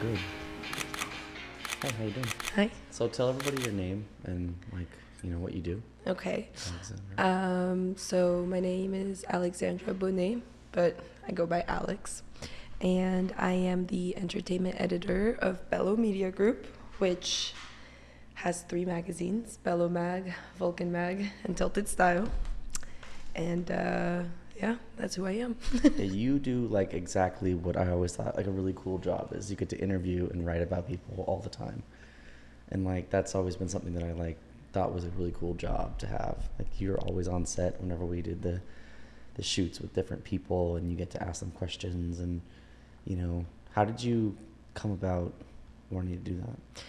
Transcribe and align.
good. 0.00 0.18
Hi, 1.82 1.90
how 1.90 2.04
you 2.04 2.10
doing? 2.10 2.26
Hi. 2.54 2.70
So 2.90 3.06
tell 3.06 3.28
everybody 3.28 3.62
your 3.62 3.72
name 3.72 4.06
and 4.24 4.56
like 4.72 4.88
you 5.22 5.30
know 5.30 5.38
what 5.38 5.52
you 5.52 5.60
do. 5.60 5.82
Okay. 6.06 6.48
Alexandra. 6.72 7.18
Um, 7.18 7.96
so 7.98 8.46
my 8.48 8.60
name 8.60 8.94
is 8.94 9.26
Alexandra 9.28 9.92
Bonnet, 9.92 10.40
but 10.72 10.98
I 11.28 11.32
go 11.32 11.44
by 11.44 11.64
Alex. 11.68 12.22
And 12.80 13.34
I 13.36 13.52
am 13.52 13.88
the 13.88 14.16
entertainment 14.16 14.80
editor 14.80 15.36
of 15.38 15.68
Bello 15.68 15.96
Media 15.96 16.30
Group, 16.30 16.66
which 16.96 17.52
has 18.34 18.62
three 18.62 18.86
magazines 18.86 19.58
Bello 19.58 19.90
Mag, 19.90 20.32
Vulkan 20.58 20.90
Mag, 20.90 21.30
and 21.44 21.54
Tilted 21.54 21.88
Style. 21.88 22.30
And 23.34 23.70
uh, 23.70 24.22
yeah, 24.60 24.76
that's 24.96 25.14
who 25.14 25.26
I 25.26 25.32
am. 25.32 25.56
Yeah, 25.82 26.04
you 26.04 26.38
do 26.38 26.66
like 26.66 26.92
exactly 26.92 27.54
what 27.54 27.76
I 27.76 27.90
always 27.90 28.14
thought 28.14 28.36
like 28.36 28.46
a 28.46 28.50
really 28.50 28.74
cool 28.76 28.98
job 28.98 29.32
is. 29.32 29.50
You 29.50 29.56
get 29.56 29.68
to 29.70 29.78
interview 29.78 30.28
and 30.30 30.46
write 30.46 30.62
about 30.62 30.86
people 30.86 31.24
all 31.26 31.38
the 31.40 31.48
time, 31.48 31.82
and 32.70 32.84
like 32.84 33.10
that's 33.10 33.34
always 33.34 33.56
been 33.56 33.68
something 33.68 33.94
that 33.94 34.04
I 34.04 34.12
like 34.12 34.38
thought 34.72 34.94
was 34.94 35.04
a 35.04 35.08
really 35.10 35.32
cool 35.38 35.54
job 35.54 35.98
to 35.98 36.06
have. 36.06 36.36
Like 36.58 36.80
you're 36.80 36.98
always 36.98 37.26
on 37.28 37.46
set 37.46 37.80
whenever 37.80 38.04
we 38.04 38.22
did 38.22 38.42
the 38.42 38.60
the 39.34 39.42
shoots 39.42 39.80
with 39.80 39.94
different 39.94 40.24
people, 40.24 40.76
and 40.76 40.90
you 40.90 40.96
get 40.96 41.10
to 41.10 41.22
ask 41.22 41.40
them 41.40 41.52
questions. 41.52 42.20
And 42.20 42.42
you 43.04 43.16
know, 43.16 43.46
how 43.72 43.84
did 43.84 44.02
you 44.02 44.36
come 44.74 44.90
about 44.90 45.32
wanting 45.90 46.12
to 46.12 46.30
do 46.30 46.36
that? 46.36 46.82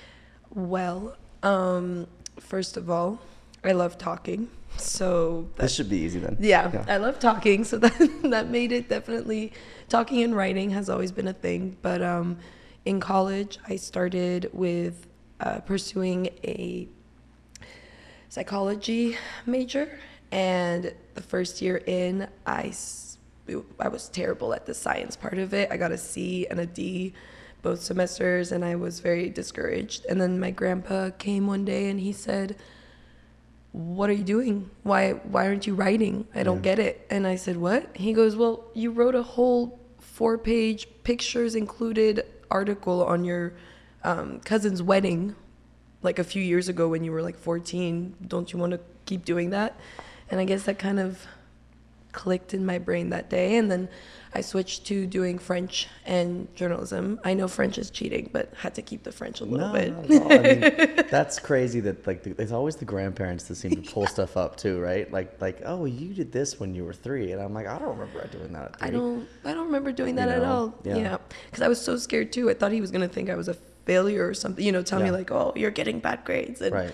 well, 0.53 1.15
um, 1.43 2.07
first 2.39 2.75
of 2.75 2.89
all, 2.89 3.19
I 3.63 3.73
love 3.73 3.97
talking. 3.97 4.49
So 4.77 5.49
This 5.57 5.73
should 5.75 5.89
be 5.89 5.97
easy 5.97 6.19
then. 6.19 6.37
Yeah, 6.39 6.85
I 6.87 6.97
love 6.97 7.19
talking, 7.19 7.63
so 7.71 7.77
that 7.77 7.93
that 8.23 8.49
made 8.49 8.71
it 8.71 8.89
definitely. 8.89 9.53
Talking 9.89 10.23
and 10.23 10.35
writing 10.35 10.71
has 10.71 10.89
always 10.89 11.11
been 11.11 11.27
a 11.27 11.33
thing, 11.33 11.77
but 11.81 12.01
um, 12.01 12.37
in 12.85 12.99
college 12.99 13.59
I 13.67 13.75
started 13.75 14.49
with 14.53 15.07
uh, 15.39 15.59
pursuing 15.59 16.27
a 16.43 16.87
psychology 18.29 19.17
major, 19.45 19.99
and 20.31 20.93
the 21.13 21.21
first 21.21 21.61
year 21.61 21.81
in, 21.85 22.27
I 22.45 22.73
I 23.79 23.87
was 23.89 24.07
terrible 24.09 24.53
at 24.53 24.65
the 24.65 24.73
science 24.73 25.15
part 25.15 25.37
of 25.37 25.53
it. 25.53 25.69
I 25.71 25.77
got 25.77 25.91
a 25.91 25.97
C 25.97 26.47
and 26.47 26.59
a 26.59 26.65
D 26.65 27.13
both 27.61 27.81
semesters, 27.81 28.51
and 28.51 28.65
I 28.65 28.75
was 28.75 29.01
very 29.01 29.29
discouraged. 29.29 30.05
And 30.05 30.19
then 30.19 30.39
my 30.39 30.49
grandpa 30.51 31.11
came 31.11 31.45
one 31.45 31.63
day 31.63 31.89
and 31.89 31.99
he 31.99 32.11
said 32.11 32.55
what 33.71 34.09
are 34.09 34.13
you 34.13 34.23
doing? 34.23 34.69
Why 34.83 35.11
why 35.11 35.47
aren't 35.47 35.65
you 35.65 35.75
writing? 35.75 36.27
I 36.35 36.43
don't 36.43 36.57
Yeah. 36.57 36.75
get 36.75 36.79
it. 36.79 37.05
And 37.09 37.25
I 37.25 37.35
said, 37.35 37.57
"What?" 37.57 37.89
He 37.95 38.13
goes, 38.13 38.35
"Well, 38.35 38.65
you 38.73 38.91
wrote 38.91 39.15
a 39.15 39.23
whole 39.23 39.79
four-page 39.99 40.87
pictures 41.03 41.55
included 41.55 42.25
article 42.49 43.03
on 43.03 43.23
your 43.23 43.53
um, 44.03 44.39
cousin's 44.41 44.81
wedding 44.83 45.35
like 46.01 46.19
a 46.19 46.23
few 46.23 46.41
years 46.41 46.67
ago 46.67 46.87
when 46.89 47.03
you 47.03 47.11
were 47.11 47.21
like 47.21 47.37
14. 47.37 48.15
Don't 48.27 48.51
you 48.51 48.59
want 48.59 48.71
to 48.73 48.79
keep 49.05 49.23
doing 49.25 49.51
that?" 49.51 49.75
And 50.29 50.39
I 50.39 50.45
guess 50.45 50.63
that 50.63 50.77
kind 50.79 50.99
of 50.99 51.27
clicked 52.11 52.53
in 52.53 52.65
my 52.65 52.77
brain 52.77 53.09
that 53.09 53.29
day 53.29 53.55
and 53.55 53.71
then 53.71 53.87
I 54.33 54.39
switched 54.41 54.85
to 54.85 55.05
doing 55.05 55.37
French 55.39 55.87
and 56.05 56.47
journalism. 56.55 57.19
I 57.25 57.33
know 57.33 57.49
French 57.49 57.77
is 57.77 57.89
cheating, 57.89 58.29
but 58.31 58.53
had 58.55 58.73
to 58.75 58.81
keep 58.81 59.03
the 59.03 59.11
French 59.11 59.41
a 59.41 59.45
little 59.45 59.67
no, 59.67 59.73
bit. 59.73 59.89
at. 59.89 60.31
I 60.31 60.93
mean, 60.95 61.05
that's 61.09 61.37
crazy 61.37 61.81
that 61.81 62.07
like 62.07 62.23
the, 62.23 62.31
there's 62.33 62.53
always 62.53 62.77
the 62.77 62.85
grandparents 62.85 63.43
that 63.49 63.55
seem 63.55 63.71
to 63.81 63.91
pull 63.91 64.07
stuff 64.07 64.37
up 64.37 64.55
too, 64.55 64.79
right? 64.79 65.11
Like 65.11 65.41
like 65.41 65.61
oh 65.65 65.83
you 65.83 66.13
did 66.13 66.31
this 66.31 66.59
when 66.61 66.73
you 66.73 66.85
were 66.85 66.93
three, 66.93 67.33
and 67.33 67.41
I'm 67.41 67.53
like 67.53 67.67
I 67.67 67.77
don't 67.77 67.97
remember 67.97 68.25
doing 68.27 68.53
that 68.53 68.63
at. 68.75 68.77
I 68.79 68.89
don't 68.89 69.27
I 69.43 69.53
don't 69.53 69.65
remember 69.65 69.91
doing 69.91 70.11
You 70.11 70.15
that 70.25 70.29
at 70.29 70.41
know, 70.41 70.51
all. 70.53 70.79
yeah. 70.85 70.95
Yeah. 70.97 71.17
Cuz 71.51 71.61
I 71.61 71.67
was 71.67 71.81
so 71.81 71.97
scared 71.97 72.31
too. 72.31 72.49
I 72.49 72.53
thought 72.53 72.71
he 72.71 72.79
was 72.81 72.91
going 72.91 73.01
to 73.07 73.13
think 73.13 73.29
I 73.29 73.35
was 73.35 73.49
a 73.49 73.55
failure 73.85 74.25
or 74.27 74.33
something, 74.33 74.63
you 74.63 74.71
know, 74.71 74.81
tell 74.83 75.01
me 75.01 75.11
like, 75.11 75.29
"Oh, 75.31 75.51
you're 75.57 75.71
getting 75.71 75.99
bad 75.99 76.23
grades." 76.23 76.61
And 76.61 76.71
Right. 76.73 76.93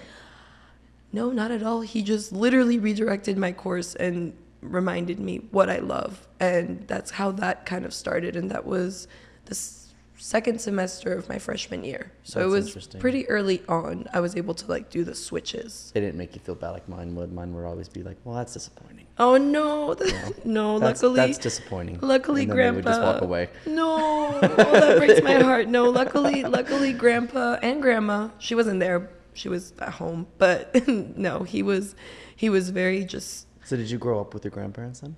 no, 1.13 1.31
not 1.31 1.51
at 1.51 1.61
all. 1.61 1.81
He 1.81 2.01
just 2.01 2.31
literally 2.31 2.79
redirected 2.79 3.37
my 3.37 3.51
course 3.51 3.93
and 3.95 4.33
reminded 4.67 5.19
me 5.19 5.37
what 5.51 5.69
I 5.69 5.79
love. 5.79 6.27
And 6.39 6.87
that's 6.87 7.11
how 7.11 7.31
that 7.33 7.65
kind 7.65 7.85
of 7.85 7.93
started 7.93 8.35
and 8.35 8.51
that 8.51 8.65
was 8.65 9.07
the 9.45 9.51
s- 9.51 9.93
second 10.17 10.59
semester 10.59 11.13
of 11.13 11.29
my 11.29 11.37
freshman 11.39 11.83
year. 11.83 12.11
So 12.23 12.49
That's 12.49 12.69
it 12.69 12.75
was 12.75 12.87
pretty 12.99 13.27
early 13.29 13.63
on. 13.69 14.07
I 14.13 14.19
was 14.19 14.35
able 14.35 14.53
to 14.55 14.67
like 14.67 14.89
do 14.89 15.03
the 15.03 15.15
switches. 15.15 15.91
It 15.95 16.01
didn't 16.01 16.17
make 16.17 16.33
you 16.35 16.41
feel 16.41 16.55
bad 16.55 16.71
like 16.71 16.87
mine 16.89 17.15
would. 17.15 17.31
Mine 17.31 17.53
would 17.55 17.65
always 17.65 17.87
be 17.89 18.03
like, 18.03 18.17
well, 18.23 18.35
that's 18.35 18.53
disappointing. 18.53 19.05
Oh 19.17 19.37
no. 19.37 19.95
No, 20.45 20.79
That's, 20.79 21.01
luckily 21.03 21.15
that's 21.17 21.37
disappointing. 21.39 21.99
Luckily, 22.01 22.45
Grandpa. 22.45 22.75
Would 22.77 22.85
just 22.85 23.01
walk 23.01 23.21
away. 23.21 23.49
No, 23.65 23.97
oh, 23.97 24.39
that 24.41 24.97
breaks 24.97 25.21
my 25.21 25.39
heart. 25.39 25.67
No, 25.67 25.89
luckily, 25.89 26.43
luckily, 26.43 26.93
Grandpa 26.93 27.57
and 27.61 27.81
Grandma. 27.81 28.29
She 28.39 28.55
wasn't 28.55 28.79
there. 28.79 29.09
She 29.33 29.49
was 29.49 29.73
at 29.79 29.89
home. 29.89 30.27
But 30.37 30.87
no, 31.17 31.43
he 31.43 31.61
was. 31.63 31.95
He 32.35 32.49
was 32.49 32.69
very 32.69 33.03
just. 33.03 33.46
So 33.67 33.75
did 33.75 33.91
you 33.91 33.97
grow 33.97 34.21
up 34.21 34.33
with 34.33 34.45
your 34.45 34.51
grandparents 34.51 35.01
then? 35.01 35.17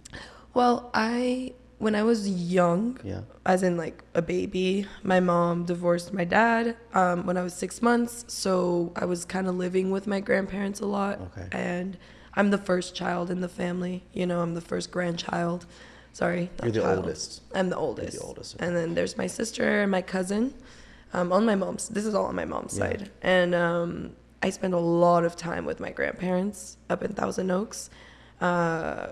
Well, 0.56 0.90
I 0.96 1.54
when 1.78 1.94
I 1.94 2.02
was 2.02 2.28
young, 2.28 3.00
Yeah. 3.04 3.22
as 3.46 3.62
in 3.62 3.78
like 3.78 4.04
a 4.16 4.24
baby, 4.24 4.88
my 5.04 5.20
mom 5.20 5.66
divorced 5.66 6.12
my 6.14 6.24
dad 6.26 6.76
um, 6.96 7.28
when 7.28 7.38
I 7.38 7.44
was 7.44 7.54
six 7.54 7.80
months. 7.82 8.26
So 8.28 8.92
I 8.96 9.06
was 9.06 9.24
kind 9.24 9.48
of 9.48 9.56
living 9.56 9.92
with 9.92 10.08
my 10.08 10.20
grandparents 10.20 10.80
a 10.80 10.88
lot. 10.88 11.22
Okay. 11.22 11.48
And 11.52 11.96
I'm 12.34 12.50
the 12.50 12.58
first 12.58 12.96
child 12.96 13.30
in 13.30 13.40
the 13.42 13.48
family. 13.48 14.04
You 14.14 14.26
know, 14.26 14.42
I'm 14.42 14.56
the 14.56 14.62
first 14.62 14.90
grandchild. 14.90 15.68
Sorry, 16.12 16.50
You're 16.64 16.72
the 16.72 16.82
child. 16.82 16.98
oldest. 17.06 17.44
I'm 17.54 17.70
the 17.70 17.78
oldest. 17.78 18.18
The 18.18 18.24
oldest, 18.26 18.56
okay. 18.56 18.66
And 18.66 18.76
then 18.76 18.96
there's 18.96 19.16
my 19.16 19.28
sister 19.28 19.82
and 19.84 19.92
my 19.92 20.02
cousin 20.02 20.56
um, 21.14 21.32
on 21.32 21.46
my 21.46 21.54
mom's. 21.56 21.88
This 21.90 22.04
is 22.04 22.16
all 22.16 22.26
on 22.26 22.36
my 22.36 22.46
mom's 22.46 22.76
Yeah. 22.76 22.86
side. 22.88 23.12
And 23.22 23.54
um, 23.54 24.16
I 24.42 24.50
spend 24.50 24.74
a 24.74 24.80
lot 24.80 25.24
of 25.24 25.36
time 25.36 25.66
with 25.66 25.80
my 25.80 25.92
grandparents 25.92 26.78
up 26.90 27.04
in 27.04 27.14
Thousand 27.14 27.52
Oaks. 27.52 27.92
Uh, 28.42 29.08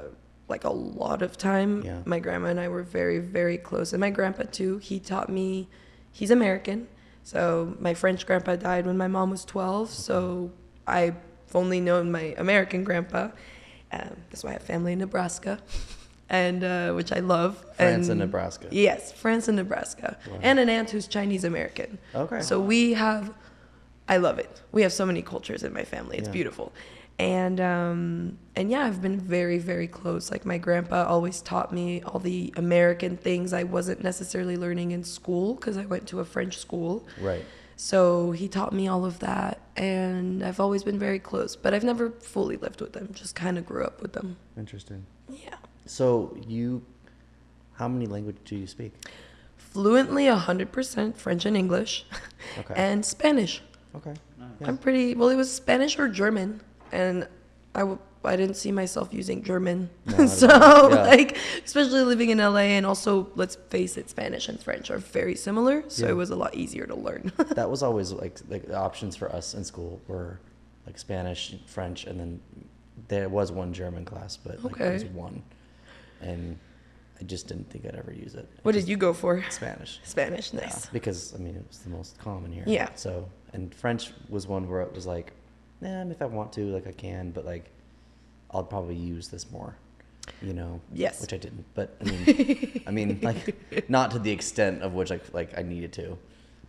like 0.49 0.63
a 0.63 0.69
lot 0.69 1.21
of 1.21 1.37
time. 1.37 1.81
Yeah. 1.83 2.01
My 2.05 2.19
grandma 2.19 2.47
and 2.47 2.59
I 2.59 2.69
were 2.69 2.83
very, 2.83 3.19
very 3.19 3.57
close. 3.57 3.91
And 3.91 3.99
my 3.99 4.09
grandpa, 4.09 4.43
too, 4.43 4.77
he 4.77 4.97
taught 4.99 5.27
me, 5.29 5.67
he's 6.11 6.31
American. 6.31 6.87
So 7.23 7.75
my 7.79 7.93
French 7.93 8.25
grandpa 8.25 8.55
died 8.55 8.85
when 8.85 8.97
my 8.97 9.09
mom 9.09 9.29
was 9.29 9.43
12. 9.43 9.89
So 9.89 10.51
I've 10.87 11.15
only 11.53 11.81
known 11.81 12.11
my 12.13 12.33
American 12.37 12.85
grandpa. 12.85 13.31
Um, 13.91 14.15
that's 14.29 14.43
why 14.45 14.51
I 14.51 14.53
have 14.53 14.61
family 14.63 14.93
in 14.93 14.99
Nebraska. 14.99 15.59
And 16.29 16.63
uh, 16.63 16.93
which 16.93 17.11
I 17.11 17.19
love. 17.19 17.63
France 17.75 18.07
and 18.07 18.19
Nebraska. 18.19 18.67
Yes, 18.71 19.11
France 19.11 19.49
and 19.49 19.57
Nebraska. 19.57 20.17
Wow. 20.29 20.39
And 20.41 20.59
an 20.59 20.69
aunt 20.69 20.89
who's 20.91 21.07
Chinese 21.07 21.43
American. 21.43 21.97
Okay. 22.15 22.41
So 22.41 22.59
we 22.61 22.93
have, 22.93 23.33
I 24.07 24.15
love 24.17 24.39
it. 24.39 24.61
We 24.71 24.81
have 24.83 24.93
so 24.93 25.05
many 25.05 25.21
cultures 25.21 25.63
in 25.63 25.73
my 25.73 25.83
family. 25.83 26.17
It's 26.17 26.27
Yeah. 26.29 26.33
beautiful. 26.33 26.71
And 27.19 27.59
um, 27.59 28.37
and 28.55 28.69
yeah, 28.69 28.85
I've 28.85 29.01
been 29.01 29.19
very 29.19 29.57
very 29.57 29.87
close. 29.87 30.29
Like 30.29 30.45
my 30.45 30.57
grandpa 30.59 31.05
always 31.05 31.41
taught 31.41 31.73
me 31.73 32.01
all 32.03 32.19
the 32.19 32.53
American 32.57 33.17
things 33.17 33.53
I 33.53 33.63
wasn't 33.63 34.03
necessarily 34.03 34.55
learning 34.55 34.91
in 34.91 35.03
school 35.03 35.55
because 35.55 35.77
I 35.77 35.85
went 35.85 36.07
to 36.09 36.19
a 36.19 36.25
French 36.25 36.57
school. 36.57 37.07
Right. 37.19 37.43
So 37.75 38.31
he 38.31 38.47
taught 38.47 38.73
me 38.73 38.87
all 38.87 39.05
of 39.05 39.19
that, 39.19 39.61
and 39.75 40.43
I've 40.43 40.59
always 40.59 40.83
been 40.83 40.97
very 40.99 41.19
close. 41.19 41.55
But 41.55 41.73
I've 41.73 41.83
never 41.83 42.09
fully 42.11 42.57
lived 42.57 42.81
with 42.81 42.93
them. 42.93 43.09
Just 43.13 43.35
kind 43.35 43.57
of 43.57 43.65
grew 43.65 43.83
up 43.83 44.01
with 44.01 44.13
them. 44.13 44.37
Interesting. 44.57 45.05
Yeah. 45.29 45.55
So 45.85 46.35
you, 46.47 46.83
how 47.73 47.87
many 47.87 48.07
languages 48.07 48.41
do 48.45 48.55
you 48.55 48.65
speak? 48.67 48.93
Fluently, 49.57 50.25
100% 50.25 51.15
French 51.17 51.45
and 51.45 51.55
English, 51.55 52.05
Okay. 52.57 52.73
and 52.75 53.05
Spanish. 53.05 53.61
Okay. 53.95 54.13
I'm 54.63 54.77
pretty 54.79 55.13
well. 55.13 55.29
It 55.29 55.35
was 55.35 55.53
Spanish 55.53 55.99
or 55.99 56.07
German, 56.09 56.61
and 56.91 57.27
I 57.75 57.79
w- 57.81 57.99
I 58.23 58.35
didn't 58.35 58.55
see 58.55 58.71
myself 58.73 59.09
using 59.13 59.41
German. 59.43 59.89
No, 60.05 60.25
so. 60.41 60.47
Yeah. 60.47 61.03
like, 61.03 61.37
especially 61.63 62.01
living 62.03 62.29
in 62.29 62.39
LA, 62.39 62.75
and 62.77 62.85
also 62.85 63.29
let's 63.35 63.55
face 63.69 63.95
it, 63.97 64.09
Spanish 64.09 64.49
and 64.49 64.59
French 64.61 64.91
are 64.91 64.97
very 64.97 65.35
similar. 65.35 65.83
So 65.87 66.05
Yeah. 66.05 66.11
it 66.11 66.15
was 66.15 66.29
a 66.29 66.35
lot 66.35 66.53
easier 66.55 66.85
to 66.87 66.95
learn. 66.95 67.31
that 67.55 67.69
was 67.69 67.83
always 67.83 68.11
like 68.11 68.37
like 68.49 68.65
the 68.67 68.75
options 68.77 69.15
for 69.15 69.31
us 69.33 69.53
in 69.53 69.63
school 69.63 70.01
were 70.07 70.39
like 70.85 70.97
Spanish, 70.97 71.55
French, 71.67 72.05
and 72.05 72.19
then 72.19 72.39
there 73.07 73.29
was 73.29 73.51
one 73.51 73.71
German 73.73 74.03
class, 74.03 74.35
but 74.37 74.61
like 74.63 74.79
it 74.79 74.91
was 74.93 75.05
one, 75.05 75.41
and 76.21 76.57
I 77.21 77.23
just 77.23 77.47
didn't 77.47 77.69
think 77.69 77.85
I'd 77.85 77.95
ever 77.95 78.11
use 78.13 78.35
it. 78.35 78.47
what 78.63 78.73
did 78.73 78.87
you 78.87 78.97
go 78.97 79.13
for? 79.13 79.43
Spanish. 79.49 79.99
Spanish, 80.03 80.53
Yeah, 80.53 80.61
nice. 80.61 80.85
because 80.87 81.33
I 81.33 81.37
mean 81.37 81.55
it 81.55 81.65
was 81.67 81.79
the 81.79 81.89
most 81.89 82.17
common 82.19 82.51
here. 82.51 82.63
Yeah. 82.67 82.89
So 82.95 83.29
and 83.53 83.73
French 83.73 84.11
was 84.29 84.47
one 84.47 84.67
where 84.69 84.81
it 84.81 84.93
was 84.93 85.05
like, 85.05 85.31
nah, 85.81 86.09
if 86.09 86.21
I 86.21 86.25
want 86.25 86.53
to, 86.53 86.65
like 86.73 86.87
I 86.87 86.91
can, 86.91 87.31
but 87.31 87.45
like 87.45 87.65
I'll 88.51 88.63
probably 88.63 88.95
use 88.95 89.27
this 89.27 89.49
more. 89.51 89.75
You 90.41 90.53
know. 90.53 90.81
Yes. 90.93 91.21
Which 91.21 91.33
I 91.33 91.37
didn't, 91.37 91.65
but 91.73 91.95
I 92.01 92.03
mean, 92.03 92.81
I 92.87 92.91
mean, 92.91 93.19
like 93.23 93.89
not 93.89 94.11
to 94.11 94.19
the 94.19 94.31
extent 94.31 94.81
of 94.83 94.93
which 94.93 95.09
like 95.09 95.23
like 95.33 95.57
I 95.57 95.61
needed 95.63 95.93
to, 95.93 96.17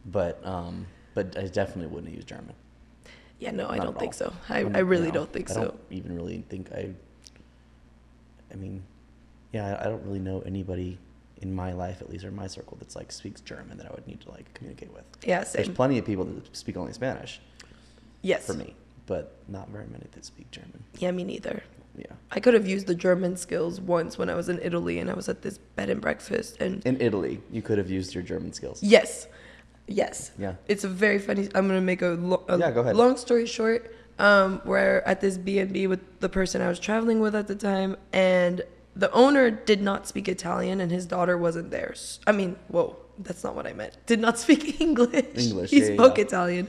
but 0.07 0.41
um, 0.47 0.87
but 1.15 1.37
I 1.37 1.47
definitely 1.49 1.89
wouldn't 1.93 2.15
use 2.15 2.25
German. 2.25 2.55
Yeah, 3.41 3.51
no, 3.53 3.69
I 3.69 3.79
don't 3.79 3.99
think 3.99 4.13
all. 4.21 4.31
so. 4.31 4.33
I, 4.49 4.59
I 4.61 4.79
really 4.81 5.11
don't 5.11 5.33
think 5.33 5.51
I 5.51 5.55
so. 5.55 5.61
don't 5.65 5.81
even 5.91 6.15
really 6.15 6.45
think 6.49 6.71
I. 6.73 6.91
I 8.53 8.57
mean, 8.57 8.83
yeah, 9.53 9.77
I- 9.81 9.85
don't 9.89 10.05
really 10.05 10.19
know 10.21 10.41
anybody 10.47 10.99
in 11.41 11.55
my 11.55 11.73
life 11.73 12.01
at 12.01 12.11
least 12.11 12.25
or 12.25 12.31
my 12.33 12.47
circle 12.49 12.77
that's 12.81 12.97
like 12.97 13.13
speaks 13.13 13.41
German 13.41 13.77
that 13.79 13.87
I 13.87 13.91
would 13.91 14.07
need 14.09 14.21
to 14.23 14.31
like 14.31 14.53
communicate 14.55 14.93
with. 14.93 15.05
Yeah, 15.25 15.45
There's 15.45 15.69
plenty 15.69 15.99
of 15.99 16.05
people 16.05 16.25
that 16.25 16.57
speak 16.57 16.77
only 16.77 16.93
Spanish 16.93 17.41
Yes. 18.23 18.45
for 18.47 18.55
me, 18.55 18.75
but 19.09 19.33
not 19.49 19.69
very 19.71 19.87
many 19.87 20.05
that 20.13 20.25
speak 20.25 20.49
German. 20.53 20.85
Yeah, 20.99 21.11
me 21.11 21.25
neither. 21.25 21.63
Yeah. 21.97 22.05
I 22.31 22.39
could 22.39 22.55
have 22.55 22.69
used 22.69 22.87
the 22.87 22.95
German 22.95 23.37
skills 23.37 23.81
once 23.81 24.17
when 24.19 24.29
I 24.31 24.35
was 24.35 24.49
in 24.49 24.61
Italy 24.63 25.01
and 25.01 25.11
I 25.11 25.15
was 25.15 25.29
at 25.29 25.43
this 25.43 25.59
bed 25.59 25.91
and 25.91 26.01
breakfast 26.01 26.59
and 26.61 26.87
In 26.87 27.01
Italy, 27.01 27.41
you 27.51 27.63
could 27.63 27.79
have 27.79 27.91
used 27.91 28.15
your 28.15 28.23
German 28.23 28.53
skills. 28.53 28.81
yes. 28.83 29.27
Yes. 29.91 30.33
Yeah. 30.39 30.55
It's 30.69 30.85
a 30.85 30.89
very 30.89 31.19
funny 31.19 31.45
I'm 31.55 31.67
going 31.67 31.81
to 31.81 31.87
make 31.93 32.03
a, 32.03 32.09
lo- 32.09 32.45
a 32.47 32.59
Yeah, 32.59 32.71
go 32.71 32.81
ahead. 32.83 32.95
long 32.95 33.17
story 33.17 33.47
short 33.47 33.93
um 34.19 34.61
where 34.65 34.97
at 35.09 35.21
this 35.23 35.39
B&B 35.39 35.87
with 35.87 36.01
the 36.21 36.29
person 36.29 36.61
I 36.61 36.69
was 36.69 36.79
traveling 36.79 37.21
with 37.21 37.35
at 37.35 37.47
the 37.49 37.55
time 37.55 37.97
and 38.13 38.63
the 38.95 39.11
owner 39.13 39.51
did 39.51 39.81
not 39.81 40.07
speak 40.07 40.29
Italian 40.29 40.81
and 40.83 40.91
his 40.93 41.07
daughter 41.07 41.39
wasn't 41.39 41.71
there. 41.71 41.95
I 42.27 42.33
mean, 42.33 42.57
whoa, 42.69 42.97
that's 43.27 43.43
not 43.45 43.55
what 43.57 43.67
I 43.67 43.73
meant. 43.73 43.97
Did 44.07 44.21
not 44.21 44.39
speak 44.45 44.81
English. 44.81 45.25
English, 45.47 45.71
He 45.71 45.81
yeah, 45.81 45.95
spoke 45.95 46.19
yeah. 46.19 46.25
Italian. 46.25 46.69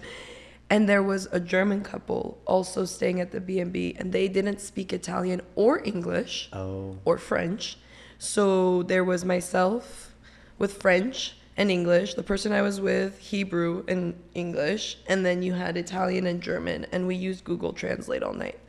And 0.70 0.88
there 0.88 1.02
was 1.02 1.28
a 1.32 1.40
German 1.40 1.82
couple 1.82 2.38
also 2.46 2.86
staying 2.86 3.20
at 3.22 3.32
the 3.32 3.42
B&B 3.42 3.96
and 3.98 4.14
they 4.14 4.28
didn't 4.28 4.60
speak 4.62 4.94
Italian 4.94 5.42
or 5.56 5.82
English 5.84 6.50
Oh. 6.54 6.98
or 7.06 7.18
French. 7.18 7.78
So 8.20 8.84
there 8.84 9.04
was 9.04 9.26
myself 9.26 10.14
with 10.60 10.74
French 10.82 11.36
and 11.58 11.72
English, 11.72 12.14
the 12.14 12.24
person 12.24 12.52
I 12.52 12.62
was 12.62 12.80
with, 12.80 13.18
Hebrew 13.18 13.84
and 13.88 14.14
English, 14.34 14.98
and 15.08 15.26
then 15.26 15.42
you 15.42 15.54
had 15.54 15.76
Italian 15.76 16.26
and 16.28 16.42
German, 16.42 16.86
and 16.92 17.06
we 17.08 17.16
used 17.16 17.44
Google 17.44 17.74
Translate 17.74 18.24
all 18.24 18.34
night. 18.34 18.60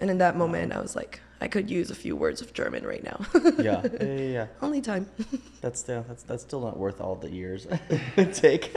And 0.00 0.10
in 0.10 0.18
that 0.18 0.36
moment, 0.36 0.72
I 0.74 0.80
was 0.80 0.94
like, 0.96 1.20
I 1.40 1.48
could 1.48 1.70
use 1.70 1.90
a 1.90 1.94
few 1.94 2.16
words 2.16 2.40
of 2.42 2.52
German 2.52 2.84
right 2.86 3.02
now. 3.04 3.20
Yeah. 3.58 3.82
yeah, 3.82 4.02
yeah, 4.02 4.14
yeah. 4.38 4.46
Only 4.60 4.80
time 4.80 5.08
That's 5.62 5.84
yeah, 5.88 6.02
that's 6.08 6.22
that's 6.22 6.42
still 6.42 6.60
not 6.60 6.76
worth 6.78 7.00
all 7.00 7.14
the 7.16 7.30
years 7.30 7.66
it 8.16 8.34
take. 8.34 8.74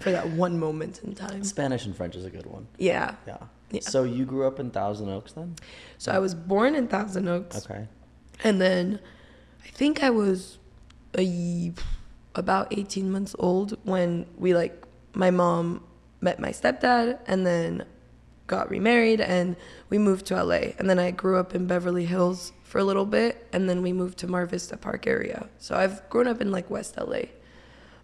For 0.00 0.10
that 0.10 0.28
one 0.30 0.58
moment 0.58 1.00
in 1.02 1.14
time. 1.14 1.44
Spanish 1.44 1.86
and 1.86 1.96
French 1.96 2.16
is 2.16 2.24
a 2.24 2.30
good 2.30 2.46
one. 2.46 2.66
Yeah. 2.78 3.14
Yeah. 3.26 3.38
Yeah. 3.70 3.80
So 3.80 4.04
you 4.04 4.24
grew 4.24 4.46
up 4.46 4.60
in 4.60 4.70
Thousand 4.70 5.08
Oaks 5.08 5.32
then? 5.32 5.56
So 5.98 6.12
I 6.12 6.18
was 6.18 6.34
born 6.34 6.74
in 6.74 6.86
Thousand 6.88 7.28
Oaks. 7.28 7.64
Okay. 7.64 7.88
And 8.44 8.60
then 8.60 9.00
I 9.64 9.68
think 9.68 10.02
I 10.02 10.10
was 10.10 10.58
a, 11.18 11.72
about 12.34 12.68
18 12.70 13.10
months 13.10 13.34
old 13.38 13.78
when 13.84 14.26
we 14.36 14.54
like 14.54 14.84
my 15.14 15.30
mom 15.30 15.82
met 16.20 16.38
my 16.38 16.50
stepdad 16.50 17.18
and 17.26 17.46
then 17.46 17.84
got 18.46 18.70
remarried 18.70 19.20
and 19.20 19.56
we 19.88 19.98
moved 19.98 20.26
to 20.26 20.42
LA. 20.42 20.72
And 20.78 20.88
then 20.88 20.98
I 20.98 21.10
grew 21.10 21.38
up 21.38 21.54
in 21.54 21.66
Beverly 21.66 22.04
Hills 22.04 22.52
for 22.62 22.78
a 22.78 22.84
little 22.84 23.06
bit 23.06 23.46
and 23.52 23.68
then 23.68 23.82
we 23.82 23.92
moved 23.92 24.18
to 24.18 24.28
Mar 24.28 24.46
Vista 24.46 24.76
Park 24.76 25.06
area. 25.06 25.48
So 25.58 25.74
I've 25.74 26.08
grown 26.10 26.28
up 26.28 26.40
in 26.40 26.52
like 26.52 26.70
West 26.70 26.96
LA 26.96 27.22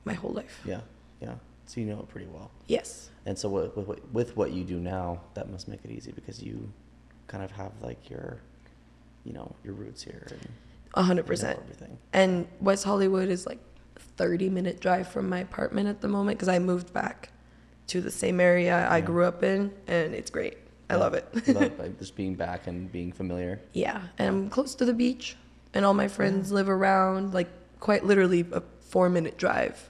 my 0.04 0.14
whole 0.14 0.32
life. 0.32 0.60
Yeah. 0.64 0.80
Yeah. 1.20 1.34
So 1.72 1.80
you 1.80 1.86
know 1.86 2.00
it 2.00 2.08
pretty 2.08 2.26
well. 2.26 2.50
Yes. 2.66 3.08
And 3.24 3.38
so 3.38 3.48
with, 3.48 3.74
with, 3.74 3.86
what- 3.88 4.12
with 4.12 4.36
what 4.36 4.52
you 4.52 4.62
do 4.62 4.78
now, 4.78 5.22
that 5.32 5.48
must 5.50 5.68
make 5.68 5.80
it 5.84 5.90
easy 5.90 6.12
because 6.12 6.42
you 6.42 6.70
kind 7.28 7.42
of 7.42 7.50
have 7.52 7.72
like 7.80 8.10
your, 8.10 8.42
you 9.24 9.32
know, 9.32 9.54
your 9.64 9.72
roots 9.72 10.02
here 10.02 10.26
A 10.92 11.02
hundred 11.02 11.24
percent. 11.24 11.58
everything. 11.62 11.96
And 12.12 12.46
West 12.60 12.84
Hollywood 12.84 13.30
is 13.30 13.46
like 13.46 13.58
a 13.96 14.00
30 14.00 14.50
minute 14.50 14.80
drive 14.80 15.08
from 15.08 15.30
my 15.30 15.38
apartment 15.38 15.88
at 15.88 16.02
the 16.02 16.08
moment 16.08 16.36
because 16.36 16.48
I 16.48 16.58
moved 16.58 16.92
back 16.92 17.30
to 17.86 18.02
the 18.02 18.10
same 18.10 18.38
area 18.38 18.86
I 18.90 19.00
grew 19.00 19.24
up 19.24 19.42
in 19.42 19.72
and 19.86 20.14
it's 20.14 20.30
great. 20.30 20.58
I 20.90 20.94
Yeah. 20.94 21.00
love 21.00 21.14
it. 21.20 21.26
I 21.48 21.52
love 21.52 21.78
like, 21.78 21.98
just 21.98 22.16
being 22.16 22.34
back 22.34 22.66
and 22.66 22.92
being 22.92 23.12
familiar. 23.12 23.62
yeah. 23.72 24.02
And 24.18 24.28
I'm 24.28 24.50
close 24.50 24.74
to 24.74 24.84
the 24.84 24.92
beach 24.92 25.36
and 25.72 25.86
all 25.86 25.94
my 25.94 26.08
friends 26.08 26.52
live 26.52 26.68
around 26.68 27.32
like 27.32 27.48
quite 27.80 28.04
literally 28.04 28.44
a 28.52 28.60
four 28.82 29.08
minute 29.08 29.38
drive, 29.38 29.88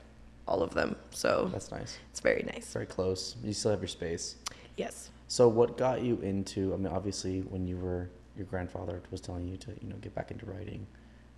all 0.52 0.62
of 0.62 0.75
them. 0.75 0.94
So 1.10 1.49
That's 1.50 1.70
nice. 1.70 1.99
it's 2.10 2.20
very 2.20 2.44
nice. 2.54 2.72
Very 2.72 2.84
close. 2.87 3.37
You 3.43 3.54
still 3.54 3.70
have 3.70 3.81
your 3.81 3.88
space. 3.88 4.37
Yes. 4.76 5.10
So 5.28 5.49
what 5.49 5.78
got 5.78 6.02
you 6.02 6.16
into? 6.20 6.75
I 6.75 6.76
mean, 6.76 6.93
obviously, 6.93 7.40
when 7.40 7.66
you 7.66 7.78
were 7.78 8.10
your 8.37 8.46
grandfather 8.46 9.00
was 9.10 9.20
telling 9.20 9.46
you 9.49 9.56
to, 9.58 9.70
you 9.82 9.88
know, 9.88 9.96
get 9.96 10.14
back 10.14 10.31
into 10.31 10.46
writing. 10.46 10.87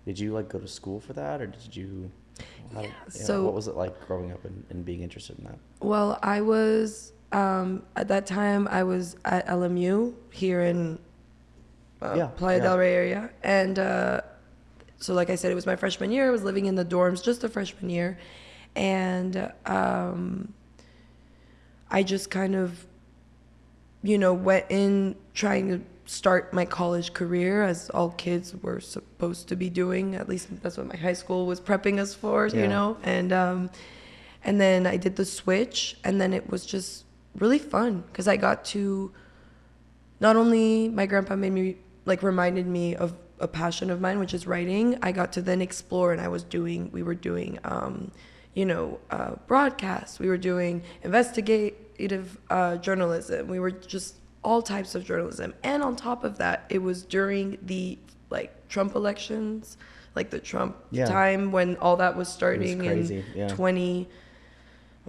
Did 0.05 0.17
you 0.19 0.33
like 0.33 0.47
go 0.49 0.59
to 0.59 0.67
school 0.67 0.99
for 0.99 1.13
that, 1.13 1.41
or 1.41 1.47
did 1.47 1.75
you? 1.75 2.11
How, 2.73 2.81
Yeah, 2.81 2.87
yeah, 2.87 3.21
so- 3.27 3.43
what 3.45 3.53
was 3.53 3.67
it 3.67 3.75
like 3.75 4.05
growing 4.07 4.31
up 4.33 4.43
and, 4.45 4.63
and 4.69 4.83
being 4.85 5.01
interested 5.01 5.37
in 5.39 5.45
that? 5.45 5.57
Well, 5.79 6.19
I 6.21 6.41
was 6.41 7.13
um, 7.31 7.83
at 7.95 8.07
that 8.09 8.25
time 8.25 8.67
I 8.69 8.83
was 8.83 9.15
at 9.25 9.47
LMU 9.47 10.13
here 10.31 10.61
in 10.61 10.99
uh, 12.01 12.15
Yeah, 12.17 12.27
Playa 12.27 12.57
yeah. 12.57 12.63
del 12.63 12.77
Rey 12.77 12.93
area, 12.93 13.29
and 13.43 13.79
uh, 13.79 14.21
so 14.99 15.13
like 15.13 15.29
I 15.29 15.35
said, 15.35 15.51
it 15.51 15.55
was 15.55 15.65
my 15.65 15.75
freshman 15.77 16.11
year. 16.11 16.27
I 16.27 16.31
was 16.31 16.43
living 16.43 16.65
in 16.65 16.75
the 16.75 16.85
dorms, 16.85 17.23
just 17.23 17.43
a 17.43 17.49
freshman 17.49 17.89
year, 17.89 18.17
and 18.75 19.51
um, 19.65 20.53
I 21.89 22.03
just 22.03 22.29
kind 22.29 22.55
of, 22.55 22.85
you 24.03 24.17
know, 24.17 24.33
went 24.33 24.65
in 24.69 25.15
trying 25.33 25.69
to 25.69 25.81
start 26.05 26.53
my 26.53 26.65
college 26.65 27.13
career 27.13 27.63
as 27.63 27.89
all 27.89 28.11
kids 28.11 28.53
were 28.61 28.79
supposed 28.79 29.47
to 29.49 29.55
be 29.55 29.69
doing. 29.69 30.15
At 30.15 30.29
least 30.29 30.49
that's 30.61 30.77
what 30.77 30.87
my 30.87 30.95
high 30.97 31.13
school 31.13 31.45
was 31.45 31.59
prepping 31.59 31.99
us 31.99 32.13
for, 32.13 32.47
Yeah. 32.47 32.61
you 32.61 32.67
know, 32.67 32.97
and. 33.03 33.31
Um, 33.33 33.69
and 34.47 34.61
then 34.61 34.85
I 34.85 34.95
did 34.97 35.15
the 35.15 35.25
switch, 35.25 35.97
and 36.03 36.21
then 36.21 36.31
it 36.31 36.47
was 36.51 36.67
just 36.67 37.03
really 37.35 37.57
fun 37.57 38.03
because 38.05 38.27
I 38.27 38.37
got 38.37 38.63
to 38.65 39.11
not 40.19 40.35
only 40.35 40.87
my 40.87 41.07
grandpa 41.07 41.35
made 41.35 41.51
me 41.51 41.77
like 42.05 42.21
reminded 42.21 42.67
me 42.67 42.95
of 42.95 43.15
a 43.39 43.47
passion 43.47 43.89
of 43.89 43.99
mine, 43.99 44.19
which 44.19 44.35
is 44.35 44.45
writing. 44.45 44.99
I 45.01 45.11
got 45.13 45.33
to 45.33 45.41
then 45.41 45.61
explore, 45.63 46.11
and 46.11 46.21
I 46.21 46.27
was 46.27 46.43
doing 46.43 46.91
we 46.91 47.01
were 47.01 47.15
doing 47.15 47.57
um, 47.63 48.11
you 48.55 48.65
know 48.65 48.99
uh, 49.11 49.35
broadcasts, 49.47 50.17
we 50.19 50.27
were 50.27 50.37
doing 50.37 50.81
investigative 51.03 52.37
uh, 52.49 52.77
journalism, 52.77 53.47
we 53.47 53.59
were 53.59 53.71
just 53.71 54.15
all 54.43 54.61
types 54.61 54.95
of 54.95 55.03
journalism, 55.03 55.53
and 55.63 55.83
on 55.83 55.95
top 55.95 56.23
of 56.23 56.37
that, 56.37 56.65
it 56.69 56.79
was 56.79 57.03
during 57.03 57.57
the 57.61 57.97
like 58.29 58.67
Trump 58.69 58.95
elections, 58.95 59.77
like 60.15 60.29
the 60.29 60.39
Trump 60.39 60.75
Yeah. 60.91 61.05
time 61.05 61.51
when 61.51 61.77
all 61.77 61.97
that 61.97 62.15
was 62.15 62.27
starting 62.27 62.79
crazy, 62.79 63.17
in 63.17 63.25
yeah. 63.35 63.47
20 63.49 64.07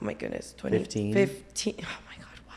oh 0.00 0.04
my 0.04 0.12
goodness 0.12 0.52
15? 0.58 1.12
2015 1.14 1.74
oh 1.78 1.82
my 2.06 2.16
god 2.22 2.38
wow 2.48 2.54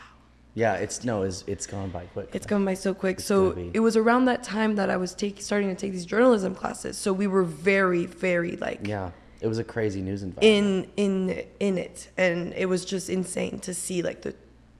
Yeah, 0.54 0.74
it's 0.74 1.04
no, 1.04 1.22
it's 1.22 1.42
it's 1.46 1.66
gone 1.66 1.88
by 1.90 2.04
quick. 2.12 2.28
it's 2.34 2.46
gone 2.46 2.64
by 2.66 2.74
so 2.74 2.92
quick 2.92 3.16
It's 3.18 3.24
so 3.24 3.70
it 3.72 3.80
was 3.80 3.96
around 3.96 4.26
that 4.26 4.42
time 4.42 4.74
that 4.76 4.90
i 4.90 4.96
was 4.98 5.14
take, 5.14 5.40
starting 5.40 5.68
to 5.70 5.74
take 5.74 5.92
these 5.92 6.04
journalism 6.04 6.54
classes 6.54 6.98
so 6.98 7.12
we 7.14 7.26
were 7.26 7.44
very 7.44 8.04
very 8.06 8.56
like 8.56 8.86
Yeah, 8.86 9.10
it 9.40 9.46
was 9.46 9.58
a 9.58 9.64
crazy 9.64 10.02
news 10.02 10.22
environment. 10.22 10.88
in 10.96 11.28
in 11.28 11.44
in 11.58 11.78
it. 11.78 12.08
And 12.16 12.52
it 12.54 12.66
was 12.66 12.84
just 12.84 13.08
insane 13.08 13.58
to 13.60 13.74
see 13.74 14.02
like 14.02 14.22
the 14.22 14.34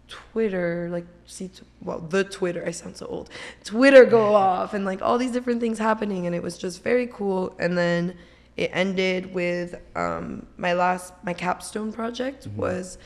twitter 0.09 0.88
like 0.90 1.07
see 1.25 1.47
t- 1.47 1.62
well 1.85 2.00
the 2.00 2.25
twitter 2.25 2.64
i 2.67 2.71
sound 2.71 2.97
so 2.97 3.07
old. 3.07 3.31
Twitter 3.64 4.05
go 4.05 4.35
off 4.49 4.75
and 4.75 4.85
like 4.85 5.02
all 5.02 5.19
these 5.19 5.33
different 5.33 5.61
things 5.61 5.79
happening. 5.79 6.26
And 6.26 6.35
it 6.35 6.43
was 6.43 6.59
just 6.59 6.83
very 6.83 7.07
cool. 7.07 7.55
And 7.59 7.76
then 7.76 8.17
it 8.57 8.71
ended 8.75 9.33
with 9.33 9.76
um, 9.97 10.47
my 10.57 10.75
last 10.75 11.14
my 11.23 11.33
capstone 11.33 11.93
project 11.93 12.47
was 12.57 12.99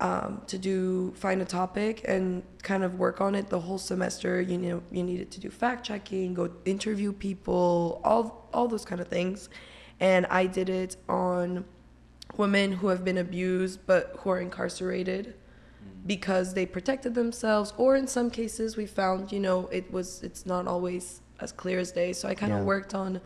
um, 0.00 0.42
to 0.48 0.58
do 0.58 1.12
find 1.16 1.40
a 1.40 1.44
topic 1.44 2.04
and 2.06 2.42
kind 2.62 2.82
of 2.82 2.98
work 2.98 3.20
on 3.20 3.34
it 3.34 3.48
the 3.48 3.60
whole 3.60 3.78
semester. 3.78 4.42
You 4.42 4.58
know 4.58 4.82
you 4.90 5.02
needed 5.02 5.30
to 5.30 5.40
do 5.40 5.48
fact 5.48 5.86
checking 5.86 6.34
go 6.34 6.50
interview 6.66 7.12
people 7.12 8.02
all 8.04 8.48
all 8.52 8.68
those 8.68 8.84
kind 8.84 9.00
of 9.00 9.08
things 9.08 9.48
and 10.00 10.26
i 10.26 10.46
did 10.46 10.68
it 10.68 10.96
on 11.08 11.64
women 12.36 12.72
who 12.72 12.88
have 12.88 13.04
been 13.04 13.18
abused 13.18 13.78
but 13.86 14.14
who 14.20 14.30
are 14.30 14.40
incarcerated 14.40 15.34
because 16.06 16.54
they 16.54 16.66
protected 16.66 17.14
themselves 17.14 17.72
or 17.76 17.96
in 17.96 18.06
some 18.06 18.30
cases 18.30 18.76
we 18.76 18.84
found 18.86 19.30
you 19.32 19.40
know 19.40 19.68
it 19.68 19.90
was 19.92 20.22
it's 20.22 20.44
not 20.44 20.66
always 20.66 21.20
as 21.40 21.52
clear 21.52 21.78
as 21.78 21.92
day 21.92 22.12
so 22.12 22.28
i 22.28 22.34
kind 22.34 22.52
of 22.52 22.58
Yeah. 22.60 22.64
worked 22.64 22.94
on 22.94 23.20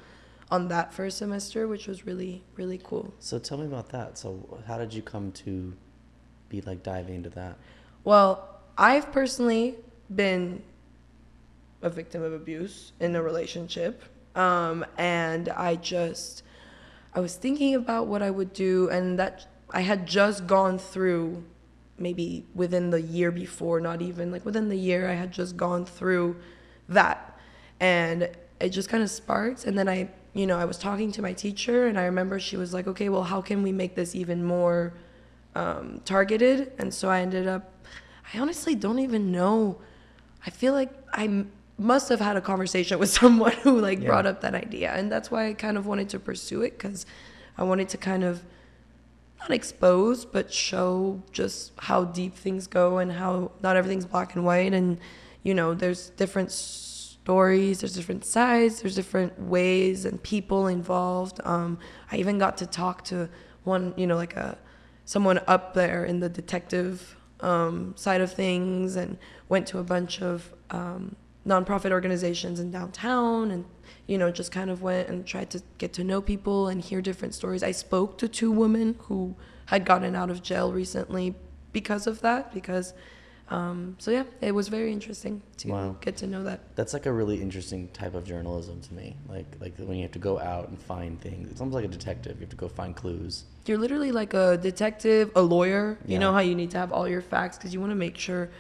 on 0.51 0.69
that 0.69 0.93
first 0.95 1.19
semester 1.19 1.67
which 1.69 1.87
was 1.87 2.07
really 2.07 2.43
really 2.57 2.79
cool 2.83 3.13
So 3.19 3.39
tell 3.39 3.59
me 3.59 3.67
about 3.67 3.89
that. 3.91 4.17
So 4.17 4.61
how 4.67 4.79
did 4.79 4.95
you 4.95 5.03
come 5.03 5.33
to 5.45 5.75
be 6.49 6.61
like 6.63 6.83
diving 6.83 7.17
into 7.17 7.31
that? 7.31 7.59
Well, 8.05 8.49
I've 8.79 9.13
personally 9.13 9.77
been 10.15 10.63
a 11.83 11.91
victim 11.91 12.23
of 12.23 12.33
abuse 12.33 12.93
in 13.01 13.15
a 13.15 13.23
relationship. 13.23 14.03
Um, 14.35 14.87
and 14.97 15.49
I 15.51 15.77
just, 15.77 16.43
I 17.15 17.21
was 17.21 17.37
thinking 17.37 17.75
about 17.75 18.07
what 18.07 18.23
I 18.23 18.31
would 18.31 18.53
do, 18.53 18.89
and 18.91 19.19
that 19.19 19.47
I 19.71 19.81
had 19.81 20.07
just 20.07 20.47
gone 20.47 20.79
through 20.79 21.45
maybe 21.99 22.45
within 22.55 22.91
the 22.91 23.03
year 23.03 23.31
before, 23.31 23.81
not 23.81 24.01
even 24.01 24.31
like 24.31 24.45
within 24.45 24.69
the 24.69 24.79
year, 24.79 25.09
I 25.09 25.15
had 25.15 25.33
just 25.33 25.57
gone 25.57 25.85
through 25.85 26.37
that. 26.89 27.37
And 27.81 28.31
it 28.61 28.71
just 28.71 28.89
kind 28.89 29.03
of 29.03 29.11
sparked. 29.11 29.65
And 29.65 29.77
then 29.77 29.89
I, 29.89 30.09
you 30.33 30.47
know, 30.47 30.59
I 30.59 30.65
was 30.65 30.79
talking 30.79 31.13
to 31.13 31.23
my 31.23 31.33
teacher, 31.33 31.87
and 31.87 31.99
I 31.99 32.05
remember 32.05 32.39
she 32.39 32.57
was 32.57 32.73
like, 32.73 32.87
okay, 32.87 33.09
well, 33.09 33.25
how 33.25 33.41
can 33.41 33.63
we 33.63 33.73
make 33.73 33.95
this 33.95 34.15
even 34.15 34.45
more 34.45 34.93
um, 35.55 36.01
targeted? 36.05 36.73
And 36.79 36.93
so 36.93 37.09
I 37.09 37.21
ended 37.21 37.47
up, 37.47 37.73
I 38.33 38.39
honestly 38.39 38.75
don't 38.75 38.99
even 39.01 39.33
know. 39.33 39.79
I 40.47 40.51
feel 40.51 40.73
like 40.73 40.93
I'm 41.13 41.51
must 41.79 42.09
have 42.09 42.21
had 42.21 42.37
a 42.37 42.41
conversation 42.41 42.99
with 42.99 43.09
someone 43.21 43.53
who 43.53 43.81
like 43.81 44.01
Yeah. 44.01 44.09
brought 44.09 44.27
up 44.27 44.41
that 44.43 44.55
idea, 44.55 44.93
and 44.93 45.11
that's 45.11 45.31
why 45.31 45.47
I 45.49 45.55
kind 45.55 45.77
of 45.77 45.87
wanted 45.87 46.09
to 46.11 46.19
pursue 46.19 46.63
it 46.63 46.73
because 46.79 47.07
I 47.57 47.63
wanted 47.65 47.89
to 47.91 47.97
kind 47.99 48.25
of 48.25 48.43
not 49.41 49.51
expose 49.53 50.25
but 50.25 50.53
show 50.53 51.23
just 51.31 51.73
how 51.79 52.05
deep 52.05 52.35
things 52.35 52.67
go 52.67 52.99
and 52.99 53.13
how 53.13 53.53
not 53.63 53.77
everything's 53.77 54.07
black 54.07 54.35
and 54.35 54.45
white. 54.45 54.75
And 54.75 54.99
you 55.45 55.55
know 55.55 55.73
there's 55.75 56.11
different 56.11 56.51
stories 56.51 57.81
there's 57.81 57.93
different 57.95 58.25
sides 58.25 58.81
there's 58.81 58.95
different 58.95 59.39
ways 59.41 60.05
and 60.05 60.23
people 60.23 60.67
involved. 60.67 61.41
Um, 61.45 61.79
i 62.11 62.17
even 62.17 62.39
got 62.39 62.57
to 62.59 62.67
talk 62.67 63.05
to 63.05 63.29
one 63.65 63.95
you 63.97 64.07
know 64.07 64.17
like 64.17 64.35
a 64.37 64.59
someone 65.05 65.39
up 65.47 65.75
there 65.75 66.05
in 66.05 66.21
the 66.21 66.29
detective 66.29 67.17
um, 67.41 67.95
side 67.97 68.21
of 68.21 68.33
things 68.33 68.97
and 68.97 69.17
went 69.49 69.67
to 69.69 69.79
a 69.79 69.85
bunch 69.85 70.21
of 70.21 70.53
um, 70.71 71.17
nonprofit 71.53 71.91
organizations 71.91 72.61
in 72.61 72.71
downtown 72.71 73.51
and 73.51 73.65
you 74.07 74.17
know 74.19 74.31
just 74.31 74.51
kind 74.53 74.71
of 74.71 74.83
went 74.83 75.09
and 75.09 75.27
tried 75.27 75.49
to 75.55 75.59
get 75.79 75.91
to 75.95 76.03
know 76.05 76.21
people 76.21 76.69
and 76.69 76.79
hear 76.83 77.01
different 77.01 77.33
stories 77.35 77.63
i 77.63 77.73
spoke 77.73 78.19
to 78.19 78.27
two 78.29 78.51
women 78.63 78.87
who 79.07 79.35
had 79.73 79.83
gotten 79.91 80.15
out 80.15 80.31
of 80.31 80.43
jail 80.43 80.73
recently 80.73 81.35
because 81.73 82.07
of 82.07 82.21
that 82.21 82.53
because 82.53 82.93
um, 83.51 83.97
so 83.99 84.11
yeah 84.11 84.25
it 84.43 84.53
was 84.53 84.69
very 84.69 84.93
interesting 84.93 85.41
to 85.57 85.69
Wow. 85.69 85.97
get 86.03 86.15
to 86.19 86.27
know 86.27 86.43
that 86.45 86.61
That's 86.77 86.93
like 86.93 87.07
a 87.07 87.13
really 87.21 87.41
interesting 87.41 87.89
type 88.01 88.15
of 88.15 88.25
journalism 88.25 88.77
to 88.83 88.93
me. 88.95 89.17
Like 89.27 89.47
like 89.59 89.75
when 89.79 89.97
you 89.97 90.03
have 90.03 90.13
to 90.13 90.19
go 90.19 90.39
out 90.39 90.69
and 90.69 90.79
find 90.79 91.19
things. 91.27 91.51
It's 91.51 91.61
almost 91.63 91.75
like 91.75 91.87
a 91.87 91.89
detective. 91.99 92.35
You 92.37 92.41
have 92.47 92.51
to 92.51 92.57
go 92.65 92.69
find 92.69 92.95
clues. 92.95 93.45
you're 93.67 93.79
literally 93.79 94.13
like 94.13 94.35
a 94.35 94.59
detective, 94.59 95.31
a 95.35 95.41
lawyer. 95.57 95.97
You 96.07 96.19
know 96.19 96.31
how 96.37 96.41
you 96.51 96.55
need 96.55 96.71
to 96.73 96.79
have 96.79 96.93
all 96.93 97.09
your 97.09 97.23
facts 97.23 97.57
because 97.57 97.73
you 97.73 97.81
want 97.81 97.91
to 97.97 98.01
make 98.07 98.19
sure 98.19 98.51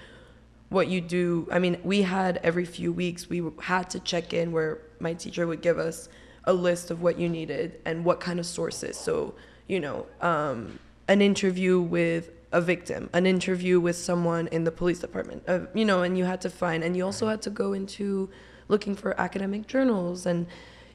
what 0.68 0.88
you 0.88 1.00
do. 1.00 1.48
I 1.50 1.58
mean, 1.58 1.78
we 1.82 2.02
had 2.02 2.38
every 2.42 2.64
few 2.64 2.92
weeks, 2.92 3.28
we 3.28 3.42
had 3.60 3.90
to 3.90 4.00
check 4.00 4.32
in 4.32 4.52
where 4.52 4.78
my 5.00 5.14
teacher 5.14 5.46
would 5.46 5.62
give 5.62 5.78
us 5.78 6.08
a 6.44 6.52
list 6.52 6.90
of 6.90 7.02
what 7.02 7.18
you 7.18 7.28
needed 7.28 7.80
and 7.84 8.04
what 8.04 8.20
kind 8.20 8.38
of 8.38 8.46
sources. 8.46 8.96
So, 8.96 9.34
you 9.66 9.80
know, 9.80 10.06
um, 10.20 10.78
an 11.06 11.22
interview 11.22 11.80
with 11.80 12.30
a 12.52 12.60
victim, 12.60 13.10
an 13.12 13.26
interview 13.26 13.80
with 13.80 13.96
someone 13.96 14.46
in 14.48 14.64
the 14.64 14.72
police 14.72 14.98
department, 14.98 15.42
uh, 15.46 15.60
you 15.75 15.84
know, 15.84 16.02
and 16.02 16.16
you 16.16 16.25
had 16.25 16.40
to 16.42 16.50
find, 16.50 16.82
and 16.82 16.96
you 16.96 17.04
also 17.04 17.28
had 17.28 17.42
to 17.42 17.50
go 17.50 17.72
into 17.72 18.30
looking 18.68 18.94
for 18.94 19.18
academic 19.20 19.66
journals 19.66 20.26
and 20.26 20.46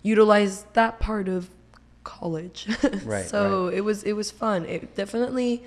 utilize 0.01 0.65
that 0.73 0.99
part 0.99 1.27
of 1.27 1.49
college. 2.03 2.67
Right, 3.05 3.25
so 3.25 3.67
it 3.67 3.81
was 3.81 4.03
it 4.03 4.13
was 4.13 4.31
fun. 4.31 4.65
It 4.65 4.95
definitely 4.95 5.63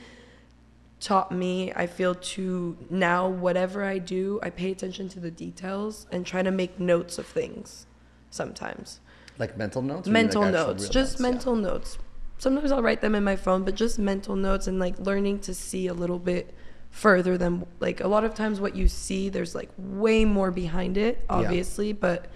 taught 1.01 1.31
me 1.31 1.73
i 1.77 1.87
feel 1.87 2.15
to 2.15 2.77
now 2.89 3.29
whatever 3.29 3.85
i 3.85 3.99
do 3.99 4.41
i 4.43 4.49
pay 4.49 4.71
attention 4.73 5.09
to 5.09 5.21
the 5.21 5.31
details 5.31 6.07
and 6.11 6.25
try 6.25 6.43
to 6.43 6.51
make 6.51 6.81
notes 6.81 7.19
of 7.19 7.27
things 7.27 7.87
sometimes 8.31 9.01
Like 9.39 9.57
mental 9.59 9.83
notes. 9.83 10.09
mental 10.09 10.43
like 10.43 10.53
notes 10.53 10.89
just 10.89 11.19
Yeah. 11.19 11.23
mental 11.31 11.55
notes 11.55 11.99
sometimes 12.39 12.73
i'll 12.73 12.83
write 12.83 13.03
them 13.03 13.15
in 13.15 13.23
my 13.25 13.37
phone 13.37 13.63
but 13.63 13.75
just 13.75 13.99
mental 13.99 14.37
notes 14.37 14.67
and 14.67 14.79
like 14.79 14.99
learning 14.99 15.41
to 15.41 15.55
see 15.55 15.87
a 15.87 15.95
little 15.95 16.19
bit 16.19 16.55
further 16.91 17.37
than 17.37 17.67
like 17.79 18.01
a 18.01 18.09
lot 18.09 18.25
of 18.25 18.35
times 18.35 18.59
what 18.59 18.75
you 18.75 18.89
see 18.89 19.29
there's 19.29 19.55
like 19.55 19.69
way 19.77 20.25
more 20.25 20.51
behind 20.51 20.97
it 20.97 21.19
Yeah. 21.29 21.37
obviously 21.37 21.93
but 21.93 22.27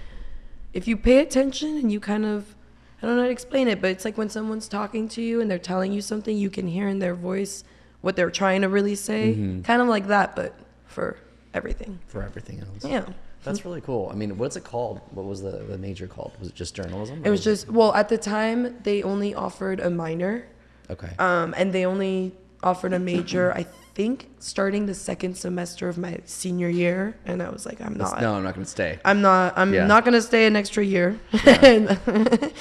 if 0.74 0.86
you 0.86 0.96
pay 0.98 1.18
attention 1.20 1.76
and 1.78 1.90
you 1.90 1.98
kind 1.98 2.26
of 2.26 2.54
I 3.02 3.06
don't 3.06 3.16
know 3.16 3.22
how 3.22 3.28
to 3.28 3.32
explain 3.32 3.66
it, 3.66 3.80
but 3.80 3.90
it's 3.92 4.04
like 4.04 4.18
when 4.18 4.28
someone's 4.28 4.68
talking 4.68 5.08
to 5.08 5.22
you 5.22 5.40
and 5.40 5.50
they're 5.50 5.58
telling 5.58 5.90
you 5.90 6.02
something, 6.02 6.36
you 6.36 6.50
can 6.50 6.68
hear 6.68 6.86
in 6.86 6.98
their 6.98 7.14
voice 7.14 7.64
what 8.00 8.16
they're 8.16 8.30
trying 8.30 8.62
to 8.62 8.68
really 8.68 8.94
say. 8.94 9.34
Mhm. 9.34 9.64
Kind 9.64 9.82
of 9.82 9.88
like 9.88 10.06
that, 10.08 10.34
but 10.36 10.54
for 10.86 11.16
everything. 11.54 11.98
for 12.06 12.22
everything 12.22 12.60
else. 12.60 12.84
Yeah. 12.84 13.04
That's 13.42 13.64
really 13.64 13.80
cool. 13.80 14.10
I 14.12 14.14
mean, 14.16 14.36
what's 14.36 14.56
it 14.56 14.64
called? 14.64 15.00
What 15.12 15.24
was 15.24 15.40
the, 15.40 15.52
the 15.52 15.78
major 15.78 16.06
called? 16.06 16.32
Was 16.38 16.48
it 16.48 16.54
just 16.54 16.74
journalism? 16.74 17.22
It 17.24 17.30
was 17.30 17.42
just, 17.42 17.70
well, 17.70 17.94
at 17.94 18.10
the 18.10 18.18
time, 18.18 18.76
they 18.82 19.02
only 19.02 19.34
offered 19.34 19.80
a 19.80 19.88
minor, 19.88 20.44
Okay. 20.90 21.08
um, 21.18 21.54
and 21.56 21.72
they 21.72 21.86
only 21.86 22.34
offered 22.62 22.92
a 22.92 22.98
major, 22.98 23.52
I 23.54 23.62
think, 23.94 24.28
starting 24.38 24.86
the 24.86 24.94
second 24.94 25.34
semester 25.36 25.88
of 25.88 25.98
my 25.98 26.18
senior 26.24 26.68
year. 26.68 27.16
And 27.24 27.42
I 27.42 27.48
was 27.50 27.64
like, 27.66 27.80
I'm 27.80 27.94
not. 27.94 28.20
no, 28.20 28.34
I'm 28.34 28.42
not 28.44 28.54
going 28.54 28.64
to 28.64 28.70
stay. 28.70 28.98
I'm 29.04 29.20
not. 29.22 29.54
I'm 29.56 29.72
Yeah. 29.74 29.86
not 29.86 30.04
gonna 30.04 30.22
stay 30.22 30.46
an 30.46 30.56
extra 30.56 30.84
year, 30.84 31.18
and, 31.46 31.98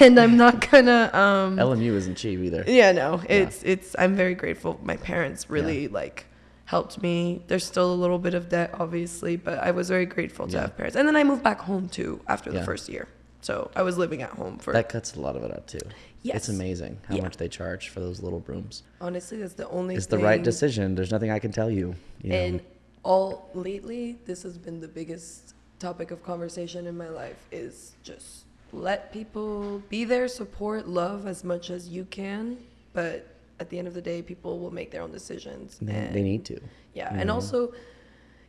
and 0.00 0.18
I'm 0.18 0.36
not 0.36 0.70
gonna. 0.70 1.10
Um, 1.12 1.56
LMU 1.56 1.92
isn't 1.94 2.16
cheap 2.16 2.40
either. 2.40 2.64
Yeah, 2.66 2.92
no, 2.92 3.20
it's 3.28 3.62
it's. 3.62 3.96
I'm 3.98 4.14
very 4.16 4.34
grateful. 4.34 4.78
My 4.82 4.96
parents 4.96 5.48
really 5.50 5.84
Yeah. 5.84 5.88
like 5.92 6.26
helped 6.66 7.00
me. 7.02 7.42
There's 7.46 7.64
still 7.64 7.92
a 7.92 7.94
little 7.94 8.18
bit 8.18 8.34
of 8.34 8.48
debt, 8.48 8.70
obviously, 8.74 9.36
but 9.36 9.58
I 9.60 9.70
was 9.70 9.88
very 9.88 10.06
grateful 10.06 10.46
to 10.48 10.52
Yeah. 10.52 10.60
have 10.62 10.76
parents. 10.76 10.96
And 10.96 11.06
then 11.08 11.16
I 11.16 11.24
moved 11.24 11.42
back 11.42 11.60
home 11.60 11.88
too 11.88 12.20
after 12.28 12.50
the 12.52 12.62
first 12.64 12.88
year, 12.88 13.06
so 13.40 13.70
I 13.76 13.82
was 13.82 13.96
living 13.98 14.20
at 14.22 14.30
home 14.30 14.58
for. 14.58 14.72
That 14.72 14.88
cuts 14.88 15.14
a 15.14 15.20
lot 15.20 15.36
of 15.36 15.42
it 15.44 15.50
out 15.52 15.66
too. 15.66 15.78
Yes. 16.26 16.36
It's 16.36 16.48
amazing 16.48 16.98
how 17.06 17.14
Yeah. 17.16 17.22
much 17.22 17.36
they 17.36 17.48
charge 17.48 17.88
for 17.88 18.00
those 18.00 18.20
little 18.20 18.40
rooms. 18.46 18.82
honestly, 19.00 19.38
that's 19.38 19.54
the 19.54 19.68
only. 19.68 19.94
It's 19.94 20.06
the 20.06 20.18
right 20.18 20.42
decision. 20.42 20.94
There's 20.96 21.12
nothing 21.12 21.30
I 21.30 21.38
can 21.38 21.52
tell 21.52 21.70
you. 21.70 21.94
you 22.22 22.30
know. 22.30 22.36
And 22.36 22.60
all 23.04 23.48
lately, 23.54 24.18
this 24.24 24.42
has 24.42 24.58
been 24.58 24.80
the 24.80 24.88
biggest 24.88 25.54
topic 25.78 26.10
of 26.10 26.22
conversation 26.24 26.86
in 26.86 26.96
my 26.96 27.08
life. 27.08 27.36
Is 27.52 27.94
just 28.02 28.44
let 28.72 29.12
people 29.12 29.80
be 29.88 30.04
there, 30.04 30.26
support, 30.26 30.88
love 30.88 31.26
as 31.28 31.44
much 31.44 31.70
as 31.70 31.88
you 31.88 32.04
can, 32.06 32.58
but 32.92 33.28
at 33.60 33.70
the 33.70 33.78
end 33.78 33.86
of 33.86 33.94
the 33.94 34.02
day, 34.02 34.20
people 34.22 34.58
will 34.58 34.72
make 34.72 34.90
their 34.90 35.02
own 35.02 35.12
decisions. 35.12 35.78
they, 35.80 35.92
and 35.92 36.14
they 36.14 36.22
need 36.22 36.44
to. 36.46 36.60
Yeah, 36.94 37.08
and 37.14 37.28
know? 37.28 37.34
also, 37.34 37.72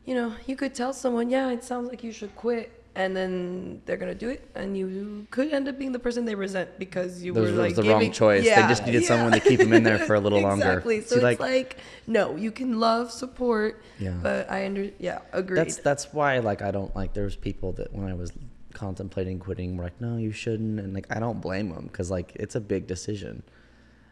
you 0.05 0.15
know, 0.15 0.34
you 0.48 0.55
could 0.55 0.74
tell 0.74 0.93
someone, 0.93 1.29
yeah, 1.29 1.51
it 1.51 1.63
sounds 1.63 1.89
like 1.89 2.03
you 2.03 2.12
should 2.12 2.36
quit, 2.36 2.76
and 2.98 3.16
then 3.16 3.80
they're 3.86 3.96
gonna 3.96 4.16
do 4.16 4.27
it, 4.30 4.50
and 4.56 4.75
you 4.75 5.27
could 5.30 5.54
end 5.54 5.68
up 5.70 5.77
being 5.77 5.92
the 5.92 6.00
person 6.00 6.25
they 6.25 6.34
resent 6.34 6.80
because 6.80 7.22
you 7.24 7.32
Those 7.32 7.51
were 7.51 7.58
was 7.58 7.60
like 7.68 7.75
the 7.75 7.84
giving, 7.84 7.98
wrong 8.08 8.12
choice. 8.12 8.44
They 8.44 8.56
just 8.56 8.86
needed 8.88 9.04
yeah. 9.04 9.08
someone 9.08 9.32
to 9.34 9.39
keep 9.39 9.60
them 9.60 9.72
in 9.72 9.84
there 9.84 10.00
for 10.00 10.16
a 10.16 10.20
little 10.20 10.42
longer. 10.50 10.66
Exactly. 10.66 11.01
So 11.01 11.08
See, 11.08 11.16
it's 11.18 11.24
like- 11.24 11.39
like, 11.39 11.77
no, 12.08 12.36
you 12.36 12.51
can 12.51 12.80
love, 12.80 13.12
support, 13.12 13.84
Yeah. 14.00 14.16
but 14.22 14.50
I 14.50 14.66
under, 14.66 14.89
yeah, 14.98 15.20
agreed. 15.32 15.58
That's 15.60 15.77
that's 15.77 16.12
why 16.12 16.39
like 16.39 16.63
I 16.63 16.72
don't 16.72 16.94
like. 16.96 17.13
There's 17.13 17.36
people 17.36 17.72
that 17.74 17.94
when 17.94 18.10
I 18.10 18.16
was 18.16 18.32
contemplating 18.74 19.38
quitting 19.38 19.77
were 19.77 19.84
like, 19.84 20.01
no, 20.01 20.18
you 20.18 20.32
shouldn't, 20.32 20.80
and 20.80 20.96
like 20.96 21.06
I 21.16 21.20
don't 21.20 21.39
blame 21.39 21.70
them 21.70 21.86
because 21.86 22.10
like 22.10 22.32
it's 22.36 22.56
a 22.56 22.60
big 22.62 22.88
decision, 22.88 23.44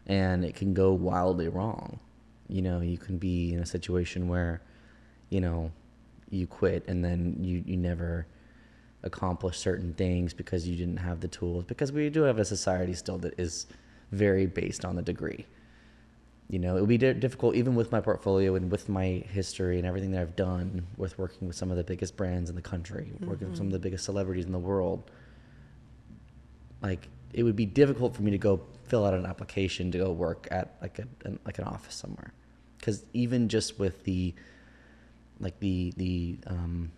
and 0.06 0.44
it 0.44 0.54
can 0.54 0.74
go 0.74 0.92
wildly 0.92 1.48
wrong. 1.48 1.98
You 2.48 2.62
know, 2.62 2.80
you 2.80 2.98
can 2.98 3.18
be 3.18 3.52
in 3.52 3.58
a 3.58 3.66
situation 3.66 4.28
where, 4.28 4.62
you 5.28 5.40
know, 5.40 5.72
you 6.30 6.46
quit 6.46 6.84
and 6.86 7.04
then 7.04 7.38
you 7.40 7.64
you 7.66 7.76
never 7.76 8.26
accomplish 9.02 9.58
certain 9.58 9.94
things 9.94 10.34
because 10.34 10.66
you 10.66 10.76
didn't 10.76 10.96
have 10.96 11.20
the 11.20 11.28
tools 11.28 11.64
because 11.64 11.92
we 11.92 12.08
do 12.10 12.22
have 12.22 12.38
a 12.38 12.44
society 12.44 12.94
still 12.94 13.18
that 13.18 13.38
is 13.38 13.66
very 14.10 14.46
based 14.46 14.84
on 14.84 14.96
the 14.96 15.02
degree. 15.02 15.46
You 16.48 16.60
know 16.60 16.76
it 16.76 16.80
would 16.80 16.88
be 16.88 16.98
difficult 16.98 17.56
even 17.56 17.74
with 17.74 17.90
my 17.90 18.00
portfolio 18.00 18.54
and 18.54 18.70
with 18.70 18.88
my 18.88 19.24
history 19.30 19.78
and 19.78 19.86
everything 19.86 20.12
that 20.12 20.20
i've 20.20 20.36
done 20.36 20.86
with 20.96 21.18
working 21.18 21.48
with 21.48 21.56
some 21.56 21.72
of 21.72 21.76
the 21.76 21.82
biggest 21.82 22.16
brands 22.16 22.48
in 22.48 22.54
the 22.54 22.62
country 22.62 23.10
working 23.22 23.48
with 23.48 23.56
some 23.56 23.66
of 23.66 23.72
the 23.72 23.80
biggest 23.80 24.04
celebrities 24.04 24.44
in 24.44 24.52
the 24.52 24.58
world 24.58 25.10
like 26.82 27.08
it 27.32 27.42
would 27.42 27.56
be 27.56 27.66
difficult 27.66 28.14
for 28.14 28.22
me 28.22 28.30
to 28.30 28.38
go 28.38 28.60
fill 28.84 29.04
out 29.04 29.14
an 29.14 29.26
application 29.26 29.90
to 29.92 29.98
go 29.98 30.12
work 30.12 30.48
at 30.50 30.76
like 30.80 30.98
a 30.98 31.06
an, 31.24 31.38
like 31.44 31.58
an 31.58 31.64
office 31.64 31.94
somewhere. 31.94 32.32
Because 32.78 33.04
even 33.12 33.48
just 33.48 33.78
with 33.78 34.04
the 34.04 34.34
like 35.40 35.58
the 35.60 35.92
the 35.96 36.38
um 36.46 36.90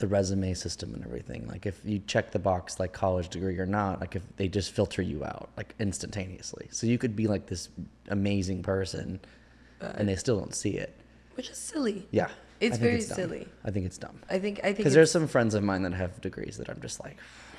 the 0.00 0.08
resume 0.08 0.52
system 0.54 0.92
and 0.94 1.04
everything 1.04 1.46
like 1.46 1.66
if 1.66 1.80
you 1.84 2.00
check 2.06 2.30
the 2.32 2.38
box 2.38 2.80
like 2.80 2.92
college 2.92 3.28
degree 3.28 3.58
or 3.58 3.66
not 3.66 4.00
like 4.00 4.16
if 4.16 4.22
they 4.36 4.48
just 4.48 4.72
filter 4.72 5.00
you 5.02 5.24
out 5.24 5.48
like 5.56 5.74
instantaneously 5.78 6.66
so 6.70 6.86
you 6.86 6.98
could 6.98 7.14
be 7.14 7.26
like 7.26 7.46
this 7.46 7.68
amazing 8.08 8.62
person 8.62 9.20
and 9.80 10.08
they 10.08 10.16
still 10.16 10.38
don't 10.38 10.54
see 10.54 10.70
it 10.70 10.94
which 11.36 11.48
is 11.48 11.56
silly. 11.56 12.06
yeah 12.10 12.28
It's 12.60 12.76
very 12.78 12.98
dumb. 13.00 13.16
silly. 13.16 13.48
i 13.64 13.70
think 13.70 13.86
it's 13.86 13.98
dumb 13.98 14.18
I 14.28 14.38
think 14.38 14.58
I 14.60 14.62
think 14.64 14.78
because 14.78 14.94
there's 14.94 15.10
some 15.10 15.28
friends 15.28 15.54
of 15.54 15.62
mine 15.62 15.82
that 15.82 15.92
have 15.94 16.20
degrees 16.20 16.56
that 16.58 16.68
i'm 16.68 16.80
just 16.80 17.00
like 17.00 17.16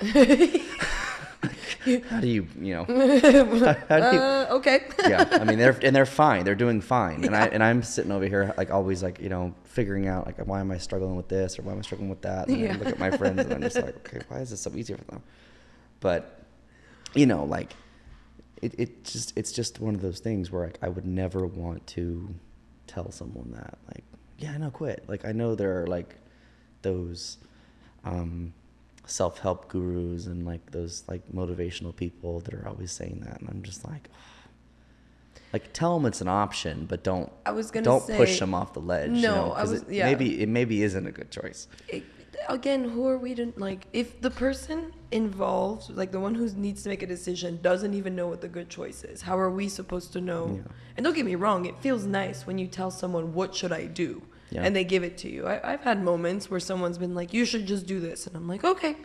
how 2.08 2.20
do 2.20 2.28
you 2.28 2.46
you 2.60 2.74
know? 2.74 2.84
How 3.88 4.10
do 4.10 4.16
you, 4.16 4.22
uh, 4.22 4.46
okay. 4.52 4.84
yeah 5.08 5.26
i 5.32 5.44
mean 5.44 5.58
they're 5.58 5.76
and 5.82 5.94
they're 5.94 6.06
fine. 6.06 6.44
They're 6.44 6.54
doing 6.54 6.80
fine. 6.80 7.24
And 7.24 7.34
i 7.34 7.46
and 7.46 7.62
i'm 7.64 7.82
sitting 7.82 8.12
over 8.12 8.26
here 8.26 8.54
like 8.56 8.70
always 8.70 9.02
like 9.02 9.20
you 9.20 9.28
know 9.28 9.54
figuring 9.64 10.06
out 10.06 10.26
like 10.26 10.38
why 10.46 10.60
am 10.60 10.70
i 10.70 10.78
struggling 10.78 11.16
with 11.16 11.28
this 11.28 11.58
or 11.58 11.62
why 11.62 11.72
am 11.72 11.78
i 11.78 11.82
struggling 11.82 12.10
with 12.10 12.22
that? 12.22 12.48
And 12.48 12.60
Yeah. 12.60 12.74
I 12.74 12.76
look 12.76 12.88
at 12.88 12.98
my 12.98 13.10
friends 13.10 13.40
and 13.40 13.52
i'm 13.54 13.60
just 13.62 13.76
like 13.76 13.96
okay 14.06 14.20
why 14.28 14.38
is 14.38 14.50
this 14.50 14.60
so 14.60 14.70
easy 14.76 14.94
for 14.94 15.04
them? 15.04 15.22
But 16.00 16.44
you 17.14 17.26
know 17.26 17.44
like 17.44 17.74
it, 18.62 18.74
it 18.78 19.04
just 19.04 19.32
it's 19.36 19.50
just 19.50 19.80
one 19.80 19.94
of 19.96 20.00
those 20.02 20.20
things 20.20 20.52
where 20.52 20.64
like 20.64 20.78
i 20.82 20.88
would 20.88 21.04
never 21.06 21.46
want 21.46 21.84
to 21.88 22.32
tell 22.86 23.10
someone 23.10 23.50
that. 23.52 23.78
Like 23.88 24.04
yeah 24.38 24.56
no 24.58 24.70
quit. 24.70 25.04
Like 25.08 25.24
i 25.24 25.32
know 25.32 25.56
there 25.56 25.82
are 25.82 25.86
like 25.88 26.14
those 26.82 27.38
um 28.04 28.52
self-help 29.06 29.68
gurus 29.68 30.26
and 30.26 30.46
like 30.46 30.70
those 30.70 31.02
like 31.08 31.22
motivational 31.32 31.94
people 31.94 32.40
that 32.40 32.54
are 32.54 32.66
always 32.68 32.92
saying 32.92 33.20
that 33.26 33.40
and 33.40 33.48
i'm 33.50 33.62
just 33.62 33.84
like 33.86 34.08
like 35.52 35.72
tell 35.72 35.98
them 35.98 36.06
it's 36.06 36.20
an 36.20 36.28
option 36.28 36.86
but 36.86 37.02
don't 37.02 37.30
I 37.44 37.50
was 37.50 37.70
gonna 37.70 37.84
don't 37.84 38.06
push 38.06 38.38
them 38.38 38.54
off 38.54 38.72
the 38.72 38.80
ledge 38.80 39.10
you 39.10 39.22
No, 39.22 39.34
know, 39.48 39.52
I 39.52 39.62
was- 39.62 39.82
it 39.82 39.90
yeah. 39.90 40.04
maybe 40.06 40.40
it 40.42 40.48
maybe 40.48 40.82
isn't 40.82 41.06
a 41.06 41.12
good 41.12 41.30
choice 41.30 41.68
It, 41.88 42.04
again, 42.48 42.84
who 42.88 43.06
are 43.06 43.18
we 43.18 43.34
to 43.36 43.52
like? 43.56 43.86
If 43.92 44.20
the 44.20 44.30
person 44.30 44.92
involved, 45.12 45.90
like 45.90 46.10
the 46.10 46.18
one 46.18 46.34
who 46.34 46.48
needs 46.56 46.82
to 46.82 46.88
make 46.88 47.02
a 47.02 47.06
decision, 47.06 47.60
doesn't 47.62 47.94
even 47.94 48.16
know 48.16 48.26
what 48.26 48.40
the 48.40 48.48
good 48.48 48.68
choice 48.68 49.04
is, 49.04 49.22
how 49.22 49.38
are 49.38 49.50
we 49.50 49.68
supposed 49.68 50.12
to 50.14 50.20
know? 50.20 50.56
Yeah. 50.56 50.72
And 50.96 51.04
don't 51.04 51.14
get 51.14 51.24
me 51.26 51.36
wrong, 51.36 51.66
it 51.66 51.78
feels 51.78 52.04
nice 52.04 52.46
when 52.46 52.58
you 52.58 52.66
tell 52.66 52.90
someone 52.90 53.32
what 53.34 53.54
should 53.54 53.70
I 53.72 53.84
do, 53.86 54.22
Yeah. 54.52 54.62
and 54.64 54.74
they 54.76 54.84
give 54.84 55.02
it 55.02 55.16
to 55.18 55.28
you. 55.30 55.46
I, 55.46 55.72
I've 55.72 55.80
had 55.82 56.02
moments 56.02 56.50
where 56.50 56.60
someone's 56.60 56.98
been 56.98 57.14
like, 57.14 57.32
"You 57.32 57.44
should 57.44 57.66
just 57.66 57.86
do 57.86 57.98
this," 58.00 58.26
and 58.26 58.36
I'm 58.36 58.46
like, 58.48 58.64
"Okay," 58.64 58.96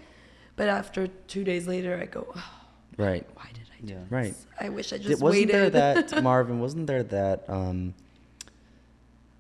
but 0.55 0.67
after 0.67 1.07
two 1.07 1.43
days 1.43 1.67
later, 1.67 1.97
I 2.01 2.05
go, 2.05 2.27
oh, 2.35 2.51
Right. 2.97 3.25
"Why 3.35 3.49
did 3.53 3.63
I 3.77 3.85
do 3.85 3.93
Yeah. 3.93 3.99
Right. 4.09 4.33
this? 4.33 4.45
I 4.59 4.69
wish 4.69 4.91
I 4.93 4.97
Th- 4.97 5.09
just 5.09 5.21
wasn't 5.21 5.47
waited." 5.51 5.71
there 5.73 5.93
that 6.01 6.23
Marvin? 6.31 6.59
Wasn't 6.59 6.87
there 6.87 7.03
that? 7.03 7.49
Um, 7.49 7.93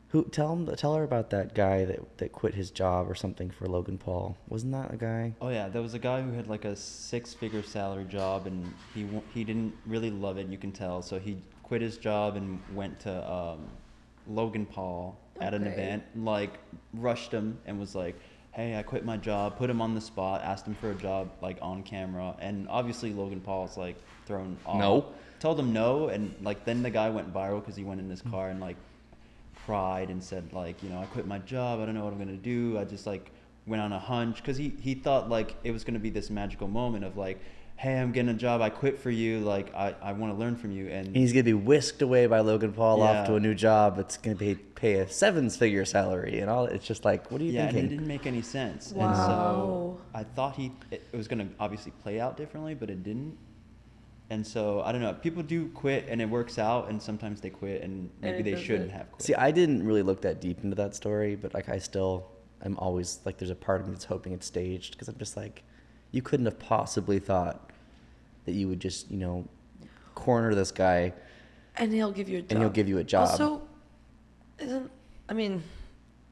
who 0.09 0.23
tell 0.25 0.53
him? 0.53 0.65
Tell 0.77 0.95
her 0.95 1.03
about 1.03 1.31
that 1.31 1.53
guy 1.53 1.83
that 1.83 2.17
that 2.19 2.31
quit 2.31 2.53
his 2.53 2.71
job 2.71 3.09
or 3.09 3.15
something 3.15 3.49
for 3.49 3.65
Logan 3.67 3.97
Paul. 3.97 4.37
Wasn't 4.47 4.71
that 4.71 4.93
a 4.93 4.97
guy? 4.97 5.33
Oh 5.41 5.49
yeah, 5.49 5.67
there 5.67 5.81
was 5.81 5.93
a 5.93 5.99
guy 5.99 6.21
who 6.21 6.31
had 6.31 6.47
like 6.47 6.63
a 6.63 6.75
six-figure 6.75 7.63
salary 7.63 8.05
job, 8.05 8.47
and 8.47 8.73
he 8.93 9.05
he 9.33 9.43
didn't 9.43 9.73
really 9.85 10.09
love 10.11 10.37
it. 10.37 10.47
You 10.47 10.57
can 10.57 10.71
tell. 10.71 11.01
So 11.01 11.19
he 11.19 11.41
quit 11.63 11.81
his 11.81 11.97
job 11.97 12.37
and 12.37 12.61
went 12.73 12.97
to 13.01 13.31
um, 13.31 13.67
Logan 14.27 14.65
Paul 14.65 15.17
at 15.39 15.53
an 15.53 15.63
Okay. 15.63 15.71
event. 15.73 16.03
Like 16.15 16.59
rushed 16.93 17.31
him 17.31 17.57
and 17.65 17.79
was 17.79 17.95
like, 17.95 18.15
"Hey, 18.51 18.77
I 18.77 18.83
quit 18.83 19.05
my 19.05 19.17
job." 19.17 19.57
Put 19.57 19.69
him 19.69 19.81
on 19.81 19.95
the 19.95 20.01
spot. 20.01 20.41
Asked 20.43 20.67
him 20.67 20.75
for 20.75 20.91
a 20.91 20.95
job 20.95 21.29
like 21.41 21.57
on 21.61 21.83
camera, 21.83 22.35
and 22.39 22.67
obviously 22.69 23.13
Logan 23.13 23.41
Paul's 23.41 23.77
like 23.77 23.95
thrown 24.25 24.57
off. 24.65 24.77
No. 24.77 25.05
Told 25.39 25.59
him 25.59 25.71
no, 25.71 26.07
and 26.07 26.33
like 26.41 26.65
then 26.65 26.81
the 26.81 26.89
guy 26.89 27.09
went 27.09 27.33
viral 27.33 27.59
because 27.59 27.75
he 27.75 27.83
went 27.83 27.99
in 27.99 28.09
his 28.09 28.21
hmm. 28.21 28.31
car 28.31 28.49
and 28.49 28.59
like 28.59 28.77
cried 29.67 30.09
and 30.09 30.23
said 30.23 30.53
like 30.53 30.81
you 30.81 30.87
know 30.87 30.97
I 30.99 31.05
quit 31.07 31.27
my 31.27 31.39
job 31.39 31.81
I 31.81 31.85
don't 31.85 31.93
know 31.93 32.05
what 32.05 32.13
I'm 32.13 32.19
gonna 32.19 32.37
do 32.37 32.77
I 32.79 32.85
just 32.85 33.05
like 33.05 33.31
went 33.65 33.81
on 33.81 33.91
a 33.91 33.99
hunch 33.99 34.37
because 34.37 34.55
he 34.55 34.73
he 34.79 34.95
thought 34.95 35.27
like 35.27 35.55
it 35.65 35.71
was 35.71 35.83
gonna 35.83 35.99
be 35.99 36.09
this 36.09 36.29
magical 36.29 36.69
moment 36.69 37.03
of 37.03 37.17
like 37.17 37.41
hey 37.77 37.99
I'm 37.99 38.11
getting 38.11 38.29
a 38.29 38.33
job 38.33 38.61
I 38.61 38.69
quit 38.69 38.99
for 38.99 39.11
you 39.11 39.39
like 39.39 39.73
I, 39.75 39.95
I 40.01 40.13
want 40.13 40.33
to 40.33 40.39
learn 40.39 40.55
from 40.55 40.71
you 40.71 40.87
and 40.87 41.15
He's 41.15 41.31
gonna 41.31 41.43
be 41.43 41.53
whisked 41.53 42.01
away 42.01 42.25
by 42.25 42.39
Logan 42.39 42.73
Paul 42.73 43.01
off 43.03 43.27
to 43.27 43.35
a 43.35 43.39
new 43.39 43.53
job. 43.53 43.99
It's 43.99 44.17
gonna 44.17 44.35
pay 44.35 44.55
pay 44.55 44.93
a 44.95 45.09
seven-figure 45.09 45.85
salary 45.85 46.39
and 46.39 46.49
all. 46.49 46.65
It's 46.65 46.85
just 46.85 47.05
like, 47.05 47.31
what 47.31 47.39
are 47.39 47.43
you 47.43 47.51
yeah 47.51 47.67
and 47.67 47.77
it 47.77 47.87
didn't 47.87 48.07
make 48.07 48.25
any 48.25 48.41
sense 48.41 48.91
Wow. 48.93 49.07
and 49.07 49.15
so 49.15 50.01
I 50.13 50.23
thought 50.23 50.55
he 50.55 50.71
it, 50.91 51.07
it 51.11 51.17
was 51.17 51.27
gonna 51.27 51.47
obviously 51.59 51.91
play 52.03 52.19
out 52.19 52.35
differently 52.35 52.73
but 52.73 52.89
it 52.89 53.03
didn't 53.03 53.37
and 54.29 54.45
so 54.45 54.81
I 54.81 54.91
don't 54.91 55.01
know 55.01 55.13
people 55.13 55.43
do 55.43 55.69
quit 55.69 56.05
and 56.09 56.21
it 56.21 56.29
works 56.29 56.57
out 56.59 56.89
and 56.89 57.01
sometimes 57.01 57.41
they 57.41 57.49
quit 57.49 57.81
and 57.83 58.09
maybe 58.21 58.39
it 58.39 58.43
they 58.43 58.51
doesn't. 58.51 58.65
shouldn't 58.65 58.91
have 58.91 59.11
quit 59.11 59.21
See, 59.21 59.35
I 59.35 59.51
didn't 59.51 59.83
really 59.85 60.01
look 60.01 60.21
that 60.21 60.41
deep 60.41 60.63
into 60.63 60.75
that 60.77 60.95
story, 60.95 61.35
but 61.35 61.53
like 61.53 61.69
I 61.69 61.77
still, 61.77 62.27
I'm 62.61 62.75
always 62.77 63.19
like, 63.23 63.37
there's 63.37 63.51
a 63.51 63.55
part 63.55 63.79
of 63.81 63.87
me 63.87 63.93
that's 63.93 64.03
hoping 64.05 64.33
it's 64.33 64.45
staged 64.47 64.93
because 64.93 65.07
I'm 65.07 65.17
just 65.17 65.37
like, 65.37 65.63
you 66.11 66.21
couldn't 66.21 66.45
have 66.45 66.59
possibly 66.59 67.19
thought 67.19 67.69
that 68.45 68.53
you 68.53 68.67
would 68.67 68.79
just, 68.79 69.09
you 69.11 69.17
know, 69.17 69.45
corner 70.15 70.55
this 70.55 70.71
guy 70.71 71.13
and 71.75 71.93
he'll 71.93 72.11
give 72.11 72.27
you 72.27 72.39
a 72.39 72.41
job. 72.41 72.51
and 72.51 72.59
he'll 72.59 72.69
give 72.71 72.87
you 72.89 72.97
a 72.97 73.03
job. 73.03 73.27
Also, 73.29 73.61
isn't 74.59 74.89
I 75.29 75.33
mean, 75.33 75.61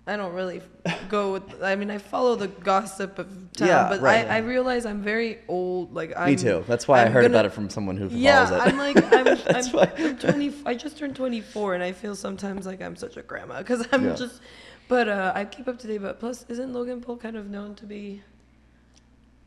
I 0.07 0.15
don't 0.17 0.33
really 0.33 0.61
go 1.09 1.33
with. 1.33 1.61
I 1.61 1.75
mean, 1.75 1.91
I 1.91 1.97
follow 1.97 2.35
the 2.35 2.47
gossip 2.47 3.19
of 3.19 3.27
town, 3.53 3.67
Yeah, 3.67 3.87
but 3.89 4.01
right. 4.01 4.27
I, 4.27 4.35
I 4.35 4.39
realize 4.39 4.85
I'm 4.85 5.01
very 5.01 5.39
old. 5.47 5.93
Like 5.93 6.13
I'm, 6.15 6.29
Me 6.31 6.35
too. 6.35 6.63
That's 6.67 6.87
why 6.87 7.01
i 7.01 7.05
I'm 7.05 7.11
heard 7.11 7.21
gonna- 7.23 7.33
about 7.33 7.45
it 7.45 7.53
from 7.53 7.69
someone 7.69 7.97
who 7.97 8.07
Yeah, 8.07 8.45
follows 8.45 8.61
it. 8.65 8.67
I'm 8.73 8.77
like 8.77 8.97
I'm, 9.13 9.23
That's 9.45 9.67
I'm, 9.67 9.73
why. 9.73 9.91
I'm 9.97 10.17
20. 10.17 10.53
I 10.65 10.73
just 10.75 10.97
turned 10.97 11.15
24, 11.15 11.75
and 11.75 11.83
I 11.83 11.91
feel 11.91 12.15
sometimes 12.15 12.65
like 12.65 12.81
I'm 12.81 12.95
such 12.95 13.17
a 13.17 13.21
grandma 13.21 13.59
because 13.59 13.85
I'm 13.91 14.05
Yeah. 14.05 14.15
just. 14.15 14.41
But 14.87 15.09
uh, 15.09 15.31
I 15.35 15.45
keep 15.45 15.67
up 15.67 15.79
to 15.79 15.87
date. 15.87 15.97
But 15.99 16.19
plus, 16.19 16.45
isn't 16.47 16.71
Logan 16.71 17.01
Paul 17.01 17.17
kind 17.17 17.35
of 17.35 17.49
known 17.49 17.75
to 17.75 17.85
be? 17.85 18.21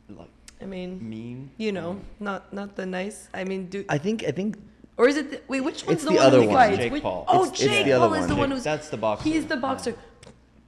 Like 0.09 0.29
I 0.61 0.65
mean, 0.65 1.07
mean 1.09 1.51
you 1.57 1.71
know, 1.71 1.99
not 2.19 2.51
not 2.53 2.75
the 2.75 2.85
nice. 2.85 3.29
I 3.33 3.43
mean, 3.43 3.67
do 3.67 3.85
I 3.89 3.97
think 3.97 4.23
I 4.23 4.31
think 4.31 4.57
or 4.97 5.07
is 5.07 5.15
it? 5.17 5.31
The, 5.31 5.41
wait, 5.47 5.61
which 5.61 5.85
one's 5.85 5.95
It's 5.95 6.03
the, 6.03 6.09
the 6.11 6.15
one 6.17 6.25
other 6.25 6.41
who 6.41 6.47
one. 6.47 6.55
fights? 6.55 6.77
Jake 6.77 6.91
Which- 6.91 7.03
Paul. 7.03 7.25
Oh, 7.27 7.43
It's- 7.45 7.51
it's 7.51 7.59
Jake 7.71 7.85
the 7.85 7.97
Paul 7.97 8.13
is 8.15 8.27
the 8.27 8.35
one 8.35 8.51
who's 8.51 8.63
that's 8.63 8.89
the 8.89 8.97
boxer 8.97 9.23
He's 9.23 9.45
the 9.45 9.55
yeah. 9.55 9.61
boxer. 9.61 9.95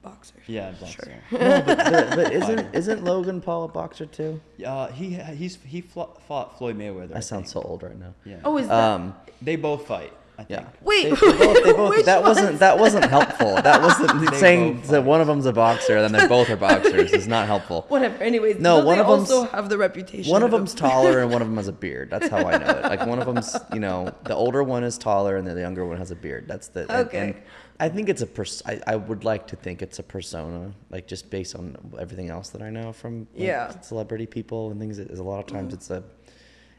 Boxer. 0.02 0.34
yeah 0.48 0.72
boxer. 0.80 1.20
Sure. 1.30 1.38
no, 1.40 1.62
but, 1.62 1.78
but, 1.78 2.16
but 2.16 2.32
isn't 2.32 2.74
isn't 2.74 3.04
Logan 3.04 3.40
Paul 3.40 3.64
a 3.64 3.68
boxer 3.68 4.06
too? 4.06 4.40
Uh, 4.66 4.88
he 4.88 5.14
he's 5.14 5.58
he 5.64 5.80
fought 5.80 6.26
Floyd 6.58 6.76
Mayweather. 6.76 7.14
I 7.14 7.20
sound 7.20 7.44
think. 7.44 7.52
so 7.52 7.60
old 7.62 7.82
right 7.84 7.96
now. 7.98 8.14
Yeah. 8.24 8.40
Oh, 8.44 8.56
is 8.58 8.66
that? 8.66 8.74
Um, 8.94 9.14
They 9.40 9.54
both 9.56 9.86
fight. 9.86 10.12
I 10.42 10.44
think. 10.44 10.60
yeah. 10.60 10.68
Wait, 10.82 11.04
They, 11.04 11.10
they 11.10 11.38
both, 11.46 11.64
they 11.64 11.72
both, 11.82 11.90
which 11.90 12.06
that 12.06 12.22
wasn't 12.22 12.46
ones? 12.48 12.58
that 12.60 12.78
wasn't 12.78 13.04
helpful. 13.06 13.54
That 13.56 13.80
wasn't 13.82 14.30
They 14.30 14.36
saying 14.38 14.80
that 14.82 14.86
fight. 14.88 15.04
one 15.04 15.20
of 15.20 15.26
them's 15.26 15.46
a 15.46 15.52
boxer 15.52 15.96
and 15.96 16.04
then 16.14 16.20
they 16.20 16.26
both 16.28 16.50
are 16.50 16.56
boxers 16.56 17.12
is 17.12 17.26
not 17.28 17.46
helpful. 17.46 17.82
Whatever. 17.88 18.22
Anyways, 18.22 18.58
No, 18.58 18.84
one 18.84 18.96
they 18.98 19.02
of 19.02 19.08
them's- 19.08 19.30
also 19.30 19.48
have 19.50 19.68
the 19.68 19.78
reputation. 19.78 20.30
One 20.30 20.42
of 20.42 20.50
them's 20.50 20.74
taller 20.74 21.20
and 21.20 21.30
one 21.30 21.42
of 21.42 21.48
them 21.48 21.56
has 21.56 21.68
a 21.68 21.72
beard. 21.72 22.10
That's 22.10 22.28
how 22.28 22.38
I 22.38 22.58
know 22.58 22.66
it. 22.70 22.82
Like 22.84 23.06
one 23.06 23.18
of 23.18 23.26
them's, 23.26 23.56
you 23.72 23.80
know, 23.80 24.12
the 24.24 24.34
older 24.34 24.62
one 24.62 24.84
is 24.84 24.98
taller 24.98 25.36
and 25.36 25.46
the 25.46 25.58
younger 25.60 25.86
one 25.86 25.96
has 25.98 26.10
a 26.10 26.16
beard. 26.16 26.46
That's 26.48 26.68
the. 26.68 26.82
Okay. 27.06 27.18
And 27.18 27.34
I 27.80 27.88
think 27.88 28.08
it's 28.08 28.22
a 28.22 28.26
pers- 28.26 28.62
I, 28.64 28.80
I 28.86 28.96
would 28.96 29.24
like 29.24 29.48
to 29.48 29.56
think 29.56 29.82
it's 29.82 29.98
a 29.98 30.02
persona, 30.04 30.72
like 30.90 31.08
just 31.08 31.30
based 31.30 31.56
on 31.56 31.76
everything 31.98 32.30
else 32.30 32.50
that 32.50 32.62
I 32.62 32.70
know 32.70 32.92
from 32.92 33.20
like, 33.34 33.42
Yeah. 33.46 33.80
celebrity 33.80 34.26
people 34.26 34.70
and 34.70 34.78
things. 34.78 34.98
Is 34.98 35.18
a 35.18 35.22
lot 35.24 35.40
of 35.40 35.46
times 35.46 35.68
mm-hmm. 35.68 35.74
it's 35.74 35.90
a, 35.90 36.02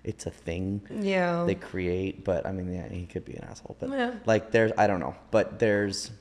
it's 0.04 0.26
a 0.26 0.32
thing 0.32 0.82
Yeah. 1.02 1.44
they 1.46 1.56
create. 1.56 2.24
But 2.26 2.46
I 2.46 2.52
mean, 2.52 2.74
yeah, 2.74 2.89
he 2.89 3.06
could 3.06 3.24
be 3.26 3.34
an 3.34 3.44
asshole. 3.46 3.76
But 3.80 3.89
Yeah. 3.89 4.13
like, 4.26 4.52
there's 4.52 4.72
I 4.78 4.88
don't 4.88 5.00
know, 5.00 5.16
but 5.32 5.60
there's. 5.60 6.12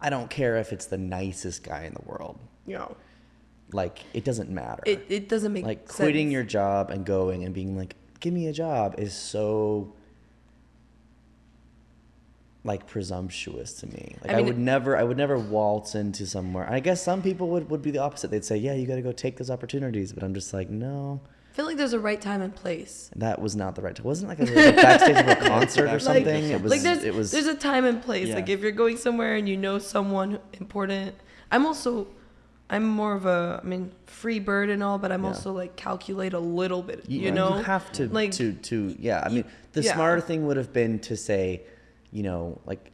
I 0.00 0.08
don't 0.08 0.30
care 0.30 0.56
if 0.56 0.72
it's 0.72 0.86
the 0.86 0.96
nicest 0.96 1.62
guy 1.62 1.82
in 1.84 1.92
the 1.94 2.02
world. 2.04 2.38
yeah. 2.66 2.86
Like 3.72 4.00
it 4.14 4.24
doesn't 4.24 4.50
matter 4.50 4.82
It 4.84 5.06
it 5.08 5.28
doesn't 5.28 5.52
make 5.52 5.64
like 5.64 5.86
quitting 5.86 6.32
your 6.32 6.42
job 6.42 6.90
and 6.90 7.04
going 7.06 7.44
and 7.44 7.54
being 7.54 7.76
like 7.76 7.94
give 8.18 8.34
me 8.34 8.48
a 8.48 8.52
job 8.52 8.96
is 8.98 9.12
so 9.14 9.92
like 12.64 12.86
presumptuous 12.86 13.72
to 13.74 13.86
me 13.86 14.16
like 14.22 14.32
I 14.32 14.38
i, 14.38 14.40
would 14.40 14.56
it- 14.56 14.58
never 14.58 14.96
i 14.96 15.02
would 15.02 15.16
never 15.16 15.38
waltz 15.38 15.94
into 15.94 16.26
somewhere 16.26 16.68
i 16.70 16.78
guess 16.80 17.02
some 17.02 17.22
people 17.22 17.48
would, 17.50 17.70
would 17.70 17.80
be 17.80 17.90
the 17.90 18.00
opposite 18.00 18.30
they'd 18.30 18.44
say 18.44 18.56
yeah 18.56 18.74
you 18.74 18.86
got 18.86 18.96
to 18.96 19.02
go 19.02 19.12
take 19.12 19.36
those 19.38 19.50
opportunities 19.50 20.12
but 20.12 20.22
i'm 20.22 20.34
just 20.34 20.52
like 20.52 20.68
no 20.68 21.20
I 21.50 21.52
feel 21.52 21.66
like 21.66 21.76
there's 21.76 21.92
a 21.92 21.98
right 22.00 22.20
time 22.20 22.42
and 22.42 22.54
place. 22.54 23.10
that 23.16 23.40
was 23.42 23.56
not 23.56 23.74
the 23.74 23.82
right 23.82 23.94
time 23.94 24.04
wasn't 24.06 24.28
like 24.28 24.38
a 24.38 24.44
like 24.44 24.76
backstage 24.76 25.16
of 25.16 25.28
a 25.28 25.36
concert 25.48 25.88
or 25.88 25.92
Like- 25.92 26.00
something 26.00 26.44
it 26.50 26.62
was 26.62 26.70
like 26.70 26.82
there's 26.82 27.02
it 27.04 27.12
was 27.14 27.32
there's 27.32 27.46
a 27.46 27.54
time 27.56 27.84
and 27.84 28.00
place. 28.02 28.28
Yeah. 28.28 28.36
Like 28.36 28.48
if 28.48 28.60
you're 28.60 28.70
going 28.72 28.96
somewhere 28.96 29.34
and 29.34 29.48
you 29.48 29.56
know 29.56 29.78
someone 29.78 30.38
important. 30.54 31.14
I'm 31.52 31.66
also 31.66 32.06
I'm 32.72 32.84
more 32.84 33.14
of 33.14 33.26
a 33.26 33.60
I 33.62 33.66
mean 33.66 33.90
free 34.06 34.38
bird 34.38 34.70
and 34.70 34.80
all, 34.82 34.96
but 34.98 35.10
I'm 35.10 35.22
Yeah. 35.24 35.30
also 35.30 35.52
like 35.52 35.74
calculate 35.76 36.34
a 36.34 36.38
little 36.38 36.82
bit. 36.82 37.04
You, 37.08 37.20
you, 37.22 37.32
know, 37.32 37.56
you 37.56 37.64
have 37.64 37.90
to 37.92 38.08
like 38.08 38.30
to 38.32 38.52
to 38.52 38.94
yeah 38.98 39.22
i 39.26 39.28
mean 39.28 39.44
the 39.72 39.82
yeah. 39.82 39.94
smarter 39.94 40.20
thing 40.20 40.46
would 40.46 40.56
have 40.56 40.72
been 40.72 40.98
to 41.00 41.16
say 41.16 41.62
you 42.12 42.22
know 42.22 42.60
like 42.64 42.92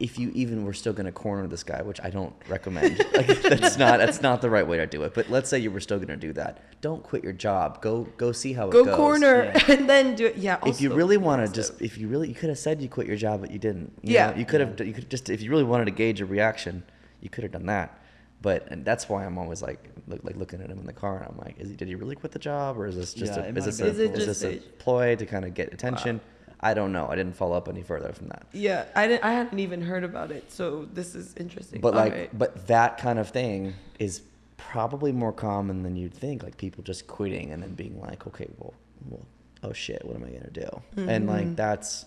if 0.00 0.18
you 0.18 0.30
even 0.34 0.64
were 0.64 0.72
still 0.72 0.92
going 0.92 1.06
to 1.06 1.12
corner 1.12 1.46
this 1.48 1.62
guy 1.64 1.82
which 1.82 2.00
i 2.02 2.08
don't 2.10 2.32
recommend 2.48 2.98
like 3.14 3.26
that's 3.42 3.76
not 3.76 3.98
that's 3.98 4.22
not 4.22 4.40
the 4.40 4.48
right 4.48 4.66
way 4.66 4.76
to 4.76 4.86
do 4.86 5.02
it 5.02 5.12
but 5.12 5.28
let's 5.28 5.50
say 5.50 5.58
you 5.58 5.70
were 5.70 5.80
still 5.80 5.98
going 5.98 6.08
to 6.08 6.16
do 6.16 6.32
that 6.32 6.62
don't 6.80 7.02
quit 7.02 7.22
your 7.24 7.32
job 7.32 7.82
go 7.82 8.02
go 8.16 8.30
see 8.32 8.52
how 8.52 8.68
go 8.68 8.80
it 8.80 8.84
goes 8.84 8.86
Go 8.86 8.96
corner 8.96 9.44
Yeah. 9.44 9.64
and 9.74 9.88
then 9.90 10.14
do 10.14 10.26
it. 10.26 10.36
Yeah. 10.36 10.58
if 10.66 10.80
you 10.80 10.94
really 10.94 11.16
want 11.16 11.44
to 11.46 11.52
just 11.52 11.80
if 11.82 11.98
you 11.98 12.06
really 12.08 12.28
you 12.28 12.34
could 12.34 12.48
have 12.48 12.58
said 12.58 12.80
you 12.80 12.88
quit 12.88 13.06
your 13.06 13.16
job 13.16 13.40
but 13.40 13.50
you 13.50 13.58
didn't 13.58 13.92
you 14.02 14.14
Yeah. 14.14 14.30
know? 14.30 14.36
you 14.36 14.44
could 14.44 14.60
have 14.60 14.80
you 14.80 14.92
could 14.92 15.10
just 15.10 15.28
if 15.30 15.42
you 15.42 15.50
really 15.50 15.64
wanted 15.64 15.86
to 15.86 15.90
gauge 15.92 16.20
a 16.20 16.26
reaction 16.26 16.84
you 17.20 17.28
could 17.28 17.42
have 17.44 17.52
done 17.52 17.66
that 17.66 17.98
but 18.40 18.68
and 18.70 18.84
that's 18.84 19.08
why 19.08 19.24
I'm 19.24 19.36
always 19.36 19.62
like 19.62 19.90
look, 20.06 20.22
like 20.22 20.36
looking 20.36 20.60
at 20.62 20.70
him 20.70 20.78
in 20.78 20.86
the 20.86 20.92
car 20.92 21.18
and 21.18 21.26
I'm 21.32 21.38
like 21.38 21.58
is 21.58 21.70
he 21.70 21.74
did 21.76 21.88
he 21.88 21.96
really 21.96 22.14
quit 22.14 22.30
the 22.32 22.38
job 22.38 22.78
or 22.78 22.86
is 22.86 22.94
this 22.94 23.14
just 23.14 23.32
Yeah, 23.34 23.40
a, 23.44 23.48
it 23.48 23.56
is 23.58 23.64
might 23.64 23.64
this 23.66 23.80
a, 23.80 23.84
have 23.86 23.96
been 23.96 24.12
is 24.12 24.28
Is 24.28 24.40
this 24.40 24.44
a 24.44 24.60
ploy 24.78 25.16
to 25.16 25.26
kind 25.26 25.44
of 25.44 25.54
get 25.54 25.72
attention 25.72 26.20
I 26.60 26.74
don't 26.74 26.92
know 26.92 27.06
I 27.08 27.14
didn't 27.16 27.36
follow 27.36 27.56
up 27.56 27.68
any 27.68 27.82
further 27.82 28.12
from 28.12 28.28
that 28.28 28.46
Yeah, 28.52 28.84
I 28.96 29.06
didn't. 29.06 29.24
I 29.24 29.32
hadn't 29.32 29.58
even 29.58 29.80
heard 29.82 30.04
about 30.04 30.30
it, 30.30 30.50
so 30.50 30.86
this 30.92 31.14
is 31.14 31.34
interesting. 31.36 31.80
but 31.80 31.94
like 31.94 32.12
Alright. 32.12 32.38
but 32.38 32.66
that 32.66 32.98
kind 32.98 33.18
of 33.18 33.28
thing 33.30 33.74
is 33.98 34.22
probably 34.56 35.12
more 35.12 35.32
common 35.32 35.82
than 35.84 35.94
you'd 35.96 36.12
think 36.14 36.42
like 36.42 36.56
people 36.56 36.82
just 36.82 37.06
quitting 37.06 37.52
and 37.52 37.62
then 37.62 37.74
being 37.74 38.00
like 38.00 38.26
okay 38.26 38.48
well, 38.58 38.74
well 39.08 39.24
oh 39.62 39.72
shit 39.72 40.04
what 40.04 40.16
am 40.16 40.24
i 40.24 40.28
going 40.30 40.42
to 40.42 40.50
do 40.50 40.68
and 40.96 41.08
Mm-hmm. 41.08 41.28
like 41.28 41.56
that's 41.56 42.06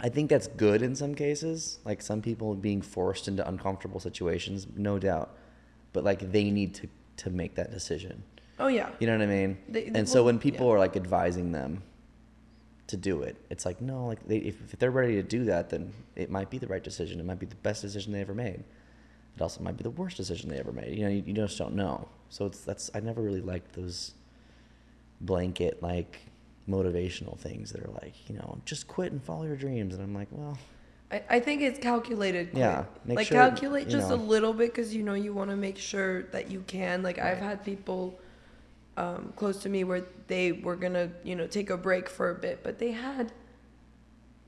i 0.00 0.08
think 0.08 0.30
that's 0.30 0.48
good 0.48 0.82
in 0.82 0.96
some 0.96 1.14
cases 1.14 1.78
like 1.84 2.02
some 2.02 2.20
people 2.22 2.54
being 2.56 2.82
forced 2.82 3.28
into 3.28 3.46
uncomfortable 3.48 4.00
situations 4.00 4.66
no 4.76 4.98
doubt 4.98 5.30
but 5.92 6.02
like 6.04 6.32
they 6.32 6.50
need 6.50 6.74
to 6.74 6.88
to 7.18 7.30
make 7.30 7.54
that 7.54 7.70
decision 7.70 8.22
oh 8.58 8.66
yeah, 8.66 8.88
you 8.98 9.06
know 9.06 9.12
what 9.16 9.22
i 9.22 9.26
mean 9.26 9.56
They- 9.68 9.86
and 9.94 10.08
so 10.08 10.16
well, 10.16 10.24
when 10.26 10.38
people 10.40 10.66
yeah. 10.66 10.72
are 10.74 10.78
like 10.78 10.96
advising 10.96 11.52
them 11.52 11.82
to 12.90 12.96
do 12.96 13.22
it 13.22 13.36
it's 13.50 13.64
like 13.64 13.80
no 13.80 14.06
like 14.06 14.26
they, 14.26 14.36
if, 14.38 14.72
if 14.72 14.78
they're 14.78 14.90
ready 14.90 15.14
to 15.14 15.22
do 15.22 15.44
that 15.44 15.70
then 15.70 15.92
it 16.16 16.30
might 16.30 16.50
be 16.50 16.58
the 16.58 16.66
right 16.66 16.84
decision 16.84 17.20
it 17.20 17.26
might 17.26 17.38
be 17.38 17.46
the 17.46 17.56
best 17.56 17.82
decision 17.82 18.12
they 18.12 18.20
ever 18.20 18.34
made 18.34 18.62
it 19.36 19.42
also 19.42 19.62
might 19.62 19.76
be 19.76 19.82
the 19.82 19.90
worst 19.90 20.16
decision 20.16 20.50
they 20.50 20.58
ever 20.58 20.72
made 20.72 20.96
you 20.96 21.04
know 21.04 21.10
you, 21.10 21.22
you 21.26 21.32
just 21.32 21.56
don't 21.56 21.74
know 21.74 22.06
so 22.28 22.46
it's 22.46 22.60
that's 22.60 22.90
i 22.94 23.00
never 23.00 23.22
really 23.22 23.40
liked 23.40 23.72
those 23.74 24.12
blanket 25.20 25.82
like 25.82 26.18
motivational 26.68 27.38
things 27.38 27.72
that 27.72 27.82
are 27.82 27.92
like 28.02 28.28
you 28.28 28.34
know 28.34 28.58
just 28.64 28.86
quit 28.86 29.12
and 29.12 29.22
follow 29.22 29.44
your 29.44 29.56
dreams 29.56 29.94
and 29.94 30.02
i'm 30.02 30.14
like 30.14 30.28
well 30.30 30.58
I, 31.12 31.22
I 31.28 31.40
think 31.40 31.62
it's 31.62 31.78
calculated. 31.80 32.52
Quit. 32.52 32.60
Yeah, 32.60 32.84
like 33.04 33.26
sure, 33.26 33.36
calculate 33.36 33.88
just 33.88 34.10
a 34.10 34.14
little 34.14 34.52
bit 34.52 34.72
because 34.72 34.94
you 34.94 35.02
know 35.02 35.14
you 35.14 35.34
want 35.34 35.50
to 35.50 35.56
make 35.56 35.76
sure 35.76 36.22
that 36.24 36.50
you 36.50 36.62
can. 36.68 37.02
Like 37.02 37.18
I've 37.18 37.38
had 37.38 37.64
people 37.64 38.16
um, 39.02 39.32
close 39.40 39.58
to 39.64 39.68
me 39.68 39.80
where 39.84 40.02
they 40.32 40.52
were 40.52 40.76
gonna 40.84 41.06
you 41.28 41.34
know 41.38 41.46
take 41.46 41.68
a 41.70 41.76
break 41.76 42.08
for 42.08 42.26
a 42.30 42.34
bit, 42.46 42.56
but 42.62 42.78
they 42.78 42.92
had 42.92 43.32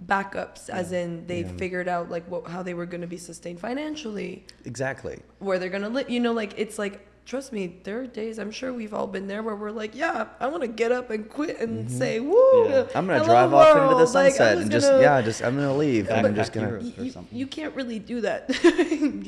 backups, 0.05 0.69
as 0.69 0.93
in 0.93 1.27
they 1.27 1.43
Yeah. 1.43 1.53
figured 1.57 1.89
out 1.89 2.11
like 2.11 2.25
what 2.29 2.49
how 2.49 2.63
they 2.63 2.75
were 2.75 2.87
gonna 2.87 3.07
be 3.07 3.19
sustained 3.19 3.61
financially, 3.61 4.45
Exactly. 4.65 5.21
where 5.39 5.59
they're 5.59 5.69
gonna 5.77 5.89
live. 5.89 6.11
You 6.11 6.21
know, 6.21 6.33
like 6.33 6.55
it's 6.57 6.79
like. 6.79 7.09
Trust 7.25 7.53
me, 7.53 7.79
there 7.85 8.01
are 8.01 8.07
days 8.09 8.37
I'm 8.41 8.51
sure 8.51 8.73
we've 8.73 8.93
all 8.93 9.07
been 9.07 9.29
there 9.29 9.45
where 9.45 9.55
we're 9.55 9.71
like, 9.71 9.95
yeah, 9.95 10.27
I 10.41 10.49
want 10.49 10.63
to 10.63 10.67
get 10.83 10.91
up 10.91 11.09
and 11.11 11.29
quit 11.29 11.61
and 11.61 11.89
say, 11.89 12.19
woo. 12.19 12.35
Yeah. 12.69 12.71
Mm-hmm. 12.83 12.99
I'm 12.99 13.07
gonna 13.07 13.19
hello 13.21 13.29
drive 13.33 13.55
off 13.55 13.69
into 13.77 13.81
the 13.91 13.95
world." 13.95 14.09
Like, 14.13 14.27
I'm 14.27 14.31
sunset 14.33 14.59
and 14.59 14.71
just 14.73 14.89
gonna- 14.91 15.03
yeah, 15.03 15.23
just 15.23 15.41
I'm 15.45 15.55
gonna 15.55 15.77
leave. 15.77 16.09
Back- 16.09 16.25
I'm 16.25 16.35
just 16.35 16.53
gonna. 16.53 16.81
You, 16.81 16.93
you, 17.05 17.27
you 17.31 17.47
can't 17.47 17.73
really 17.77 18.01
do 18.01 18.23
that. 18.23 18.51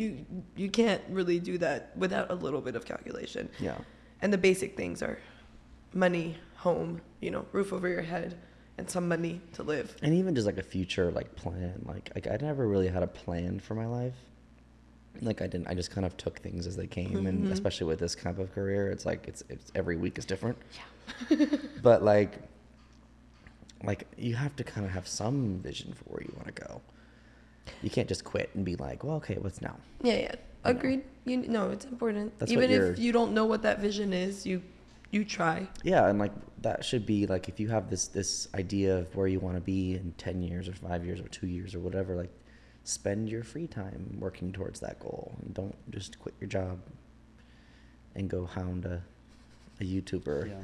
you 0.00 0.26
you 0.56 0.70
can't 0.70 1.02
really 1.08 1.38
do 1.38 1.56
that 1.58 1.92
without 1.96 2.32
a 2.32 2.34
little 2.34 2.60
bit 2.60 2.74
of 2.74 2.84
calculation. 2.84 3.48
Yeah. 3.60 3.76
And 4.22 4.32
the 4.32 4.38
basic 4.38 4.76
things 4.76 5.02
are 5.02 5.18
money, 5.92 6.36
home, 6.56 7.00
you 7.20 7.30
know, 7.30 7.46
roof 7.52 7.72
over 7.72 7.88
your 7.88 8.02
head, 8.02 8.36
and 8.78 8.88
some 8.88 9.06
money 9.08 9.40
to 9.54 9.62
live. 9.62 9.94
And 10.02 10.14
even 10.14 10.34
just 10.34 10.46
like 10.46 10.58
a 10.58 10.62
future 10.62 11.10
like 11.10 11.34
plan. 11.36 11.82
Like 11.84 12.10
like 12.14 12.26
I 12.26 12.36
never 12.44 12.66
really 12.66 12.88
had 12.88 13.02
a 13.02 13.06
plan 13.06 13.60
for 13.60 13.74
my 13.74 13.86
life. 13.86 14.14
Like 15.20 15.42
I 15.42 15.46
didn't. 15.46 15.68
I 15.68 15.74
just 15.74 15.90
kind 15.92 16.04
of 16.06 16.16
took 16.16 16.38
things 16.40 16.66
as 16.66 16.74
they 16.76 16.86
came, 16.88 17.26
and 17.26 17.46
Mhm. 17.46 17.52
especially 17.52 17.86
with 17.86 18.00
this 18.00 18.14
kind 18.16 18.38
of 18.38 18.52
career, 18.52 18.90
it's 18.90 19.06
like 19.06 19.28
it's 19.28 19.44
it's 19.48 19.70
every 19.74 19.96
week 19.96 20.18
is 20.18 20.24
different. 20.24 20.58
Yeah. 21.30 21.46
but 21.82 22.02
like, 22.02 22.38
like 23.84 24.06
you 24.16 24.34
have 24.34 24.56
to 24.56 24.64
kind 24.64 24.86
of 24.86 24.92
have 24.92 25.06
some 25.06 25.58
vision 25.60 25.92
for 25.92 26.04
where 26.06 26.22
you 26.22 26.32
want 26.36 26.46
to 26.54 26.62
go. 26.62 26.80
You 27.82 27.90
can't 27.90 28.08
just 28.08 28.24
quit 28.24 28.50
and 28.54 28.64
be 28.64 28.76
like, 28.76 29.04
well, 29.04 29.16
okay, 29.16 29.36
what's 29.36 29.60
now? 29.62 29.76
Yeah, 30.02 30.16
yeah. 30.18 30.34
Agreed. 30.64 31.02
You 31.24 31.38
no, 31.38 31.70
it's 31.70 31.84
important. 31.84 32.38
That's 32.38 32.52
Even 32.52 32.70
if 32.70 32.98
you 32.98 33.12
don't 33.12 33.32
know 33.32 33.44
what 33.44 33.62
that 33.62 33.80
vision 33.80 34.12
is, 34.12 34.44
you 34.46 34.62
you 35.10 35.24
try. 35.24 35.68
Yeah, 35.82 36.08
and 36.08 36.18
like 36.18 36.32
that 36.62 36.84
should 36.84 37.06
be 37.06 37.26
like 37.26 37.48
if 37.48 37.60
you 37.60 37.68
have 37.68 37.88
this 37.88 38.08
this 38.08 38.48
idea 38.54 38.98
of 38.98 39.14
where 39.16 39.26
you 39.26 39.40
want 39.40 39.56
to 39.56 39.60
be 39.60 39.94
in 39.94 40.12
ten 40.18 40.42
years 40.42 40.68
or 40.68 40.72
five 40.74 41.04
years 41.04 41.20
or 41.20 41.28
two 41.28 41.46
years 41.46 41.74
or 41.74 41.80
whatever, 41.80 42.14
like 42.16 42.32
spend 42.84 43.30
your 43.30 43.42
free 43.42 43.66
time 43.66 44.16
working 44.18 44.52
towards 44.52 44.80
that 44.80 44.98
goal, 45.00 45.34
and 45.42 45.54
don't 45.54 45.76
just 45.90 46.18
quit 46.18 46.34
your 46.40 46.48
job 46.48 46.78
and 48.14 48.28
go 48.28 48.44
hound 48.46 48.84
a 48.84 49.02
a 49.80 49.84
YouTuber 49.84 50.48
Yeah. 50.48 50.54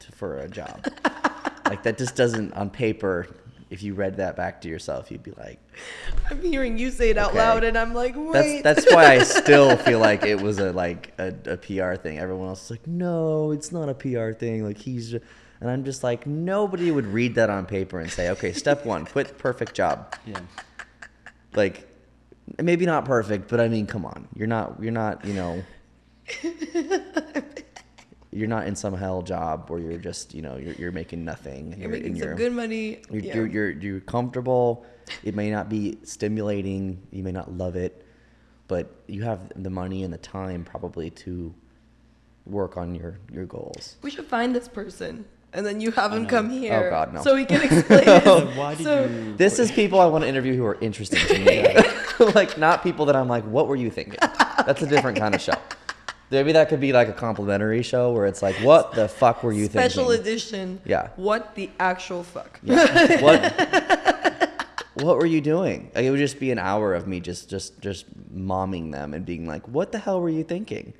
to, 0.00 0.12
for 0.12 0.38
a 0.38 0.48
job. 0.48 0.84
like 1.66 1.82
that 1.84 1.96
just 1.98 2.16
doesn't 2.16 2.52
on 2.54 2.70
paper. 2.70 3.28
If 3.72 3.82
you 3.82 3.94
read 3.94 4.18
that 4.18 4.36
back 4.36 4.60
to 4.60 4.68
yourself, 4.68 5.10
you'd 5.10 5.22
be 5.22 5.30
like, 5.32 5.58
I'm 6.30 6.42
hearing 6.42 6.76
you 6.76 6.90
say 6.90 7.08
it 7.08 7.16
out 7.16 7.30
Okay. 7.30 7.38
loud, 7.38 7.64
and 7.64 7.78
I'm 7.78 7.94
like, 7.94 8.14
wait. 8.16 8.62
That's 8.62 8.82
that's 8.84 8.92
why 8.94 9.06
I 9.14 9.22
still 9.22 9.78
feel 9.78 9.98
like 9.98 10.24
it 10.24 10.42
was 10.42 10.58
a 10.58 10.72
like 10.72 11.14
a, 11.18 11.34
a 11.46 11.56
PR 11.56 11.94
thing. 11.94 12.18
Everyone 12.18 12.48
else 12.48 12.64
is 12.66 12.70
like, 12.70 12.86
no, 12.86 13.50
it's 13.50 13.72
not 13.72 13.88
a 13.88 13.94
PR 13.94 14.32
thing. 14.32 14.62
Like 14.62 14.76
he's, 14.76 15.12
ju-" 15.12 15.20
and 15.62 15.70
I'm 15.70 15.84
just 15.84 16.04
like, 16.04 16.26
nobody 16.26 16.90
would 16.90 17.06
read 17.06 17.36
that 17.36 17.48
on 17.48 17.64
paper 17.64 17.98
and 17.98 18.10
say, 18.10 18.28
okay, 18.30 18.52
step 18.52 18.84
one, 18.94 19.06
quit 19.06 19.38
perfect 19.38 19.74
job. 19.74 20.14
Yeah. 20.26 20.40
Like, 21.54 21.88
maybe 22.60 22.84
not 22.84 23.06
perfect, 23.06 23.48
but 23.48 23.58
I 23.58 23.68
mean, 23.68 23.86
come 23.86 24.04
on, 24.04 24.28
you're 24.36 24.46
not 24.48 24.82
you're 24.82 24.92
not 24.92 25.24
you 25.24 25.32
know. 25.32 25.62
You're 28.32 28.48
not 28.48 28.66
in 28.66 28.74
some 28.74 28.94
hell 28.94 29.20
job 29.22 29.68
where 29.68 29.78
you're 29.78 29.98
just, 29.98 30.34
you 30.34 30.40
know, 30.40 30.56
you're, 30.56 30.74
you're 30.74 30.92
making 30.92 31.24
nothing. 31.24 31.74
You're 31.76 31.86
in 31.86 31.90
making 31.90 32.16
your, 32.16 32.28
some 32.28 32.36
good 32.36 32.52
money. 32.52 33.02
you're, 33.10 33.22
yeah. 33.22 33.34
you're, 33.34 33.46
you're, 33.46 33.70
you're 33.70 34.00
comfortable. 34.00 34.86
It 35.22 35.34
may 35.34 35.50
not 35.50 35.68
be 35.68 35.98
stimulating. 36.02 37.02
You 37.10 37.22
may 37.22 37.32
not 37.32 37.52
love 37.52 37.76
it, 37.76 38.06
but 38.68 38.94
you 39.06 39.22
have 39.22 39.52
the 39.54 39.70
money 39.70 40.02
and 40.02 40.12
the 40.12 40.18
time 40.18 40.64
probably 40.64 41.10
to 41.10 41.54
work 42.46 42.76
on 42.76 42.94
your, 42.94 43.18
your 43.30 43.44
goals. 43.44 43.96
We 44.02 44.10
should 44.10 44.26
find 44.26 44.54
this 44.54 44.66
person, 44.66 45.26
and 45.52 45.66
then 45.66 45.80
you 45.80 45.90
have 45.90 46.12
him 46.12 46.26
come 46.26 46.48
here. 46.48 46.86
Oh, 46.86 46.90
God, 46.90 47.12
no. 47.12 47.22
So 47.22 47.36
he 47.36 47.44
can 47.44 47.62
explain. 47.70 48.04
his- 48.04 48.26
Like, 48.26 48.56
why 48.56 48.74
did 48.74 48.84
so, 48.84 49.04
you? 49.04 49.36
This 49.36 49.58
is 49.58 49.70
people 49.70 50.00
I 50.00 50.06
want 50.06 50.22
to 50.22 50.28
interview 50.28 50.56
who 50.56 50.64
are 50.64 50.78
interesting 50.80 51.20
to 51.28 51.38
me. 51.38 51.66
like, 52.34 52.56
not 52.56 52.82
people 52.82 53.06
that 53.06 53.16
I'm 53.16 53.28
like, 53.28 53.44
what 53.44 53.68
were 53.68 53.76
you 53.76 53.90
thinking? 53.90 54.18
That's 54.66 54.82
a 54.82 54.86
different 54.86 55.18
kind 55.18 55.34
of 55.34 55.40
show. 55.40 55.54
Maybe 56.32 56.52
that 56.52 56.68
could 56.68 56.80
be 56.80 56.92
like 56.92 57.08
a 57.08 57.12
complimentary 57.12 57.82
show 57.82 58.12
where 58.12 58.26
it's 58.26 58.42
like, 58.42 58.56
what 58.56 58.92
the 58.92 59.06
fuck 59.06 59.42
were 59.42 59.52
you 59.52 59.68
thinking? 59.68 59.90
Special 59.90 60.08
thinking? 60.08 60.26
edition. 60.26 60.80
Yeah. 60.84 61.10
What 61.16 61.54
the 61.54 61.70
actual 61.78 62.24
fuck? 62.24 62.58
Yeah. 62.62 63.20
what 63.22 64.50
what 64.94 65.16
were 65.18 65.26
you 65.26 65.40
doing? 65.40 65.90
Like, 65.94 66.04
it 66.04 66.10
would 66.10 66.18
just 66.18 66.40
be 66.40 66.50
an 66.50 66.58
hour 66.58 66.94
of 66.94 67.06
me 67.06 67.20
just 67.20 67.48
just 67.48 67.80
just 67.80 68.06
momming 68.34 68.92
them 68.92 69.14
and 69.14 69.24
being 69.24 69.46
like, 69.46 69.68
"What 69.68 69.92
the 69.92 69.98
hell 69.98 70.20
were 70.20 70.30
you 70.30 70.44
thinking? 70.44 70.94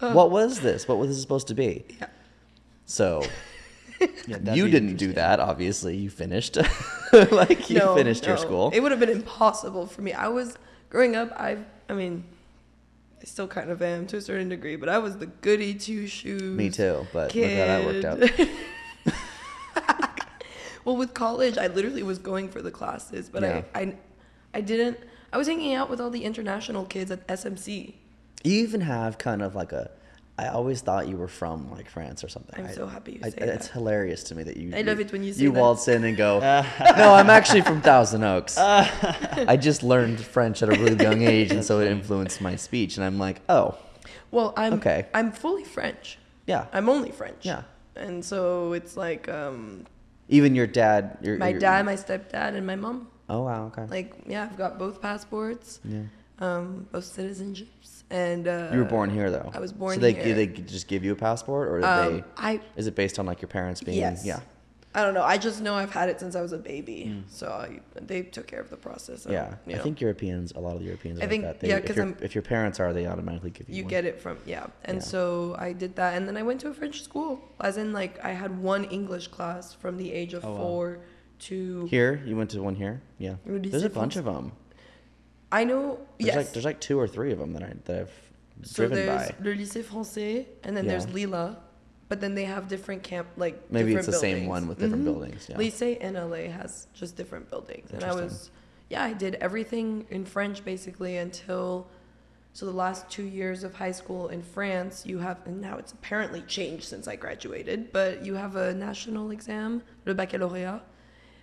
Uh. 0.00 0.12
what 0.12 0.30
was 0.30 0.60
this? 0.60 0.88
What 0.88 0.98
was 0.98 1.08
this 1.10 1.20
supposed 1.20 1.48
to 1.48 1.54
be?" 1.54 1.84
Yeah. 2.00 2.06
So 2.86 3.22
Yeah, 4.26 4.54
you 4.54 4.68
didn't 4.68 4.96
do 4.96 5.12
that. 5.14 5.40
Obviously, 5.40 5.96
you 5.96 6.10
finished. 6.10 6.56
like 7.30 7.70
you 7.70 7.78
No, 7.78 7.94
finished 7.94 8.26
your 8.26 8.36
school. 8.36 8.70
It 8.72 8.80
would 8.80 8.90
have 8.90 9.00
been 9.00 9.10
impossible 9.10 9.86
for 9.86 10.02
me. 10.02 10.12
I 10.12 10.28
was 10.28 10.56
growing 10.90 11.16
up. 11.16 11.32
I, 11.36 11.58
I 11.88 11.94
mean, 11.94 12.24
I 13.24 13.26
still 13.26 13.48
kind 13.48 13.70
of 13.70 13.80
am 13.80 14.06
to 14.08 14.18
a 14.18 14.20
certain 14.20 14.50
degree, 14.50 14.76
but 14.76 14.90
I 14.90 14.98
was 14.98 15.16
the 15.16 15.24
goody 15.24 15.72
two 15.72 16.06
shoes. 16.06 16.42
me 16.42 16.68
too. 16.68 17.06
But 17.10 17.34
look 17.34 17.46
how 17.46 17.66
that 17.66 17.84
worked 17.86 18.04
out. 18.04 18.20
well, 20.84 20.98
with 20.98 21.14
college, 21.14 21.56
I 21.56 21.68
literally 21.68 22.02
was 22.02 22.18
going 22.18 22.50
for 22.50 22.60
the 22.60 22.70
classes, 22.70 23.30
but 23.30 23.42
Yeah. 23.42 23.62
I, 23.74 23.80
I, 23.80 23.96
I 24.52 24.60
didn't. 24.60 24.98
I 25.32 25.38
was 25.38 25.46
hanging 25.46 25.72
out 25.72 25.88
with 25.88 26.02
all 26.02 26.10
the 26.10 26.22
international 26.22 26.84
kids 26.84 27.10
at 27.10 27.26
SMC. 27.26 27.94
You 28.44 28.60
even 28.60 28.82
have 28.82 29.16
kind 29.16 29.40
of 29.40 29.54
like 29.54 29.72
a. 29.72 29.90
I 30.36 30.48
always 30.48 30.80
thought 30.80 31.06
you 31.06 31.16
were 31.16 31.28
from 31.28 31.70
like 31.70 31.88
France 31.88 32.24
or 32.24 32.28
something. 32.28 32.58
I'm 32.64 32.70
I- 32.70 32.72
so 32.74 32.86
happy 32.86 33.12
you 33.12 33.20
I- 33.22 33.30
say 33.30 33.36
It's 33.38 33.68
that. 33.68 33.72
hilarious 33.74 34.24
to 34.24 34.34
me 34.34 34.42
that 34.42 34.56
you. 34.56 34.74
I 34.74 34.82
love 34.82 34.98
you- 34.98 35.04
it 35.04 35.12
when 35.12 35.22
you 35.22 35.32
say 35.32 35.42
You 35.44 35.52
that. 35.52 35.60
waltz 35.60 35.86
in 35.86 36.02
and 36.02 36.16
go. 36.16 36.40
no, 36.40 37.14
I'm 37.14 37.30
actually 37.30 37.60
from 37.62 37.80
Thousand 37.80 38.24
Oaks. 38.24 38.58
I 38.58 39.56
just 39.60 39.82
learned 39.84 40.18
French 40.20 40.62
at 40.62 40.68
a 40.68 40.72
really 40.72 41.00
young 41.02 41.22
age, 41.22 41.52
and 41.52 41.64
so 41.64 41.78
it 41.80 41.88
influenced 41.90 42.40
my 42.40 42.56
speech. 42.56 42.96
And 42.96 43.04
I'm 43.04 43.18
like, 43.18 43.42
oh, 43.48 43.76
Well, 44.32 44.52
I'm 44.56 44.74
Okay. 44.74 45.06
I'm 45.14 45.30
fully 45.30 45.62
French. 45.64 46.18
yeah. 46.46 46.66
I'm 46.72 46.88
only 46.88 47.12
French. 47.12 47.42
Yeah. 47.46 47.62
And 47.94 48.24
so 48.24 48.72
it's 48.72 48.96
like 48.96 49.28
um, 49.28 49.86
Even 50.28 50.56
your 50.56 50.66
dad. 50.66 51.18
Your, 51.22 51.38
my 51.38 51.50
your- 51.50 51.60
dad, 51.60 51.84
my 51.86 51.94
stepdad, 51.94 52.56
and 52.56 52.66
my 52.66 52.74
mom. 52.74 53.06
Oh 53.28 53.42
wow. 53.44 53.66
Okay. 53.66 53.86
Like, 53.88 54.14
yeah, 54.26 54.42
I've 54.50 54.58
got 54.58 54.80
both 54.80 55.00
passports, 55.00 55.78
yeah. 55.84 56.00
um, 56.40 56.88
both 56.90 57.04
citizenships, 57.04 57.93
and 58.10 58.46
uh, 58.48 58.70
You 58.72 58.78
were 58.78 58.84
born 58.84 59.10
here 59.10 59.30
though. 59.30 59.50
I 59.54 59.60
was 59.60 59.72
born 59.72 59.94
so 59.94 60.00
they, 60.00 60.12
here. 60.12 60.34
they 60.34 60.46
just 60.46 60.88
give 60.88 61.04
you 61.04 61.12
a 61.12 61.16
passport, 61.16 61.68
or 61.68 61.76
did 61.80 61.84
Um, 61.86 62.12
they? 62.18 62.24
I 62.36 62.60
Is 62.76 62.86
it 62.86 62.94
based 62.94 63.18
on 63.18 63.26
like 63.26 63.40
your 63.42 63.48
parents 63.48 63.80
being? 63.82 63.98
yes. 63.98 64.24
Yeah. 64.24 64.40
I 64.96 65.02
don't 65.02 65.12
know. 65.14 65.24
I 65.24 65.38
just 65.38 65.60
know 65.60 65.74
I've 65.74 65.90
had 65.90 66.08
it 66.08 66.20
since 66.20 66.36
I 66.36 66.40
was 66.40 66.52
a 66.52 66.58
baby, 66.58 67.24
so 67.26 67.48
I, 67.48 67.80
they 68.00 68.22
took 68.22 68.46
care 68.46 68.60
of 68.60 68.70
the 68.70 68.76
process. 68.76 69.26
Yeah. 69.28 69.56
you 69.66 69.74
I 69.74 69.78
think 69.78 70.00
Europeans, 70.00 70.52
a 70.54 70.60
lot 70.60 70.74
of 70.74 70.78
the 70.78 70.84
Europeans. 70.84 71.18
Are 71.18 71.24
I 71.24 71.26
think- 71.26 71.42
like 71.42 71.54
that. 71.54 71.60
They, 71.60 71.68
yeah, 71.70 71.80
because 71.80 71.98
I'm- 71.98 72.16
if 72.22 72.32
your 72.36 72.42
parents 72.42 72.78
are, 72.78 72.92
they 72.92 73.04
automatically 73.06 73.50
give 73.50 73.68
you. 73.68 73.74
you 73.78 73.82
one. 73.82 73.90
get 73.90 74.04
it 74.04 74.20
from 74.20 74.38
yeah 74.46 74.66
and 74.84 74.98
Yeah. 74.98 75.02
so 75.02 75.56
i 75.58 75.72
did 75.72 75.96
that 75.96 76.14
and 76.16 76.28
then 76.28 76.36
i 76.36 76.42
went 76.44 76.60
to 76.60 76.68
a 76.68 76.74
french 76.74 77.02
school 77.02 77.40
as 77.60 77.76
in 77.76 77.92
like 77.92 78.24
i 78.24 78.30
had 78.30 78.56
one 78.62 78.84
english 78.84 79.26
class 79.28 79.74
from 79.74 79.96
the 79.96 80.12
age 80.12 80.32
of 80.34 80.44
Oh, 80.44 80.52
wow. 80.52 80.56
four 80.58 80.98
to 81.48 81.86
Here, 81.86 82.22
you 82.24 82.36
went 82.36 82.50
to 82.50 82.62
one 82.62 82.76
here. 82.76 83.02
Yeah. 83.18 83.34
There's 83.44 83.82
a 83.82 83.90
bunch 83.90 84.14
of 84.14 84.24
them. 84.26 84.52
I 85.60 85.62
know 85.70 85.82
There's 86.18 86.26
yes 86.28 86.36
like 86.40 86.48
there's 86.52 86.64
like 86.72 86.80
two 86.88 86.98
or 87.02 87.08
three 87.16 87.32
of 87.34 87.38
them 87.42 87.52
that 87.54 87.62
I 87.68 87.72
that 87.86 87.98
I've 88.02 88.14
so 88.62 88.76
driven 88.86 88.96
there's 89.06 89.30
by. 89.32 89.36
le 89.46 89.52
lycée 89.60 89.82
français 89.90 90.46
and 90.64 90.72
then 90.76 90.84
there's 90.90 91.06
lila 91.16 91.46
but 92.10 92.20
then 92.22 92.34
they 92.38 92.44
have 92.54 92.62
different 92.74 93.02
camp 93.10 93.26
like 93.44 93.56
Maybe 93.70 93.94
it's 93.94 94.06
the 94.06 94.22
same 94.28 94.40
one 94.54 94.64
with 94.68 94.78
different 94.78 95.02
Mhm. 95.04 95.10
buildings. 95.10 95.40
Yeah. 95.48 95.56
lycée 95.62 95.92
in 96.06 96.12
la 96.14 96.40
has 96.60 96.72
just 97.00 97.12
different 97.20 97.46
buildings 97.52 97.86
and 97.94 98.02
i 98.10 98.14
was 98.22 98.50
yeah 98.92 99.02
i 99.10 99.12
did 99.24 99.34
everything 99.48 99.88
in 100.16 100.22
french 100.34 100.58
basically 100.72 101.14
until 101.26 101.66
so 102.56 102.62
the 102.72 102.78
last 102.86 103.00
two 103.16 103.24
years 103.40 103.58
of 103.66 103.70
high 103.84 103.96
school 104.00 104.22
in 104.36 104.40
france 104.54 104.94
you 105.10 105.16
have 105.26 105.38
and 105.48 105.56
now 105.68 105.74
it's 105.82 105.92
apparently 105.98 106.42
changed 106.56 106.84
since 106.92 107.04
i 107.12 107.16
graduated 107.24 107.78
but 107.98 108.12
you 108.26 108.34
have 108.44 108.54
a 108.66 108.68
national 108.88 109.26
exam 109.36 109.70
le 110.06 110.14
baccalauréat 110.20 110.80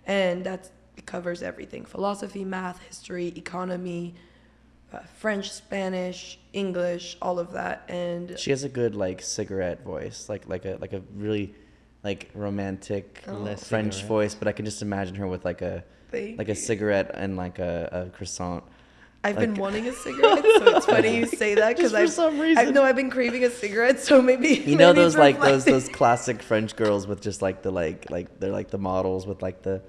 and 0.06 0.36
that 0.48 0.62
it 0.96 1.06
covers 1.06 1.42
everything 1.42 1.84
philosophy 1.84 2.44
math 2.44 2.78
history 2.82 3.28
economy 3.36 4.14
uh, 4.92 4.98
french 5.16 5.50
spanish 5.50 6.38
english 6.52 7.16
all 7.22 7.38
of 7.38 7.52
that 7.52 7.84
and 7.88 8.38
She 8.38 8.50
has 8.50 8.62
a 8.64 8.68
good 8.68 8.94
like 8.94 9.22
cigarette 9.22 9.82
voice, 9.84 10.28
like 10.28 10.46
like 10.48 10.64
a 10.66 10.76
like 10.80 10.92
a 10.92 11.02
really 11.14 11.54
like 12.04 12.30
romantic 12.34 13.22
Oh. 13.26 13.44
French 13.56 13.94
cigarette. 13.94 14.08
voice, 14.08 14.34
but 14.34 14.48
I 14.48 14.52
can 14.52 14.64
just 14.64 14.82
imagine 14.82 15.14
her 15.16 15.26
with 15.26 15.44
like 15.44 15.62
a 15.62 15.84
Thank 16.10 16.36
like 16.38 16.48
a 16.50 16.54
cigarette 16.54 17.10
and 17.14 17.36
like 17.36 17.58
a, 17.58 17.88
a 18.10 18.10
croissant. 18.16 18.64
I've 19.24 19.36
been 19.38 19.54
wanting 19.64 19.86
a 19.88 19.92
cigarette, 19.94 20.42
so 20.44 20.76
it's 20.76 20.84
funny 20.86 21.16
you 21.16 21.26
say 21.26 21.54
that 21.54 21.76
because 21.76 21.94
I've 21.94 22.10
some 22.10 22.38
I 22.38 22.42
reason. 22.42 22.74
know 22.74 22.82
I've 22.82 22.96
been 22.96 23.08
craving 23.08 23.44
a 23.44 23.50
cigarette, 23.50 23.98
so 24.00 24.20
maybe 24.20 24.48
You 24.66 24.76
know 24.76 24.88
maybe 24.92 25.00
those 25.04 25.16
like 25.16 25.40
those 25.40 25.64
those 25.64 25.88
classic 25.88 26.42
French 26.42 26.76
girls 26.76 27.06
with 27.06 27.20
just 27.22 27.40
like 27.40 27.62
the 27.62 27.70
like 27.70 28.10
like 28.10 28.38
they're 28.40 28.52
like 28.52 28.68
the 28.70 28.78
models 28.78 29.26
with 29.26 29.40
like 29.40 29.62
the 29.62 29.80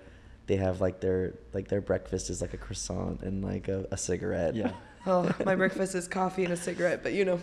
they 0.48 0.58
have 0.58 0.82
like 0.82 1.00
their 1.00 1.36
like 1.54 1.68
their 1.68 1.82
breakfast 1.82 2.30
is 2.30 2.42
like 2.42 2.54
a 2.54 2.58
croissant 2.58 3.22
and 3.22 3.44
like 3.44 3.68
a, 3.68 3.88
a 3.92 3.98
cigarette. 3.98 4.56
Yeah. 4.56 4.72
Oh, 5.06 5.30
my 5.44 5.54
breakfast 5.54 5.96
is 5.96 6.08
coffee 6.08 6.46
and 6.46 6.54
a 6.54 6.56
cigarette, 6.56 7.04
but 7.04 7.12
you 7.12 7.26
know. 7.26 7.38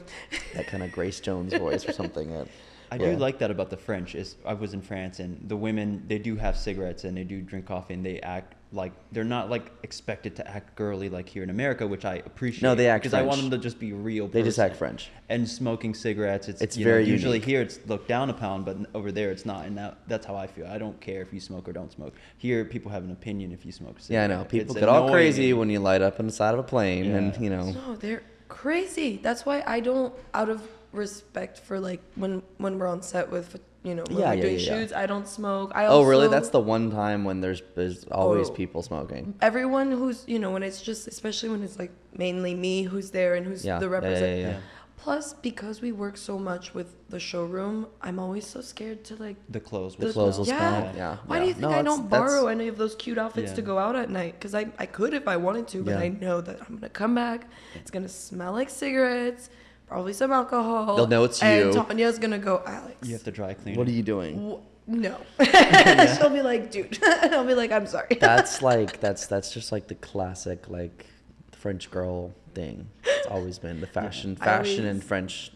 that 0.55 0.67
kind 0.67 0.83
of 0.83 0.93
Grace 0.93 1.21
Jones 1.21 1.53
voice 1.53 1.87
or 1.87 1.93
something. 1.93 2.33
That, 2.33 2.49
I 2.91 2.97
yeah. 2.97 3.11
do 3.11 3.17
like 3.19 3.39
that 3.41 3.51
about 3.51 3.69
the 3.69 3.77
French. 3.77 4.15
Is 4.15 4.37
I 4.47 4.55
was 4.55 4.73
in 4.73 4.81
France 4.81 5.21
and 5.21 5.47
the 5.47 5.59
women 5.59 6.03
they 6.07 6.19
do 6.19 6.37
have 6.37 6.57
cigarettes 6.57 7.05
and 7.05 7.15
they 7.15 7.25
do 7.25 7.43
drink 7.43 7.67
coffee 7.67 7.93
and 7.93 8.07
they 8.07 8.19
act 8.21 8.55
like 8.73 8.93
they're 9.11 9.25
not 9.25 9.51
like 9.51 9.73
expected 9.83 10.37
to 10.37 10.49
act 10.49 10.77
girly 10.77 11.09
like 11.09 11.29
here 11.29 11.43
in 11.43 11.51
America, 11.51 11.87
which 11.87 12.05
I 12.05 12.17
appreciate. 12.17 12.63
No, 12.63 12.75
they 12.75 12.89
act 12.89 13.03
because 13.03 13.15
I 13.15 13.23
want 13.23 13.41
them 13.41 13.51
to 13.51 13.59
just 13.59 13.79
be 13.81 13.93
real. 13.93 14.29
They 14.29 14.43
just 14.43 14.59
act 14.59 14.77
French. 14.77 15.11
And 15.29 15.49
smoking 15.49 15.93
cigarettes, 15.95 16.49
it's, 16.49 16.63
It's 16.63 16.77
you 16.77 16.85
know, 16.85 16.91
very 16.93 17.05
usually 17.05 17.37
unique. 17.39 17.49
here 17.49 17.63
it's 17.63 17.81
looked 17.87 18.09
down 18.09 18.31
upon, 18.31 18.63
but 18.63 18.77
over 18.95 19.11
there 19.11 19.31
it's 19.31 19.45
not, 19.45 19.67
and 19.67 19.77
that, 19.79 19.99
that's 20.07 20.25
how 20.25 20.37
I 20.37 20.47
feel. 20.47 20.67
I 20.67 20.79
don't 20.79 21.01
care 21.01 21.21
if 21.23 21.33
you 21.33 21.41
smoke 21.41 21.69
or 21.69 21.73
don't 21.73 21.93
smoke. 21.93 22.15
Here, 22.39 22.65
people 22.65 22.91
have 22.93 23.03
an 23.03 23.11
opinion 23.11 23.53
if 23.53 23.67
you 23.67 23.73
smoke. 23.73 23.99
A 23.99 24.13
Yeah, 24.13 24.25
I 24.25 24.27
know. 24.29 24.45
People 24.45 24.73
It's 24.73 24.81
get 24.81 24.89
all 24.89 25.11
crazy 25.11 25.53
when 25.53 25.69
you 25.69 25.81
light 25.81 26.03
up 26.03 26.21
on 26.21 26.27
the 26.27 26.33
side 26.33 26.55
of 26.55 26.61
a 26.61 26.65
plane, 26.65 27.11
and 27.11 27.37
you 27.43 27.51
know. 27.51 27.73
No, 27.73 27.97
they're 27.97 28.23
crazy. 28.49 29.19
That's 29.23 29.45
why 29.45 29.65
I 29.67 29.81
don't, 29.81 30.15
out 30.35 30.49
of 30.49 30.63
respect 30.93 31.59
for 31.59 31.79
like 31.79 32.01
when 32.17 32.43
when 32.59 32.77
we're 32.79 32.89
on 32.89 33.01
set 33.03 33.31
with 33.31 33.61
you 33.83 33.95
know 33.95 34.05
when 34.09 34.19
Yeah, 34.19 34.29
we're 34.31 34.35
yeah, 34.37 34.43
doing 34.43 34.55
yeah, 34.59 34.61
yeah. 34.61 34.79
shoots, 34.81 34.93
I 34.93 35.07
don't 35.07 35.27
smoke. 35.29 35.73
I 35.75 35.87
Oh, 35.87 35.99
also, 35.99 36.09
really? 36.11 36.29
That's 36.29 36.51
the 36.51 36.61
one 36.61 36.91
time 36.91 37.25
when 37.25 37.41
there's 37.41 37.63
there's 37.75 38.05
always 38.13 38.49
Oh. 38.51 38.53
people 38.53 38.83
smoking. 38.83 39.35
everyone 39.41 39.91
who's 39.91 40.25
you 40.27 40.39
know 40.39 40.51
when 40.51 40.63
it's 40.63 40.83
just 40.83 41.09
especially 41.09 41.49
when 41.49 41.63
it's 41.63 41.79
like 41.79 41.93
mainly 42.17 42.55
me 42.55 42.83
who's 42.83 43.11
there 43.11 43.35
and 43.37 43.47
who's 43.47 43.65
Yeah, 43.65 43.79
the 43.79 43.89
representative. 43.89 44.39
yeah, 44.39 44.51
yeah, 44.51 44.57
yeah. 44.57 44.61
Plus, 45.03 45.33
because 45.33 45.81
we 45.81 45.93
work 45.93 46.19
so 46.19 46.39
much 46.39 46.75
with 46.75 46.89
the 47.09 47.19
showroom, 47.19 47.87
I'm 48.03 48.19
always 48.19 48.47
so 48.47 48.61
scared 48.61 49.03
to 49.05 49.17
like. 49.17 49.37
The 49.49 49.59
clothes. 49.59 49.97
The 49.97 50.05
will 50.07 50.13
clothes 50.13 50.37
will 50.39 50.47
yeah. 50.47 50.59
smell. 50.59 50.95
Yeah. 50.95 51.17
Why 51.27 51.37
yeah. 51.37 51.41
do 51.43 51.49
you 51.49 51.55
think 51.55 51.63
No, 51.63 51.71
I 51.71 51.81
don't 51.81 52.11
borrow 52.11 52.49
any 52.49 52.69
of 52.69 52.77
those 52.77 52.95
cute 52.97 53.17
outfits 53.17 53.53
to 53.53 53.63
go 53.63 53.79
out 53.79 53.97
at 53.97 54.11
night? 54.11 54.35
Because 54.35 54.55
I, 54.55 54.67
I 54.79 54.85
could 54.85 55.15
if 55.15 55.27
I 55.27 55.39
wanted 55.39 55.67
to, 55.69 55.83
but 55.83 55.93
Yeah. 55.93 56.01
I 56.01 56.09
know 56.09 56.43
that 56.43 56.61
I'm 56.61 56.75
gonna 56.77 56.91
come 56.91 57.15
back. 57.15 57.49
It's 57.77 57.91
gonna 57.91 58.11
smell 58.11 58.53
like 58.53 58.69
cigarettes, 58.69 59.49
probably 59.91 60.13
some 60.13 60.33
alcohol. 60.33 60.97
They'll 60.97 61.07
know 61.09 61.25
it's 61.25 61.43
you 61.43 61.49
and 61.49 61.75
you. 61.75 61.83
Tanya's 61.83 62.19
gonna 62.19 62.39
go, 62.39 62.63
Alex. 62.67 63.07
You 63.07 63.13
have 63.15 63.25
to 63.25 63.31
dry 63.33 63.55
clean. 63.55 63.75
What 63.77 63.87
are 63.89 63.93
you 63.93 64.03
doing? 64.03 64.37
W- 64.37 64.63
no. 64.87 65.17
She'll 66.17 66.31
be 66.31 66.43
like, 66.43 66.71
dude. 66.71 66.99
and 67.03 67.35
I'll 67.35 67.45
be 67.45 67.55
like, 67.55 67.73
I'm 67.73 67.87
sorry. 67.87 68.17
That's 68.21 68.63
like 68.71 69.01
that's 69.01 69.27
that's 69.27 69.53
just 69.53 69.73
like 69.73 69.89
the 69.89 69.95
classic 69.97 70.69
like 70.71 71.07
French 71.53 71.91
girl 71.91 72.33
thing. 72.55 72.89
It's 73.05 73.27
always 73.27 73.59
been 73.59 73.81
the 73.81 73.87
fashion 73.87 74.39
I 74.41 74.45
fashion 74.45 74.87
and 74.87 75.03
French 75.03 75.53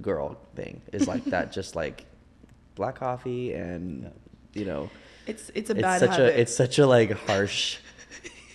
girl 0.00 0.38
thing 0.56 0.80
is 0.92 1.06
like 1.06 1.24
that. 1.26 1.52
Just 1.52 1.76
like 1.76 2.06
black 2.74 2.96
coffee 2.96 3.52
and 3.52 4.02
Yeah. 4.02 4.60
you 4.60 4.64
know. 4.66 4.90
it's 5.26 5.50
it's 5.54 5.70
a 5.70 5.74
it's 5.74 5.82
bad 5.82 6.00
such 6.00 6.10
habit. 6.10 6.34
a 6.34 6.40
it's 6.40 6.56
such 6.56 6.78
a 6.78 6.86
like 6.86 7.12
harsh 7.26 7.78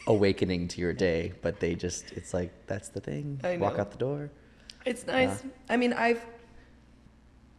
awakening 0.08 0.68
to 0.68 0.82
your 0.82 0.92
day 0.94 1.32
but 1.42 1.60
they 1.60 1.76
just 1.76 2.12
it's 2.14 2.34
like 2.34 2.52
that's 2.68 2.90
the 2.90 3.00
thing 3.00 3.40
walk 3.60 3.78
out 3.78 3.92
the 3.92 3.98
door 3.98 4.30
It's 4.86 5.06
nice. 5.06 5.44
I 5.70 5.78
mean, 5.78 5.94
I've 5.94 6.22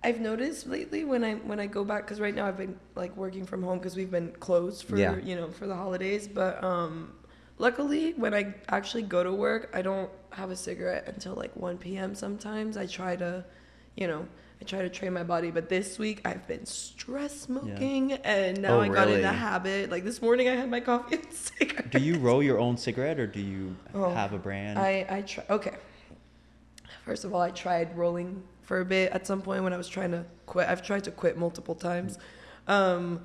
I've 0.02 0.20
noticed 0.20 0.66
lately 0.66 1.04
when 1.04 1.22
I 1.24 1.34
when 1.34 1.60
I 1.60 1.66
go 1.66 1.84
back 1.84 2.04
because 2.04 2.20
right 2.20 2.34
now 2.34 2.46
I've 2.46 2.56
been 2.56 2.78
like 2.94 3.14
working 3.16 3.44
from 3.44 3.62
home 3.62 3.78
because 3.78 3.96
we've 3.96 4.10
been 4.10 4.32
closed 4.40 4.84
for 4.84 4.96
Yeah. 4.96 5.16
you 5.18 5.36
know 5.36 5.48
for 5.50 5.66
the 5.66 5.74
holidays. 5.76 6.26
But 6.26 6.62
um, 6.64 7.12
luckily, 7.58 8.12
when 8.14 8.32
I 8.34 8.54
actually 8.68 9.02
go 9.02 9.22
to 9.22 9.32
work, 9.32 9.70
I 9.74 9.82
don't 9.82 10.10
have 10.30 10.50
a 10.50 10.56
cigarette 10.56 11.04
until 11.08 11.34
like 11.34 11.54
1 11.54 11.78
p.m. 11.78 12.14
Sometimes 12.14 12.76
I 12.76 12.86
try 12.86 13.16
to, 13.16 13.44
you 13.96 14.06
know. 14.06 14.26
I 14.62 14.64
try 14.66 14.82
to 14.82 14.90
train 14.90 15.14
my 15.14 15.22
body, 15.22 15.50
but 15.50 15.70
this 15.70 15.98
week 15.98 16.20
I've 16.26 16.46
been 16.46 16.66
stress 16.66 17.40
smoking, 17.40 18.12
and 18.12 18.60
now 18.60 18.74
Oh, 18.76 18.80
I 18.80 18.88
got 18.88 19.08
in 19.08 19.22
the 19.22 19.32
habit. 19.32 19.90
Like 19.90 20.04
this 20.04 20.20
morning, 20.20 20.50
I 20.50 20.54
had 20.54 20.68
my 20.68 20.80
coffee 20.80 21.16
and 21.16 21.32
cigarette. 21.32 21.90
Do 21.90 21.98
you 21.98 22.18
roll 22.18 22.42
your 22.42 22.58
own 22.58 22.76
cigarette 22.76 23.18
or 23.18 23.26
do 23.26 23.40
you 23.40 23.74
Oh, 23.94 24.10
have 24.10 24.34
a 24.34 24.38
brand? 24.38 24.78
I 24.78 25.06
I 25.08 25.22
try. 25.22 25.44
Okay. 25.48 25.72
First 27.10 27.24
of 27.24 27.34
all, 27.34 27.40
I 27.40 27.50
tried 27.50 27.98
rolling 27.98 28.40
for 28.62 28.78
a 28.82 28.84
bit 28.84 29.10
at 29.10 29.26
some 29.26 29.42
point 29.42 29.64
when 29.64 29.72
I 29.72 29.76
was 29.76 29.88
trying 29.88 30.12
to 30.12 30.24
quit. 30.46 30.68
I've 30.68 30.80
tried 30.80 31.02
to 31.04 31.10
quit 31.10 31.36
multiple 31.36 31.74
times. 31.74 32.18
Um, 32.68 33.22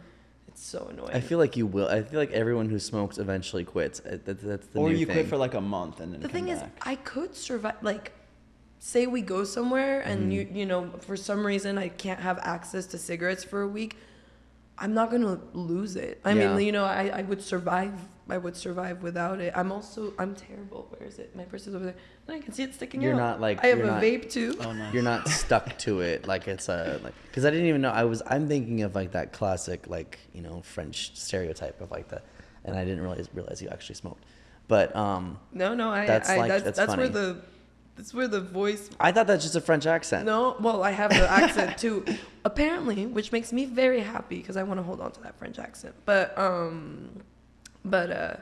it's 0.48 0.66
so 0.66 0.88
annoying. 0.90 1.12
i 1.14 1.20
feel 1.20 1.38
like 1.38 1.56
you 1.58 1.68
will 1.68 1.88
i 1.90 2.02
feel 2.02 2.18
like 2.20 2.32
everyone 2.32 2.68
who 2.70 2.80
smokes 2.80 3.18
eventually 3.18 3.64
quits 3.66 4.00
that, 4.00 4.26
that's 4.26 4.42
the 4.42 4.58
thing, 4.58 4.82
or 4.82 4.90
new 4.90 4.96
you 4.96 5.06
thing. 5.06 5.16
quit 5.18 5.28
for 5.28 5.36
like 5.38 5.54
a 5.54 5.60
month 5.62 6.00
and 6.00 6.14
then 6.14 6.22
the 6.22 6.30
come 6.30 6.34
thing 6.46 6.48
is. 6.48 6.64
I 6.82 6.96
could 6.96 7.36
survive. 7.36 7.76
Like, 7.84 8.14
say 8.80 9.06
we 9.06 9.22
go 9.22 9.44
somewhere 9.44 10.00
and 10.02 10.22
Mm-hmm. 10.22 10.32
you 10.32 10.50
you 10.62 10.66
know 10.66 10.90
for 11.02 11.16
some 11.18 11.46
reason 11.46 11.78
I 11.78 11.90
can't 11.90 12.22
have 12.22 12.40
access 12.40 12.88
to 12.88 12.98
cigarettes 12.98 13.44
for 13.44 13.62
a 13.62 13.68
week. 13.68 13.98
I'm 14.80 14.94
not 14.96 15.12
gonna 15.12 15.40
lose 15.54 15.96
it. 15.96 16.22
I 16.26 16.32
Yeah. 16.32 16.56
mean, 16.56 16.66
you 16.66 16.72
know, 16.72 16.86
I, 16.86 17.04
I 17.20 17.22
would 17.22 17.42
survive. 17.44 17.94
I 18.28 18.38
would 18.40 18.56
survive 18.56 19.04
without 19.04 19.40
it. 19.40 19.54
I'm 19.56 19.72
also 19.72 20.14
I'm 20.18 20.34
terrible. 20.36 20.88
Where 20.90 21.08
is 21.08 21.20
it? 21.20 21.36
My 21.36 21.44
purse 21.44 21.68
is 21.68 21.76
over 21.76 21.86
there. 21.86 21.96
I 22.28 22.40
can 22.40 22.54
see 22.54 22.64
it 22.64 22.74
sticking 22.74 23.02
out. 23.02 23.04
You're 23.10 23.16
not, 23.16 23.40
like- 23.40 23.64
I 23.64 23.68
have 23.68 23.80
a 23.80 23.86
not- 23.86 24.02
vape 24.02 24.32
too. 24.32 24.58
Oh, 24.62 24.72
nice. 24.72 24.94
you're 24.94 25.04
not 25.04 25.28
stuck 25.28 25.78
to 25.80 26.02
it 26.02 26.26
like 26.28 26.48
it's 26.48 26.68
a 26.70 27.00
like 27.04 27.14
because 27.28 27.46
i 27.46 27.50
didn't 27.52 27.68
even 27.68 27.82
know 27.82 27.92
i 27.92 28.04
was 28.04 28.22
i'm 28.28 28.48
thinking 28.48 28.82
of 28.82 28.96
like 28.96 29.12
that 29.12 29.32
classic 29.32 29.88
like 29.88 30.18
you 30.34 30.42
know 30.42 30.62
french 30.64 31.16
stereotype 31.16 31.80
of 31.82 31.92
like 31.92 32.08
the 32.08 32.22
and 32.64 32.76
i 32.76 32.84
didn't 32.84 33.02
realize 33.02 33.30
realize 33.34 33.62
you 33.62 33.70
actually 33.70 33.96
smoked 33.96 34.24
but 34.68 34.96
um 34.96 35.38
No, 35.54 35.76
no, 35.76 35.90
I, 35.90 36.08
That's 36.08 36.30
I 36.30 36.38
like- 36.38 36.50
that's 36.50 36.64
that's 36.64 36.78
that's, 36.78 36.96
where 36.98 37.10
the 37.10 37.42
that's 37.96 38.14
where 38.14 38.28
the 38.28 38.42
voice. 38.42 38.90
i 39.00 39.12
thought 39.12 39.28
that's 39.28 39.44
just 39.44 39.56
a 39.56 39.62
french 39.62 39.86
accent 39.86 40.26
No, 40.26 40.56
well, 40.60 40.82
I 40.84 40.92
have 40.92 41.12
the 41.12 41.30
accent 41.30 41.78
too, 41.78 42.04
apparently, 42.44 43.06
which 43.06 43.32
makes 43.32 43.54
me 43.54 43.66
very 43.66 44.00
happy 44.02 44.38
because 44.38 44.58
I 44.58 44.64
want 44.64 44.80
to 44.80 44.84
hold 44.84 45.00
on 45.00 45.12
to 45.12 45.22
that 45.22 45.38
French 45.38 45.60
accent. 45.60 45.96
But 46.06 46.38
um, 46.38 47.22
but 47.86 48.12
uh, 48.12 48.36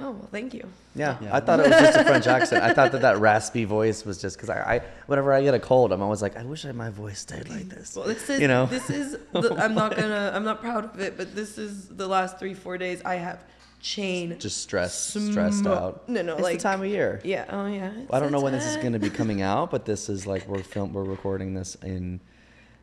oh 0.00 0.12
well, 0.12 0.28
thank 0.30 0.54
you. 0.54 0.68
Yeah, 0.94 1.16
Yeah. 1.20 1.36
I 1.36 1.40
thought 1.40 1.60
it 1.60 1.68
was 1.68 1.78
just 1.78 1.98
a 1.98 2.04
French 2.04 2.26
accent. 2.26 2.62
I 2.64 2.72
thought 2.72 2.92
that 2.92 3.02
that 3.02 3.18
raspy 3.18 3.64
voice 3.64 4.04
was 4.04 4.20
just 4.20 4.36
because 4.36 4.48
I, 4.48 4.76
I, 4.76 4.80
whenever 5.06 5.32
I 5.32 5.42
get 5.42 5.54
a 5.54 5.60
cold, 5.60 5.92
I'm 5.92 6.02
always 6.02 6.22
like, 6.22 6.36
I 6.36 6.44
wish 6.44 6.64
I, 6.64 6.72
my 6.72 6.90
voice 6.90 7.20
stayed 7.20 7.48
like 7.48 7.68
this. 7.68 7.94
Well, 7.94 8.06
this 8.06 8.28
is 8.30 8.40
you 8.40 8.48
know, 8.48 8.66
this 8.66 8.88
is 8.90 9.12
the, 9.32 9.54
I'm 9.56 9.74
not 9.74 9.96
gonna 9.96 10.32
I'm 10.34 10.44
not 10.44 10.60
proud 10.60 10.84
of 10.84 11.00
it, 11.00 11.16
but 11.16 11.34
this 11.34 11.58
is 11.58 11.88
the 11.88 12.06
last 12.06 12.38
three 12.38 12.54
four 12.54 12.78
days 12.78 13.02
I 13.04 13.16
have 13.16 13.44
chain 13.80 14.38
just 14.38 14.58
stressed, 14.58 15.10
stressed 15.10 15.66
out. 15.66 16.08
No, 16.08 16.22
no, 16.22 16.34
it's 16.34 16.42
like 16.42 16.58
the 16.58 16.62
time 16.62 16.80
of 16.80 16.88
year. 16.88 17.20
Yeah. 17.24 17.44
Oh 17.48 17.66
yeah. 17.66 17.92
I 18.10 18.20
don't 18.20 18.32
know 18.32 18.38
the 18.38 18.44
when 18.44 18.52
this 18.52 18.66
is 18.66 18.76
going 18.76 18.92
to 18.92 18.98
be 18.98 19.10
coming 19.20 19.42
out, 19.42 19.70
but 19.70 19.84
this 19.84 20.08
is 20.08 20.26
like 20.26 20.46
we're 20.48 20.62
film, 20.62 20.92
we're 20.92 21.04
recording 21.04 21.54
this 21.54 21.76
in 21.76 22.20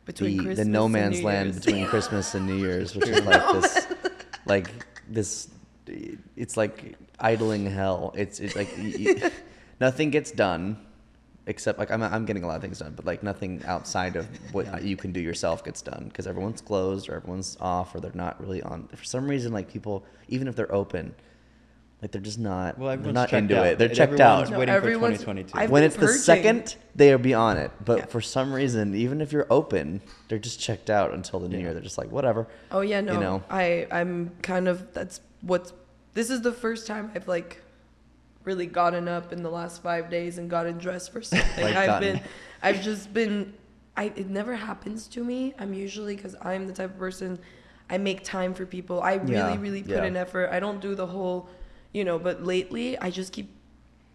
between 0.04 0.38
the, 0.38 0.44
Christmas 0.44 0.64
the 0.64 0.70
no 0.70 0.88
man's 0.88 1.22
land 1.22 1.54
between 1.54 1.86
Christmas 1.86 2.34
and 2.34 2.46
New 2.46 2.56
Year's, 2.56 2.94
which 2.94 3.08
is 3.08 3.20
like 3.24 3.52
this, 3.52 3.86
like 4.46 4.70
this. 5.08 5.48
It's 6.36 6.56
like 6.56 6.96
idling 7.20 7.66
hell. 7.66 8.12
It's 8.16 8.40
it's 8.40 8.56
like 8.56 8.68
y- 8.78 8.94
y- 9.22 9.30
nothing 9.80 10.10
gets 10.10 10.30
done, 10.30 10.76
except 11.46 11.78
like 11.78 11.90
I'm 11.90 12.02
I'm 12.02 12.24
getting 12.24 12.44
a 12.44 12.46
lot 12.46 12.56
of 12.56 12.62
things 12.62 12.78
done, 12.78 12.94
but 12.94 13.04
like 13.04 13.22
nothing 13.22 13.62
outside 13.66 14.16
of 14.16 14.26
what 14.52 14.82
you 14.82 14.96
can 14.96 15.12
do 15.12 15.20
yourself 15.20 15.64
gets 15.64 15.82
done 15.82 16.06
because 16.08 16.26
everyone's 16.26 16.60
closed 16.60 17.08
or 17.08 17.14
everyone's 17.16 17.56
off 17.60 17.94
or 17.94 18.00
they're 18.00 18.10
not 18.14 18.40
really 18.40 18.62
on. 18.62 18.88
For 18.88 19.04
some 19.04 19.28
reason, 19.28 19.52
like 19.52 19.68
people, 19.70 20.04
even 20.28 20.48
if 20.48 20.56
they're 20.56 20.72
open, 20.74 21.14
like 22.02 22.12
they're 22.12 22.20
just 22.20 22.38
not. 22.38 22.78
Well, 22.78 22.96
they're 22.96 23.12
not 23.12 23.30
checked 23.30 23.42
into 23.50 23.58
out. 23.58 23.66
it. 23.66 23.78
They're 23.78 23.88
And 23.88 23.96
checked 23.96 24.12
everyone's 24.20 24.48
out. 24.48 24.52
No, 24.52 24.58
waiting 24.58 24.74
for 24.74 24.90
2022. 24.90 25.52
I've 25.58 25.70
when 25.70 25.80
been 25.80 25.86
it's 25.86 25.96
the 25.96 26.08
second, 26.08 26.76
they'll 26.94 27.16
be 27.18 27.32
on 27.34 27.56
it. 27.56 27.70
But 27.84 27.98
Yeah. 27.98 28.04
for 28.06 28.20
some 28.20 28.52
reason, 28.52 28.94
even 28.94 29.20
if 29.20 29.32
you're 29.32 29.46
open, 29.50 30.02
they're 30.28 30.38
just 30.38 30.60
checked 30.60 30.90
out 30.90 31.14
until 31.14 31.40
the 31.40 31.48
new 31.48 31.56
Yeah. 31.56 31.62
year. 31.64 31.72
They're 31.72 31.82
just 31.82 31.96
like, 31.98 32.10
whatever. 32.10 32.46
Oh 32.70 32.80
yeah, 32.82 33.00
no. 33.00 33.14
You 33.14 33.20
know. 33.20 33.42
I 33.48 33.86
I'm 33.90 34.32
kind 34.42 34.68
of 34.68 34.92
that's 34.92 35.20
what's 35.40 35.72
this 36.14 36.28
is 36.30 36.42
the 36.42 36.52
first 36.52 36.86
time 36.86 37.10
I've 37.14 37.28
like 37.28 37.62
really 38.44 38.66
gotten 38.66 39.08
up 39.08 39.32
in 39.32 39.42
the 39.42 39.50
last 39.50 39.82
5 39.82 40.08
days 40.10 40.38
and 40.38 40.48
gotten 40.50 40.78
dressed 40.78 41.12
for 41.12 41.22
something. 41.22 41.48
Like 41.64 41.76
I've 41.76 41.86
gotten- 41.86 42.14
been 42.16 42.22
I've 42.62 42.82
just 42.82 43.12
been 43.14 43.54
I 43.96 44.12
it 44.16 44.28
never 44.28 44.54
happens 44.54 45.08
to 45.08 45.24
me. 45.24 45.54
I'm 45.58 45.72
usually 45.72 46.14
cuz 46.16 46.36
I'm 46.42 46.66
the 46.66 46.72
type 46.74 46.90
of 46.90 46.98
person 46.98 47.38
I 47.88 47.96
make 47.98 48.22
time 48.22 48.52
for 48.52 48.66
people. 48.66 49.00
I 49.00 49.14
really 49.14 49.32
Yeah, 49.32 49.60
really 49.60 49.82
put 49.82 49.90
yeah. 49.92 50.04
in 50.04 50.16
effort. 50.16 50.50
I 50.52 50.58
don't 50.60 50.80
do 50.80 50.94
the 50.96 51.06
whole, 51.06 51.48
you 51.96 52.04
know, 52.04 52.18
but 52.18 52.44
lately 52.44 52.98
I 52.98 53.08
just 53.10 53.32
keep 53.32 53.48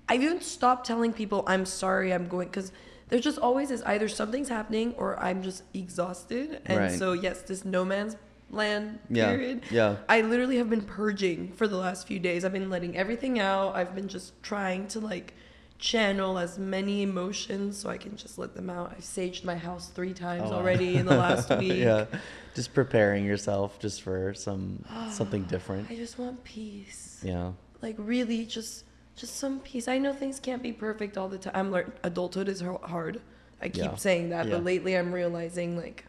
I've 0.07 0.21
even 0.21 0.41
stopped 0.41 0.85
telling 0.85 1.11
people 1.13 1.43
I'm 1.47 1.65
sorry 1.65 2.13
I'm 2.13 2.27
going 2.27 2.49
cuz 2.49 2.71
there 3.09 3.19
just 3.19 3.39
always 3.39 3.71
is 3.71 3.81
either 3.93 4.07
something's 4.07 4.49
happening 4.49 4.93
or 4.97 5.07
I'm 5.19 5.41
just 5.43 5.63
exhausted. 5.73 6.61
And 6.65 6.77
Right. 6.79 6.99
so 6.99 7.13
yes, 7.13 7.41
this 7.41 7.65
no 7.65 7.83
man's 7.83 8.15
land 8.51 8.99
Yeah, 9.09 9.31
period. 9.31 9.57
yeah. 9.71 9.95
I 10.07 10.21
literally 10.21 10.57
have 10.57 10.69
been 10.69 10.83
purging 10.99 11.51
for 11.59 11.67
the 11.67 11.77
last 11.85 12.05
few 12.07 12.19
days. 12.19 12.45
I've 12.45 12.53
been 12.59 12.69
letting 12.69 12.95
everything 12.95 13.39
out. 13.39 13.75
I've 13.75 13.93
been 13.95 14.07
just 14.17 14.27
trying 14.43 14.87
to 14.89 14.99
like 14.99 15.33
channel 15.79 16.37
as 16.37 16.59
many 16.59 17.01
emotions 17.01 17.75
so 17.79 17.89
I 17.89 17.97
can 17.97 18.15
just 18.15 18.37
let 18.37 18.53
them 18.53 18.69
out. 18.69 18.91
I've 18.95 19.03
saged 19.17 19.43
my 19.43 19.55
house 19.55 19.85
three 19.97 20.13
times 20.13 20.49
Oh, 20.51 20.57
already 20.59 20.91
in 20.97 21.05
the 21.07 21.17
last 21.17 21.49
week. 21.61 21.79
yeah, 21.89 22.05
just 22.53 22.73
preparing 22.73 23.25
yourself 23.25 23.79
just 23.79 24.01
for 24.03 24.33
some 24.35 24.85
something 25.11 25.43
different. 25.55 25.89
I 25.89 25.95
just 25.95 26.19
want 26.19 26.43
peace. 26.43 27.19
Yeah, 27.23 27.51
Like 27.81 27.95
really 27.97 28.45
just 28.45 28.85
just 29.15 29.35
some 29.37 29.59
peace. 29.59 29.87
I 29.87 29.97
know 29.97 30.13
things 30.13 30.39
can't 30.39 30.63
be 30.63 30.71
perfect 30.71 31.17
all 31.17 31.27
the 31.27 31.37
time. 31.37 31.53
I'm 31.55 31.71
learn 31.71 31.91
adulthood 32.03 32.47
is 32.47 32.61
hard. 32.83 33.21
I 33.61 33.69
keep 33.69 33.83
Yeah. 33.83 33.95
saying 33.95 34.29
that, 34.29 34.45
Yeah. 34.47 34.53
but 34.55 34.63
lately 34.63 34.97
I'm 34.97 35.11
realizing 35.13 35.75
like 35.77 36.05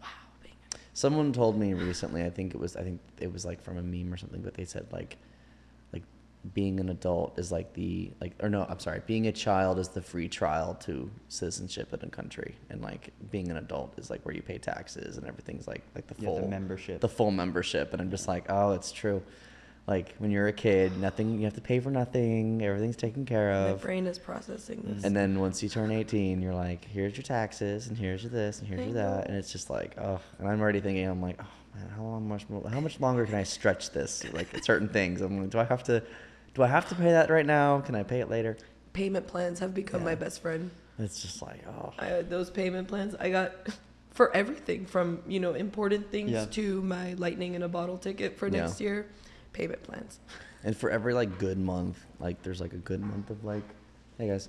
wow, 0.00 0.08
being 0.42 0.54
Someone 0.94 1.32
told 1.32 1.58
me 1.58 1.74
recently. 1.74 2.24
I 2.24 2.30
think 2.30 2.54
it 2.54 2.58
was. 2.60 2.76
I 2.76 2.82
think 2.82 3.00
it 3.20 3.32
was 3.32 3.44
like 3.44 3.60
from 3.62 3.76
a 3.78 3.82
meme 3.82 4.12
or 4.12 4.16
something. 4.16 4.42
But 4.42 4.54
they 4.54 4.64
said 4.64 4.86
like, 4.92 5.16
like 5.92 6.02
being 6.54 6.80
an 6.80 6.88
adult 6.88 7.38
is 7.38 7.52
like 7.52 7.74
the 7.74 8.10
like 8.20 8.32
or 8.40 8.48
no. 8.48 8.64
I'm 8.68 8.78
sorry. 8.80 9.02
Being 9.06 9.26
a 9.26 9.32
child 9.32 9.78
is 9.78 9.88
the 9.88 10.02
free 10.02 10.28
trial 10.28 10.74
to 10.86 11.10
citizenship 11.28 11.92
in 11.92 12.00
a 12.02 12.10
country, 12.10 12.54
and 12.70 12.80
like 12.80 13.12
being 13.30 13.50
an 13.50 13.56
adult 13.58 13.98
is 13.98 14.08
like 14.10 14.22
where 14.24 14.34
you 14.34 14.42
pay 14.42 14.58
taxes 14.58 15.18
and 15.18 15.26
everything's 15.26 15.66
like 15.68 15.82
like 15.94 16.06
the 16.06 16.14
Yeah, 16.18 16.30
the 16.30 16.40
full 16.40 16.48
membership. 16.48 17.00
the 17.00 17.08
full 17.08 17.30
membership. 17.30 17.92
And 17.92 18.00
I'm 18.02 18.10
just 18.10 18.26
like, 18.26 18.46
oh, 18.48 18.72
it's 18.72 18.90
true. 18.90 19.22
Like 19.88 20.14
when 20.18 20.30
you're 20.30 20.48
a 20.48 20.52
kid, 20.52 20.98
nothing 21.00 21.38
you 21.38 21.44
have 21.44 21.54
to 21.54 21.62
pay 21.62 21.80
for 21.80 21.90
nothing. 21.90 22.60
Everything's 22.62 22.94
taken 22.96 23.24
care 23.24 23.50
of. 23.52 23.78
My 23.78 23.82
brain 23.82 24.06
is 24.06 24.18
processing 24.18 24.82
this. 24.84 25.02
And 25.02 25.16
then 25.16 25.40
once 25.40 25.62
you 25.62 25.70
turn 25.70 25.90
18, 25.90 26.42
you're 26.42 26.54
like, 26.54 26.84
here's 26.84 27.16
your 27.16 27.22
taxes, 27.22 27.88
and 27.88 27.96
here's 27.96 28.22
your 28.22 28.30
this, 28.30 28.58
and 28.58 28.68
here's 28.68 28.84
your 28.84 28.92
that, 28.92 29.28
and 29.28 29.34
it's 29.36 29.50
just 29.50 29.70
like, 29.70 29.96
oh. 29.98 30.20
And 30.38 30.46
I'm 30.46 30.60
already 30.60 30.80
thinking, 30.80 31.06
I'm 31.06 31.22
like, 31.22 31.40
oh 31.40 31.46
man, 31.74 31.88
how 31.96 32.02
long 32.02 32.28
much 32.28 32.46
more, 32.50 32.68
how 32.68 32.80
much 32.80 33.00
longer 33.00 33.24
can 33.24 33.36
I 33.36 33.44
stretch 33.44 33.90
this? 33.92 34.30
Like 34.30 34.48
certain 34.62 34.90
things, 34.90 35.22
I'm 35.22 35.40
like, 35.40 35.48
do 35.48 35.58
I 35.58 35.64
have 35.64 35.82
to, 35.84 36.02
do 36.52 36.62
I 36.62 36.66
have 36.66 36.86
to 36.90 36.94
pay 36.94 37.10
that 37.12 37.30
right 37.30 37.46
now? 37.46 37.80
Can 37.80 37.94
I 37.94 38.02
pay 38.02 38.20
it 38.20 38.28
later? 38.28 38.58
Payment 38.92 39.26
plans 39.26 39.58
have 39.60 39.72
become 39.72 40.04
my 40.04 40.14
best 40.16 40.42
friend. 40.42 40.70
It's 40.98 41.22
just 41.22 41.40
like, 41.40 41.64
oh, 41.66 41.94
I, 41.98 42.20
those 42.20 42.50
payment 42.50 42.88
plans 42.88 43.14
I 43.18 43.30
got 43.30 43.52
for 44.10 44.34
everything 44.36 44.84
from 44.84 45.22
you 45.26 45.40
know 45.40 45.54
important 45.54 46.10
things 46.10 46.30
Yeah. 46.32 46.44
to 46.44 46.82
my 46.82 47.14
lightning 47.14 47.54
in 47.54 47.62
a 47.62 47.68
bottle 47.68 47.96
ticket 47.96 48.36
for 48.36 48.48
Yeah. 48.48 48.60
next 48.64 48.82
year. 48.82 49.06
Payment 49.58 49.82
plans. 49.82 50.20
and 50.62 50.76
for 50.76 50.88
every 50.88 51.14
like 51.14 51.36
good 51.38 51.58
month, 51.58 51.98
like 52.20 52.40
there's 52.44 52.60
like 52.60 52.72
a 52.72 52.82
good 52.90 53.00
month 53.00 53.28
of 53.30 53.44
like, 53.44 53.64
hey 54.16 54.28
guys, 54.28 54.48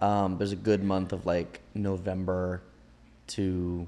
um, 0.00 0.36
there's 0.36 0.52
a 0.52 0.56
good 0.56 0.84
month 0.84 1.14
of 1.14 1.24
like 1.24 1.60
November 1.74 2.60
to, 3.28 3.86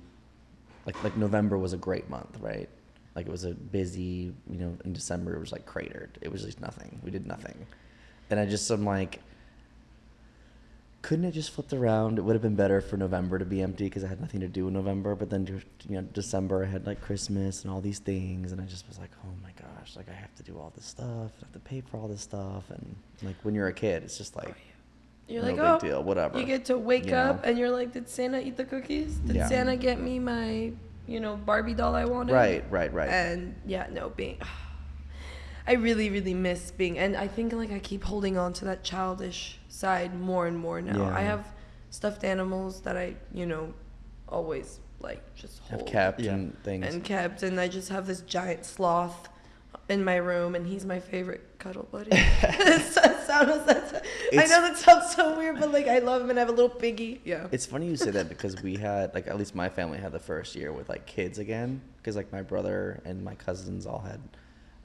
like 0.87 1.02
like 1.04 1.14
November 1.16 1.58
was 1.58 1.74
a 1.74 1.76
great 1.76 2.08
month, 2.08 2.38
right? 2.40 2.70
Like 3.14 3.26
it 3.26 3.30
was 3.30 3.44
a 3.44 3.52
busy, 3.52 4.32
you 4.50 4.58
know, 4.58 4.74
in 4.87 4.94
December 4.94 5.37
it 5.37 5.40
was 5.40 5.52
like 5.52 5.66
cratered. 5.66 6.16
It 6.22 6.32
was 6.32 6.42
just 6.42 6.58
nothing. 6.61 6.98
We 7.04 7.11
did 7.11 7.26
nothing. 7.26 7.66
And 8.30 8.40
I 8.40 8.46
just 8.46 8.70
am 8.70 8.87
like, 8.87 9.20
couldn't 11.03 11.25
it 11.25 11.33
just 11.33 11.51
flipped 11.51 11.73
around? 11.73 12.19
It 12.19 12.23
would 12.23 12.35
have 12.35 12.43
been 12.43 12.55
better 12.55 12.81
for 12.81 12.97
November 12.97 13.38
to 13.38 13.45
be 13.45 13.61
empty 13.61 13.85
because 13.85 14.05
I 14.05 14.07
had 14.09 14.21
nothing 14.21 14.41
to 14.41 14.49
do 14.49 14.69
in 14.69 14.75
November. 14.75 15.15
But 15.17 15.31
then, 15.31 15.47
you 15.88 15.97
know, 15.97 16.03
December 16.12 16.62
I 16.65 16.69
had 16.69 16.87
like 16.87 17.01
Christmas 17.01 17.62
and 17.65 17.73
all 17.73 17.81
these 17.81 17.99
things, 17.99 18.53
and 18.53 18.61
I 18.61 18.65
just 18.65 18.87
was 18.88 18.99
like, 18.99 19.11
oh 19.25 19.31
my 19.43 19.51
gosh, 19.61 19.97
like 19.97 20.09
I 20.09 20.12
have 20.15 20.35
to 20.37 20.43
do 20.45 20.57
all 20.59 20.73
this 20.77 20.87
stuff, 20.87 21.33
I 21.37 21.41
have 21.41 21.53
to 21.53 21.59
pay 21.59 21.81
for 21.81 21.97
all 21.99 22.09
this 22.09 22.21
stuff, 22.21 22.71
and 22.71 22.95
like 23.23 23.37
when 23.43 23.55
you're 23.55 23.67
a 23.69 23.73
kid, 23.73 24.05
it's 24.05 24.17
just 24.17 24.37
like, 24.37 24.55
You're 25.29 25.43
no 25.43 25.49
like, 25.49 25.57
big 25.57 25.65
oh, 25.65 25.79
deal, 25.81 26.03
whatever. 26.05 26.38
you 26.38 26.47
get 26.47 26.65
to 26.67 26.79
wake 26.79 27.07
you 27.07 27.15
up 27.15 27.43
know? 27.43 27.49
and 27.51 27.59
you're 27.59 27.71
like, 27.71 27.93
did 27.93 28.09
Santa 28.09 28.41
eat 28.41 28.57
the 28.57 28.65
cookies? 28.65 29.17
Did 29.17 29.37
Yeah. 29.37 29.49
Santa 29.49 29.77
get 29.77 30.01
me 30.01 30.19
my, 30.21 30.73
you 31.09 31.19
know, 31.21 31.37
Barbie 31.37 31.75
doll 31.75 31.95
I 31.97 32.05
wanted? 32.05 32.33
Right, 32.33 32.65
right, 32.71 32.93
right. 32.93 33.09
And 33.09 33.55
yeah, 33.67 33.88
no, 33.91 34.11
being, 34.11 34.38
I 35.66 35.75
really, 35.75 36.11
really 36.11 36.35
miss 36.35 36.70
being, 36.72 36.98
and 36.98 37.16
I 37.16 37.29
think 37.29 37.53
like 37.53 37.70
I 37.72 37.79
keep 37.79 38.03
holding 38.05 38.37
on 38.37 38.53
to 38.55 38.64
that 38.66 38.83
childish 38.83 39.59
side 39.68 40.18
more 40.18 40.46
and 40.46 40.59
more 40.59 40.81
now. 40.83 40.98
Yeah. 40.98 41.14
I 41.16 41.20
have 41.20 41.46
stuffed 41.90 42.25
animals 42.25 42.81
that 42.83 42.96
I, 42.96 43.14
you 43.33 43.46
know, 43.46 43.72
always 44.29 44.81
like 45.01 45.22
just 45.35 45.61
hold 45.61 45.83
have 45.83 45.88
kept 45.88 46.20
Yeah. 46.20 46.35
and 46.35 46.57
things. 46.64 46.87
and 46.94 47.05
kept, 47.05 47.42
and 47.42 47.61
I 47.61 47.68
just 47.68 47.88
have 47.90 48.07
this 48.07 48.22
giant 48.22 48.64
sloth 48.64 49.29
in 49.88 50.05
my 50.05 50.16
room, 50.16 50.55
and 50.55 50.66
he's 50.66 50.85
my 50.85 50.98
favorite 51.01 51.59
cuddle 51.59 51.87
buddy. 51.92 52.11
That 52.11 53.25
sounds- 53.27 53.64
that's- 53.66 54.03
I 54.33 54.46
know 54.46 54.62
that 54.62 54.77
sounds 54.79 55.14
so 55.14 55.37
weird, 55.37 55.59
but 55.61 55.70
like 55.72 55.87
I 55.88 55.98
love 55.98 56.22
him 56.22 56.31
and 56.31 56.38
I 56.38 56.42
have 56.42 56.48
a 56.48 56.53
little 56.53 56.68
piggy. 56.70 57.20
Yeah. 57.25 57.46
It's 57.53 57.66
funny 57.66 57.87
you 57.87 57.96
say 57.96 58.11
that 58.12 58.29
because 58.29 58.62
we 58.62 58.77
had 58.77 59.14
like 59.14 59.27
at 59.27 59.37
least 59.38 59.55
my 59.55 59.68
family 59.68 59.98
had 59.98 60.12
the 60.12 60.18
first 60.18 60.55
year 60.57 60.72
with 60.72 60.88
like 60.88 61.07
kids 61.07 61.38
again 61.38 61.81
because 61.98 62.16
like 62.16 62.33
my 62.33 62.42
brother 62.42 63.01
and 63.05 63.22
my 63.25 63.35
cousins 63.35 63.87
all 63.87 64.01
had 64.01 64.20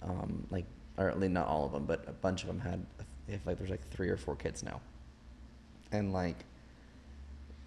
um 0.03 0.45
like 0.49 0.65
or 0.97 1.09
at 1.09 1.19
least 1.19 1.33
not 1.33 1.47
all 1.47 1.65
of 1.65 1.71
them 1.71 1.85
but 1.85 2.03
a 2.07 2.11
bunch 2.11 2.41
of 2.41 2.47
them 2.47 2.59
had 2.59 2.85
if 3.27 3.45
like 3.45 3.57
there's 3.57 3.69
like 3.69 3.87
three 3.89 4.09
or 4.09 4.17
four 4.17 4.35
kids 4.35 4.63
now. 4.63 4.81
And 5.91 6.13
like 6.13 6.37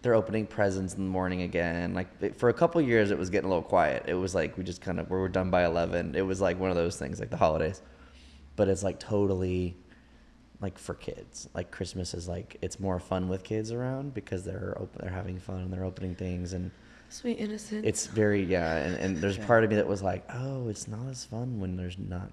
they're 0.03 0.15
opening 0.15 0.47
presents 0.47 0.95
in 0.95 1.05
the 1.05 1.11
morning 1.11 1.43
again. 1.43 1.95
Like 1.95 2.37
for 2.37 2.49
a 2.49 2.55
couple 2.55 2.81
years 2.81 3.11
it 3.11 3.19
was 3.19 3.31
getting 3.31 3.47
a 3.47 3.49
little 3.49 3.63
quiet. 3.63 4.05
It 4.07 4.15
was 4.15 4.35
like 4.35 4.57
we 4.57 4.65
just 4.65 4.81
kind 4.81 4.99
of 4.99 5.11
we 5.11 5.19
were 5.19 5.29
done 5.29 5.51
by 5.51 5.65
11 5.65 6.15
it 6.15 6.23
was 6.23 6.41
like 6.41 6.59
one 6.59 6.71
of 6.71 6.77
those 6.77 6.97
things 6.97 7.21
like 7.21 7.31
the 7.31 7.37
holidays. 7.37 7.83
But 8.57 8.69
it's 8.69 8.83
like 8.83 8.99
totally 8.99 9.77
like 10.61 10.79
for 10.79 10.95
kids. 10.95 11.49
Like 11.55 11.71
Christmas 11.71 12.15
is 12.15 12.29
like 12.29 12.57
it's 12.63 12.81
more 12.81 12.99
fun 12.99 13.29
with 13.29 13.45
kids 13.45 13.73
around 13.73 14.15
because 14.15 14.45
they're 14.45 14.75
open, 14.79 15.01
they're 15.03 15.15
having 15.15 15.39
fun 15.39 15.61
and 15.61 15.73
they're 15.73 15.85
opening 15.85 16.15
things 16.15 16.53
and 16.53 16.71
Sweet 17.11 17.39
innocent. 17.39 17.85
it's 17.85 18.07
very 18.07 18.43
yeah. 18.43 18.77
And, 18.77 18.95
and 18.97 19.17
there's 19.19 19.37
Yeah. 19.37 19.47
part 19.47 19.65
of 19.65 19.71
me 19.71 19.77
that 19.77 19.87
was 19.87 20.03
like, 20.03 20.25
oh, 20.33 20.69
it's 20.69 20.89
not 20.89 21.07
as 21.09 21.25
fun 21.25 21.61
when 21.61 21.77
there's 21.77 21.99
not 21.99 22.31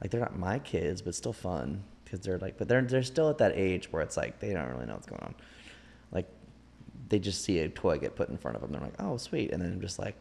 like 0.00 0.10
they're 0.10 0.20
not 0.20 0.38
my 0.38 0.58
kids, 0.60 1.02
but 1.02 1.14
still 1.14 1.32
fun 1.32 1.82
because 2.04 2.20
they're 2.20 2.38
like, 2.38 2.56
but 2.56 2.68
they're 2.68 2.82
they're 2.82 3.02
still 3.02 3.28
at 3.28 3.38
that 3.38 3.52
age 3.56 3.92
where 3.92 4.02
it's 4.02 4.16
like 4.16 4.38
they 4.38 4.52
don't 4.52 4.68
really 4.70 4.86
know 4.86 4.94
what's 4.94 5.06
going 5.06 5.22
on. 5.22 5.34
Like 6.12 6.28
they 7.08 7.18
just 7.18 7.42
see 7.44 7.58
a 7.58 7.68
toy 7.68 7.98
get 7.98 8.14
put 8.16 8.28
in 8.28 8.36
front 8.38 8.56
of 8.56 8.62
them, 8.62 8.72
they're 8.72 8.80
like, 8.80 8.94
oh, 9.00 9.16
sweet, 9.16 9.50
and 9.52 9.60
then 9.62 9.72
I'm 9.72 9.80
just 9.80 9.98
like. 9.98 10.14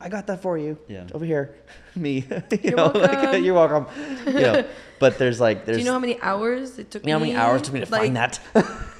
I 0.00 0.08
got 0.08 0.26
that 0.28 0.40
for 0.40 0.56
you. 0.56 0.78
Yeah. 0.88 1.06
Over 1.12 1.24
here, 1.24 1.54
me. 1.94 2.24
you 2.50 2.58
You're 2.62 2.76
know, 2.76 2.86
like, 2.86 2.94
welcome. 3.12 3.44
you're 3.44 3.54
welcome. 3.54 3.86
You 4.26 4.32
know, 4.32 4.64
but 4.98 5.18
there's 5.18 5.40
like 5.40 5.66
there's 5.66 5.76
Do 5.78 5.80
you 5.82 5.86
know 5.86 5.92
how 5.92 5.98
many 5.98 6.18
hours 6.20 6.78
it 6.78 6.90
took 6.90 7.02
you 7.02 7.08
know 7.08 7.18
how 7.18 7.24
me? 7.24 7.32
many 7.32 7.38
hours 7.40 7.60
it 7.60 7.64
took 7.64 7.74
me 7.74 7.80
to 7.84 7.90
like, 7.90 8.00
find 8.02 8.16
that? 8.16 8.40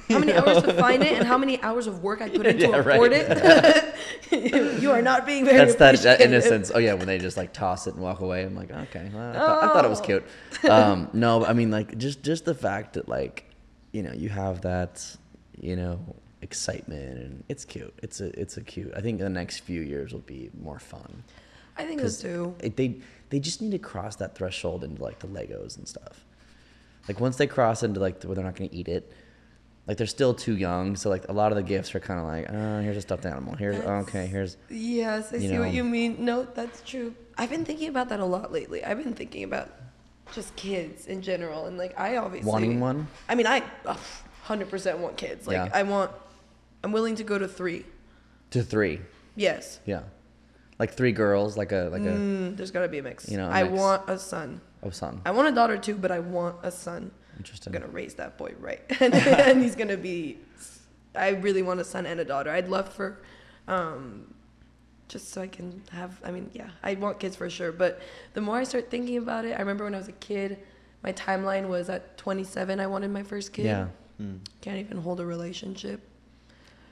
How 0.09 0.19
many 0.19 0.33
hours 0.33 0.61
to 0.63 0.73
find 0.73 1.01
it 1.03 1.13
and 1.13 1.25
how 1.25 1.37
many 1.37 1.61
hours 1.63 1.87
of 1.87 2.03
work 2.03 2.21
I 2.21 2.27
put 2.29 2.45
in 2.45 2.57
to 2.57 2.67
Yeah, 2.67 2.75
right. 2.77 2.87
afford 2.95 3.13
it? 3.13 4.81
you 4.81 4.91
are 4.91 5.01
not 5.01 5.25
being 5.25 5.45
very 5.45 5.57
That's 5.57 5.75
that, 5.75 5.95
that 6.03 6.21
innocence. 6.21 6.69
Oh 6.73 6.79
yeah, 6.79 6.93
when 6.93 7.07
they 7.07 7.17
just 7.17 7.37
like 7.37 7.53
toss 7.53 7.87
it 7.87 7.93
and 7.93 8.03
walk 8.03 8.19
away. 8.19 8.43
I'm 8.43 8.55
like, 8.55 8.71
okay, 8.71 9.09
well, 9.13 9.29
I, 9.29 9.33
thought, 9.33 9.63
I 9.63 9.67
thought 9.73 9.85
it 9.85 9.89
was 9.89 10.01
Oh. 10.01 10.03
cute. 10.03 10.23
Um, 10.69 11.09
no, 11.13 11.39
but 11.39 11.49
I 11.49 11.53
mean, 11.53 11.71
like 11.71 11.97
just 11.97 12.23
just 12.23 12.45
the 12.45 12.53
fact 12.53 12.93
that 12.93 13.07
like, 13.07 13.45
you 13.93 14.03
know, 14.03 14.11
you 14.13 14.29
have 14.29 14.61
that, 14.61 15.15
you 15.59 15.75
know, 15.77 15.99
excitement 16.41 17.17
and 17.17 17.43
it's 17.49 17.65
cute. 17.65 17.93
It's 18.01 18.19
a 18.21 18.39
it's 18.39 18.57
a 18.57 18.61
cute. 18.61 18.91
I 18.95 19.01
think 19.01 19.19
the 19.19 19.29
next 19.29 19.59
few 19.59 19.81
years 19.81 20.13
will 20.13 20.19
be 20.21 20.49
more 20.61 20.79
fun 20.79 21.23
I 21.77 21.85
think 21.85 22.01
so 22.01 22.21
too. 22.21 22.55
it, 22.59 22.75
they 22.75 22.97
they 23.29 23.39
just 23.39 23.61
need 23.61 23.71
to 23.71 23.79
cross 23.79 24.15
that 24.17 24.35
threshold 24.35 24.83
into 24.83 25.01
like 25.01 25.19
the 25.19 25.27
Legos 25.27 25.77
and 25.77 25.87
stuff. 25.87 26.25
Like 27.07 27.19
once 27.19 27.37
they 27.37 27.47
cross 27.47 27.83
into 27.83 27.99
like 27.99 28.21
where 28.23 28.35
they're 28.35 28.43
not 28.43 28.55
going 28.55 28.69
to 28.69 28.75
eat 28.75 28.87
it, 28.87 29.11
like 29.87 29.97
they're 29.97 30.07
still 30.07 30.33
too 30.33 30.55
young. 30.55 30.95
So 30.95 31.09
like 31.09 31.27
a 31.29 31.33
lot 31.33 31.51
of 31.51 31.55
the 31.55 31.63
gifts 31.63 31.95
are 31.95 31.99
kind 31.99 32.19
of 32.19 32.25
like, 32.25 32.47
oh, 32.49 32.81
here's 32.81 32.97
a 32.97 33.01
stuffed 33.01 33.25
animal. 33.25 33.55
Here's 33.55 33.77
That's- 33.77 34.03
okay, 34.03 34.27
here's 34.27 34.57
Yes, 34.69 35.33
I 35.33 35.39
see 35.39 35.57
what 35.57 35.73
you 35.73 35.83
mean. 35.83 36.23
No, 36.23 36.43
that's 36.43 36.81
true. 36.81 37.15
I've 37.37 37.49
been 37.49 37.65
thinking 37.65 37.89
about 37.89 38.09
that 38.09 38.19
a 38.19 38.25
lot 38.25 38.51
lately. 38.51 38.83
I've 38.83 39.01
been 39.03 39.13
thinking 39.13 39.43
about 39.43 39.69
just 40.33 40.55
kids 40.55 41.07
in 41.07 41.21
general, 41.21 41.65
and 41.65 41.77
like 41.77 41.99
I 41.99 42.17
obviously 42.17 42.49
wanting 42.49 42.79
one. 42.79 43.07
I 43.27 43.35
mean, 43.35 43.47
I 43.47 43.63
hundred 44.43 44.69
percent 44.69 44.99
want 44.99 45.17
kids. 45.17 45.47
Like 45.47 45.55
Yeah. 45.55 45.69
I 45.73 45.83
want. 45.83 46.11
I'm 46.83 46.91
willing 46.91 47.15
to 47.15 47.23
go 47.23 47.37
to 47.37 47.47
three. 47.47 47.85
to 48.51 48.63
three. 48.63 49.01
Yes. 49.35 49.79
Yeah, 49.85 50.01
like 50.79 50.93
three 50.93 51.11
girls, 51.11 51.57
like 51.57 51.71
a 51.71 51.89
like 51.91 52.01
a 52.01 52.05
Mm, 52.07 52.57
there's 52.57 52.71
got 52.71 52.81
to 52.81 52.87
be 52.89 52.99
a 52.99 53.03
mix. 53.03 53.29
You 53.29 53.37
know, 53.37 53.47
a 53.47 53.51
I 53.51 53.63
mix. 53.63 53.75
want 53.79 54.09
a 54.09 54.17
son. 54.19 54.61
oh 54.83 54.89
son. 54.89 55.21
I 55.25 55.31
want 55.31 55.47
a 55.47 55.51
daughter 55.51 55.77
too, 55.77 55.95
but 55.95 56.11
I 56.11 56.19
want 56.19 56.57
a 56.63 56.71
son. 56.71 57.11
I'm 57.33 57.37
Interesting. 57.37 57.71
gonna 57.73 57.87
raise 57.87 58.15
that 58.15 58.37
boy 58.37 58.53
right, 58.59 58.81
and 58.99 59.61
he's 59.63 59.75
gonna 59.75 59.97
be. 59.97 60.37
I 61.15 61.29
really 61.29 61.61
want 61.61 61.79
a 61.79 61.83
son 61.83 62.05
and 62.05 62.19
a 62.19 62.25
daughter. 62.25 62.51
I'd 62.51 62.69
love 62.69 62.87
for, 62.93 63.19
um, 63.67 64.33
just 65.07 65.29
so 65.31 65.41
I 65.41 65.47
can 65.47 65.81
have. 65.91 66.19
I 66.23 66.31
mean, 66.31 66.49
yeah, 66.53 66.69
I 66.83 66.93
want 66.95 67.19
kids 67.19 67.35
for 67.35 67.49
sure. 67.49 67.71
But 67.71 68.01
the 68.33 68.41
more 68.41 68.57
I 68.57 68.63
start 68.63 68.89
thinking 68.91 69.17
about 69.17 69.45
it, 69.45 69.53
I 69.53 69.59
remember 69.59 69.83
when 69.85 69.93
I 69.95 69.97
was 69.97 70.07
a 70.07 70.13
kid, 70.13 70.59
my 71.03 71.11
timeline 71.13 71.67
was 71.67 71.89
at 71.89 72.17
27. 72.17 72.79
I 72.79 72.87
wanted 72.87 73.11
my 73.11 73.23
first 73.23 73.53
kid. 73.53 73.65
Yeah. 73.65 73.87
Mm. 74.21 74.39
Can't 74.61 74.77
even 74.77 74.97
hold 74.97 75.19
a 75.19 75.25
relationship, 75.25 75.99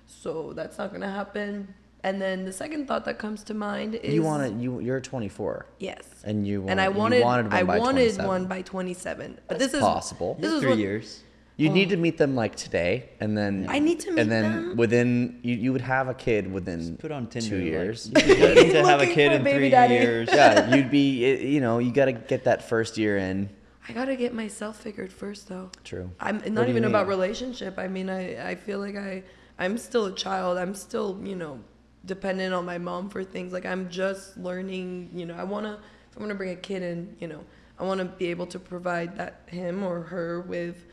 so 0.10 0.54
that's 0.54 0.78
not 0.78 0.92
gonna 0.92 1.10
happen. 1.12 1.74
And 2.04 2.22
then 2.22 2.46
the 2.46 2.54
second 2.54 2.88
thought 2.88 3.04
that 3.06 3.20
comes 3.20 3.44
to 3.44 3.54
mind 3.54 3.96
is 3.96 4.14
You 4.14 4.24
want 4.24 4.54
to 4.58 4.62
you 4.64 4.80
you're 4.80 5.02
24 5.02 5.66
Yes. 5.80 6.04
and 6.24 6.48
you 6.48 6.66
and 6.68 6.80
I 6.80 6.88
wanted- 6.88 7.18
you 7.20 7.24
wanted, 7.26 7.48
wanted 7.48 7.52
one 7.52 7.54
I 7.60 7.64
by 7.64 7.78
wanted 7.78 7.92
27. 8.16 8.28
one 8.28 8.46
by 8.46 8.62
27. 8.62 9.38
But 9.48 9.60
That's 9.60 9.72
this 9.72 9.74
is 9.76 9.82
possible. 9.82 10.38
This 10.40 10.52
is 10.54 10.62
three 10.62 10.70
what, 10.72 10.78
years. 10.80 11.24
You 11.58 11.70
Oh. 11.70 11.74
need 11.74 11.90
to 11.90 11.98
meet 11.98 12.18
them 12.18 12.36
like 12.38 12.56
today, 12.56 13.10
and 13.20 13.38
then 13.38 13.66
I 13.68 13.80
need 13.80 14.00
to 14.02 14.12
meet 14.12 14.20
and 14.22 14.32
then 14.32 14.44
them. 14.70 14.78
within 14.78 15.40
you, 15.44 15.56
you 15.58 15.74
would 15.74 15.82
have 15.82 16.08
a 16.08 16.14
kid 16.14 16.50
within 16.50 16.80
Just 16.80 17.00
put 17.00 17.12
on 17.12 17.28
Tinder. 17.28 17.50
two 17.50 17.56
like, 17.58 17.66
years. 17.66 18.06
you'd 18.16 18.24
be 18.56 18.70
to 18.72 18.86
have 18.86 19.02
a 19.02 19.06
kid 19.08 19.34
in 19.34 19.44
three 19.44 19.70
daddy. 19.70 19.96
years. 19.96 20.30
yeah, 20.32 20.74
you'd 20.74 20.90
be 20.90 21.46
you 21.46 21.60
know 21.60 21.80
you 21.80 21.92
got 21.92 22.06
to 22.06 22.14
get 22.14 22.46
that 22.46 22.64
first 22.64 22.98
year 22.98 23.18
in. 23.18 23.50
I 23.90 23.92
gotta 23.92 24.16
get 24.16 24.34
myself 24.34 24.78
figured 24.80 25.12
first, 25.12 25.50
though. 25.50 25.70
True. 25.84 26.10
I'm 26.22 26.38
not 26.38 26.46
do 26.46 26.62
you 26.62 26.68
even 26.70 26.86
about 26.86 27.08
relationship. 27.08 27.78
I 27.78 27.90
mean, 27.90 28.10
I, 28.10 28.52
I 28.52 28.56
feel 28.56 28.80
like 28.80 28.96
I 28.96 29.24
I'm 29.60 29.78
still 29.78 30.06
a 30.06 30.16
child. 30.16 30.58
I'm 30.58 30.74
still 30.74 31.20
you 31.24 31.36
know 31.36 31.60
dependent 32.06 32.54
on 32.54 32.66
my 32.66 32.78
mom 32.78 33.10
for 33.10 33.24
things. 33.24 33.54
Like 33.54 33.66
I'm 33.66 33.90
just 33.90 34.38
learning. 34.38 35.12
You 35.14 35.26
know, 35.28 35.36
I 35.36 35.44
wanna 35.44 35.80
if 36.10 36.16
I'm 36.18 36.24
gonna 36.24 36.36
bring 36.36 36.52
a 36.52 36.56
kid 36.56 36.82
in, 36.82 37.16
you 37.20 37.28
know, 37.28 37.42
I 37.78 37.84
wanna 37.84 38.06
be 38.06 38.28
able 38.28 38.48
to 38.48 38.60
provide 38.60 39.18
that 39.18 39.42
him 39.48 39.84
or 39.84 40.02
her 40.02 40.42
with 40.42 40.86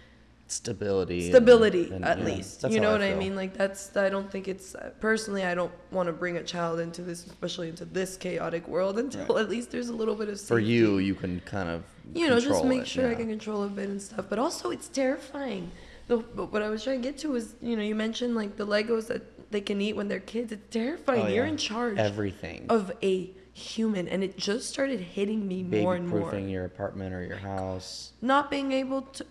stability. 0.49 1.29
stability 1.29 1.91
and, 1.91 2.05
at 2.05 2.19
yeah, 2.19 2.25
least 2.25 2.63
you 2.71 2.79
know 2.79 2.93
what 2.93 3.03
i 3.03 3.09
feel. 3.11 3.19
mean 3.19 3.35
like 3.35 3.53
that's 3.57 3.97
i 3.97 4.09
don't 4.09 4.31
think 4.31 4.47
it's 4.47 4.77
personally 5.01 5.43
i 5.45 5.57
don't 5.57 5.73
want 5.91 6.07
to 6.07 6.13
bring 6.13 6.37
a 6.37 6.43
child 6.45 6.79
into 6.79 7.03
this 7.03 7.27
especially 7.27 7.69
into 7.69 7.85
this 7.85 8.17
chaotic 8.17 8.69
world 8.69 8.97
until 8.97 9.27
Right. 9.35 9.41
at 9.43 9.49
least 9.51 9.73
there's 9.73 9.89
a 9.89 9.93
little 9.93 10.15
bit 10.15 10.29
of 10.29 10.41
For 10.41 10.61
you, 10.61 10.99
you 10.99 11.17
can 11.17 11.41
kind 11.41 11.69
of 11.69 11.83
you 12.15 12.29
know 12.29 12.39
just 12.39 12.65
make 12.65 12.83
it, 12.83 12.87
sure 12.87 13.11
i 13.11 13.17
can 13.17 13.27
control 13.29 13.65
a 13.65 13.69
bit 13.69 13.89
and 13.89 14.01
stuff 14.01 14.27
but 14.29 14.39
also 14.39 14.71
it's 14.71 14.87
terrifying 14.87 15.73
the, 16.07 16.19
but 16.19 16.53
what 16.53 16.63
i 16.63 16.69
was 16.69 16.85
trying 16.85 17.03
to 17.03 17.09
get 17.09 17.19
to 17.19 17.31
was, 17.31 17.55
you 17.61 17.77
know 17.77 17.83
you 17.83 17.95
mentioned 17.95 18.35
like 18.35 18.57
the 18.57 18.67
legos 18.67 19.09
that 19.09 19.23
they 19.51 19.61
can 19.61 19.81
eat 19.81 19.95
when 19.95 20.09
they're 20.09 20.21
kids. 20.21 20.53
It's 20.53 20.69
terrifying. 20.71 21.23
Oh, 21.23 21.29
you're 21.29 21.47
in 21.47 21.57
charge 21.57 21.99
everything. 21.99 22.67
of 22.69 22.93
a 23.03 23.31
human 23.53 24.07
and 24.09 24.23
it 24.23 24.37
just 24.37 24.69
started 24.69 25.01
hitting 25.01 25.47
me 25.47 25.63
more 25.63 25.95
and 25.95 26.09
more. 26.09 26.23
Proofing 26.23 26.49
your 26.49 26.65
apartment 26.65 27.15
or 27.15 27.25
your 27.25 27.39
house. 27.39 28.13
not 28.21 28.51
being 28.51 28.73
able 28.73 29.03
to 29.03 29.27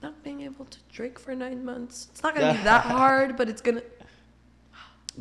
not 0.00 0.22
being 0.22 0.42
able 0.42 0.64
to 0.66 0.78
drink 0.92 1.18
for 1.18 1.34
nine 1.34 1.64
months. 1.64 2.08
It's 2.12 2.22
not 2.22 2.36
gonna 2.36 2.52
be 2.52 2.62
that 2.64 2.84
hard 2.84 3.36
but 3.36 3.48
it's 3.48 3.60
gonna 3.60 3.82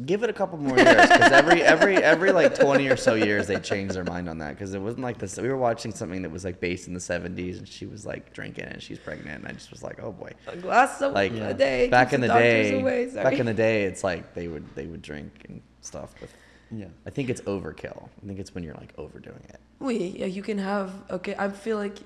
Give 0.06 0.22
it 0.24 0.30
a 0.30 0.34
couple 0.34 0.58
more 0.60 0.78
years 0.78 1.08
because 1.10 1.32
every 1.32 1.62
every 1.64 1.98
every 1.98 2.32
like 2.32 2.54
twenty 2.54 2.88
or 2.88 2.96
so 2.96 3.16
years 3.16 3.48
they 3.48 3.60
change 3.60 3.94
their 3.94 4.04
mind 4.04 4.30
on 4.30 4.38
that 4.38 4.52
because 4.52 4.74
it 4.74 4.80
wasn't 4.80 5.02
like 5.04 5.18
this. 5.18 5.38
We 5.38 5.48
were 5.50 5.58
watching 5.58 5.92
something 5.92 6.22
that 6.22 6.30
was 6.30 6.46
like 6.46 6.60
based 6.60 6.88
in 6.88 6.94
the 6.94 7.00
seventies 7.00 7.58
and 7.58 7.68
she 7.68 7.86
was 7.88 8.06
like 8.06 8.32
drinking 8.34 8.66
and 8.66 8.82
she's 8.82 9.00
pregnant 9.00 9.40
and 9.40 9.48
I 9.48 9.54
just 9.54 9.72
was 9.72 9.82
like, 9.82 10.00
oh 10.02 10.12
boy. 10.12 10.32
a 10.48 10.56
glass 10.58 11.02
of 11.02 11.14
Like 11.14 11.32
a 11.34 11.54
day 11.54 11.90
back 11.90 12.14
in 12.14 12.22
the 12.22 12.28
doctors 12.28 12.44
day, 12.70 12.80
away, 12.80 13.10
back 13.14 13.34
in 13.40 13.46
the 13.48 13.54
day, 13.54 13.84
it's 13.86 14.04
like 14.04 14.34
they 14.36 14.48
would 14.48 14.66
they 14.76 14.86
would 14.86 15.02
drink 15.02 15.32
and 15.50 15.62
stuff. 15.82 16.14
But 16.20 16.30
Yeah. 16.72 16.86
I 17.06 17.10
think 17.10 17.30
it's 17.30 17.42
overkill. 17.42 18.10
I 18.24 18.28
think 18.28 18.40
it's 18.40 18.54
when 18.54 18.64
you're 18.64 18.76
like 18.76 18.94
overdoing 19.00 19.44
it. 19.50 19.60
we 19.80 19.98
yeah 20.20 20.26
you 20.28 20.44
can 20.44 20.58
have 20.58 20.92
okay 21.10 21.36
i 21.40 21.48
feel 21.50 21.78
like 21.78 21.98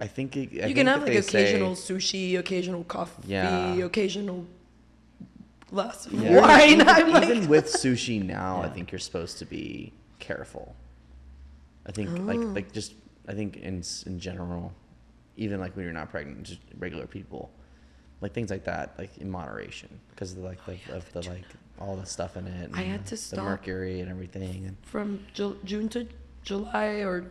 I 0.00 0.06
think 0.08 0.36
it, 0.36 0.40
I 0.40 0.54
you 0.54 0.60
think 0.62 0.76
can 0.76 0.86
have 0.88 1.02
like 1.02 1.12
they 1.12 1.20
say- 1.22 1.42
occasional 1.42 1.74
sushi 1.74 2.38
occasional 2.38 2.84
coffee 2.84 3.22
Yeah. 3.26 3.74
occasional 3.84 4.46
glass 5.72 6.06
of 6.06 6.12
Yeah. 6.14 6.40
wine 6.40 6.70
even, 6.74 6.88
i'm 6.88 7.12
like 7.12 7.28
even 7.28 7.48
with 7.48 7.66
sushi 7.66 8.22
now, 8.38 8.62
I 8.62 8.68
think 8.68 8.92
you're 8.92 8.98
supposed 8.98 9.38
to 9.38 9.46
be 9.46 9.92
careful. 10.18 10.76
I 11.86 11.92
think 11.92 12.10
like 12.30 12.38
Oh. 12.38 12.52
like 12.58 12.72
just 12.72 12.94
I 13.28 13.32
think 13.32 13.56
in 13.56 13.82
in 14.06 14.20
general, 14.20 14.72
even 15.36 15.58
like 15.60 15.74
when 15.74 15.84
you're 15.84 15.94
not 16.02 16.10
pregnant, 16.10 16.42
just 16.44 16.60
regular 16.78 17.06
people, 17.06 17.50
like 18.20 18.32
things 18.32 18.50
like 18.50 18.64
that, 18.64 18.94
like 18.98 19.16
in 19.18 19.30
moderation, 19.30 19.88
because 20.10 20.32
of 20.32 20.38
the, 20.38 20.44
like 20.44 20.58
Oh, 20.68 20.72
the, 20.72 20.78
yeah, 20.88 20.96
of 20.96 21.12
the 21.12 21.20
the 21.22 21.28
like 21.30 21.44
all 21.80 21.96
the 21.96 22.06
stuff 22.06 22.36
in 22.36 22.46
it. 22.46 22.66
And 22.70 22.76
I 22.76 22.82
had 22.82 23.04
to 23.06 23.10
the 23.12 23.16
stop. 23.16 23.44
mercury 23.44 24.00
and 24.00 24.10
everything. 24.10 24.66
And 24.66 24.76
from 24.82 25.24
Ju- 25.34 25.58
june 25.64 25.88
to 25.90 26.06
july 26.44 27.02
or 27.08 27.30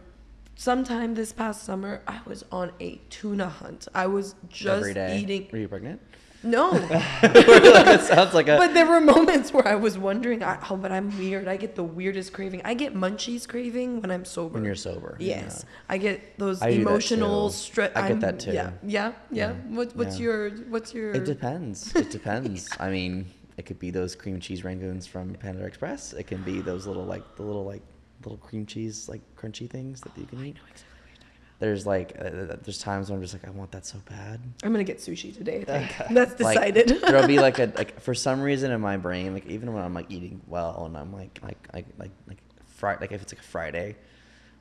sometime 0.55 1.13
this 1.15 1.31
past 1.33 1.63
summer 1.63 2.01
i 2.07 2.19
was 2.25 2.45
on 2.51 2.71
a 2.79 2.95
tuna 3.09 3.47
hunt 3.49 3.87
i 3.93 4.05
was 4.07 4.35
just 4.47 4.67
every 4.79 4.93
day. 4.93 5.19
eating 5.19 5.47
Were 5.51 5.57
you 5.57 5.67
pregnant? 5.67 5.99
No 6.43 6.71
that 7.21 8.01
sounds 8.03 8.33
like 8.33 8.47
a. 8.47 8.57
but 8.57 8.73
there 8.73 8.85
were 8.87 8.99
moments 9.01 9.53
where 9.53 9.67
I 9.67 9.75
was 9.75 9.97
wondering, 9.97 10.43
oh, 10.43 10.77
but 10.77 10.91
I'm 10.91 11.15
weird. 11.17 11.47
I 11.47 11.57
get 11.57 11.75
the 11.75 11.83
weirdest 11.83 12.33
craving. 12.33 12.61
I 12.65 12.73
get 12.73 12.93
munchies 12.95 13.47
craving 13.47 14.01
when 14.01 14.11
I'm 14.11 14.25
sober. 14.25 14.55
when 14.55 14.65
you're 14.65 14.75
sober. 14.75 15.15
Yes, 15.19 15.65
I 15.89 15.97
get 15.97 16.37
those 16.37 16.61
I 16.61 16.69
emotional 16.69 17.49
stress. 17.49 17.91
I 17.95 18.07
get 18.07 18.19
that 18.21 18.39
too. 18.39 18.51
Yeah, 18.53 18.71
yeah, 18.83 19.13
yeah. 19.31 19.51
Yeah. 19.51 19.53
What, 19.75 19.95
what's 19.95 20.17
Yeah. 20.17 20.23
your 20.23 20.49
what's 20.69 20.93
your? 20.93 21.11
It 21.11 21.25
depends. 21.25 21.95
It 21.95 22.09
depends. 22.17 22.69
I 22.79 22.89
mean, 22.89 23.25
it 23.57 23.65
could 23.65 23.79
be 23.79 23.91
those 23.91 24.15
cream 24.15 24.39
cheese 24.39 24.61
rangoons 24.63 25.07
from 25.07 25.33
Panda 25.35 25.65
Express. 25.65 26.13
It 26.13 26.27
can 26.27 26.41
be 26.43 26.61
those 26.61 26.87
little 26.87 27.05
like 27.05 27.35
the 27.35 27.43
little 27.43 27.65
like 27.65 27.81
little 28.23 28.37
cream 28.37 28.65
cheese 28.65 29.09
like 29.09 29.21
crunchy 29.35 29.69
things 29.69 30.01
that 30.01 30.11
you 30.17 30.25
can 30.25 30.45
eat. 30.45 30.57
There's 31.61 31.85
like 31.85 32.15
uh, 32.19 32.57
there's 32.63 32.79
times 32.79 33.09
when 33.09 33.17
I'm 33.17 33.21
just 33.21 33.35
like 33.35 33.47
I 33.47 33.51
want 33.51 33.71
that 33.71 33.85
so 33.85 33.99
bad. 34.09 34.41
I'm 34.63 34.71
gonna 34.71 34.83
get 34.83 34.97
sushi 34.97 35.31
today. 35.37 35.63
I 35.69 35.85
think 35.85 36.09
that's 36.15 36.39
Like, 36.41 36.55
decided. 36.73 37.01
there'll 37.03 37.27
be 37.27 37.39
like 37.39 37.59
a 37.59 37.71
like 37.77 38.01
for 38.01 38.15
some 38.15 38.41
reason 38.41 38.71
in 38.71 38.81
my 38.81 38.97
brain 38.97 39.33
like 39.35 39.45
even 39.45 39.71
when 39.71 39.83
I'm 39.83 39.93
like 39.93 40.07
eating 40.09 40.41
well 40.47 40.85
and 40.87 40.97
I'm 40.97 41.13
like 41.13 41.39
like 41.43 41.67
like 41.71 41.85
like 41.99 42.11
like 42.27 42.39
Friday 42.65 42.97
like 43.01 43.11
if 43.11 43.21
it's 43.21 43.31
like 43.31 43.41
a 43.41 43.43
Friday, 43.47 43.95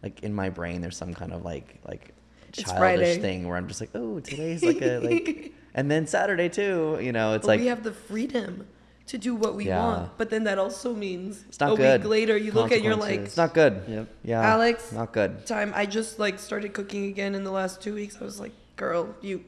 like 0.02 0.22
in 0.22 0.34
my 0.34 0.50
brain 0.50 0.82
there's 0.82 0.96
some 0.98 1.14
kind 1.14 1.32
of 1.32 1.42
like 1.42 1.80
like 1.88 2.12
childish 2.52 3.16
thing 3.18 3.48
where 3.48 3.56
I'm 3.56 3.66
just 3.66 3.80
like 3.80 3.90
oh 3.94 4.20
today's 4.20 4.62
like 4.62 4.82
a 4.82 4.98
like 4.98 5.54
and 5.74 5.90
then 5.90 6.06
Saturday 6.06 6.50
too 6.50 6.98
you 7.00 7.12
know 7.12 7.32
it's 7.32 7.42
But 7.46 7.52
like 7.52 7.60
we 7.60 7.66
have 7.68 7.82
the 7.82 7.92
freedom 7.92 8.66
to 9.10 9.18
do 9.18 9.34
what 9.34 9.54
we 9.54 9.66
Yeah. 9.66 9.84
want, 9.84 10.18
but 10.18 10.30
then 10.30 10.44
that 10.44 10.58
also 10.58 10.94
means 10.94 11.44
It's 11.48 11.58
not 11.60 11.72
a 11.72 11.76
good. 11.76 12.02
week 12.02 12.10
later 12.10 12.36
you 12.36 12.52
look 12.52 12.70
at 12.72 12.80
you're 12.82 12.96
like, 12.96 13.20
It's 13.20 13.36
not 13.36 13.54
good. 13.54 13.82
Yep. 13.88 14.06
Yeah. 14.24 14.40
Alex, 14.40 14.92
Not 14.92 15.12
good. 15.12 15.44
time. 15.46 15.72
I 15.74 15.84
just 15.86 16.18
like 16.18 16.38
started 16.38 16.72
cooking 16.72 17.06
again 17.06 17.34
in 17.34 17.42
the 17.44 17.50
last 17.50 17.80
two 17.82 17.94
weeks. 17.94 18.16
I 18.20 18.24
was 18.24 18.38
like, 18.38 18.52
girl, 18.76 19.14
you, 19.20 19.44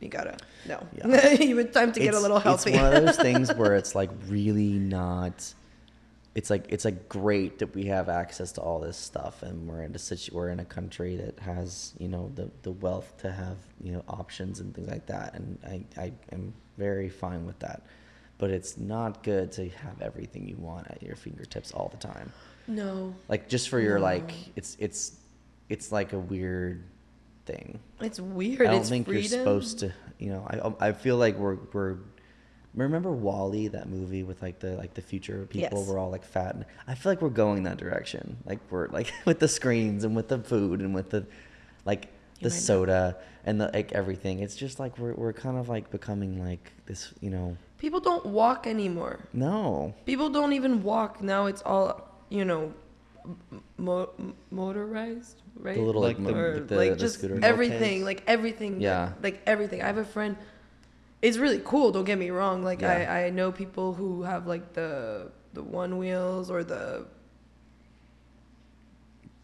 you 0.00 0.08
gotta 0.08 0.36
no. 0.68 0.78
Yeah. 0.96 1.32
you 1.48 1.56
had 1.56 1.72
time 1.72 1.90
to 1.92 2.00
get 2.00 2.14
a 2.14 2.20
little 2.20 2.38
healthy. 2.38 2.70
It's 2.72 2.80
one 2.80 2.94
of 2.96 3.04
those 3.04 3.16
things 3.28 3.52
where 3.54 3.74
it's 3.74 3.94
like 3.94 4.10
really 4.28 4.72
not. 4.78 5.52
It's 6.34 6.48
like 6.48 6.64
it's 6.70 6.84
like 6.86 7.08
great 7.08 7.58
that 7.58 7.74
we 7.74 7.86
have 7.86 8.08
access 8.08 8.52
to 8.52 8.60
all 8.62 8.78
this 8.80 8.96
stuff, 8.96 9.42
and 9.42 9.68
we're 9.68 9.82
in 9.82 9.94
a 9.94 9.98
situ- 9.98 10.32
we're 10.34 10.48
in 10.48 10.60
a 10.60 10.64
country 10.64 11.16
that 11.16 11.40
has 11.40 11.92
you 11.98 12.08
know 12.08 12.30
the 12.36 12.50
the 12.62 12.70
wealth 12.70 13.12
to 13.18 13.30
have 13.30 13.58
you 13.82 13.92
know 13.92 14.02
options 14.08 14.58
and 14.60 14.74
things 14.74 14.88
like 14.88 15.06
that, 15.06 15.34
and 15.34 15.58
I 15.66 15.84
I 16.00 16.12
am 16.32 16.54
very 16.78 17.08
fine 17.10 17.44
with 17.44 17.58
that. 17.58 17.82
But 18.42 18.50
it's 18.50 18.76
not 18.76 19.22
good 19.22 19.52
to 19.52 19.68
have 19.68 20.02
everything 20.02 20.48
you 20.48 20.56
want 20.56 20.88
at 20.90 21.00
your 21.00 21.14
fingertips 21.14 21.70
all 21.70 21.88
the 21.90 21.96
time. 21.96 22.32
no, 22.66 23.14
Like 23.28 23.48
just 23.48 23.68
for 23.68 23.78
your 23.78 24.00
like, 24.00 24.32
it's 24.56 24.76
it's 24.80 25.12
it's 25.68 25.92
like 25.92 26.12
a 26.12 26.18
weird 26.18 26.82
thing. 27.46 27.78
it's 28.00 28.18
weird. 28.18 28.62
I 28.62 28.72
don't 28.72 28.80
it's 28.80 28.88
think 28.88 29.06
freedom. 29.06 29.22
you're 29.22 29.38
supposed 29.38 29.78
to. 29.78 29.92
You 30.18 30.30
know, 30.32 30.74
I 30.80 30.88
I 30.88 30.92
feel 30.92 31.16
like 31.18 31.36
we're 31.38 31.58
we're. 31.72 31.98
Remember 32.74 33.12
WALL-E, 33.12 33.68
that 33.68 33.88
movie 33.88 34.24
with 34.24 34.42
like 34.42 34.58
the 34.58 34.72
like 34.76 34.94
the 34.94 35.02
future 35.02 35.46
people 35.48 35.78
Yes. 35.80 35.88
were 35.88 35.98
all 35.98 36.10
like 36.10 36.24
fat, 36.24 36.56
and 36.56 36.64
I 36.88 36.96
feel 36.96 37.12
like 37.12 37.22
we're 37.22 37.28
going 37.44 37.62
that 37.62 37.76
direction. 37.76 38.38
Like 38.44 38.58
we're 38.70 38.88
like 38.88 39.12
with 39.24 39.38
the 39.38 39.46
screens 39.46 40.02
and 40.02 40.16
with 40.16 40.26
the 40.26 40.38
food 40.38 40.80
and 40.80 40.92
with 40.94 41.10
the 41.10 41.26
like 41.84 42.06
You 42.40 42.44
the 42.44 42.50
soda 42.50 43.18
and 43.44 43.60
the 43.60 43.70
like 43.72 43.92
everything. 43.92 44.40
It's 44.40 44.56
just 44.56 44.80
like 44.80 44.98
we're 44.98 45.14
we're 45.14 45.32
kind 45.32 45.58
of 45.58 45.68
like 45.68 45.90
becoming 45.92 46.42
like 46.44 46.72
this. 46.86 47.12
You 47.20 47.30
know, 47.30 47.56
People 47.82 47.98
don't 48.00 48.24
walk 48.26 48.66
anymore. 48.68 49.18
no. 49.32 49.92
People 50.06 50.28
don't 50.30 50.52
even 50.52 50.84
walk 50.84 51.20
now. 51.20 51.46
It's 51.46 51.62
all 51.66 52.08
you 52.30 52.44
know, 52.44 52.72
mo- 53.76 54.08
motorized, 54.52 55.42
right? 55.56 55.74
The 55.76 55.82
little 55.82 56.00
like, 56.00 56.16
Like 56.18 56.26
the- 56.28 56.34
or 56.40 56.60
the, 56.60 56.76
like 56.76 56.90
the 56.90 56.96
just 57.04 57.18
scooter. 57.18 57.40
everything, 57.42 58.02
Mopeds. 58.02 58.04
like 58.10 58.22
everything. 58.28 58.80
Yeah. 58.80 59.12
like 59.20 59.42
everything. 59.46 59.82
I 59.82 59.86
have 59.86 59.98
a 59.98 60.04
friend. 60.04 60.36
It's 61.22 61.38
really 61.38 61.60
cool. 61.64 61.90
Don't 61.90 62.04
get 62.04 62.18
me 62.18 62.30
wrong. 62.30 62.62
Like 62.62 62.82
Yeah. 62.82 62.92
I, 63.18 63.26
I 63.26 63.30
know 63.30 63.50
people 63.50 63.94
who 63.94 64.22
have 64.22 64.46
like 64.46 64.74
the 64.74 65.32
the 65.52 65.62
one 65.62 65.98
wheels 65.98 66.50
or 66.54 66.62
the 66.62 67.06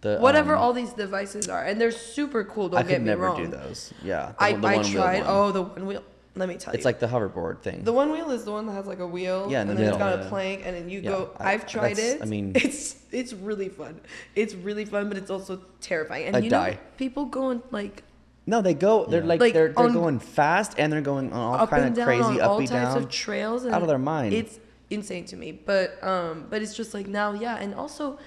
The, 0.00 0.18
whatever 0.18 0.54
um, 0.54 0.62
all 0.62 0.72
these 0.72 0.92
devices 0.92 1.48
are, 1.48 1.64
and 1.68 1.80
they're 1.80 1.90
super 1.90 2.44
cool. 2.44 2.68
Don't 2.68 2.78
I 2.78 2.82
get 2.84 2.88
could 2.94 3.02
me 3.02 3.06
never 3.10 3.24
wrong. 3.26 3.42
do 3.42 3.48
those. 3.50 3.92
Yeah, 4.02 4.32
the 4.38 4.44
I, 4.44 4.52
the 4.54 4.68
I 4.68 4.82
tried. 4.82 5.20
one. 5.26 5.30
Oh, 5.36 5.50
the 5.52 5.62
one 5.62 5.86
wheel. 5.90 6.04
Let 6.38 6.48
me 6.48 6.56
tell 6.56 6.72
you. 6.72 6.76
it's 6.76 6.84
like 6.84 7.00
the 7.00 7.06
hoverboard 7.08 7.60
thing. 7.62 7.82
The 7.84 7.92
one 7.92 8.12
wheel 8.12 8.30
is 8.30 8.44
the 8.44 8.52
one 8.52 8.66
that 8.66 8.72
has 8.72 8.86
like 8.86 9.00
a 9.00 9.06
wheel, 9.06 9.48
Yeah, 9.50 9.60
and 9.60 9.70
the 9.70 9.74
then 9.74 9.84
it's 9.88 9.98
middle. 9.98 10.16
got 10.16 10.24
a 10.26 10.28
plank, 10.28 10.62
and 10.64 10.76
then 10.76 10.88
you 10.88 11.00
Yeah, 11.00 11.10
go. 11.10 11.30
I- 11.38 11.52
I've 11.52 11.66
tried 11.66 11.98
it. 11.98 12.22
I 12.22 12.24
mean- 12.24 12.52
it's 12.54 12.96
it's 13.10 13.32
really 13.32 13.68
fun. 13.68 14.00
It's 14.36 14.54
really 14.54 14.84
fun, 14.84 15.08
but 15.08 15.18
it's 15.18 15.30
also 15.30 15.60
terrifying. 15.80 16.26
And 16.26 16.36
I'd 16.36 16.44
you 16.44 16.50
die. 16.50 16.70
know, 16.72 16.76
people 16.96 17.24
going 17.26 17.62
like 17.70 18.02
No, 18.46 18.62
they 18.62 18.72
go. 18.74 19.04
They're 19.04 19.20
Yeah. 19.20 19.26
like, 19.26 19.40
Like, 19.40 19.52
they're 19.52 19.68
they're 19.72 19.86
on- 19.86 19.92
going 19.92 20.18
fast 20.20 20.74
and 20.78 20.90
they're 20.92 21.02
going 21.02 21.32
on 21.32 21.38
all 21.38 21.54
up 21.64 21.70
kind 21.70 21.84
of 21.84 21.94
down 21.94 22.06
crazy 22.06 22.22
on 22.22 22.40
all 22.40 22.56
uppy 22.56 22.66
types 22.66 22.94
down. 22.94 23.02
of 23.02 23.10
trails, 23.10 23.64
and 23.64 23.74
out 23.74 23.82
of 23.82 23.88
their 23.88 23.98
mind. 23.98 24.32
It's 24.32 24.58
insane 24.90 25.24
to 25.26 25.36
me, 25.36 25.52
but 25.52 26.02
um, 26.02 26.46
but 26.48 26.62
it's 26.62 26.74
just 26.74 26.94
like 26.94 27.06
now, 27.08 27.32
yeah, 27.34 27.56
and 27.56 27.74
also 27.74 28.18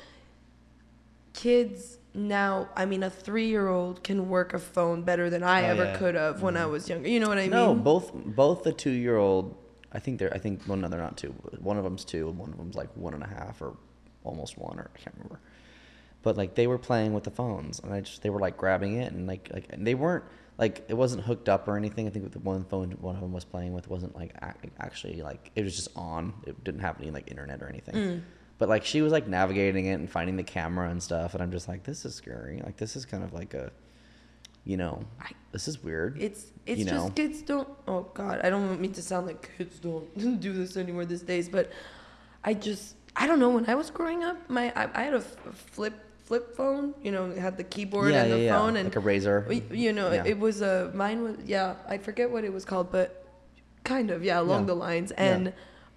kids 1.34 1.98
now. 2.14 2.70
I 2.76 2.86
mean, 2.86 3.04
a 3.04 3.10
three-year-old 3.10 4.04
can 4.04 4.30
work 4.30 4.54
a 4.54 4.60
phone 4.60 5.04
better 5.04 5.30
than 5.30 5.44
I 5.44 5.64
Oh, 5.64 5.72
ever 5.72 5.84
yeah. 5.86 5.98
could 5.98 6.16
have 6.16 6.42
when 6.42 6.58
I 6.58 6.66
was 6.66 6.90
younger. 6.90 7.08
You 7.08 7.20
know 7.20 7.28
what 7.30 7.38
I 7.38 7.48
no, 7.48 7.74
mean? 7.74 7.84
both 7.84 8.12
both 8.14 8.64
the 8.64 8.74
two 8.74 8.92
year 8.92 9.18
old. 9.18 9.56
I 9.94 10.00
think 10.00 10.20
they're. 10.20 10.34
I 10.34 10.38
think 10.38 10.62
well, 10.68 10.78
no, 10.78 10.88
they're 10.88 11.02
not 11.02 11.18
two. 11.18 11.30
One 11.60 11.78
of 11.78 11.84
them's 11.84 12.06
two, 12.06 12.30
and 12.30 12.38
one 12.38 12.52
of 12.52 12.58
them's 12.58 12.76
like 12.76 12.90
one 12.96 13.14
and 13.14 13.24
a 13.24 13.28
half 13.28 13.62
or 13.62 13.76
almost 14.24 14.58
one, 14.58 14.80
or 14.80 14.90
I 14.96 14.98
can't 15.00 15.16
remember. 15.18 15.40
But 16.24 16.38
like 16.38 16.56
they 16.56 16.68
were 16.68 16.78
playing 16.78 17.14
with 17.14 17.24
the 17.24 17.32
phones, 17.32 17.80
and 17.80 17.94
I 17.94 18.02
just 18.02 18.22
they 18.22 18.30
were 18.30 18.40
like 18.40 18.56
grabbing 18.58 18.96
it, 18.96 19.12
and 19.12 19.28
like 19.28 19.50
like 19.52 19.66
and 19.72 19.86
they 19.86 19.96
weren't 19.96 20.24
like 20.58 20.86
it 20.88 20.94
wasn't 20.94 21.24
hooked 21.24 21.50
up 21.50 21.68
or 21.68 21.76
anything. 21.78 22.08
I 22.08 22.12
think 22.12 22.24
with 22.24 22.34
the 22.34 22.40
one 22.40 22.64
phone 22.66 22.92
one 23.02 23.16
of 23.16 23.22
them 23.22 23.34
was 23.34 23.44
playing 23.44 23.74
with 23.74 23.90
wasn't 23.90 24.16
like 24.16 24.34
actually 24.80 25.22
like 25.24 25.52
it 25.56 25.64
was 25.64 25.76
just 25.76 25.90
on. 25.96 26.34
It 26.46 26.64
didn't 26.64 26.82
have 26.82 27.02
any 27.02 27.12
like 27.12 27.30
internet 27.30 27.62
or 27.62 27.68
anything. 27.68 27.96
Mm. 27.96 28.22
But 28.62 28.70
like 28.70 28.86
she 28.86 29.02
was 29.02 29.12
like 29.12 29.28
navigating 29.28 29.88
it 29.88 29.96
and 29.96 30.08
finding 30.08 30.38
the 30.38 30.44
camera 30.44 30.88
and 30.92 31.02
stuff, 31.02 31.34
and 31.34 31.42
I'm 31.42 31.52
just 31.52 31.68
like, 31.68 31.82
this 31.82 32.06
is 32.06 32.14
scary. 32.14 32.62
Like 32.64 32.78
this 32.78 32.96
is 32.96 33.06
kind 33.08 33.24
of 33.24 33.34
like 33.34 33.56
a, 33.56 33.72
you 34.66 34.78
know, 34.78 35.04
I- 35.20 35.32
this 35.52 35.68
is 35.68 35.84
weird. 35.84 36.22
It's 36.22 36.46
it's 36.68 36.78
you 36.78 36.86
just 36.86 37.16
kids 37.16 37.42
don't. 37.42 37.68
Oh 37.88 38.02
God, 38.14 38.40
I 38.44 38.52
don't 38.52 38.80
mean 38.80 38.92
to 38.92 39.02
sound 39.02 39.26
like 39.26 39.50
kids 39.58 39.80
don't 39.80 40.16
do 40.40 40.54
this 40.54 40.78
anymore 40.78 41.06
these 41.06 41.24
days, 41.24 41.50
but 41.50 41.72
I 42.44 42.54
just 42.54 42.98
I 43.16 43.26
don't 43.26 43.40
know. 43.40 43.50
When 43.50 43.68
I 43.68 43.74
was 43.74 43.90
growing 43.90 44.24
up, 44.24 44.38
my 44.48 44.72
I, 44.76 44.90
I 44.94 45.04
had 45.06 45.16
a, 45.16 45.22
flip 45.22 45.96
flip 46.26 46.56
phone. 46.56 46.94
You 47.02 47.12
know, 47.14 47.32
it 47.32 47.40
had 47.40 47.58
the 47.58 47.64
keyboard 47.64 48.12
yeah, 48.12 48.26
and 48.26 48.32
the 48.32 48.40
yeah. 48.42 48.60
phone, 48.60 48.78
and 48.78 48.90
like 48.90 48.96
a 48.96 49.00
Razr. 49.00 49.76
you 49.76 49.92
know, 49.92 50.12
it 50.12 50.38
was 50.38 50.62
a 50.62 50.92
mine 50.94 51.24
was 51.24 51.38
yeah. 51.48 51.78
I 51.88 51.98
forget 51.98 52.30
what 52.30 52.44
it 52.44 52.54
was 52.54 52.64
called, 52.64 52.92
but 52.92 53.26
kind 53.84 54.12
of 54.12 54.24
yeah, 54.24 54.40
along 54.40 54.68
the 54.68 54.76
lines. 54.76 55.10
And 55.14 55.52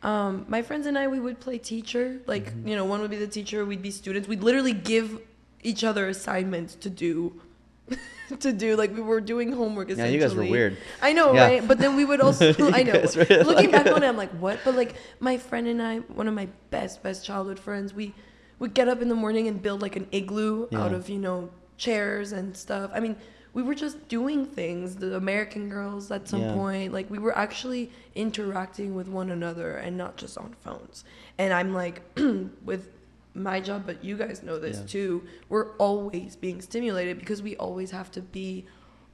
um, 0.04 0.44
my 0.48 0.62
friends 0.62 0.86
and 0.86 0.96
I, 0.98 1.08
we 1.08 1.18
would 1.18 1.40
play 1.40 1.58
teacher. 1.58 2.20
Like 2.26 2.46
Mm-hmm. 2.50 2.68
you 2.68 2.76
know, 2.76 2.84
one 2.84 3.00
would 3.00 3.10
be 3.10 3.16
the 3.16 3.26
teacher, 3.38 3.64
we'd 3.64 3.82
be 3.82 3.90
students. 3.90 4.28
We'd 4.28 4.42
literally 4.44 4.72
give 4.74 5.18
each 5.62 5.82
other 5.82 6.06
assignments 6.08 6.74
to 6.76 6.90
do. 6.90 7.40
to 8.40 8.52
do 8.52 8.76
like 8.76 8.90
we 8.94 9.02
were 9.02 9.20
doing 9.20 9.52
homework 9.52 9.88
Yeah, 9.88 9.94
essentially. 9.94 10.14
you 10.14 10.20
guys 10.20 10.34
were 10.34 10.44
weird. 10.44 10.78
I 11.02 11.12
know, 11.12 11.34
Yeah. 11.34 11.44
right? 11.46 11.68
But 11.68 11.78
then 11.78 11.96
we 11.96 12.04
would 12.06 12.20
also 12.22 12.48
I 12.72 12.82
know. 12.82 12.92
really 12.92 13.44
Looking 13.44 13.70
like- 13.70 13.72
back 13.72 13.86
on 13.88 14.02
it, 14.04 14.06
I'm 14.06 14.16
like, 14.16 14.30
what? 14.44 14.58
But 14.64 14.74
like 14.76 14.94
my 15.20 15.36
friend 15.36 15.66
and 15.68 15.82
I, 15.82 15.98
one 15.98 16.26
of 16.28 16.34
my 16.34 16.48
best, 16.70 17.02
best 17.02 17.24
childhood 17.26 17.58
friends, 17.58 17.92
we 17.92 18.14
would 18.58 18.72
get 18.72 18.88
up 18.88 19.02
in 19.02 19.08
the 19.08 19.14
morning 19.14 19.48
and 19.48 19.60
build 19.60 19.82
like 19.82 19.96
an 19.96 20.06
igloo 20.12 20.68
out 20.72 20.92
of, 20.94 21.08
you 21.10 21.18
know, 21.18 21.50
chairs 21.76 22.32
and 22.32 22.56
stuff. 22.56 22.90
I 22.94 23.00
mean, 23.00 23.16
we 23.54 23.62
were 23.62 23.74
just 23.74 24.08
doing 24.08 24.44
things, 24.44 24.96
the 24.96 25.16
American 25.16 25.68
girls 25.68 26.10
at 26.10 26.28
some 26.28 26.42
Yeah. 26.42 26.52
point. 26.52 26.92
Like 26.92 27.08
we 27.10 27.18
were 27.18 27.36
actually 27.36 27.90
interacting 28.14 28.94
with 28.94 29.08
one 29.08 29.30
another 29.30 29.76
and 29.76 29.96
not 29.96 30.16
just 30.16 30.36
on 30.36 30.54
phones. 30.60 31.04
And 31.38 31.52
I'm 31.52 31.72
like, 31.72 32.02
with 32.64 32.90
my 33.34 33.60
job, 33.60 33.84
but 33.86 34.04
you 34.04 34.16
guys 34.16 34.42
know 34.42 34.58
this 34.58 34.78
Yeah. 34.80 34.86
too, 34.86 35.24
we're 35.48 35.70
always 35.76 36.36
being 36.36 36.60
stimulated 36.60 37.18
because 37.18 37.42
we 37.42 37.56
always 37.56 37.90
have 37.92 38.10
to 38.12 38.20
be 38.20 38.66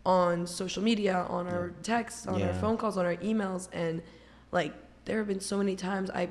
on 0.07 0.47
social 0.47 0.83
media, 0.83 1.27
on 1.29 1.47
our 1.47 1.71
texts, 1.83 2.27
on 2.27 2.43
our 2.43 2.55
phone 2.55 2.77
calls, 2.79 2.97
on 2.97 3.05
our 3.05 3.17
emails, 3.17 3.69
and 3.73 4.03
like 4.53 4.73
there 5.05 5.19
have 5.19 5.27
been 5.29 5.41
so 5.41 5.59
many 5.59 5.77
times 5.77 6.09
I 6.11 6.29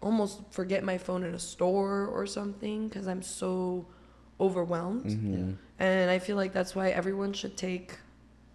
almost 0.00 0.40
forget 0.50 0.82
my 0.84 0.96
phone 0.96 1.24
in 1.24 1.34
a 1.34 1.38
store 1.38 2.06
or 2.06 2.24
something 2.26 2.88
because 2.88 3.06
I'm 3.06 3.22
so 3.22 3.86
overwhelmed. 4.40 5.04
Mhm. 5.04 5.56
And 5.78 6.10
I 6.10 6.18
feel 6.18 6.36
like 6.36 6.52
that's 6.52 6.74
why 6.74 6.90
everyone 6.90 7.32
should 7.32 7.56
take. 7.56 7.98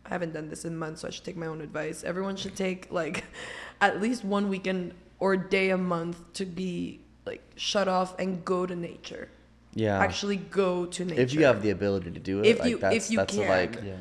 I 0.06 0.10
haven't 0.10 0.34
done 0.34 0.50
this 0.50 0.66
in 0.66 0.78
months, 0.78 1.02
so 1.02 1.08
I 1.08 1.12
should 1.12 1.24
take 1.24 1.38
my 1.38 1.46
own 1.48 1.62
advice. 1.62 2.04
Everyone 2.04 2.36
should 2.36 2.56
take 2.56 2.92
like 2.92 3.24
at 3.82 4.02
least 4.02 4.26
one 4.26 4.50
weekend 4.50 4.94
or 5.20 5.38
day 5.38 5.70
a 5.70 5.78
month 5.78 6.18
to 6.34 6.46
be 6.46 7.00
like 7.26 7.42
shut 7.56 7.88
off 7.88 8.20
and 8.20 8.44
go 8.44 8.66
to 8.66 8.76
nature. 8.76 9.30
Yeah. 9.74 9.98
Actually, 10.00 10.38
go 10.38 10.86
to 10.86 11.06
nature. 11.06 11.22
if 11.22 11.34
you 11.34 11.46
have 11.46 11.62
the 11.64 11.70
ability 11.70 12.12
to 12.12 12.20
do 12.20 12.40
it, 12.42 12.46
If 12.46 12.60
like 12.60 12.70
you- 12.70 12.78
that's 12.80 12.96
if 13.06 13.12
you 13.12 13.18
that's 13.20 13.34
can. 13.36 13.48
like 13.48 13.82
Yeah. 13.84 13.94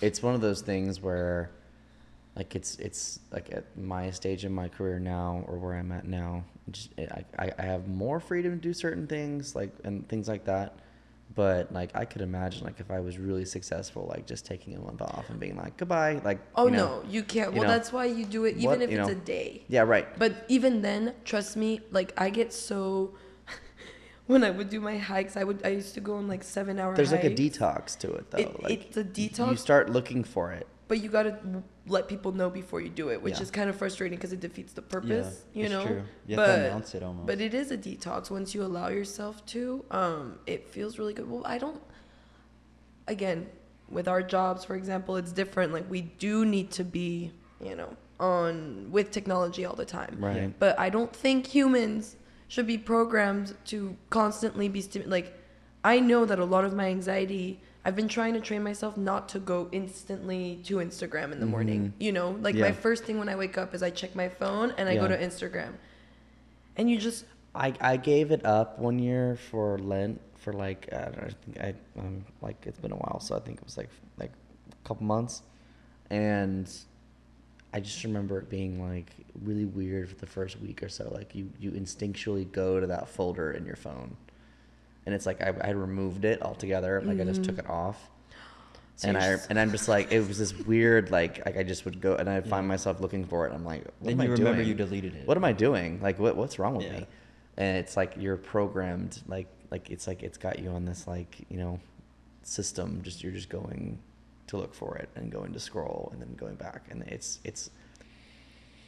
it's 0.00 0.22
one 0.22 0.34
of 0.34 0.40
those 0.40 0.62
things 0.62 1.00
where 1.02 1.50
like 2.36 2.56
it's 2.56 2.76
it's 2.78 3.20
like 3.30 3.52
at 3.52 3.64
my 3.76 4.10
stage 4.10 4.44
in 4.46 4.52
my 4.52 4.68
career 4.68 4.98
now 4.98 5.44
or 5.46 5.58
where 5.58 5.74
I'm 5.74 5.92
at 5.92 6.06
now, 6.06 6.44
just 6.70 6.90
I, 6.98 7.24
I 7.38 7.52
I 7.58 7.62
have 7.62 7.86
more 7.86 8.18
freedom 8.20 8.52
to 8.52 8.58
do 8.68 8.72
certain 8.72 9.06
things 9.06 9.54
like 9.54 9.72
and 9.84 10.08
things 10.08 10.26
like 10.26 10.46
that. 10.46 10.76
But 11.34 11.72
like 11.72 11.90
I 11.94 12.04
could 12.04 12.22
imagine 12.22 12.64
like 12.64 12.80
if 12.80 12.90
I 12.90 12.98
was 13.00 13.16
really 13.18 13.44
successful, 13.44 14.06
like 14.12 14.26
just 14.26 14.44
taking 14.44 14.74
a 14.76 14.80
month 14.80 15.00
off 15.00 15.30
and 15.30 15.38
being 15.38 15.56
like 15.56 15.76
goodbye, 15.76 16.20
like 16.24 16.40
oh 16.56 16.66
you 16.66 16.72
know, 16.72 17.02
no, 17.02 17.04
you 17.08 17.22
can't. 17.22 17.52
you 17.54 17.60
Well, 17.60 17.68
know, 17.68 17.74
that's 17.74 17.92
why 17.92 18.06
you 18.06 18.24
do 18.24 18.44
it, 18.46 18.56
even 18.56 18.64
what, 18.64 18.82
if 18.82 18.90
it's 18.90 19.06
know. 19.06 19.12
a 19.12 19.14
day. 19.14 19.62
yeah 19.68 19.82
right 19.82 20.06
But 20.18 20.44
even 20.48 20.82
then, 20.82 21.14
trust 21.24 21.56
me, 21.56 21.80
like 21.92 22.12
I 22.20 22.30
get 22.30 22.52
so. 22.52 23.14
when 24.26 24.42
I 24.42 24.50
would 24.50 24.70
do 24.70 24.80
my 24.80 24.98
hikes, 24.98 25.36
I 25.36 25.44
would 25.44 25.64
I 25.64 25.68
used 25.68 25.94
to 25.94 26.00
go 26.00 26.16
on 26.16 26.26
like 26.26 26.42
seven 26.42 26.78
hour. 26.80 26.94
there's 26.96 27.12
like 27.12 27.24
a 27.24 27.30
detox 27.30 27.96
to 27.98 28.12
it 28.12 28.30
though 28.32 28.38
It- 28.38 28.62
like 28.62 28.84
it's 28.86 28.96
a 28.96 29.04
detox. 29.04 29.50
you 29.50 29.56
start 29.56 29.88
looking 29.90 30.24
for 30.24 30.50
it 30.52 30.66
but 30.90 31.00
you 31.00 31.08
gotta 31.08 31.38
let 31.86 32.08
people 32.08 32.32
know 32.32 32.50
before 32.50 32.80
you 32.80 32.88
do 32.88 33.10
it, 33.10 33.22
which 33.22 33.36
Yeah. 33.36 33.42
is 33.42 33.50
kind 33.52 33.70
of 33.70 33.76
frustrating 33.76 34.18
because 34.18 34.32
it 34.32 34.40
defeats 34.40 34.72
the 34.72 34.82
purpose. 34.82 35.44
you 35.54 35.62
it's 35.66 35.72
know, 35.72 35.86
true. 35.86 36.02
You 36.26 36.36
have 36.36 36.46
but 36.46 36.56
to 36.56 36.64
announce 36.66 36.94
it 36.96 37.02
almost. 37.04 37.26
but 37.28 37.40
it 37.40 37.54
is 37.54 37.70
a 37.70 37.78
detox 37.78 38.28
once 38.28 38.56
you 38.56 38.64
allow 38.64 38.88
yourself 38.88 39.46
to. 39.54 39.84
Um, 39.92 40.40
it 40.46 40.66
feels 40.68 40.98
really 40.98 41.14
good. 41.14 41.30
Well, 41.30 41.42
I 41.46 41.58
don't. 41.58 41.80
Again, 43.06 43.48
with 43.88 44.08
our 44.08 44.20
jobs, 44.20 44.64
for 44.64 44.74
example, 44.74 45.14
it's 45.16 45.30
different. 45.30 45.72
Like 45.72 45.88
we 45.88 46.00
do 46.02 46.44
need 46.44 46.72
to 46.72 46.82
be, 46.84 47.30
you 47.64 47.76
know, 47.76 47.96
on 48.18 48.88
with 48.90 49.12
technology 49.12 49.64
all 49.64 49.76
the 49.76 49.84
time. 49.86 50.16
right 50.18 50.52
But 50.58 50.76
I 50.78 50.90
don't 50.90 51.14
think 51.14 51.46
humans 51.46 52.16
should 52.48 52.66
be 52.66 52.78
programmed 52.78 53.54
to 53.66 53.96
constantly 54.10 54.68
be 54.68 54.82
stimu- 54.82 55.06
like 55.06 55.38
I 55.84 56.00
know 56.00 56.24
that 56.26 56.38
a 56.40 56.44
lot 56.44 56.64
of 56.64 56.72
my 56.74 56.86
anxiety 56.88 57.60
I've 57.84 57.96
been 57.96 58.08
trying 58.08 58.34
to 58.34 58.40
train 58.40 58.62
myself 58.62 58.96
not 58.96 59.28
to 59.30 59.38
go 59.38 59.68
instantly 59.72 60.60
to 60.64 60.76
Instagram 60.76 61.32
in 61.32 61.40
the 61.40 61.46
morning. 61.46 61.94
You 61.98 62.12
know, 62.12 62.32
like 62.40 62.54
my 62.54 62.72
first 62.72 63.04
thing 63.04 63.18
when 63.18 63.28
I 63.28 63.36
wake 63.36 63.56
up 63.56 63.74
is 63.74 63.82
I 63.82 63.90
check 63.90 64.14
my 64.14 64.28
phone 64.28 64.72
and 64.76 64.88
I 64.88 64.96
go 64.96 65.08
to 65.08 65.16
Instagram. 65.18 65.72
And 66.76 66.90
you 66.90 66.98
just 66.98 67.24
I, 67.54 67.74
I 67.80 67.96
gave 67.96 68.30
it 68.30 68.44
up 68.44 68.78
one 68.78 68.98
year 68.98 69.36
for 69.50 69.78
Lent 69.78 70.20
for 70.36 70.52
like 70.52 70.88
I 70.92 71.04
don't 71.06 71.16
know, 71.16 71.28
I 71.28 71.30
think 71.44 71.60
I 71.60 72.00
um 72.00 72.24
like 72.40 72.56
it's 72.66 72.78
been 72.78 72.92
a 72.92 72.96
while 72.96 73.20
so 73.20 73.36
I 73.36 73.40
think 73.40 73.58
it 73.58 73.64
was 73.64 73.76
like 73.76 73.90
like 74.18 74.32
a 74.72 74.88
couple 74.88 75.04
months, 75.06 75.42
and 76.10 76.70
I 77.72 77.80
just 77.80 78.02
remember 78.04 78.38
it 78.38 78.48
being 78.48 78.80
like 78.80 79.10
really 79.42 79.64
weird 79.64 80.08
for 80.08 80.16
the 80.16 80.26
first 80.26 80.60
week 80.60 80.82
or 80.82 80.88
so. 80.88 81.10
Like 81.12 81.34
you 81.34 81.50
you 81.58 81.72
instinctually 81.72 82.50
go 82.50 82.80
to 82.80 82.86
that 82.86 83.08
folder 83.08 83.52
in 83.52 83.64
your 83.66 83.76
phone, 83.76 84.16
and 85.06 85.14
it's 85.14 85.26
like 85.26 85.40
I 85.40 85.52
I 85.62 85.70
removed 85.70 86.24
it 86.24 86.42
altogether. 86.42 87.00
Like 87.02 87.20
I 87.20 87.24
just 87.24 87.44
took 87.44 87.58
it 87.58 87.64
mm-hmm. 87.64 87.72
off. 87.72 88.10
So 88.96 89.08
and 89.08 89.16
I 89.16 89.32
just- 89.32 89.50
and 89.50 89.58
I'm 89.58 89.70
just 89.70 89.88
like 89.88 90.12
it 90.12 90.26
was 90.26 90.38
this 90.38 90.52
weird 90.54 91.10
like 91.10 91.44
like 91.46 91.56
I 91.56 91.62
just 91.62 91.84
would 91.84 92.00
go 92.00 92.16
and 92.16 92.28
I'd 92.28 92.46
find 92.46 92.64
Yeah. 92.64 92.68
myself 92.68 93.00
looking 93.00 93.24
for 93.24 93.46
it. 93.46 93.52
I'm 93.52 93.64
like, 93.64 93.84
what 93.84 93.94
Then 94.02 94.12
am 94.14 94.20
I 94.20 94.24
you 94.24 94.32
remember 94.32 94.56
doing? 94.56 94.68
you 94.68 94.74
deleted 94.74 95.14
it. 95.16 95.26
What 95.26 95.36
am 95.36 95.44
I 95.44 95.52
doing? 95.52 96.00
Like 96.02 96.18
what 96.18 96.36
what's 96.36 96.58
wrong 96.58 96.74
with 96.76 96.86
Yeah. 96.86 97.00
me? 97.00 97.06
And 97.56 97.78
it's 97.78 97.96
like 97.96 98.14
you're 98.18 98.36
programmed 98.36 99.22
like 99.26 99.46
like 99.70 99.90
it's 99.90 100.06
like 100.06 100.22
it's 100.22 100.38
got 100.38 100.58
you 100.58 100.70
on 100.70 100.84
this 100.84 101.06
like 101.06 101.38
you 101.48 101.56
know 101.56 101.80
system. 102.42 103.00
Just 103.02 103.22
you're 103.22 103.32
just 103.32 103.48
going 103.48 103.98
to 104.48 104.56
look 104.56 104.74
for 104.74 104.96
it 104.96 105.08
and 105.14 105.30
going 105.30 105.52
to 105.52 105.60
scroll 105.60 106.10
and 106.12 106.20
then 106.20 106.34
going 106.34 106.56
back 106.56 106.86
and 106.90 107.02
it's 107.04 107.38
it's 107.44 107.70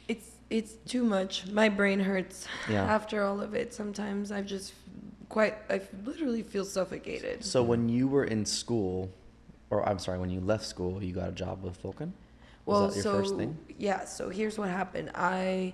it's 0.07 0.31
it's 0.49 0.73
too 0.85 1.03
much. 1.03 1.47
My 1.47 1.69
brain 1.69 1.99
hurts 1.99 2.47
Yeah. 2.69 2.83
after 2.83 3.23
all 3.23 3.41
of 3.41 3.53
it. 3.55 3.73
Sometimes 3.73 4.31
I've 4.31 4.45
just 4.45 4.73
quite 5.29 5.55
I 5.69 5.81
literally 6.05 6.43
feel 6.43 6.65
suffocated. 6.65 7.43
so 7.43 7.63
when 7.63 7.89
you 7.89 8.07
were 8.07 8.23
in 8.25 8.45
school, 8.45 9.09
or 9.69 9.87
I'm 9.87 9.99
sorry, 9.99 10.19
when 10.19 10.29
you 10.29 10.39
left 10.41 10.65
school, 10.65 11.03
you 11.03 11.13
got 11.13 11.29
a 11.29 11.31
job 11.31 11.63
with 11.63 11.81
Vulkan. 11.81 12.11
Was 12.65 12.79
well, 12.79 12.87
that 12.87 12.95
your 12.95 13.03
so 13.03 13.13
first 13.17 13.35
thing? 13.37 13.57
yeah. 13.77 14.05
So 14.05 14.29
here's 14.29 14.57
what 14.57 14.69
happened. 14.69 15.11
I, 15.15 15.73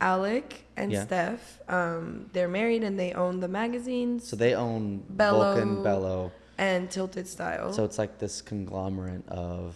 Alec 0.00 0.64
and 0.76 0.92
Yeah. 0.92 1.04
Steph, 1.04 1.58
um, 1.68 2.30
they're 2.32 2.48
married 2.48 2.84
and 2.84 2.98
they 2.98 3.12
own 3.12 3.40
the 3.40 3.48
magazines 3.48 4.26
So 4.28 4.36
they 4.36 4.54
own 4.54 5.02
Bello. 5.10 5.54
Vulkan, 5.56 5.82
Bello. 5.82 6.32
and 6.56 6.88
Tilted 6.90 7.26
Style. 7.26 7.72
So 7.72 7.84
it's 7.84 7.98
like 7.98 8.18
this 8.18 8.40
conglomerate 8.40 9.26
of 9.28 9.74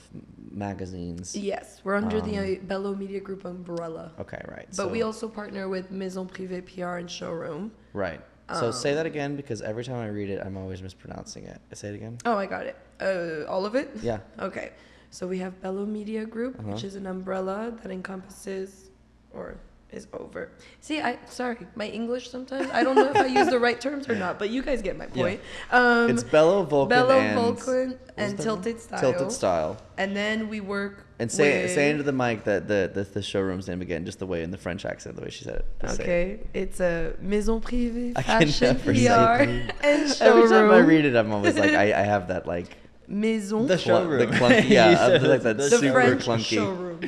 magazines. 0.51 1.35
yes, 1.37 1.81
we're 1.85 1.97
under 1.97 2.21
the 2.21 2.39
Um, 2.39 2.45
uh, 2.63 2.67
Bello 2.67 2.95
Media 2.95 3.21
Group 3.21 3.45
umbrella. 3.45 4.13
Okay, 4.21 4.41
right. 4.49 4.67
But 4.69 4.75
so, 4.77 4.89
we 4.89 5.03
also 5.03 5.29
partner 5.29 5.69
with 5.69 5.91
Maison 5.91 6.27
Privée 6.29 6.65
PR 6.65 6.97
and 6.99 7.11
Showroom. 7.11 7.73
right. 7.93 8.21
So 8.59 8.71
say 8.71 8.95
that 8.95 9.01
um, 9.07 9.07
again 9.07 9.37
because 9.37 9.63
every 9.63 9.85
time 9.85 9.97
I 9.97 10.09
read 10.09 10.29
it, 10.31 10.41
I'm 10.45 10.57
always 10.57 10.83
mispronouncing 10.83 11.45
it. 11.45 11.61
Say 11.75 11.89
it 11.89 11.95
again. 11.95 12.19
Oh, 12.27 12.37
I 12.37 12.47
got 12.47 12.67
it. 12.67 12.77
Uh, 13.01 13.47
all 13.51 13.65
of 13.65 13.75
it? 13.75 13.91
Yeah. 14.03 14.19
Okay. 14.39 14.73
So 15.11 15.27
we 15.27 15.39
have 15.39 15.61
Bello 15.61 15.85
Media 15.87 16.25
Group, 16.25 16.57
which 16.59 16.77
Uh-huh. 16.79 16.87
is 16.87 16.95
an 16.97 17.07
umbrella 17.07 17.73
that 17.83 17.91
encompasses 17.91 18.91
or 19.33 19.57
is 19.93 20.07
over. 20.13 20.51
See, 20.81 21.01
I 21.01 21.19
sorry, 21.27 21.67
my 21.75 21.87
English 21.89 22.31
sometimes 22.31 22.71
I 22.73 22.83
don't 22.83 22.97
know 22.97 23.11
if 23.11 23.17
I 23.17 23.27
use 23.27 23.49
the 23.49 23.59
right 23.59 23.81
terms 23.81 24.09
or 24.09 24.15
not, 24.25 24.39
but 24.39 24.51
you 24.51 24.63
guys 24.63 24.83
get 24.83 24.97
my 24.97 25.07
Yeah. 25.15 25.23
point. 25.23 25.41
Um, 25.71 26.11
it's 26.11 26.23
Bello, 26.25 26.65
Vulkan, 26.67 26.89
Bello 26.89 27.19
and 27.19 27.39
Vulkan 27.39 27.89
what 27.91 27.99
and 28.17 28.39
Tilted? 28.39 28.81
Style. 28.81 29.01
Tilted 29.01 29.33
Style. 29.33 29.77
And 29.99 30.17
then 30.17 30.49
we 30.49 30.61
work 30.61 31.07
And 31.19 31.31
say 31.31 31.63
with, 31.63 31.73
say 31.73 31.91
into 31.91 32.03
the 32.03 32.13
mic 32.13 32.45
that 32.45 32.67
the, 32.69 32.91
the 32.93 33.05
the 33.05 33.23
showroom's 33.23 33.69
name 33.69 33.83
again, 33.83 34.05
just 34.05 34.19
the 34.19 34.27
way 34.27 34.43
in 34.43 34.51
the 34.51 34.59
French 34.59 34.85
accent, 34.85 35.17
the 35.17 35.23
way 35.23 35.31
she 35.31 35.45
said 35.45 35.57
it. 35.57 35.67
Just 35.83 35.97
say 35.97 36.03
it. 36.03 36.07
Okay, 36.07 36.41
it's 36.55 36.81
a 36.81 37.15
Maison 37.21 37.61
Privée, 37.61 38.13
I 38.17 38.23
can 38.23 38.49
Fashion 38.49 38.77
never 38.77 38.93
PR, 38.93 38.99
say 39.45 39.71
and 39.85 40.17
Every 40.21 40.49
time 40.49 40.71
I 40.71 40.79
read 40.79 41.05
it, 41.05 41.15
I'm 41.17 41.31
always 41.33 41.57
like, 41.57 41.73
I, 41.75 41.93
I 42.01 42.03
have 42.03 42.29
that 42.29 42.47
like 42.47 42.77
Maison, 43.09 43.67
The 43.67 43.77
the, 43.77 43.83
clunk- 43.83 44.05
showroom. 44.05 44.19
the 44.31 44.37
clunky, 44.39 44.69
yeah, 44.71 44.95
said 45.07 45.23
like 45.23 45.43
that 45.43 45.57
the 45.59 45.69
super 45.69 45.93
French 45.93 46.23
clunky, 46.25 46.55
showroom. 46.57 47.01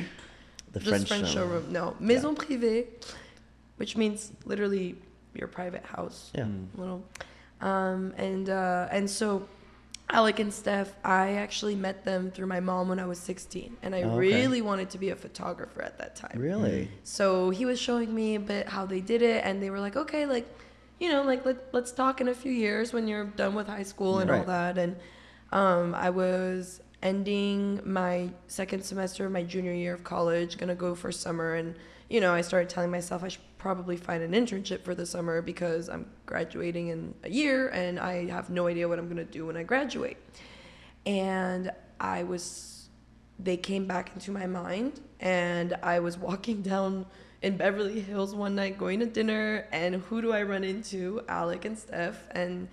The 0.75 0.81
Just 0.81 0.89
French, 1.07 1.07
French, 1.07 1.33
showroom. 1.33 1.71
No, 1.71 1.95
Maison 2.01 2.35
Privée, 2.35 2.87
which 3.77 3.95
means 3.95 4.33
literally 4.43 4.95
your 5.33 5.47
private 5.47 5.85
house. 5.85 6.31
Yeah. 6.35 6.43
Mm. 6.43 6.67
Little, 6.77 7.03
um, 7.61 8.13
and 8.17 8.49
uh, 8.49 8.87
and 8.91 9.09
so 9.09 9.47
Alec 10.09 10.39
and 10.39 10.53
Steph, 10.53 10.93
I 11.05 11.33
actually 11.35 11.75
met 11.75 12.03
them 12.03 12.29
through 12.29 12.47
my 12.47 12.59
mom 12.59 12.89
when 12.89 12.99
I 12.99 13.05
was 13.05 13.19
16, 13.19 13.77
and 13.83 13.95
I 13.95 14.01
Oh, 14.03 14.09
okay. 14.09 14.17
really 14.17 14.61
wanted 14.61 14.89
to 14.91 14.97
be 14.97 15.09
a 15.11 15.15
photographer 15.15 15.81
at 15.81 15.97
that 15.97 16.17
time. 16.17 16.37
Really? 16.39 16.89
So 17.03 17.49
he 17.51 17.65
was 17.65 17.79
showing 17.79 18.13
me 18.13 18.35
a 18.35 18.39
bit 18.39 18.67
how 18.67 18.85
they 18.85 18.99
did 18.99 19.21
it, 19.21 19.43
and 19.45 19.63
they 19.63 19.69
were 19.69 19.79
like, 19.79 19.95
okay, 19.95 20.25
like, 20.25 20.45
you 20.99 21.09
know, 21.09 21.23
like 21.23 21.45
let 21.45 21.73
let's 21.73 21.91
talk 21.93 22.19
in 22.19 22.27
a 22.27 22.35
few 22.35 22.51
years 22.51 22.91
when 22.91 23.07
you're 23.07 23.23
done 23.25 23.55
with 23.55 23.67
high 23.67 23.83
school 23.83 24.19
and 24.19 24.29
all 24.29 24.43
that. 24.43 24.77
And 24.77 24.97
um, 25.53 25.95
I 25.95 26.09
was 26.09 26.81
ending 27.05 27.79
my 27.85 28.31
second 28.47 28.83
semester 28.83 29.29
my 29.29 29.43
junior 29.43 29.73
year 29.73 29.93
of 29.93 30.03
college, 30.03 30.57
gonna 30.57 30.75
go 30.75 30.95
for 30.95 31.11
summer, 31.11 31.53
and 31.53 31.75
you 32.09 32.19
know, 32.19 32.33
I 32.33 32.41
started 32.41 32.69
telling 32.69 32.91
myself 32.91 33.23
I 33.23 33.29
should 33.29 33.41
probably 33.57 33.97
find 33.97 34.21
an 34.21 34.31
internship 34.31 34.83
for 34.83 34.93
the 34.93 35.05
summer 35.05 35.41
because 35.41 35.89
I'm 35.89 36.07
graduating 36.25 36.89
in 36.89 37.15
a 37.23 37.29
year 37.29 37.69
and 37.69 37.99
I 37.99 38.27
have 38.27 38.49
no 38.49 38.67
idea 38.67 38.87
what 38.87 38.99
I'm 38.99 39.07
to 39.15 39.23
do 39.23 39.47
when 39.47 39.57
I 39.57 39.63
graduate. 39.63 40.17
And 41.05 41.71
I 41.99 42.23
was, 42.23 42.89
they 43.39 43.57
came 43.57 43.87
back 43.87 44.11
into 44.13 44.31
my 44.31 44.45
mind 44.45 45.01
and 45.19 45.75
I 45.81 45.99
was 45.99 46.17
walking 46.17 46.61
down 46.73 47.07
in 47.41 47.57
Beverly 47.57 48.01
Hills 48.01 48.35
one 48.35 48.55
night 48.55 48.77
going 48.77 48.99
to 48.99 49.07
dinner 49.07 49.67
and 49.71 49.95
who 49.95 50.21
do 50.21 50.31
I 50.31 50.43
run 50.43 50.63
into? 50.63 51.23
Alec 51.27 51.65
and 51.65 51.77
Steph. 51.77 52.27
And 52.31 52.67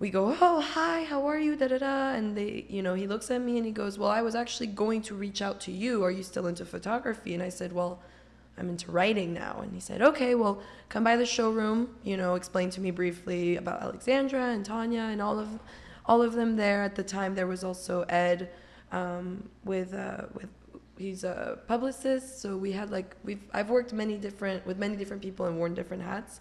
we 0.00 0.08
go, 0.08 0.34
oh, 0.40 0.60
hi, 0.62 1.04
how 1.04 1.26
are 1.26 1.38
you? 1.38 1.54
Da 1.54 1.68
da 1.68 1.78
da. 1.78 2.12
And 2.14 2.34
they, 2.34 2.64
you 2.70 2.82
know, 2.82 2.94
he 2.94 3.06
looks 3.06 3.30
at 3.30 3.42
me 3.42 3.58
and 3.58 3.66
he 3.66 3.70
goes, 3.70 3.98
well, 3.98 4.10
I 4.10 4.22
was 4.22 4.34
actually 4.34 4.68
going 4.68 5.02
to 5.02 5.14
reach 5.14 5.42
out 5.42 5.60
to 5.60 5.72
you. 5.72 6.02
Are 6.02 6.10
you 6.10 6.22
still 6.22 6.46
into 6.46 6.64
photography? 6.64 7.34
And 7.34 7.42
I 7.42 7.50
said, 7.50 7.70
well, 7.70 8.00
I'm 8.56 8.70
into 8.70 8.90
writing 8.90 9.34
now. 9.34 9.60
And 9.62 9.74
he 9.74 9.78
said, 9.78 10.00
okay, 10.00 10.34
well, 10.34 10.62
come 10.88 11.04
by 11.04 11.16
the 11.16 11.26
showroom, 11.26 11.94
you 12.02 12.16
know, 12.16 12.34
explain 12.34 12.70
to 12.70 12.80
me 12.80 12.90
briefly 12.90 13.56
about 13.56 13.82
Alexandra 13.82 14.46
and 14.46 14.64
Tanya 14.64 15.02
and 15.02 15.20
all 15.20 15.38
of, 15.38 15.48
all 16.06 16.22
of 16.22 16.32
them 16.32 16.56
there. 16.56 16.82
At 16.82 16.94
the 16.94 17.04
time, 17.04 17.34
there 17.34 17.46
was 17.46 17.62
also 17.62 18.02
Ed 18.08 18.50
um, 18.92 19.50
with, 19.64 19.92
uh, 19.92 20.24
with, 20.32 20.48
he's 20.96 21.24
a 21.24 21.58
publicist. 21.68 22.40
So 22.40 22.56
we 22.56 22.72
had 22.72 22.90
like, 22.90 23.16
we've, 23.22 23.42
I've 23.52 23.68
worked 23.68 23.92
many 23.92 24.16
different, 24.16 24.66
with 24.66 24.78
many 24.78 24.96
different 24.96 25.20
people 25.20 25.44
and 25.44 25.58
worn 25.58 25.74
different 25.74 26.02
hats 26.02 26.40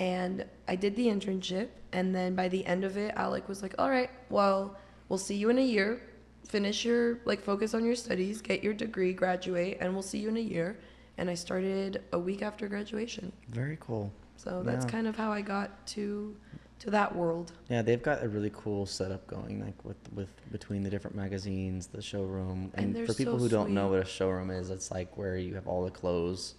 and 0.00 0.44
I 0.66 0.74
did 0.74 0.96
the 0.96 1.06
internship. 1.06 1.68
And 1.92 2.14
then 2.14 2.34
by 2.34 2.48
the 2.48 2.64
end 2.66 2.84
of 2.84 2.96
it, 2.96 3.12
Alec 3.16 3.48
was 3.48 3.62
like, 3.62 3.74
"All 3.78 3.90
right, 3.90 4.10
well, 4.30 4.76
we'll 5.08 5.18
see 5.18 5.36
you 5.36 5.50
in 5.50 5.58
a 5.58 5.62
year. 5.64 6.00
Finish 6.46 6.84
your 6.84 7.18
like 7.26 7.40
focus 7.40 7.74
on 7.74 7.84
your 7.84 7.94
studies, 7.94 8.40
get 8.40 8.64
your 8.64 8.74
degree, 8.74 9.12
graduate, 9.12 9.78
and 9.80 9.92
we'll 9.92 10.02
see 10.02 10.18
you 10.18 10.28
in 10.28 10.36
a 10.36 10.40
year." 10.40 10.78
And 11.18 11.28
I 11.28 11.34
started 11.34 12.02
a 12.12 12.18
week 12.18 12.42
after 12.42 12.66
graduation. 12.66 13.30
Very 13.50 13.76
cool. 13.80 14.10
So 14.36 14.62
that's 14.64 14.86
Yeah. 14.86 14.90
kind 14.90 15.06
of 15.06 15.16
how 15.16 15.30
I 15.30 15.42
got 15.42 15.86
to 15.88 16.34
to 16.78 16.90
that 16.90 17.14
world. 17.14 17.52
Yeah, 17.68 17.82
they've 17.82 18.02
got 18.02 18.24
a 18.24 18.28
really 18.28 18.50
cool 18.54 18.86
setup 18.86 19.26
going, 19.26 19.60
like 19.60 19.84
with 19.84 19.98
with 20.14 20.30
between 20.50 20.82
the 20.82 20.88
different 20.88 21.14
magazines, 21.14 21.88
the 21.88 22.00
showroom, 22.00 22.70
And 22.74 22.96
and, 22.96 23.06
for 23.06 23.12
people 23.12 23.34
so 23.34 23.42
who 23.42 23.48
don't 23.50 23.74
know 23.74 23.88
what 23.88 24.00
a 24.00 24.04
showroom 24.06 24.50
is, 24.50 24.70
it's 24.70 24.90
like 24.90 25.14
where 25.18 25.36
you 25.36 25.54
have 25.56 25.66
all 25.68 25.84
the 25.84 25.90
clothes 25.90 26.54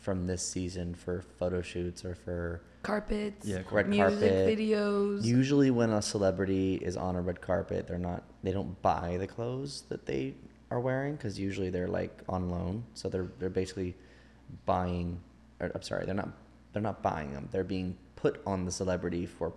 from 0.00 0.26
this 0.26 0.46
season 0.46 0.94
for 0.94 1.22
photo 1.38 1.62
shoots 1.62 2.04
or 2.04 2.14
for 2.14 2.62
Carpets, 2.82 3.46
Yeah, 3.46 3.60
red 3.70 3.88
music 3.88 4.30
carpet. 4.30 4.58
videos. 4.58 5.22
Usually, 5.22 5.70
when 5.70 5.90
a 5.90 6.00
celebrity 6.00 6.76
is 6.76 6.96
on 6.96 7.14
a 7.14 7.20
red 7.20 7.40
carpet, 7.40 7.86
they're 7.86 7.98
not 7.98 8.22
they 8.42 8.52
don't 8.52 8.80
buy 8.80 9.18
the 9.18 9.26
clothes 9.26 9.82
that 9.90 10.06
they 10.06 10.34
are 10.70 10.80
wearing 10.80 11.16
because 11.16 11.38
usually 11.38 11.68
they're 11.68 11.88
like 11.88 12.22
on 12.26 12.48
loan, 12.48 12.84
so 12.94 13.10
they're 13.10 13.28
they're 13.38 13.50
basically 13.50 13.94
buying. 14.64 15.20
Or, 15.60 15.70
I'm 15.74 15.82
sorry, 15.82 16.06
they're 16.06 16.14
not 16.14 16.30
they're 16.72 16.80
not 16.80 17.02
buying 17.02 17.34
them. 17.34 17.50
They're 17.52 17.64
being 17.64 17.98
put 18.16 18.40
on 18.46 18.64
the 18.64 18.72
celebrity 18.72 19.26
for 19.26 19.52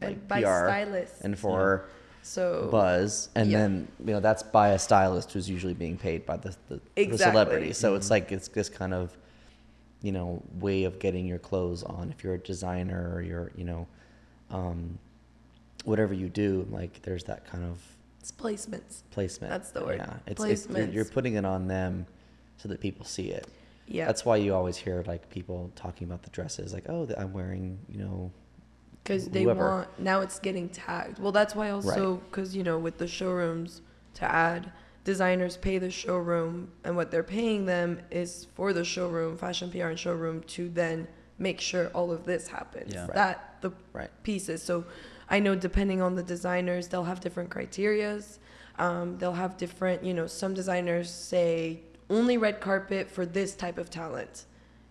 like 0.00 0.16
and 0.16 0.28
by 0.28 0.40
PR 0.40 0.66
stylists. 0.66 1.20
and 1.20 1.38
for 1.38 1.84
so 2.22 2.68
buzz, 2.72 3.28
and 3.36 3.52
yeah. 3.52 3.58
then 3.58 3.88
you 4.00 4.14
know 4.14 4.20
that's 4.20 4.42
by 4.42 4.70
a 4.70 4.80
stylist 4.80 5.30
who's 5.30 5.48
usually 5.48 5.74
being 5.74 5.96
paid 5.96 6.26
by 6.26 6.38
the 6.38 6.56
the, 6.68 6.80
the 6.96 7.18
celebrity. 7.18 7.72
So 7.72 7.94
it's 7.94 8.06
mm-hmm. 8.06 8.14
like 8.14 8.32
it's 8.32 8.48
this 8.48 8.68
kind 8.68 8.92
of 8.92 9.16
you 10.04 10.12
know 10.12 10.42
way 10.60 10.84
of 10.84 10.98
getting 10.98 11.26
your 11.26 11.38
clothes 11.38 11.82
on. 11.82 12.12
If 12.16 12.22
you're 12.22 12.34
a 12.34 12.38
designer 12.38 13.10
or 13.14 13.22
you're 13.22 13.50
you 13.56 13.64
know 13.64 13.86
um, 14.50 14.98
whatever 15.84 16.12
you 16.12 16.28
do, 16.28 16.68
like 16.70 17.00
there's 17.02 17.24
that 17.24 17.46
kind 17.46 17.64
of 17.64 17.80
it's 18.20 18.30
placements. 18.30 19.02
placement. 19.10 19.50
That's 19.50 19.70
the 19.70 19.82
word. 19.82 19.96
Yeah, 19.98 20.16
it's, 20.26 20.44
it's 20.44 20.68
you're, 20.68 20.88
you're 20.88 21.04
putting 21.06 21.34
it 21.34 21.46
on 21.46 21.66
them 21.68 22.06
so 22.58 22.68
that 22.68 22.80
people 22.80 23.06
see 23.06 23.30
it. 23.30 23.48
Yeah. 23.86 24.04
That's 24.04 24.26
why 24.26 24.36
you 24.36 24.54
always 24.54 24.76
hear 24.76 25.02
like 25.06 25.28
people 25.30 25.70
talking 25.74 26.06
about 26.06 26.22
the 26.22 26.30
dresses, 26.30 26.74
like 26.74 26.84
oh, 26.90 27.08
I'm 27.16 27.32
wearing 27.32 27.78
you 27.88 27.98
know 27.98 28.30
because 29.02 29.28
they 29.28 29.44
whoever. 29.44 29.70
want 29.70 30.00
now 30.00 30.20
it's 30.20 30.38
getting 30.38 30.66
tagged 30.70 31.18
well 31.18 31.30
that's 31.30 31.54
why 31.54 31.68
also 31.68 32.16
because 32.30 32.56
you 32.56 32.62
know 32.62 32.78
with 32.78 32.96
the 32.96 33.06
showrooms 33.06 33.82
to 34.14 34.24
add 34.24 34.72
designers 35.04 35.56
pay 35.56 35.78
the 35.78 35.90
showroom 35.90 36.70
and 36.84 36.96
what 36.96 37.10
they're 37.10 37.22
paying 37.22 37.66
them 37.66 38.00
is 38.10 38.46
for 38.54 38.72
the 38.72 38.84
showroom 38.84 39.36
fashion 39.36 39.70
pr 39.70 39.82
and 39.82 39.98
showroom 39.98 40.42
to 40.44 40.68
then 40.70 41.06
make 41.38 41.60
sure 41.60 41.88
all 41.88 42.10
of 42.10 42.24
this 42.24 42.48
happens 42.48 42.92
Yeah. 42.94 43.02
Right. 43.06 43.14
that 43.14 43.56
the 43.60 43.70
right. 43.92 44.10
pieces 44.22 44.62
so 44.62 44.84
i 45.28 45.38
know 45.38 45.54
depending 45.54 46.00
on 46.00 46.14
the 46.14 46.22
designers 46.22 46.88
they'll 46.88 47.04
have 47.04 47.20
different 47.20 47.50
criterias 47.50 48.38
um, 48.78 49.18
they'll 49.18 49.32
have 49.34 49.56
different 49.56 50.02
you 50.02 50.14
know 50.14 50.26
some 50.26 50.54
designers 50.54 51.10
say 51.10 51.80
only 52.10 52.36
red 52.38 52.60
carpet 52.60 53.10
for 53.10 53.24
this 53.26 53.54
type 53.54 53.78
of 53.78 53.90
talent 53.90 54.46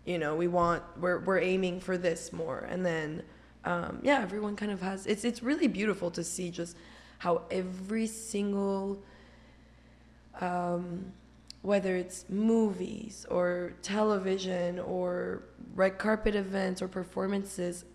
you 0.05 0.17
know 0.19 0.35
we 0.35 0.47
want 0.47 0.83
we're, 0.99 1.19
we're 1.19 1.39
aiming 1.39 1.79
for 1.79 1.97
this 1.97 2.31
more 2.31 2.59
and 2.69 2.85
then 2.85 3.23
um, 3.65 3.99
yeah 4.03 4.21
everyone 4.21 4.55
kind 4.55 4.71
of 4.71 4.81
has 4.81 5.05
it's 5.07 5.23
it's 5.23 5.41
really 5.41 5.67
beautiful 5.67 6.11
to 6.11 6.23
see 6.23 6.49
just 6.51 6.75
how 7.19 7.41
every 7.51 8.05
single 8.07 9.01
um, 10.41 11.11
whether 11.61 11.95
it's 11.95 12.25
movies 12.29 13.25
or 13.29 13.73
television 13.81 14.79
or 14.79 15.43
red 15.75 15.97
carpet 15.97 16.35
events 16.35 16.81
or 16.81 16.87
performances 16.87 17.85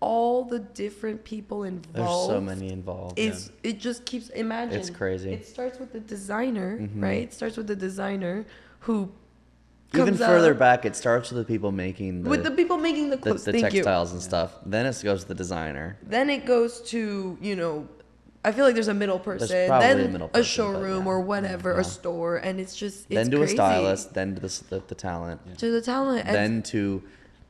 all 0.00 0.44
the 0.44 0.58
different 0.58 1.24
people 1.24 1.62
involved. 1.62 1.96
There's 1.96 2.26
so 2.26 2.40
many 2.40 2.68
involved. 2.70 3.18
is 3.18 3.50
it 3.62 3.78
just 3.80 4.04
keeps 4.04 4.28
imagine 4.30 4.78
It's 4.78 4.90
crazy. 4.90 5.32
it 5.32 5.46
starts 5.46 5.78
with 5.78 5.92
the 5.92 6.00
designer 6.00 6.78
Mhm. 6.78 7.02
right 7.02 7.22
it 7.22 7.32
starts 7.32 7.56
with 7.56 7.68
the 7.68 7.76
designer 7.76 8.44
who 8.80 9.10
Even 9.94 10.16
further 10.16 10.52
up 10.52 10.58
back, 10.58 10.84
it 10.84 10.96
starts 10.96 11.30
with 11.30 11.38
the 11.46 11.50
people 11.52 11.70
making 11.72 12.24
the, 12.24 12.28
with 12.28 12.42
the 12.42 12.50
people 12.50 12.76
making 12.76 13.08
the 13.10 13.16
the, 13.16 13.22
clothes 13.22 13.44
the 13.44 13.52
you 13.52 13.60
textiles 13.62 14.12
and 14.12 14.20
stuff. 14.20 14.58
Then 14.66 14.84
it 14.86 15.00
goes 15.02 15.22
to 15.22 15.28
the 15.28 15.34
designer. 15.36 15.96
then 16.02 16.28
it 16.28 16.44
goes 16.44 16.80
to 16.90 17.38
you 17.40 17.54
know 17.56 17.88
i 18.44 18.52
feel 18.52 18.64
like 18.66 18.74
there's 18.74 18.88
a 18.88 18.94
middle 18.94 19.18
person 19.18 19.68
probably 19.68 19.88
a 19.88 19.94
then 19.96 20.12
middle 20.12 20.26
a 20.28 20.30
person, 20.30 20.40
but 20.42 20.46
showroom 20.46 21.04
yeah. 21.04 21.10
or 21.12 21.20
whatever 21.20 21.72
Yeah. 21.74 21.80
a 21.80 21.84
store 21.84 22.36
and 22.36 22.60
it's 22.60 22.76
just 22.76 23.06
it's 23.08 23.14
then 23.18 23.30
to 23.30 23.38
crazy. 23.38 23.52
a 23.52 23.56
stylist. 23.56 24.14
Then 24.14 24.34
to 24.36 24.40
the, 24.40 24.62
the, 24.70 24.82
the 24.88 24.94
talent. 24.94 25.40
to 25.58 25.70
the 25.70 25.80
talent 25.82 26.26
and 26.26 26.34
Then 26.34 26.62
to 26.74 27.02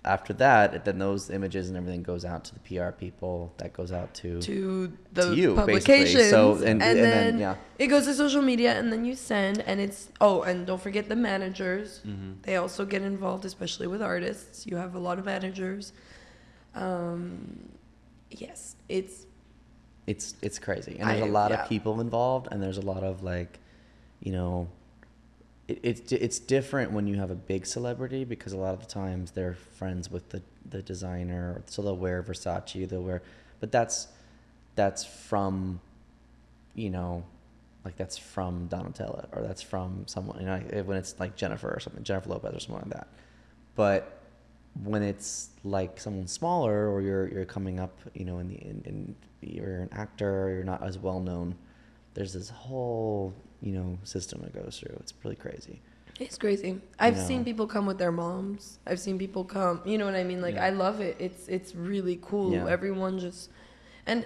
after 0.06 0.34
that, 0.34 0.84
then 0.84 0.98
those 0.98 1.30
images 1.30 1.68
and 1.68 1.78
everything 1.78 2.02
goes 2.02 2.26
out 2.26 2.44
to 2.44 2.52
the 2.52 2.60
PR 2.68 2.90
people. 3.04 3.54
That 3.56 3.72
goes 3.72 3.90
out 3.90 4.12
to, 4.20 4.38
to 4.42 4.92
the 5.14 5.22
To 5.30 5.34
you, 5.34 5.54
basically. 5.54 5.72
publications 5.72 6.28
So, 6.28 6.52
and- 6.56 6.62
and, 6.64 6.82
and 6.82 6.98
then, 6.98 7.10
then, 7.24 7.38
yeah. 7.38 7.54
it 7.78 7.86
goes 7.86 8.04
to 8.04 8.12
social 8.12 8.42
media 8.42 8.70
and 8.78 8.92
then 8.92 9.02
you 9.06 9.14
send 9.16 9.56
and 9.62 9.80
it's 9.80 10.10
oh 10.20 10.42
and 10.42 10.66
don't 10.66 10.82
forget 10.88 11.08
the 11.08 11.16
managers 11.16 11.88
Mm-hmm. 12.06 12.32
they 12.42 12.56
also 12.56 12.84
get 12.84 13.00
involved 13.02 13.44
especially 13.46 13.86
with 13.86 14.02
artists 14.02 14.66
you 14.68 14.76
have 14.76 14.94
a 14.94 15.02
lot 15.08 15.16
of 15.18 15.24
managers 15.24 15.84
um 16.74 17.68
yes 18.30 18.76
it's 18.88 19.26
it's 20.06 20.34
it's 20.42 20.58
crazy 20.58 20.98
and 20.98 21.08
there's 21.08 21.22
a 21.22 21.32
lot 21.32 21.50
yeah. 21.50 21.62
of 21.62 21.68
people 21.68 22.00
involved 22.00 22.48
and 22.50 22.62
there's 22.62 22.78
a 22.78 22.82
lot 22.82 23.02
of 23.02 23.22
like 23.22 23.58
you 24.20 24.32
know 24.32 24.68
it, 25.66 25.80
it's 25.82 26.12
it's 26.12 26.38
different 26.38 26.92
when 26.92 27.06
you 27.06 27.16
have 27.16 27.30
a 27.30 27.34
big 27.34 27.66
celebrity 27.66 28.24
because 28.24 28.52
a 28.52 28.56
lot 28.56 28.74
of 28.74 28.80
the 28.80 28.86
times 28.86 29.30
they're 29.30 29.54
friends 29.54 30.10
with 30.10 30.28
the 30.30 30.42
the 30.68 30.82
designer 30.82 31.62
so 31.66 31.82
they'll 31.82 31.96
wear 31.96 32.22
Versace 32.22 32.88
they'll 32.88 33.02
wear 33.02 33.22
but 33.60 33.72
that's 33.72 34.08
that's 34.74 35.04
from 35.04 35.80
you 36.74 36.90
know 36.90 37.24
like 37.84 37.96
that's 37.96 38.18
from 38.18 38.68
Donatella 38.68 39.26
or 39.32 39.42
that's 39.42 39.62
from 39.62 40.04
someone 40.06 40.38
you 40.40 40.46
know 40.46 40.58
when 40.84 40.98
it's 40.98 41.18
like 41.18 41.36
Jennifer 41.36 41.68
or 41.68 41.80
something 41.80 42.02
Jennifer 42.02 42.30
Lopez 42.30 42.54
or 42.54 42.60
someone 42.60 42.82
like 42.82 42.92
that 42.92 43.08
but 43.74 44.20
when 44.82 45.02
it's 45.02 45.50
like 45.62 46.00
someone 46.00 46.26
smaller 46.26 46.90
or 46.90 47.00
you're 47.00 47.28
you're 47.28 47.44
coming 47.44 47.78
up 47.78 47.96
you 48.14 48.24
know 48.24 48.38
in 48.38 48.48
the 48.48 48.56
in, 48.56 48.82
in 48.84 49.16
you're 49.52 49.80
an 49.80 49.88
actor 49.92 50.44
or 50.44 50.50
you're 50.54 50.64
not 50.64 50.82
as 50.82 50.98
well 50.98 51.20
known 51.20 51.54
there's 52.14 52.32
this 52.32 52.48
whole 52.48 53.32
you 53.60 53.72
know 53.72 53.98
system 54.04 54.40
that 54.42 54.52
goes 54.54 54.78
through 54.78 54.96
it's 55.00 55.12
really 55.24 55.36
crazy 55.36 55.80
It's 56.20 56.38
crazy. 56.38 56.80
I've 57.00 57.16
know. 57.16 57.26
seen 57.26 57.44
people 57.44 57.66
come 57.66 57.86
with 57.86 57.98
their 57.98 58.12
moms. 58.12 58.78
I've 58.86 59.00
seen 59.00 59.18
people 59.18 59.42
come. 59.44 59.80
You 59.84 59.98
know 59.98 60.06
what 60.06 60.14
I 60.14 60.22
mean? 60.22 60.40
Like 60.40 60.54
Yeah. 60.54 60.66
I 60.68 60.70
love 60.70 61.00
it. 61.00 61.16
It's 61.18 61.48
it's 61.48 61.74
really 61.74 62.18
cool. 62.22 62.52
Yeah. 62.52 62.68
Everyone 62.76 63.18
just, 63.18 63.50
and 64.06 64.24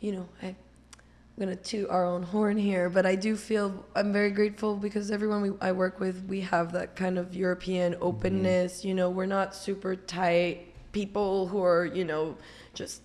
you 0.00 0.12
know 0.12 0.28
I, 0.42 0.46
I'm 0.48 1.38
gonna 1.40 1.56
toot 1.56 1.88
our 1.90 2.04
own 2.04 2.22
horn 2.22 2.56
here, 2.56 2.88
but 2.88 3.04
I 3.04 3.14
do 3.16 3.34
feel 3.36 3.84
I'm 3.98 4.12
very 4.12 4.30
grateful 4.30 4.76
because 4.76 5.10
everyone 5.10 5.40
we, 5.42 5.50
I 5.60 5.72
work 5.72 5.98
with, 5.98 6.24
we 6.28 6.40
have 6.42 6.70
that 6.72 6.94
kind 6.94 7.18
of 7.18 7.34
European 7.34 7.94
Mm-hmm. 7.94 8.02
openness. 8.10 8.84
You 8.84 8.94
know, 8.94 9.10
we're 9.10 9.26
not 9.38 9.54
super 9.54 9.96
tight 9.96 10.66
people 10.92 11.48
who 11.48 11.62
are 11.62 11.84
you 11.84 12.04
know 12.04 12.36
just 12.74 13.02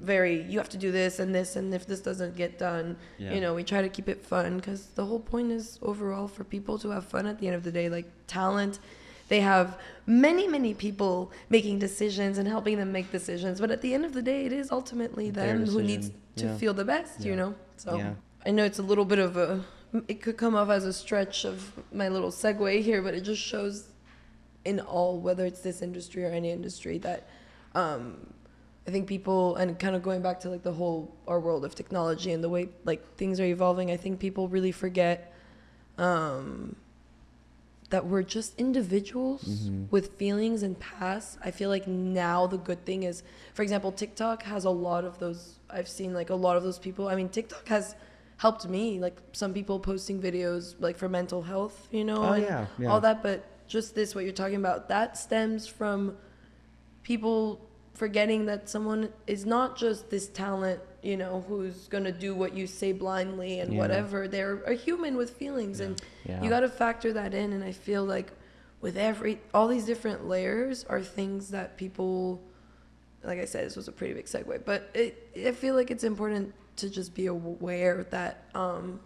very 0.00 0.42
you 0.42 0.58
have 0.58 0.68
to 0.68 0.78
do 0.78 0.90
this 0.90 1.18
and 1.18 1.34
this 1.34 1.56
and 1.56 1.74
if 1.74 1.86
this 1.86 2.00
doesn't 2.00 2.36
get 2.36 2.58
done 2.58 2.96
Yeah. 3.18 3.34
you 3.34 3.40
know 3.40 3.54
we 3.54 3.64
try 3.64 3.82
to 3.82 3.88
keep 3.88 4.08
it 4.08 4.24
fun 4.24 4.56
because 4.56 4.86
the 4.94 5.04
whole 5.04 5.20
point 5.20 5.50
is 5.52 5.78
overall 5.82 6.26
for 6.28 6.44
people 6.44 6.78
to 6.78 6.90
have 6.90 7.04
fun 7.04 7.26
at 7.26 7.38
the 7.38 7.46
end 7.48 7.56
of 7.56 7.64
the 7.64 7.72
day 7.72 7.88
like 7.88 8.06
talent 8.26 8.78
they 9.28 9.40
have 9.40 9.78
many 10.06 10.48
many 10.48 10.72
people 10.74 11.30
making 11.50 11.78
decisions 11.78 12.38
and 12.38 12.48
helping 12.48 12.76
them 12.78 12.90
make 12.92 13.10
decisions 13.12 13.60
but 13.60 13.70
at 13.70 13.80
the 13.82 13.92
end 13.94 14.04
of 14.04 14.12
the 14.12 14.22
day 14.22 14.44
it 14.46 14.52
is 14.52 14.70
ultimately 14.72 15.30
Their 15.30 15.56
them 15.58 15.66
who 15.66 15.82
needs 15.82 16.10
to 16.36 16.46
yeah. 16.46 16.56
feel 16.56 16.74
the 16.74 16.84
best 16.84 17.24
you 17.24 17.36
know 17.36 17.54
so 17.76 17.96
Yeah. 17.96 18.14
i 18.46 18.50
know 18.50 18.64
it's 18.64 18.78
a 18.78 18.82
little 18.82 19.04
bit 19.04 19.18
of 19.18 19.36
a 19.36 19.64
it 20.08 20.22
could 20.22 20.36
come 20.36 20.54
off 20.54 20.70
as 20.70 20.84
a 20.84 20.92
stretch 20.92 21.44
of 21.44 21.72
my 21.92 22.08
little 22.08 22.30
segue 22.30 22.80
here, 22.80 23.02
but 23.02 23.12
it 23.12 23.22
just 23.22 23.42
shows 23.42 23.88
in 24.64 24.78
all, 24.78 25.18
whether 25.18 25.44
it's 25.44 25.62
this 25.62 25.82
industry 25.82 26.24
or 26.24 26.28
any 26.30 26.52
industry, 26.52 26.96
that 26.98 27.26
um, 27.74 28.32
I 28.86 28.90
think 28.90 29.06
people, 29.06 29.56
and 29.56 29.78
kind 29.78 29.94
of 29.94 30.02
going 30.02 30.22
back 30.22 30.40
to 30.40 30.48
like 30.50 30.62
the 30.62 30.72
whole 30.72 31.14
our 31.28 31.38
world 31.38 31.64
of 31.64 31.74
technology 31.74 32.32
and 32.32 32.42
the 32.42 32.48
way 32.48 32.68
like 32.84 33.16
things 33.16 33.38
are 33.38 33.44
evolving, 33.44 33.90
I 33.90 33.96
think 33.96 34.18
people 34.20 34.48
really 34.48 34.72
forget 34.72 35.32
um, 35.98 36.76
that 37.90 38.06
we're 38.06 38.22
just 38.22 38.58
individuals 38.58 39.42
Mhm. 39.68 39.90
with 39.90 40.16
feelings 40.16 40.62
and 40.62 40.78
past. 40.78 41.38
I 41.44 41.50
feel 41.50 41.68
like 41.68 41.86
now 41.88 42.46
the 42.46 42.56
good 42.58 42.84
thing 42.86 43.02
is, 43.02 43.22
for 43.52 43.62
example, 43.62 43.90
TikTok 43.92 44.44
has 44.44 44.64
a 44.64 44.70
lot 44.70 45.04
of 45.04 45.18
those. 45.18 45.58
I've 45.68 45.88
seen 45.88 46.14
like 46.14 46.30
a 46.30 46.34
lot 46.34 46.56
of 46.56 46.62
those 46.62 46.78
people. 46.78 47.08
I 47.08 47.16
mean, 47.16 47.28
TikTok 47.28 47.66
has 47.68 47.96
helped 48.38 48.66
me. 48.68 48.98
Like 49.00 49.16
some 49.32 49.52
people 49.52 49.78
posting 49.80 50.22
videos 50.22 50.74
like 50.78 50.96
for 50.96 51.08
mental 51.08 51.42
health, 51.42 51.88
you 51.90 52.04
know, 52.04 52.22
Oh, 52.22 52.32
and 52.32 52.44
yeah, 52.44 52.66
yeah. 52.78 52.90
all 52.90 53.00
that. 53.00 53.22
But 53.22 53.44
just 53.66 53.94
this, 53.94 54.14
what 54.14 54.24
you're 54.24 54.32
talking 54.32 54.56
about, 54.56 54.88
that 54.88 55.18
stems 55.18 55.66
from 55.66 56.16
people 57.02 57.60
forgetting 58.00 58.46
that 58.46 58.66
someone 58.66 59.12
is 59.26 59.44
not 59.44 59.76
just 59.76 60.08
this 60.08 60.26
talent, 60.28 60.80
you 61.02 61.18
know, 61.18 61.44
who's 61.46 61.86
gonna 61.88 62.10
do 62.10 62.34
what 62.34 62.54
you 62.54 62.66
say 62.66 62.92
blindly 62.92 63.60
and 63.60 63.74
Yeah. 63.74 63.78
whatever. 63.78 64.26
They're 64.26 64.62
a 64.62 64.72
human 64.72 65.18
with 65.18 65.28
feelings, 65.32 65.80
and 65.80 66.00
Yeah. 66.24 66.42
you 66.42 66.48
got 66.48 66.60
to 66.60 66.70
factor 66.70 67.12
that 67.12 67.34
in. 67.34 67.52
And 67.52 67.62
I 67.62 67.72
feel 67.72 68.02
like 68.02 68.32
with 68.80 68.96
every 68.96 69.38
all 69.52 69.68
these 69.68 69.84
different 69.84 70.26
layers 70.26 70.82
are 70.84 71.02
things 71.02 71.50
that 71.50 71.76
people, 71.76 72.40
like 73.22 73.38
I 73.38 73.44
said, 73.44 73.66
this 73.66 73.76
was 73.76 73.86
a 73.86 73.92
pretty 73.92 74.14
big 74.14 74.24
segue, 74.24 74.64
but 74.64 74.88
it 74.94 75.28
I 75.46 75.52
feel 75.52 75.74
like 75.74 75.90
it's 75.90 76.04
important 76.04 76.54
to 76.76 76.88
just 76.88 77.14
be 77.14 77.26
aware 77.26 78.04
that 78.04 78.44
um, 78.54 79.00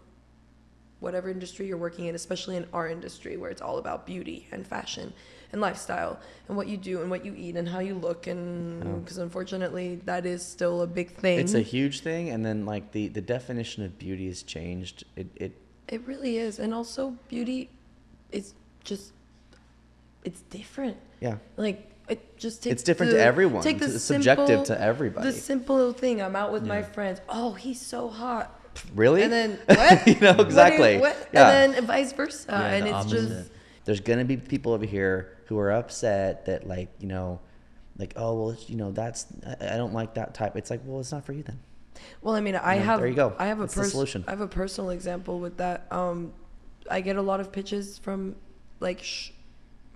whatever 1.01 1.29
industry 1.29 1.67
you're 1.67 1.83
working 1.89 2.05
in, 2.05 2.15
especially 2.15 2.55
in 2.55 2.65
our 2.71 2.87
industry 2.87 3.35
where 3.35 3.49
it's 3.51 3.61
all 3.61 3.77
about 3.77 4.07
beauty 4.07 4.47
and 4.53 4.65
fashion 4.65 5.11
and 5.55 5.61
lifestyle 5.61 6.19
and 6.47 6.57
what 6.57 6.67
you 6.67 6.75
do 6.75 7.01
and 7.01 7.09
what 7.09 7.23
you 7.25 7.33
eat 7.37 7.55
and 7.55 7.67
how 7.69 7.79
you 7.79 7.95
look 7.95 8.27
and 8.27 8.83
Yeah. 8.83 8.91
because 8.99 9.17
unfortunately 9.17 10.01
that 10.03 10.25
is 10.25 10.41
still 10.45 10.81
a 10.81 10.87
big 10.99 11.09
thing. 11.23 11.39
It's 11.39 11.53
a 11.53 11.61
huge 11.75 12.01
thing, 12.01 12.29
and 12.29 12.45
then 12.45 12.65
like 12.65 12.91
the 12.91 13.07
the 13.07 13.21
definition 13.21 13.83
of 13.87 13.97
beauty 13.97 14.27
has 14.27 14.43
changed. 14.43 15.05
It 15.15 15.27
it 15.45 15.51
It 15.87 16.01
really 16.11 16.37
is, 16.37 16.59
and 16.59 16.73
also 16.73 17.01
beauty 17.29 17.69
is 18.31 18.53
just 18.83 19.13
it's 20.23 20.41
different. 20.49 20.97
yeah. 21.21 21.37
Like 21.57 21.79
it 22.09 22.37
just 22.37 22.61
takes 22.63 22.73
It's 22.73 22.83
different 22.83 23.11
the- 23.13 23.17
to 23.19 23.23
everyone. 23.23 23.63
Take 23.63 23.79
the 23.79 23.85
It's 23.95 24.03
subjective 24.03 24.47
simple- 24.47 24.65
to 24.75 24.81
everybody. 24.81 25.25
The 25.31 25.33
simple 25.51 25.93
thing. 25.93 26.21
I'm 26.21 26.35
out 26.35 26.51
with 26.51 26.65
my 26.65 26.81
friends. 26.83 27.21
Oh, 27.29 27.53
he's 27.53 27.79
so 27.81 28.09
hot. 28.09 28.47
Really? 28.93 29.23
And 29.23 29.31
then 29.31 29.49
what? 29.67 30.05
You 30.07 30.19
know, 30.19 30.31
What 30.33 30.37
do 30.37 30.43
exactly. 30.43 30.97
what? 30.99 31.15
Yeah. 31.33 31.49
And 31.63 31.73
then 31.73 31.85
vice 31.85 32.11
versa. 32.13 32.45
Yeah, 32.49 32.73
and 32.75 32.83
the 32.85 32.89
it's 32.89 32.97
opposite. 32.97 33.29
just 33.29 33.51
There's 33.85 34.01
gonna 34.01 34.25
be 34.25 34.35
people 34.37 34.73
over 34.73 34.85
here 34.85 35.34
who 35.45 35.57
are 35.59 35.71
upset 35.71 36.45
that 36.45 36.67
like 36.67 36.89
you 36.99 37.07
know, 37.07 37.39
like 37.97 38.13
oh 38.15 38.33
well 38.39 38.57
you 38.67 38.75
know 38.75 38.91
that's 38.91 39.27
I, 39.45 39.73
I 39.73 39.77
don't 39.77 39.93
like 39.93 40.13
that 40.15 40.33
type. 40.33 40.55
It's 40.55 40.69
like 40.69 40.81
well 40.85 40.99
it's 40.99 41.11
not 41.11 41.25
for 41.25 41.33
you 41.33 41.43
then. 41.43 41.59
Well, 42.21 42.35
I 42.35 42.41
mean, 42.41 42.55
I 42.55 42.77
know, 42.77 42.83
have. 42.83 42.99
there 42.99 43.07
you 43.07 43.15
go. 43.15 43.33
I 43.39 43.47
have 43.47 43.61
a 43.61 43.67
pers- 43.67 43.91
solution. 43.91 44.25
I 44.27 44.31
have 44.31 44.41
a 44.41 44.47
personal 44.47 44.89
example 44.89 45.39
with 45.39 45.57
that. 45.57 45.87
Um, 45.91 46.33
I 46.91 46.99
get 47.01 47.15
a 47.15 47.21
lot 47.21 47.39
of 47.39 47.51
pitches 47.53 47.97
from, 47.97 48.35
like, 48.81 49.01
sh- 49.01 49.31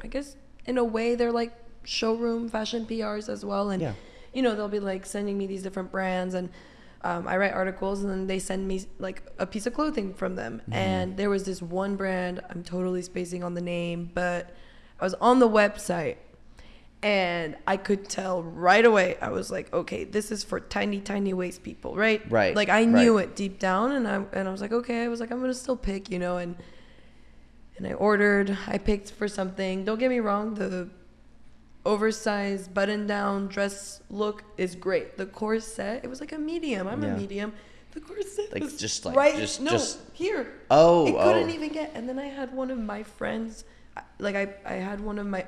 I 0.01 0.07
guess 0.07 0.37
in 0.65 0.77
a 0.77 0.83
way 0.83 1.15
they're 1.15 1.31
like 1.33 1.53
showroom 1.83 2.47
fashion 2.47 2.85
PRs 2.85 3.27
as 3.27 3.43
well, 3.43 3.69
and 3.69 3.81
Yeah. 3.81 3.93
you 4.33 4.41
know 4.41 4.55
they'll 4.55 4.69
be 4.69 4.79
like 4.79 5.05
sending 5.05 5.37
me 5.37 5.45
these 5.45 5.61
different 5.61 5.91
brands, 5.91 6.35
and 6.35 6.49
um, 7.03 7.27
I 7.27 7.35
write 7.37 7.53
articles, 7.53 8.01
and 8.01 8.09
then 8.09 8.27
they 8.27 8.39
send 8.39 8.65
me 8.67 8.85
like 8.97 9.21
a 9.37 9.45
piece 9.45 9.65
of 9.67 9.73
clothing 9.73 10.13
from 10.13 10.35
them. 10.35 10.61
Mm-hmm. 10.61 10.73
And 10.73 11.17
there 11.17 11.29
was 11.29 11.43
this 11.43 11.61
one 11.61 11.95
brand. 11.97 12.39
I'm 12.49 12.63
totally 12.63 13.01
spacing 13.01 13.43
on 13.43 13.55
the 13.55 13.61
name, 13.61 14.09
but 14.13 14.55
I 14.99 15.05
was 15.05 15.13
on 15.15 15.39
the 15.39 15.47
website 15.49 16.17
and 17.01 17.55
I 17.65 17.77
could 17.77 18.09
tell 18.09 18.43
right 18.43 18.83
away. 18.83 19.17
I 19.21 19.29
was 19.29 19.49
like, 19.49 19.71
okay, 19.73 20.03
this 20.03 20.31
is 20.31 20.43
for 20.43 20.59
tiny, 20.59 20.99
tiny 20.99 21.33
waist 21.33 21.63
people, 21.63 21.95
right? 21.95 22.21
Right, 22.29 22.55
Like 22.55 22.67
I 22.69 22.83
knew 22.85 23.17
right. 23.17 23.29
it 23.29 23.35
deep 23.35 23.57
down, 23.59 23.93
and 23.93 24.05
I 24.07 24.15
and 24.33 24.47
I 24.47 24.51
was 24.51 24.59
like, 24.61 24.73
okay. 24.73 25.03
I 25.03 25.07
was 25.07 25.19
like, 25.21 25.31
I'm 25.31 25.39
gonna 25.39 25.53
still 25.53 25.77
pick, 25.77 26.11
you 26.11 26.19
know, 26.19 26.37
and 26.37 26.57
and 27.77 27.87
I 27.87 27.93
ordered. 27.93 28.57
I 28.67 28.77
picked 28.77 29.11
for 29.11 29.29
something. 29.29 29.85
Don't 29.85 29.97
get 29.99 30.09
me 30.09 30.19
wrong, 30.19 30.55
the 30.55 30.89
oversized 31.85 32.73
button-down 32.73 33.47
dress 33.47 34.01
look 34.09 34.43
is 34.57 34.75
great. 34.75 35.17
The 35.17 35.25
corset, 35.25 36.01
it 36.03 36.09
was 36.09 36.19
like 36.19 36.33
a 36.33 36.37
medium. 36.37 36.87
I'm 36.87 37.01
Yeah. 37.01 37.13
a 37.15 37.17
medium. 37.17 37.53
The 37.93 38.01
corset 38.01 38.51
Like, 38.53 38.61
was 38.63 38.77
just 38.77 39.05
like- 39.05 39.15
right. 39.15 39.35
just- 39.35 39.61
no, 39.61 39.71
just- 39.71 39.99
here. 40.13 40.51
Oh, 40.69 41.07
it 41.07 41.11
couldn't 41.13 41.49
oh. 41.49 41.53
even 41.53 41.69
get. 41.69 41.91
And 41.95 42.07
then 42.07 42.19
I 42.19 42.25
had 42.27 42.53
one 42.53 42.69
of 42.69 42.77
my 42.77 43.01
friends, 43.01 43.63
like 44.19 44.35
I, 44.35 44.53
I 44.65 44.73
had 44.73 44.99
one 44.99 45.19
of 45.19 45.27
my 45.27 45.45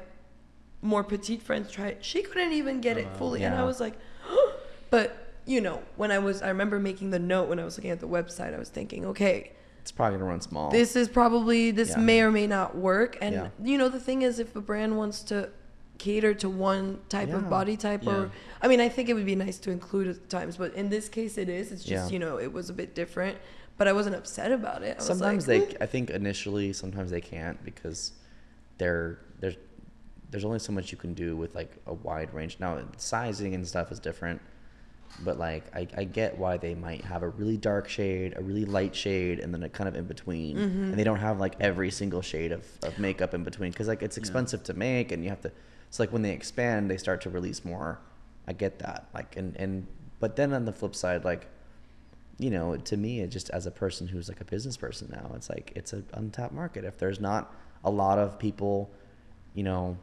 more 0.81 1.03
petite 1.03 1.41
friends 1.41 1.71
try 1.71 1.87
it. 1.87 2.03
She 2.03 2.23
couldn't 2.23 2.53
even 2.53 2.81
get 2.81 2.97
it 2.97 3.07
oh, 3.13 3.17
fully, 3.17 3.43
and 3.43 3.55
I 3.55 3.63
was 3.63 3.79
like, 3.79 3.97
but 4.89 5.33
you 5.45 5.61
know, 5.61 5.81
when 5.95 6.11
I 6.11 6.19
was, 6.19 6.41
I 6.41 6.49
remember 6.49 6.79
making 6.79 7.09
the 7.09 7.19
note 7.19 7.49
when 7.49 7.59
I 7.59 7.63
was 7.65 7.77
looking 7.77 7.91
at 7.91 7.99
the 7.99 8.07
website. 8.07 8.53
I 8.53 8.59
was 8.59 8.69
thinking, 8.69 9.05
okay, 9.07 9.51
It's 9.81 9.91
probably 9.91 10.19
gonna 10.19 10.29
run 10.29 10.41
small. 10.41 10.69
this 10.71 10.95
is 10.95 11.07
probably 11.07 11.71
this 11.71 11.89
Yeah. 11.89 11.97
may 11.97 12.21
or 12.21 12.31
may 12.31 12.47
not 12.47 12.75
work. 12.75 13.17
And 13.21 13.35
Yeah. 13.35 13.49
you 13.63 13.77
know, 13.77 13.89
the 13.89 13.99
thing 13.99 14.21
is, 14.21 14.39
if 14.39 14.55
a 14.55 14.61
brand 14.61 14.97
wants 14.97 15.21
to 15.23 15.49
cater 15.97 16.33
to 16.33 16.49
one 16.49 16.99
type 17.09 17.29
Yeah. 17.29 17.37
of 17.37 17.49
body 17.49 17.77
type, 17.77 18.03
Yeah. 18.03 18.11
or 18.15 18.31
I 18.61 18.67
mean, 18.67 18.79
I 18.79 18.89
think 18.89 19.09
it 19.09 19.13
would 19.13 19.25
be 19.25 19.35
nice 19.35 19.57
to 19.59 19.71
include 19.71 20.07
at 20.07 20.29
times, 20.29 20.57
but 20.57 20.73
in 20.73 20.89
this 20.89 21.09
case, 21.09 21.37
it 21.37 21.49
is. 21.49 21.71
It's 21.71 21.83
just 21.83 22.09
Yeah. 22.09 22.13
you 22.13 22.19
know, 22.19 22.37
it 22.37 22.51
was 22.53 22.69
a 22.69 22.73
bit 22.73 22.95
different, 22.95 23.37
but 23.77 23.87
I 23.87 23.93
wasn't 23.93 24.15
upset 24.15 24.51
about 24.51 24.83
it. 24.83 24.95
I 24.95 24.97
was 24.97 25.05
sometimes 25.07 25.47
like, 25.47 25.69
they 25.69 25.75
hmm. 25.75 25.83
I 25.83 25.85
think 25.87 26.09
initially 26.09 26.73
sometimes 26.73 27.11
they 27.11 27.21
can't 27.21 27.63
because 27.63 28.13
they're 28.81 29.19
there's 29.39 29.57
there's 30.31 30.45
only 30.45 30.59
so 30.59 30.71
much 30.71 30.91
you 30.91 30.97
can 30.97 31.13
do 31.13 31.35
with 31.35 31.53
like 31.55 31.71
a 31.85 31.93
wide 31.93 32.33
range. 32.33 32.57
Now 32.59 32.79
sizing 32.97 33.53
and 33.53 33.67
stuff 33.67 33.91
is 33.91 33.99
different, 33.99 34.41
but 35.23 35.37
like 35.37 35.63
I, 35.75 35.87
I 35.95 36.03
get 36.05 36.37
why 36.37 36.57
they 36.57 36.73
might 36.73 37.03
have 37.05 37.21
a 37.21 37.29
really 37.29 37.57
dark 37.57 37.87
shade, 37.87 38.33
a 38.35 38.41
really 38.41 38.65
light 38.65 38.95
shade, 38.95 39.39
and 39.39 39.53
then 39.53 39.61
a 39.63 39.69
kind 39.69 39.87
of 39.87 39.95
in 39.95 40.05
between, 40.05 40.57
Mm-hmm. 40.57 40.83
and 40.83 40.93
they 40.99 41.03
don't 41.03 41.19
have 41.19 41.39
like 41.39 41.55
every 41.59 41.91
single 41.91 42.21
shade 42.23 42.51
of, 42.51 42.65
of 42.83 42.97
makeup 42.97 43.33
in 43.33 43.43
between 43.43 43.71
because 43.71 43.87
like 43.87 44.01
it's 44.01 44.17
expensive 44.17 44.63
to 44.63 44.73
make 44.73 45.11
and 45.11 45.23
you 45.23 45.29
have 45.29 45.41
to. 45.41 45.51
It's 45.89 45.99
like 45.99 46.11
when 46.11 46.21
they 46.23 46.31
expand, 46.31 46.89
they 46.89 46.97
start 46.97 47.21
to 47.21 47.29
release 47.29 47.63
more. 47.65 47.99
I 48.47 48.53
get 48.53 48.79
that, 48.79 49.09
like 49.13 49.35
and 49.37 49.55
and 49.57 49.85
but 50.19 50.35
then 50.37 50.53
on 50.53 50.65
the 50.65 50.73
flip 50.73 50.95
side, 50.95 51.23
like 51.23 51.47
you 52.39 52.49
know, 52.49 52.75
to 52.77 52.97
me, 52.97 53.19
it 53.19 53.27
just 53.27 53.49
as 53.51 53.67
a 53.67 53.71
person 53.71 54.07
who's 54.07 54.27
like 54.27 54.41
a 54.41 54.45
business 54.45 54.75
person 54.77 55.09
now, 55.11 55.27
it's 55.35 55.49
like 55.49 55.71
it's 55.75 55.93
an 55.93 56.05
untapped 56.13 56.53
market. 56.53 56.83
If 56.85 56.97
there's 56.97 57.19
not 57.19 57.53
a 57.83 57.89
lot 57.89 58.17
of 58.19 58.37
people, 58.39 58.91
you 59.53 59.63
know, 59.63 59.97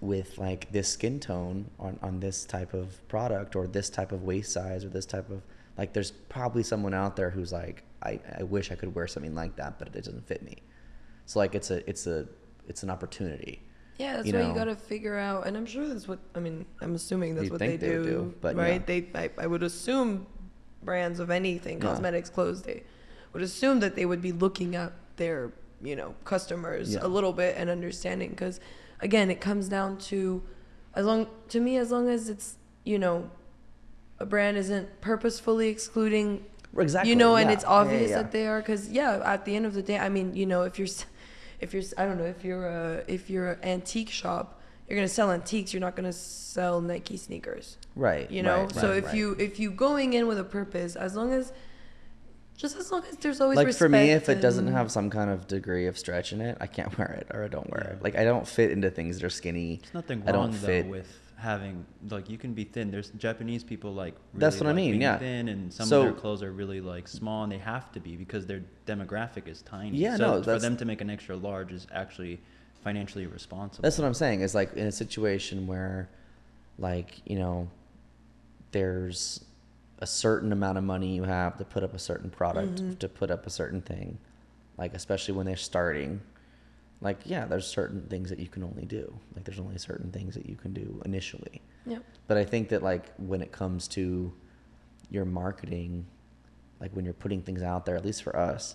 with 0.00 0.36
like 0.38 0.70
this 0.72 0.88
skin 0.88 1.18
tone 1.18 1.70
on, 1.78 1.98
on 2.02 2.20
this 2.20 2.44
type 2.44 2.74
of 2.74 3.06
product 3.08 3.56
or 3.56 3.66
this 3.66 3.88
type 3.88 4.12
of 4.12 4.22
waist 4.22 4.52
size 4.52 4.84
or 4.84 4.88
this 4.88 5.06
type 5.06 5.30
of 5.30 5.42
like, 5.78 5.92
there's 5.92 6.10
probably 6.10 6.62
someone 6.62 6.94
out 6.94 7.16
there 7.16 7.30
who's 7.30 7.52
like, 7.52 7.82
I, 8.02 8.20
I 8.38 8.42
wish 8.44 8.70
I 8.70 8.74
could 8.76 8.94
wear 8.94 9.06
something 9.06 9.34
like 9.34 9.56
that, 9.56 9.78
but 9.78 9.88
it 9.88 9.94
doesn't 9.94 10.26
fit 10.26 10.42
me. 10.42 10.56
So 11.26 11.38
like, 11.38 11.54
it's 11.54 11.70
a, 11.70 11.88
it's 11.88 12.06
a, 12.06 12.26
it's 12.68 12.82
an 12.82 12.90
opportunity. 12.90 13.62
Yeah, 13.98 14.16
that's 14.16 14.26
you 14.26 14.34
what 14.34 14.42
know. 14.42 14.48
you 14.48 14.54
gotta 14.54 14.76
figure 14.76 15.16
out, 15.16 15.46
and 15.46 15.56
I'm 15.56 15.64
sure 15.64 15.88
that's 15.88 16.06
what 16.06 16.18
I 16.34 16.40
mean. 16.40 16.66
I'm 16.82 16.94
assuming 16.94 17.34
that's 17.34 17.44
You'd 17.44 17.52
what 17.52 17.60
they 17.60 17.76
they 17.78 17.88
do, 17.88 18.04
do, 18.04 18.34
but 18.42 18.54
right? 18.54 18.74
yeah. 18.74 19.00
They, 19.00 19.06
I, 19.14 19.30
I 19.38 19.46
would 19.46 19.62
assume, 19.62 20.26
brands 20.82 21.18
of 21.18 21.30
anything, 21.30 21.78
Yeah. 21.78 21.88
cosmetics, 21.88 22.28
clothes, 22.28 22.62
they 22.62 22.82
would 23.32 23.42
assume 23.42 23.80
that 23.80 23.96
they 23.96 24.04
would 24.04 24.20
be 24.20 24.32
looking 24.32 24.76
at 24.76 24.92
their, 25.16 25.50
you 25.82 25.96
know, 25.96 26.14
customers 26.24 26.94
Yeah. 26.94 27.00
a 27.02 27.08
little 27.08 27.32
bit 27.32 27.56
and 27.56 27.68
understanding, 27.70 28.30
because, 28.30 28.60
again, 29.00 29.30
it 29.30 29.40
comes 29.40 29.68
down 29.68 29.98
to, 29.98 30.42
as 30.94 31.04
long 31.06 31.26
to 31.48 31.60
me, 31.60 31.76
as 31.76 31.90
long 31.90 32.08
as 32.08 32.28
it's, 32.28 32.56
you 32.84 32.98
know, 32.98 33.30
a 34.18 34.26
brand 34.26 34.56
isn't 34.56 35.00
purposefully 35.00 35.68
excluding 35.68 36.44
Exactly. 36.78 37.10
you 37.10 37.16
know, 37.16 37.36
and 37.36 37.48
yeah. 37.48 37.54
it's 37.54 37.64
Yeah, 37.64 37.70
yeah, 37.70 37.76
obvious 37.76 38.10
yeah. 38.10 38.16
that 38.22 38.32
they 38.32 38.46
are, 38.46 38.60
because 38.60 38.90
yeah, 38.90 39.22
at 39.24 39.44
the 39.44 39.56
end 39.56 39.64
of 39.66 39.74
the 39.74 39.82
day, 39.82 39.98
I 39.98 40.08
mean, 40.08 40.34
you 40.34 40.44
know, 40.46 40.62
if 40.62 40.78
you're, 40.78 40.88
if 41.60 41.72
you're, 41.72 41.82
I 41.96 42.04
don't 42.04 42.18
know, 42.18 42.24
if 42.24 42.44
you're 42.44 42.66
a, 42.66 43.04
if 43.08 43.30
you're 43.30 43.52
an 43.52 43.64
antique 43.64 44.10
shop, 44.10 44.60
you're 44.88 44.96
gonna 44.96 45.08
sell 45.08 45.32
antiques. 45.32 45.72
You're 45.72 45.80
not 45.80 45.96
gonna 45.96 46.12
sell 46.12 46.80
Nike 46.80 47.16
sneakers, 47.16 47.76
right. 47.96 48.30
you 48.30 48.42
know. 48.42 48.62
right, 48.62 48.72
so 48.72 48.90
right, 48.90 48.98
if 48.98 49.06
right. 49.06 49.14
you 49.16 49.36
if 49.38 49.58
you 49.58 49.70
going 49.70 50.12
in 50.12 50.28
with 50.28 50.38
a 50.38 50.44
purpose, 50.44 50.94
as 50.96 51.16
long 51.16 51.32
as, 51.32 51.52
just 52.56 52.76
as 52.76 52.90
long 52.90 53.02
as 53.08 53.16
there's 53.18 53.40
always 53.40 53.56
like 53.56 53.72
for 53.74 53.88
me, 53.88 54.10
if 54.10 54.22
respect 54.22 54.38
it 54.38 54.42
doesn't 54.42 54.68
have 54.68 54.90
some 54.90 55.10
kind 55.10 55.30
of 55.30 55.46
degree 55.46 55.86
of 55.86 55.98
stretch 55.98 56.32
in 56.32 56.40
it, 56.40 56.56
I 56.60 56.66
can't 56.66 56.96
wear 56.98 57.12
it 57.12 57.34
or 57.34 57.44
I 57.44 57.48
don't 57.48 57.70
wear 57.70 57.96
it. 57.96 58.02
Like 58.02 58.16
I 58.16 58.24
don't 58.24 58.46
fit 58.46 58.70
into 58.70 58.90
things 58.90 59.18
that 59.18 59.24
are 59.26 59.30
skinny. 59.30 59.76
There's 59.82 59.94
nothing 59.94 60.22
I 60.26 60.32
don't 60.32 60.50
wrong 60.50 60.52
though 60.52 60.66
fit. 60.66 60.86
with 60.86 61.20
having 61.38 61.84
like 62.08 62.30
you 62.30 62.38
can 62.38 62.54
be 62.54 62.64
thin. 62.64 62.90
There's 62.90 63.10
Japanese 63.10 63.62
people 63.62 63.92
like 63.92 64.14
really 64.32 64.40
That's 64.40 64.58
what 64.58 64.68
I 64.68 64.72
mean, 64.72 65.00
yeah. 65.00 65.18
Thin 65.18 65.48
and 65.48 65.72
some 65.72 65.86
So- 65.86 66.00
of 66.00 66.04
their 66.06 66.14
clothes 66.14 66.42
are 66.42 66.52
really 66.52 66.80
like 66.80 67.06
small 67.08 67.42
and 67.42 67.52
they 67.52 67.58
have 67.58 67.92
to 67.92 68.00
be 68.00 68.16
because 68.16 68.46
their 68.46 68.62
demographic 68.86 69.46
is 69.46 69.62
tiny. 69.62 69.98
Yeah, 69.98 70.16
so 70.16 70.36
no, 70.38 70.42
for 70.42 70.58
them 70.58 70.76
to 70.78 70.84
make 70.84 71.00
an 71.00 71.10
extra 71.10 71.36
large 71.36 71.72
is 71.72 71.86
actually 71.92 72.40
financially 72.82 73.26
responsible. 73.26 73.82
That's 73.82 73.98
what 73.98 74.06
I'm 74.06 74.14
saying. 74.14 74.40
Is 74.40 74.54
like 74.54 74.74
in 74.74 74.86
a 74.86 74.92
situation 74.92 75.66
where, 75.66 76.08
like 76.78 77.20
you 77.26 77.38
know, 77.38 77.68
there's 78.72 79.44
a 79.98 80.06
certain 80.06 80.52
amount 80.52 80.76
of 80.78 80.84
money 80.84 81.14
you 81.14 81.22
have 81.24 81.56
to 81.58 81.64
put 81.64 81.82
up 81.82 81.94
a 81.94 81.98
certain 81.98 82.30
product 82.30 82.76
Mm-hmm. 82.76 82.94
to 82.94 83.08
put 83.08 83.30
up 83.30 83.46
a 83.46 83.50
certain 83.50 83.80
thing. 83.80 84.18
like 84.78 84.92
especially 84.94 85.34
when 85.34 85.46
they're 85.46 85.56
starting. 85.56 86.20
Like 87.00 87.18
yeah, 87.24 87.44
there's 87.46 87.66
certain 87.66 88.02
things 88.08 88.28
that 88.30 88.38
you 88.38 88.48
can 88.48 88.62
only 88.62 88.84
do. 88.84 89.12
Like 89.34 89.44
there's 89.44 89.58
only 89.60 89.78
certain 89.78 90.10
things 90.12 90.34
that 90.34 90.46
you 90.46 90.56
can 90.56 90.72
do 90.74 91.00
initially. 91.04 91.62
Yep. 91.86 92.02
But 92.26 92.36
I 92.36 92.44
think 92.44 92.68
that 92.70 92.82
like 92.82 93.06
when 93.16 93.40
it 93.42 93.52
comes 93.52 93.86
to 93.88 94.32
your 95.10 95.24
marketing, 95.24 96.06
like 96.80 96.92
when 96.92 97.04
you're 97.04 97.14
putting 97.14 97.40
things 97.42 97.62
out 97.62 97.86
there, 97.86 97.96
at 97.96 98.04
least 98.04 98.22
for 98.22 98.34
us, 98.36 98.74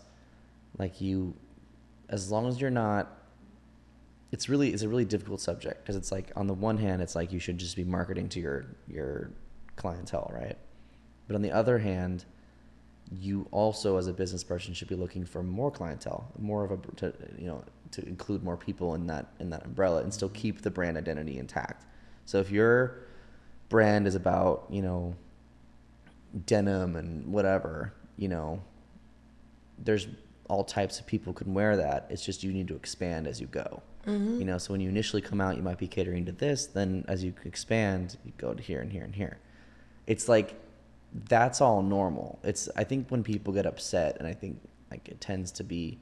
like 0.77 1.01
you, 1.01 1.33
as 2.09 2.31
long 2.31 2.47
as 2.47 2.59
you're 2.61 2.69
not, 2.71 3.17
it's 4.31 4.47
really 4.49 4.71
it's 4.73 4.81
a 4.83 4.87
really 4.89 5.05
difficult 5.05 5.41
subject 5.41 5.83
because 5.83 5.95
it's 5.95 6.11
like 6.11 6.31
on 6.35 6.47
the 6.47 6.53
one 6.53 6.77
hand 6.77 7.01
it's 7.01 7.15
like 7.15 7.31
you 7.33 7.39
should 7.39 7.57
just 7.57 7.75
be 7.75 7.83
marketing 7.83 8.29
to 8.29 8.39
your 8.39 8.65
your 8.87 9.31
clientele, 9.75 10.31
right? 10.33 10.57
But 11.31 11.37
on 11.37 11.43
the 11.43 11.51
other 11.53 11.77
hand, 11.77 12.25
you 13.09 13.47
also 13.51 13.95
as 13.95 14.07
a 14.07 14.11
business 14.11 14.43
person 14.43 14.73
should 14.73 14.89
be 14.89 14.95
looking 14.95 15.23
for 15.23 15.41
more 15.41 15.71
clientele, 15.71 16.29
more 16.37 16.65
of 16.65 16.71
a 16.71 16.77
to, 16.97 17.13
you 17.39 17.47
know 17.47 17.63
to 17.91 18.05
include 18.05 18.43
more 18.43 18.57
people 18.57 18.95
in 18.95 19.07
that 19.07 19.27
in 19.39 19.49
that 19.49 19.63
umbrella 19.63 20.01
and 20.01 20.13
still 20.13 20.27
keep 20.27 20.61
the 20.61 20.69
brand 20.69 20.97
identity 20.97 21.37
intact. 21.37 21.85
So 22.25 22.39
if 22.39 22.51
your 22.51 23.05
brand 23.69 24.07
is 24.07 24.15
about 24.15 24.65
you 24.69 24.81
know 24.81 25.15
denim 26.45 26.97
and 26.97 27.25
whatever, 27.31 27.93
you 28.17 28.27
know, 28.27 28.61
there's 29.79 30.09
all 30.49 30.65
types 30.65 30.99
of 30.99 31.07
people 31.07 31.31
can 31.31 31.53
wear 31.53 31.77
that. 31.77 32.07
It's 32.09 32.25
just 32.25 32.43
you 32.43 32.51
need 32.51 32.67
to 32.67 32.75
expand 32.75 33.25
as 33.25 33.39
you 33.39 33.47
go. 33.47 33.81
Mm-hmm. 34.05 34.39
You 34.39 34.45
know, 34.47 34.57
so 34.57 34.73
when 34.73 34.81
you 34.81 34.89
initially 34.89 35.21
come 35.21 35.39
out, 35.39 35.55
you 35.55 35.63
might 35.63 35.77
be 35.77 35.87
catering 35.87 36.25
to 36.25 36.33
this. 36.33 36.65
Then 36.65 37.05
as 37.07 37.23
you 37.23 37.33
expand, 37.45 38.17
you 38.25 38.33
go 38.37 38.53
to 38.53 38.61
here 38.61 38.81
and 38.81 38.91
here 38.91 39.05
and 39.05 39.15
here. 39.15 39.37
It's 40.07 40.27
like 40.27 40.59
that's 41.27 41.61
all 41.61 41.81
normal. 41.81 42.39
It's 42.43 42.69
I 42.75 42.83
think 42.83 43.09
when 43.09 43.23
people 43.23 43.53
get 43.53 43.65
upset, 43.65 44.17
and 44.19 44.27
I 44.27 44.33
think 44.33 44.59
like 44.89 45.07
it 45.07 45.21
tends 45.21 45.51
to 45.53 45.63
be 45.63 45.99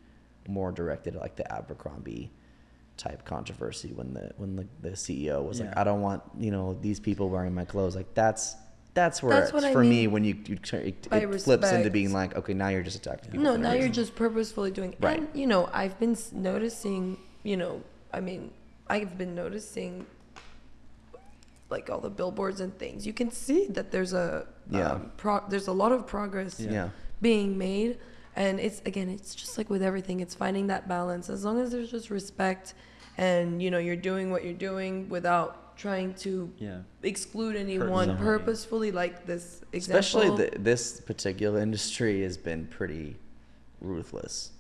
more 0.48 0.72
directed 0.72 1.16
at 1.16 1.22
like 1.22 1.36
the 1.36 1.52
Abercrombie 1.52 2.32
type 2.98 3.24
controversy 3.24 3.94
when 3.94 4.14
the 4.14 4.32
when 4.38 4.56
the, 4.56 4.68
the 4.82 4.92
CEO 4.92 5.44
was 5.48 5.62
like, 5.62 5.76
I 5.78 5.84
don't 5.84 6.02
want 6.02 6.22
you 6.38 6.52
know 6.52 6.78
these 6.82 7.00
people 7.00 7.30
wearing 7.30 7.56
my 7.56 7.66
clothes. 7.66 7.96
Like 7.96 8.14
that's 8.14 8.56
that's 8.94 9.22
where 9.22 9.40
That's 9.40 9.54
it's 9.54 9.64
I 9.64 9.72
for 9.72 9.84
me 9.84 10.08
when 10.08 10.24
you, 10.24 10.36
you 10.46 10.56
turn- 10.58 10.88
it, 10.88 11.08
it 11.12 11.42
flips 11.42 11.72
into 11.72 11.90
being 11.90 12.12
like, 12.12 12.36
okay, 12.36 12.54
now 12.54 12.70
you're 12.70 12.84
just 12.84 12.98
attacking 12.98 13.32
people. 13.32 13.44
No 13.44 13.56
now 13.56 13.74
you're 13.74 13.88
just 13.88 14.16
purposefully 14.16 14.72
doing. 14.72 14.96
Right. 15.00 15.20
And 15.20 15.28
you 15.34 15.48
know, 15.48 15.70
I've 15.74 16.00
been 16.00 16.18
noticing. 16.34 17.18
You 17.44 17.56
know, 17.56 17.82
I 18.12 18.20
mean, 18.20 18.52
I've 18.88 19.18
been 19.18 19.36
noticing, 19.36 20.06
like 21.70 21.90
all 21.90 22.02
the 22.02 22.10
billboards 22.10 22.60
and 22.60 22.78
things. 22.78 23.08
You 23.08 23.14
can 23.14 23.32
see 23.32 23.68
that 23.68 23.92
there's 23.92 24.14
a 24.14 24.48
Yeah. 24.70 24.92
um, 24.92 25.12
pro- 25.18 25.44
there's 25.50 25.68
a 25.68 25.72
lot 25.74 25.92
of 25.92 26.06
progress 26.08 26.60
yeah. 26.60 26.90
being 27.22 27.58
made, 27.58 27.98
and 28.36 28.60
it's 28.60 28.82
again, 28.86 29.10
it's 29.10 29.34
just 29.36 29.58
like 29.58 29.70
with 29.70 29.82
everything. 29.84 30.20
It's 30.20 30.36
finding 30.36 30.68
that 30.68 30.88
balance. 30.88 31.30
As 31.30 31.44
long 31.44 31.60
as 31.60 31.72
there's 31.72 31.92
just 31.92 32.10
respect, 32.10 32.74
and 33.18 33.62
you 33.62 33.72
know, 33.72 33.80
you're 33.80 33.96
doing 33.96 34.32
what 34.32 34.44
you're 34.44 34.54
doing 34.54 35.10
without 35.10 35.76
trying 35.78 36.14
to 36.14 36.52
Yeah. 36.58 36.80
exclude 37.04 37.56
anyone 37.56 38.08
somebody. 38.08 38.18
purposefully, 38.24 38.92
like 38.92 39.26
this 39.26 39.62
example. 39.72 40.00
Especially 40.00 40.46
the, 40.50 40.60
this 40.60 41.00
particular 41.02 41.62
industry 41.62 42.22
has 42.24 42.38
been 42.38 42.68
pretty 42.68 43.16
ruthless 43.82 44.52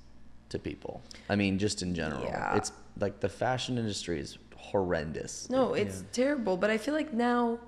to 0.50 0.58
people. 0.58 1.02
I 1.30 1.36
mean, 1.36 1.60
just 1.60 1.82
in 1.84 1.94
general, 1.94 2.24
Yeah. 2.24 2.56
it's 2.56 2.72
like 3.00 3.20
the 3.20 3.30
fashion 3.30 3.78
industry 3.78 4.20
is 4.20 4.38
horrendous. 4.56 5.50
No, 5.50 5.74
it's 5.74 6.00
Yeah. 6.00 6.08
terrible. 6.14 6.58
But 6.58 6.70
I 6.70 6.78
feel 6.78 6.94
like 6.94 7.14
now, 7.14 7.60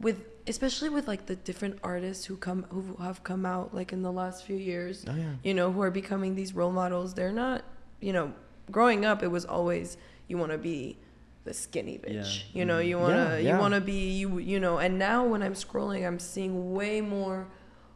with 0.00 0.24
especially 0.46 0.88
with 0.88 1.06
like 1.06 1.26
the 1.26 1.36
different 1.36 1.78
artists 1.82 2.24
who 2.24 2.36
come 2.36 2.64
who 2.70 2.96
have 3.02 3.22
come 3.22 3.44
out 3.44 3.74
like 3.74 3.92
in 3.92 4.02
the 4.02 4.12
last 4.12 4.44
few 4.44 4.56
years, 4.56 5.04
Oh 5.08 5.14
yeah. 5.14 5.32
you 5.42 5.54
know, 5.54 5.72
who 5.72 5.82
are 5.82 5.90
becoming 5.90 6.34
these 6.34 6.54
role 6.54 6.72
models. 6.72 7.14
They're 7.14 7.32
not, 7.32 7.62
you 8.00 8.12
know, 8.12 8.32
growing 8.70 9.04
up 9.04 9.22
it 9.22 9.28
was 9.28 9.44
always 9.44 9.96
you 10.28 10.38
want 10.38 10.52
to 10.52 10.58
be 10.58 10.98
the 11.44 11.54
skinny 11.54 11.98
bitch. 11.98 12.10
Mm-hmm. 12.10 12.16
Yeah. 12.52 12.58
You 12.60 12.64
know, 12.64 12.78
you 12.78 12.98
want 12.98 13.12
to 13.14 13.18
Yeah, 13.18 13.36
yeah. 13.38 13.54
you 13.54 13.60
want 13.60 13.74
to 13.74 13.80
be 13.80 14.10
you 14.10 14.38
you 14.38 14.60
know. 14.60 14.78
And 14.78 14.98
now 14.98 15.24
when 15.24 15.42
I'm 15.42 15.54
scrolling, 15.54 16.06
I'm 16.06 16.18
seeing 16.18 16.72
way 16.72 17.00
more 17.00 17.48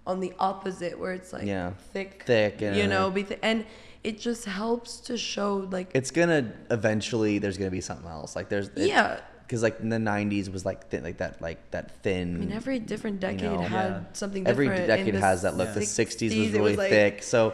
on 0.06 0.18
the 0.20 0.32
opposite 0.38 0.98
where 0.98 1.12
it's 1.12 1.32
like 1.32 1.44
Yeah. 1.46 1.72
thick, 1.92 2.24
Thick 2.26 2.60
and 2.60 2.76
you 2.76 2.86
know, 2.88 3.08
be 3.10 3.22
th- 3.24 3.38
and 3.42 3.64
it 4.02 4.18
just 4.18 4.44
helps 4.46 4.96
to 5.02 5.16
show 5.16 5.68
like 5.70 5.90
It's 5.94 6.10
gonna 6.10 6.52
eventually. 6.70 7.38
There's 7.38 7.56
gonna 7.56 7.70
be 7.70 7.80
something 7.80 8.08
else. 8.10 8.34
Like 8.34 8.48
there's 8.48 8.68
it- 8.70 8.88
yeah. 8.88 9.20
Because 9.52 9.62
like 9.62 9.80
in 9.80 9.90
the 9.90 9.98
'90s 9.98 10.50
was 10.50 10.64
like 10.64 10.88
thin, 10.88 11.02
like 11.02 11.18
that, 11.18 11.42
like 11.42 11.70
that 11.72 11.90
thin. 12.02 12.36
I 12.36 12.38
mean, 12.38 12.52
every 12.52 12.78
different 12.78 13.16
you 13.16 13.20
decade 13.20 13.42
know, 13.42 13.60
had 13.60 13.90
Yeah. 13.90 14.00
something 14.14 14.46
every 14.46 14.66
different. 14.66 14.86
decade 14.86 15.14
the 15.14 15.20
has 15.20 15.42
that 15.42 15.58
look. 15.58 15.74
The 15.74 15.80
60s, 15.80 16.30
'60s 16.30 16.38
was 16.38 16.54
it 16.54 16.58
really 16.58 16.76
like- 16.76 16.88
thick, 16.88 17.22
so 17.22 17.52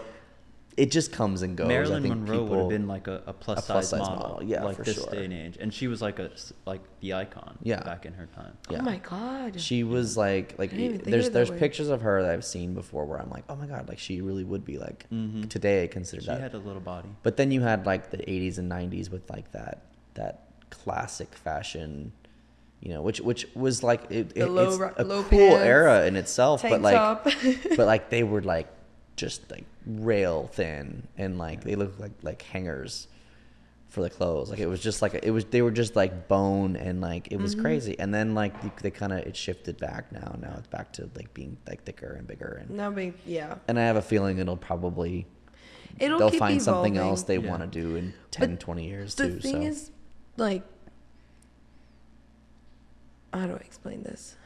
it 0.77 0.93
just 0.93 1.11
comes 1.11 1.43
and 1.43 1.57
goes. 1.57 1.65
I 1.65 1.69
Marilyn 1.71 2.03
think 2.05 2.15
Monroe 2.15 2.45
would 2.45 2.59
have 2.61 2.69
been 2.69 2.87
like 2.87 3.09
a, 3.09 3.21
a 3.27 3.33
plus 3.33 3.59
a 3.59 3.63
plus 3.73 3.89
size 3.89 3.99
size 3.99 4.09
model, 4.09 4.29
model, 4.29 4.43
yeah, 4.45 4.63
like 4.63 4.77
for 4.77 4.85
this 4.85 4.95
sure. 5.03 5.11
day 5.11 5.25
and 5.25 5.35
age, 5.35 5.57
and 5.59 5.75
she 5.75 5.89
was 5.89 6.01
like 6.01 6.21
a 6.21 6.31
s- 6.31 6.53
like 6.67 6.83
the 7.01 7.15
icon, 7.15 7.59
Yeah. 7.65 7.83
back 7.83 8.07
in 8.07 8.13
her 8.13 8.27
time. 8.27 8.53
Yeah. 8.71 8.79
Oh 8.79 8.83
my 8.83 8.99
god. 8.99 9.61
She 9.61 9.83
was 9.83 10.17
like 10.17 10.55
like 10.57 10.73
I 10.73 10.77
didn't 10.77 10.85
even 10.85 10.97
think 10.99 11.07
of 11.09 11.11
there's 11.11 11.31
there's 11.31 11.51
way. 11.51 11.59
pictures 11.59 11.89
of 11.89 12.03
her 12.03 12.23
that 12.23 12.31
I've 12.31 12.45
seen 12.45 12.75
before 12.75 13.07
where 13.07 13.19
I'm 13.21 13.29
like, 13.31 13.43
oh 13.49 13.57
my 13.57 13.67
god, 13.67 13.89
like 13.89 13.99
she 13.99 14.21
really 14.21 14.45
would 14.45 14.65
be 14.65 14.79
like 14.79 15.05
Mhm. 15.13 15.49
today 15.49 15.83
I 15.83 15.89
consider 15.89 16.23
She 16.23 16.29
that. 16.29 16.41
had 16.41 16.55
a 16.55 16.59
little 16.59 16.81
body. 16.81 17.09
But 17.25 17.37
then 17.37 17.51
you 17.51 17.63
had 17.63 17.87
like 17.87 18.11
the 18.13 18.19
80s 18.19 18.59
and 18.59 18.71
90s 18.71 19.11
with 19.11 19.29
like 19.29 19.51
that 19.51 19.83
that 20.15 20.45
classic 20.71 21.35
fashion, 21.35 22.13
you 22.81 22.91
know, 22.93 23.03
which 23.03 23.21
which 23.21 23.47
was 23.55 23.83
like 23.83 24.03
it, 24.11 24.35
The 24.35 24.43
it- 24.43 24.51
low 24.51 24.69
it's 24.83 24.99
a 24.99 25.05
low 25.05 25.23
cool 25.25 25.39
pants, 25.57 25.65
era 25.65 26.07
in 26.07 26.17
itself, 26.17 26.63
but 26.63 26.81
like 26.83 27.25
but 27.77 27.87
like 27.87 28.11
they 28.11 28.23
were 28.23 28.43
like 28.43 28.69
just 29.17 29.51
like 29.51 29.65
rail 29.87 30.49
thin 30.53 31.07
and 31.17 31.39
like 31.39 31.65
they 31.65 31.75
looked 31.75 31.99
like 32.01 32.13
like 32.23 32.43
hangers 32.43 33.09
for 33.89 34.03
the 34.03 34.11
clothes. 34.11 34.51
Like 34.51 34.59
it 34.61 34.67
was 34.67 34.81
just 34.81 35.01
like 35.03 35.19
it 35.23 35.31
was 35.31 35.47
they 35.47 35.63
were 35.63 35.71
just 35.71 35.97
like 35.97 36.29
bone 36.29 36.77
and 36.77 37.01
like 37.01 37.29
it 37.33 37.37
was 37.39 37.55
Mm-hmm. 37.55 37.63
crazy. 37.65 37.99
And 37.99 38.13
then 38.15 38.35
like 38.35 38.61
they, 38.63 38.71
they 38.83 38.91
kind 38.91 39.13
of 39.13 39.21
it 39.21 39.35
shifted 39.35 39.79
back 39.79 40.13
now. 40.13 40.37
Now 40.41 40.55
it's 40.59 40.69
back 40.69 40.93
to 40.95 41.09
like 41.17 41.33
being 41.35 41.57
like 41.67 41.83
thicker 41.85 42.13
and 42.13 42.27
bigger 42.27 42.59
and 42.61 42.71
now 42.77 42.91
being 42.91 43.15
yeah. 43.27 43.57
and 43.67 43.79
I 43.79 43.83
have 43.83 43.97
a 43.97 44.03
feeling 44.03 44.39
it'll 44.39 44.57
probably 44.57 45.27
It'll 45.99 46.19
they'll 46.19 46.31
keep 46.31 46.39
find 46.39 46.63
something 46.63 46.97
else 46.97 47.23
they 47.25 47.39
Yeah. 47.39 47.49
want 47.51 47.63
to 47.63 47.67
do 47.67 47.97
in 47.97 48.15
10 48.31 48.51
But 48.51 48.61
20 48.61 48.87
years 48.87 49.15
The 49.17 49.29
too. 49.31 49.41
thing 49.41 49.53
so 49.63 49.69
is, 49.69 49.91
like, 50.39 50.63
how 53.33 53.47
do 53.47 53.53
I 53.53 53.59
explain 53.59 54.03
this? 54.03 54.37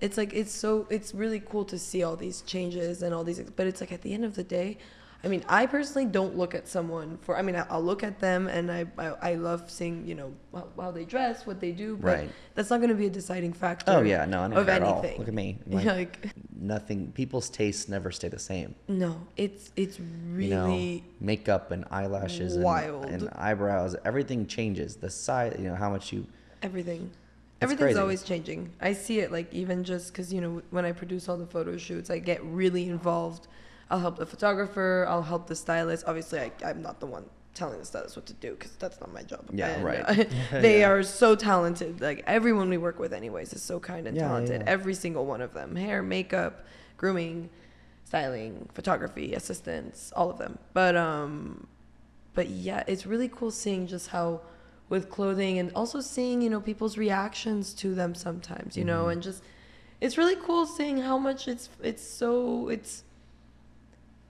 It's 0.00 0.16
like 0.16 0.32
it's 0.34 0.52
so 0.52 0.86
it's 0.90 1.14
really 1.14 1.40
cool 1.40 1.64
to 1.66 1.78
see 1.78 2.02
all 2.02 2.16
these 2.16 2.42
changes 2.42 3.02
and 3.02 3.14
all 3.14 3.24
these, 3.24 3.40
but 3.40 3.66
it's 3.66 3.80
like 3.80 3.92
at 3.92 4.02
the 4.02 4.12
end 4.12 4.24
of 4.24 4.34
the 4.34 4.44
day, 4.44 4.78
I 5.24 5.28
mean, 5.28 5.44
I 5.48 5.66
personally 5.66 6.06
don't 6.06 6.36
look 6.36 6.54
at 6.54 6.68
someone 6.68 7.18
for. 7.22 7.36
I 7.36 7.42
mean, 7.42 7.56
I'll 7.70 7.82
look 7.82 8.02
at 8.02 8.20
them 8.20 8.46
and 8.46 8.70
I 8.70 8.84
I, 8.98 9.06
I 9.30 9.34
love 9.36 9.70
seeing 9.70 10.06
you 10.06 10.14
know 10.14 10.32
how, 10.52 10.68
how 10.78 10.90
they 10.90 11.04
dress, 11.04 11.46
what 11.46 11.60
they 11.60 11.72
do, 11.72 11.96
but 11.96 12.06
Right. 12.18 12.30
that's 12.54 12.70
not 12.70 12.78
going 12.78 12.90
to 12.90 12.94
be 12.94 13.06
a 13.06 13.10
deciding 13.10 13.52
factor. 13.54 13.90
Oh 13.92 14.02
yeah, 14.02 14.24
no, 14.26 14.40
I 14.40 14.46
know 14.48 14.56
of 14.56 14.68
at 14.68 14.82
all. 14.82 14.98
anything. 15.00 15.18
Look 15.18 15.28
at 15.28 15.34
me. 15.34 15.58
Like, 15.66 15.84
Like, 15.86 16.30
nothing 16.54 17.12
people's 17.12 17.48
tastes 17.48 17.88
never 17.88 18.10
stay 18.10 18.28
the 18.28 18.38
same. 18.38 18.74
no, 18.88 19.26
it's 19.36 19.70
it's 19.76 19.98
really 20.30 20.88
you 20.88 20.96
know, 20.98 21.02
makeup 21.20 21.70
and 21.70 21.84
eyelashes 21.90 22.56
and, 22.56 22.64
wild. 22.64 23.06
and 23.06 23.28
eyebrows, 23.34 23.96
everything 24.04 24.46
changes. 24.46 24.96
The 24.96 25.10
size, 25.10 25.56
you 25.58 25.64
know, 25.68 25.74
how 25.74 25.90
much 25.90 26.12
you 26.12 26.26
everything 26.62 27.10
everything's 27.60 27.84
crazy. 27.88 28.00
always 28.00 28.22
changing 28.22 28.70
i 28.80 28.92
see 28.92 29.20
it 29.20 29.30
like 29.30 29.52
even 29.52 29.84
just 29.84 30.12
because 30.12 30.32
you 30.32 30.40
know 30.40 30.60
when 30.70 30.84
i 30.84 30.92
produce 30.92 31.28
all 31.28 31.36
the 31.36 31.46
photo 31.46 31.76
shoots 31.76 32.10
i 32.10 32.18
get 32.18 32.42
really 32.44 32.88
involved 32.88 33.46
i'll 33.90 34.00
help 34.00 34.16
the 34.18 34.26
photographer 34.26 35.06
i'll 35.08 35.22
help 35.22 35.46
the 35.46 35.54
stylist 35.56 36.04
obviously 36.06 36.40
I, 36.40 36.52
i'm 36.64 36.82
not 36.82 37.00
the 37.00 37.06
one 37.06 37.24
telling 37.54 37.78
the 37.78 37.84
stylist 37.84 38.16
what 38.16 38.26
to 38.26 38.32
do 38.34 38.50
because 38.52 38.72
that's 38.76 38.98
not 39.00 39.12
my 39.12 39.22
job 39.22 39.48
Yeah, 39.52 39.74
And, 39.76 39.84
right. 39.84 40.04
uh, 40.06 40.24
they 40.60 40.80
Yeah. 40.80 40.90
are 40.90 41.02
so 41.04 41.36
talented 41.36 42.00
like 42.00 42.24
everyone 42.26 42.68
we 42.68 42.78
work 42.78 42.98
with 42.98 43.12
anyways 43.12 43.52
is 43.52 43.62
so 43.62 43.78
kind 43.78 44.06
and 44.08 44.16
Yeah, 44.16 44.26
talented 44.28 44.62
yeah. 44.62 44.70
every 44.70 44.94
single 44.94 45.24
one 45.26 45.40
of 45.40 45.52
them 45.54 45.76
hair 45.76 46.02
makeup 46.02 46.64
grooming 46.96 47.50
styling 48.04 48.68
photography 48.74 49.34
assistants 49.34 50.12
all 50.16 50.30
of 50.30 50.38
them 50.38 50.58
but 50.72 50.96
um 50.96 51.66
but 52.34 52.48
yeah, 52.50 52.82
it's 52.88 53.06
really 53.06 53.28
cool 53.28 53.52
seeing 53.52 53.86
just 53.86 54.08
how 54.08 54.40
with 54.88 55.08
clothing 55.08 55.60
and 55.60 55.70
also 55.76 56.00
seeing, 56.00 56.42
you 56.42 56.50
know, 56.50 56.60
people's 56.60 56.98
reactions 56.98 57.72
to 57.74 57.94
them 57.94 58.12
sometimes, 58.12 58.76
you 58.76 58.84
know, 58.84 59.04
Mhm. 59.04 59.12
and 59.12 59.22
just 59.22 59.44
it's 60.00 60.18
really 60.18 60.34
cool 60.34 60.66
seeing 60.66 60.98
how 60.98 61.16
much 61.16 61.46
it's 61.46 61.68
it's 61.80 62.02
so 62.02 62.68
it's 62.68 63.03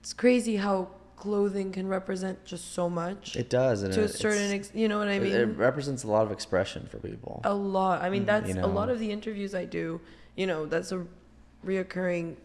it's 0.05 0.13
crazy 0.13 0.55
how 0.57 0.87
clothing 1.15 1.71
can 1.71 1.87
represent 1.87 2.45
just 2.45 2.73
so 2.75 2.87
much 2.87 3.35
it 3.35 3.49
does 3.49 3.81
and 3.81 3.91
to 3.91 4.03
a 4.03 4.07
certain 4.07 4.51
ex- 4.51 4.69
you 4.75 4.87
know 4.87 4.99
what 4.99 5.07
I 5.07 5.17
mean? 5.17 5.33
it 5.33 5.45
represents 5.57 6.03
a 6.03 6.07
lot 6.07 6.23
of 6.27 6.31
expression 6.31 6.85
for 6.91 6.99
people. 6.99 7.41
a 7.43 7.51
lot. 7.55 8.03
I 8.03 8.11
mean, 8.11 8.21
Mm, 8.21 8.27
that's 8.27 8.49
you 8.53 8.63
a 8.63 8.67
lot 8.67 8.89
of 8.89 8.99
the 8.99 9.09
interviews 9.11 9.55
I 9.55 9.65
do. 9.65 9.99
You 10.35 10.45
know, 10.45 10.67
that's 10.67 10.91
a 10.91 11.03
reoccurring 11.65 12.35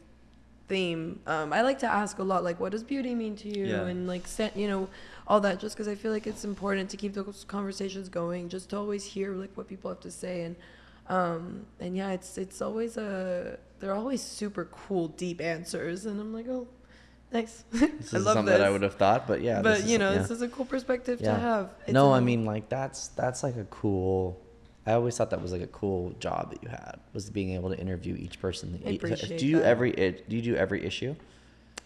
theme. 0.68 1.20
Um, 1.26 1.52
I 1.52 1.60
like 1.60 1.78
to 1.80 1.86
ask 1.86 2.18
a 2.18 2.22
lot, 2.22 2.44
like, 2.44 2.58
what 2.60 2.72
does 2.72 2.82
beauty 2.82 3.14
mean 3.14 3.36
to 3.36 3.48
you, 3.54 3.66
Yeah. 3.66 3.84
and 3.90 4.06
like, 4.06 4.24
you 4.56 4.66
know, 4.66 4.88
all 5.26 5.40
that. 5.40 5.60
Just 5.60 5.74
because 5.76 5.86
I 5.86 5.94
feel 5.96 6.12
like 6.12 6.26
it's 6.26 6.44
important 6.46 6.88
to 6.90 6.96
keep 6.96 7.12
those 7.12 7.44
conversations 7.46 8.08
going, 8.08 8.48
just 8.48 8.70
to 8.70 8.78
always 8.78 9.04
hear 9.04 9.34
like 9.34 9.50
what 9.58 9.68
people 9.68 9.90
have 9.90 10.00
to 10.00 10.10
say, 10.10 10.44
and 10.46 10.56
um, 11.10 11.66
and 11.78 11.94
yeah, 11.94 12.12
it's 12.12 12.38
it's 12.38 12.62
always 12.62 12.96
a 12.96 13.58
they're 13.80 13.94
always 14.02 14.22
super 14.22 14.64
cool, 14.66 15.08
deep 15.08 15.42
answers, 15.42 16.06
and 16.06 16.18
I'm 16.18 16.32
like, 16.32 16.48
oh, 16.48 16.66
Nice. 17.32 17.64
This 17.72 18.14
I 18.14 18.16
is 18.18 18.24
love 18.24 18.34
something 18.34 18.46
this. 18.46 18.58
that 18.58 18.66
I 18.66 18.70
would 18.70 18.82
have 18.82 18.94
thought, 18.94 19.26
but 19.28 19.40
yeah. 19.40 19.62
but 19.62 19.74
this 19.76 19.84
is- 19.84 19.90
you 19.90 19.98
know, 19.98 20.10
yeah. 20.12 20.18
this 20.18 20.30
is 20.30 20.42
a 20.42 20.48
cool 20.48 20.64
perspective 20.64 21.20
Yeah. 21.20 21.34
to 21.34 21.40
have. 21.40 21.70
It's 21.84 21.92
no, 21.92 22.12
I 22.12 22.20
mean 22.20 22.44
like 22.44 22.68
that's 22.68 23.08
that's 23.08 23.42
like 23.42 23.56
a 23.56 23.64
cool. 23.64 24.40
I 24.86 24.94
always 24.94 25.16
thought 25.16 25.30
that 25.30 25.40
was 25.42 25.52
like 25.52 25.60
a 25.62 25.66
cool 25.68 26.10
job 26.18 26.50
that 26.50 26.62
you 26.62 26.68
had 26.68 26.98
was 27.12 27.30
being 27.30 27.50
able 27.54 27.68
to 27.70 27.78
interview 27.78 28.16
each 28.16 28.40
person. 28.40 28.82
I 28.84 28.90
appreciate 28.90 29.38
do 29.38 29.46
you 29.46 29.58
that. 29.58 29.66
every 29.66 29.92
do 29.92 30.36
you 30.36 30.42
do 30.42 30.56
every 30.56 30.84
issue? 30.84 31.14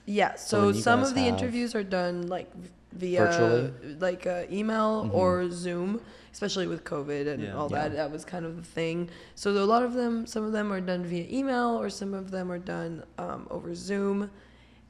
Yeah, 0.07 0.35
So 0.37 0.71
so, 0.73 0.81
some 0.81 1.03
of 1.03 1.15
the 1.15 1.27
interviews 1.27 1.75
are 1.75 1.83
done 1.83 2.27
like 2.29 2.51
via 2.93 3.21
Virtually? 3.25 3.73
like 4.01 4.27
uh, 4.27 4.45
email 4.51 5.07
Mhm. 5.07 5.15
or 5.15 5.51
Zoom, 5.51 6.01
especially 6.33 6.67
with 6.67 6.85
COVID 6.85 7.27
and 7.27 7.43
Yeah. 7.43 7.57
all 7.57 7.69
Yeah. 7.71 7.89
that. 7.89 7.97
That 7.97 8.11
was 8.13 8.25
kind 8.25 8.45
of 8.47 8.57
the 8.57 8.63
thing. 8.63 9.09
So 9.35 9.51
a 9.51 9.65
lot 9.65 9.83
of 9.83 9.95
them, 9.95 10.27
some 10.27 10.45
of 10.45 10.53
them 10.53 10.73
are 10.73 10.81
done 10.81 11.05
via 11.05 11.27
email, 11.31 11.71
or 11.81 11.89
some 11.91 12.13
of 12.15 12.31
them 12.31 12.53
are 12.53 12.59
done 12.59 13.03
um, 13.19 13.47
over 13.51 13.75
Zoom, 13.75 14.31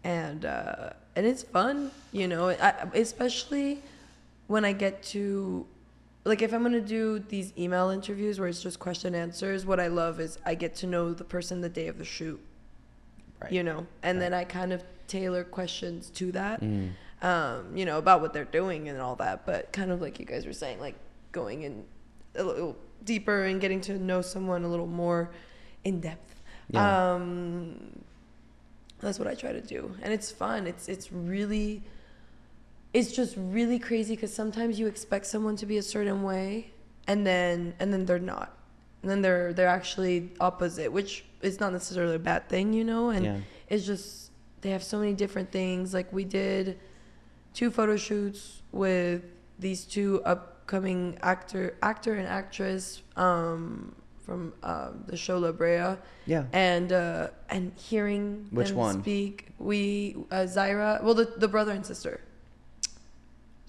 and 0.04 0.44
uh, 0.44 0.90
and 1.16 1.26
it's 1.26 1.42
fun, 1.42 1.90
you 2.12 2.28
know. 2.28 2.50
I, 2.50 2.86
especially 2.94 3.82
when 4.46 4.64
I 4.64 4.72
get 4.72 5.02
to 5.14 5.66
like 6.24 6.40
if 6.42 6.52
I'm 6.52 6.62
gonna 6.62 6.80
do 6.80 7.18
these 7.18 7.52
email 7.58 7.88
interviews 7.90 8.38
where 8.38 8.48
it's 8.48 8.62
just 8.62 8.78
question 8.78 9.14
answers, 9.14 9.66
what 9.66 9.80
I 9.80 9.88
love 9.88 10.20
is 10.20 10.38
I 10.46 10.54
get 10.54 10.74
to 10.76 10.86
know 10.86 11.12
the 11.12 11.24
person 11.24 11.60
the 11.60 11.68
day 11.68 11.88
of 11.88 11.98
the 11.98 12.04
shoot 12.04 12.40
Right. 13.42 13.50
you 13.52 13.62
know 13.64 13.86
and 14.02 14.18
Right. 14.18 14.30
then 14.30 14.32
i 14.32 14.44
kind 14.44 14.72
of 14.72 14.82
tailor 15.08 15.44
questions 15.44 16.08
to 16.10 16.30
that 16.32 16.62
Mm. 16.62 16.92
um 17.20 17.76
you 17.76 17.84
know 17.84 17.98
about 17.98 18.22
what 18.22 18.32
they're 18.32 18.44
doing 18.60 18.88
and 18.88 18.98
all 19.00 19.16
that 19.16 19.44
but 19.44 19.70
kind 19.72 19.90
of 19.90 20.00
like 20.00 20.18
you 20.20 20.24
guys 20.24 20.46
were 20.46 20.52
saying 20.54 20.78
like 20.80 20.94
going 21.32 21.62
in 21.64 21.84
a 22.36 22.42
little 22.44 22.76
deeper 23.04 23.42
and 23.44 23.60
getting 23.60 23.80
to 23.82 23.98
know 23.98 24.22
someone 24.22 24.62
a 24.64 24.68
little 24.68 24.86
more 24.86 25.30
in 25.82 26.00
depth 26.00 26.40
Yeah. 26.70 27.14
um 27.14 28.02
that's 29.04 29.18
what 29.18 29.28
i 29.28 29.34
try 29.34 29.52
to 29.52 29.60
do. 29.60 29.94
And 30.02 30.12
it's 30.12 30.30
fun. 30.30 30.66
It's 30.66 30.88
it's 30.88 31.12
really 31.12 31.82
it's 32.92 33.12
just 33.12 33.34
really 33.36 33.78
crazy 33.78 34.14
because 34.14 34.32
sometimes 34.32 34.78
you 34.78 34.86
expect 34.86 35.26
someone 35.26 35.56
to 35.56 35.66
be 35.66 35.78
a 35.78 35.82
certain 35.82 36.22
way 36.22 36.70
and 37.06 37.26
then 37.26 37.74
and 37.80 37.92
then 37.92 38.04
they're 38.06 38.18
not. 38.18 38.56
And 39.02 39.10
then 39.10 39.20
they're 39.22 39.52
they're 39.52 39.68
actually 39.68 40.30
opposite 40.40 40.90
which 40.92 41.24
is 41.42 41.60
not 41.60 41.72
necessarily 41.72 42.16
a 42.16 42.18
bad 42.20 42.48
thing 42.48 42.72
you 42.72 42.84
know? 42.84 43.10
And 43.10 43.24
Yeah. 43.24 43.38
it's 43.68 43.84
just 43.84 44.30
they 44.62 44.70
have 44.70 44.82
so 44.82 44.98
many 44.98 45.12
different 45.12 45.52
things. 45.52 45.92
Like 45.92 46.12
we 46.12 46.24
did 46.24 46.78
two 47.52 47.70
photo 47.70 47.96
shoots 47.96 48.62
with 48.72 49.22
these 49.58 49.84
two 49.84 50.22
upcoming 50.24 51.18
actor 51.22 51.76
actor 51.82 52.14
and 52.14 52.26
actress 52.26 53.02
um 53.16 53.94
from 54.24 54.52
um, 54.62 55.04
the 55.06 55.16
show 55.16 55.38
La 55.38 55.52
Brea 55.52 55.96
Yeah. 56.26 56.44
and 56.52 56.92
uh 56.92 57.28
and 57.50 57.72
hearing 57.76 58.48
Which 58.50 58.68
them 58.68 58.76
one? 58.78 59.00
speak 59.02 59.48
we 59.58 60.16
uh, 60.30 60.46
Zyra 60.48 61.02
well 61.02 61.14
the, 61.14 61.26
the 61.36 61.48
brother 61.48 61.72
and 61.72 61.84
sister 61.84 62.20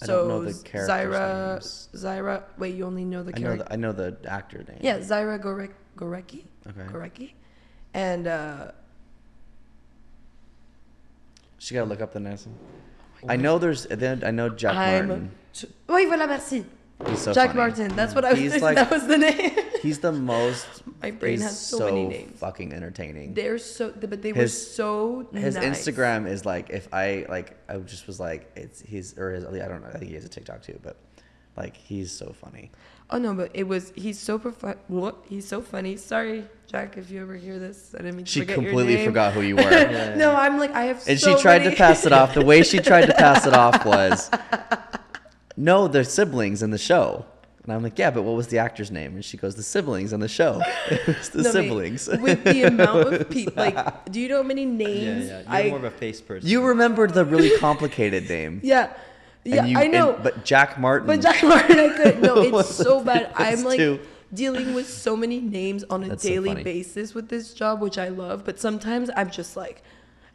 I 0.01 0.06
so 0.08 0.14
don't 0.18 0.28
know 0.28 0.41
the 0.43 0.53
characters' 0.64 0.89
Zyra 0.89 1.53
names. 1.53 1.89
Zyra 1.93 2.43
wait 2.58 2.76
you 2.76 2.86
only 2.86 3.03
know 3.06 3.24
the 3.24 3.34
I 3.36 3.39
know 3.39 3.43
character 3.47 3.64
the, 3.66 3.74
I 3.74 3.76
know 3.76 3.91
the 3.91 4.18
actor 4.28 4.64
name. 4.68 4.80
yeah 4.82 4.97
Zyra 4.99 5.39
Gorek 5.41 5.72
Gorecki 5.97 6.43
Okay. 6.68 6.88
Gorecki 6.91 7.32
and 7.93 8.28
uh 8.28 8.72
She 11.58 11.74
gotta 11.74 11.89
look 11.89 12.01
up 12.01 12.14
the 12.14 12.20
next 12.20 12.47
one. 12.47 12.56
I 13.28 13.38
know 13.38 13.58
there's. 13.58 13.88
Then 13.88 14.24
I 14.24 14.30
know 14.32 14.49
Jack 14.49 14.76
I'm 14.76 15.08
Martin. 15.08 15.32
oui 15.89 16.06
voilà 16.06 16.28
merci 16.28 16.64
He's 17.07 17.19
so 17.21 17.33
Jack 17.33 17.47
funny. 17.49 17.57
Martin 17.59 17.95
that's 17.95 18.15
what 18.15 18.23
I 18.25 18.31
was 18.31 18.39
He's 18.39 18.61
like- 18.61 18.75
that 18.75 18.89
was 18.89 19.05
the 19.07 19.17
name 19.17 19.51
He's 19.81 19.99
the 19.99 20.11
most. 20.11 20.65
My 21.03 21.11
brain 21.11 21.33
he's 21.33 21.43
has 21.43 21.59
so 21.59 21.85
many 21.85 22.07
names. 22.07 22.39
Fucking 22.39 22.73
entertaining. 22.73 23.33
they're 23.33 23.57
so 23.59 23.91
but 23.99 24.21
they 24.21 24.31
were 24.33 24.47
so 24.47 25.27
his 25.33 25.55
nice. 25.55 25.65
Instagram 25.87 26.27
is 26.27 26.45
like 26.45 26.69
if 26.69 26.91
I 26.93 27.25
like 27.29 27.57
I 27.69 27.77
just 27.77 28.07
was 28.07 28.19
like 28.19 28.49
it's 28.55 28.81
he's 28.81 29.17
or 29.19 29.31
his 29.31 29.45
I 29.45 29.67
don't 29.67 29.81
know 29.81 29.89
I 29.93 29.97
think 29.97 30.09
he 30.09 30.15
has 30.15 30.25
a 30.25 30.29
TikTok 30.29 30.61
too 30.63 30.79
but 30.81 30.95
like 31.57 31.75
he's 31.77 32.11
so 32.11 32.33
funny. 32.33 32.71
Oh 33.11 33.19
no, 33.19 33.33
but 33.35 33.51
it 33.53 33.67
was 33.67 33.93
he's 33.95 34.17
so 34.19 34.39
profi- 34.39 34.77
what 34.87 35.17
he's 35.29 35.47
so 35.47 35.61
funny. 35.61 35.95
Sorry, 35.95 36.43
Jack, 36.65 36.97
if 36.97 37.11
you 37.11 37.21
ever 37.21 37.35
hear 37.35 37.59
this, 37.59 37.93
I 37.93 37.99
didn't 38.01 38.15
mean 38.15 38.25
to 38.25 38.31
She 38.31 38.39
forget 38.39 38.55
your 38.57 38.65
completely 38.71 38.95
name. 38.95 39.05
forgot 39.05 39.33
who 39.33 39.41
you 39.41 39.55
were. 39.57 39.61
Yeah. 39.61 40.15
no, 40.15 40.33
I'm 40.35 40.57
like 40.57 40.71
I 40.71 40.85
have. 40.85 41.03
And 41.07 41.19
so 41.19 41.35
she 41.35 41.41
tried 41.43 41.59
many- 41.61 41.75
to 41.75 41.77
pass 41.77 42.05
it 42.07 42.11
off. 42.13 42.33
The 42.33 42.43
way 42.43 42.63
she 42.63 42.79
tried 42.79 43.05
to 43.05 43.13
pass 43.13 43.45
it 43.45 43.53
off 43.53 43.85
was, 43.93 44.31
no, 45.58 45.88
they're 45.88 46.03
siblings 46.03 46.62
in 46.64 46.72
the 46.72 46.78
show. 46.78 47.26
And 47.64 47.74
I'm 47.74 47.82
like, 47.82 47.97
yeah, 47.97 48.12
but 48.12 48.22
what 48.22 48.36
was 48.36 48.47
the 48.49 48.60
actor's 48.60 48.91
name? 48.91 49.16
And 49.16 49.26
she 49.26 49.38
goes, 49.38 49.56
the 49.56 49.64
siblings 49.64 50.14
in 50.14 50.20
the 50.20 50.28
show. 50.28 50.62
It 50.91 51.08
was 51.08 51.30
the 51.30 51.41
No, 51.41 51.51
siblings. 51.51 52.08
with 52.08 52.43
the 52.43 52.64
amount 52.64 53.14
of 53.14 53.30
people, 53.30 53.53
like, 53.66 54.12
do 54.12 54.20
you 54.20 54.28
know 54.30 54.38
how 54.38 54.43
many 54.43 54.66
names? 54.66 55.28
Yeah, 55.28 55.41
yeah. 55.47 55.58
You're 55.64 55.68
I 55.68 55.70
more 55.70 55.78
of 55.80 55.84
a 55.86 55.89
face 55.91 56.22
person. 56.22 56.47
you 56.47 56.64
remembered 56.64 57.16
the 57.16 57.26
really 57.26 57.58
complicated 57.60 58.30
name. 58.30 58.60
yeah, 58.64 58.93
yeah. 59.43 59.66
You- 59.66 59.80
I 59.80 59.88
know, 59.88 60.14
and- 60.14 60.24
but 60.24 60.45
Jack 60.45 60.78
Martin. 60.80 61.08
But 61.08 61.22
Jack 61.22 61.41
Martin, 61.41 61.80
I 61.80 61.89
couldn't. 61.97 62.22
No, 62.22 62.36
it's 62.60 62.70
so 62.76 63.03
bad. 63.03 63.32
I'm 63.36 63.64
like 63.64 63.78
too. 63.80 63.99
dealing 64.32 64.76
with 64.76 64.88
so 64.88 65.16
many 65.18 65.41
names 65.41 65.84
on 65.89 66.03
a 66.03 66.10
That's 66.10 66.22
daily 66.24 66.49
funny. 66.49 66.64
basis 66.64 67.16
with 67.16 67.30
this 67.30 67.53
job, 67.56 67.82
which 67.82 67.97
I 67.97 68.10
love. 68.10 68.45
But 68.45 68.60
sometimes 68.60 69.10
I'm 69.16 69.32
just 69.32 69.58
like, 69.58 69.82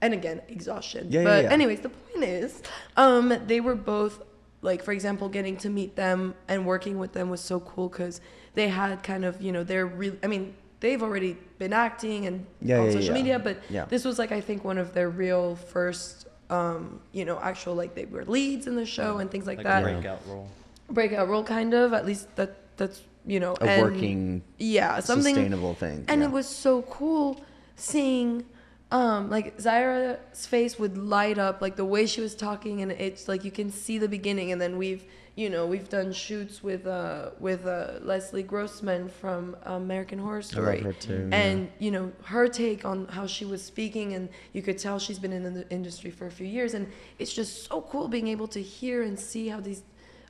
and 0.00 0.12
again, 0.14 0.40
exhaustion. 0.48 1.06
Yeah, 1.12 1.20
yeah, 1.20 1.24
but 1.24 1.44
yeah. 1.44 1.50
anyways, 1.52 1.80
the 1.80 1.90
point 1.90 2.24
is, 2.24 2.60
um, 2.96 3.32
they 3.46 3.60
were 3.60 3.76
both 3.76 4.22
like, 4.62 4.82
for 4.82 4.92
example, 4.92 5.28
getting 5.28 5.56
to 5.58 5.70
meet 5.70 5.96
them 5.96 6.34
and 6.48 6.66
working 6.66 6.98
with 6.98 7.12
them 7.12 7.30
was 7.30 7.40
so 7.40 7.60
cool 7.60 7.88
because 7.88 8.20
they 8.54 8.68
had 8.68 9.02
kind 9.02 9.24
of, 9.24 9.40
you 9.40 9.52
know, 9.52 9.64
they're 9.64 9.86
really. 9.86 10.18
I 10.22 10.26
mean, 10.26 10.54
they've 10.80 11.02
already 11.02 11.36
been 11.58 11.72
acting 11.72 12.26
and 12.26 12.46
Yeah, 12.62 12.78
on 12.80 12.86
yeah, 12.86 12.92
social 12.92 13.14
yeah. 13.16 13.22
media, 13.22 13.38
but 13.38 13.58
Yeah. 13.70 13.84
this 13.86 14.04
was 14.04 14.18
like 14.18 14.32
I 14.32 14.40
think 14.40 14.64
one 14.64 14.78
of 14.78 14.92
their 14.94 15.08
real 15.10 15.56
first. 15.56 16.26
Um, 16.50 17.00
you 17.12 17.24
know, 17.24 17.38
actual 17.38 17.76
like 17.76 17.94
they 17.94 18.06
were 18.06 18.24
leads 18.24 18.66
in 18.66 18.74
the 18.74 18.84
show 18.84 19.18
and 19.18 19.30
things 19.30 19.46
like, 19.46 19.58
like 19.58 19.66
that 19.68 19.84
a 19.84 19.86
Yeah. 19.86 19.92
breakout 20.00 20.20
role. 20.26 20.48
breakout 20.90 21.28
role 21.28 21.44
kind 21.44 21.72
of 21.74 21.92
at 21.92 22.04
least 22.04 22.26
that 22.34 22.56
that's 22.76 23.02
you 23.24 23.38
know 23.38 23.54
a 23.60 23.68
and- 23.70 23.82
working, 23.82 24.42
yeah 24.58 24.98
something 24.98 25.36
sustainable 25.36 25.74
thing. 25.74 26.04
and 26.08 26.20
yeah. 26.22 26.26
it 26.26 26.32
was 26.32 26.48
so 26.48 26.82
cool 26.82 27.40
seeing 27.76 28.44
um 28.92 29.30
like 29.30 29.56
Zyra's 29.58 30.46
face 30.46 30.78
would 30.78 30.98
light 30.98 31.38
up 31.38 31.60
like 31.62 31.76
the 31.76 31.84
way 31.84 32.06
she 32.06 32.20
was 32.20 32.34
talking 32.34 32.82
and 32.82 32.90
it's 32.92 33.28
like 33.28 33.44
you 33.44 33.50
can 33.50 33.70
see 33.70 33.98
the 33.98 34.08
beginning 34.08 34.50
and 34.52 34.60
then 34.60 34.76
we've 34.76 35.04
you 35.36 35.48
know 35.48 35.64
we've 35.64 35.88
done 35.88 36.12
shoots 36.12 36.62
with 36.62 36.86
uh 36.86 37.30
with 37.38 37.66
uh 37.66 37.98
Leslie 38.02 38.42
Grossman 38.42 39.08
from 39.08 39.56
American 39.64 40.18
Horror 40.18 40.42
Story 40.42 40.84
too. 40.98 41.28
yeah. 41.30 41.36
and 41.36 41.70
you 41.78 41.92
know 41.92 42.10
her 42.24 42.48
take 42.48 42.84
on 42.84 43.06
how 43.08 43.26
she 43.26 43.44
was 43.44 43.62
speaking 43.64 44.14
and 44.14 44.28
you 44.52 44.60
could 44.62 44.76
tell 44.76 44.98
she's 44.98 45.20
been 45.20 45.32
in 45.32 45.54
the 45.54 45.68
industry 45.70 46.10
for 46.10 46.26
a 46.26 46.30
few 46.30 46.46
years 46.46 46.74
and 46.74 46.90
it's 47.20 47.32
just 47.32 47.68
so 47.68 47.80
cool 47.82 48.08
being 48.08 48.26
able 48.26 48.48
to 48.48 48.60
hear 48.60 49.02
and 49.02 49.18
see 49.18 49.48
how 49.48 49.60
these 49.60 49.82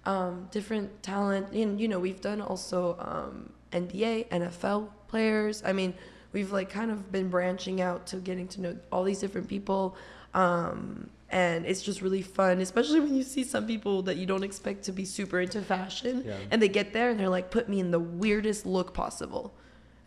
um, 0.04 0.48
different 0.50 1.02
talent 1.02 1.50
and 1.52 1.80
you 1.80 1.88
know 1.88 1.98
we've 1.98 2.20
done 2.20 2.40
also 2.40 2.96
um, 3.00 3.52
nba 3.72 4.28
nfl 4.28 4.88
players 5.08 5.62
i 5.64 5.72
mean 5.72 5.94
we've 6.32 6.52
like 6.52 6.70
kind 6.70 6.90
of 6.90 7.10
been 7.12 7.28
branching 7.28 7.80
out 7.80 8.06
to 8.06 8.16
getting 8.16 8.46
to 8.48 8.60
know 8.60 8.76
all 8.92 9.04
these 9.04 9.18
different 9.20 9.48
people 9.48 9.96
um, 10.34 11.10
and 11.30 11.66
it's 11.66 11.82
just 11.82 12.02
really 12.02 12.22
fun 12.22 12.60
especially 12.60 13.00
when 13.00 13.14
you 13.14 13.22
see 13.22 13.42
some 13.44 13.66
people 13.66 14.02
that 14.02 14.16
you 14.16 14.26
don't 14.26 14.42
expect 14.44 14.84
to 14.84 14.92
be 14.92 15.04
super 15.04 15.40
into 15.40 15.60
fashion 15.62 16.22
Yeah. 16.26 16.36
and 16.50 16.60
they 16.62 16.68
get 16.68 16.92
there 16.92 17.10
and 17.10 17.18
they're 17.18 17.28
like 17.28 17.50
put 17.50 17.68
me 17.68 17.80
in 17.80 17.90
the 17.90 18.00
weirdest 18.00 18.66
look 18.66 18.94
possible. 18.94 19.52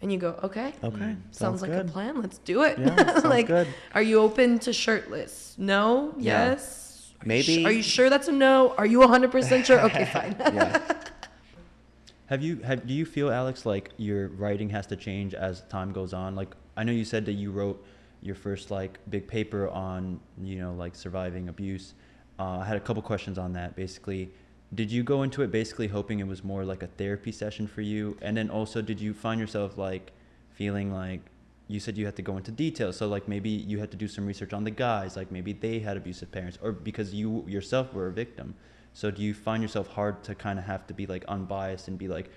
And 0.01 0.11
you 0.11 0.17
go 0.17 0.37
okay. 0.43 0.73
Okay, 0.83 0.97
Mm, 0.97 1.17
sounds, 1.31 1.61
like 1.61 1.71
good. 1.71 1.85
a 1.87 1.89
plan. 1.89 2.19
Let's 2.21 2.37
do 2.39 2.63
it. 2.63 2.77
Yeah, 2.77 3.21
like 3.23 3.47
good. 3.47 3.67
are 3.95 4.01
you 4.01 4.19
open 4.19 4.59
to 4.59 4.73
shirtless? 4.73 5.55
No? 5.57 6.13
Yeah. 6.17 6.49
yes? 6.49 7.13
Are 7.21 7.23
you 7.23 7.27
Maybe- 7.29 7.63
sh- 7.63 7.65
are 7.65 7.71
you 7.71 7.81
sure 7.83 8.09
that's 8.09 8.27
a 8.27 8.33
no? 8.33 8.73
Are 8.77 8.85
you 8.85 8.99
100% 8.99 9.63
sure? 9.63 9.79
Okay 9.79 10.03
fine. 10.03 10.35
Yeah. 10.53 10.81
Have 12.27 12.41
you 12.41 12.57
have 12.57 12.87
do 12.87 12.93
you 12.93 13.05
feel 13.05 13.29
Alex 13.29 13.65
like 13.65 13.91
your 13.97 14.29
writing 14.29 14.69
has 14.69 14.87
to 14.87 14.95
change 14.95 15.33
as 15.33 15.63
time 15.63 15.91
goes 15.91 16.13
on? 16.13 16.35
Like 16.35 16.55
I 16.77 16.83
know 16.83 16.91
you 16.91 17.05
said 17.05 17.25
that 17.25 17.33
you 17.33 17.51
wrote 17.51 17.83
your 18.21 18.35
first 18.35 18.71
like 18.71 18.97
big 19.09 19.27
paper 19.27 19.67
on 19.69 20.19
you 20.41 20.57
know 20.59 20.73
like 20.73 20.95
surviving 20.95 21.49
abuse. 21.49 21.93
Uh, 22.39 22.59
I 22.59 22.65
had 22.65 22.77
a 22.77 22.79
couple 22.79 23.03
questions 23.03 23.37
on 23.37 23.53
that. 23.53 23.75
Basically, 23.75 24.31
did 24.73 24.91
you 24.91 25.03
go 25.03 25.23
into 25.23 25.43
it 25.43 25.51
basically 25.51 25.87
hoping 25.87 26.19
it 26.19 26.27
was 26.27 26.43
more 26.43 26.63
like 26.63 26.81
a 26.81 26.87
therapy 26.87 27.31
session 27.31 27.67
for 27.67 27.81
you? 27.81 28.17
And 28.21 28.35
then 28.35 28.49
also, 28.49 28.81
did 28.81 28.99
you 28.99 29.13
find 29.13 29.39
yourself 29.39 29.77
like 29.77 30.11
feeling 30.51 30.93
like 30.93 31.19
you 31.67 31.79
said 31.79 31.97
you 31.97 32.05
had 32.05 32.15
to 32.15 32.21
go 32.21 32.37
into 32.37 32.51
detail? 32.51 32.93
So 32.93 33.07
like 33.07 33.27
maybe 33.27 33.49
you 33.49 33.79
had 33.79 33.91
to 33.91 33.97
do 33.97 34.07
some 34.07 34.25
research 34.25 34.53
on 34.53 34.63
the 34.63 34.71
guys, 34.71 35.17
like 35.17 35.29
maybe 35.29 35.51
they 35.51 35.79
had 35.79 35.97
abusive 35.97 36.31
parents, 36.31 36.57
or 36.61 36.71
because 36.71 37.13
you 37.13 37.43
yourself 37.47 37.93
were 37.93 38.07
a 38.07 38.13
victim. 38.13 38.55
So 38.93 39.11
do 39.11 39.21
you 39.21 39.33
find 39.33 39.61
yourself 39.63 39.87
hard 39.87 40.23
to 40.23 40.35
kind 40.35 40.59
of 40.59 40.65
have 40.65 40.85
to 40.87 40.93
be 40.93 41.05
like 41.05 41.25
unbiased 41.27 41.87
and 41.87 41.97
be 41.97 42.07
like, 42.07 42.29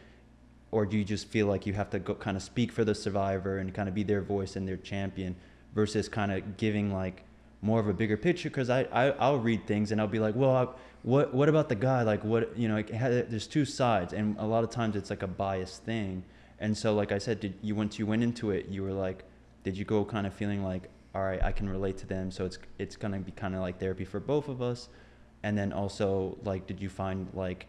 or 0.72 0.84
do 0.86 0.96
you 0.96 1.04
just 1.04 1.28
feel 1.28 1.46
like 1.46 1.66
you 1.66 1.74
have 1.74 1.90
to 1.90 1.98
go 1.98 2.14
kind 2.14 2.36
of 2.36 2.42
speak 2.42 2.72
for 2.72 2.84
the 2.84 2.94
survivor 2.94 3.58
and 3.58 3.72
kind 3.72 3.88
of 3.88 3.94
be 3.94 4.02
their 4.02 4.22
voice 4.22 4.56
and 4.56 4.66
their 4.66 4.76
champion 4.76 5.36
versus 5.74 6.08
kind 6.08 6.32
of 6.32 6.56
giving 6.56 6.92
like 6.92 7.22
more 7.62 7.78
of 7.78 7.88
a 7.88 7.92
bigger 7.92 8.16
picture? 8.16 8.48
Because 8.48 8.70
I, 8.70 8.82
I 8.84 9.10
I'll 9.10 9.38
read 9.38 9.66
things 9.66 9.92
and 9.92 10.00
I'll 10.00 10.08
be 10.08 10.18
like, 10.18 10.34
well, 10.34 10.56
I, 10.56 10.66
what 11.02 11.32
what 11.32 11.48
about 11.48 11.68
the 11.68 11.76
guy? 11.76 12.02
Like 12.02 12.24
what 12.24 12.56
you 12.58 12.68
know? 12.68 12.82
There's 12.82 13.46
two 13.46 13.64
sides, 13.64 14.12
and 14.12 14.36
a 14.38 14.44
lot 14.44 14.64
of 14.64 14.70
times 14.70 14.96
it's 14.96 15.10
like 15.10 15.22
a 15.22 15.28
biased 15.28 15.84
thing. 15.84 16.24
And 16.58 16.76
so, 16.76 16.94
like 16.94 17.12
I 17.12 17.18
said, 17.18 17.38
did 17.40 17.54
you 17.62 17.74
once 17.74 17.98
you 17.98 18.06
went 18.06 18.22
into 18.22 18.50
it, 18.50 18.68
you 18.68 18.82
were 18.82 18.92
like, 18.92 19.24
did 19.62 19.76
you 19.76 19.84
go 19.84 20.04
kind 20.04 20.26
of 20.26 20.34
feeling 20.34 20.64
like, 20.64 20.88
all 21.14 21.22
right, 21.22 21.42
I 21.42 21.52
can 21.52 21.68
relate 21.68 21.96
to 21.98 22.06
them, 22.06 22.30
so 22.30 22.44
it's 22.44 22.58
it's 22.78 22.96
gonna 22.96 23.18
be 23.18 23.30
kind 23.30 23.54
of 23.54 23.60
like 23.60 23.78
therapy 23.78 24.04
for 24.04 24.20
both 24.20 24.48
of 24.48 24.60
us. 24.60 24.88
And 25.46 25.56
then 25.56 25.72
also, 25.72 26.36
like, 26.42 26.66
did 26.66 26.80
you 26.80 26.88
find 26.88 27.28
like 27.32 27.66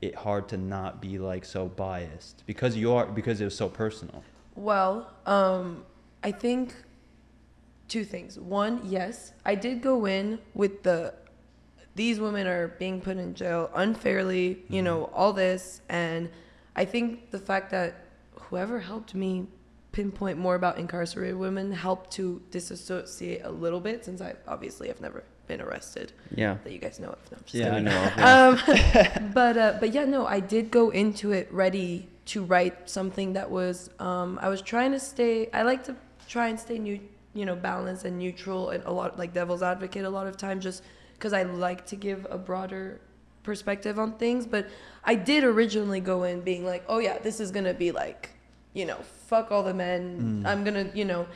it 0.00 0.14
hard 0.14 0.48
to 0.50 0.56
not 0.56 1.02
be 1.02 1.18
like 1.18 1.44
so 1.44 1.66
biased 1.66 2.44
because 2.46 2.76
you 2.76 2.92
are 2.92 3.04
because 3.04 3.40
it 3.40 3.44
was 3.44 3.56
so 3.56 3.68
personal? 3.68 4.22
Well, 4.54 5.10
um, 5.26 5.84
I 6.22 6.30
think 6.30 6.76
two 7.88 8.04
things. 8.04 8.38
One, 8.38 8.80
yes, 8.84 9.32
I 9.44 9.56
did 9.56 9.82
go 9.82 10.06
in 10.06 10.38
with 10.54 10.84
the 10.84 11.14
these 11.96 12.20
women 12.20 12.46
are 12.46 12.68
being 12.68 13.00
put 13.00 13.16
in 13.16 13.34
jail 13.34 13.68
unfairly, 13.74 14.62
you 14.68 14.82
know, 14.82 15.06
all 15.06 15.32
this. 15.32 15.80
And 15.88 16.30
I 16.76 16.84
think 16.84 17.32
the 17.32 17.40
fact 17.40 17.72
that 17.72 18.04
whoever 18.36 18.78
helped 18.78 19.16
me 19.16 19.48
pinpoint 19.90 20.38
more 20.38 20.54
about 20.54 20.78
incarcerated 20.78 21.36
women 21.36 21.72
helped 21.72 22.12
to 22.12 22.40
disassociate 22.52 23.40
a 23.42 23.50
little 23.50 23.80
bit 23.80 24.04
since 24.04 24.20
I 24.20 24.34
obviously 24.46 24.86
have 24.86 25.00
never 25.00 25.24
been 25.52 25.60
arrested 25.66 26.12
Yeah. 26.34 26.56
that 26.64 26.72
you 26.72 26.78
guys 26.78 26.98
know 26.98 27.10
of. 27.16 27.18
No, 27.30 27.36
I'm 27.38 27.44
just 27.44 27.54
Yeah, 27.54 27.70
we 27.70 27.76
I 27.76 27.80
know 27.88 28.00
um, 28.30 29.32
but 29.40 29.56
uh, 29.64 29.76
but 29.80 29.92
yeah, 29.92 30.04
no, 30.16 30.26
I 30.26 30.40
did 30.40 30.70
go 30.70 30.84
into 30.90 31.32
it 31.32 31.46
ready 31.52 32.08
to 32.32 32.38
write 32.44 32.88
something 32.88 33.34
that 33.34 33.50
was. 33.50 33.90
Um, 33.98 34.38
I 34.40 34.48
was 34.48 34.62
trying 34.62 34.92
to 34.92 35.00
stay. 35.00 35.50
I 35.52 35.62
like 35.62 35.82
to 35.84 35.94
try 36.28 36.46
and 36.48 36.58
stay 36.58 36.78
new, 36.78 36.98
you 37.34 37.44
know, 37.48 37.56
balanced 37.56 38.04
and 38.04 38.18
neutral, 38.18 38.70
and 38.70 38.82
a 38.84 38.92
lot 39.00 39.18
like 39.18 39.32
devil's 39.34 39.62
advocate 39.62 40.04
a 40.04 40.10
lot 40.18 40.26
of 40.26 40.36
times, 40.36 40.64
just 40.64 40.82
because 41.14 41.32
I 41.32 41.42
like 41.42 41.84
to 41.86 41.96
give 41.96 42.26
a 42.30 42.38
broader 42.38 43.00
perspective 43.42 43.98
on 43.98 44.12
things. 44.24 44.46
But 44.46 44.64
I 45.04 45.14
did 45.30 45.44
originally 45.44 46.00
go 46.00 46.22
in 46.22 46.40
being 46.40 46.64
like, 46.64 46.82
oh 46.88 46.98
yeah, 46.98 47.18
this 47.18 47.40
is 47.40 47.50
gonna 47.50 47.74
be 47.74 47.90
like, 47.92 48.30
you 48.72 48.86
know, 48.86 48.98
fuck 49.26 49.50
all 49.52 49.62
the 49.62 49.74
men. 49.74 50.42
Mm. 50.42 50.48
I'm 50.48 50.64
gonna, 50.64 50.86
you 50.94 51.04
know. 51.04 51.26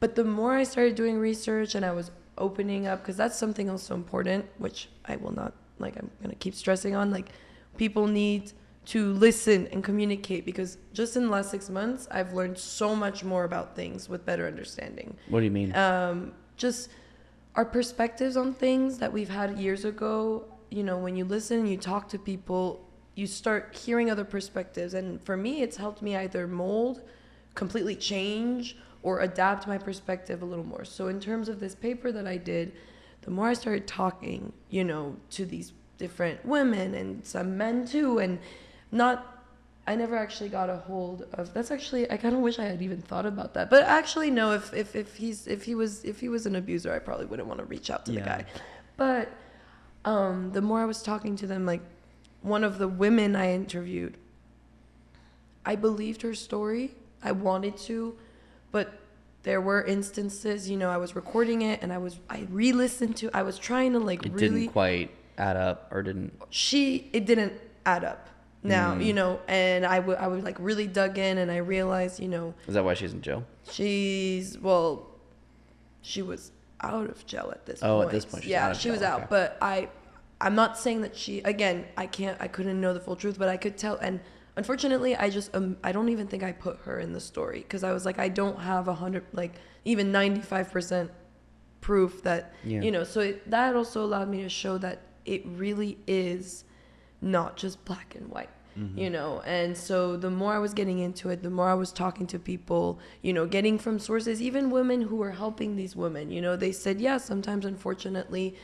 But 0.00 0.16
the 0.16 0.24
more 0.24 0.54
I 0.54 0.64
started 0.64 0.96
doing 0.96 1.16
research 1.30 1.76
and 1.76 1.84
I 1.84 1.92
was 1.92 2.10
opening 2.38 2.86
up, 2.86 3.00
because 3.00 3.16
that's 3.16 3.36
something 3.38 3.68
also 3.68 3.94
important, 3.94 4.46
which 4.58 4.88
I 5.04 5.16
will 5.16 5.32
not, 5.32 5.52
like, 5.78 5.96
I'm 5.96 6.10
going 6.20 6.30
to 6.30 6.36
keep 6.36 6.54
stressing 6.54 6.94
on. 6.94 7.10
Like, 7.10 7.28
people 7.76 8.06
need 8.06 8.52
to 8.84 9.12
listen 9.12 9.68
and 9.68 9.84
communicate 9.84 10.44
because 10.44 10.76
just 10.92 11.16
in 11.16 11.24
the 11.26 11.30
last 11.30 11.50
six 11.50 11.70
months, 11.70 12.08
I've 12.10 12.32
learned 12.32 12.58
so 12.58 12.96
much 12.96 13.22
more 13.22 13.44
about 13.44 13.76
things 13.76 14.08
with 14.08 14.26
better 14.26 14.46
understanding. 14.46 15.16
What 15.28 15.40
do 15.40 15.44
you 15.44 15.52
mean? 15.52 15.74
Um, 15.76 16.32
just 16.56 16.88
our 17.54 17.64
perspectives 17.64 18.36
on 18.36 18.54
things 18.54 18.98
that 18.98 19.12
we've 19.12 19.28
had 19.28 19.58
years 19.58 19.84
ago. 19.84 20.44
You 20.70 20.82
know, 20.82 20.98
when 20.98 21.14
you 21.14 21.24
listen 21.24 21.60
and 21.60 21.68
you 21.68 21.76
talk 21.76 22.08
to 22.08 22.18
people, 22.18 22.88
you 23.14 23.26
start 23.26 23.76
hearing 23.76 24.10
other 24.10 24.24
perspectives. 24.24 24.94
And 24.94 25.22
for 25.22 25.36
me, 25.36 25.62
it's 25.62 25.76
helped 25.76 26.02
me 26.02 26.16
either 26.16 26.48
mold, 26.48 27.02
completely 27.54 27.94
change, 27.94 28.76
or 29.02 29.20
adapt 29.20 29.66
my 29.66 29.78
perspective 29.78 30.42
a 30.42 30.44
little 30.44 30.64
more. 30.64 30.84
So, 30.84 31.08
in 31.08 31.20
terms 31.20 31.48
of 31.48 31.60
this 31.60 31.74
paper 31.74 32.12
that 32.12 32.26
I 32.26 32.36
did, 32.36 32.72
the 33.22 33.30
more 33.30 33.48
I 33.48 33.54
started 33.54 33.86
talking, 33.86 34.52
you 34.70 34.84
know, 34.84 35.16
to 35.30 35.44
these 35.44 35.72
different 35.98 36.44
women 36.44 36.94
and 36.94 37.24
some 37.24 37.56
men 37.56 37.86
too, 37.86 38.18
and 38.18 38.38
not 38.90 39.28
I 39.86 39.96
never 39.96 40.16
actually 40.16 40.48
got 40.48 40.70
a 40.70 40.76
hold 40.76 41.26
of. 41.32 41.52
That's 41.52 41.70
actually 41.72 42.08
I 42.10 42.16
kind 42.16 42.34
of 42.34 42.40
wish 42.40 42.58
I 42.58 42.64
had 42.64 42.82
even 42.82 43.00
thought 43.00 43.26
about 43.26 43.54
that. 43.54 43.68
But 43.70 43.82
actually, 43.84 44.30
no. 44.30 44.52
If 44.52 44.72
if 44.72 44.94
if 44.94 45.16
he's 45.16 45.46
if 45.48 45.64
he 45.64 45.74
was 45.74 46.04
if 46.04 46.20
he 46.20 46.28
was 46.28 46.46
an 46.46 46.54
abuser, 46.56 46.92
I 46.92 46.98
probably 47.00 47.26
wouldn't 47.26 47.48
want 47.48 47.58
to 47.58 47.64
reach 47.66 47.90
out 47.90 48.06
to 48.06 48.12
the 48.12 48.18
Yeah. 48.18 48.24
guy. 48.38 48.46
But 48.96 49.28
um, 50.04 50.52
the 50.52 50.62
more 50.62 50.80
I 50.80 50.84
was 50.84 51.02
talking 51.02 51.34
to 51.36 51.46
them, 51.46 51.66
like 51.66 51.80
one 52.42 52.62
of 52.62 52.78
the 52.78 52.88
women 52.88 53.34
I 53.34 53.52
interviewed, 53.52 54.16
I 55.64 55.76
believed 55.76 56.22
her 56.22 56.34
story. 56.34 56.94
I 57.22 57.32
wanted 57.32 57.76
to, 57.78 58.16
but 58.72 58.98
there 59.44 59.60
were 59.60 59.82
instances. 59.84 60.68
You 60.70 60.76
know, 60.76 60.90
I 60.90 60.96
was 60.96 61.14
recording 61.14 61.62
it 61.62 61.80
and 61.82 61.92
I 61.92 61.98
was 61.98 62.18
I 62.28 62.46
re-listened 62.50 63.16
to. 63.18 63.30
I 63.34 63.42
was 63.42 63.58
trying 63.58 63.92
to 63.92 63.98
like 64.00 64.26
it 64.26 64.32
really 64.32 64.48
didn't 64.62 64.68
quite 64.72 65.10
add 65.38 65.56
up, 65.56 65.88
or 65.92 66.02
didn't. 66.02 66.32
she 66.50 67.08
it 67.12 67.24
didn't 67.26 67.52
add 67.86 68.04
up 68.04 68.28
now 68.64 68.94
Mm. 68.94 69.04
you 69.06 69.12
know 69.12 69.40
and 69.48 69.84
I 69.84 69.98
would 69.98 70.16
I 70.18 70.28
would 70.28 70.44
like 70.44 70.56
really 70.60 70.86
dug 70.86 71.18
in 71.18 71.38
and 71.38 71.50
i 71.50 71.56
realized 71.56 72.20
you 72.20 72.28
know 72.28 72.54
Is 72.68 72.74
that 72.74 72.84
why 72.84 72.94
she's 72.94 73.12
in 73.12 73.20
jail? 73.20 73.44
she's 73.68 74.56
well 74.58 75.08
she 76.00 76.22
was 76.22 76.52
out 76.80 77.08
of 77.10 77.26
jail 77.26 77.48
at 77.50 77.66
this 77.66 77.80
Oh, 77.82 77.96
point 77.96 78.06
at 78.06 78.12
this 78.12 78.24
point, 78.24 78.44
she's 78.44 78.50
yeah 78.52 78.72
she 78.72 78.90
was 78.92 79.02
out 79.02 79.20
okay. 79.20 79.26
but 79.30 79.58
i 79.60 79.88
i'm 80.40 80.54
not 80.54 80.78
saying 80.78 81.00
that 81.00 81.16
she 81.16 81.40
again 81.40 81.86
i 81.96 82.06
can't 82.06 82.36
i 82.40 82.46
couldn't 82.46 82.80
know 82.80 82.92
the 82.94 83.00
full 83.00 83.16
truth 83.16 83.36
but 83.36 83.48
i 83.48 83.56
could 83.56 83.76
tell 83.76 83.96
and 83.96 84.20
unfortunately 84.56 85.16
i 85.16 85.30
just 85.30 85.54
um, 85.54 85.76
i 85.82 85.92
don't 85.92 86.08
even 86.08 86.26
think 86.26 86.42
i 86.42 86.52
put 86.52 86.78
her 86.80 86.98
in 87.00 87.12
the 87.12 87.20
story 87.20 87.60
because 87.60 87.82
i 87.82 87.92
was 87.92 88.04
like 88.04 88.18
i 88.18 88.28
don't 88.28 88.58
have 88.60 88.88
a 88.88 88.94
hundred 88.94 89.24
like 89.32 89.54
even 89.84 90.12
95 90.12 90.70
percent 90.70 91.10
proof 91.80 92.22
that 92.22 92.52
Yeah. 92.64 92.82
you 92.82 92.90
know 92.90 93.04
so 93.04 93.20
it, 93.20 93.50
that 93.50 93.74
also 93.74 94.04
allowed 94.04 94.28
me 94.28 94.42
to 94.42 94.48
show 94.48 94.78
that 94.78 95.00
it 95.24 95.42
really 95.46 95.98
is 96.06 96.64
not 97.20 97.56
just 97.56 97.84
black 97.84 98.14
and 98.14 98.28
white 98.28 98.50
you 98.96 99.10
know? 99.10 99.42
And 99.44 99.76
so 99.76 100.16
the 100.16 100.30
more 100.30 100.54
i 100.54 100.58
was 100.58 100.72
getting 100.72 100.98
into 101.00 101.28
it 101.28 101.42
the 101.42 101.50
more 101.50 101.68
i 101.68 101.74
was 101.74 101.92
talking 101.92 102.26
to 102.28 102.38
people 102.38 102.98
you 103.20 103.34
know 103.34 103.46
getting 103.46 103.78
from 103.78 103.98
sources 103.98 104.40
even 104.40 104.70
women 104.70 105.02
who 105.02 105.16
were 105.16 105.32
helping 105.32 105.76
these 105.76 105.94
women 105.94 106.30
you 106.30 106.40
know? 106.40 106.56
They 106.56 106.72
said 106.72 106.98
yeah 106.98 107.18
sometimes 107.18 107.66
unfortunately 107.66 108.54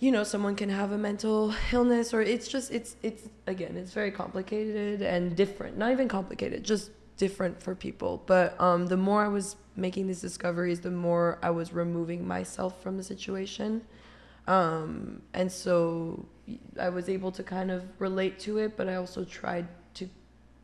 you 0.00 0.10
know 0.10 0.24
someone 0.24 0.56
can 0.56 0.68
have 0.68 0.92
a 0.92 0.98
mental 0.98 1.54
illness 1.72 2.12
or 2.12 2.20
it's 2.20 2.48
just 2.48 2.70
it's 2.70 2.96
it's 3.02 3.28
again 3.46 3.76
it's 3.76 3.92
very 3.92 4.10
complicated 4.10 5.02
and 5.02 5.36
different 5.36 5.78
not 5.78 5.92
even 5.92 6.08
complicated 6.08 6.64
just 6.64 6.90
different 7.16 7.62
for 7.62 7.74
people. 7.74 8.22
But 8.26 8.60
um 8.60 8.86
the 8.86 8.96
more 8.96 9.24
i 9.24 9.28
was 9.28 9.56
making 9.76 10.06
these 10.06 10.20
discoveries 10.20 10.80
the 10.80 10.90
more 10.90 11.38
i 11.42 11.50
was 11.50 11.72
removing 11.72 12.26
myself 12.26 12.82
from 12.82 12.96
the 12.96 13.04
situation. 13.04 13.82
Um 14.46 15.22
and 15.32 15.50
so 15.50 16.26
i 16.78 16.88
was 16.88 17.08
able 17.08 17.32
to 17.32 17.42
kind 17.42 17.70
of 17.70 17.84
relate 17.98 18.38
to 18.38 18.58
it 18.58 18.76
but 18.76 18.88
i 18.88 18.96
also 18.96 19.24
tried 19.24 19.66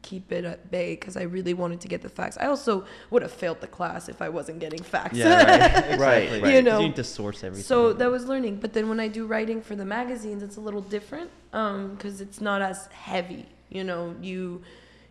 keep 0.03 0.33
it 0.33 0.45
at 0.45 0.71
bay 0.71 0.95
because 0.95 1.17
i 1.17 1.23
really 1.23 1.53
wanted 1.55 1.81
to 1.81 1.89
get 1.89 2.01
the 2.03 2.09
facts 2.09 2.37
i 2.41 2.47
also 2.47 2.85
would 3.11 3.23
have 3.23 3.31
failed 3.33 3.61
the 3.61 3.67
class 3.67 4.09
if 4.09 4.23
i 4.23 4.29
wasn't 4.29 4.59
getting 4.59 4.83
facts 4.83 5.17
Yeah, 5.17 5.35
right. 5.35 5.85
exactly. 5.93 6.41
Right, 6.41 6.55
You 6.55 6.63
'Cause 6.63 6.65
know. 6.65 6.81
you 6.81 6.87
need 6.89 6.97
to 6.97 7.05
source 7.05 7.45
everything. 7.45 7.65
so 7.65 7.93
that 7.93 8.11
was 8.11 8.25
learning 8.27 8.57
but 8.57 8.73
then 8.73 8.89
when 8.89 8.99
i 9.01 9.09
do 9.09 9.27
writing 9.27 9.61
for 9.61 9.77
the 9.77 9.85
magazines 9.85 10.43
it's 10.43 10.57
a 10.57 10.61
little 10.61 10.81
different 10.81 11.31
um 11.53 11.95
because 11.95 12.21
it's 12.21 12.41
not 12.41 12.63
as 12.63 12.87
heavy 12.93 13.45
you 13.69 13.85
know 13.85 14.15
you 14.23 14.63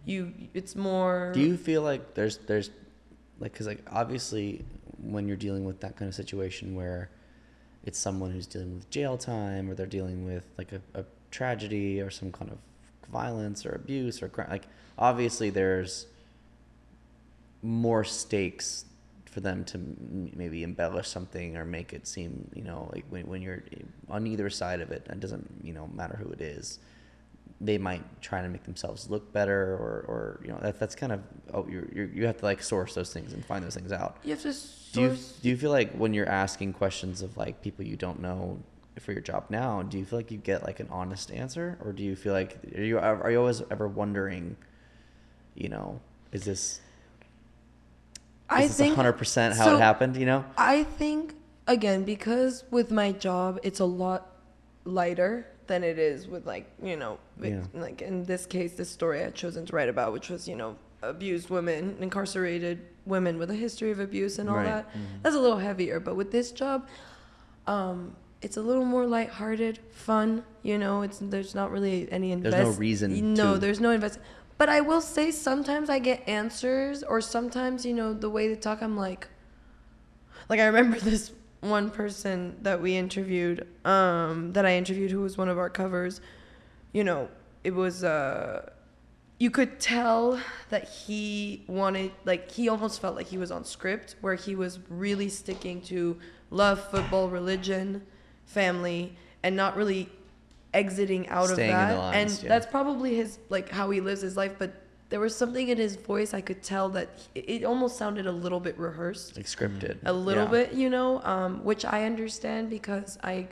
you 0.05 0.33
it's 0.53 0.75
more 0.75 1.31
Do 1.33 1.39
you 1.41 1.55
feel 1.57 1.81
like 1.83 2.15
there's 2.15 2.37
there's 2.47 2.71
like 3.39 3.51
because 3.53 3.67
like 3.67 3.81
obviously 3.91 4.65
when 5.01 5.27
you're 5.27 5.37
dealing 5.37 5.65
with 5.65 5.79
that 5.81 5.95
kind 5.97 6.09
of 6.09 6.15
situation 6.15 6.75
where 6.75 7.09
it's 7.85 7.97
someone 7.99 8.31
who's 8.31 8.47
dealing 8.47 8.75
with 8.75 8.89
jail 8.89 9.17
time 9.17 9.69
or 9.69 9.75
they're 9.75 9.85
dealing 9.85 10.25
with 10.25 10.45
like 10.57 10.71
a, 10.73 10.81
a 10.93 11.05
tragedy 11.31 12.01
or 12.01 12.09
some 12.09 12.31
kind 12.31 12.51
of 12.51 12.57
violence 13.12 13.66
or 13.66 13.72
abuse 13.72 14.22
or 14.22 14.30
crime 14.30 14.49
like 14.49 14.68
obviously 14.97 15.49
there's 15.49 16.05
more 17.62 18.03
stakes 18.03 18.86
for 19.26 19.41
them 19.41 19.64
to 19.64 19.78
m- 19.78 20.32
maybe 20.36 20.64
embellish 20.64 21.07
something 21.07 21.55
or 21.57 21.66
make 21.66 21.93
it 21.93 22.07
seem 22.07 22.49
you 22.53 22.64
know 22.64 22.89
like 22.93 23.05
when, 23.10 23.28
when 23.28 23.41
you're 23.41 23.64
on 24.10 24.26
either 24.28 24.49
side 24.49 24.82
of 24.82 24.91
it 24.91 25.05
it 25.10 25.20
doesn't 25.20 25.47
you 25.64 25.74
know 25.74 25.88
matter 25.93 26.18
who 26.22 26.30
it 26.32 26.41
is 26.41 26.80
they 27.62 27.78
might 27.78 28.01
try 28.22 28.41
to 28.41 28.47
make 28.47 28.64
themselves 28.64 29.10
look 29.10 29.34
better 29.34 29.74
or, 29.74 30.05
or 30.07 30.39
you 30.43 30.49
know 30.49 30.60
that, 30.62 30.80
that's 30.80 30.95
kind 30.95 31.11
of 31.11 31.22
oh 31.53 31.68
you're, 31.69 31.88
you're 31.94 32.07
you 32.07 32.26
have 32.26 32.38
to 32.38 32.45
like 32.45 32.64
source 32.64 32.95
those 32.95 33.11
things 33.11 33.34
and 33.34 33.44
find 33.45 33.64
those 33.65 33.76
things 33.76 33.91
out. 33.91 34.18
You 34.23 34.31
have 34.31 34.41
to 34.44 34.53
do 34.94 35.02
you 35.02 35.07
source 35.10 35.40
do 35.41 35.49
you 35.49 35.57
feel 35.57 35.72
like 35.72 35.91
when 35.94 36.14
you're 36.14 36.30
asking 36.30 36.73
questions 36.73 37.22
of 37.22 37.36
like 37.36 37.61
people 37.61 37.84
you 37.86 37.98
don't 37.98 38.22
know 38.22 38.60
for 39.01 39.11
your 39.11 39.21
job 39.21 39.45
now 39.49 39.81
do 39.84 39.97
you 39.97 40.05
feel 40.05 40.19
like 40.19 40.31
you 40.31 40.38
get 40.38 40.63
like 40.63 40.80
an 40.80 40.88
honest 40.91 41.31
answer 41.31 41.77
or 41.84 41.91
do 41.93 42.03
you 42.03 42.15
feel 42.15 42.34
like 42.34 42.57
are 42.76 42.81
you 42.84 42.99
are 42.99 43.31
you 43.31 43.39
always 43.39 43.61
ever 43.71 43.88
wondering 43.88 44.55
you 45.55 45.69
know 45.69 45.99
is 46.31 46.43
this 46.45 46.81
i 48.49 48.63
is 48.63 48.76
think 48.77 48.95
100% 48.95 49.53
how 49.55 49.65
so- 49.65 49.76
it 49.76 49.80
happened 49.80 50.15
you 50.17 50.26
know 50.26 50.43
I 50.57 50.84
think 50.84 51.35
again 51.67 52.03
because 52.03 52.63
with 52.71 52.91
my 52.91 53.11
job 53.11 53.59
it's 53.63 53.80
a 53.80 53.85
lot 53.85 54.31
lighter 54.85 55.45
than 55.67 55.84
it 55.84 55.99
is 55.99 56.27
with 56.27 56.45
like 56.47 56.65
you 56.81 56.95
know 56.95 57.19
Yeah. 57.39 57.61
like 57.73 58.01
in 58.01 58.26
this 58.26 58.45
case 58.45 58.73
this 58.73 58.89
story 58.89 59.23
I 59.23 59.30
chosen 59.30 59.65
to 59.67 59.76
write 59.76 59.89
about 59.89 60.13
which 60.13 60.30
was 60.30 60.47
you 60.47 60.55
know 60.55 60.76
abused 61.03 61.49
women 61.49 61.95
incarcerated 61.99 62.80
women 63.05 63.38
with 63.38 63.49
a 63.51 63.55
history 63.55 63.91
of 63.91 63.99
abuse 63.99 64.39
and 64.39 64.49
all 64.49 64.55
Right. 64.57 64.65
that 64.65 64.89
that's 65.23 65.35
a 65.35 65.39
little 65.39 65.59
heavier 65.59 65.99
but 65.99 66.15
with 66.15 66.31
this 66.31 66.51
job 66.51 66.88
um 67.67 68.15
it's 68.41 68.57
a 68.57 68.61
little 68.61 68.86
more 68.86 69.06
lighthearted 69.06 69.80
fun 69.91 70.44
you 70.64 70.78
know 70.78 71.02
it's 71.02 71.20
there's 71.20 71.53
not 71.53 71.72
really 71.72 72.10
any 72.11 72.32
invest 72.32 72.56
There's 72.56 72.76
no 72.76 72.80
reason 72.80 73.34
no 73.34 73.53
to- 73.53 73.60
there's 73.60 73.80
no 73.80 73.91
invest 73.91 74.20
but 74.57 74.70
I 74.70 74.82
will 74.82 75.02
say 75.02 75.32
sometimes 75.32 75.90
I 75.90 75.99
get 75.99 76.28
answers 76.28 77.03
or 77.03 77.22
sometimes 77.22 77.86
you 77.86 77.94
know 77.94 78.14
the 78.14 78.30
way 78.30 78.48
they 78.48 78.56
talk 78.56 78.82
I'm 78.82 78.98
like 78.98 79.28
like 80.49 80.60
I 80.60 80.66
remember 80.66 80.99
this 81.11 81.32
one 81.61 81.90
person 81.90 82.56
that 82.61 82.82
we 82.82 82.95
interviewed, 82.95 83.68
um, 83.86 84.53
that 84.53 84.66
I 84.66 84.78
interviewed 84.78 85.11
who 85.11 85.20
was 85.22 85.38
one 85.38 85.49
of 85.49 85.57
our 85.57 85.70
covers, 85.70 86.22
you 86.94 87.03
know, 87.03 87.28
it 87.64 87.72
was 87.76 88.03
uh 88.03 88.70
you 89.38 89.49
could 89.52 89.80
tell 89.80 90.40
that 90.70 90.88
he 90.88 91.64
wanted 91.68 92.11
like 92.26 92.49
he 92.52 92.68
almost 92.70 93.02
felt 93.02 93.16
like 93.16 93.28
he 93.28 93.38
was 93.38 93.52
on 93.52 93.64
script 93.64 94.16
where 94.22 94.36
he 94.36 94.56
was 94.56 94.80
really 94.90 95.30
sticking 95.30 95.82
to 95.82 96.18
love 96.52 96.90
football 96.90 97.30
religion 97.30 98.02
family 98.49 99.15
and 99.43 99.55
not 99.55 99.76
really 99.77 100.09
exiting 100.73 101.27
out 101.30 101.47
Staying 101.49 101.71
of 101.71 101.77
that 101.77 101.97
lines, 101.97 102.15
and 102.34 102.43
yeah. 102.43 102.49
that's 102.49 102.65
probably 102.65 103.15
his 103.15 103.39
like 103.49 103.69
how 103.69 103.89
he 103.89 104.01
lives 104.01 104.21
his 104.21 104.35
life 104.38 104.53
but 104.59 104.71
there 105.09 105.19
was 105.19 105.35
something 105.35 105.69
in 105.69 105.77
his 105.80 105.95
voice 105.95 106.34
i 106.35 106.41
could 106.41 106.61
tell 106.61 106.89
that 106.89 107.07
he, 107.34 107.39
it 107.41 107.63
almost 107.63 107.97
sounded 107.97 108.27
a 108.27 108.31
little 108.31 108.59
bit 108.59 108.77
rehearsed 108.77 109.35
like 109.38 109.45
scripted. 109.47 109.97
a 110.05 110.13
little 110.13 110.43
Yeah. 110.45 110.51
bit, 110.51 110.73
you 110.73 110.89
know, 110.89 111.21
um, 111.23 111.63
which 111.63 111.84
I 111.85 112.05
understand 112.05 112.69
because 112.69 113.17
I 113.23 113.47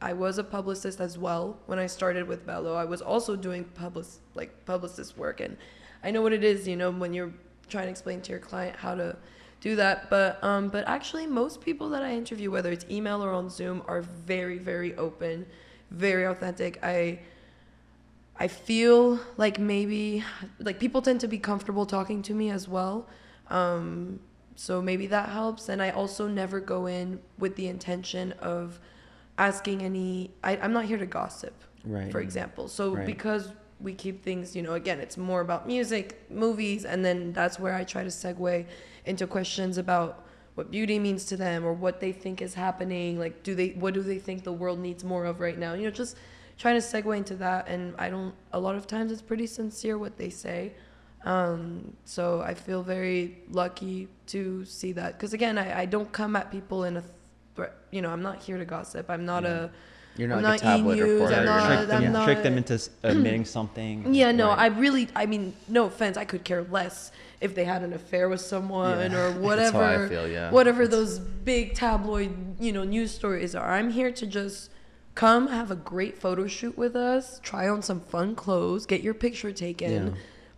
I 0.00 0.12
was 0.14 0.38
a 0.38 0.44
publicist 0.44 1.00
as 1.00 1.18
well 1.18 1.44
when 1.66 1.78
I 1.78 1.86
started 1.86 2.26
with 2.26 2.40
Bello. 2.46 2.74
I 2.74 2.86
was 2.94 3.02
also 3.02 3.36
doing 3.36 3.64
public 3.82 4.06
like 4.34 4.50
publicist 4.64 5.18
work, 5.18 5.40
and 5.40 5.56
I 6.02 6.10
know 6.12 6.22
what 6.22 6.32
it 6.32 6.44
is, 6.52 6.66
you 6.66 6.76
know, 6.80 6.90
when 7.02 7.12
you're 7.16 7.32
trying 7.68 7.86
to 7.88 7.90
explain 7.90 8.18
to 8.22 8.30
your 8.34 8.40
client 8.50 8.74
how 8.76 8.94
to 9.02 9.08
do 9.62 9.76
that. 9.76 10.10
But 10.10 10.42
um, 10.44 10.68
but 10.68 10.86
actually, 10.86 11.26
most 11.26 11.62
people 11.62 11.88
that 11.90 12.02
I 12.02 12.12
interview, 12.12 12.50
whether 12.50 12.70
it's 12.70 12.84
email 12.90 13.24
or 13.24 13.32
on 13.32 13.48
Zoom, 13.48 13.82
are 13.88 14.02
very 14.02 14.58
very 14.58 14.94
open, 14.96 15.46
very 15.90 16.24
authentic. 16.24 16.78
I 16.82 17.20
I 18.36 18.48
feel 18.48 19.20
like 19.36 19.58
maybe 19.58 20.24
like 20.58 20.78
people 20.78 21.00
tend 21.00 21.20
to 21.20 21.28
be 21.28 21.38
comfortable 21.38 21.86
talking 21.86 22.20
to 22.22 22.34
me 22.34 22.50
as 22.50 22.68
well. 22.68 23.08
Um, 23.48 24.20
so 24.56 24.82
maybe 24.82 25.06
that 25.08 25.28
helps. 25.30 25.68
And 25.68 25.80
I 25.80 25.90
also 25.90 26.28
never 26.28 26.60
go 26.60 26.86
in 26.86 27.20
with 27.38 27.56
the 27.56 27.68
intention 27.68 28.32
of 28.40 28.80
asking 29.38 29.82
any. 29.82 30.32
I, 30.42 30.56
I'm 30.56 30.72
not 30.72 30.84
here 30.86 30.98
to 30.98 31.06
gossip, 31.06 31.54
Right. 31.84 32.10
for 32.10 32.20
example. 32.20 32.68
So 32.68 32.94
Right. 32.96 33.06
because 33.06 33.52
we 33.80 33.94
keep 33.94 34.22
things, 34.22 34.54
you 34.54 34.62
know, 34.62 34.74
again, 34.74 35.00
it's 35.00 35.16
more 35.16 35.40
about 35.40 35.66
music, 35.66 36.30
movies, 36.30 36.84
and 36.84 37.04
then 37.04 37.32
that's 37.32 37.58
where 37.58 37.74
I 37.74 37.82
try 37.84 38.02
to 38.04 38.10
segue 38.10 38.64
into 39.06 39.26
questions 39.26 39.78
about 39.78 40.24
what 40.54 40.70
beauty 40.70 40.98
means 40.98 41.24
to 41.26 41.36
them 41.36 41.64
or 41.64 41.72
what 41.72 42.00
they 42.00 42.12
think 42.12 42.42
is 42.42 42.54
happening. 42.54 43.18
Like, 43.18 43.42
do 43.42 43.54
they, 43.54 43.70
what 43.70 43.94
do 43.94 44.02
they 44.02 44.18
think 44.18 44.44
the 44.44 44.52
world 44.52 44.78
needs 44.78 45.02
more 45.02 45.24
of 45.24 45.40
right 45.40 45.58
now? 45.58 45.74
You 45.74 45.84
know, 45.84 45.90
just 45.90 46.16
trying 46.58 46.80
to 46.80 46.86
segue 46.86 47.16
into 47.16 47.34
that. 47.36 47.68
And 47.68 47.94
I 47.98 48.10
don't, 48.10 48.34
a 48.52 48.60
lot 48.60 48.74
of 48.74 48.86
times 48.86 49.10
it's 49.12 49.22
pretty 49.22 49.46
sincere 49.46 49.96
what 49.98 50.16
they 50.18 50.28
say. 50.30 50.72
Um, 51.24 51.96
so 52.04 52.40
I 52.42 52.52
feel 52.54 52.82
very 52.82 53.38
lucky 53.50 54.08
to 54.28 54.64
see 54.64 54.92
that. 54.92 55.14
Because 55.14 55.32
again, 55.32 55.56
I, 55.56 55.80
I 55.82 55.86
don't 55.86 56.10
come 56.12 56.36
at 56.36 56.50
people 56.50 56.84
in 56.84 56.96
a, 56.98 57.04
threat, 57.54 57.72
you 57.90 58.02
know, 58.02 58.10
I'm 58.10 58.22
not 58.22 58.42
here 58.42 58.58
to 58.58 58.64
gossip. 58.64 59.08
I'm 59.10 59.24
not 59.24 59.44
Yeah. 59.44 59.64
a, 59.64 59.70
You're 60.18 60.28
not 60.28 60.38
I'm 60.38 60.44
like 60.44 60.60
a 60.60 60.64
tabloid 60.64 60.98
E-News, 60.98 61.10
reporter. 61.12 61.34
I'm 61.36 61.44
not- 61.46 61.66
trick 61.66 61.88
them, 61.88 62.16
I'm 62.16 62.24
trick 62.24 62.42
them 62.42 62.56
into 62.58 62.88
admitting 63.04 63.44
something. 63.44 64.14
Yeah, 64.14 64.32
no, 64.32 64.48
Right. 64.48 64.58
I 64.58 64.66
really, 64.66 65.08
I 65.14 65.26
mean, 65.26 65.54
no 65.68 65.86
offense, 65.86 66.16
I 66.16 66.24
could 66.24 66.44
care 66.44 66.64
less 66.64 67.12
if 67.42 67.54
they 67.54 67.64
had 67.64 67.82
an 67.82 67.92
affair 67.92 68.28
with 68.28 68.40
someone 68.40 69.10
Yeah. 69.12 69.18
or 69.28 69.32
whatever. 69.40 70.08
feel, 70.08 70.28
yeah. 70.28 70.50
Whatever 70.50 70.86
those 70.88 71.18
big 71.18 71.74
tabloid, 71.74 72.56
you 72.60 72.72
know, 72.72 72.84
news 72.84 73.10
stories 73.12 73.54
are. 73.54 73.72
I'm 73.72 73.90
here 73.90 74.12
to 74.12 74.26
just 74.26 74.70
come 75.14 75.48
have 75.48 75.70
a 75.70 75.76
great 75.76 76.16
photo 76.18 76.46
shoot 76.46 76.78
with 76.78 76.96
us, 76.96 77.40
try 77.42 77.68
on 77.68 77.82
some 77.82 78.00
fun 78.00 78.34
clothes, 78.34 78.86
get 78.86 79.02
your 79.02 79.14
picture 79.14 79.52
taken, 79.52 79.90
Yeah. 79.92 80.12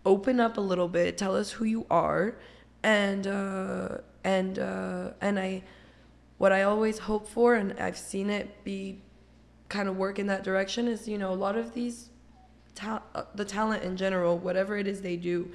open 0.05 0.39
up 0.39 0.57
a 0.57 0.61
little 0.61 0.87
bit, 0.87 1.17
tell 1.17 1.35
us 1.35 1.51
who 1.51 1.65
you 1.65 1.85
are, 1.89 2.35
and 2.83 3.25
uh, 3.27 3.97
and 4.23 4.57
uh, 4.59 5.09
and 5.21 5.39
I, 5.39 5.63
what 6.37 6.51
I 6.53 6.63
always 6.63 6.99
hope 6.99 7.27
for, 7.27 7.55
and 7.55 7.73
I've 7.79 7.97
seen 7.97 8.29
it 8.29 8.63
be 8.63 9.01
kind 9.67 9.89
of 9.89 9.97
work 9.97 10.19
in 10.19 10.27
that 10.27 10.43
direction 10.43 10.87
is 10.87 11.07
you 11.07 11.17
know 11.17 11.33
a 11.33 11.39
lot 11.45 11.55
of 11.57 11.73
these 11.73 12.09
ta- 12.75 13.01
uh, 13.15 13.23
the 13.33 13.43
talent 13.43 13.81
in 13.83 13.97
general 13.97 14.37
whatever 14.37 14.77
it 14.77 14.85
is 14.87 15.01
they 15.01 15.15
do 15.17 15.49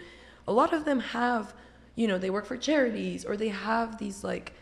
a 0.49 0.53
lot 0.53 0.73
of 0.73 0.85
them 0.85 1.01
have 1.01 1.55
you 1.95 2.07
know 2.09 2.19
they 2.19 2.31
work 2.31 2.47
for 2.47 2.57
charities 2.57 3.25
or 3.25 3.37
they 3.37 3.49
have 3.49 3.99
these 3.99 4.23
like 4.25 4.53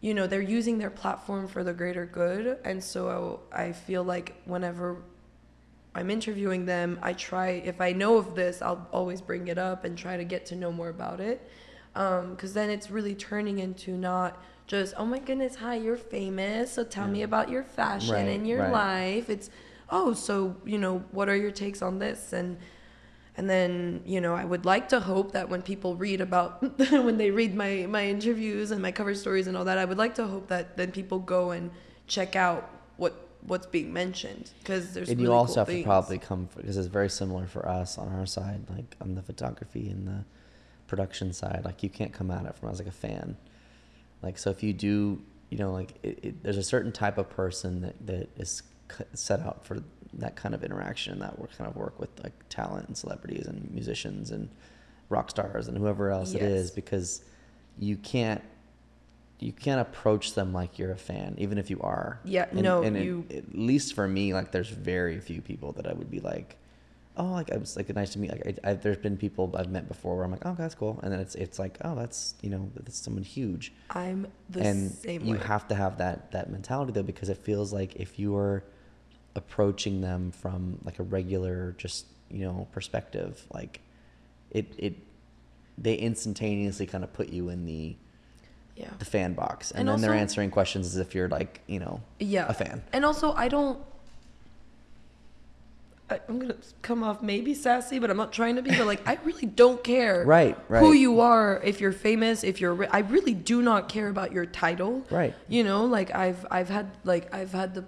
you 0.00 0.12
know 0.14 0.26
they're 0.26 0.40
using 0.42 0.78
their 0.78 0.90
platform 0.90 1.48
for 1.48 1.64
the 1.64 1.72
greater 1.72 2.04
good. 2.06 2.58
And 2.64 2.82
so 2.82 3.40
i 3.52 3.72
feel 3.72 4.04
like 4.04 4.34
whenever 4.44 5.02
i'm 5.94 6.10
interviewing 6.10 6.66
them 6.66 6.98
i 7.02 7.12
try 7.12 7.48
if 7.50 7.80
i 7.80 7.92
know 7.92 8.16
of 8.16 8.34
this 8.34 8.60
i'll 8.60 8.88
always 8.92 9.20
bring 9.20 9.46
it 9.48 9.58
up 9.58 9.84
and 9.84 9.96
try 9.96 10.16
to 10.16 10.24
get 10.24 10.44
to 10.46 10.56
know 10.56 10.72
more 10.72 10.88
about 10.88 11.20
it. 11.20 11.48
Um, 11.94 12.30
because 12.32 12.52
then 12.54 12.70
it's 12.70 12.90
really 12.90 13.14
turning 13.14 13.60
into 13.60 13.92
not 13.92 14.42
just 14.66 14.94
oh 14.96 15.06
my 15.06 15.20
goodness 15.20 15.56
hi 15.56 15.76
you're 15.76 15.96
famous 15.96 16.72
so 16.72 16.82
tell 16.84 17.06
me 17.06 17.22
about 17.22 17.48
your 17.50 17.62
fashion 17.62 18.14
Right, 18.14 18.28
and 18.28 18.48
your 18.48 18.60
right. 18.62 18.72
life. 18.72 19.30
It's 19.30 19.48
oh 19.90 20.12
so 20.14 20.56
you 20.64 20.78
know 20.78 21.04
what 21.12 21.28
are 21.28 21.36
your 21.36 21.52
takes 21.52 21.82
on 21.82 21.98
this? 22.00 22.32
And 22.32 22.58
and 23.36 23.48
then 23.50 24.02
you 24.04 24.20
know 24.20 24.34
i 24.34 24.44
would 24.44 24.64
like 24.64 24.88
to 24.88 25.00
hope 25.00 25.32
that 25.32 25.48
when 25.48 25.62
people 25.62 25.96
read 25.96 26.20
about 26.20 26.62
when 26.90 27.18
they 27.18 27.30
read 27.30 27.54
my 27.54 27.86
my 27.88 28.06
interviews 28.06 28.70
and 28.70 28.80
my 28.80 28.92
cover 28.92 29.14
stories 29.14 29.46
and 29.46 29.56
all 29.56 29.64
that 29.64 29.78
i 29.78 29.84
would 29.84 29.98
like 29.98 30.14
to 30.14 30.26
hope 30.26 30.48
that 30.48 30.76
then 30.76 30.90
people 30.92 31.18
go 31.18 31.50
and 31.50 31.70
check 32.06 32.36
out 32.36 32.70
what 32.96 33.24
what's 33.46 33.66
being 33.66 33.92
mentioned 33.92 34.50
because 34.60 34.94
there's 34.94 35.08
and 35.08 35.18
really 35.18 35.30
you 35.30 35.34
also 35.34 35.54
cool 35.54 35.60
have 35.60 35.66
things. 35.68 35.82
to 35.82 35.86
probably 35.86 36.18
come 36.18 36.48
because 36.56 36.76
it's 36.76 36.86
very 36.88 37.10
similar 37.10 37.46
for 37.46 37.68
us 37.68 37.98
on 37.98 38.08
our 38.08 38.26
side, 38.26 38.62
like 38.70 38.96
on 39.00 39.14
the 39.14 39.22
photography 39.22 39.88
and 39.88 40.06
the 40.06 40.24
production 40.86 41.32
side. 41.32 41.62
Like 41.64 41.82
you 41.82 41.90
can't 41.90 42.12
come 42.12 42.30
at 42.30 42.44
it 42.46 42.56
from 42.56 42.70
as 42.70 42.78
like 42.78 42.88
a 42.88 42.92
fan. 42.92 43.36
Like 44.22 44.38
so, 44.38 44.50
if 44.50 44.62
you 44.62 44.72
do, 44.72 45.22
you 45.50 45.58
know, 45.58 45.72
like 45.72 45.94
it, 46.02 46.18
it, 46.22 46.42
there's 46.42 46.56
a 46.56 46.62
certain 46.62 46.92
type 46.92 47.18
of 47.18 47.28
person 47.28 47.82
that 47.82 48.06
that 48.06 48.28
is 48.36 48.62
set 49.12 49.40
out 49.40 49.64
for 49.64 49.82
that 50.18 50.36
kind 50.36 50.54
of 50.54 50.62
interaction, 50.64 51.18
that 51.20 51.38
work 51.38 51.56
kind 51.56 51.68
of 51.68 51.76
work 51.76 51.98
with 51.98 52.10
like 52.22 52.32
talent 52.48 52.88
and 52.88 52.96
celebrities 52.96 53.46
and 53.46 53.70
musicians 53.72 54.30
and 54.30 54.48
rock 55.08 55.30
stars 55.30 55.68
and 55.68 55.76
whoever 55.78 56.10
else 56.10 56.34
it 56.34 56.42
is, 56.42 56.70
because 56.70 57.22
you 57.78 57.96
can't 57.96 58.42
you 59.40 59.52
can't 59.52 59.80
approach 59.80 60.34
them 60.34 60.52
like 60.52 60.78
you're 60.78 60.92
a 60.92 60.96
fan, 60.96 61.34
even 61.38 61.58
if 61.58 61.68
you 61.68 61.80
are. 61.80 62.20
Yeah, 62.24 62.46
And- 62.50 62.62
no, 62.62 62.82
and 62.82 62.96
it- 62.96 63.04
you- 63.04 63.24
at 63.30 63.54
least 63.54 63.94
for 63.94 64.06
me, 64.06 64.32
like 64.32 64.52
there's 64.52 64.70
very 64.70 65.18
few 65.20 65.42
people 65.42 65.72
that 65.72 65.86
I 65.86 65.92
would 65.92 66.10
be 66.10 66.20
like, 66.20 66.56
oh, 67.16 67.32
like 67.32 67.52
I 67.52 67.56
was 67.56 67.76
like 67.76 67.92
nice 67.94 68.10
to 68.12 68.18
meet. 68.20 68.30
Like 68.30 68.58
I, 68.64 68.70
I, 68.70 68.74
there's 68.74 68.96
been 68.96 69.16
people 69.16 69.52
I've 69.56 69.68
met 69.70 69.88
before 69.88 70.14
where 70.16 70.24
I'm 70.24 70.30
like, 70.30 70.46
oh, 70.46 70.54
that's 70.56 70.74
cool, 70.76 71.00
and 71.02 71.12
then 71.12 71.18
it's 71.20 71.34
it's 71.34 71.58
like, 71.58 71.78
oh, 71.84 71.94
that's 71.96 72.36
you 72.42 72.48
know 72.50 72.70
that's 72.76 72.96
someone 72.98 73.24
huge, 73.24 73.72
i'm 73.90 74.28
the 74.50 74.60
and 74.62 74.90
same 74.92 75.24
you 75.24 75.34
way 75.34 75.40
have 75.40 75.66
to 75.68 75.74
have 75.74 75.98
that 75.98 76.30
that 76.30 76.48
mentality 76.50 76.92
though 76.92 77.02
because 77.02 77.28
it 77.28 77.38
feels 77.38 77.72
like 77.72 77.96
if 77.96 78.18
you're 78.18 78.62
approaching 79.36 80.00
them 80.00 80.30
from 80.32 80.78
like 80.84 80.98
a 80.98 81.02
regular 81.02 81.74
just 81.78 82.06
you 82.30 82.44
know 82.44 82.66
perspective, 82.72 83.44
like 83.52 83.80
it 84.50 84.72
it 84.78 84.94
they 85.76 85.94
instantaneously 85.96 86.86
kind 86.86 87.02
of 87.04 87.12
put 87.12 87.28
you 87.30 87.48
in 87.48 87.64
the 87.66 87.96
yeah 88.76 88.90
the 88.98 89.04
fan 89.04 89.34
box, 89.34 89.70
and, 89.70 89.80
And 89.80 89.88
then 89.88 90.00
they're 90.00 90.18
answering 90.18 90.50
questions 90.50 90.86
as 90.86 90.96
if 90.96 91.14
you're 91.14 91.28
like 91.28 91.60
you 91.66 91.78
know 91.80 92.00
yeah 92.18 92.46
a 92.48 92.54
fan. 92.54 92.82
and 92.92 93.04
also 93.04 93.32
i 93.34 93.46
don't 93.48 93.78
I, 96.10 96.20
i'm 96.28 96.38
gonna 96.38 96.56
come 96.82 97.02
off 97.02 97.22
maybe 97.22 97.54
sassy 97.54 97.98
but 97.98 98.10
i'm 98.10 98.16
not 98.16 98.32
trying 98.32 98.56
to 98.56 98.62
be 98.62 98.70
but 98.76 98.86
like 98.86 99.06
i 99.08 99.18
really 99.24 99.46
don't 99.46 99.82
care 99.82 100.22
Right, 100.26 100.58
right? 100.68 100.80
who 100.80 100.92
you 100.92 101.20
are 101.20 101.60
if 101.64 101.80
you're 101.80 101.92
famous 101.92 102.44
if 102.44 102.60
you're 102.60 102.74
ri- 102.74 102.88
i 102.90 102.98
really 103.00 103.32
do 103.32 103.62
not 103.62 103.88
care 103.88 104.08
about 104.08 104.32
your 104.32 104.44
title 104.44 105.04
Right. 105.10 105.34
you 105.48 105.64
know 105.64 105.86
like 105.86 106.14
i've 106.14 106.44
i've 106.50 106.68
had 106.68 106.90
like 107.04 107.32
i've 107.34 107.52
had 107.52 107.74
the 107.74 107.84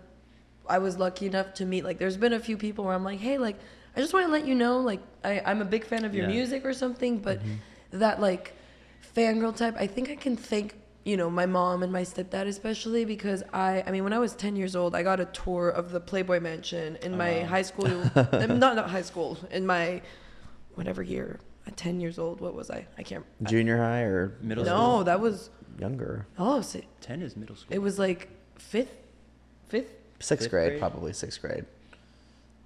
i 0.69 0.79
was 0.79 0.99
lucky 0.99 1.27
enough 1.27 1.53
to 1.55 1.65
meet 1.65 1.85
like 1.85 1.99
there's 1.99 2.17
been 2.17 2.33
a 2.33 2.41
few 2.41 2.57
people 2.57 2.85
where 2.85 2.95
i'm 2.95 3.05
like 3.05 3.19
hey 3.21 3.39
like 3.39 3.59
i 3.97 4.01
just 4.01 4.13
want 4.13 4.25
to 4.27 4.33
let 4.33 4.47
you 4.47 4.55
know 4.55 4.79
like 4.81 5.01
I, 5.25 5.41
i'm 5.45 5.61
a 5.63 5.65
big 5.65 5.85
fan 5.85 6.05
of 6.05 6.15
your 6.15 6.27
Yeah. 6.29 6.35
music 6.35 6.65
or 6.65 6.73
something 6.73 7.19
but 7.19 7.39
Mm-hmm. 7.41 7.99
that 8.01 8.21
like 8.21 8.53
fangirl 9.15 9.55
type 9.57 9.75
i 9.79 9.87
think 9.87 10.11
i 10.11 10.17
can 10.17 10.37
thank 10.37 10.75
you 11.05 11.17
know 11.17 11.31
my 11.31 11.47
mom 11.47 11.83
and 11.83 11.93
my 11.93 12.03
stepdad 12.03 12.47
especially 12.47 13.05
because 13.05 13.43
i 13.53 13.83
i 13.87 13.91
mean 13.91 14.03
when 14.05 14.13
i 14.13 14.19
was 14.19 14.35
10 14.35 14.57
years 14.57 14.75
old 14.77 14.95
i 14.95 15.03
got 15.03 15.21
a 15.21 15.25
tour 15.27 15.69
of 15.69 15.93
the 15.93 16.01
playboy 16.01 16.41
mansion 16.41 16.97
in 17.03 17.17
my 17.17 17.41
wow. 17.41 17.47
high 17.47 17.63
school 17.63 17.87
um, 18.17 18.59
not 18.59 18.75
not 18.77 18.91
high 18.91 19.03
school 19.03 19.39
in 19.51 19.65
my 19.65 20.03
whatever 20.75 21.03
year 21.03 21.39
at 21.67 21.77
10 21.77 22.01
years 22.01 22.19
old 22.19 22.41
what 22.41 22.55
was 22.55 22.71
i 22.71 22.87
i 22.99 23.03
can't 23.03 23.25
I- 23.45 23.49
Junior 23.49 23.79
high 23.79 24.03
or 24.03 24.37
Middle 24.43 24.65
no 24.65 24.71
school? 24.77 24.97
No, 24.99 25.03
that 25.05 25.21
was 25.21 25.51
younger. 25.79 26.27
oh 26.39 26.61
so 26.61 26.81
Ten 27.01 27.23
is 27.23 27.37
middle 27.37 27.57
school. 27.57 27.73
it 27.75 27.79
was 27.79 27.99
like 27.99 28.29
fifth 28.59 28.95
fifth 29.69 29.93
Sixth 30.19 30.51
grade, 30.51 30.71
grade? 30.71 30.81
probably 30.81 31.13
sixth 31.13 31.41
grade. 31.41 31.65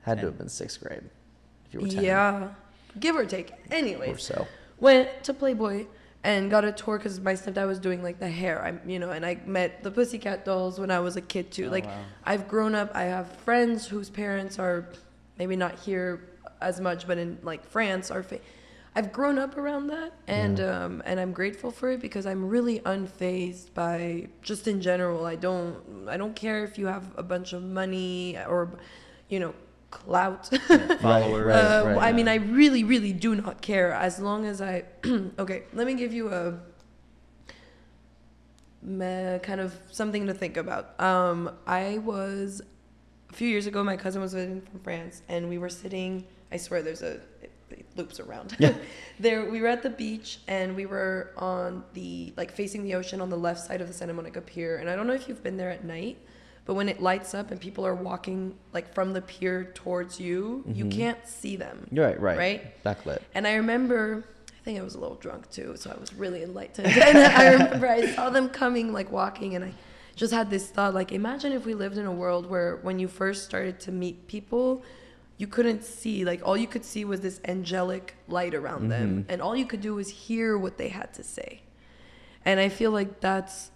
Had 0.02 0.20
to 0.20 0.26
have 0.26 0.38
been 0.38 0.48
sixth 0.48 0.80
grade. 0.80 1.02
If 1.66 1.74
you 1.74 1.80
were 1.80 1.88
ten 1.88 2.04
Yeah, 2.04 2.48
give 2.98 3.16
or 3.16 3.24
take. 3.26 3.52
or 3.72 4.18
so. 4.18 4.46
went 4.78 5.24
to 5.24 5.34
Playboy 5.34 5.86
and 6.24 6.50
got 6.50 6.64
a 6.64 6.72
tour 6.72 6.98
because 6.98 7.20
my 7.20 7.32
stepdad 7.34 7.66
was 7.66 7.78
doing 7.78 8.02
like 8.02 8.18
the 8.18 8.28
hair. 8.28 8.62
I'm, 8.64 8.80
you 8.88 8.98
know, 8.98 9.10
and 9.10 9.24
I 9.24 9.38
met 9.46 9.82
the 9.82 9.90
Pussycat 9.90 10.44
Dolls 10.44 10.78
when 10.78 10.90
I 10.90 11.00
was 11.00 11.16
a 11.16 11.20
kid 11.20 11.50
too. 11.50 11.66
Oh, 11.66 11.70
like, 11.70 11.86
wow. 11.86 12.04
I've 12.24 12.48
grown 12.48 12.74
up. 12.74 12.90
I 12.94 13.04
have 13.04 13.30
friends 13.38 13.86
whose 13.86 14.10
parents 14.10 14.58
are 14.58 14.86
maybe 15.38 15.56
not 15.56 15.78
here 15.78 16.20
as 16.60 16.80
much, 16.80 17.06
but 17.06 17.18
in 17.18 17.38
like 17.42 17.64
France 17.66 18.10
are. 18.10 18.22
Fa- 18.22 18.40
I've 18.94 19.12
grown 19.12 19.38
up 19.38 19.56
around 19.56 19.86
that, 19.88 20.12
and 20.26 20.58
Yeah. 20.58 20.84
um, 20.84 21.02
and 21.06 21.20
I'm 21.20 21.32
grateful 21.32 21.70
for 21.70 21.90
it 21.92 22.00
because 22.00 22.26
I'm 22.26 22.48
really 22.48 22.80
unfazed 22.80 23.72
by 23.72 24.28
just 24.42 24.66
in 24.66 24.80
general. 24.80 25.26
I 25.26 25.36
don't 25.36 26.08
I 26.08 26.16
don't 26.16 26.34
care 26.34 26.64
if 26.64 26.76
you 26.78 26.86
have 26.86 27.04
a 27.16 27.22
bunch 27.22 27.52
of 27.52 27.62
money 27.62 28.36
or, 28.48 28.68
you 29.28 29.38
know, 29.38 29.54
clout. 29.92 30.46
Followers. 30.66 31.46
Right, 31.46 31.54
Uh, 31.54 31.84
right. 31.86 31.98
I 32.08 32.12
mean, 32.12 32.26
I 32.28 32.36
really, 32.36 32.82
really 32.84 33.12
do 33.12 33.34
not 33.36 33.60
care 33.62 33.92
as 33.92 34.18
long 34.18 34.44
as 34.44 34.60
I. 34.60 34.84
okay, 35.38 35.62
let 35.72 35.86
me 35.86 35.94
give 35.94 36.12
you 36.12 36.28
a 36.32 36.58
meh, 38.82 39.38
kind 39.38 39.60
of 39.60 39.74
something 39.90 40.26
to 40.26 40.34
think 40.34 40.56
about. 40.56 41.00
Um, 41.00 41.50
I 41.66 41.98
was 41.98 42.62
a 43.30 43.32
few 43.34 43.48
years 43.48 43.66
ago. 43.66 43.84
My 43.84 43.96
cousin 43.96 44.20
was 44.20 44.34
visiting 44.34 44.62
from 44.62 44.80
France, 44.80 45.22
and 45.28 45.48
we 45.48 45.58
were 45.58 45.68
sitting. 45.68 46.24
I 46.52 46.56
swear, 46.56 46.82
there's 46.82 47.02
a 47.02 47.20
it, 47.72 47.86
loops 47.96 48.20
around. 48.20 48.56
Yeah. 48.58 48.74
there, 49.20 49.50
we 49.50 49.60
were 49.60 49.68
at 49.68 49.82
the 49.82 49.90
beach, 49.90 50.38
and 50.48 50.74
we 50.76 50.86
were 50.86 51.30
on 51.36 51.84
the 51.94 52.32
like 52.36 52.52
facing 52.52 52.82
the 52.84 52.94
ocean 52.94 53.20
on 53.20 53.30
the 53.30 53.36
left 53.38 53.60
side 53.60 53.80
of 53.80 53.88
the 53.88 53.94
Santa 53.94 54.12
Monica 54.12 54.40
Pier. 54.40 54.76
And 54.78 54.88
I 54.90 54.96
don't 54.96 55.06
know 55.06 55.12
if 55.14 55.28
you've 55.28 55.42
been 55.42 55.56
there 55.56 55.70
at 55.70 55.84
night. 55.84 56.18
But 56.66 56.74
when 56.74 56.88
it 56.88 57.00
lights 57.02 57.34
up 57.34 57.50
and 57.50 57.58
people 57.60 57.84
are 57.84 57.94
walking 57.94 58.54
like 58.72 58.94
from 58.94 59.12
the 59.12 59.22
pier 59.22 59.72
towards 59.74 60.20
you, 60.20 60.62
you 60.68 60.84
Mhm. 60.84 60.92
can't 60.92 61.26
see 61.26 61.56
them. 61.56 61.88
You're 61.90 62.06
right, 62.06 62.20
right. 62.20 62.38
Right? 62.38 62.84
Backlit. 62.84 63.18
And 63.34 63.46
I 63.46 63.54
remember, 63.54 64.24
I 64.50 64.62
think 64.64 64.78
I 64.78 64.82
was 64.82 64.94
a 64.94 65.00
little 65.00 65.16
drunk 65.16 65.50
too, 65.50 65.74
so 65.76 65.90
I 65.90 65.98
was 65.98 66.14
really 66.14 66.42
enlightened. 66.44 66.86
and 67.08 67.18
I 67.18 67.52
remember 67.54 67.88
I 67.88 68.14
saw 68.14 68.30
them 68.30 68.50
coming, 68.50 68.92
like 68.92 69.10
walking, 69.10 69.56
and 69.56 69.64
I 69.64 69.72
just 70.14 70.32
had 70.32 70.50
this 70.50 70.68
thought 70.68 70.94
like, 70.94 71.10
imagine 71.12 71.50
if 71.52 71.64
we 71.64 71.74
lived 71.74 71.96
in 71.96 72.04
a 72.06 72.12
world 72.12 72.48
where 72.48 72.76
when 72.82 72.98
you 73.00 73.08
first 73.08 73.44
started 73.46 73.80
to 73.80 73.90
meet 73.90 74.28
people, 74.28 74.84
you 75.40 75.46
couldn't 75.46 75.82
see, 75.82 76.24
like, 76.24 76.40
all 76.46 76.56
you 76.56 76.66
could 76.66 76.84
see 76.84 77.02
was 77.04 77.20
this 77.22 77.40
angelic 77.46 78.14
light 78.28 78.54
around 78.54 78.88
them, 78.88 79.08
Mhm. 79.24 79.32
and 79.32 79.40
all 79.40 79.56
you 79.56 79.64
could 79.64 79.80
do 79.80 79.94
was 79.94 80.08
hear 80.10 80.58
what 80.58 80.76
they 80.76 80.88
had 80.88 81.14
to 81.14 81.22
say. 81.22 81.62
And 82.44 82.60
I 82.60 82.68
feel 82.68 82.90
like 82.90 83.20
that's 83.20 83.70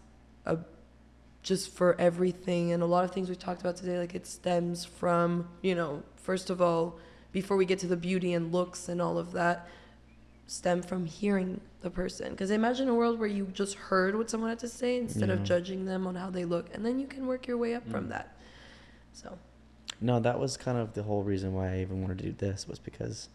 a 0.46 0.58
just 1.42 1.68
for 1.70 1.94
everything 2.00 2.72
and 2.72 2.82
a 2.82 2.86
lot 2.86 3.04
of 3.04 3.10
things 3.12 3.28
we've 3.28 3.38
talked 3.38 3.60
about 3.60 3.76
today 3.76 3.98
like 3.98 4.14
it 4.14 4.26
stems 4.26 4.86
from 4.86 5.46
you 5.60 5.74
know 5.74 6.02
first 6.16 6.48
of 6.48 6.62
all 6.62 6.98
before 7.32 7.54
we 7.58 7.66
get 7.66 7.78
to 7.78 7.86
the 7.86 7.98
beauty 7.98 8.32
and 8.32 8.50
looks 8.50 8.88
and 8.88 8.98
all 9.02 9.18
of 9.18 9.32
that 9.32 9.68
stem 10.46 10.80
from 10.80 11.04
hearing 11.04 11.60
the 11.82 11.90
person 11.90 12.30
because 12.30 12.50
imagine 12.50 12.88
a 12.88 12.94
world 12.94 13.18
where 13.18 13.28
you 13.28 13.44
just 13.52 13.74
heard 13.74 14.16
what 14.16 14.30
someone 14.30 14.48
had 14.48 14.58
to 14.58 14.68
say 14.68 14.96
instead 14.96 15.28
of 15.28 15.42
judging 15.42 15.84
them 15.84 16.06
on 16.06 16.14
how 16.14 16.30
they 16.30 16.46
look 16.46 16.66
and 16.74 16.84
then 16.86 16.98
you 16.98 17.06
can 17.06 17.26
work 17.26 17.46
your 17.46 17.58
way 17.58 17.74
up 17.74 17.86
from 17.90 18.06
Mm. 18.06 18.08
that 18.14 18.34
so 19.12 19.38
No, 20.00 20.20
that 20.20 20.38
was 20.38 20.56
kind 20.56 20.76
of 20.78 20.94
the 20.94 21.02
whole 21.02 21.22
reason 21.22 21.54
why 21.54 21.72
I 21.72 21.80
even 21.80 22.02
wanted 22.02 22.18
to 22.18 22.24
do 22.24 22.32
this 22.32 22.66
was 22.68 22.78
because 22.78 23.28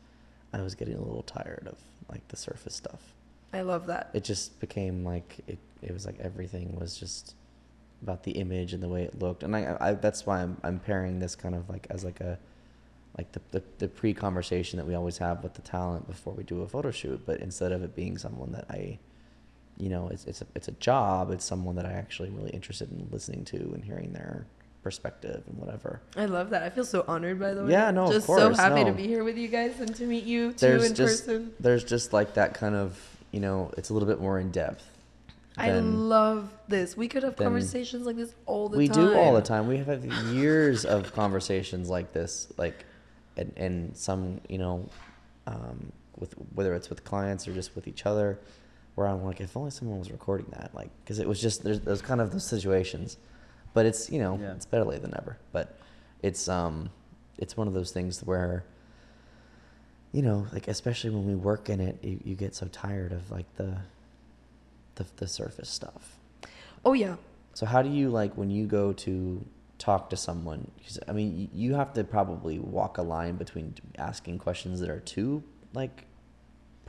I 0.53 0.61
was 0.61 0.75
getting 0.75 0.95
a 0.95 1.01
little 1.01 1.23
tired 1.23 1.67
of 1.67 1.77
like 2.09 2.27
the 2.29 2.35
surface 2.37 2.75
stuff. 2.75 3.13
i 3.53 3.61
love 3.61 3.87
that 3.87 4.09
It 4.13 4.23
just 4.23 4.59
became 4.59 5.03
like 5.05 5.37
it. 5.47 5.59
It 5.81 5.93
was 5.93 6.05
like 6.05 6.19
everything 6.19 6.77
was 6.79 6.97
just 6.97 7.35
about 8.01 8.23
the 8.23 8.31
image 8.31 8.73
and 8.73 8.81
the 8.83 8.87
way 8.87 9.03
it 9.03 9.19
looked, 9.19 9.43
and 9.43 9.55
I, 9.55 9.77
I 9.79 9.93
that's 9.93 10.25
why 10.25 10.41
I'm 10.41 10.57
I'm 10.63 10.79
pairing 10.79 11.19
this 11.19 11.35
kind 11.35 11.55
of 11.55 11.69
like 11.69 11.87
as 11.89 12.03
like 12.03 12.19
a 12.21 12.37
like 13.17 13.31
the, 13.33 13.41
the, 13.51 13.63
the 13.79 13.87
pre-conversation 13.87 14.77
that 14.77 14.85
we 14.85 14.95
always 14.95 15.17
have 15.17 15.43
with 15.43 15.53
the 15.55 15.61
talent 15.61 16.07
before 16.07 16.33
we 16.33 16.43
do 16.43 16.61
a 16.61 16.67
photo 16.67 16.91
shoot 16.91 17.21
but 17.25 17.39
instead 17.41 17.71
of 17.71 17.83
it 17.83 17.95
being 17.95 18.17
someone 18.17 18.51
that 18.51 18.65
i 18.69 18.97
you 19.77 19.89
know 19.89 20.07
it's, 20.09 20.25
it's, 20.25 20.41
a, 20.41 20.45
it's 20.55 20.67
a 20.67 20.73
job 20.73 21.31
it's 21.31 21.43
someone 21.43 21.75
that 21.75 21.85
i 21.85 21.91
actually 21.91 22.29
really 22.29 22.51
interested 22.51 22.89
in 22.91 23.07
listening 23.11 23.43
to 23.43 23.57
and 23.57 23.83
hearing 23.83 24.13
their 24.13 24.45
perspective 24.83 25.43
and 25.47 25.57
whatever. 25.57 26.01
I 26.15 26.25
love 26.25 26.51
that. 26.51 26.63
I 26.63 26.69
feel 26.69 26.85
so 26.85 27.03
honored 27.07 27.39
by 27.39 27.53
the 27.53 27.65
way. 27.65 27.71
Yeah, 27.71 27.91
no, 27.91 28.05
of 28.05 28.13
just 28.13 28.27
course, 28.27 28.41
so 28.41 28.53
happy 28.53 28.83
to 28.83 28.91
be 28.91 29.07
here 29.07 29.23
with 29.23 29.37
you 29.37 29.47
guys 29.47 29.79
and 29.79 29.95
to 29.95 30.05
meet 30.05 30.23
you 30.23 30.51
too 30.51 30.57
there's 30.57 30.85
in 30.85 30.95
just 30.95 31.25
person. 31.25 31.53
there's 31.59 31.83
just 31.83 32.13
like 32.13 32.35
that 32.35 32.53
kind 32.53 32.75
of 32.75 32.99
you 33.31 33.39
know 33.39 33.71
it's 33.77 33.89
a 33.89 33.93
little 33.93 34.07
bit 34.07 34.19
more 34.19 34.39
in 34.39 34.51
depth 34.51 34.85
I 35.57 35.71
love 35.71 36.53
this. 36.69 36.95
We 36.95 37.09
could 37.09 37.23
have 37.23 37.35
conversations 37.35 38.05
like 38.05 38.15
this 38.15 38.33
all 38.45 38.69
the 38.69 38.77
we 38.77 38.87
time. 38.87 39.07
We 39.07 39.11
do 39.11 39.17
all 39.17 39.33
the 39.33 39.41
time. 39.41 39.67
We 39.67 39.75
have 39.75 39.87
had 39.87 40.05
years 40.31 40.85
of 40.85 41.13
conversations 41.15 41.89
like 41.89 42.13
this 42.13 42.47
like 42.55 42.85
and, 43.39 43.53
and 43.57 43.97
some 43.97 44.41
you 44.49 44.57
know 44.57 44.87
um, 45.47 45.91
with 46.17 46.33
whether 46.53 46.73
it's 46.75 46.89
with 46.89 47.03
clients 47.03 47.47
or 47.47 47.53
just 47.53 47.75
with 47.75 47.87
each 47.87 48.05
other 48.05 48.37
where 48.95 49.07
i'm 49.07 49.23
like 49.23 49.39
if 49.39 49.55
only 49.55 49.71
someone 49.71 49.97
was 49.97 50.11
recording 50.11 50.47
that 50.51 50.71
like 50.73 50.89
because 51.03 51.19
it 51.19 51.27
was 51.27 51.41
just 51.41 51.63
there's, 51.63 51.79
there's 51.79 52.01
kind 52.01 52.19
of 52.19 52.31
those 52.31 52.45
situations 52.45 53.17
but 53.73 53.85
it's 53.85 54.09
you 54.09 54.19
know 54.19 54.37
Yeah. 54.41 54.51
it's 54.53 54.65
better 54.65 54.85
late 54.85 55.01
than 55.01 55.11
never 55.11 55.37
but 55.51 55.77
it's 56.21 56.47
um 56.47 56.89
it's 57.37 57.55
one 57.55 57.67
of 57.67 57.73
those 57.73 57.91
things 57.91 58.19
where 58.21 58.63
you 60.11 60.21
know 60.21 60.47
like 60.53 60.67
especially 60.67 61.09
when 61.11 61.25
we 61.27 61.35
work 61.35 61.69
in 61.69 61.79
it 61.79 61.97
you, 62.03 62.19
you 62.23 62.35
get 62.35 62.55
so 62.55 62.67
tired 62.67 63.11
of 63.11 63.29
like 63.31 63.45
the 63.55 63.77
the, 64.95 65.05
the 65.17 65.27
surface 65.27 65.69
stuff 65.69 66.17
Oh 66.85 66.93
yeah. 66.93 67.15
so 67.53 67.65
how 67.65 67.81
do 67.81 67.89
you 67.89 68.09
like 68.09 68.33
when 68.35 68.49
you 68.49 68.65
go 68.65 68.93
to 68.93 69.45
talk 69.77 70.09
to 70.09 70.17
someone? 70.17 70.71
'cause, 70.81 70.99
I 71.07 71.11
mean, 71.13 71.49
you 71.53 71.73
have 71.75 71.93
to 71.93 72.03
probably 72.05 72.57
walk 72.59 72.97
a 72.97 73.01
line 73.01 73.35
between 73.35 73.73
asking 73.97 74.37
questions 74.39 74.79
that 74.81 74.89
are 74.89 74.99
too 75.01 75.43
like 75.73 76.05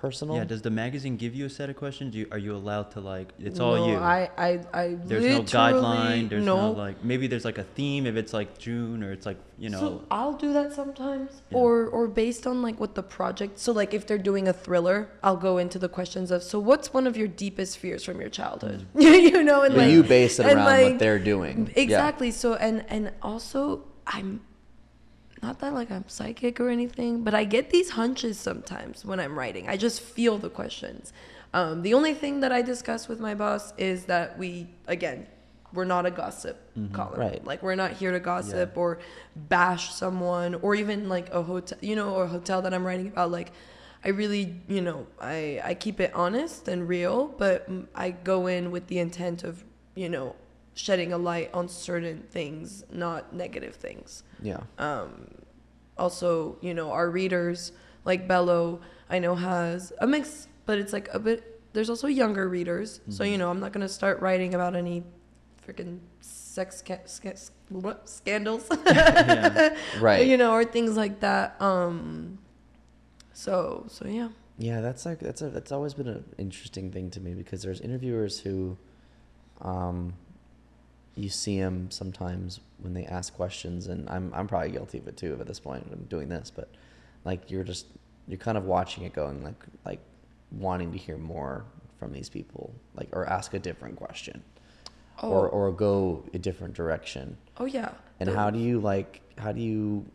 personal. 0.01 0.37
Yeah. 0.37 0.45
Does 0.45 0.63
the 0.63 0.71
magazine 0.71 1.17
give 1.17 1.35
you 1.35 1.45
a 1.47 1.51
set 1.51 1.69
of 1.69 1.77
questions? 1.77 2.13
Do 2.13 2.19
you, 2.19 2.27
are 2.33 2.39
you 2.39 2.55
allowed 2.57 2.91
to 2.93 3.01
like? 3.01 3.33
It's 3.39 3.61
all 3.61 3.89
you. 3.89 3.97
I, 3.97 4.31
I, 4.37 4.61
I 4.73 4.97
there's 5.05 5.25
no 5.25 5.43
guideline. 5.43 6.29
There's 6.29 6.45
no. 6.45 6.73
no 6.73 6.79
like 6.79 7.05
maybe 7.05 7.27
there's 7.27 7.45
like 7.45 7.59
a 7.59 7.65
theme 7.65 8.07
if 8.07 8.17
it's 8.17 8.33
like 8.33 8.59
June 8.59 9.05
or 9.05 9.13
it's 9.13 9.27
like 9.27 9.37
you 9.59 9.69
know. 9.69 9.81
So 9.81 10.05
I'll 10.11 10.33
do 10.33 10.53
that 10.55 10.73
sometimes, 10.73 11.43
Yeah. 11.51 11.59
or 11.59 11.87
or 11.87 12.09
based 12.09 12.47
on 12.47 12.63
like 12.63 12.81
what 12.81 12.95
the 12.95 13.03
project. 13.03 13.59
So 13.59 13.73
like 13.73 13.93
if 13.93 14.07
they're 14.07 14.19
doing 14.19 14.49
a 14.49 14.53
thriller, 14.53 15.09
I'll 15.23 15.37
go 15.37 15.59
into 15.59 15.79
the 15.79 15.89
questions 15.89 16.31
of 16.31 16.43
so 16.43 16.59
what's 16.59 16.93
one 16.95 17.07
of 17.07 17.17
your 17.17 17.29
deepest 17.29 17.79
fears 17.79 18.03
from 18.03 18.21
your 18.21 18.31
childhood, 18.31 18.87
mm. 18.95 19.03
you 19.33 19.45
know, 19.45 19.63
and 19.63 19.75
But 19.75 19.83
like 19.83 19.93
you 19.93 20.03
base 20.03 20.39
it 20.39 20.47
around 20.47 20.65
like, 20.65 20.85
what 20.85 20.99
they're 20.99 21.19
doing. 21.19 21.71
Yeah. 21.75 21.83
Exactly. 21.83 22.31
So 22.31 22.55
and 22.55 22.85
and 22.89 23.13
also 23.23 23.85
I'm 24.07 24.41
not 25.43 25.59
that 25.61 25.73
like 25.75 25.91
I'm 25.91 26.05
psychic 26.09 26.61
or 26.61 26.69
anything, 26.69 27.23
but 27.23 27.35
I 27.35 27.45
get 27.45 27.71
these 27.71 27.91
hunches 27.91 28.39
sometimes 28.39 29.05
when 29.05 29.19
I'm 29.21 29.39
writing. 29.39 29.69
I 29.69 29.77
just 29.77 30.01
feel 30.01 30.39
the 30.39 30.51
questions. 30.51 31.13
Um, 31.55 31.83
the 31.83 31.95
only 31.95 32.15
thing 32.15 32.41
that 32.41 32.53
I 32.53 32.63
discuss 32.63 33.09
with 33.09 33.21
my 33.21 33.35
boss 33.35 33.73
is 33.77 34.05
that 34.07 34.39
we 34.39 34.69
again 34.87 35.27
we're 35.73 35.85
not 35.85 36.05
a 36.05 36.11
gossip 36.11 36.57
Mhm. 36.77 36.93
column. 36.93 37.21
Right. 37.21 37.45
Like 37.45 37.63
we're 37.63 37.77
not 37.77 37.93
here 37.93 38.11
to 38.11 38.19
gossip 38.19 38.73
Yeah. 38.75 38.81
or 38.83 38.99
bash 39.37 39.95
someone 39.95 40.57
or 40.57 40.75
even 40.75 41.09
like 41.09 41.33
a 41.33 41.43
hotel, 41.43 41.79
you 41.81 41.95
know, 41.95 42.13
or 42.13 42.25
a 42.25 42.29
hotel 42.29 42.61
that 42.63 42.75
I'm 42.75 42.85
writing 42.85 43.07
about. 43.07 43.31
Like 43.31 43.53
I 44.05 44.09
really, 44.09 44.57
you 44.67 44.81
know, 44.81 45.07
I 45.21 45.61
I 45.65 45.75
keep 45.75 46.01
it 46.01 46.13
honest 46.15 46.67
and 46.67 46.89
real, 46.89 47.29
but 47.39 47.69
I 47.95 48.11
go 48.11 48.47
in 48.49 48.71
with 48.73 48.89
the 48.89 48.99
intent 48.99 49.45
of, 49.45 49.63
you 49.95 50.09
know, 50.09 50.35
shedding 50.75 51.13
a 51.13 51.19
light 51.19 51.51
on 51.53 51.69
certain 51.69 52.23
things, 52.31 52.85
not 52.93 53.33
negative 53.35 53.75
things. 53.77 54.23
Yeah. 54.43 54.61
Um, 54.79 55.29
also, 55.99 56.57
you 56.61 56.73
know, 56.75 56.91
our 56.93 57.11
readers 57.11 57.73
like 58.05 58.27
Bello, 58.27 58.81
I 59.11 59.19
know 59.19 59.35
has 59.35 59.93
a 60.01 60.07
mix, 60.07 60.49
but 60.67 60.79
it's 60.79 60.93
like 60.93 61.09
a 61.13 61.19
bit. 61.19 61.61
There's 61.73 61.91
also 61.91 62.07
younger 62.09 62.49
readers, 62.49 63.01
so 63.11 63.23
you 63.23 63.39
know, 63.39 63.51
I'm 63.51 63.61
not 63.61 63.73
gonna 63.73 63.89
start 63.89 64.21
writing 64.21 64.55
about 64.55 64.75
any 64.75 65.05
freaking 65.67 65.99
sex 66.21 66.79
sca- 66.79 67.07
sca- 67.07 67.37
what 67.69 68.09
scandals, 68.09 68.67
Yeah. 68.87 69.77
Right. 70.01 70.27
you 70.27 70.37
know, 70.37 70.53
or 70.53 70.65
things 70.65 70.97
like 70.97 71.21
that. 71.21 71.61
Um, 71.63 72.39
so 73.33 73.85
so 73.89 74.07
yeah. 74.09 74.29
Yeah, 74.59 74.81
that's 74.81 75.07
like 75.07 75.21
that's 75.21 75.43
a 75.43 75.49
that's 75.51 75.71
always 75.73 75.95
been 75.95 76.09
an 76.09 76.25
interesting 76.39 76.91
thing 76.91 77.11
to 77.11 77.21
me 77.21 77.35
because 77.35 77.63
there's 77.63 77.81
interviewers 77.81 78.41
who, 78.41 78.77
um, 79.61 80.15
you 81.17 81.29
see 81.29 81.59
them 81.61 81.91
sometimes 81.91 82.61
when 82.79 82.95
they 82.95 83.05
ask 83.07 83.35
questions, 83.35 83.89
and 83.89 84.09
I'm 84.09 84.33
I'm 84.35 84.47
probably 84.47 84.71
guilty 84.71 84.99
of 84.99 85.09
it 85.09 85.17
too 85.17 85.37
at 85.41 85.47
this 85.47 85.61
point. 85.61 85.87
I'm 85.93 86.05
doing 86.05 86.29
this, 86.29 86.51
but 86.51 86.69
like 87.25 87.51
you're 87.51 87.65
just 87.65 87.87
you're 88.29 88.39
kind 88.39 88.57
of 88.57 88.65
watching 88.65 89.05
it 89.05 89.13
going 89.13 89.43
like 89.43 89.63
like 89.85 90.01
wanting 90.53 90.93
to 90.93 90.99
hear 90.99 91.17
more 91.19 91.65
from 91.99 92.13
these 92.13 92.29
people, 92.29 92.73
like 92.95 93.09
or 93.13 93.27
ask 93.29 93.53
a 93.55 93.59
different 93.59 93.97
question, 93.97 94.43
Oh, 95.23 95.31
or 95.31 95.49
or 95.49 95.73
go 95.73 96.25
a 96.33 96.39
different 96.39 96.75
direction. 96.75 97.37
oh 97.59 97.67
yeah. 97.67 97.93
And 98.21 98.29
The- 98.29 98.37
how 98.37 98.51
do 98.51 98.59
you 98.59 98.81
like 98.81 99.21
how 99.37 99.53
do 99.53 99.61
you 99.61 100.07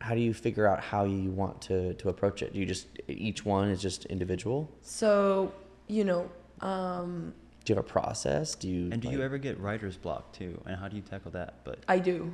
how 0.00 0.14
do 0.16 0.20
you 0.20 0.34
figure 0.34 0.66
out 0.66 0.80
how 0.80 1.04
you 1.04 1.30
want 1.30 1.60
to 1.62 1.94
to 1.94 2.08
approach 2.08 2.42
it? 2.42 2.52
Do 2.52 2.60
you 2.60 2.66
just 2.66 2.86
each 3.08 3.44
one 3.44 3.68
is 3.68 3.80
just 3.80 4.04
individual? 4.06 4.68
So 4.82 5.52
you 5.88 6.04
know, 6.04 6.30
um, 6.60 7.34
Do 7.64 7.72
you 7.72 7.76
have 7.76 7.84
a 7.84 7.88
process? 7.88 8.54
Do 8.54 8.68
you 8.68 8.90
And 8.92 9.00
do 9.00 9.08
you 9.10 9.22
ever 9.22 9.38
get 9.38 9.58
writer's 9.60 9.96
block 9.96 10.32
too? 10.32 10.60
And 10.66 10.76
how 10.76 10.88
do 10.88 10.96
you 10.96 11.02
tackle 11.02 11.30
that? 11.32 11.54
But 11.64 11.78
I 11.88 11.98
do. 11.98 12.32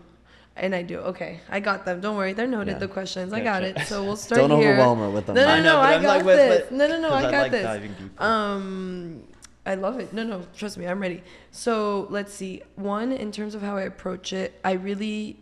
And 0.57 0.75
I 0.75 0.83
do. 0.83 0.99
Okay, 0.99 1.41
I 1.49 1.61
got 1.61 1.85
them. 1.85 2.01
Don't 2.01 2.17
worry, 2.17 2.33
they're 2.33 2.47
noted. 2.47 2.73
Yeah. 2.73 2.79
The 2.79 2.89
questions, 2.89 3.33
I 3.33 3.41
got 3.41 3.63
it. 3.63 3.79
So 3.87 4.03
we'll 4.07 4.17
start 4.17 4.41
Don't 4.41 4.59
here. 4.61 4.71
overwhelm 4.73 4.99
her 4.99 5.11
with 5.11 5.27
them. 5.27 5.37
No, 5.37 5.45
no, 5.45 5.51
I 5.51 5.57
no, 5.61 5.63
know, 5.63 5.79
I 5.81 6.03
got 6.03 6.17
like, 6.17 6.25
but- 6.25 6.37
this. 6.37 6.61
but- 6.69 6.73
no, 6.73 6.87
no, 6.89 7.01
no, 7.01 7.09
'cause 7.11 7.25
I 7.25 7.29
I 7.29 7.31
got 7.31 7.43
like 7.43 7.51
this. 7.53 8.21
Um, 8.21 9.23
I 9.67 9.75
love 9.75 10.01
it. 10.01 10.13
No, 10.13 10.25
no, 10.25 10.43
trust 10.57 10.79
me, 10.79 10.87
I'm 10.87 11.01
ready. 11.01 11.23
So 11.51 12.07
let's 12.11 12.33
see. 12.33 12.63
One, 12.77 13.13
in 13.13 13.31
terms 13.31 13.55
of 13.55 13.63
how 13.63 13.77
I 13.77 13.83
approach 13.83 14.33
it, 14.33 14.59
I 14.65 14.73
really, 14.73 15.39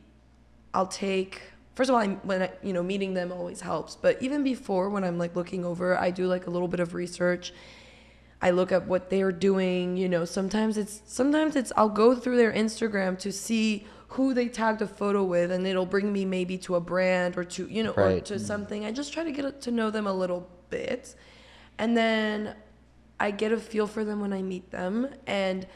I'll 0.75 0.89
take. 0.89 1.41
First 1.77 1.91
of 1.91 1.95
all, 1.95 2.01
I'm, 2.03 2.17
when 2.25 2.43
I, 2.43 2.51
you 2.63 2.73
know 2.73 2.83
meeting 2.83 3.15
them 3.15 3.31
always 3.33 3.61
helps. 3.61 3.95
But 3.97 4.21
even 4.23 4.43
before, 4.43 4.91
when 4.91 5.05
I'm 5.05 5.17
like 5.19 5.37
looking 5.37 5.65
over, 5.65 5.97
I 5.97 6.11
do 6.11 6.27
like 6.27 6.47
a 6.47 6.51
little 6.51 6.69
bit 6.69 6.81
of 6.81 6.93
research. 6.95 7.53
I 8.43 8.51
look 8.51 8.71
at 8.73 8.87
what 8.87 9.11
they're 9.11 9.33
doing. 9.33 9.97
You 9.97 10.09
know, 10.09 10.25
sometimes 10.25 10.77
it's 10.77 11.03
sometimes 11.07 11.57
it's 11.57 11.73
I'll 11.77 11.89
go 11.89 12.15
through 12.15 12.37
their 12.37 12.53
Instagram 12.53 13.19
to 13.21 13.33
see 13.33 13.87
who 14.09 14.35
they 14.35 14.49
tagged 14.49 14.83
a 14.83 14.87
photo 14.87 15.25
with, 15.25 15.51
and 15.51 15.67
it'll 15.67 15.87
bring 15.87 16.13
me 16.13 16.25
maybe 16.25 16.59
to 16.59 16.77
a 16.77 16.81
brand 16.81 17.37
or 17.37 17.45
to 17.45 17.67
you 17.69 17.83
know 17.83 17.93
or 17.93 18.21
to 18.21 18.35
mm-hmm. 18.35 18.45
something. 18.45 18.85
I 18.85 18.93
just 18.93 19.13
try 19.13 19.25
to 19.25 19.33
get 19.33 19.61
to 19.63 19.71
know 19.71 19.91
them 19.91 20.07
a 20.07 20.13
little 20.13 20.49
bit, 20.71 21.15
and 21.79 21.97
then 21.97 22.55
I 23.19 23.31
get 23.31 23.53
a 23.53 23.59
feel 23.59 23.87
for 23.87 24.05
them 24.05 24.21
when 24.21 24.33
I 24.33 24.43
meet 24.43 24.71
them. 24.71 25.09
And 25.27 25.67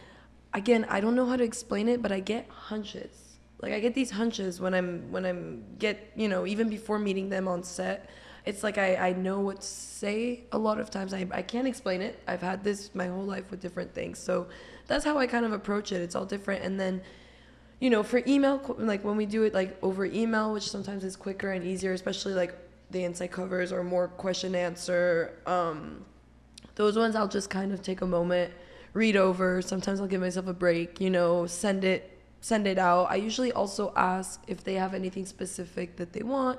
again, 0.52 0.86
I 0.88 1.00
don't 1.00 1.14
know 1.14 1.26
how 1.26 1.36
to 1.36 1.44
explain 1.44 1.88
it, 1.88 2.02
but 2.02 2.12
I 2.12 2.20
get 2.20 2.48
hunches. 2.48 3.38
Like 3.62 3.72
I 3.72 3.80
get 3.80 3.94
these 3.94 4.10
hunches 4.10 4.60
when 4.60 4.74
I'm 4.74 5.10
when 5.12 5.26
I'm 5.26 5.64
get 5.78 6.12
you 6.16 6.28
know 6.28 6.46
even 6.46 6.68
before 6.68 6.98
meeting 6.98 7.28
them 7.28 7.48
on 7.48 7.62
set. 7.62 8.08
It's 8.50 8.62
like 8.62 8.78
I, 8.78 8.96
I 8.96 9.12
know 9.12 9.40
what 9.40 9.60
to 9.60 9.66
say 9.66 10.42
a 10.52 10.58
lot 10.58 10.80
of 10.80 10.90
times. 10.90 11.14
I, 11.14 11.26
I 11.30 11.42
can't 11.42 11.68
explain 11.68 12.02
it. 12.02 12.20
I've 12.26 12.42
had 12.42 12.64
this 12.64 12.94
my 12.94 13.06
whole 13.06 13.22
life 13.22 13.50
with 13.50 13.60
different 13.60 13.94
things. 13.94 14.18
So 14.18 14.48
that's 14.88 15.04
how 15.04 15.16
I 15.18 15.26
kind 15.26 15.44
of 15.44 15.52
approach 15.52 15.92
it. 15.92 16.00
It's 16.02 16.14
all 16.14 16.26
different. 16.26 16.64
And 16.64 16.78
then 16.78 17.00
you 17.80 17.88
know, 17.88 18.02
for 18.02 18.22
email, 18.26 18.60
like 18.78 19.04
when 19.04 19.16
we 19.16 19.24
do 19.24 19.44
it 19.44 19.54
like 19.54 19.78
over 19.82 20.04
email, 20.04 20.52
which 20.52 20.68
sometimes 20.68 21.02
is 21.02 21.16
quicker 21.16 21.50
and 21.52 21.64
easier, 21.64 21.92
especially 21.92 22.34
like 22.34 22.54
the 22.90 23.04
insight 23.04 23.32
covers 23.32 23.72
or 23.72 23.82
more 23.82 24.08
question 24.08 24.54
answer. 24.54 25.38
Um, 25.46 26.04
those 26.74 26.98
ones 26.98 27.14
I'll 27.16 27.28
just 27.28 27.48
kind 27.50 27.72
of 27.72 27.82
take 27.82 28.00
a 28.02 28.06
moment, 28.06 28.52
read 28.92 29.16
over. 29.16 29.62
Sometimes 29.62 30.00
I'll 30.00 30.06
give 30.08 30.20
myself 30.20 30.46
a 30.46 30.52
break, 30.52 31.00
you 31.00 31.10
know, 31.10 31.46
send 31.46 31.84
it 31.84 32.18
send 32.42 32.66
it 32.66 32.78
out. 32.78 33.04
I 33.10 33.16
usually 33.16 33.52
also 33.52 33.92
ask 33.96 34.42
if 34.46 34.64
they 34.64 34.74
have 34.74 34.94
anything 34.94 35.26
specific 35.26 35.96
that 35.96 36.12
they 36.12 36.22
want. 36.22 36.58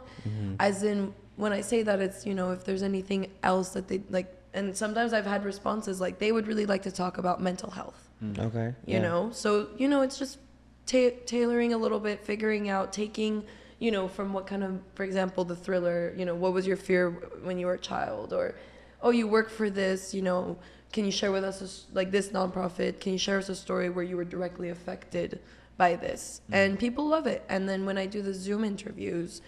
As 0.59 0.83
in 0.83 1.13
when 1.41 1.51
I 1.51 1.61
say 1.61 1.81
that 1.81 1.99
it's, 1.99 2.23
you 2.23 2.35
know, 2.35 2.51
if 2.51 2.63
there's 2.65 2.83
anything 2.83 3.31
else 3.41 3.69
that 3.69 3.87
they 3.87 4.03
like 4.11 4.31
and 4.53 4.77
sometimes 4.77 5.11
I've 5.11 5.25
had 5.25 5.43
responses 5.43 5.99
like 5.99 6.19
they 6.19 6.31
would 6.31 6.45
really 6.45 6.67
like 6.67 6.83
to 6.83 6.91
talk 6.91 7.17
about 7.17 7.41
mental 7.41 7.71
health. 7.71 8.09
Mm. 8.23 8.37
Okay. 8.37 8.75
you 8.85 8.97
yeah. 8.97 9.01
know? 9.01 9.31
So 9.31 9.69
you 9.75 9.87
know 9.87 10.01
it's 10.01 10.19
just 10.19 10.37
ta- 10.85 11.17
tailoring 11.25 11.73
a 11.73 11.77
little 11.77 11.99
bit 11.99 12.23
figuring 12.23 12.69
out 12.69 12.93
taking 12.93 13.43
you 13.79 13.89
know 13.89 14.07
from 14.07 14.33
what 14.33 14.45
kind 14.45 14.63
of 14.63 14.79
for 14.93 15.03
example 15.03 15.43
the 15.43 15.55
thriller 15.55 16.13
you 16.15 16.25
know 16.25 16.35
what 16.35 16.53
was 16.53 16.67
your 16.67 16.77
fear 16.77 17.09
when 17.41 17.57
you 17.57 17.65
were 17.65 17.73
a 17.73 17.85
child? 17.91 18.33
Or 18.33 18.53
oh 19.01 19.09
you 19.09 19.27
work 19.27 19.49
for 19.49 19.71
this 19.71 20.13
you 20.13 20.21
know 20.21 20.57
can 20.93 21.05
you 21.05 21.11
share 21.11 21.31
with 21.31 21.43
us 21.43 21.59
a 21.61 21.69
s 21.71 21.87
like 21.99 22.11
this 22.11 22.27
nonprofit 22.37 22.99
can 22.99 23.13
you 23.13 23.21
share 23.27 23.39
us 23.39 23.49
a 23.49 23.55
story 23.55 23.89
where 23.89 24.05
you 24.09 24.15
were 24.15 24.29
directly 24.35 24.69
affected 24.69 25.39
by 25.75 25.95
this? 25.95 26.21
Mm. 26.51 26.55
And 26.59 26.69
people 26.85 27.03
love 27.15 27.25
it. 27.25 27.41
And 27.53 27.61
then 27.69 27.79
when 27.87 27.97
i 28.03 28.05
do 28.15 28.21
the 28.29 28.35
zoom 28.45 28.63
interviews 28.73 29.41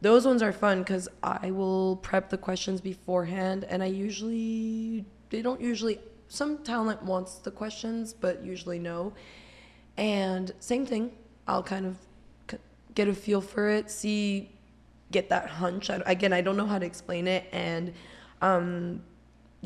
those 0.00 0.26
ones 0.26 0.42
are 0.42 0.52
fun 0.52 0.80
because 0.80 1.08
i 1.22 1.50
will 1.50 1.96
prep 1.96 2.28
the 2.28 2.38
questions 2.38 2.80
beforehand 2.80 3.64
and 3.64 3.82
i 3.82 3.86
usually 3.86 5.04
they 5.30 5.42
don't 5.42 5.60
usually 5.60 5.98
some 6.28 6.58
talent 6.58 7.02
wants 7.02 7.36
the 7.36 7.50
questions 7.50 8.12
but 8.12 8.44
usually 8.44 8.80
no. 8.80 9.12
And 9.96 10.52
same 10.60 10.84
thing 10.84 11.12
i'll 11.46 11.62
kind 11.62 11.86
of 11.86 11.96
get 12.94 13.08
a 13.08 13.14
feel 13.14 13.40
for 13.40 13.68
it 13.68 13.90
see 13.90 14.50
get 15.12 15.28
that 15.28 15.48
hunch 15.48 15.90
again 15.90 16.32
i 16.32 16.40
don't 16.40 16.56
know 16.56 16.66
how 16.66 16.78
to 16.78 16.86
explain 16.86 17.28
it 17.28 17.44
and 17.52 17.92
um 18.42 19.02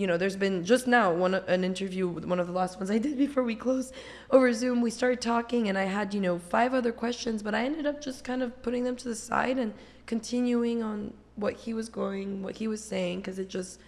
you 0.01 0.07
know 0.07 0.17
there's 0.17 0.37
been 0.47 0.65
just 0.65 0.87
now 0.87 1.13
one 1.13 1.35
an 1.35 1.63
interview 1.63 2.09
with 2.09 2.25
one 2.25 2.41
of 2.41 2.47
the 2.47 2.53
last 2.61 2.79
ones 2.79 2.91
i 2.91 2.99
did 2.99 3.17
before 3.27 3.43
we 3.43 3.55
closed 3.55 3.93
over 4.31 4.53
zoom 4.53 4.81
we 4.81 4.91
started 4.91 5.21
talking 5.21 5.69
and 5.69 5.77
i 5.77 5.85
had 5.85 6.15
you 6.15 6.21
know 6.27 6.39
five 6.39 6.73
other 6.73 6.93
questions 7.05 7.43
but 7.43 7.55
i 7.55 7.63
ended 7.65 7.87
up 7.87 8.01
just 8.01 8.25
kind 8.25 8.43
of 8.43 8.51
putting 8.63 8.83
them 8.85 8.97
to 8.97 9.07
the 9.13 9.15
side 9.15 9.59
and 9.59 9.73
continuing 10.07 10.83
on 10.83 11.13
what 11.37 11.55
he 11.55 11.75
was 11.75 11.89
going 11.89 12.43
what 12.43 12.57
he 12.57 12.67
was 12.67 12.83
saying 12.83 13.19
because 13.21 13.39
it 13.39 13.49
just 13.49 13.79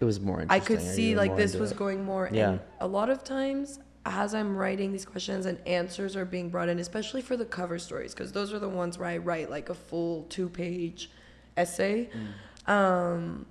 It 0.00 0.04
was 0.04 0.20
more 0.20 0.44
I 0.48 0.60
could 0.60 0.82
see 0.82 1.14
like 1.22 1.36
this 1.36 1.54
was 1.54 1.72
it. 1.72 1.78
going 1.78 2.04
more. 2.04 2.28
Yeah. 2.32 2.50
And 2.50 2.60
a 2.80 2.86
lot 2.98 3.08
of 3.14 3.18
times, 3.22 3.78
as 4.04 4.34
I'm 4.34 4.56
writing 4.62 4.90
these 4.96 5.04
questions 5.14 5.46
and 5.46 5.56
answers 5.80 6.16
are 6.16 6.24
being 6.24 6.48
brought 6.50 6.68
in, 6.72 6.78
especially 6.80 7.22
for 7.22 7.36
the 7.36 7.44
cover 7.58 7.78
stories, 7.78 8.12
because 8.14 8.32
those 8.32 8.52
are 8.54 8.58
the 8.58 8.68
ones 8.82 8.98
where 8.98 9.08
I 9.16 9.18
write 9.28 9.48
like 9.56 9.68
a 9.70 9.74
full 9.88 10.24
two 10.34 10.48
page 10.48 11.00
essay. 11.56 12.10
Um, 12.66 13.46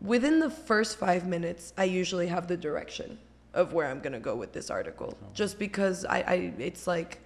within 0.00 0.40
the 0.40 0.50
first 0.50 0.98
five 0.98 1.26
minutes, 1.26 1.72
I 1.76 1.84
usually 1.84 2.26
have 2.28 2.48
the 2.48 2.56
direction 2.56 3.18
of 3.54 3.72
where 3.72 3.86
I'm 3.88 4.00
gonna 4.00 4.20
go 4.20 4.36
with 4.36 4.52
this 4.52 4.70
article, 4.70 5.16
just 5.32 5.58
because 5.58 6.04
I, 6.04 6.18
I 6.20 6.52
it's 6.58 6.86
like 6.86 7.20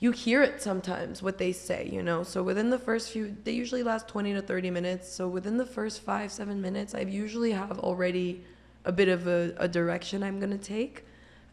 you 0.00 0.10
hear 0.10 0.42
it 0.42 0.60
sometimes 0.60 1.22
what 1.22 1.38
they 1.38 1.52
say 1.52 1.88
you 1.90 2.02
know? 2.02 2.22
So 2.22 2.42
within 2.42 2.70
the 2.70 2.78
first 2.78 3.10
few 3.10 3.36
they 3.44 3.52
usually 3.52 3.82
last 3.82 4.08
20 4.08 4.32
to 4.34 4.42
30 4.42 4.70
minutes. 4.70 5.12
So 5.12 5.28
within 5.28 5.56
the 5.56 5.66
first 5.66 6.00
five 6.00 6.32
seven 6.32 6.60
minutes 6.60 6.94
i 6.94 7.00
usually 7.00 7.52
have 7.52 7.78
already 7.78 8.44
a 8.84 8.92
bit 8.92 9.08
of 9.08 9.26
a, 9.26 9.54
a 9.58 9.68
direction 9.68 10.22
i'm 10.22 10.38
going 10.38 10.50
to 10.50 10.58
take 10.58 11.04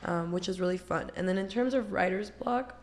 um, 0.06 0.32
which 0.32 0.50
is 0.50 0.60
really 0.60 0.78
fun. 0.78 1.12
And 1.16 1.28
then 1.28 1.38
in 1.38 1.48
terms 1.48 1.74
of 1.74 1.92
writer's 1.92 2.32
block 2.32 2.81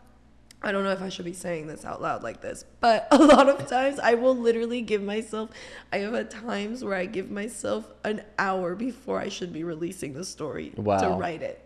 i 0.61 0.71
don't 0.71 0.83
know 0.83 0.91
if 0.91 1.01
i 1.01 1.09
should 1.09 1.25
be 1.25 1.33
saying 1.33 1.67
this 1.67 1.85
out 1.85 2.01
loud 2.01 2.21
like 2.23 2.41
this 2.41 2.65
but 2.81 3.07
a 3.11 3.17
lot 3.17 3.47
of 3.49 3.67
times 3.67 3.97
i 3.99 4.13
will 4.13 4.35
literally 4.35 4.81
give 4.81 5.01
myself 5.01 5.49
i 5.93 5.97
have 5.99 6.13
at 6.13 6.29
times 6.29 6.83
where 6.83 6.95
i 6.95 7.05
give 7.05 7.29
myself 7.31 7.91
an 8.03 8.21
hour 8.37 8.75
before 8.75 9.19
i 9.19 9.29
should 9.29 9.53
be 9.53 9.63
releasing 9.63 10.13
the 10.13 10.23
story 10.25 10.69
to 10.75 10.81
write 10.81 11.19
wite 11.19 11.41
it 11.41 11.63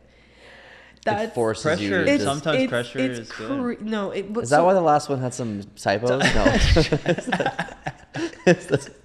It 1.05 1.33
forces 1.33 1.81
you. 1.81 1.89
Pressure. 1.89 2.05
to 2.05 2.11
It's- 2.13 2.23
just- 2.23 2.43
sometimes 2.43 2.69
pressure 2.69 2.99
is 2.99 3.31
good. 3.31 3.77
cr- 3.79 3.83
No, 3.83 4.11
it, 4.11 4.31
but 4.31 4.43
Is 4.45 4.49
that 4.51 4.57
so- 4.57 4.65
why 4.65 4.73
the 4.73 4.79
last 4.81 5.09
one 5.09 5.19
had 5.19 5.33
some 5.33 5.61
typos? 5.75 6.23
No. 6.33 6.43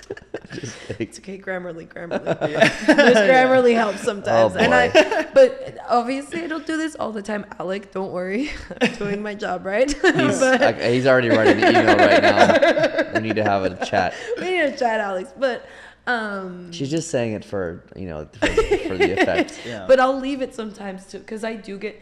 It's 0.50 0.54
the- 0.54 0.60
just 0.60 0.78
kidding. 0.86 1.06
It's 1.08 1.18
okay, 1.18 1.38
Grammarly, 1.38 1.88
Grammarly. 1.88 2.24
There's 2.86 3.16
Grammarly 3.16 3.74
helps 3.74 4.00
sometimes, 4.02 4.54
Oh, 4.56 4.58
and 4.58 4.74
I. 4.74 5.26
But 5.34 5.78
obviously, 5.88 6.42
I 6.42 6.46
don't 6.48 6.66
do 6.66 6.76
this 6.76 6.96
all 6.96 7.12
the 7.12 7.22
time. 7.22 7.46
Alec, 7.60 7.92
don't 7.92 8.10
worry, 8.12 8.50
I'm 8.80 8.94
doing 8.94 9.22
my 9.22 9.34
job 9.34 9.64
right. 9.66 9.90
He's, 9.90 10.02
but 10.40 10.60
like, 10.60 10.80
he's 10.80 11.06
already 11.06 11.28
writing 11.28 11.60
the 11.60 11.68
email 11.68 11.96
right 11.96 12.22
now. 12.22 13.12
We 13.14 13.20
need 13.20 13.36
to 13.36 13.44
have 13.44 13.64
a 13.64 13.84
chat. 13.86 14.14
we 14.38 14.44
need 14.50 14.60
to 14.72 14.76
chat, 14.76 15.00
Alex. 15.00 15.32
But 15.38 15.66
um, 16.06 16.72
She's 16.72 16.90
just 16.90 17.10
saying 17.10 17.34
it 17.34 17.44
for 17.44 17.84
you 17.94 18.08
know 18.08 18.26
for, 18.32 18.46
for 18.48 18.96
the 18.96 19.20
effect. 19.20 19.60
Yeah. 19.66 19.84
but 19.86 20.00
I'll 20.00 20.18
leave 20.18 20.40
it 20.42 20.54
sometimes 20.54 21.06
too, 21.06 21.18
because 21.18 21.44
I 21.44 21.54
do 21.54 21.78
get. 21.78 22.00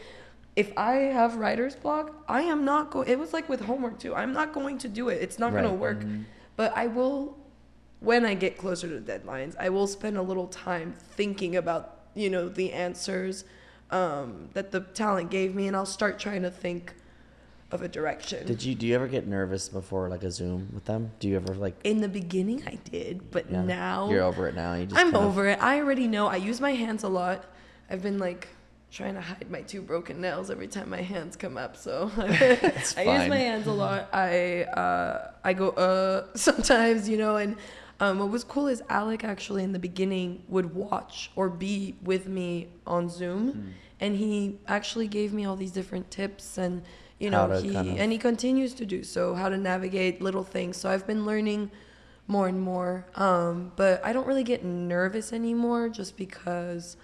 If 0.54 0.72
I 0.78 0.92
have 1.12 1.36
writer's 1.36 1.76
block, 1.76 2.14
I 2.28 2.40
am 2.42 2.64
not 2.64 2.90
going. 2.90 3.08
It 3.08 3.18
was 3.18 3.34
like 3.34 3.46
with 3.50 3.60
homework 3.60 3.98
too. 3.98 4.14
I'm 4.14 4.32
not 4.32 4.54
going 4.54 4.78
to 4.78 4.88
do 4.88 5.10
it. 5.10 5.20
It's 5.20 5.38
not 5.38 5.52
going 5.52 5.64
to 5.64 5.70
Right. 5.70 5.78
work. 5.78 6.02
But 6.56 6.72
I 6.74 6.86
will, 6.86 7.36
when 8.00 8.24
I 8.24 8.34
get 8.34 8.58
closer 8.58 8.88
to 8.88 9.00
deadlines, 9.00 9.54
I 9.58 9.68
will 9.68 9.86
spend 9.86 10.16
a 10.16 10.22
little 10.22 10.46
time 10.48 10.94
thinking 11.12 11.56
about 11.56 11.92
you 12.14 12.30
know 12.30 12.48
the 12.48 12.72
answers 12.72 13.44
um, 13.90 14.48
that 14.54 14.72
the 14.72 14.80
talent 14.80 15.30
gave 15.30 15.54
me, 15.54 15.66
and 15.66 15.76
I'll 15.76 15.86
start 15.86 16.18
trying 16.18 16.42
to 16.42 16.50
think 16.50 16.94
of 17.72 17.82
a 17.82 17.88
direction. 17.88 18.46
Did 18.46 18.62
you 18.62 18.74
do 18.74 18.86
you 18.86 18.94
ever 18.94 19.08
get 19.08 19.26
nervous 19.26 19.68
before 19.68 20.08
like 20.08 20.22
a 20.22 20.30
Zoom 20.30 20.68
with 20.72 20.84
them? 20.84 21.10
Do 21.20 21.28
you 21.28 21.36
ever 21.36 21.54
like? 21.54 21.74
In 21.84 22.00
the 22.00 22.08
beginning, 22.08 22.62
I 22.66 22.76
did, 22.90 23.30
but 23.30 23.50
yeah, 23.50 23.62
now 23.62 24.10
you're 24.10 24.22
over 24.22 24.48
it 24.48 24.54
now. 24.54 24.74
You 24.74 24.86
just 24.86 24.96
I'm 24.96 25.12
kind 25.12 25.16
of- 25.16 25.24
over 25.24 25.46
it. 25.48 25.62
I 25.62 25.78
already 25.78 26.06
know. 26.06 26.26
I 26.26 26.36
use 26.36 26.60
my 26.60 26.72
hands 26.72 27.02
a 27.02 27.08
lot. 27.08 27.44
I've 27.90 28.02
been 28.02 28.18
like 28.18 28.48
trying 28.90 29.14
to 29.14 29.20
hide 29.20 29.50
my 29.50 29.62
two 29.62 29.82
broken 29.82 30.20
nails 30.20 30.50
every 30.50 30.68
time 30.68 30.88
my 30.88 31.02
hands 31.02 31.36
come 31.36 31.58
up. 31.58 31.76
So 31.76 32.10
I 32.16 33.02
use 33.02 33.28
my 33.28 33.36
hands 33.36 33.66
a 33.66 33.72
lot. 33.72 34.08
I 34.12 34.62
uh, 34.62 35.32
I 35.44 35.52
go 35.52 35.70
uh 35.70 36.26
sometimes, 36.36 37.08
you 37.08 37.16
know. 37.16 37.36
And 37.36 37.56
um, 38.00 38.18
what 38.18 38.30
was 38.30 38.44
cool 38.44 38.66
is 38.66 38.82
Alec 38.88 39.24
actually 39.24 39.62
in 39.64 39.72
the 39.72 39.78
beginning 39.78 40.42
would 40.48 40.74
watch 40.74 41.30
or 41.36 41.48
be 41.48 41.96
with 42.02 42.28
me 42.28 42.68
on 42.86 43.08
Zoom, 43.08 43.52
Hmm. 43.52 43.68
and 44.00 44.16
he 44.16 44.58
actually 44.68 45.08
gave 45.08 45.32
me 45.32 45.44
all 45.46 45.56
these 45.56 45.72
different 45.72 46.10
tips 46.10 46.58
and. 46.58 46.82
You 47.18 47.30
know, 47.30 47.48
he 47.62 47.72
kind 47.72 47.88
of- 47.88 47.96
and 47.98 48.12
he 48.12 48.18
continues 48.18 48.74
to 48.74 48.84
do 48.84 49.02
so. 49.02 49.34
How 49.34 49.48
to 49.48 49.56
navigate 49.56 50.20
little 50.20 50.44
things. 50.44 50.76
So 50.76 50.90
I've 50.90 51.06
been 51.06 51.24
learning 51.24 51.70
more 52.26 52.46
and 52.46 52.60
more. 52.60 53.06
Um, 53.14 53.72
but 53.74 54.04
I 54.04 54.12
don't 54.12 54.26
really 54.26 54.44
get 54.44 54.62
nervous 54.62 55.32
anymore 55.32 55.88
just 55.88 56.18
because, 56.18 56.98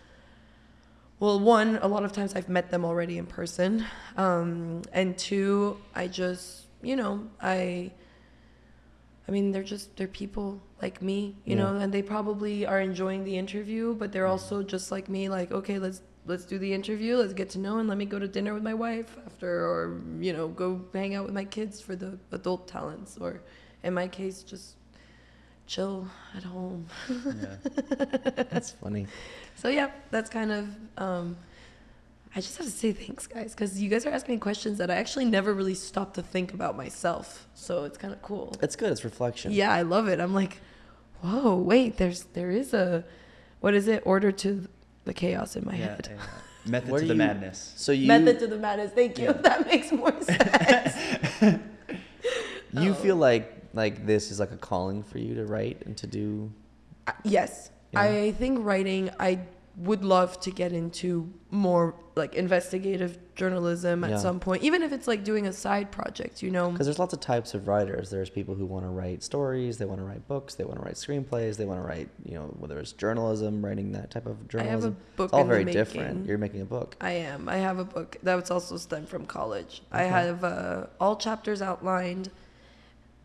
well, 1.19 1.40
one, 1.40 1.78
a 1.81 1.89
lot 1.89 2.05
of 2.05 2.12
times 2.12 2.35
I've 2.35 2.51
met 2.51 2.70
them 2.70 2.85
already 2.85 3.16
in 3.16 3.24
person. 3.24 3.86
Um, 4.19 4.82
and 4.93 5.16
two, 5.16 5.78
I 5.94 6.09
just, 6.09 6.66
you 6.82 6.94
know, 6.94 7.28
I 7.40 7.93
mean, 9.32 9.52
they're 9.52 9.70
just, 9.76 9.96
they're 9.96 10.14
people 10.22 10.48
like 10.84 10.96
me, 11.02 11.18
you 11.44 11.56
Yeah. 11.56 11.62
know, 11.62 11.76
and 11.82 11.92
they 11.96 12.02
probably 12.02 12.66
are 12.72 12.80
enjoying 12.90 13.24
the 13.24 13.36
interview, 13.44 13.94
but 14.00 14.12
they're 14.12 14.26
also 14.34 14.62
just 14.74 14.86
like 14.94 15.06
me, 15.09 15.28
like, 15.38 15.50
okay, 15.60 15.78
let's, 15.78 16.00
let's 16.26 16.44
do 16.52 16.59
the 16.59 16.72
interview, 16.72 17.16
let's 17.16 17.32
get 17.32 17.48
to 17.50 17.59
know, 17.59 17.78
and 17.78 17.88
let 17.88 17.98
me 17.98 18.04
go 18.14 18.18
to 18.18 18.28
dinner 18.28 18.52
with 18.54 18.62
my 18.62 18.74
wife 18.74 19.10
after, 19.26 19.48
or, 19.70 20.00
you 20.20 20.32
know, 20.32 20.46
go 20.48 20.68
hang 20.92 21.14
out 21.16 21.24
with 21.24 21.34
my 21.34 21.44
kids 21.44 21.80
for 21.80 21.94
the 21.96 22.18
adult 22.30 22.68
talents, 22.68 23.18
or 23.20 23.40
in 23.82 23.92
my 23.94 24.06
case, 24.09 24.42
just 24.42 24.76
chill 25.66 26.06
at 26.36 26.42
home. 26.42 26.86
Yeah. 27.09 27.56
That's 28.50 28.70
funny. 28.72 29.06
So 29.54 29.68
yeah, 29.68 29.90
that's 30.10 30.30
kind 30.30 30.50
of. 30.52 30.64
Um, 30.98 31.36
I 32.34 32.40
just 32.40 32.56
have 32.56 32.66
to 32.66 32.72
say 32.72 32.92
thanks, 32.92 33.26
guys, 33.26 33.54
because 33.54 33.80
you 33.82 33.90
guys 33.90 34.06
are 34.06 34.10
asking 34.10 34.36
me 34.36 34.38
questions 34.40 34.78
that 34.78 34.90
I 34.90 34.94
actually 34.94 35.26
never 35.26 35.52
really 35.52 35.74
stopped 35.74 36.14
to 36.14 36.22
think 36.22 36.54
about 36.54 36.76
myself. 36.76 37.46
So 37.54 37.84
it's 37.84 37.98
kind 37.98 38.12
of 38.14 38.22
cool. 38.22 38.56
It's 38.62 38.74
good. 38.74 38.90
It's 38.90 39.04
reflection. 39.04 39.52
Yeah, 39.52 39.70
I 39.70 39.82
love 39.82 40.09
it. 40.09 40.18
I'm 40.18 40.32
like, 40.32 40.60
whoa, 41.20 41.56
wait, 41.56 41.98
there's 41.98 42.22
there 42.32 42.50
is 42.50 42.72
a, 42.72 43.04
what 43.60 43.74
is 43.74 43.86
it? 43.86 44.02
Order 44.06 44.32
to 44.32 44.66
the 45.04 45.12
chaos 45.12 45.56
in 45.56 45.66
my 45.66 45.72
Yeah, 45.74 45.78
head. 45.88 46.09
yeah. 46.10 46.22
Method 46.64 46.90
Where 46.90 47.00
to 47.00 47.06
the 47.06 47.12
you- 47.14 47.18
madness. 47.18 47.72
So 47.76 47.92
you 47.92 48.06
Method 48.09 48.38
to 48.38 48.46
the 48.46 48.56
madness. 48.56 48.92
Thank 48.92 49.18
you. 49.18 49.24
Yeah. 49.26 49.32
That 49.42 49.66
makes 49.66 49.92
more 49.92 50.12
sense. 50.22 50.96
you 52.72 52.90
Oh. 52.92 52.94
feel 52.94 53.16
like 53.16 53.52
like 53.74 54.06
this 54.06 54.30
is 54.30 54.38
like 54.40 54.52
a 54.52 54.56
calling 54.56 55.02
for 55.02 55.18
you 55.18 55.34
to 55.34 55.44
write 55.46 55.82
and 55.86 55.96
to 55.98 56.06
do 56.06 56.50
Uh, 57.06 57.12
yes. 57.24 57.70
Yeah. 57.92 58.00
I 58.02 58.32
think 58.32 58.64
writing, 58.64 59.10
I 59.18 59.40
would 59.77 60.05
love 60.05 60.39
to 60.40 60.51
get 60.51 60.73
into 60.73 61.32
more 61.51 61.94
like 62.15 62.35
investigative 62.35 63.16
journalism 63.35 64.05
at 64.05 64.11
Yeah. 64.11 64.19
some 64.19 64.39
point, 64.39 64.62
even 64.62 64.82
if 64.82 64.93
it's 64.93 65.09
like 65.09 65.24
doing 65.24 65.47
a 65.47 65.53
side 65.53 65.90
project, 65.90 66.43
you 66.43 66.51
know? 66.51 66.70
because 66.70 66.86
there's 66.86 66.99
lots 66.99 67.15
of 67.15 67.20
types 67.20 67.55
of 67.55 67.66
writers. 67.66 68.11
There's 68.11 68.28
people 68.28 68.55
who 68.55 68.66
want 68.66 68.85
to 68.85 68.90
write 68.90 69.23
stories, 69.23 69.78
they 69.78 69.86
want 69.86 70.01
to 70.01 70.05
write 70.05 70.28
books, 70.28 70.55
they 70.55 70.65
want 70.65 70.78
to 70.78 70.85
write 70.85 70.97
screenplays, 70.97 71.57
they 71.57 71.65
want 71.65 71.81
to 71.81 71.86
write 71.89 72.11
you 72.24 72.35
know 72.35 72.55
whether 72.59 72.78
it's 72.78 72.93
journalism, 72.93 73.65
writing 73.65 73.93
that 73.93 74.11
type 74.11 74.27
of 74.27 74.47
journalism. 74.47 74.69
I 74.69 74.73
have 74.73 74.85
a 74.85 74.90
book 75.16 75.24
it's 75.27 75.32
all 75.32 75.44
very 75.44 75.65
different. 75.65 76.27
You're 76.27 76.36
making 76.39 76.61
a 76.61 76.66
book. 76.66 76.97
I 77.01 77.12
am. 77.12 77.49
I 77.49 77.57
have 77.57 77.78
a 77.78 77.85
book 77.85 78.19
that 78.23 78.35
was 78.35 78.51
also 78.51 78.77
stemmed 78.77 79.09
from 79.09 79.24
college. 79.24 79.82
I 79.90 80.03
have 80.03 80.44
uh, 80.44 80.86
all 81.01 81.16
chapters 81.16 81.62
outlined, 81.62 82.31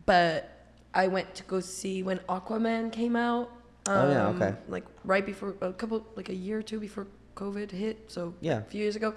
but 0.06 0.50
I 0.94 1.08
went 1.08 1.34
to 1.34 1.42
go 1.42 1.60
see 1.60 2.02
when 2.02 2.20
Aquaman 2.20 2.90
came 2.90 3.16
out. 3.16 3.50
Oh, 3.88 4.10
yeah, 4.10 4.26
um, 4.28 4.36
okay. 4.42 4.56
Like 4.68 4.84
right 5.04 5.24
before 5.24 5.54
a 5.60 5.72
couple, 5.72 6.06
like 6.16 6.28
a 6.28 6.34
year 6.34 6.58
or 6.58 6.62
two 6.62 6.80
before 6.80 7.06
COVID 7.36 7.70
hit. 7.70 8.10
So 8.10 8.34
Yeah. 8.40 8.58
a 8.58 8.62
few 8.62 8.80
years 8.82 8.96
ago. 8.96 9.14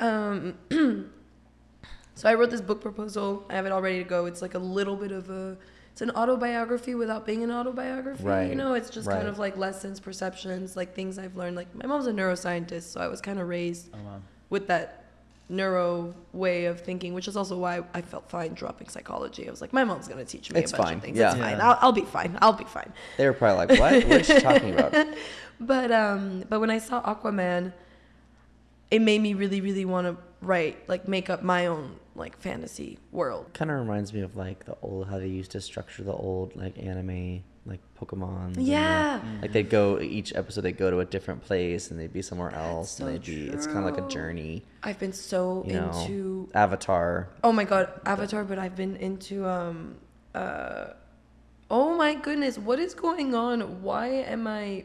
Um, 0.00 0.54
so 2.14 2.28
I 2.28 2.34
wrote 2.34 2.50
this 2.50 2.60
book 2.60 2.80
proposal. 2.80 3.44
I 3.50 3.54
have 3.54 3.66
it 3.66 3.72
all 3.72 3.82
ready 3.82 3.98
to 3.98 4.08
go. 4.08 4.26
It's 4.26 4.42
like 4.42 4.54
a 4.54 4.58
little 4.58 4.96
bit 4.96 5.12
of 5.12 5.30
a. 5.30 5.56
It's 5.92 6.02
an 6.02 6.10
autobiography 6.10 6.94
without 6.94 7.24
being 7.24 7.42
an 7.42 7.50
autobiography. 7.50 8.22
Right. 8.22 8.50
You 8.50 8.54
know, 8.54 8.74
it's 8.74 8.90
just 8.90 9.08
kind 9.08 9.26
of 9.26 9.38
like 9.38 9.56
lessons, 9.56 9.98
perceptions, 9.98 10.76
like 10.76 10.94
things 10.94 11.18
I've 11.18 11.36
learned. 11.36 11.56
Like 11.56 11.74
my 11.74 11.86
mom's 11.86 12.06
a 12.06 12.12
neuroscientist, 12.12 12.92
so 12.92 13.00
I 13.00 13.08
was 13.08 13.22
kind 13.22 13.38
of 13.38 13.48
raised 13.48 13.88
Oh 13.94 13.98
wow. 14.04 14.20
with 14.50 14.66
that 14.68 15.05
neuro 15.48 16.14
way 16.32 16.64
of 16.66 16.80
thinking, 16.80 17.14
which 17.14 17.28
is 17.28 17.36
also 17.36 17.56
why 17.56 17.82
I 17.94 18.02
felt 18.02 18.28
fine 18.28 18.54
dropping 18.54 18.88
psychology. 18.88 19.46
I 19.46 19.50
was 19.50 19.60
like, 19.60 19.72
my 19.72 19.84
mom's 19.84 20.08
gonna 20.08 20.24
teach 20.24 20.50
me 20.50 20.60
It's 20.60 20.72
a 20.72 20.76
bunch 20.76 20.88
fine, 20.88 20.96
of 20.98 21.02
things. 21.04 21.18
yeah. 21.18 21.30
It's 21.32 21.40
fine. 21.40 21.56
Yeah. 21.58 21.68
I'll, 21.70 21.78
I'll 21.82 21.92
be 21.92 22.02
fine. 22.02 22.38
I'll 22.42 22.52
be 22.52 22.64
fine. 22.64 22.92
They 23.16 23.26
were 23.26 23.32
probably 23.32 23.66
like, 23.66 23.80
"What? 23.80 24.04
What 24.08 24.20
is 24.22 24.26
she 24.26 24.40
talking 24.40 24.74
about?" 24.74 24.94
But 25.58 25.90
um, 25.90 26.44
but 26.50 26.60
when 26.60 26.70
I 26.70 26.76
saw 26.78 27.00
Aquaman, 27.02 27.72
it 28.90 29.00
made 29.00 29.22
me 29.22 29.32
really, 29.32 29.62
really 29.62 29.86
want 29.86 30.06
to 30.06 30.16
write, 30.44 30.86
like, 30.86 31.08
make 31.08 31.30
up 31.30 31.42
my 31.42 31.64
own 31.66 31.96
like 32.14 32.36
fantasy 32.38 32.98
world. 33.12 33.46
Kind 33.54 33.70
of 33.70 33.78
reminds 33.78 34.12
me 34.12 34.20
of 34.20 34.36
like 34.36 34.64
the 34.66 34.76
old 34.82 35.08
how 35.08 35.18
they 35.18 35.28
used 35.28 35.50
to 35.52 35.60
structure 35.62 36.02
the 36.02 36.12
old 36.12 36.54
like 36.56 36.78
anime 36.78 37.42
like 37.66 37.80
Pokemon. 38.00 38.56
uh, 38.56 38.60
Yeah. 38.60 39.20
Like 39.42 39.52
they'd 39.52 39.68
go 39.70 39.98
each 40.00 40.34
episode 40.34 40.60
they'd 40.62 40.76
go 40.78 40.90
to 40.90 41.00
a 41.00 41.04
different 41.04 41.42
place 41.42 41.90
and 41.90 41.98
they'd 41.98 42.12
be 42.12 42.22
somewhere 42.22 42.50
That's 42.50 42.62
else 42.62 42.90
so 42.96 43.06
and 43.06 43.14
they'd 43.14 43.24
be 43.24 43.48
it's 43.48 43.66
kind 43.66 43.78
of 43.78 43.84
like 43.84 43.98
a 43.98 44.08
journey. 44.08 44.62
I've 44.82 44.98
been 44.98 45.12
so 45.12 45.64
You 45.66 45.74
know, 45.74 45.90
into 45.90 46.48
Avatar. 46.54 47.28
Oh 47.42 47.52
my 47.52 47.64
god, 47.64 47.88
Avatar, 48.06 48.44
but 48.44 48.58
I've 48.58 48.76
been 48.76 48.96
into 48.96 49.46
um 49.48 49.96
uh 50.34 50.86
Oh 51.68 51.96
my 51.96 52.14
goodness, 52.14 52.58
what 52.58 52.78
is 52.78 52.94
going 52.94 53.34
on? 53.34 53.82
Why 53.82 54.06
am 54.06 54.46
I 54.46 54.84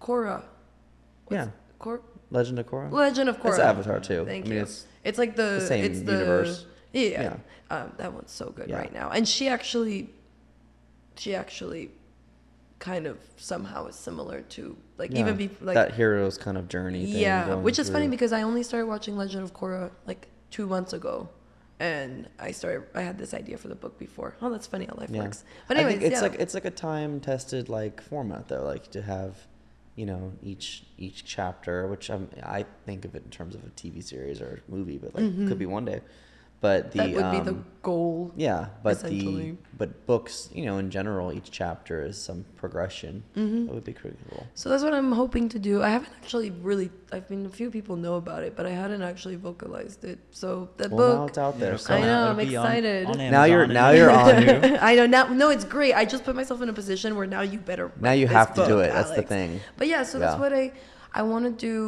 Korra? 0.00 0.42
Yeah. 1.30 1.48
Cor- 1.78 2.02
Legend 2.30 2.58
of 2.58 2.66
Korra. 2.66 2.92
Legend 2.92 3.28
of 3.30 3.38
Korra. 3.40 3.50
It's 3.50 3.58
Avatar 3.58 4.00
too. 4.00 4.24
Thank 4.26 4.44
I 4.46 4.48
mean, 4.48 4.56
you. 4.58 4.62
it's 4.64 4.86
It's 5.04 5.18
like 5.18 5.36
the, 5.36 5.42
the 5.60 5.66
same 5.66 5.84
it's 5.84 6.00
the 6.02 6.12
universe. 6.12 6.66
Yeah. 6.92 7.22
Yeah. 7.22 7.36
Um, 7.70 7.92
that 7.96 8.12
one's 8.12 8.30
so 8.30 8.50
good 8.50 8.68
Yeah. 8.68 8.78
right 8.78 8.92
now. 8.92 9.10
And 9.10 9.26
she 9.26 9.48
actually 9.48 10.10
she 11.18 11.34
actually 11.34 11.90
kind 12.78 13.06
of 13.06 13.18
somehow 13.36 13.86
is 13.86 13.96
similar 13.96 14.42
to 14.42 14.76
like 14.98 15.12
yeah, 15.12 15.20
even 15.20 15.36
be 15.36 15.50
like 15.60 15.74
that 15.74 15.94
hero's 15.94 16.38
kind 16.38 16.58
of 16.58 16.68
journey. 16.68 17.06
Thing 17.06 17.20
yeah, 17.20 17.54
which 17.54 17.78
is 17.78 17.88
funny 17.88 18.08
because 18.08 18.32
I 18.32 18.42
only 18.42 18.62
started 18.62 18.86
watching 18.86 19.16
Legend 19.16 19.44
of 19.44 19.52
Korra 19.54 19.90
like 20.06 20.28
two 20.50 20.66
months 20.66 20.92
ago, 20.92 21.28
and 21.80 22.28
I 22.38 22.52
started. 22.52 22.84
I 22.94 23.02
had 23.02 23.18
this 23.18 23.34
idea 23.34 23.58
for 23.58 23.68
the 23.68 23.74
book 23.74 23.98
before. 23.98 24.36
Oh, 24.40 24.50
that's 24.50 24.66
funny 24.66 24.86
how 24.86 24.94
life 24.96 25.10
Yeah. 25.10 25.22
works. 25.22 25.44
But 25.68 25.78
anyways, 25.78 26.02
it's 26.02 26.14
yeah. 26.14 26.20
like 26.20 26.34
it's 26.34 26.54
like 26.54 26.64
a 26.64 26.70
time 26.70 27.20
tested 27.20 27.68
like 27.68 28.00
format 28.00 28.48
though, 28.48 28.64
like 28.64 28.90
to 28.92 29.02
have, 29.02 29.46
you 29.94 30.06
know, 30.06 30.32
each 30.42 30.84
each 30.98 31.24
chapter, 31.24 31.86
which 31.86 32.10
I'm, 32.10 32.28
I 32.42 32.64
think 32.84 33.04
of 33.04 33.14
it 33.14 33.24
in 33.24 33.30
terms 33.30 33.54
of 33.54 33.64
a 33.64 33.68
TV 33.68 34.02
series 34.02 34.40
or 34.40 34.62
movie, 34.68 34.98
but 34.98 35.14
like 35.14 35.24
could 35.24 35.36
mm-hmm. 35.36 35.54
be 35.54 35.66
one 35.66 35.84
day. 35.84 36.00
But 36.66 36.90
the 36.92 36.98
that 36.98 37.10
would 37.16 37.30
be 37.38 37.40
the 37.50 37.56
um, 37.58 37.64
goal. 37.82 38.32
yeah, 38.36 38.60
but 38.82 38.96
the 39.04 39.54
but 39.80 39.90
books, 40.10 40.34
you 40.58 40.64
know, 40.66 40.76
in 40.82 40.88
general, 40.98 41.26
each 41.38 41.50
chapter 41.60 41.96
is 42.08 42.16
some 42.28 42.40
progression. 42.56 43.22
Mm-hmm. 43.36 43.66
That 43.66 43.74
would 43.76 43.84
be 43.92 43.96
pretty 44.02 44.16
cool. 44.28 44.44
So 44.54 44.64
that's 44.70 44.82
what 44.86 44.94
I'm 44.98 45.12
hoping 45.12 45.48
to 45.54 45.58
do. 45.70 45.74
I 45.88 45.90
haven't 45.96 46.12
actually 46.20 46.50
really. 46.50 46.90
I've 47.12 47.28
been 47.28 47.46
a 47.46 47.54
few 47.60 47.70
people 47.70 47.94
know 48.06 48.16
about 48.16 48.42
it, 48.46 48.52
but 48.58 48.64
I 48.66 48.70
hadn't 48.82 49.02
actually 49.10 49.36
vocalized 49.36 50.02
it. 50.12 50.18
So 50.32 50.68
the 50.76 50.88
Well, 50.88 51.08
now 51.08 51.16
book. 51.20 51.28
it's 51.30 51.38
out 51.38 51.54
there. 51.60 51.74
It'll 51.74 51.86
so- 51.86 51.94
I 51.94 51.98
come 52.00 52.06
know, 52.08 52.14
out. 52.24 52.30
I'm 52.32 52.40
It'll 52.40 52.58
on- 52.58 52.66
excited. 52.66 53.06
on 53.06 53.16
Now 53.38 53.44
you're- 53.52 53.68
now 53.82 53.90
you're 53.90 54.10
on. 54.10 54.42
year. 54.42 54.78
I 54.90 54.96
know 54.98 55.06
now. 55.06 55.24
No, 55.42 55.50
it's 55.50 55.64
great. 55.76 55.92
I 55.94 56.04
just 56.04 56.24
put 56.24 56.34
myself 56.34 56.58
in 56.62 56.68
a 56.68 56.76
position 56.82 57.14
where 57.16 57.28
now 57.36 57.42
you 57.52 57.58
better. 57.60 57.92
Now 58.00 58.12
you 58.20 58.26
this 58.26 58.34
have 58.40 58.54
to 58.54 58.62
do 58.66 58.74
book, 58.76 58.86
it. 58.86 58.92
That's 58.92 59.12
the 59.20 59.22
thing. 59.22 59.60
But 59.78 59.86
yeah, 59.86 60.02
so 60.02 60.18
that's 60.18 60.38
what 60.40 60.52
I 60.52 60.72
I 61.14 61.22
want 61.22 61.44
to 61.44 61.52
do. 61.70 61.78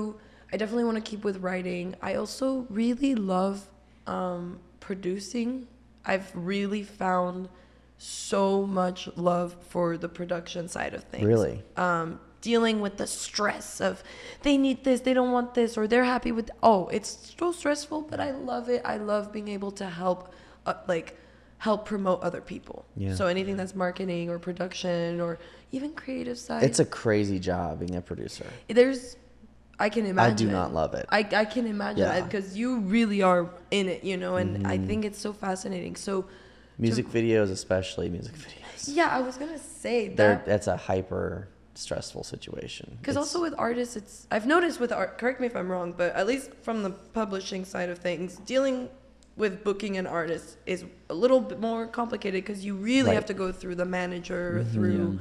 I 0.52 0.56
definitely 0.56 0.84
want 0.84 0.96
to 1.02 1.06
keep 1.10 1.24
with 1.24 1.38
writing. 1.38 1.96
I 2.00 2.14
also 2.14 2.64
really 2.70 3.14
love 3.16 3.68
um, 4.06 4.60
producing. 4.88 5.66
I've 6.06 6.30
really 6.34 6.82
found 6.82 7.50
so 7.98 8.64
much 8.64 9.06
love 9.16 9.54
for 9.68 9.98
the 9.98 10.08
production 10.08 10.66
side 10.66 10.94
of 10.94 11.04
things. 11.04 11.26
Really? 11.26 11.62
Um, 11.76 12.18
dealing 12.40 12.80
with 12.80 12.96
the 12.96 13.06
stress 13.06 13.82
of 13.82 14.02
they 14.44 14.56
need 14.56 14.84
this, 14.84 15.02
they 15.02 15.12
don't 15.12 15.30
want 15.30 15.52
this, 15.52 15.76
or 15.76 15.86
they're 15.86 16.04
happy 16.04 16.32
with. 16.32 16.50
Oh, 16.62 16.88
it's 16.88 17.34
so 17.38 17.52
stressful, 17.52 18.00
but 18.10 18.18
I 18.18 18.30
love 18.30 18.70
it. 18.70 18.80
I 18.82 18.96
love 18.96 19.30
being 19.30 19.48
able 19.48 19.72
to 19.72 19.84
help, 19.84 20.32
uh, 20.64 20.72
like, 20.86 21.18
help 21.58 21.84
promote 21.84 22.22
other 22.22 22.40
people. 22.40 22.86
Yeah. 22.96 23.14
So 23.14 23.26
anything 23.26 23.58
that's 23.58 23.74
marketing 23.74 24.30
or 24.30 24.38
production 24.38 25.20
or 25.20 25.38
even 25.70 25.92
creative 25.92 26.38
side. 26.38 26.62
It's 26.62 26.78
a 26.78 26.86
crazy 26.86 27.38
job 27.38 27.80
being 27.80 27.96
a 27.96 28.00
producer. 28.00 28.46
There's, 28.68 29.16
I 29.78 29.88
can 29.88 30.06
imagine. 30.06 30.32
I 30.32 30.36
do 30.36 30.48
not 30.50 30.74
love 30.74 30.94
it. 30.94 31.06
I, 31.08 31.18
I 31.32 31.44
can 31.44 31.66
imagine 31.66 32.02
Yeah. 32.02 32.22
because 32.22 32.56
you 32.56 32.80
really 32.80 33.22
are 33.22 33.48
in 33.70 33.88
it, 33.88 34.02
you 34.04 34.16
know, 34.16 34.36
and 34.36 34.66
I 34.66 34.76
Mhm. 34.78 34.86
think 34.86 35.04
it's 35.04 35.18
so 35.18 35.32
fascinating. 35.32 35.94
So, 35.96 36.24
Music 36.78 37.08
videos, 37.08 37.50
especially 37.50 38.08
music 38.08 38.34
videos. 38.34 38.84
yeah, 38.86 39.08
I 39.10 39.20
was 39.20 39.36
gonna 39.36 39.58
say 39.58 40.08
They're, 40.08 40.34
that 40.36 40.46
that's 40.46 40.66
a 40.68 40.76
hyper 40.76 41.48
stressful 41.74 42.24
situation. 42.24 42.96
because 43.00 43.16
also 43.16 43.40
with 43.40 43.54
artists, 43.58 43.96
it's 43.96 44.26
I've 44.30 44.46
noticed 44.46 44.80
with 44.80 44.92
art. 44.92 45.18
Correct 45.18 45.40
me 45.40 45.46
if 45.46 45.56
I'm 45.56 45.70
wrong, 45.70 45.92
but 45.96 46.14
at 46.14 46.26
least 46.26 46.50
from 46.62 46.82
the 46.82 46.90
publishing 46.90 47.64
side 47.64 47.88
of 47.88 47.98
things, 47.98 48.36
dealing 48.46 48.88
with 49.36 49.62
booking 49.62 49.96
an 49.96 50.06
artist 50.06 50.56
is 50.66 50.84
a 51.10 51.14
little 51.14 51.40
bit 51.40 51.60
more 51.60 51.86
complicated 51.86 52.44
because 52.44 52.64
you 52.64 52.74
really 52.74 53.08
Right. 53.10 53.14
have 53.14 53.26
to 53.26 53.34
go 53.34 53.52
through 53.52 53.76
the 53.76 53.84
manager, 53.84 54.64
Mhm. 54.64 54.72
through 54.72 55.20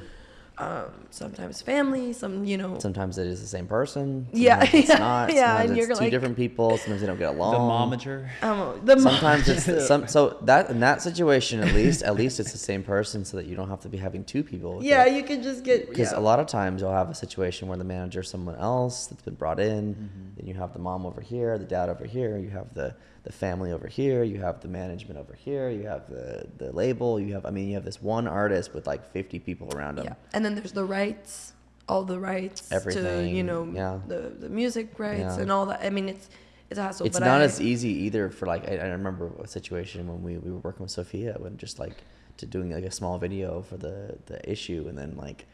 um, 0.58 0.86
sometimes 1.10 1.62
family, 1.62 2.12
some 2.12 2.44
you 2.44 2.56
know. 2.56 2.78
sometimes 2.78 3.16
it 3.18 3.26
is 3.26 3.40
the 3.40 3.46
same 3.46 3.66
person. 3.66 4.26
Yeah, 4.32 4.58
sometimes 4.60 4.74
it's 4.74 4.88
yeah, 4.90 4.98
not. 4.98 5.32
yeah, 5.32 5.46
Sometimes 5.46 5.70
and 5.70 5.78
it's 5.78 5.86
you're 5.88 5.96
two 5.96 6.02
like- 6.04 6.10
different 6.10 6.36
people. 6.36 6.76
Sometimes 6.78 7.00
they 7.00 7.06
don't 7.06 7.18
get 7.18 7.30
along. 7.34 7.90
The 7.90 7.96
momager. 7.96 8.28
Um, 8.42 8.80
the 8.84 8.96
mo- 8.96 9.10
Sometimes 9.10 9.48
it's 9.48 9.64
the- 9.66 9.80
some. 9.90 10.08
So 10.08 10.36
that 10.42 10.70
in 10.70 10.80
that 10.80 11.00
situation, 11.02 11.60
at 11.60 11.74
least, 11.74 12.02
at 12.02 12.16
least 12.16 12.40
it's 12.40 12.52
the 12.52 12.58
same 12.58 12.82
person, 12.82 13.24
so 13.24 13.36
that 13.36 13.46
you 13.46 13.54
don't 13.56 13.68
have 13.68 13.80
to 13.80 13.88
be 13.88 13.98
having 13.98 14.24
two 14.24 14.42
people. 14.42 14.82
yeah, 14.82 15.04
it. 15.04 15.14
you 15.14 15.22
can 15.22 15.42
just 15.42 15.64
get 15.64 15.88
Because 15.88 16.12
yeah. 16.12 16.18
a 16.18 16.20
lot 16.20 16.40
of 16.40 16.46
times 16.46 16.80
you'll 16.82 16.92
have 16.92 17.10
a 17.10 17.14
situation 17.14 17.68
where 17.68 17.78
the 17.78 17.84
manager 17.84 18.20
is 18.20 18.28
someone 18.28 18.56
else 18.56 19.06
that's 19.06 19.22
been 19.22 19.34
brought 19.34 19.60
in. 19.60 19.94
Mhm. 19.94 20.36
Then 20.36 20.46
you 20.46 20.54
have 20.54 20.72
the 20.72 20.78
mom 20.80 21.06
over 21.06 21.20
here, 21.20 21.56
the 21.58 21.64
dad 21.64 21.88
over 21.88 22.04
here. 22.04 22.36
You 22.38 22.50
have 22.50 22.74
the 22.74 22.94
the 23.28 23.32
family 23.34 23.70
over 23.72 23.86
here. 23.86 24.24
You 24.24 24.40
have 24.40 24.60
the 24.60 24.68
management 24.68 25.20
over 25.20 25.34
here. 25.34 25.68
You 25.68 25.86
have 25.86 26.08
the 26.08 26.46
the 26.56 26.72
label. 26.72 27.20
You 27.20 27.34
have. 27.34 27.44
I 27.44 27.50
mean, 27.50 27.68
you 27.68 27.74
have 27.74 27.84
this 27.84 28.00
one 28.02 28.26
artist 28.26 28.74
with 28.74 28.86
like 28.86 29.02
fifty 29.12 29.38
people 29.38 29.68
around 29.76 29.98
him. 29.98 30.06
Yeah, 30.06 30.14
and 30.32 30.42
then 30.44 30.54
there's 30.54 30.72
the 30.72 30.84
rights, 30.84 31.52
all 31.88 32.04
the 32.04 32.18
rights 32.18 32.68
to 32.68 32.74
Everything, 32.74 33.36
you 33.36 33.44
know 33.44 33.70
yeah. 33.74 34.00
the 34.08 34.20
the 34.44 34.48
music 34.48 34.98
rights 34.98 35.20
Yeah. 35.36 35.40
and 35.40 35.52
all 35.52 35.66
that. 35.66 35.80
I 35.84 35.90
mean, 35.90 36.08
it's 36.08 36.30
it's 36.70 36.78
a 36.78 36.82
hassle. 36.82 37.06
it's 37.06 37.18
but 37.18 37.24
not 37.26 37.42
I, 37.42 37.44
as 37.44 37.60
easy 37.60 37.90
either 38.06 38.30
for 38.30 38.46
like 38.46 38.66
I, 38.66 38.76
I 38.78 38.88
remember 38.88 39.30
a 39.42 39.46
situation 39.46 40.08
when 40.08 40.22
we, 40.22 40.38
we 40.38 40.50
were 40.50 40.58
working 40.68 40.82
with 40.84 40.90
Sophia 40.90 41.34
when 41.38 41.58
just 41.58 41.78
like 41.78 41.96
to 42.38 42.46
doing 42.46 42.70
like 42.72 42.84
a 42.84 42.90
small 42.90 43.18
video 43.18 43.60
for 43.60 43.76
the 43.76 44.16
the 44.26 44.38
issue 44.50 44.86
and 44.88 44.96
then 44.96 45.16
like 45.16 45.46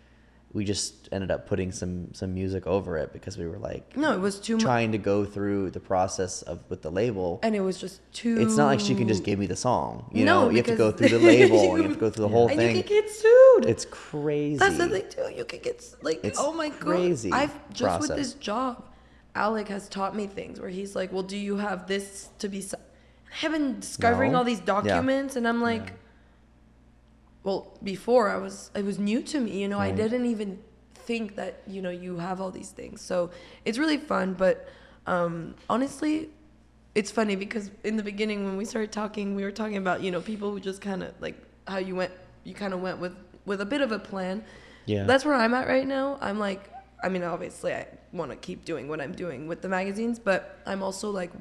we 0.55 0.65
just 0.65 1.09
ended 1.11 1.31
up 1.33 1.47
putting 1.49 1.71
some 1.73 2.15
some 2.15 2.33
music 2.33 2.65
over 2.67 2.97
it 2.97 3.13
because 3.13 3.37
we 3.37 3.47
were 3.47 3.59
like 3.59 3.97
No, 3.97 4.13
it 4.15 4.21
was 4.21 4.39
too 4.39 4.55
much, 4.55 4.63
trying 4.63 4.93
to 4.93 4.99
go 4.99 5.25
through 5.25 5.73
the 5.73 5.81
process 5.81 6.43
of 6.43 6.61
with 6.71 6.81
the 6.83 6.91
label. 6.91 7.41
and 7.43 7.55
it 7.57 7.61
was 7.61 7.79
just 7.79 8.01
too. 8.13 8.37
It's 8.41 8.57
not 8.57 8.67
like 8.67 8.79
she 8.81 8.95
can 8.95 9.09
just 9.09 9.25
give 9.25 9.39
me 9.39 9.47
the 9.47 9.57
song. 9.57 10.09
You 10.13 10.25
No, 10.25 10.45
know, 10.45 10.51
you 10.51 10.57
have 10.59 10.67
to 10.67 10.77
go 10.77 10.93
through 10.93 11.09
the 11.09 11.19
label 11.33 11.59
and 11.75 11.79
you 11.79 11.83
have 11.89 11.93
to 11.95 12.01
go 12.01 12.09
through 12.11 12.23
the 12.23 12.29
whole 12.37 12.47
and 12.49 12.57
thing. 12.57 12.77
you 12.77 12.83
can 12.85 13.03
get 13.03 13.11
sued. 13.11 13.65
It's 13.67 13.85
crazy. 13.87 14.59
That's 14.59 14.79
the 14.79 14.89
thing 14.89 15.09
too. 15.11 15.29
You 15.37 15.45
can 15.45 15.59
get 15.59 15.85
like 16.03 16.25
It's 16.25 16.39
oh 16.41 16.53
my 16.53 16.71
crazy 16.71 17.31
god. 17.31 17.41
I've 17.43 17.73
just 17.75 18.01
with 18.03 18.17
this 18.17 18.35
job, 18.35 18.85
Alec 19.35 19.67
has 19.69 19.89
taught 19.89 20.15
me 20.15 20.27
things 20.29 20.61
where 20.61 20.71
he's 20.71 20.95
like, 20.95 21.13
well, 21.13 21.25
do 21.25 21.37
you 21.37 21.57
have 21.57 21.89
this 21.89 22.29
to 22.39 22.49
be? 22.49 22.61
si-" 22.61 22.77
I've 23.43 23.51
been 23.51 23.81
discovering 23.81 24.31
No. 24.33 24.39
all 24.39 24.45
these 24.45 24.61
documents, 24.61 25.35
and 25.37 25.49
I'm 25.49 25.61
like. 25.61 25.87
Yeah. 25.89 25.93
Well 27.45 27.61
before 27.83 28.29
i 28.29 28.37
was 28.37 28.71
it 28.75 28.85
was 28.85 28.99
new 28.99 29.21
to 29.23 29.39
me 29.41 29.63
you 29.63 29.69
know 29.69 29.79
i 29.79 29.91
didn't 30.03 30.27
even 30.27 30.59
think 30.95 31.37
that 31.37 31.63
you 31.67 31.81
know 31.83 31.91
you 31.91 32.17
have 32.19 32.41
all 32.41 32.51
these 32.51 32.71
things 32.71 33.01
so 33.01 33.31
it's 33.65 33.79
really 33.79 33.99
fun 33.99 34.35
but 34.35 34.57
Um, 35.07 35.55
honestly, 35.69 36.31
it's 36.95 37.11
funny 37.11 37.37
because 37.37 37.71
in 37.83 37.97
the 37.97 38.03
beginning 38.03 38.45
when 38.45 38.57
we 38.57 38.65
started 38.65 38.93
talking, 38.93 39.35
we 39.35 39.45
were 39.45 39.53
talking 39.53 39.77
about 39.77 40.03
you 40.03 40.11
know 40.11 40.21
people 40.21 40.51
who 40.51 40.61
just 40.61 40.81
kind 40.81 41.03
of 41.03 41.13
like 41.21 41.37
how 41.67 41.77
you 41.77 41.95
went, 41.95 42.13
you 42.45 42.55
kind 42.55 42.73
of 42.73 42.81
went 42.81 42.99
with 43.01 43.15
with 43.45 43.61
a 43.61 43.67
bit 43.67 43.81
of 43.83 43.93
a 43.93 43.99
plan. 43.99 44.43
Yeah. 44.87 45.05
That's 45.05 45.25
where 45.25 45.35
I'm 45.35 45.53
at 45.55 45.67
right 45.69 45.87
now. 45.87 46.17
I'm 46.21 46.39
like, 46.39 46.71
I 47.03 47.09
mean, 47.09 47.23
obviously, 47.23 47.75
I 47.75 47.87
want 48.13 48.31
to 48.31 48.37
keep 48.37 48.65
doing 48.65 48.89
what 48.89 49.01
I'm 49.01 49.13
doing 49.13 49.47
with 49.47 49.61
the 49.61 49.69
magazines, 49.69 50.19
but 50.19 50.41
I'm 50.67 50.83
also 50.83 51.11
like, 51.11 51.33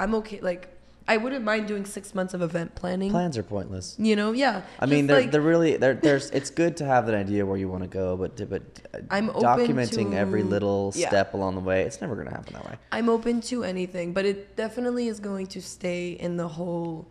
I'm 0.00 0.14
okay. 0.16 0.40
Like, 0.40 0.75
I 1.08 1.16
wouldn't 1.18 1.44
mind 1.44 1.68
doing 1.68 1.84
six 1.84 2.14
months 2.16 2.34
of 2.34 2.42
event 2.42 2.74
planning. 2.74 3.10
Plans 3.12 3.38
are 3.38 3.42
pointless. 3.44 3.94
You 3.98 4.16
know, 4.16 4.32
yeah. 4.32 4.62
I 4.80 4.86
mean, 4.86 5.06
they're, 5.06 5.20
like- 5.20 5.30
they're 5.30 5.40
really 5.40 5.76
they're, 5.76 5.94
there's 6.08 6.30
it's 6.30 6.50
good 6.50 6.76
to 6.78 6.84
have 6.84 7.08
an 7.08 7.14
idea 7.14 7.46
where 7.46 7.56
you 7.56 7.68
want 7.68 7.84
to 7.84 7.88
go, 7.88 8.16
but 8.16 8.48
but 8.50 8.62
uh, 8.92 8.98
I'm 9.10 9.30
open 9.30 9.42
documenting 9.42 10.14
every 10.14 10.42
to- 10.42 10.48
little 10.48 10.92
yeah. 10.96 11.08
step 11.08 11.34
along 11.34 11.54
the 11.54 11.60
way, 11.60 11.82
it's 11.82 12.00
never 12.00 12.16
gonna 12.16 12.30
happen 12.30 12.54
that 12.54 12.64
way. 12.66 12.76
I'm 12.90 13.08
open 13.08 13.40
to 13.42 13.62
anything, 13.62 14.12
but 14.12 14.24
it 14.24 14.56
definitely 14.56 15.06
is 15.06 15.20
going 15.20 15.46
to 15.48 15.62
stay 15.62 16.10
in 16.12 16.36
the 16.36 16.48
whole 16.48 17.06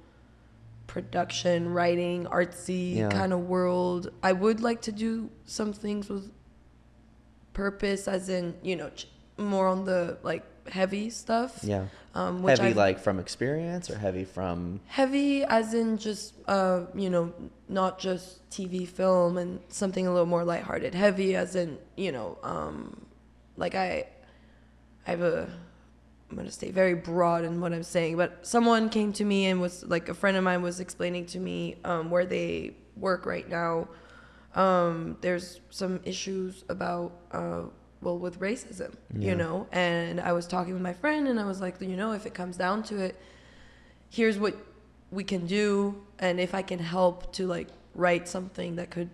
production, 0.87 1.69
writing, 1.73 2.25
artsy 2.25 2.97
Yeah. 2.97 3.09
kind 3.09 3.33
of 3.33 3.47
world. 3.47 4.11
I 4.23 4.33
would 4.33 4.59
like 4.61 4.81
to 4.83 4.91
do 4.91 5.29
some 5.45 5.73
things 5.73 6.09
with 6.09 6.31
purpose, 7.53 8.07
as 8.07 8.29
in, 8.29 8.55
you 8.61 8.75
know, 8.75 8.91
more 9.37 9.67
on 9.67 9.85
the 9.85 10.17
like 10.23 10.43
heavy 10.71 11.09
stuff. 11.09 11.59
Yeah. 11.63 11.85
Um, 12.13 12.41
which 12.43 12.57
heavy 12.59 12.69
I've- 12.69 12.77
like 12.79 12.99
from 12.99 13.19
experience 13.19 13.89
or 13.89 13.97
heavy 13.97 14.23
from 14.23 14.79
heavy 14.87 15.43
as 15.43 15.73
in 15.73 15.97
just 15.97 16.33
uh 16.47 16.85
you 16.95 17.09
know 17.09 17.33
not 17.67 17.99
just 17.99 18.49
tv 18.49 18.87
film 18.87 19.37
and 19.37 19.59
something 19.67 20.07
a 20.07 20.11
little 20.11 20.25
more 20.25 20.45
lighthearted 20.45 20.95
heavy 20.95 21.35
as 21.35 21.57
in 21.57 21.77
you 21.97 22.13
know 22.13 22.37
um 22.41 23.05
like 23.57 23.75
i 23.75 24.07
i 25.05 25.11
have 25.11 25.19
a 25.21 25.49
i'm 26.31 26.37
to 26.37 26.49
stay 26.49 26.71
very 26.71 26.93
broad 26.93 27.43
in 27.43 27.59
what 27.59 27.73
i'm 27.73 27.83
saying 27.83 28.15
but 28.15 28.47
someone 28.47 28.87
came 28.87 29.11
to 29.11 29.25
me 29.25 29.47
and 29.47 29.59
was 29.59 29.83
like 29.85 30.07
a 30.07 30.13
friend 30.13 30.37
of 30.37 30.43
mine 30.45 30.61
was 30.61 30.79
explaining 30.79 31.25
to 31.25 31.37
me 31.39 31.75
um 31.83 32.09
where 32.09 32.25
they 32.25 32.73
work 32.95 33.25
right 33.25 33.49
now 33.49 33.85
um 34.55 35.17
there's 35.19 35.59
some 35.69 35.99
issues 36.05 36.63
about 36.69 37.11
uh 37.33 37.63
well 38.05 38.17
with 38.17 38.39
racism 38.39 38.93
Yeah. 39.13 39.29
you 39.31 39.35
know 39.35 39.67
and 39.71 40.21
i 40.21 40.31
was 40.31 40.47
talking 40.47 40.73
with 40.73 40.81
my 40.81 40.93
friend 40.93 41.27
and 41.27 41.39
i 41.39 41.45
was 41.45 41.59
like 41.59 41.81
you 41.81 41.97
know 41.97 42.13
if 42.13 42.25
it 42.25 42.33
comes 42.33 42.55
down 42.55 42.83
to 42.83 42.97
it 43.01 43.19
here's 44.09 44.37
what 44.39 44.55
we 45.11 45.23
can 45.23 45.45
do 45.47 46.01
and 46.19 46.39
if 46.39 46.53
i 46.55 46.61
can 46.61 46.79
help 46.79 47.33
to 47.33 47.47
like 47.47 47.67
write 47.95 48.27
something 48.27 48.75
that 48.75 48.89
could 48.91 49.09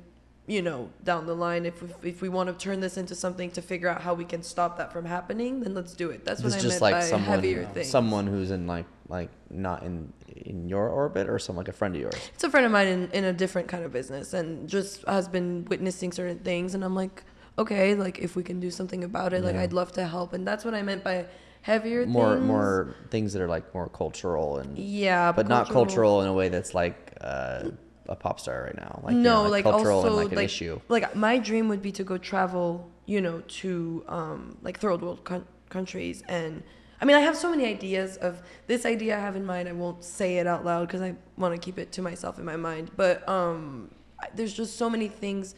you 0.47 0.61
know 0.61 0.89
down 1.03 1.26
the 1.27 1.35
line 1.35 1.65
if 1.65 1.81
if, 1.84 2.05
if 2.05 2.22
we 2.22 2.27
want 2.27 2.49
to 2.49 2.55
turn 2.65 2.80
this 2.81 2.97
into 2.97 3.15
something 3.15 3.49
to 3.51 3.61
figure 3.61 3.88
out 3.88 4.01
how 4.01 4.13
we 4.13 4.26
can 4.26 4.41
stop 4.43 4.77
that 4.77 4.91
from 4.91 5.05
happening 5.05 5.61
then 5.61 5.73
let's 5.73 5.93
do 5.93 6.09
it 6.09 6.26
that's 6.26 6.41
what 6.41 6.47
it's 6.47 6.55
i 6.57 6.59
just 6.59 6.81
meant 6.81 6.81
like 6.81 6.93
by 6.95 7.01
someone 7.01 7.30
heavier 7.30 7.65
things 7.73 7.88
someone 7.89 8.27
who's 8.27 8.51
in 8.51 8.68
like 8.68 8.85
like 9.07 9.30
not 9.49 9.84
in 9.84 10.11
in 10.35 10.68
your 10.68 10.89
orbit 10.89 11.30
or 11.30 11.38
some 11.38 11.55
like 11.55 11.68
a 11.68 11.72
friend 11.73 11.95
of 11.95 12.01
yours. 12.01 12.15
it's 12.34 12.43
a 12.43 12.49
friend 12.49 12.65
of 12.65 12.72
mine 12.72 12.88
in, 12.88 13.11
in 13.11 13.23
a 13.26 13.34
different 13.34 13.68
kind 13.68 13.84
of 13.85 13.91
business 13.93 14.34
and 14.34 14.68
just 14.68 15.05
has 15.07 15.27
been 15.27 15.65
witnessing 15.69 16.11
certain 16.11 16.39
things 16.39 16.73
and 16.73 16.84
i'm 16.84 16.95
like 16.95 17.23
okay 17.57 17.95
like 17.95 18.19
if 18.19 18.36
we 18.36 18.44
can 18.44 18.60
do 18.60 18.72
something 18.72 19.03
about 19.03 19.34
it 19.34 19.44
like 19.44 19.56
i'd 19.56 19.73
love 19.73 19.91
to 19.91 20.06
help 20.06 20.34
and 20.34 20.48
that's 20.48 20.64
what 20.64 20.73
i 20.73 20.82
meant 20.82 21.03
by 21.03 21.26
heavier 21.61 22.06
More 22.06 22.36
things. 22.36 22.48
more 22.48 22.95
things 23.10 23.34
that 23.34 23.41
are 23.41 23.48
like 23.48 23.73
more 23.73 23.90
cultural 23.90 24.57
and 24.57 24.78
yeah 24.78 25.32
but 25.32 25.48
not 25.48 25.69
cultural 25.69 26.22
in 26.22 26.28
a 26.28 26.34
way 26.34 26.49
that's 26.49 26.73
like 26.73 27.14
uh, 27.22 27.69
a 28.07 28.15
pop 28.15 28.40
star 28.40 28.64
right 28.64 28.76
now. 28.76 28.99
Like 29.03 29.14
you 29.14 29.19
no, 29.22 29.44
know, 29.44 29.49
like, 29.49 29.64
cultural 29.64 29.98
also 29.98 30.07
and 30.07 30.15
like 30.18 30.32
an 30.32 30.36
like 30.36 30.45
issue. 30.45 30.80
like 30.90 31.15
my 31.15 31.38
dream 31.38 31.68
would 31.69 31.82
be 31.82 31.91
to 31.94 32.03
go 32.03 32.18
travel, 32.18 32.90
you 33.06 33.22
know, 33.22 33.41
to 33.61 34.03
um 34.07 34.57
like 34.61 34.80
third 34.80 35.02
world 35.02 35.23
coun- 35.23 35.45
countries 35.69 36.23
and 36.28 36.64
I 36.99 37.06
mean 37.06 37.15
I 37.15 37.22
have 37.22 37.38
so 37.38 37.49
many 37.49 37.65
ideas 37.65 38.18
of 38.18 38.41
this 38.68 38.86
idea 38.86 39.18
I 39.18 39.19
have 39.19 39.36
in 39.36 39.45
mind. 39.45 39.69
I 39.69 39.73
won't 39.73 40.03
say 40.03 40.38
it 40.38 40.48
out 40.48 40.65
loud 40.65 40.88
because 40.88 41.02
I 41.02 41.15
want 41.38 41.53
to 41.56 41.60
keep 41.60 41.78
it 41.80 41.91
to 41.94 42.02
myself 42.02 42.38
in 42.40 42.45
my 42.45 42.57
mind. 42.57 42.91
But 42.95 43.28
um 43.30 43.91
there's 44.36 44.53
just 44.53 44.78
so 44.78 44.90
many 44.90 45.07
things 45.07 45.56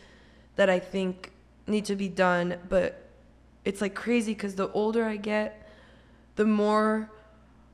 that 0.56 0.70
I 0.70 0.80
think 0.80 1.33
need 1.68 1.86
to 1.86 1.96
be 1.96 2.10
done, 2.10 2.58
but 2.70 3.00
it's 3.66 3.82
like 3.82 3.96
crazy 3.96 4.34
because 4.34 4.56
the 4.56 4.72
older 4.72 5.06
I 5.06 5.16
get, 5.18 5.68
the 6.36 6.46
more 6.46 7.10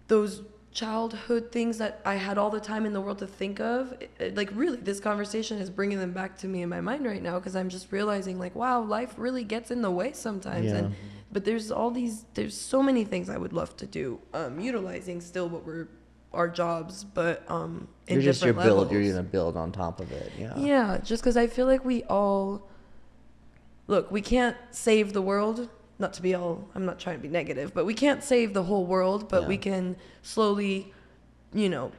those 0.07 0.43
childhood 0.71 1.51
things 1.51 1.79
that 1.79 1.99
I 2.05 2.15
had 2.15 2.37
all 2.37 2.49
the 2.51 2.59
time 2.59 2.85
in 2.85 2.93
the 2.93 3.01
world 3.01 3.17
to 3.19 3.27
think 3.27 3.59
of, 3.59 3.93
it- 3.99 4.11
it- 4.19 4.37
like 4.37 4.49
really, 4.53 4.77
this 4.77 4.99
conversation 4.99 5.57
is 5.57 5.69
bringing 5.69 5.97
them 5.99 6.11
back 6.13 6.37
to 6.39 6.47
me 6.47 6.61
in 6.61 6.69
my 6.69 6.79
mind 6.81 7.05
right 7.05 7.21
now 7.21 7.39
because 7.39 7.55
I'm 7.55 7.69
just 7.69 7.91
realizing, 7.91 8.37
like, 8.37 8.55
wow, 8.55 8.81
life 8.81 9.15
really 9.17 9.43
gets 9.43 9.71
in 9.71 9.81
the 9.81 9.89
way 9.91 10.13
sometimes. 10.13 10.71
And 10.71 10.89
Yeah. 10.89 10.95
but 11.31 11.43
there's 11.45 11.71
all 11.71 11.89
these, 11.91 12.25
there's 12.35 12.55
so 12.55 12.83
many 12.83 13.03
things 13.03 13.29
I 13.29 13.37
would 13.37 13.53
love 13.53 13.75
to 13.77 13.87
do, 13.87 14.19
um, 14.33 14.59
utilizing 14.59 15.21
still 15.21 15.49
what 15.49 15.65
we're 15.65 15.87
our 16.31 16.47
jobs, 16.47 17.03
but 17.03 17.43
um, 17.49 17.87
in 18.07 18.13
You're 18.13 18.21
just 18.21 18.43
your 18.43 18.53
different 18.53 18.69
build. 18.75 18.91
You're 18.91 19.11
gonna 19.11 19.23
build 19.23 19.57
on 19.57 19.71
top 19.71 19.99
of 19.99 20.11
it. 20.11 20.31
Yeah. 20.37 20.55
Yeah, 20.55 20.97
just 20.99 21.23
because 21.23 21.35
I 21.35 21.47
feel 21.47 21.65
like 21.65 21.83
we 21.83 22.03
all 22.03 22.69
look, 23.89 24.11
we 24.11 24.21
can't 24.21 24.55
save 24.69 25.13
the 25.13 25.21
world. 25.21 25.67
Not 25.97 26.13
to 26.13 26.21
be 26.21 26.33
all, 26.33 26.69
I'm 26.75 26.85
not 26.85 26.99
trying 26.99 27.17
to 27.17 27.21
be 27.21 27.27
negative, 27.27 27.73
but 27.73 27.85
we 27.85 27.93
can't 27.93 28.23
save 28.23 28.53
the 28.53 28.63
whole 28.63 28.85
world, 28.85 29.27
but 29.27 29.47
we 29.47 29.57
can 29.57 29.97
slowly, 30.21 30.93
you 31.53 31.67
know, 31.67 31.91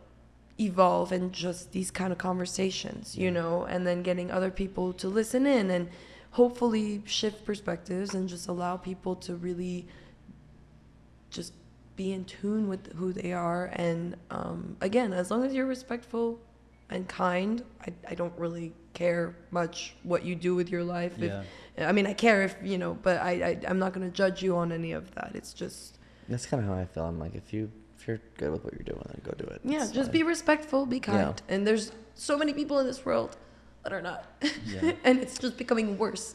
evolve 0.59 1.13
in 1.13 1.33
just 1.33 1.73
these 1.73 1.91
kind 1.91 2.11
of 2.11 2.17
conversations, 2.17 3.15
you 3.15 3.31
know, 3.31 3.65
and 3.65 3.87
then 3.87 4.03
getting 4.03 4.31
other 4.31 4.51
people 4.51 4.95
to 4.95 5.09
listen 5.09 5.47
in 5.47 5.71
and 5.71 5.91
hopefully 6.31 7.03
shift 7.05 7.45
perspectives 7.45 8.15
and 8.15 8.27
just 8.27 8.49
allow 8.49 8.77
people 8.77 9.17
to 9.17 9.35
really 9.35 9.87
just 11.31 11.53
be 11.97 12.13
in 12.13 12.25
tune 12.25 12.69
with 12.69 12.93
who 12.95 13.13
they 13.13 13.33
are. 13.33 13.67
And 13.75 14.17
um, 14.31 14.77
again, 14.81 15.13
as 15.13 15.31
long 15.31 15.45
as 15.45 15.53
you're 15.53 15.67
respectful 15.67 16.39
and 16.89 17.07
kind, 17.07 17.63
I, 17.87 17.93
I 18.09 18.15
don't 18.15 18.37
really 18.39 18.73
care 18.95 19.35
much 19.51 19.95
what 20.05 20.25
you 20.25 20.35
do 20.35 20.55
with 20.55 20.71
your 20.71 20.85
life. 20.85 21.15
Yeah. 21.19 21.41
If, 21.41 21.47
I 21.79 21.93
mean, 21.93 22.07
I 22.07 22.13
care 22.13 22.43
if, 22.43 22.57
you 22.63 22.79
know, 22.79 22.95
but 23.03 23.21
I, 23.21 23.31
I, 23.31 23.59
I'm 23.69 23.79
not 23.79 23.93
going 23.93 24.07
to 24.09 24.15
judge 24.15 24.43
you 24.43 24.57
on 24.57 24.73
any 24.73 24.93
of 24.93 25.15
that. 25.15 25.33
It's 25.35 25.53
just, 25.53 25.99
That's 26.29 26.47
kind 26.47 26.63
of 26.63 26.69
how 26.69 26.77
I 26.77 26.85
feel. 26.85 27.05
I'm 27.05 27.19
like, 27.19 27.35
if 27.35 27.53
you 27.53 27.71
if 27.99 28.09
you're 28.09 28.21
good 28.39 28.51
with 28.51 28.65
what 28.65 28.73
you're 28.73 28.83
doing, 28.83 29.03
then 29.07 29.21
go 29.25 29.33
do 29.37 29.45
it. 29.45 29.61
yeah, 29.63 29.83
It's 29.83 29.93
just 29.93 30.07
fine. 30.09 30.13
be 30.13 30.23
respectful, 30.23 30.87
be 30.87 31.01
kind. 31.01 31.39
Yeah. 31.49 31.55
And 31.55 31.67
there's 31.67 31.93
so 32.15 32.39
many 32.39 32.55
people 32.55 32.79
in 32.79 32.87
this 32.87 33.05
world 33.05 33.37
that 33.83 33.93
are 33.93 34.01
not. 34.01 34.25
Yeah. 34.67 34.93
and 35.05 35.19
it's 35.21 35.39
just 35.39 35.59
becoming 35.59 35.99
worse. 35.99 36.33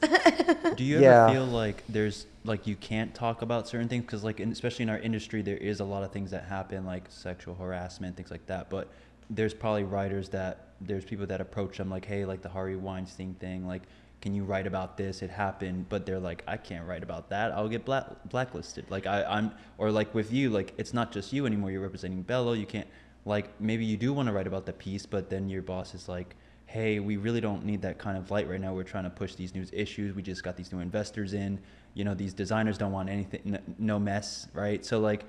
Do 0.76 0.84
you 0.84 1.00
Yeah. 1.02 1.26
ever 1.26 1.34
feel 1.34 1.46
like 1.46 1.84
there's 1.90 2.28
like 2.44 2.68
you 2.68 2.76
can't 2.76 3.14
talk 3.16 3.42
about 3.42 3.68
certain 3.68 3.88
things 3.88 4.04
because 4.04 4.24
like 4.24 4.40
in, 4.40 4.52
especially 4.52 4.84
in 4.84 4.90
our 4.90 5.00
industry 5.00 5.42
there 5.42 5.58
is 5.58 5.80
a 5.80 5.84
lot 5.84 6.04
of 6.04 6.12
things 6.12 6.30
that 6.32 6.44
happen 6.44 6.86
like 6.86 7.06
sexual 7.10 7.56
harassment 7.56 8.16
things 8.16 8.30
like 8.30 8.46
that 8.46 8.70
but 8.70 8.88
there's 9.32 9.54
probably 9.56 9.84
writers 9.84 10.30
that 10.30 10.68
there's 10.82 11.04
people 11.04 11.26
that 11.26 11.42
approach 11.42 11.78
them 11.80 11.90
like 11.90 12.06
hey 12.06 12.24
like 12.26 12.44
the 12.44 12.50
Harvey 12.50 12.76
Weinstein 12.76 13.34
thing 13.40 13.66
like 13.68 13.82
can 14.22 14.34
you 14.34 14.44
write 14.44 14.66
about 14.68 14.98
this 14.98 15.22
it 15.22 15.30
happened 15.30 15.88
but 15.90 16.06
they're 16.06 16.20
like 16.20 16.44
I 16.48 16.58
can't 16.58 16.88
write 16.88 17.04
about 17.04 17.30
that 17.30 17.52
I'll 17.52 17.70
get 17.70 17.86
black 17.86 18.06
blacklisted 18.26 18.86
like 18.90 19.06
I, 19.06 19.24
I'm 19.24 19.52
or 19.78 19.92
like 19.92 20.14
with 20.14 20.32
you 20.32 20.50
like 20.50 20.74
it's 20.78 20.94
not 20.94 21.12
just 21.12 21.32
you 21.32 21.46
anymore 21.46 21.72
you're 21.72 21.82
representing 21.82 22.22
Bello 22.22 22.54
you 22.54 22.66
can't 22.66 22.88
like 23.26 23.60
maybe 23.60 23.86
you 23.86 23.98
do 23.98 24.14
want 24.14 24.28
to 24.28 24.34
write 24.34 24.48
about 24.48 24.66
the 24.66 24.74
piece 24.74 25.06
but 25.06 25.30
then 25.30 25.50
your 25.50 25.62
boss 25.62 25.94
is 25.94 26.08
like 26.08 26.36
hey, 26.68 27.00
we 27.00 27.18
really 27.18 27.42
don't 27.42 27.64
need 27.64 27.82
that 27.82 27.98
kind 27.98 28.18
of 28.18 28.32
light 28.32 28.50
right 28.50 28.60
now. 28.60 28.74
We're 28.74 28.84
trying 28.84 29.04
to 29.04 29.10
push 29.10 29.36
these 29.36 29.54
new 29.54 29.66
issues. 29.72 30.16
We 30.16 30.22
just 30.22 30.44
got 30.44 30.58
these 30.58 30.72
new 30.72 30.80
investors 30.80 31.34
in. 31.34 31.60
You 31.94 32.04
know, 32.04 32.14
these 32.14 32.34
designers 32.34 32.78
don't 32.78 32.92
want 32.92 33.10
anything, 33.10 33.58
no 33.78 34.00
mess, 34.00 34.48
right? 34.54 34.86
So, 34.86 35.00
like, 35.00 35.26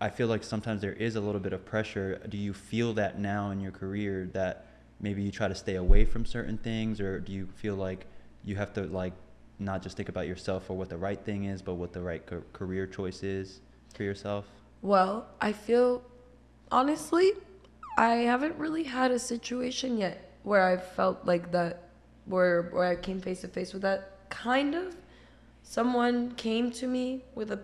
I 0.00 0.10
feel 0.10 0.26
like 0.26 0.42
sometimes 0.42 0.82
there 0.82 0.92
is 0.92 1.16
a 1.16 1.20
little 1.20 1.40
bit 1.40 1.52
of 1.52 1.64
pressure. 1.64 2.20
Do 2.28 2.36
you 2.36 2.52
feel 2.52 2.92
that 2.94 3.18
now 3.18 3.50
in 3.50 3.60
your 3.60 3.72
career 3.72 4.28
that 4.32 4.66
maybe 5.00 5.22
you 5.22 5.30
try 5.30 5.48
to 5.48 5.54
stay 5.54 5.76
away 5.76 6.04
from 6.04 6.26
certain 6.26 6.58
things, 6.58 7.00
or 7.00 7.20
do 7.20 7.32
you 7.32 7.48
feel 7.54 7.76
like 7.76 8.06
you 8.44 8.56
have 8.56 8.72
to, 8.74 8.82
like, 8.84 9.12
not 9.58 9.82
just 9.82 9.96
think 9.96 10.08
about 10.08 10.26
yourself 10.26 10.68
or 10.68 10.76
what 10.76 10.88
the 10.88 10.96
right 10.96 11.22
thing 11.24 11.44
is, 11.44 11.62
but 11.62 11.74
what 11.74 11.92
the 11.92 12.02
right 12.02 12.24
ca- 12.26 12.40
career 12.52 12.86
choice 12.86 13.22
is 13.22 13.60
for 13.94 14.02
yourself? 14.02 14.46
Well, 14.82 15.26
I 15.40 15.52
feel 15.52 16.02
honestly, 16.70 17.32
I 17.96 18.14
haven't 18.14 18.56
really 18.56 18.82
had 18.82 19.10
a 19.10 19.18
situation 19.18 19.98
yet 19.98 20.32
where 20.42 20.66
I 20.66 20.76
felt 20.76 21.24
like 21.24 21.52
that, 21.52 21.90
where 22.24 22.62
where 22.72 22.86
I 22.86 22.96
came 22.96 23.20
face 23.20 23.42
to 23.42 23.48
face 23.48 23.72
with 23.72 23.82
that. 23.82 24.28
Kind 24.30 24.74
of, 24.74 24.96
someone 25.62 26.32
came 26.32 26.70
to 26.72 26.86
me 26.86 27.24
with 27.34 27.52
a 27.52 27.60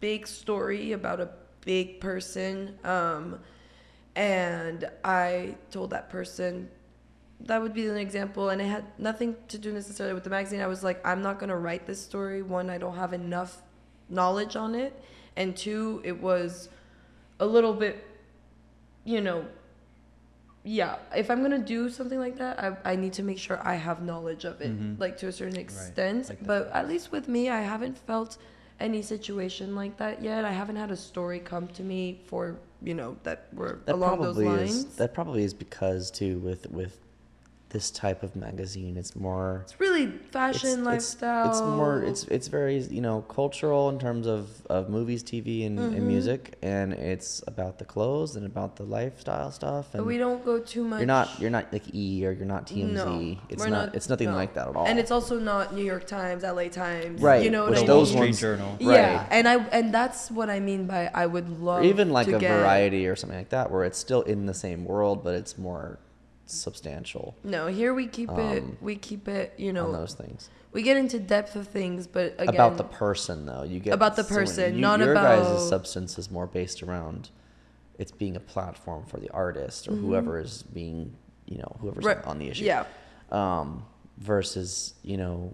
big 0.00 0.26
story 0.26 0.92
about 0.92 1.20
a 1.20 1.30
big 1.60 2.00
person, 2.00 2.78
um, 2.84 3.40
and 4.14 4.88
I 5.04 5.56
told 5.70 5.90
that 5.90 6.08
person 6.08 6.70
that 7.40 7.62
would 7.62 7.72
be 7.72 7.86
an 7.86 7.96
example 7.96 8.48
and 8.50 8.60
it 8.60 8.66
had 8.66 8.84
nothing 8.98 9.36
to 9.48 9.58
do 9.58 9.72
necessarily 9.72 10.12
with 10.14 10.24
the 10.24 10.30
magazine 10.30 10.60
i 10.60 10.66
was 10.66 10.82
like 10.82 11.00
i'm 11.06 11.22
not 11.22 11.38
going 11.38 11.48
to 11.48 11.56
write 11.56 11.86
this 11.86 12.00
story 12.02 12.42
one 12.42 12.68
i 12.68 12.76
don't 12.78 12.96
have 12.96 13.12
enough 13.12 13.62
knowledge 14.08 14.56
on 14.56 14.74
it 14.74 14.92
and 15.36 15.56
two 15.56 16.00
it 16.04 16.20
was 16.20 16.68
a 17.40 17.46
little 17.46 17.72
bit 17.72 18.04
you 19.04 19.20
know 19.20 19.44
yeah 20.64 20.96
if 21.16 21.30
i'm 21.30 21.38
going 21.38 21.50
to 21.52 21.58
do 21.58 21.88
something 21.88 22.18
like 22.18 22.36
that 22.36 22.58
I, 22.62 22.76
I 22.92 22.96
need 22.96 23.12
to 23.14 23.22
make 23.22 23.38
sure 23.38 23.60
i 23.66 23.74
have 23.74 24.02
knowledge 24.02 24.44
of 24.44 24.60
it 24.60 24.72
Mhm. 24.78 24.98
like 24.98 25.16
to 25.18 25.28
a 25.28 25.32
certain 25.32 25.56
extent 25.58 26.28
Like 26.28 26.44
but 26.46 26.70
at 26.72 26.88
least 26.88 27.12
with 27.12 27.28
me 27.28 27.48
i 27.48 27.60
haven't 27.60 27.96
felt 27.96 28.38
any 28.80 29.02
situation 29.02 29.74
like 29.74 29.96
that 29.96 30.22
yet. 30.22 30.44
I 30.44 30.52
haven't 30.52 30.76
had 30.76 30.92
a 30.92 30.96
story 30.96 31.40
come 31.40 31.66
to 31.78 31.82
me 31.82 32.20
for 32.26 32.60
you 32.80 32.94
know 32.94 33.16
that 33.24 33.48
were 33.52 33.80
That 33.86 33.96
along 33.96 34.20
those 34.22 34.36
lines. 34.38 34.70
is. 34.84 34.94
That 34.98 35.12
probably 35.14 35.42
is 35.42 35.52
because 35.52 36.12
too 36.12 36.38
with 36.38 36.70
with 36.70 36.96
this 37.70 37.90
type 37.90 38.22
of 38.22 38.34
magazine, 38.34 38.96
it's 38.96 39.14
more. 39.14 39.60
it's 39.64 39.78
really 39.78 40.06
fashion, 40.30 40.70
it's, 40.70 40.78
lifestyle. 40.80 41.48
It's, 41.50 41.58
it's 41.58 41.66
more. 41.68 42.02
It's 42.02 42.24
it's 42.24 42.48
very 42.48 42.78
you 42.78 43.00
know 43.02 43.20
cultural 43.22 43.90
in 43.90 43.98
terms 43.98 44.26
of 44.26 44.48
of 44.70 44.88
movies, 44.88 45.22
TV, 45.22 45.66
and, 45.66 45.78
Mhm. 45.78 45.96
and 45.96 46.06
music, 46.08 46.56
and 46.62 46.94
it's 46.94 47.42
about 47.46 47.78
the 47.78 47.84
clothes 47.84 48.36
and 48.36 48.46
about 48.46 48.76
the 48.76 48.84
lifestyle 48.84 49.50
stuff. 49.52 49.88
but 49.92 49.98
And 49.98 50.06
we 50.06 50.16
don't 50.16 50.42
go 50.44 50.58
too 50.60 50.82
much. 50.84 51.00
you're 51.00 51.06
not 51.06 51.40
you're 51.40 51.50
not 51.50 51.70
like 51.72 51.82
E 51.94 52.24
or 52.26 52.32
you're 52.32 52.46
not 52.46 52.66
TMZ. 52.66 52.92
No, 52.94 53.36
it's 53.50 53.62
we're 53.62 53.68
not, 53.70 53.94
It's 53.94 54.08
nothing 54.08 54.30
no. 54.30 54.36
like 54.36 54.54
that 54.54 54.68
at 54.68 54.74
all. 54.76 54.86
And 54.86 54.98
it's 54.98 55.10
also 55.10 55.38
not 55.38 55.74
New 55.74 55.84
York 55.84 56.06
Times, 56.06 56.44
LA 56.44 56.68
Times. 56.70 57.20
Right, 57.20 57.42
You 57.44 57.50
know 57.50 57.62
what 57.64 57.70
which 57.72 57.80
I 57.80 57.86
the 57.86 57.92
Wall 57.92 58.00
those 58.00 58.14
mean? 58.14 58.18
Street 58.18 58.28
ones- 58.28 58.40
Journal. 58.40 58.76
Yeah, 58.80 59.26
and 59.30 59.46
I 59.46 59.56
and 59.78 59.92
that's 59.92 60.30
what 60.30 60.48
I 60.48 60.58
mean 60.60 60.86
by 60.86 61.10
I 61.12 61.26
would 61.26 61.60
love 61.60 61.80
or 61.82 61.84
even 61.84 62.10
like 62.10 62.28
to 62.28 62.36
a 62.36 62.38
get- 62.38 62.60
variety 62.60 63.06
or 63.06 63.14
something 63.14 63.38
like 63.38 63.50
that, 63.50 63.70
where 63.70 63.84
it's 63.84 63.98
still 63.98 64.22
in 64.22 64.46
the 64.46 64.54
same 64.54 64.86
world, 64.86 65.22
but 65.22 65.34
it's 65.34 65.58
more 65.58 65.98
substantial 66.50 67.34
No, 67.44 67.66
here 67.66 67.92
we 67.94 68.06
keep 68.06 68.30
it. 68.30 68.62
Um, 68.62 68.76
We 68.80 68.96
keep 68.96 69.28
it. 69.28 69.54
You 69.58 69.68
on 69.70 69.74
know, 69.74 69.92
those 69.92 70.14
things. 70.14 70.50
we 70.72 70.82
get 70.82 70.96
into 70.96 71.18
depth 71.18 71.56
of 71.56 71.68
things, 71.68 72.06
but 72.06 72.34
again, 72.38 72.54
about 72.54 72.76
the 72.76 72.84
person 72.84 73.46
though 73.46 73.62
you 73.64 73.80
get 73.80 73.92
About 73.94 74.16
the 74.16 74.24
person, 74.24 74.74
you- 74.76 74.80
not 74.80 75.00
your 75.00 75.12
about- 75.12 75.44
guys' 75.56 75.68
substance 75.68 76.18
is 76.18 76.30
more 76.30 76.46
based 76.46 76.82
around 76.82 77.30
it's 77.98 78.12
being 78.12 78.36
a 78.36 78.40
platform 78.40 79.04
for 79.06 79.18
the 79.18 79.28
artist 79.30 79.88
or 79.88 79.92
whoever 79.92 80.38
is 80.38 80.62
being 80.62 81.14
you 81.46 81.58
know 81.58 81.76
whoever's 81.80 82.04
Mm-hmm. 82.04 82.18
Right, 82.18 82.26
on 82.26 82.38
the 82.38 82.48
issue 82.48 82.64
yeah, 82.64 82.84
um 83.30 83.84
versus 84.18 84.94
you 85.02 85.16
know 85.16 85.52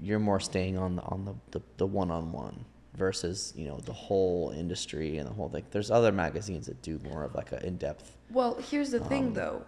you're 0.00 0.18
more 0.18 0.40
staying 0.40 0.76
on 0.76 0.96
the 0.96 1.02
on 1.02 1.24
the, 1.24 1.34
the, 1.58 1.64
the 1.78 1.86
one-on-one 1.86 2.64
versus 2.96 3.52
you 3.56 3.66
know 3.66 3.78
the 3.78 3.92
whole 3.92 4.50
industry 4.56 5.18
and 5.18 5.28
the 5.28 5.32
whole 5.32 5.48
thing 5.48 5.64
there's 5.72 5.90
other 5.90 6.12
magazines 6.12 6.66
that 6.66 6.80
do 6.82 7.00
more 7.10 7.24
of 7.24 7.34
like 7.34 7.50
an 7.52 7.62
in-depth 7.64 8.16
Well, 8.30 8.54
here's 8.70 8.90
the 8.90 9.00
thing, 9.00 9.26
Um, 9.28 9.34
though. 9.34 9.62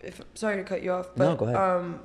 If 0.00 0.20
sorry 0.34 0.56
to 0.56 0.64
cut 0.64 0.82
you 0.82 0.92
off, 0.92 1.08
but 1.16 1.24
No, 1.24 1.36
go 1.36 1.44
ahead. 1.44 1.56
um, 1.56 2.00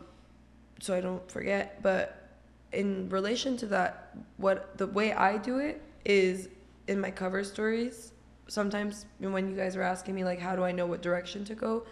so 0.79 0.93
I 0.93 1.01
don't 1.01 1.29
forget. 1.31 1.81
But 1.81 2.29
in 2.71 3.09
relation 3.09 3.57
to 3.57 3.65
that, 3.67 4.15
what 4.37 4.77
the 4.77 4.85
way 4.87 5.13
I 5.13 5.37
do 5.37 5.57
it 5.59 5.81
is 6.05 6.49
in 6.87 6.99
my 6.99 7.09
cover 7.11 7.43
stories. 7.43 8.11
Sometimes 8.47 9.07
when 9.19 9.49
you 9.49 9.55
guys 9.57 9.75
are 9.75 9.81
asking 9.81 10.13
me 10.15 10.23
like, 10.23 10.39
how 10.39 10.55
do 10.55 10.63
I 10.63 10.71
know 10.71 10.85
what 10.85 11.01
direction 11.01 11.43
to 11.45 11.55
go? 11.55 11.85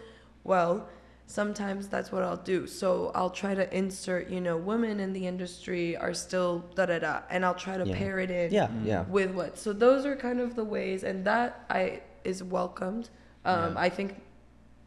Well, 0.44 0.88
sometimes 1.26 1.88
that's 1.88 2.12
what 2.12 2.22
I'll 2.22 2.36
do. 2.36 2.66
So 2.66 3.10
I'll 3.14 3.30
try 3.30 3.54
to 3.54 3.76
insert, 3.76 4.28
you 4.30 4.40
know, 4.40 4.56
women 4.56 5.00
in 5.00 5.12
the 5.12 5.26
industry 5.26 5.96
are 5.96 6.14
still 6.14 6.64
da 6.74 6.86
da 6.86 6.98
da, 7.00 7.22
and 7.30 7.44
I'll 7.44 7.54
try 7.54 7.76
to 7.76 7.86
Yeah. 7.86 7.94
pair 7.96 8.18
it 8.20 8.30
in 8.30 8.52
yeah 8.52 8.68
yeah 8.84 9.02
with 9.04 9.32
what 9.32 9.58
so 9.58 9.72
those 9.72 10.04
are 10.06 10.16
kind 10.16 10.40
of 10.40 10.54
the 10.54 10.64
ways 10.64 11.02
and 11.04 11.24
that 11.24 11.64
i 11.70 12.00
is 12.24 12.42
welcomed 12.42 13.10
um 13.44 13.72
Yeah. 13.74 13.80
i 13.86 13.88
think 13.88 14.10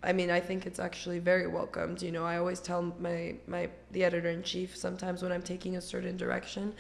i 0.04 0.12
mean 0.14 0.30
i 0.32 0.40
think 0.40 0.66
it's 0.66 0.80
actually 0.80 1.20
very 1.20 1.48
welcomed 1.48 2.02
you 2.02 2.12
know 2.12 2.26
i 2.26 2.38
always 2.38 2.60
tell 2.60 2.82
my 3.00 3.36
my 3.48 3.70
the 3.92 4.04
editor 4.04 4.30
in 4.30 4.44
chief 4.44 4.76
sometimes 4.76 5.22
when 5.24 5.32
i'm 5.32 5.42
taking 5.42 5.76
a 5.78 5.82
certain 5.82 6.16
direction 6.18 6.74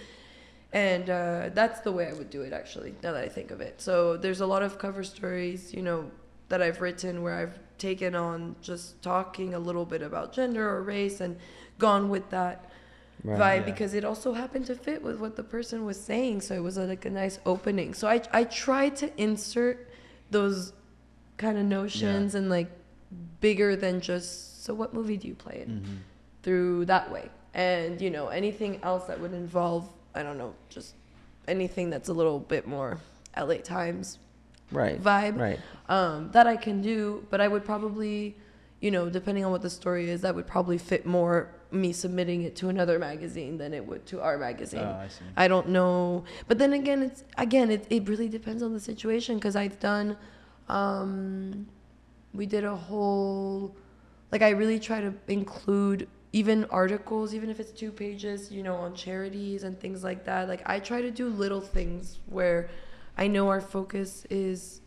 and 0.73 1.10
uh, 1.10 1.49
that's 1.53 1.80
the 1.81 1.91
way 1.91 2.07
i 2.07 2.14
would 2.14 2.30
do 2.30 2.41
it 2.41 2.53
actually 2.53 2.94
now 3.03 3.11
that 3.11 3.23
i 3.23 3.27
think 3.30 3.52
of 3.52 3.60
it 3.61 3.80
so 3.81 4.15
there's 4.18 4.41
a 4.41 4.45
lot 4.45 4.61
of 4.64 4.77
cover 4.77 5.03
stories 5.03 5.73
you 5.73 5.81
know 5.81 6.10
that 6.49 6.61
i've 6.61 6.80
written 6.81 7.22
where 7.23 7.36
i've 7.41 7.57
taken 7.80 8.14
on 8.15 8.56
just 8.61 9.01
talking 9.01 9.53
a 9.53 9.60
little 9.60 9.85
bit 9.85 10.01
about 10.01 10.34
gender 10.34 10.69
or 10.69 10.81
race 10.84 11.22
and 11.22 11.38
gone 11.80 12.10
with 12.10 12.30
that 12.30 12.65
Right. 13.23 13.38
vibe 13.39 13.60
Yeah. 13.68 13.73
because 13.73 13.93
it 13.93 14.06
also 14.06 14.31
happened 14.34 14.65
to 14.68 14.76
fit 14.76 15.03
with 15.03 15.19
what 15.19 15.35
the 15.35 15.43
person 15.43 15.84
was 15.85 15.99
saying. 15.99 16.39
So 16.41 16.56
it 16.56 16.64
was 16.64 16.77
a, 16.77 16.85
like 16.85 17.03
a 17.06 17.10
nice 17.10 17.38
opening. 17.45 17.93
So 17.93 18.07
I 18.07 18.22
I 18.31 18.43
tried 18.45 18.95
to 18.97 19.11
insert 19.22 19.89
those 20.31 20.72
kind 21.38 21.57
of 21.57 21.65
notions 21.65 22.35
and 22.35 22.49
like 22.49 22.69
bigger 23.41 23.76
than 23.76 23.99
just 23.99 24.64
so 24.64 24.73
what 24.73 24.93
movie 24.93 25.18
do 25.18 25.27
you 25.27 25.35
play 25.35 25.64
in 25.65 25.81
Mhm. 25.81 25.97
through 26.43 26.85
that 26.85 27.11
way. 27.11 27.30
And 27.53 27.99
you 28.01 28.10
know 28.10 28.27
anything 28.30 28.80
else 28.84 29.06
that 29.06 29.19
would 29.19 29.34
involve 29.34 29.89
I 30.15 30.23
don't 30.23 30.38
know 30.38 30.53
just 30.69 30.95
anything 31.47 31.89
that's 31.89 32.07
a 32.10 32.14
little 32.14 32.39
bit 32.39 32.68
more 32.68 32.99
LA 33.35 33.56
Times 33.57 34.18
right 34.72 35.02
vibe 35.02 35.40
right 35.40 35.60
um, 35.90 36.30
that 36.34 36.46
I 36.46 36.56
can 36.56 36.82
do, 36.82 37.26
but 37.32 37.41
I 37.41 37.48
would 37.48 37.66
probably, 37.66 38.38
you 38.80 38.91
know, 38.91 39.10
depending 39.10 39.44
on 39.44 39.52
what 39.52 39.64
the 39.64 39.72
story 39.72 40.10
is, 40.10 40.22
that 40.22 40.36
would 40.36 40.46
probably 40.46 40.78
fit 40.78 41.04
more 41.04 41.50
me 41.72 41.91
submitting 41.91 42.44
it 42.44 42.56
to 42.58 42.70
another 42.70 43.00
magazine 43.00 43.58
than 43.58 43.74
it 43.74 43.86
would 43.86 44.06
to 44.06 44.22
our 44.22 44.38
magazine. 44.38 44.82
Oh, 44.82 45.02
I 45.04 45.08
see. 45.08 45.26
I 45.36 45.48
don't 45.48 45.70
know, 45.70 46.26
but 46.48 46.60
then 46.60 46.74
again, 46.74 47.02
it's 47.02 47.24
again, 47.38 47.72
it, 47.72 47.88
it 47.90 48.08
really 48.08 48.30
depends 48.30 48.62
on 48.62 48.72
the 48.72 48.80
situation 48.80 49.36
because 49.36 49.56
I've 49.56 49.80
done, 49.80 50.16
um, 50.68 51.68
we 52.36 52.46
did 52.46 52.64
a 52.64 52.76
whole, 52.76 53.76
like 54.32 54.44
I 54.44 54.50
really 54.50 54.80
try 54.80 55.02
to 55.02 55.12
include 55.28 56.08
even 56.34 56.66
articles, 56.66 57.34
even 57.34 57.50
if 57.50 57.60
it's 57.60 57.72
two 57.72 57.91
pages, 57.91 58.52
you 58.52 58.62
know, 58.62 58.76
on 58.76 58.94
charities 58.94 59.64
and 59.64 59.80
things 59.80 60.04
like 60.04 60.26
that. 60.26 60.48
Like 60.48 60.62
I 60.68 60.80
try 60.80 61.02
to 61.02 61.10
do 61.10 61.30
little 61.30 61.62
things 61.62 62.20
where 62.28 62.70
I 63.20 63.28
know 63.28 63.50
our 63.50 63.60
focus 63.60 64.26
is 64.30 64.80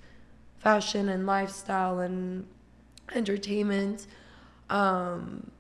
fashion 0.57 1.11
and 1.11 1.27
lifestyle 1.27 1.99
and 1.99 2.47
entertainment. 3.15 4.07
Um, 4.71 5.51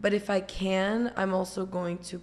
but 0.00 0.14
if 0.14 0.30
I 0.30 0.40
can, 0.40 1.12
I'm 1.14 1.34
also 1.34 1.66
going 1.66 1.98
to 1.98 2.22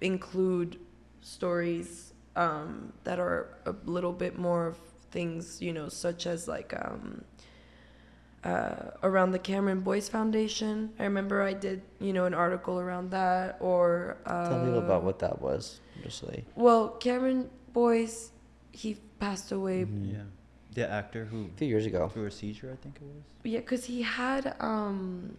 include 0.00 0.78
stories 1.22 2.14
um, 2.36 2.92
that 3.02 3.18
are 3.18 3.58
a 3.66 3.74
little 3.84 4.12
bit 4.12 4.38
more 4.38 4.68
of 4.68 4.78
things, 5.10 5.60
you 5.60 5.72
know, 5.72 5.88
such 5.88 6.26
as 6.26 6.46
like 6.46 6.72
um, 6.80 7.24
uh, 8.44 8.92
around 9.02 9.32
the 9.32 9.40
Cameron 9.40 9.80
Boyce 9.80 10.08
Foundation. 10.08 10.92
I 11.00 11.02
remember 11.02 11.42
I 11.42 11.52
did, 11.52 11.82
you 11.98 12.12
know, 12.12 12.26
an 12.26 12.34
article 12.34 12.78
around 12.78 13.10
that, 13.10 13.56
or 13.58 14.18
uh, 14.24 14.48
tell 14.48 14.64
people 14.64 14.78
about 14.78 15.02
what 15.02 15.18
that 15.18 15.42
was 15.42 15.80
just 16.04 16.22
like 16.22 16.44
Well, 16.54 16.90
Cameron 16.90 17.50
Boyce, 17.72 18.30
he 18.72 18.96
passed 19.20 19.52
away. 19.52 19.84
Mhm. 19.84 20.12
Yeah. 20.12 20.22
The 20.74 20.90
actor 20.90 21.26
who 21.26 21.46
a 21.46 21.56
few 21.58 21.68
years 21.68 21.84
ago 21.86 22.08
through 22.08 22.26
a 22.26 22.30
seizure, 22.30 22.70
I 22.72 22.76
think 22.82 22.96
it 22.96 23.02
was. 23.02 23.22
Yeah, 23.44 23.60
because 23.60 23.84
he 23.84 24.00
had 24.02 24.54
um, 24.60 25.36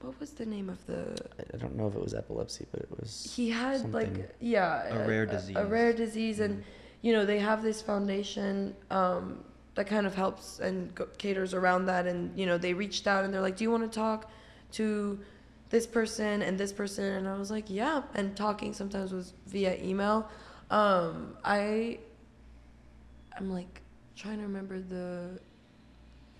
what 0.00 0.18
was 0.20 0.30
the 0.30 0.46
name 0.46 0.68
of 0.70 0.84
the? 0.86 1.16
I- 1.38 1.54
I 1.54 1.58
don't 1.58 1.76
know 1.76 1.88
if 1.88 1.94
it 1.94 2.00
was 2.00 2.14
epilepsy, 2.14 2.66
but 2.70 2.80
it 2.80 2.88
was. 3.00 3.32
He 3.36 3.50
had 3.50 3.92
like 3.92 4.34
yeah, 4.40 4.86
A 5.04 5.08
rare 5.08 5.26
disease. 5.26 5.50
A, 5.50 5.54
disease. 5.60 5.70
rare 5.70 5.92
disease, 5.92 6.40
and 6.40 6.58
Mhm. 6.60 6.64
you 7.02 7.12
know 7.12 7.26
they 7.26 7.40
have 7.40 7.62
this 7.62 7.82
foundation 7.82 8.76
um, 8.90 9.42
that 9.74 9.86
kind 9.88 10.06
of 10.06 10.14
helps 10.14 10.60
and 10.60 10.94
go- 10.94 11.08
caters 11.18 11.52
around 11.52 11.86
that, 11.86 12.06
and 12.06 12.38
you 12.38 12.46
know 12.46 12.56
they 12.56 12.72
reached 12.72 13.06
out 13.08 13.24
and 13.24 13.34
they're 13.34 13.40
like, 13.42 13.56
"Do 13.56 13.64
you 13.64 13.70
want 13.72 13.82
to 13.90 13.94
talk 13.98 14.30
to 14.72 15.18
this 15.70 15.86
person 15.86 16.42
and 16.42 16.56
this 16.56 16.72
person?" 16.72 17.04
And 17.16 17.26
I 17.26 17.36
was 17.36 17.50
like, 17.50 17.68
"Yeah," 17.68 18.02
and 18.14 18.36
talking 18.36 18.72
sometimes 18.72 19.12
was 19.12 19.34
via 19.48 19.74
email. 19.82 20.28
Um, 20.70 21.36
I 21.44 21.98
I'm 23.40 23.50
like 23.50 23.80
trying 24.16 24.36
to 24.36 24.42
remember 24.44 24.78
the. 24.80 25.40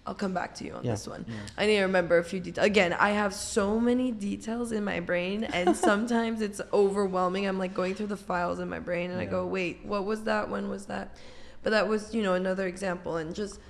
I'll 0.07 0.15
come 0.15 0.33
back 0.33 0.55
to 0.57 0.65
you 0.65 0.75
on 0.75 0.85
Yeah. 0.85 0.93
this 0.93 1.07
one. 1.07 1.25
Yeah. 1.29 1.35
I 1.59 1.67
need 1.67 1.77
to 1.77 1.83
remember 1.83 2.19
a 2.19 2.25
few 2.25 2.41
details. 2.41 2.67
Again, 2.67 2.93
I 2.95 3.11
have 3.11 3.35
so 3.35 3.79
many 3.79 4.11
details 4.13 4.73
in 4.73 4.83
my 4.85 5.01
brain, 5.01 5.45
and 5.45 5.77
sometimes 5.89 6.41
it's 6.41 6.61
overwhelming. 6.73 7.47
I'm 7.47 7.59
like 7.59 7.75
going 7.75 7.95
through 7.95 8.07
the 8.09 8.17
files 8.17 8.61
in 8.61 8.69
my 8.69 8.79
brain, 8.81 9.11
and 9.11 9.21
I 9.21 9.25
go, 9.27 9.47
"Wait, 9.47 9.85
what 9.85 10.05
was 10.05 10.25
that? 10.25 10.49
When 10.51 10.69
was 10.69 10.87
that?" 10.87 11.17
But 11.63 11.71
that 11.71 11.89
was, 11.89 12.15
you 12.15 12.23
know, 12.23 12.35
another 12.35 12.67
example, 12.67 13.17
and 13.17 13.35
just 13.35 13.61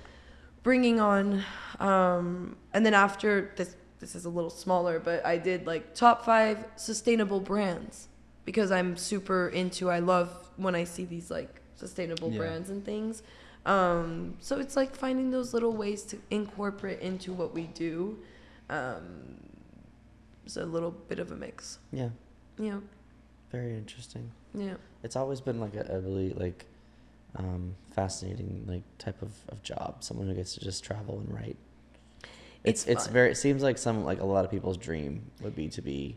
bringing 0.63 0.99
on. 0.99 1.43
Um, 1.79 2.55
and 2.73 2.85
then 2.85 2.93
after 2.93 3.51
this, 3.55 3.75
this 3.99 4.15
is 4.15 4.25
a 4.25 4.29
little 4.29 4.49
smaller, 4.49 4.99
but 4.99 5.25
I 5.25 5.37
did 5.37 5.67
like 5.67 5.93
top 5.95 6.23
five 6.25 6.65
sustainable 6.75 7.39
brands 7.39 8.07
because 8.45 8.71
I'm 8.71 8.95
super 8.97 9.49
into. 9.49 9.89
I 9.89 9.99
love 9.99 10.49
when 10.57 10.75
I 10.75 10.85
see 10.85 11.05
these 11.05 11.29
like 11.29 11.60
sustainable 11.85 12.31
Yeah. 12.31 12.37
brands 12.37 12.69
and 12.69 12.85
things. 12.85 13.23
Um, 13.65 14.35
so 14.39 14.59
it's 14.59 14.75
like 14.75 14.95
finding 14.95 15.31
those 15.31 15.53
little 15.53 15.73
ways 15.73 16.03
to 16.03 16.17
incorporate 16.29 16.99
into 17.01 17.33
what 17.33 17.53
we 17.53 17.63
do. 17.67 18.17
Um, 18.69 19.37
it's 20.45 20.57
a 20.57 20.65
little 20.65 20.91
bit 20.91 21.19
of 21.19 21.31
a 21.31 21.35
mix. 21.35 21.79
Yeah, 21.91 22.09
Yeah, 22.57 22.79
very 23.51 23.75
interesting. 23.75 24.31
yeah. 24.53 24.75
It's 25.03 25.15
always 25.15 25.41
been 25.41 25.59
like 25.59 25.75
a, 25.75 25.85
a 25.89 25.99
really 25.99 26.29
like 26.33 26.65
um, 27.35 27.75
fascinating 27.95 28.65
like 28.67 28.83
type 28.97 29.21
of, 29.21 29.31
of 29.49 29.61
job. 29.63 30.03
Someone 30.03 30.27
who 30.27 30.33
gets 30.35 30.53
to 30.55 30.59
just 30.61 30.83
travel 30.83 31.19
and 31.19 31.33
write. 31.33 31.57
It's 32.63 32.83
It's 32.85 32.91
it's 32.91 33.07
very. 33.07 33.31
It 33.31 33.35
seems 33.37 33.63
like 33.63 33.77
some 33.79 34.03
like 34.05 34.19
a 34.21 34.25
lot 34.25 34.45
of 34.45 34.51
people's 34.51 34.77
dream 34.77 35.31
would 35.41 35.55
be 35.55 35.67
to 35.69 35.81
be 35.81 36.15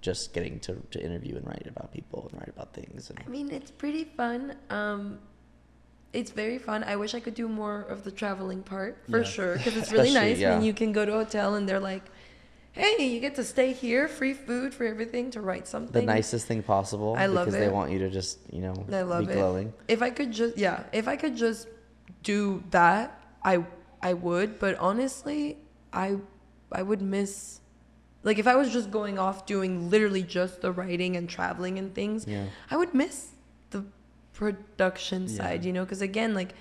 just 0.00 0.32
getting 0.32 0.60
to, 0.60 0.80
to 0.92 1.02
interview 1.04 1.36
and 1.36 1.46
write 1.46 1.66
about 1.66 1.92
people 1.92 2.28
and 2.30 2.40
write 2.40 2.48
about 2.48 2.72
things. 2.72 3.10
And 3.10 3.18
I 3.26 3.28
mean, 3.28 3.50
it's 3.50 3.70
pretty 3.70 4.04
fun. 4.04 4.54
Um, 4.70 5.18
it's 6.12 6.30
very 6.30 6.58
fun. 6.58 6.84
I 6.84 6.96
wish 6.96 7.14
I 7.14 7.20
could 7.20 7.34
do 7.34 7.48
more 7.48 7.82
of 7.82 8.04
the 8.04 8.10
traveling 8.10 8.62
part 8.62 8.98
for 9.10 9.18
Yeah. 9.18 9.24
sure 9.24 9.56
because 9.56 9.76
it's 9.76 9.92
really 9.96 10.14
nice 10.14 10.38
yeah. 10.38 10.54
when 10.54 10.62
you 10.64 10.72
can 10.72 10.92
go 10.92 11.04
to 11.04 11.12
a 11.14 11.24
hotel 11.24 11.54
and 11.56 11.68
they're 11.68 11.80
like, 11.80 12.02
hey, 12.72 13.06
you 13.12 13.18
get 13.20 13.34
to 13.34 13.44
stay 13.44 13.72
here, 13.72 14.06
free 14.06 14.32
food, 14.34 14.72
for 14.72 14.84
everything, 14.84 15.30
to 15.32 15.40
write 15.40 15.66
something. 15.66 16.00
the 16.06 16.06
nicest 16.06 16.46
thing 16.46 16.62
possible 16.62 17.16
I 17.18 17.26
love 17.26 17.46
because 17.46 17.58
they 17.58 17.68
want 17.68 17.90
you 17.90 17.98
to 18.00 18.10
just 18.10 18.38
you 18.52 18.60
know 18.60 18.86
I 18.92 19.02
love 19.02 19.26
be 19.26 19.32
it. 19.32 19.36
glowing. 19.36 19.72
If 19.88 20.00
I 20.00 20.10
could 20.10 20.30
just 20.32 20.56
yeah, 20.56 20.84
if 20.92 21.08
I 21.08 21.16
could 21.16 21.36
just 21.36 21.66
do 22.22 22.62
that, 22.70 23.20
I 23.42 23.64
I 24.00 24.14
would. 24.14 24.58
But 24.60 24.76
honestly, 24.78 25.58
I 25.92 26.18
I 26.70 26.82
would 26.82 27.02
miss 27.02 27.60
like 28.28 28.38
if 28.38 28.46
I 28.46 28.56
was 28.62 28.68
just 28.78 28.88
going 28.90 29.16
off 29.18 29.38
doing 29.54 29.72
literally 29.90 30.22
just 30.38 30.54
the 30.64 30.70
writing 30.80 31.12
and 31.18 31.28
traveling 31.28 31.74
and 31.80 31.88
things, 32.00 32.18
Yeah. 32.26 32.44
I 32.72 32.76
would 32.80 32.92
miss 33.02 33.16
the 33.70 33.80
production 34.34 35.22
Yeah. 35.28 35.36
side, 35.38 35.64
you 35.64 35.72
know, 35.72 35.84
because 35.84 36.02
again, 36.02 36.34
like 36.34 36.52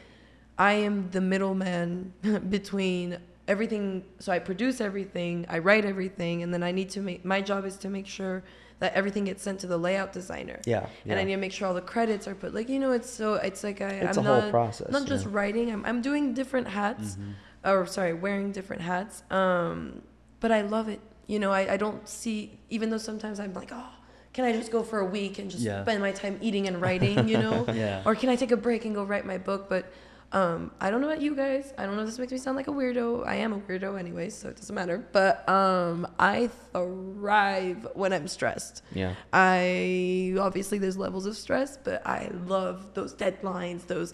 I 0.58 0.74
am 0.88 0.96
the 1.12 1.22
middleman 1.22 2.14
between 2.58 3.18
everything. 3.48 4.04
So 4.20 4.32
I 4.32 4.40
produce 4.40 4.82
everything, 4.82 5.46
I 5.50 5.60
write 5.60 5.86
everything, 5.86 6.36
and 6.44 6.50
then 6.54 6.64
I 6.64 6.72
need 6.72 6.90
to 6.92 7.02
make 7.02 7.24
my 7.24 7.42
job 7.42 7.66
is 7.66 7.78
to 7.86 7.90
make 7.90 8.08
sure 8.08 8.44
that 8.80 8.94
everything 8.94 9.26
gets 9.26 9.42
sent 9.44 9.60
to 9.64 9.68
the 9.68 9.78
layout 9.78 10.12
designer. 10.14 10.60
Yeah, 10.66 10.86
And 11.06 11.18
I 11.20 11.24
need 11.24 11.34
to 11.34 11.44
make 11.46 11.52
sure 11.52 11.68
all 11.68 11.74
the 11.74 11.82
credits 11.96 12.28
are 12.28 12.36
put. 12.36 12.54
Like 12.54 12.70
you 12.70 12.80
know, 12.84 12.92
it's 12.92 13.10
so 13.10 13.36
it's 13.36 13.62
like 13.64 13.80
I, 13.82 13.90
It's 14.08 14.18
I'm 14.18 14.26
a 14.26 14.28
whole 14.30 14.42
not 14.44 14.52
process, 14.52 14.90
not 14.98 15.06
just 15.14 15.26
yeah. 15.26 15.32
writing. 15.38 15.72
I'm 15.74 15.84
I'm 15.90 16.02
doing 16.10 16.34
different 16.34 16.68
hats, 16.80 17.18
or 17.66 17.86
sorry, 17.98 18.14
wearing 18.14 18.52
different 18.52 18.82
hats. 18.84 19.16
Um, 19.32 20.02
but 20.40 20.52
I 20.52 20.62
love 20.62 20.88
it. 20.96 21.02
You 21.28 21.40
know, 21.40 21.52
I 21.52 21.74
I 21.74 21.78
don't 21.78 22.08
see 22.08 22.60
even 22.70 22.90
though 22.90 22.98
sometimes 22.98 23.40
I'm 23.40 23.54
like, 23.54 23.72
oh, 23.74 23.90
can 24.34 24.46
I 24.46 24.52
just 24.54 24.72
go 24.72 24.82
for 24.84 25.00
a 25.00 25.06
week 25.06 25.40
and 25.40 25.50
just 25.52 25.64
Yeah. 25.64 25.84
spend 25.84 26.02
my 26.02 26.12
time 26.12 26.38
eating 26.42 26.68
and 26.68 26.82
writing? 26.86 27.28
You 27.28 27.38
know, 27.38 27.66
Yeah. 27.74 28.02
or 28.06 28.16
can 28.16 28.30
I 28.30 28.36
take 28.36 28.52
a 28.52 28.58
break 28.58 28.86
and 28.86 28.96
go 28.96 29.04
write 29.04 29.26
my 29.26 29.38
book? 29.38 29.68
But 29.70 29.92
um, 30.34 30.72
I 30.82 30.92
don't 30.92 31.00
know 31.00 31.08
about 31.10 31.22
you 31.22 31.34
guys. 31.36 31.74
I 31.78 31.86
don't 31.86 31.96
know 31.96 32.02
if 32.02 32.08
this 32.10 32.20
makes 32.20 32.34
me 32.34 32.38
sound 32.38 32.58
like 32.58 32.68
a 32.68 32.72
weirdo. 32.72 33.26
I 33.26 33.36
am 33.36 33.54
a 33.54 33.60
weirdo 33.60 33.98
anyway, 33.98 34.30
so 34.30 34.50
it 34.50 34.58
doesn't 34.58 34.76
matter. 34.76 34.98
But 35.14 35.48
um, 35.48 36.06
I 36.20 36.50
thrive 36.74 37.88
when 37.94 38.12
I'm 38.14 38.28
stressed. 38.28 38.84
Yeah. 38.94 39.16
I 39.34 40.36
obviously 40.40 40.78
there's 40.80 40.98
levels 40.98 41.26
of 41.26 41.36
stress, 41.38 41.78
but 41.78 42.06
I 42.06 42.30
love 42.46 42.94
those 42.94 43.14
deadlines. 43.14 43.88
Those, 43.88 44.14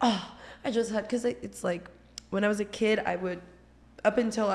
oh, 0.00 0.34
I 0.64 0.70
just 0.70 0.90
had 0.92 1.04
because 1.04 1.24
it's 1.24 1.64
like 1.64 1.88
when 2.30 2.44
I 2.44 2.48
was 2.48 2.60
a 2.60 2.64
kid, 2.64 2.98
I 3.04 3.16
would 3.16 3.40
up 4.04 4.18
until 4.18 4.48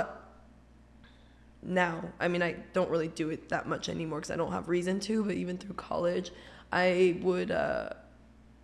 now. 1.62 2.04
I 2.20 2.28
mean, 2.28 2.42
I 2.42 2.54
don't 2.74 2.90
really 2.90 3.08
do 3.10 3.30
it 3.30 3.50
that 3.50 3.68
much 3.68 3.90
anymore 3.90 4.20
because 4.20 4.32
I 4.32 4.36
don't 4.38 4.52
have 4.52 4.70
reason 4.70 5.00
to. 5.02 5.24
But 5.24 5.36
even 5.36 5.58
through 5.58 5.76
college, 5.76 6.32
I 6.72 7.18
would. 7.22 7.52
Uh, 7.52 7.90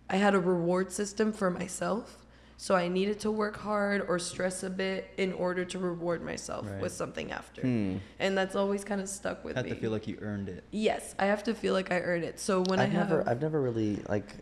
I 0.08 0.16
had 0.16 0.34
a 0.34 0.40
reward 0.40 0.92
system 0.92 1.32
for 1.32 1.50
myself. 1.50 2.18
So 2.58 2.74
I 2.74 2.88
needed 2.88 3.20
to 3.20 3.30
work 3.30 3.58
hard 3.58 4.06
or 4.08 4.18
stress 4.18 4.62
a 4.62 4.70
bit 4.70 5.10
in 5.18 5.34
order 5.34 5.62
to 5.66 5.78
reward 5.78 6.22
myself 6.24 6.66
Right. 6.66 6.80
with 6.80 6.92
something 6.92 7.30
after. 7.30 7.60
Hmm. 7.60 7.96
And 8.18 8.38
that's 8.38 8.56
always 8.56 8.82
kind 8.82 8.98
of 9.02 9.10
stuck 9.10 9.44
with 9.44 9.56
Had 9.56 9.66
me. 9.66 9.72
to 9.72 9.76
feel 9.76 9.90
like 9.90 10.06
you 10.08 10.16
earned 10.22 10.48
it. 10.48 10.64
Yes, 10.70 11.14
I 11.18 11.26
have 11.26 11.44
to 11.44 11.54
feel 11.54 11.74
like 11.74 11.92
I 11.92 12.00
earned 12.00 12.24
it. 12.24 12.40
So 12.40 12.62
when 12.62 12.80
I've 12.80 12.88
I 12.88 12.92
have, 12.92 13.10
never 13.10 13.28
I've 13.28 13.42
never 13.42 13.60
really 13.60 13.96
like 14.08 14.36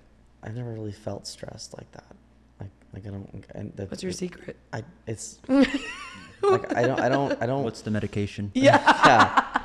I've 0.44 0.54
never 0.54 0.70
really 0.72 0.92
felt 0.92 1.26
stressed 1.26 1.76
like 1.76 1.90
that. 1.90 2.04
Like 2.60 2.70
like 2.92 3.04
I 3.06 3.10
don't. 3.10 3.44
I, 3.52 3.62
that, 3.74 3.90
what's 3.90 4.04
your 4.04 4.12
secret? 4.12 4.58
I 4.72 4.84
it's 5.08 5.40
like 6.50 6.76
I 6.76 6.82
don't 6.86 7.00
I 7.00 7.08
don't 7.08 7.42
I 7.42 7.46
don't. 7.46 7.64
What's 7.64 7.82
the 7.82 7.90
medication? 7.90 8.50
Yeah. 8.54 8.80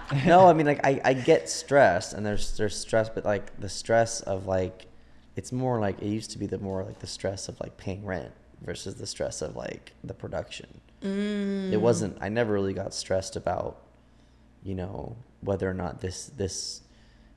yeah. 0.14 0.26
No, 0.26 0.48
I 0.48 0.54
mean 0.54 0.66
like 0.66 0.86
I, 0.86 1.00
I 1.04 1.14
get 1.14 1.50
stressed 1.50 2.14
and 2.14 2.26
there's 2.26 2.58
there's 2.58 2.78
stress, 2.78 3.10
but 3.10 3.26
like 3.26 3.60
the 3.60 3.70
stress 3.70 4.22
of 4.22 4.48
like 4.48 4.88
it's 5.36 5.52
more 5.52 5.80
like 5.80 6.02
it 6.02 6.08
used 6.08 6.32
to 6.32 6.38
be 6.38 6.48
the 6.48 6.58
more 6.58 6.84
like 6.84 7.00
the 7.00 7.08
stress 7.08 7.48
of 7.48 7.60
like 7.60 7.78
paying 7.78 8.06
rent 8.06 8.32
versus 8.62 8.96
the 8.96 9.08
stress 9.08 9.42
of 9.42 9.56
like 9.56 9.94
the 10.04 10.14
production. 10.14 10.82
Mm. 11.02 11.72
It 11.72 11.78
wasn't 11.78 12.18
I 12.22 12.30
never 12.30 12.54
really 12.54 12.74
got 12.74 12.94
stressed 12.94 13.36
about, 13.36 13.82
you 14.64 14.76
know, 14.76 15.16
whether 15.42 15.70
or 15.70 15.74
not 15.74 16.02
this 16.02 16.28
this 16.28 16.82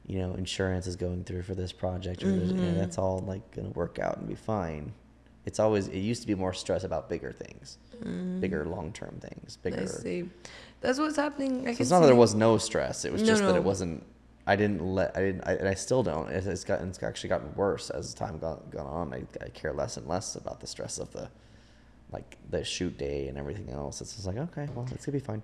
you 0.06 0.19
know, 0.19 0.35
insurance 0.35 0.86
is 0.86 0.97
going 0.97 1.24
through 1.24 1.43
for 1.43 1.55
this 1.55 1.73
project 1.73 2.24
or 2.24 2.32
this, 2.32 2.51
you 2.51 2.56
know, 2.56 2.74
that's 2.74 2.98
all 2.98 3.20
like 3.20 3.55
gonna 3.55 3.70
work 3.70 3.98
out 3.98 4.19
and 4.19 4.27
be 4.27 4.35
fine. 4.35 4.93
It's 5.44 5.59
always 5.59 5.89
it 5.89 5.98
used 5.98 6.23
to 6.23 6.27
be 6.27 6.35
more 6.35 6.52
stress 6.52 6.85
about 6.85 7.09
bigger 7.09 7.32
things. 7.32 7.78
Bigger 8.40 8.64
long 8.64 8.92
term 8.92 9.18
things. 9.20 9.56
Bigger 9.56 9.78
Mm. 9.78 9.82
I 9.82 9.86
see. 10.02 10.30
That's 10.80 10.98
what's 10.98 11.16
happening. 11.16 11.68
I 11.68 11.74
so 11.74 11.82
it's 11.82 11.90
not 11.90 12.00
that 12.00 12.06
there 12.06 12.16
was 12.16 12.34
no 12.34 12.58
stress. 12.58 13.04
It 13.04 13.12
was 13.12 13.22
No, 13.22 13.28
just 13.28 13.42
that 13.42 13.54
it 13.56 13.62
wasn't. 13.64 14.04
I 14.46 14.56
didn't 14.56 14.84
let. 14.84 15.16
I 15.16 15.20
didn't. 15.20 15.42
I, 15.46 15.52
and 15.52 15.68
I 15.68 15.74
still 15.74 16.02
don't. 16.02 16.28
It's, 16.28 16.46
it's 16.46 16.64
gotten. 16.64 16.88
It's 16.88 17.00
actually 17.02 17.28
gotten 17.28 17.54
worse 17.54 17.90
as 17.90 18.12
time 18.14 18.38
gone, 18.38 18.60
gone 18.70 18.86
on. 18.86 19.14
I, 19.14 19.22
I 19.44 19.48
care 19.50 19.72
less 19.72 19.96
and 19.96 20.08
less 20.08 20.34
about 20.34 20.58
the 20.60 20.66
stress 20.66 20.98
of 20.98 21.12
the, 21.12 21.28
like 22.10 22.36
the 22.50 22.64
shoot 22.64 22.98
day 22.98 23.28
and 23.28 23.38
everything 23.38 23.70
else. 23.70 24.00
It's 24.00 24.14
just 24.14 24.26
like 24.26 24.38
okay, 24.38 24.68
well, 24.74 24.88
it's 24.90 25.06
gonna 25.06 25.18
be 25.18 25.24
fine. 25.24 25.42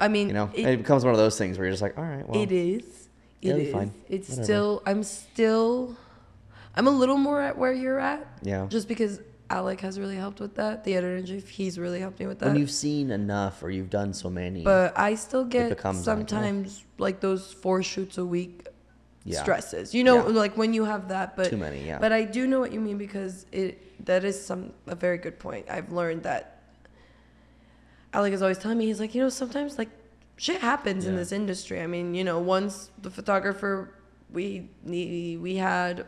I 0.00 0.08
mean, 0.08 0.28
You 0.28 0.34
know, 0.34 0.50
it, 0.54 0.66
it, 0.66 0.78
becomes 0.78 1.04
one 1.04 1.12
of 1.12 1.18
those 1.18 1.36
things 1.38 1.58
where 1.58 1.66
you're 1.66 1.72
just 1.72 1.82
like, 1.82 1.96
all 1.98 2.04
right, 2.04 2.26
well, 2.26 2.42
it 2.42 2.50
is. 2.50 3.08
It 3.42 3.50
it'll 3.50 3.58
be 3.60 3.70
fine. 3.70 3.92
It's 4.08 4.28
Whatever. 4.30 4.44
still. 4.44 4.82
I'm 4.86 5.02
still. 5.04 5.96
I'm 6.74 6.86
a 6.86 6.90
little 6.90 7.18
more 7.18 7.40
at 7.40 7.56
where 7.56 7.72
you're 7.72 7.98
at. 8.00 8.26
Yeah. 8.42 8.66
Just 8.68 8.88
because 8.88 9.20
Alec 9.50 9.80
has 9.80 9.98
really 9.98 10.14
helped 10.14 10.38
with 10.40 10.54
that. 10.54 10.84
The 10.84 10.94
editor 10.94 11.16
in 11.16 11.26
chief, 11.26 11.48
he's 11.48 11.76
really 11.78 11.98
helped 11.98 12.20
me 12.20 12.26
with 12.26 12.38
that. 12.38 12.46
when 12.46 12.56
you've 12.56 12.70
seen 12.70 13.10
enough 13.10 13.62
or 13.62 13.70
you've 13.70 13.90
done 13.90 14.14
so 14.14 14.30
many. 14.30 14.62
but 14.62 14.96
I 14.96 15.16
still 15.16 15.44
get 15.44 15.78
sometimes 15.96 16.84
like 16.98 17.20
those 17.20 17.52
four 17.52 17.82
shoots 17.82 18.16
a 18.16 18.24
week 18.24 18.66
Yeah. 19.24 19.42
stresses. 19.42 19.92
You 19.92 20.04
know, 20.04 20.16
Yeah. 20.28 20.34
like 20.44 20.56
when 20.56 20.72
you 20.72 20.84
have 20.84 21.08
that. 21.08 21.36
But 21.36 21.50
Too 21.50 21.56
many, 21.56 21.84
yeah. 21.84 21.98
But 21.98 22.12
I 22.12 22.22
do 22.24 22.46
know 22.46 22.60
what 22.60 22.72
you 22.72 22.80
mean 22.80 22.96
because 22.96 23.44
it 23.52 24.04
that 24.06 24.24
is 24.24 24.42
some 24.42 24.72
a 24.86 24.94
very 24.94 25.18
good 25.18 25.38
point. 25.38 25.66
I've 25.68 25.90
learned 25.92 26.22
that. 26.22 26.62
Alec 28.14 28.32
is 28.32 28.42
always 28.42 28.58
telling 28.58 28.78
me 28.78 28.86
he's 28.86 29.00
like 29.00 29.14
you 29.14 29.22
know 29.22 29.28
sometimes 29.28 29.78
like 29.78 29.90
shit 30.36 30.60
happens 30.60 31.06
in 31.06 31.16
this 31.16 31.32
industry. 31.32 31.80
I 31.82 31.86
mean 31.88 32.14
you 32.14 32.24
know 32.24 32.38
once 32.38 32.90
the 33.02 33.10
photographer 33.10 33.94
we 34.32 34.70
we 34.84 35.56
had 35.56 36.06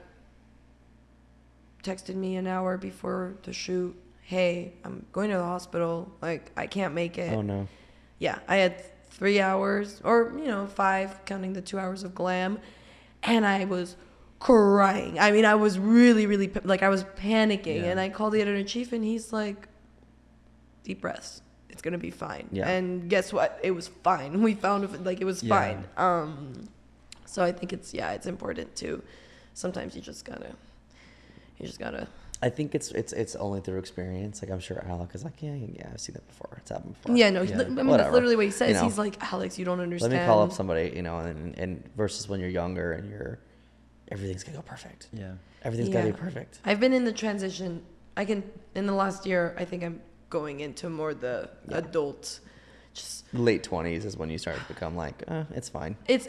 texted 1.83 2.15
me 2.15 2.37
an 2.37 2.47
hour 2.47 2.77
before 2.79 3.35
the 3.43 3.53
shoot. 3.53 3.95
Hey, 4.23 4.75
I'm 4.85 5.05
going 5.13 5.31
to 5.31 5.37
the 5.37 5.43
hospital. 5.45 6.11
Like 6.23 6.51
I 6.57 6.67
can't 6.67 6.95
make 6.95 7.19
it 7.19 7.33
oh 7.33 7.43
no. 7.43 7.69
yeah, 8.19 8.39
I 8.49 8.57
had 8.57 8.83
three 9.11 9.41
hours, 9.41 10.01
or 10.05 10.33
you 10.39 10.47
know, 10.47 10.67
five, 10.67 11.25
counting 11.25 11.53
the 11.53 11.61
two 11.61 11.79
hours 11.79 12.03
of 12.03 12.15
glam, 12.15 12.59
and 13.23 13.45
I 13.47 13.65
was 13.67 13.97
crying. 14.39 15.19
I 15.19 15.31
mean, 15.33 15.45
I 15.45 15.55
was 15.55 15.79
really, 15.79 16.27
really 16.27 16.51
like 16.65 16.83
I 16.83 16.89
was 16.89 17.05
panicking, 17.05 17.83
Yeah. 17.83 17.91
and 17.91 18.01
I 18.01 18.09
called 18.09 18.33
the 18.33 18.41
editor 18.41 18.57
in 18.57 18.67
chief, 18.67 18.93
and 18.93 19.05
he's 19.05 19.33
like, 19.33 19.69
"Deep 20.85 21.01
breaths, 21.01 21.43
it's 21.69 21.83
gonna 21.83 21.99
be 21.99 22.11
fine." 22.11 22.49
Yeah. 22.53 22.69
And 22.69 23.09
guess 23.11 23.33
what? 23.33 23.59
It 23.63 23.73
was 23.73 23.89
fine. 23.89 24.41
We 24.49 24.55
found 24.55 25.05
like 25.05 25.21
it 25.21 25.25
was 25.25 25.43
Yeah. 25.43 25.59
fine. 25.59 25.85
Um, 25.97 26.69
so 27.27 27.43
I 27.45 27.53
think 27.53 27.73
it's 27.73 27.93
yeah, 27.93 28.13
it's 28.13 28.27
important 28.27 28.75
to. 28.77 29.03
Sometimes 29.55 29.95
you 29.95 30.01
just 30.01 30.25
gotta, 30.25 30.55
you 31.63 31.69
just 31.69 31.79
gotta. 31.81 32.07
I 32.45 32.51
think 32.51 32.75
it's 32.75 32.91
it's 32.91 33.13
it's 33.13 33.37
only 33.37 33.61
through 33.61 33.79
experience. 33.79 34.43
Like 34.43 34.51
I'm 34.51 34.59
sure 34.59 34.85
Alec 34.87 35.11
is 35.15 35.23
like, 35.23 35.41
yeah, 35.43 35.55
yeah, 35.55 35.91
I've 35.93 36.01
seen 36.01 36.15
that 36.15 36.27
before. 36.27 36.51
It's 36.59 36.71
happened 36.71 36.95
before. 37.01 37.17
Yeah, 37.17 37.31
no, 37.31 37.43
Yeah. 37.43 37.61
I 37.61 37.65
mean 37.69 37.87
that's 37.87 38.13
literally 38.13 38.35
what 38.37 38.45
he 38.47 38.51
says. 38.51 38.71
You 38.71 38.75
know. 38.75 38.83
He's 38.85 38.99
like, 38.99 39.23
Alex, 39.33 39.59
you 39.59 39.65
don't 39.65 39.79
understand. 39.81 40.13
Let 40.13 40.21
me 40.23 40.27
call 40.27 40.43
up 40.43 40.53
somebody, 40.53 40.93
you 40.95 41.03
know, 41.03 41.19
and 41.19 41.57
and 41.57 41.89
versus 41.97 42.29
when 42.29 42.41
you're 42.41 42.49
younger 42.49 42.93
and 42.93 43.09
you're 43.09 43.39
everything's 44.11 44.43
gonna 44.43 44.57
go 44.59 44.63
perfect. 44.63 45.09
Yeah. 45.13 45.35
Everything's 45.63 45.91
gotta 45.91 46.07
Yeah. 46.09 46.13
be 46.13 46.19
perfect. 46.19 46.59
I've 46.65 46.81
been 46.81 46.93
in 46.93 47.05
the 47.05 47.13
transition. 47.13 47.83
I 48.17 48.25
can 48.25 48.43
in 48.75 48.87
the 48.87 48.93
last 48.95 49.25
year. 49.25 49.55
I 49.57 49.65
think 49.65 49.85
I'm 49.85 50.01
going 50.29 50.61
into 50.61 50.91
more 50.91 51.15
the 51.15 51.49
Yeah. 51.69 51.79
adult. 51.79 52.41
Just 52.95 53.33
Late 53.33 53.63
twenties 53.63 54.05
is 54.05 54.17
when 54.17 54.29
you 54.31 54.37
start 54.39 54.59
to 54.59 54.65
become 54.75 54.97
like, 54.97 55.23
uh, 55.29 55.45
it's 55.55 55.69
fine. 55.69 55.97
it's. 56.09 56.27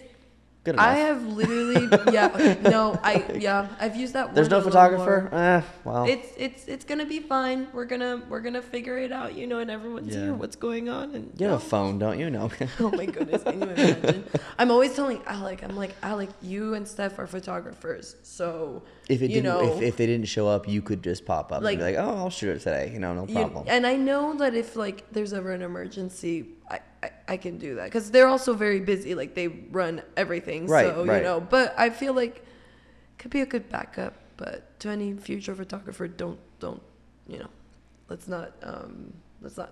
Good 0.63 0.75
enough. 0.75 0.85
I 0.87 0.93
have 0.95 1.25
literally 1.27 1.89
yeah 2.13 2.55
no 2.63 2.97
I 3.03 3.25
yeah 3.37 3.67
I've 3.81 3.97
used 3.97 4.13
that. 4.13 4.27
Word. 4.27 4.35
There's 4.35 4.49
no 4.49 4.61
photographer. 4.61 5.29
Eh, 5.33 5.61
well, 5.83 6.05
It's 6.05 6.29
it's 6.37 6.67
it's 6.69 6.85
gonna 6.85 7.05
be 7.05 7.19
fine. 7.19 7.67
We're 7.73 7.83
gonna 7.83 8.23
we're 8.29 8.39
gonna 8.39 8.61
figure 8.61 8.97
it 8.97 9.11
out. 9.11 9.35
You 9.35 9.45
know, 9.45 9.59
and 9.59 9.69
everyone's 9.69 10.15
Yeah. 10.15 10.21
here. 10.23 10.33
What's 10.33 10.55
going 10.55 10.87
on? 10.87 11.15
And 11.15 11.31
you 11.37 11.47
have 11.47 11.57
a 11.57 11.59
phone, 11.59 11.99
don't 11.99 12.17
you? 12.17 12.29
No. 12.29 12.49
Oh 12.79 12.89
my 12.91 13.05
goodness, 13.05 13.43
can 13.43 13.59
you 13.61 13.67
imagine? 13.67 14.23
I'm 14.57 14.71
always 14.71 14.95
telling 14.95 15.21
Alec, 15.25 15.63
I'm 15.63 15.75
like, 15.75 15.95
Alec, 16.01 16.29
you 16.41 16.75
and 16.75 16.87
Steph 16.87 17.19
are 17.19 17.27
photographers, 17.27 18.15
so 18.23 18.83
if 19.09 19.21
it 19.21 19.29
you 19.31 19.41
didn't, 19.41 19.43
know, 19.45 19.75
if, 19.77 19.81
if 19.81 19.97
they 19.97 20.05
didn't 20.05 20.27
show 20.27 20.47
up, 20.47 20.67
you 20.67 20.81
could 20.81 21.03
just 21.03 21.25
pop 21.25 21.51
up 21.51 21.61
Like- 21.61 21.73
and 21.79 21.85
be 21.87 21.97
like, 21.97 22.05
oh, 22.05 22.15
I'll 22.17 22.29
shoot 22.29 22.55
it 22.55 22.59
today. 22.59 22.89
You 22.93 22.99
know, 22.99 23.13
no 23.13 23.27
You- 23.27 23.33
problem. 23.35 23.65
and 23.67 23.85
I 23.85 23.95
know 23.97 24.33
that 24.37 24.53
if 24.55 24.75
like 24.77 25.11
there's 25.11 25.33
ever 25.33 25.51
an 25.51 25.61
emergency, 25.61 26.45
I, 26.69 26.79
I, 27.03 27.11
I 27.33 27.37
can 27.37 27.57
do 27.57 27.75
that 27.75 27.85
because 27.85 28.11
they're 28.11 28.27
also 28.27 28.53
very 28.53 28.79
busy. 28.79 29.13
Like 29.15 29.31
they 29.35 29.47
run 29.47 30.01
everything, 30.15 30.67
Right, 30.67 30.87
so 30.87 31.05
right. 31.05 31.17
you 31.17 31.23
know. 31.23 31.39
But 31.41 31.73
I 31.77 31.89
feel 31.89 32.13
like 32.13 32.43
could 33.19 33.31
be 33.31 33.41
a 33.41 33.45
good 33.45 33.69
backup. 33.69 34.13
But 34.37 34.79
to 34.81 34.89
any 34.89 35.13
future 35.13 35.55
photographer, 35.55 36.07
don't 36.07 36.39
don't 36.59 36.81
you 37.27 37.39
know, 37.39 37.49
let's 38.09 38.27
not 38.27 38.53
um 38.63 39.13
let's 39.41 39.57
not 39.57 39.71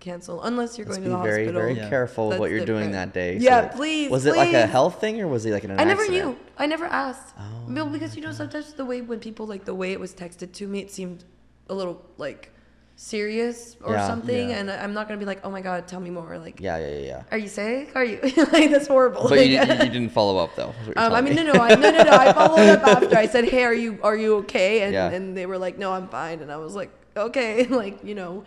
cancel 0.00 0.42
unless 0.42 0.76
you're 0.76 0.86
Let's 0.86 0.98
going 0.98 1.10
to 1.10 1.16
the 1.16 1.22
very, 1.22 1.44
hospital. 1.44 1.60
very 1.62 1.74
Yeah. 1.76 1.88
careful 1.88 2.30
That's 2.30 2.40
what 2.40 2.50
you're 2.50 2.64
doing 2.74 2.90
different. 2.90 3.14
that 3.14 3.20
day. 3.20 3.36
Yeah, 3.38 3.60
that- 3.62 3.76
please, 3.76 4.10
Was 4.10 4.26
it 4.26 4.34
like 4.36 4.52
a 4.52 4.66
health 4.66 5.00
thing 5.00 5.20
or 5.22 5.28
was 5.28 5.46
it 5.46 5.52
like 5.52 5.62
an 5.64 5.70
I 5.78 5.84
never 5.84 6.02
accident? 6.02 6.26
knew. 6.26 6.36
I 6.58 6.66
never 6.66 6.86
asked. 6.86 7.32
Oh, 7.38 7.42
Well, 7.68 7.86
because 7.86 8.16
you 8.16 8.22
know 8.22 8.32
sometimes 8.32 8.72
the 8.74 8.84
way 8.84 9.00
when 9.00 9.20
people 9.20 9.46
like 9.46 9.64
the 9.64 9.74
way 9.82 9.92
it 9.92 10.00
was 10.00 10.12
texted 10.12 10.50
to 10.54 10.66
me, 10.66 10.80
it 10.80 10.90
seemed 10.90 11.24
a 11.70 11.74
little 11.74 12.02
like 12.18 12.50
serious 13.02 13.76
or 13.82 13.94
Yeah. 13.94 14.06
something, 14.06 14.50
Yeah. 14.50 14.58
and 14.58 14.70
I'm 14.70 14.94
not 14.94 15.08
gonna 15.08 15.18
be 15.18 15.24
like, 15.26 15.40
oh 15.44 15.50
my 15.50 15.60
god, 15.60 15.88
tell 15.88 15.98
me 16.00 16.10
more. 16.10 16.38
Like, 16.38 16.60
Yeah, 16.60 16.78
yeah, 16.78 16.88
yeah, 16.88 16.98
yeah. 17.12 17.22
are 17.32 17.38
you 17.38 17.48
sick? 17.48 17.90
Are 17.96 18.04
you 18.04 18.18
like 18.52 18.70
that's 18.70 18.86
horrible? 18.86 19.28
But 19.28 19.44
you, 19.46 19.58
Like, 19.58 19.68
you, 19.68 19.84
you 19.86 19.90
didn't 19.90 20.10
follow 20.10 20.36
up 20.38 20.54
though. 20.54 20.72
is 20.82 20.86
what 20.88 20.96
you're 20.96 21.04
Um, 21.06 21.12
I 21.12 21.20
mean, 21.20 21.34
no, 21.34 21.42
no, 21.42 21.54
I, 21.60 21.74
no, 21.74 21.90
no, 21.90 22.02
no. 22.04 22.12
I 22.12 22.32
followed 22.32 22.68
up 22.68 22.86
after. 22.96 23.16
I 23.16 23.26
said, 23.26 23.44
"Hey, 23.46 23.64
are 23.64 23.74
you 23.74 23.98
are 24.02 24.16
you 24.16 24.36
okay?" 24.42 24.82
And 24.82 24.94
and 24.94 25.36
they 25.36 25.46
were 25.46 25.58
like, 25.58 25.78
"No, 25.78 25.92
I'm 25.92 26.08
fine." 26.08 26.40
And 26.40 26.50
I 26.52 26.56
was 26.58 26.74
like, 26.76 26.90
"Okay, 27.16 27.66
like 27.82 27.98
you 28.04 28.14
know, 28.14 28.44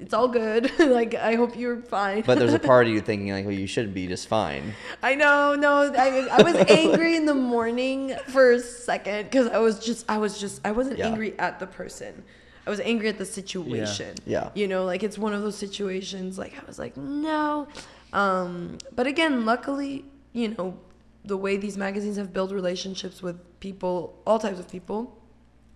it's 0.00 0.12
all 0.12 0.26
good. 0.28 0.62
like 0.98 1.14
I 1.14 1.34
hope 1.36 1.56
you're 1.56 1.80
fine." 1.80 2.22
But 2.26 2.38
there's 2.40 2.54
a 2.54 2.58
part 2.72 2.86
of 2.88 2.92
you 2.92 3.00
thinking 3.00 3.30
like, 3.32 3.44
well, 3.46 3.54
you 3.54 3.68
should 3.68 3.94
be 3.94 4.08
just 4.08 4.26
fine. 4.26 4.74
I 5.02 5.14
know, 5.14 5.54
no, 5.54 5.92
I, 6.06 6.26
I 6.38 6.42
was 6.42 6.56
angry 6.68 7.14
in 7.14 7.24
the 7.26 7.34
morning 7.54 8.16
for 8.34 8.50
a 8.52 8.60
second 8.60 9.24
because 9.30 9.46
I 9.48 9.58
was 9.58 9.78
just, 9.78 10.04
I 10.08 10.18
was 10.18 10.38
just, 10.40 10.60
I 10.66 10.72
wasn't 10.72 10.98
Yeah. 10.98 11.06
angry 11.08 11.38
at 11.38 11.60
the 11.60 11.66
person. 11.68 12.24
I 12.66 12.70
was 12.70 12.80
angry 12.80 13.08
at 13.08 13.18
the 13.18 13.24
situation. 13.24 14.14
Yeah. 14.26 14.50
You 14.54 14.68
know, 14.68 14.84
like 14.84 15.02
it's 15.02 15.18
one 15.18 15.32
of 15.34 15.42
those 15.42 15.56
situations. 15.56 16.38
Like 16.38 16.54
I 16.60 16.64
was 16.66 16.78
like, 16.78 16.96
no. 16.96 17.66
Um, 18.12 18.78
but 18.94 19.06
again, 19.06 19.44
luckily, 19.44 20.04
you 20.32 20.48
know, 20.50 20.78
the 21.24 21.36
way 21.36 21.56
these 21.56 21.76
magazines 21.76 22.16
have 22.16 22.32
built 22.32 22.52
relationships 22.52 23.22
with 23.22 23.36
people, 23.60 24.14
all 24.26 24.38
types 24.38 24.58
of 24.58 24.70
people 24.70 25.16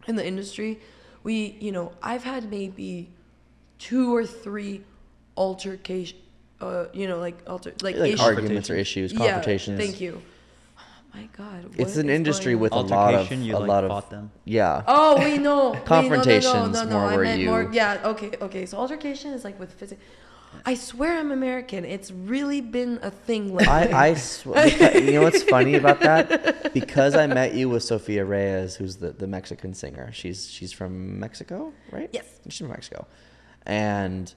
in 0.07 0.17
the 0.17 0.27
industry, 0.27 0.81
we, 1.23 1.57
you 1.61 1.73
know, 1.73 1.93
I've 2.03 2.25
had 2.25 2.51
maybe 2.51 3.11
two 3.79 4.15
or 4.15 4.25
three 4.25 4.83
altercation, 5.37 6.19
uh, 6.61 6.87
you 6.93 7.07
know, 7.09 7.19
like 7.19 7.37
alter, 7.47 7.73
like, 7.83 7.97
Like 7.97 8.13
issues. 8.13 8.21
arguments 8.21 8.71
or 8.71 8.77
issues, 8.77 9.13
confrontations. 9.13 9.79
Yeah, 9.79 9.87
thank 9.87 10.01
you. 10.01 10.23
My 11.17 11.29
God. 11.37 11.75
It's 11.79 11.97
an 11.97 12.11
industry 12.11 12.55
with 12.55 12.73
a 12.73 12.77
on? 12.77 12.89
lot 12.89 13.15
of 13.15 13.33
you, 13.33 13.57
a 13.57 13.59
like, 13.59 13.69
lot 13.69 13.85
of 13.85 14.11
them? 14.11 14.31
yeah. 14.45 14.83
Oh, 14.87 15.17
we 15.25 15.39
know. 15.39 15.71
Wait, 15.71 15.79
no, 15.79 15.85
Confrontations 15.85 16.73
No, 16.75 16.85
no, 16.85 16.85
no, 16.85 16.91
no, 16.91 16.99
more 17.01 17.11
I 17.11 17.17
where 17.17 17.37
you- 17.37 17.47
more. 17.51 17.69
Yeah. 17.73 18.01
Okay. 18.05 18.33
Okay. 18.41 18.67
So 18.67 18.77
altercation 18.79 19.33
is 19.33 19.43
like 19.45 19.59
with 19.59 19.73
physics. 19.73 20.01
I 20.65 20.75
swear 20.75 21.19
I'm 21.19 21.33
American. 21.33 21.85
It's 21.85 22.11
really 22.11 22.61
been 22.63 22.99
a 23.03 23.11
thing 23.11 23.55
lately. 23.55 23.67
I, 23.93 24.09
I 24.09 24.15
sw- 24.15 24.45
because, 24.55 24.95
you 24.95 25.13
know 25.13 25.23
what's 25.23 25.43
funny 25.43 25.75
about 25.75 26.01
that? 26.01 26.73
Because 26.73 27.15
I 27.15 27.27
met 27.27 27.55
you 27.55 27.69
with 27.69 27.83
Sofia 27.83 28.25
Reyes, 28.25 28.75
who's 28.77 28.97
the, 28.97 29.11
the 29.13 29.27
Mexican 29.27 29.75
singer. 29.75 30.11
She's 30.13 30.49
she's 30.51 30.73
from 30.73 31.19
Mexico, 31.21 31.73
right? 31.91 32.09
Yes. 32.13 32.27
she's 32.49 32.59
from 32.59 32.69
Mexico, 32.69 33.07
and 33.67 34.33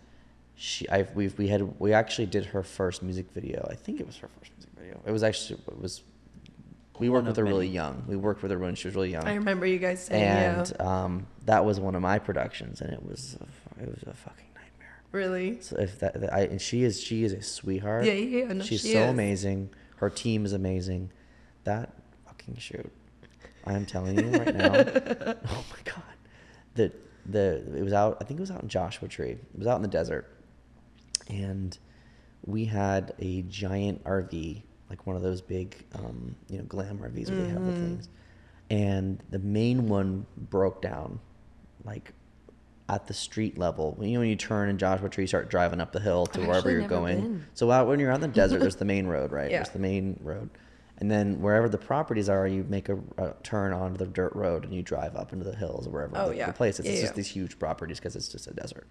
she 0.56 0.89
I 0.89 1.07
we 1.15 1.30
we 1.38 1.47
had 1.47 1.80
we 1.80 1.93
actually 1.93 2.26
did 2.27 2.45
her 2.47 2.64
first 2.64 3.01
music 3.01 3.27
video. 3.34 3.65
I 3.72 3.76
think 3.76 3.99
it 4.01 4.06
was 4.07 4.18
her 4.18 4.27
first 4.39 4.51
music 4.57 4.72
video. 4.77 5.01
It 5.06 5.11
was 5.11 5.23
actually 5.23 5.60
it 5.68 5.80
was. 5.81 6.01
We 6.99 7.09
worked 7.09 7.27
with 7.27 7.38
her 7.38 7.45
really 7.45 7.67
young. 7.67 8.03
We 8.07 8.15
worked 8.15 8.41
with 8.41 8.51
her 8.51 8.59
when 8.59 8.76
she 8.76 8.88
was 8.88 8.95
really 8.95 9.11
young. 9.11 9.26
I 9.26 9.35
remember 9.35 9.65
you 9.65 9.80
guys 9.80 10.05
saying, 10.05 10.21
and 10.21 10.73
yeah. 10.77 11.03
um, 11.03 11.27
that 11.45 11.65
was 11.65 11.80
one 11.80 11.95
of 11.95 12.01
my 12.01 12.19
productions, 12.19 12.81
and 12.81 12.91
it 12.91 13.03
was 13.03 13.38
a, 13.39 13.84
it 13.84 13.89
was 13.89 14.03
a 14.03 14.13
fucking 14.13 14.47
nightmare. 14.53 15.01
Really? 15.11 15.61
So 15.61 15.77
if 15.77 15.99
that, 15.99 16.19
that 16.19 16.34
I 16.34 16.41
and 16.41 16.61
she 16.61 16.84
is 16.84 17.01
she 17.01 17.23
is 17.23 17.34
a 17.34 17.41
sweetheart. 17.41 18.05
Yeah, 18.05 18.13
yeah, 18.13 18.45
yeah, 18.45 18.53
no, 18.53 18.63
She's 18.63 18.81
she 18.81 18.93
so 18.93 19.03
is. 19.03 19.09
amazing. 19.09 19.69
Her 19.97 20.09
team 20.09 20.45
is 20.45 20.53
amazing. 20.53 21.11
That 21.63 21.93
fucking 22.26 22.57
shoot. 22.57 22.91
I 23.65 23.73
am 23.73 23.85
telling 23.85 24.17
you 24.17 24.38
right 24.38 24.55
now. 24.55 24.73
oh 24.76 25.65
my 25.69 25.81
god. 25.85 26.03
The 26.76 26.91
the 27.26 27.77
it 27.77 27.84
was 27.84 27.93
out 27.93 28.17
I 28.21 28.26
think 28.26 28.39
it 28.39 28.41
was 28.41 28.51
out 28.51 28.63
in 28.63 28.69
Joshua 28.69 29.07
Tree. 29.07 29.31
It 29.31 29.57
was 29.57 29.67
out 29.67 29.77
in 29.77 29.81
the 29.81 29.88
desert. 29.88 30.35
And 31.30 31.77
we 32.45 32.65
had 32.65 33.13
a 33.19 33.43
giant 33.43 34.03
RV, 34.03 34.63
like 34.89 35.05
one 35.07 35.15
of 35.15 35.21
those 35.21 35.41
big 35.41 35.75
um, 35.95 36.35
you 36.49 36.57
know, 36.57 36.63
glam 36.65 36.97
RVs 36.97 37.29
where 37.29 37.41
they 37.41 37.49
have 37.49 37.65
the 37.65 37.71
Mm-hmm. 37.71 37.85
things. 37.85 38.09
And 38.71 39.23
the 39.31 39.39
main 39.39 39.87
one 39.87 40.25
broke 40.37 40.81
down 40.81 41.19
like 41.83 42.13
at 42.87 43.07
the 43.07 43.13
street 43.13 43.57
level. 43.57 43.97
You 44.01 44.13
know, 44.13 44.19
when 44.19 44.29
you 44.29 44.35
turn 44.35 44.69
in 44.69 44.77
Joshua 44.77 45.09
Tree, 45.09 45.23
you 45.23 45.27
start 45.27 45.49
driving 45.49 45.79
up 45.81 45.91
the 45.91 45.99
hill 45.99 46.25
to 46.27 46.41
I've 46.41 46.47
wherever 46.47 46.57
actually 46.57 46.71
you're 46.73 46.81
never 46.81 46.95
going. 46.95 47.21
been. 47.21 47.45
So 47.53 47.71
out 47.71 47.87
when 47.87 47.99
you're 47.99 48.11
on 48.11 48.21
the 48.21 48.27
desert, 48.41 48.59
there's 48.59 48.75
the 48.75 48.85
main 48.85 49.07
road, 49.07 49.31
right? 49.31 49.49
Yeah. 49.49 49.57
There's 49.59 49.69
the 49.69 49.79
main 49.79 50.19
road. 50.23 50.49
And 50.97 51.09
then 51.09 51.39
wherever 51.41 51.69
the 51.69 51.77
properties 51.77 52.27
are, 52.29 52.45
you 52.45 52.65
make 52.67 52.89
a, 52.89 52.99
a 53.17 53.33
turn 53.41 53.71
onto 53.73 53.97
the 53.97 54.05
dirt 54.05 54.35
road 54.35 54.65
and 54.65 54.73
you 54.73 54.81
drive 54.83 55.15
up 55.15 55.31
into 55.33 55.45
the 55.45 55.55
hills 55.55 55.87
or 55.87 55.91
wherever 55.91 56.17
Oh, 56.17 56.29
the, 56.29 56.35
yeah. 56.37 56.47
the 56.47 56.53
place 56.53 56.79
is. 56.79 56.85
Yeah, 56.85 56.91
it's 56.91 56.99
yeah. 57.01 57.05
just 57.05 57.15
these 57.15 57.27
huge 57.29 57.57
properties 57.57 57.99
because 57.99 58.15
it's 58.17 58.27
just 58.27 58.47
a 58.47 58.53
desert. 58.53 58.87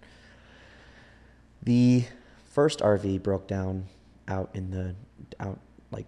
The 1.63 2.05
first 2.45 2.79
RV 2.79 3.21
broke 3.21 3.47
down 3.47 3.85
out 4.27 4.49
in 4.53 4.71
the 4.71 4.95
out 5.39 5.59
like 5.91 6.07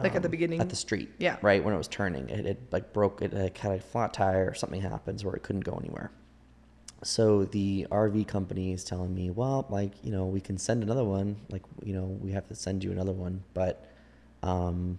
Like 0.00 0.14
at 0.14 0.22
the 0.22 0.28
um, 0.28 0.30
beginning? 0.30 0.60
at 0.60 0.68
the 0.68 0.76
street. 0.76 1.10
Yeah. 1.18 1.36
Right 1.42 1.62
when 1.62 1.74
it 1.74 1.78
was 1.78 1.88
turning, 1.88 2.28
it, 2.28 2.46
it 2.46 2.72
like 2.72 2.92
broke. 2.92 3.22
It 3.22 3.32
like, 3.32 3.58
had 3.58 3.72
a 3.72 3.80
flat 3.80 4.12
tire 4.12 4.48
or 4.48 4.54
something 4.54 4.80
happens 4.80 5.24
where 5.24 5.34
it 5.34 5.42
couldn't 5.42 5.64
go 5.64 5.76
anywhere. 5.76 6.10
So 7.02 7.44
the 7.44 7.86
RV 7.90 8.26
company 8.26 8.72
is 8.72 8.82
telling 8.82 9.14
me, 9.14 9.30
well, 9.30 9.66
like 9.68 9.92
you 10.02 10.10
know, 10.10 10.26
we 10.26 10.40
can 10.40 10.58
send 10.58 10.82
another 10.82 11.04
one. 11.04 11.36
Like 11.50 11.62
you 11.84 11.94
know, 11.94 12.04
we 12.04 12.32
have 12.32 12.46
to 12.48 12.54
send 12.54 12.82
you 12.82 12.90
another 12.90 13.12
one, 13.12 13.44
but 13.54 13.86
um, 14.42 14.98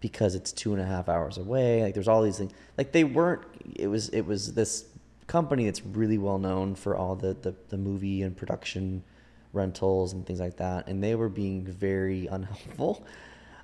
because 0.00 0.34
it's 0.34 0.52
two 0.52 0.72
and 0.72 0.80
a 0.80 0.86
half 0.86 1.08
hours 1.08 1.38
away, 1.38 1.82
like 1.82 1.94
there's 1.94 2.08
all 2.08 2.22
these 2.22 2.38
things. 2.38 2.52
Like 2.78 2.92
they 2.92 3.04
weren't. 3.04 3.42
It 3.74 3.88
was 3.88 4.08
it 4.10 4.22
was 4.22 4.54
this 4.54 4.86
company 5.26 5.64
that's 5.64 5.84
really 5.84 6.18
well 6.18 6.38
known 6.38 6.74
for 6.74 6.96
all 6.96 7.14
the 7.14 7.34
the, 7.34 7.54
the 7.68 7.76
movie 7.76 8.22
and 8.22 8.36
production 8.36 9.02
rentals 9.52 10.12
and 10.12 10.26
things 10.26 10.40
like 10.40 10.56
that, 10.58 10.88
and 10.88 11.02
they 11.02 11.14
were 11.14 11.28
being 11.28 11.64
very 11.64 12.26
unhelpful. 12.30 13.04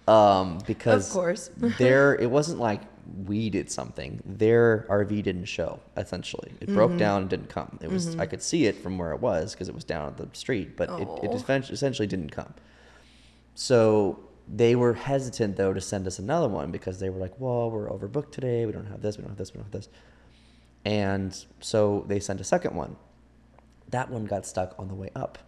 Um, 0.09 0.59
because 0.67 1.13
course. 1.13 1.51
their 1.79 2.17
it 2.17 2.29
wasn't 2.31 2.59
like 2.59 2.81
we 3.27 3.51
did 3.51 3.71
something. 3.71 4.21
Their 4.27 4.85
RV 4.89 5.23
didn't 5.23 5.45
show. 5.45 5.79
Essentially, 5.97 6.53
it 6.61 6.67
Mm-hmm. 6.67 6.75
broke 6.75 6.97
down 6.97 7.23
and 7.23 7.31
didn't 7.31 7.49
come. 7.49 7.79
It 7.83 7.89
was 7.91 8.17
I 8.19 8.27
could 8.27 8.43
see 8.43 8.67
it 8.67 8.77
from 8.83 8.99
where 8.99 9.13
it 9.13 9.21
was 9.21 9.53
because 9.53 9.69
it 9.69 9.75
was 9.75 9.85
down 9.85 10.09
at 10.09 10.17
the 10.17 10.29
street, 10.33 10.77
but 10.77 10.89
it, 11.01 11.09
it 11.23 11.31
Oh. 11.33 11.55
essentially 11.71 12.07
didn't 12.09 12.31
come. 12.31 12.53
So 13.55 14.19
they 14.53 14.75
were 14.75 14.95
hesitant 14.95 15.57
though 15.57 15.73
to 15.73 15.81
send 15.81 16.07
us 16.09 16.19
another 16.19 16.49
one 16.49 16.73
because 16.73 16.99
they 16.99 17.11
were 17.11 17.21
like, 17.21 17.39
"Well, 17.39 17.71
we're 17.71 17.89
overbooked 17.89 18.33
today. 18.33 18.67
We 18.67 18.73
don't 18.73 18.87
have 18.87 19.03
this. 19.03 19.17
We 19.19 19.23
don't 19.23 19.31
have 19.31 19.39
this. 19.39 19.53
We 19.53 19.59
don't 19.59 19.67
have 19.67 19.73
this." 19.73 19.89
And 20.85 21.45
so 21.61 22.05
they 22.09 22.19
sent 22.19 22.41
a 22.41 22.45
second 22.45 22.75
one. 22.75 22.97
That 23.91 24.11
one 24.11 24.25
got 24.25 24.47
stuck 24.47 24.75
on 24.79 24.89
the 24.89 24.95
way 24.95 25.11
up. 25.15 25.39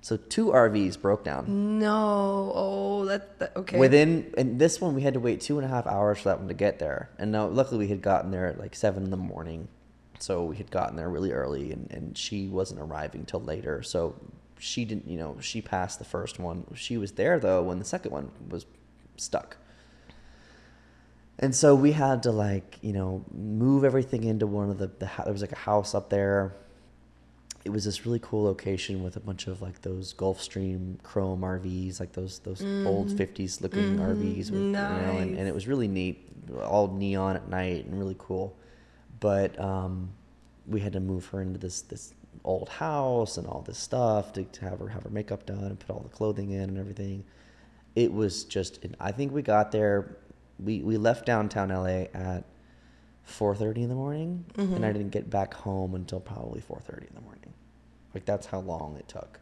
So 0.00 0.16
two 0.16 0.46
RVs 0.46 1.00
broke 1.00 1.24
down. 1.24 1.78
No. 1.78 2.52
Oh, 2.54 3.04
that, 3.06 3.38
that 3.38 3.56
okay. 3.56 3.78
Within 3.78 4.32
and 4.36 4.58
this 4.58 4.80
one 4.80 4.94
we 4.94 5.02
had 5.02 5.14
to 5.14 5.20
wait 5.20 5.40
two 5.40 5.58
and 5.58 5.64
a 5.64 5.68
half 5.68 5.86
hours 5.86 6.18
for 6.18 6.30
that 6.30 6.38
one 6.38 6.48
to 6.48 6.54
get 6.54 6.78
there. 6.78 7.10
And 7.18 7.32
now 7.32 7.46
luckily 7.46 7.78
we 7.78 7.88
had 7.88 8.02
gotten 8.02 8.30
there 8.30 8.46
at 8.46 8.58
like 8.58 8.74
seven 8.74 9.04
in 9.04 9.10
the 9.10 9.16
morning. 9.16 9.68
So 10.20 10.44
we 10.44 10.56
had 10.56 10.70
gotten 10.70 10.96
there 10.96 11.08
really 11.08 11.32
early 11.32 11.72
and, 11.72 11.90
and 11.90 12.16
she 12.16 12.48
wasn't 12.48 12.80
arriving 12.80 13.24
till 13.24 13.40
later. 13.40 13.82
So 13.82 14.14
she 14.58 14.84
didn't 14.84 15.08
you 15.08 15.18
know, 15.18 15.36
she 15.40 15.60
passed 15.60 15.98
the 15.98 16.04
first 16.04 16.38
one. 16.38 16.64
She 16.74 16.96
was 16.96 17.12
there 17.12 17.38
though 17.38 17.62
when 17.62 17.78
the 17.78 17.84
second 17.84 18.12
one 18.12 18.30
was 18.48 18.66
stuck. 19.16 19.56
And 21.40 21.54
so 21.54 21.74
we 21.74 21.92
had 21.92 22.24
to 22.24 22.32
like, 22.32 22.78
you 22.82 22.92
know, 22.92 23.24
move 23.32 23.84
everything 23.84 24.24
into 24.24 24.46
one 24.46 24.70
of 24.70 24.78
the, 24.78 24.88
the 24.88 25.10
there 25.24 25.32
was 25.32 25.40
like 25.40 25.52
a 25.52 25.56
house 25.56 25.94
up 25.94 26.10
there. 26.10 26.54
It 27.68 27.72
was 27.72 27.84
this 27.84 28.06
really 28.06 28.18
cool 28.18 28.44
location 28.44 29.02
with 29.02 29.16
a 29.16 29.20
bunch 29.20 29.46
of 29.46 29.60
like 29.60 29.82
those 29.82 30.14
Gulfstream 30.14 31.02
chrome 31.02 31.42
RVs, 31.42 32.00
like 32.00 32.12
those 32.12 32.38
those 32.38 32.62
old 32.86 33.14
fifties 33.14 33.60
looking 33.60 33.98
RVs, 33.98 34.50
with, 34.50 34.54
you 34.54 34.68
know, 34.68 34.78
and, 34.78 35.30
Mm-hmm. 35.30 35.38
And 35.38 35.46
it 35.46 35.54
was 35.54 35.68
really 35.68 35.86
neat, 35.86 36.26
all 36.64 36.88
neon 36.88 37.36
at 37.36 37.50
night 37.50 37.84
and 37.84 37.98
really 37.98 38.16
cool. 38.18 38.56
But 39.20 39.60
um, 39.60 40.08
we 40.66 40.80
had 40.80 40.94
to 40.94 41.00
move 41.00 41.26
her 41.26 41.42
into 41.42 41.58
this 41.58 41.82
this 41.82 42.14
old 42.42 42.70
house 42.70 43.36
and 43.36 43.46
all 43.46 43.60
this 43.60 43.78
stuff 43.78 44.32
to, 44.32 44.44
to 44.44 44.60
have 44.62 44.78
her 44.78 44.88
have 44.88 45.02
her 45.02 45.10
makeup 45.10 45.44
done 45.44 45.64
and 45.64 45.78
put 45.78 45.90
all 45.90 46.00
the 46.00 46.08
clothing 46.08 46.50
in 46.52 46.62
and 46.70 46.78
everything. 46.78 47.22
It 47.94 48.12
was 48.12 48.44
just 48.44 48.78
i 49.00 49.12
think 49.12 49.32
we 49.32 49.42
got 49.42 49.72
there 49.72 50.16
we, 50.58 50.80
we 50.82 50.96
left 50.96 51.26
downtown 51.26 51.68
la 51.68 51.84
at 51.84 52.44
4.30 53.28 53.76
in 53.76 53.88
the 53.88 53.94
morning 53.94 54.44
and 54.56 54.86
i 54.86 54.92
didn't 54.92 55.10
get 55.10 55.28
back 55.28 55.52
home 55.52 55.94
until 55.94 56.20
probably 56.20 56.60
4.30 56.60 57.08
in 57.08 57.14
the 57.14 57.20
morning 57.20 57.37
like 58.18 58.26
that's 58.26 58.46
how 58.46 58.58
long 58.58 58.96
it 58.96 59.06
took 59.06 59.38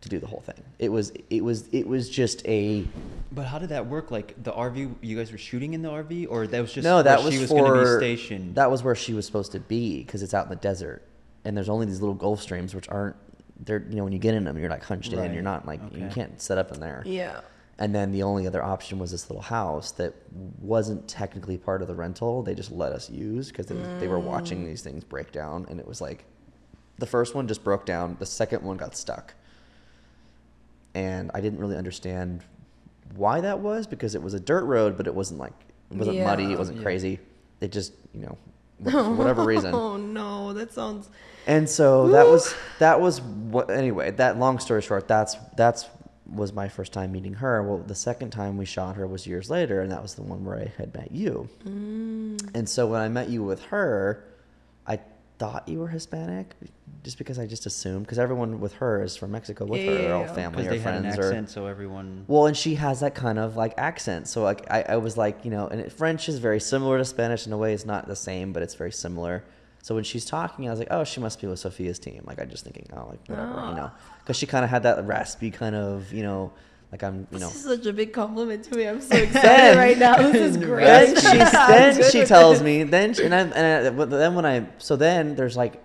to 0.00 0.08
do 0.08 0.18
the 0.18 0.26
whole 0.26 0.40
thing 0.40 0.62
it 0.78 0.90
was 0.90 1.12
it 1.30 1.42
was 1.42 1.68
it 1.68 1.86
was 1.86 2.10
just 2.10 2.46
a 2.46 2.84
But 3.32 3.46
how 3.46 3.58
did 3.58 3.70
that 3.70 3.86
work? 3.86 4.10
Like 4.10 4.40
the 4.42 4.52
RV, 4.52 4.96
you 5.00 5.16
guys 5.16 5.32
were 5.32 5.38
shooting 5.38 5.72
in 5.74 5.82
the 5.82 5.88
RV, 5.88 6.26
or 6.28 6.46
that 6.46 6.60
was 6.60 6.72
just 6.72 6.84
no 6.84 7.02
that 7.02 7.18
where 7.18 7.26
was 7.26 7.34
she 7.34 7.40
was 7.40 7.50
for 7.50 7.60
going 7.60 7.84
to 7.84 7.98
be 7.98 7.98
stationed? 7.98 8.54
that 8.56 8.70
was 8.70 8.82
where 8.82 8.94
she 8.94 9.14
was 9.14 9.24
supposed 9.24 9.52
to 9.52 9.60
be 9.60 10.02
because 10.02 10.22
it's 10.22 10.34
out 10.34 10.44
in 10.44 10.50
the 10.50 10.56
desert 10.56 11.02
and 11.44 11.56
there's 11.56 11.68
only 11.68 11.86
these 11.86 12.00
little 12.00 12.14
gulf 12.14 12.42
streams 12.42 12.74
which 12.74 12.88
aren't 12.88 13.16
they're 13.60 13.84
you 13.88 13.96
know 13.96 14.04
when 14.04 14.12
you 14.12 14.18
get 14.18 14.34
in 14.34 14.44
them 14.44 14.58
you're 14.58 14.68
like 14.68 14.84
hunched 14.84 15.12
in 15.12 15.32
you're 15.32 15.42
not 15.42 15.64
like 15.64 15.80
you 15.94 16.08
can't 16.08 16.40
set 16.42 16.58
up 16.58 16.72
in 16.72 16.80
there 16.80 17.02
yeah. 17.06 17.40
And 17.78 17.94
then 17.94 18.10
the 18.10 18.22
only 18.22 18.46
other 18.46 18.64
option 18.64 18.98
was 18.98 19.10
this 19.10 19.28
little 19.28 19.42
house 19.42 19.90
that 19.92 20.14
wasn't 20.60 21.06
technically 21.08 21.58
part 21.58 21.82
of 21.82 21.88
the 21.88 21.94
rental. 21.94 22.42
They 22.42 22.54
just 22.54 22.72
let 22.72 22.92
us 22.92 23.10
use 23.10 23.48
because 23.48 23.66
they, 23.66 23.74
they 23.98 24.08
were 24.08 24.18
watching 24.18 24.62
mm. 24.62 24.66
these 24.66 24.82
things 24.82 25.04
break 25.04 25.30
down. 25.30 25.66
And 25.68 25.78
it 25.78 25.86
was 25.86 26.00
like 26.00 26.24
the 26.98 27.06
first 27.06 27.34
one 27.34 27.46
just 27.48 27.62
broke 27.64 27.84
down, 27.86 28.16
the 28.18 28.26
second 28.26 28.62
one 28.62 28.76
got 28.76 28.96
stuck. 28.96 29.34
And 30.94 31.30
I 31.34 31.40
didn't 31.40 31.58
really 31.58 31.76
understand 31.76 32.42
why 33.14 33.40
that 33.42 33.60
was 33.60 33.86
because 33.86 34.14
it 34.14 34.22
was 34.22 34.34
a 34.34 34.40
dirt 34.40 34.64
road, 34.64 34.96
but 34.96 35.06
it 35.06 35.14
wasn't 35.14 35.40
like, 35.40 35.52
it 35.90 35.96
wasn't 35.96 36.20
muddy, 36.20 36.52
it 36.52 36.58
wasn't 36.58 36.78
Yeah. 36.78 36.82
crazy. 36.84 37.20
It 37.60 37.72
just, 37.72 37.92
you 38.14 38.22
know, 38.22 38.38
for 38.90 39.10
whatever 39.14 39.44
reason. 39.44 39.74
Oh 39.74 39.96
no, 39.96 40.52
that 40.52 40.72
sounds. 40.72 41.08
And 41.46 41.68
so 41.68 42.08
that 42.08 42.26
was 42.26 42.54
that 42.78 43.00
was 43.00 43.20
what 43.20 43.70
anyway, 43.70 44.10
that 44.12 44.38
long 44.38 44.58
story 44.58 44.82
short, 44.82 45.06
that's 45.08 45.36
that's 45.56 45.86
was 46.30 46.52
my 46.52 46.68
first 46.68 46.92
time 46.92 47.12
meeting 47.12 47.34
her. 47.34 47.62
Well, 47.62 47.78
the 47.78 47.94
second 47.94 48.30
time 48.30 48.56
we 48.58 48.64
shot 48.64 48.96
her 48.96 49.06
was 49.06 49.26
years 49.26 49.48
later 49.48 49.80
and 49.80 49.92
that 49.92 50.02
was 50.02 50.14
the 50.14 50.22
one 50.22 50.44
where 50.44 50.58
I 50.58 50.72
had 50.76 50.92
met 50.94 51.12
you. 51.12 51.48
Mm. 51.64 52.54
And 52.54 52.68
so 52.68 52.86
when 52.88 53.00
I 53.00 53.08
met 53.08 53.28
you 53.30 53.44
with 53.44 53.62
her, 53.66 54.24
I 54.86 54.98
thought 55.38 55.68
you 55.68 55.78
were 55.78 55.88
Hispanic 55.88 56.54
just 57.02 57.18
because 57.18 57.38
I 57.38 57.46
just 57.46 57.66
assumed 57.66 58.04
because 58.04 58.18
everyone 58.18 58.60
with 58.60 58.74
her 58.74 59.02
is 59.02 59.16
from 59.16 59.32
Mexico 59.32 59.64
with 59.64 59.80
Yeah, 59.80 59.86
her, 59.86 59.92
yeah, 59.92 59.98
they're 60.02 60.14
all 60.14 60.22
yeah. 60.22 60.34
family 60.34 60.66
or 60.66 60.70
they 60.70 60.78
had 60.78 60.94
an 60.94 61.06
accent, 61.06 61.48
or 61.48 61.50
so 61.50 61.66
everyone. 61.66 62.24
well, 62.26 62.46
and 62.46 62.56
she 62.56 62.74
has 62.76 63.00
that 63.00 63.14
kind 63.14 63.38
of 63.38 63.56
like 63.56 63.74
accent. 63.76 64.28
So 64.28 64.42
like 64.42 64.70
I, 64.70 64.82
I 64.88 64.96
was 64.96 65.16
like, 65.16 65.44
you 65.44 65.50
know, 65.50 65.68
and 65.68 65.80
it, 65.80 65.92
French 65.92 66.28
is 66.28 66.38
very 66.38 66.60
similar 66.60 66.98
to 66.98 67.04
Spanish 67.04 67.46
in 67.46 67.52
a 67.52 67.58
way. 67.58 67.72
It's 67.72 67.86
not 67.86 68.06
the 68.08 68.16
same, 68.16 68.52
but 68.52 68.62
it's 68.62 68.74
very 68.74 68.92
similar. 68.92 69.44
So 69.82 69.94
when 69.94 70.02
she's 70.02 70.24
talking, 70.24 70.66
I 70.66 70.70
was 70.70 70.80
like, 70.80 70.88
oh, 70.90 71.04
she 71.04 71.20
must 71.20 71.40
be 71.40 71.46
with 71.46 71.60
Sofia's 71.60 72.00
team. 72.00 72.24
Like 72.26 72.40
I 72.40 72.44
just 72.44 72.64
thinking, 72.64 72.88
oh, 72.92 73.06
like 73.08 73.24
whatever, 73.28 73.50
you 73.50 73.56
ah. 73.56 73.76
know, 73.76 73.90
because 74.20 74.36
she 74.36 74.46
kind 74.46 74.64
of 74.64 74.70
had 74.70 74.82
that 74.82 75.06
raspy 75.06 75.52
kind 75.52 75.76
of, 75.76 76.12
you 76.12 76.24
know, 76.24 76.52
like 76.92 77.02
I'm, 77.02 77.26
you 77.30 77.38
know. 77.38 77.48
This 77.48 77.56
is 77.56 77.64
such 77.64 77.86
a 77.86 77.92
big 77.92 78.12
compliment 78.12 78.64
to 78.64 78.76
me. 78.76 78.86
I'm 78.86 79.00
so 79.00 79.16
excited 79.26 79.76
right 79.76 79.98
now. 79.98 80.16
This 80.16 80.36
is 80.36 80.56
great. 80.56 80.84
Then 80.84 81.16
she, 81.16 81.38
then 81.38 82.10
she 82.10 82.24
tells 82.34 82.62
me. 82.62 82.84
Then 82.84 83.14
she, 83.14 83.24
and, 83.24 83.34
I, 83.34 83.40
and 83.40 84.00
I, 84.00 84.04
then 84.04 84.34
when 84.34 84.46
I 84.46 84.66
so 84.78 84.96
then 84.96 85.34
there's 85.34 85.56
like 85.56 85.82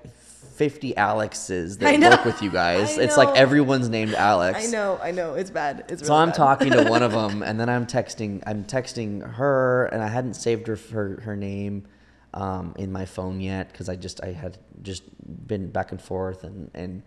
fifty 0.61 0.95
Alexes 0.95 1.77
I 1.81 1.97
that 1.97 2.11
work 2.11 2.25
with 2.25 2.43
you 2.43 2.51
guys. 2.51 2.99
I 2.99 3.01
It's 3.01 3.17
like 3.17 3.35
everyone's 3.35 3.89
named 3.89 4.13
Alex. 4.13 4.67
I 4.67 4.71
know, 4.71 4.99
I 5.01 5.09
know. 5.09 5.33
It's 5.33 5.49
bad. 5.49 5.85
It's 5.89 6.05
So 6.05 6.13
I'm 6.13 6.29
bad. 6.29 6.35
talking 6.35 6.71
to 6.73 6.83
one 6.83 7.01
of 7.01 7.11
them, 7.19 7.41
and 7.41 7.59
then 7.59 7.67
I'm 7.67 7.87
texting. 7.87 8.43
I'm 8.45 8.63
texting 8.65 9.27
her, 9.37 9.85
and 9.85 10.03
I 10.03 10.07
hadn't 10.07 10.35
saved 10.35 10.67
her 10.67 10.77
her, 10.91 11.19
her 11.21 11.35
name 11.35 11.87
um, 12.35 12.75
in 12.77 12.91
my 12.91 13.05
phone 13.05 13.41
yet 13.41 13.71
because 13.71 13.89
I 13.89 13.95
just 13.95 14.23
I 14.23 14.33
had 14.33 14.59
just 14.83 15.03
been 15.47 15.71
back 15.71 15.91
and 15.91 15.99
forth, 16.01 16.43
and 16.43 16.69
and 16.75 17.01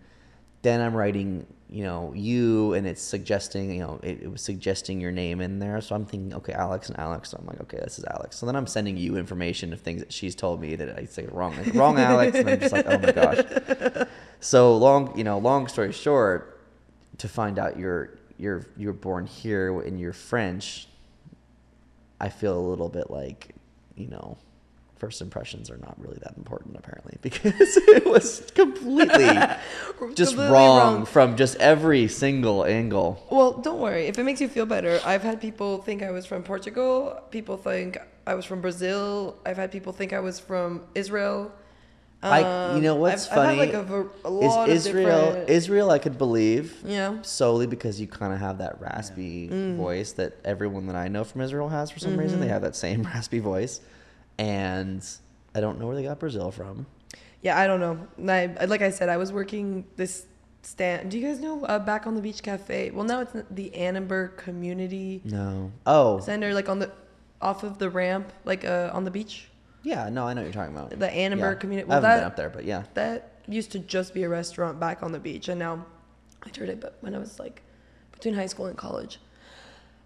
then 0.65 0.81
I'm 0.81 0.95
writing, 0.95 1.45
you 1.69 1.83
know, 1.83 2.11
you, 2.15 2.73
and 2.73 2.87
it's 2.87 3.01
suggesting, 3.01 3.71
you 3.71 3.81
know, 3.81 3.99
it, 4.01 4.23
it 4.23 4.31
was 4.31 4.41
suggesting 4.41 4.99
your 4.99 5.11
name 5.11 5.41
in 5.41 5.59
there. 5.59 5.79
So 5.79 5.93
I'm 5.93 6.05
thinking, 6.05 6.33
okay, 6.33 6.53
Alex 6.53 6.89
and 6.89 6.99
Alex. 6.99 7.29
So 7.29 7.37
I'm 7.39 7.45
like, 7.45 7.61
okay, 7.61 7.77
this 7.83 7.99
is 7.99 8.05
Alex. 8.05 8.35
So 8.35 8.47
then 8.47 8.55
I'm 8.55 8.65
sending 8.65 8.97
you 8.97 9.15
information 9.15 9.73
of 9.73 9.81
things 9.81 10.01
that 10.01 10.11
she's 10.11 10.33
told 10.33 10.59
me 10.59 10.75
that 10.75 10.97
I 10.97 11.05
say 11.05 11.27
wrong, 11.29 11.55
wrong 11.75 11.99
Alex, 11.99 12.35
and 12.35 12.49
I'm 12.49 12.59
just 12.59 12.73
like, 12.73 12.87
oh 12.87 12.97
my 12.97 13.11
gosh. 13.11 14.07
So 14.41 14.77
long, 14.77 15.17
you 15.17 15.23
know, 15.23 15.39
long 15.39 15.67
story 15.67 15.91
short, 15.91 16.61
to 17.17 17.27
find 17.27 17.57
out 17.57 17.79
you're 17.79 18.19
you're 18.37 18.67
you're 18.77 18.93
born 18.93 19.25
here 19.25 19.79
and 19.81 19.99
you're 19.99 20.13
French, 20.13 20.87
I 22.19 22.29
feel 22.29 22.55
a 22.55 22.61
little 22.61 22.89
bit 22.89 23.09
like, 23.09 23.55
you 23.95 24.07
know, 24.07 24.37
first 24.97 25.21
impressions 25.21 25.69
are 25.69 25.77
not 25.77 25.95
really 25.99 26.17
that 26.23 26.33
important 26.37 26.75
apparently 26.77 27.17
because 27.21 27.77
it 27.77 28.05
was 28.05 28.49
completely 28.55 29.25
just 30.15 30.35
Completely 30.35 30.35
wrong, 30.53 31.05
from 31.05 31.35
just 31.35 31.57
every 31.57 32.07
single 32.07 32.63
angle. 32.65 33.25
Well, 33.29 33.53
don't 33.53 33.79
worry. 33.79 34.07
If 34.07 34.17
it 34.19 34.23
makes 34.23 34.39
you 34.41 34.47
feel 34.47 34.65
better, 34.65 34.99
I've 35.05 35.23
had 35.23 35.41
people 35.41 35.79
think 35.81 36.01
I 36.03 36.11
was 36.11 36.25
from 36.25 36.43
Portugal. 36.43 37.21
People 37.31 37.57
think 37.57 37.97
I 38.25 38.33
was 38.35 38.45
from 38.45 38.61
Brazil. 38.61 39.37
I've 39.45 39.57
had 39.57 39.71
people 39.71 39.91
think 39.93 40.13
I 40.13 40.19
was 40.21 40.39
from 40.39 40.81
Israel. 40.95 41.51
I, 42.23 42.73
you 42.75 42.81
know 42.81 42.95
Um, 42.95 43.01
what's 43.01 43.27
I've, 43.27 43.35
funny 43.35 43.61
I've 43.61 43.73
had 43.73 43.89
like 43.89 43.89
a, 44.23 44.27
a 44.27 44.29
lot 44.29 44.69
is 44.69 44.85
of 44.87 44.89
Israel. 44.95 45.25
different- 45.27 45.49
Israel, 45.49 45.91
I 45.91 45.99
could 45.99 46.17
believe. 46.17 46.81
Yeah. 46.83 47.21
Solely 47.21 47.67
because 47.67 48.01
you 48.01 48.07
kind 48.07 48.33
of 48.33 48.39
have 48.39 48.57
that 48.59 48.81
raspy 48.81 49.47
Mm. 49.49 49.75
voice 49.75 50.13
that 50.13 50.33
everyone 50.43 50.87
that 50.87 50.95
I 50.95 51.07
know 51.07 51.23
from 51.23 51.41
Israel 51.41 51.69
has 51.69 51.91
for 51.91 51.99
some 51.99 52.17
reason. 52.17 52.39
They 52.39 52.45
Mm-hmm. 52.45 52.53
have 52.53 52.61
that 52.63 52.75
same 52.75 53.03
raspy 53.13 53.39
voice, 53.39 53.79
and 54.37 55.05
I 55.53 55.61
don't 55.61 55.79
know 55.79 55.87
where 55.87 55.95
they 55.95 56.03
got 56.03 56.19
Brazil 56.19 56.51
from. 56.51 56.85
Yeah, 57.41 57.57
I 57.59 57.67
don't 57.67 57.79
know. 57.79 58.31
I, 58.31 58.65
like 58.65 58.81
I 58.81 58.89
said, 58.89 59.09
I 59.09 59.17
was 59.17 59.31
working 59.31 59.85
this 59.95 60.25
stand. 60.63 61.11
Do 61.11 61.19
you 61.19 61.27
guys 61.27 61.39
know 61.39 61.63
uh, 61.65 61.77
back 61.79 62.07
on 62.07 62.15
the 62.15 62.21
beach 62.21 62.41
cafe? 62.41 62.89
Well, 62.91 63.03
now 63.05 63.21
it's 63.21 63.33
the 63.51 63.73
Annenberg 63.75 64.37
Community 64.37 65.21
No. 65.23 65.71
Oh, 65.85 66.19
Center, 66.19 66.53
like 66.53 66.69
on 66.69 66.79
the 66.79 66.91
off 67.41 67.63
of 67.63 67.77
the 67.77 67.89
ramp, 67.89 68.33
like 68.45 68.65
uh, 68.65 68.89
on 68.93 69.03
the 69.03 69.11
beach. 69.11 69.49
yeah. 69.83 70.09
No, 70.09 70.25
I 70.27 70.33
know 70.33 70.41
what 70.41 70.45
you're 70.45 70.53
talking 70.53 70.75
about. 70.75 70.89
The 70.97 71.09
Annenberg 71.11 71.57
Yeah. 71.57 71.59
Community. 71.61 71.89
I 71.89 71.93
haven't 71.95 72.09
that 72.09 72.17
been 72.17 72.25
up 72.25 72.35
there, 72.35 72.49
but 72.49 72.65
yeah. 72.65 72.83
that 72.95 73.41
used 73.47 73.71
to 73.73 73.79
just 73.79 74.13
be 74.15 74.23
a 74.23 74.29
restaurant 74.29 74.79
back 74.79 75.03
on 75.03 75.11
the 75.11 75.19
beach, 75.19 75.47
and 75.49 75.59
now 75.59 75.85
I 76.43 76.49
turned 76.49 76.71
it. 76.71 76.81
But 76.81 76.97
when 77.01 77.13
I 77.13 77.19
was 77.19 77.39
like 77.39 77.61
between 78.11 78.33
high 78.33 78.47
school 78.47 78.65
and 78.65 78.75
college, 78.77 79.19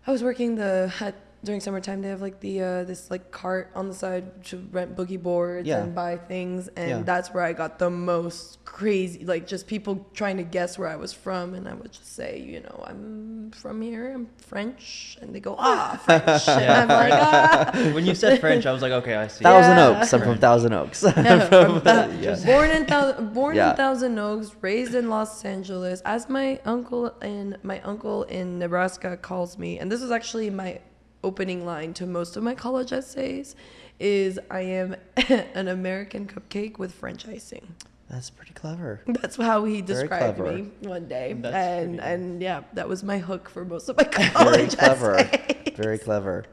I 0.05 0.11
was 0.11 0.21
working 0.23 0.55
the 0.55 0.91
at, 0.99 1.15
during 1.43 1.61
summertime. 1.61 2.01
They 2.01 2.09
have 2.09 2.21
like 2.21 2.39
the 2.39 2.61
uh, 2.61 2.83
this 2.83 3.09
like 3.09 3.31
cart 3.31 3.71
on 3.75 3.87
the 3.87 3.93
side 3.93 4.43
to 4.45 4.57
rent 4.71 4.95
boogie 4.95 5.21
boards 5.21 5.67
Yeah. 5.67 5.81
and 5.83 5.95
buy 5.95 6.17
things, 6.17 6.67
and 6.75 6.89
Yeah. 6.89 7.01
that's 7.03 7.33
where 7.33 7.43
I 7.43 7.53
got 7.53 7.79
the 7.79 7.89
most 7.89 8.63
crazy, 8.65 9.25
like 9.25 9.47
just 9.47 9.65
people 9.67 10.05
trying 10.13 10.37
to 10.37 10.43
guess 10.43 10.77
where 10.77 10.87
I 10.87 10.95
was 10.95 11.11
from, 11.13 11.53
and 11.53 11.67
I 11.67 11.73
would 11.73 11.91
just 11.91 12.15
say, 12.15 12.39
you 12.39 12.59
know, 12.61 12.83
I'm 12.85 13.51
from 13.51 13.81
here, 13.81 14.11
I'm 14.13 14.27
French, 14.37 15.17
and 15.21 15.33
they 15.33 15.39
go, 15.39 15.55
ah, 15.57 15.99
French, 16.05 16.47
and 16.47 16.71
I'm 16.71 16.87
like, 16.87 17.13
ah. 17.13 17.71
when 17.93 18.05
you 18.05 18.13
said 18.15 18.39
French, 18.39 18.65
I 18.65 18.71
was 18.71 18.81
like, 18.81 18.91
okay, 18.91 19.15
I 19.15 19.27
see. 19.27 19.43
Thousand 19.43 19.77
Yeah. 19.77 19.87
Oaks. 19.99 20.13
I'm 20.13 20.21
from 20.21 20.37
Thousand 20.37 20.73
Oaks. 20.73 21.03
Yeah, 21.17 21.47
from 21.49 21.79
Thou- 21.81 22.35
Born 22.45 22.69
in 22.71 22.85
Thou- 22.85 23.13
born 23.21 23.57
in 23.57 23.75
Thousand 23.75 24.17
Oaks, 24.19 24.55
raised 24.61 24.93
in 24.95 25.09
Los 25.09 25.43
Angeles. 25.45 26.01
As 26.05 26.29
my 26.29 26.59
uncle 26.65 27.07
in 27.21 27.57
my 27.63 27.79
uncle 27.81 28.23
in 28.23 28.59
Nebraska 28.59 29.17
calls 29.17 29.57
me, 29.57 29.79
and 29.79 29.91
this 29.91 30.01
is 30.01 30.11
actually 30.11 30.49
my 30.49 30.79
opening 31.23 31.65
line 31.65 31.93
to 31.95 32.05
most 32.05 32.37
of 32.37 32.43
my 32.43 32.55
college 32.55 32.91
essays, 32.93 33.55
is 33.99 34.39
I 34.49 34.61
am 34.61 34.95
an 35.29 35.67
American 35.67 36.27
cupcake 36.27 36.77
with 36.77 36.93
French 36.93 37.27
icing. 37.27 37.75
That's 38.09 38.29
pretty 38.31 38.53
clever. 38.53 39.01
That's 39.05 39.35
how 39.35 39.65
he 39.65 39.81
described 39.83 40.39
me 40.39 40.69
one 40.81 41.07
day, 41.07 41.33
That's 41.33 41.53
and 41.55 41.99
pretty 41.99 42.13
and 42.13 42.41
yeah, 42.41 42.61
that 42.73 42.89
was 42.89 43.03
my 43.03 43.19
hook 43.19 43.47
for 43.49 43.63
most 43.65 43.87
of 43.87 43.97
my 43.97 44.03
college 44.05 44.55
Very 44.55 44.67
clever. 44.67 45.15
essays. 45.19 45.75
Very 45.75 45.97
clever. 45.99 46.45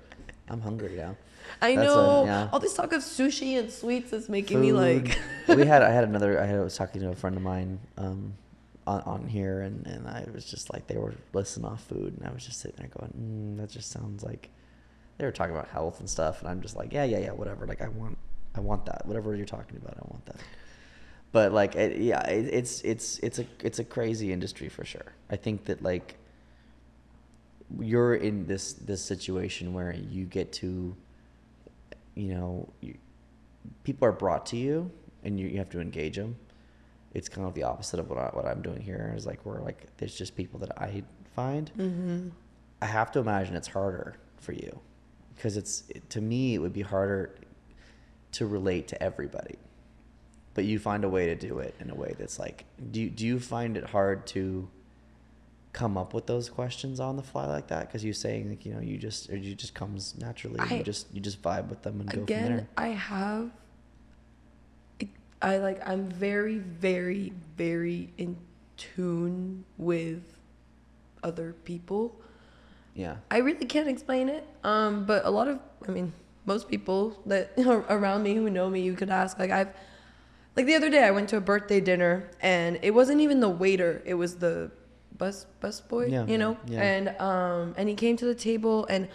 I'm 0.48 0.60
hungry 0.60 0.96
now. 0.96 1.16
I 1.62 1.74
That's 1.74 1.90
a- 1.90 1.94
know 1.94 2.24
yeah. 2.26 2.48
all 2.52 2.60
this 2.60 2.74
talk 2.74 2.92
of 2.92 3.00
sushi 3.02 3.58
and 3.58 3.70
sweets 3.70 4.12
is 4.12 4.28
making 4.28 4.60
me 4.60 4.72
like. 4.72 5.18
We 5.48 5.64
had 5.64 5.82
I 5.82 5.90
had 5.90 6.04
another 6.04 6.38
I 6.38 6.44
had, 6.44 6.56
I 6.56 6.60
was 6.60 6.76
talking 6.76 7.00
to 7.00 7.08
a 7.08 7.14
friend 7.16 7.34
of 7.36 7.42
mine 7.42 7.78
um, 7.96 8.34
on, 8.86 9.00
on 9.02 9.26
here 9.26 9.60
and, 9.60 9.86
and 9.86 10.06
I 10.06 10.26
was 10.32 10.44
just 10.44 10.72
like 10.72 10.86
they 10.86 10.96
were 10.96 11.14
listing 11.32 11.64
off 11.64 11.82
food 11.84 12.16
and 12.18 12.26
I 12.26 12.32
was 12.32 12.44
just 12.44 12.60
sitting 12.60 12.76
there 12.78 12.88
going 12.88 13.12
mm, 13.12 13.60
that 13.60 13.70
just 13.70 13.90
sounds 13.90 14.22
like 14.22 14.48
they 15.18 15.24
were 15.24 15.32
talking 15.32 15.54
about 15.54 15.68
health 15.68 16.00
and 16.00 16.08
stuff 16.08 16.40
and 16.40 16.48
I'm 16.48 16.60
just 16.60 16.76
like 16.76 16.92
yeah 16.92 17.04
yeah 17.04 17.18
yeah 17.18 17.32
whatever 17.32 17.66
like 17.66 17.82
I 17.82 17.88
want 17.88 18.16
I 18.54 18.60
want 18.60 18.86
that 18.86 19.04
whatever 19.06 19.34
you're 19.34 19.46
talking 19.46 19.76
about 19.76 19.94
I 19.94 20.06
want 20.08 20.24
that. 20.26 20.36
But 21.32 21.52
like 21.52 21.74
it, 21.74 22.00
yeah 22.00 22.26
it, 22.28 22.46
it's 22.52 22.80
it's 22.82 23.18
it's 23.18 23.38
a 23.38 23.46
it's 23.62 23.78
a 23.78 23.84
crazy 23.84 24.32
industry 24.32 24.68
for 24.68 24.84
sure. 24.84 25.12
I 25.30 25.36
think 25.36 25.64
that 25.64 25.82
like 25.82 26.16
you're 27.80 28.14
in 28.14 28.46
this 28.46 28.74
this 28.74 29.04
situation 29.04 29.74
where 29.74 29.92
you 29.92 30.24
get 30.24 30.52
to 30.52 30.96
you 32.14 32.34
know 32.34 32.68
you, 32.80 32.96
people 33.82 34.06
are 34.06 34.12
brought 34.12 34.46
to 34.46 34.56
you 34.56 34.90
and 35.24 35.40
you, 35.40 35.48
you 35.48 35.58
have 35.58 35.70
to 35.70 35.80
engage 35.80 36.16
them 36.16 36.36
it's 37.16 37.28
kind 37.28 37.46
of 37.46 37.54
the 37.54 37.62
opposite 37.62 37.98
of 37.98 38.08
what, 38.10 38.18
I, 38.18 38.28
what 38.32 38.46
i'm 38.46 38.62
doing 38.62 38.80
here 38.80 39.14
is 39.16 39.26
like 39.26 39.44
we're 39.46 39.62
like 39.62 39.86
there's 39.96 40.16
just 40.16 40.36
people 40.36 40.60
that 40.60 40.72
i 40.80 41.02
find. 41.34 41.70
Mm-hmm. 41.76 42.28
i 42.82 42.86
have 42.86 43.10
to 43.12 43.18
imagine 43.18 43.56
it's 43.56 43.68
harder 43.68 44.16
for 44.38 44.52
you 44.52 44.72
because 45.34 45.56
it's 45.56 45.84
it, 45.88 46.08
to 46.10 46.20
me 46.20 46.54
it 46.54 46.58
would 46.58 46.72
be 46.72 46.82
harder 46.82 47.34
to 48.32 48.46
relate 48.46 48.88
to 48.88 49.02
everybody. 49.02 49.56
But 50.54 50.64
you 50.64 50.78
find 50.78 51.04
a 51.04 51.08
way 51.08 51.26
to 51.26 51.34
do 51.34 51.58
it 51.58 51.74
in 51.80 51.90
a 51.90 51.94
way 51.94 52.14
that's 52.18 52.38
like 52.38 52.64
do 52.90 53.00
you, 53.00 53.10
do 53.10 53.26
you 53.26 53.38
find 53.38 53.76
it 53.76 53.84
hard 53.84 54.26
to 54.28 54.68
come 55.72 55.98
up 55.98 56.14
with 56.14 56.26
those 56.26 56.48
questions 56.48 57.00
on 57.00 57.16
the 57.16 57.22
fly 57.22 57.46
like 57.46 57.68
that? 57.68 57.86
Because 57.86 58.04
you're 58.04 58.14
saying 58.14 58.48
like 58.50 58.64
you 58.66 58.72
know 58.74 58.80
you 58.80 58.96
just 58.98 59.30
or 59.30 59.36
you 59.36 59.54
just 59.54 59.74
comes 59.74 60.14
naturally 60.18 60.58
I- 60.60 60.76
you 60.76 60.82
just 60.82 61.06
you 61.14 61.20
just 61.20 61.40
vibe 61.42 61.68
with 61.68 61.82
them 61.82 62.00
and 62.00 62.08
go 62.08 62.14
from 62.14 62.22
again 62.24 62.56
there. 62.56 62.68
I 62.76 62.88
have 62.88 63.50
i 65.42 65.58
like 65.58 65.80
i'm 65.88 66.08
very 66.08 66.58
very 66.58 67.32
very 67.56 68.10
in 68.18 68.36
tune 68.76 69.64
with 69.78 70.22
other 71.22 71.54
people. 71.64 72.14
Yeah. 72.94 73.16
I 73.30 73.38
really 73.38 73.66
can't 73.66 73.88
explain 73.88 74.28
it 74.28 74.46
um 74.64 75.04
but 75.06 75.24
a 75.24 75.30
lot 75.30 75.48
of 75.48 75.58
i 75.88 75.90
mean 75.90 76.12
most 76.44 76.68
people 76.68 77.18
that 77.26 77.52
are 77.66 77.84
around 77.90 78.22
me 78.22 78.34
who 78.34 78.48
know 78.50 78.70
me 78.70 78.80
you 78.80 78.94
could 78.94 79.10
ask 79.10 79.38
like 79.38 79.50
i've 79.50 79.68
like 80.56 80.66
the 80.66 80.74
other 80.74 80.88
day 80.90 81.02
i 81.04 81.10
went 81.10 81.28
to 81.30 81.36
a 81.36 81.40
birthday 81.40 81.80
dinner 81.80 82.30
and 82.40 82.78
it 82.82 82.92
wasn't 82.92 83.20
even 83.20 83.40
the 83.40 83.48
waiter 83.48 84.02
it 84.04 84.14
was 84.14 84.36
the 84.36 84.70
bus 85.18 85.46
bus 85.60 85.80
boy 85.80 86.06
Yeah, 86.06 86.26
you 86.26 86.38
know? 86.38 86.56
Yeah. 86.66 86.82
and 86.82 87.08
um 87.20 87.74
and 87.76 87.88
he 87.88 87.94
came 87.94 88.16
to 88.18 88.24
the 88.26 88.34
table 88.34 88.86
and 88.88 89.08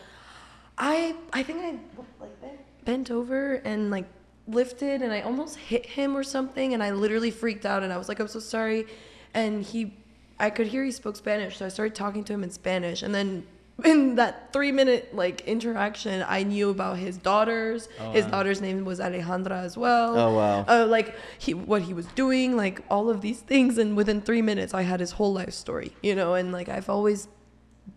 i 0.78 1.16
i 1.34 1.42
think 1.44 1.60
i 1.62 1.72
like 2.20 2.86
bent 2.86 3.10
over 3.12 3.56
and 3.64 3.90
like 3.92 4.06
lifted 4.48 5.02
and 5.02 5.14
i 5.14 5.22
almost 5.22 5.58
hit 5.58 5.86
him 5.86 6.16
or 6.16 6.24
something 6.24 6.74
and 6.74 6.82
i 6.84 6.92
literally 6.92 7.32
freaked 7.32 7.66
out 7.66 7.84
and 7.84 7.94
i 7.94 7.98
was 7.98 8.10
like 8.10 8.20
i'm 8.20 8.28
so 8.28 8.40
sorry 8.40 8.86
and 9.34 9.64
he 9.64 9.94
i 10.40 10.50
could 10.50 10.68
hear 10.68 10.84
he 10.84 10.92
spoke 10.92 11.16
spanish 11.16 11.58
so 11.58 11.66
i 11.66 11.70
started 11.70 11.96
talking 11.96 12.24
to 12.24 12.34
him 12.34 12.44
in 12.44 12.50
spanish 12.50 13.02
and 13.02 13.14
then 13.14 13.46
in 13.86 14.16
that 14.16 14.52
three 14.54 14.72
minute 14.72 15.16
like 15.16 15.42
interaction, 15.42 16.24
I 16.28 16.44
knew 16.44 16.70
about 16.70 16.98
his 16.98 17.18
daughters. 17.18 17.90
Oh, 18.00 18.12
his 18.12 18.26
wow. 18.26 18.32
daughter's 18.32 18.62
name 18.62 18.86
was 18.86 19.00
Alejandra 19.00 19.64
as 19.64 19.78
well. 19.78 20.18
Oh, 20.18 20.36
wow. 20.36 20.66
Uh, 20.68 20.86
like 20.86 21.16
he, 21.40 21.54
what 21.54 21.84
he 21.84 21.94
was 21.94 22.06
doing, 22.08 22.56
like 22.56 22.82
all 22.90 23.10
of 23.10 23.22
these 23.22 23.40
things, 23.40 23.78
and 23.78 23.96
within 23.96 24.22
three 24.22 24.42
minutes, 24.42 24.74
I 24.74 24.84
had 24.84 25.00
his 25.00 25.12
whole 25.12 25.34
life 25.34 25.54
story. 25.54 25.96
You 26.04 26.16
know, 26.16 26.34
and 26.36 26.52
like 26.52 26.70
I've 26.70 26.90
always 26.90 27.28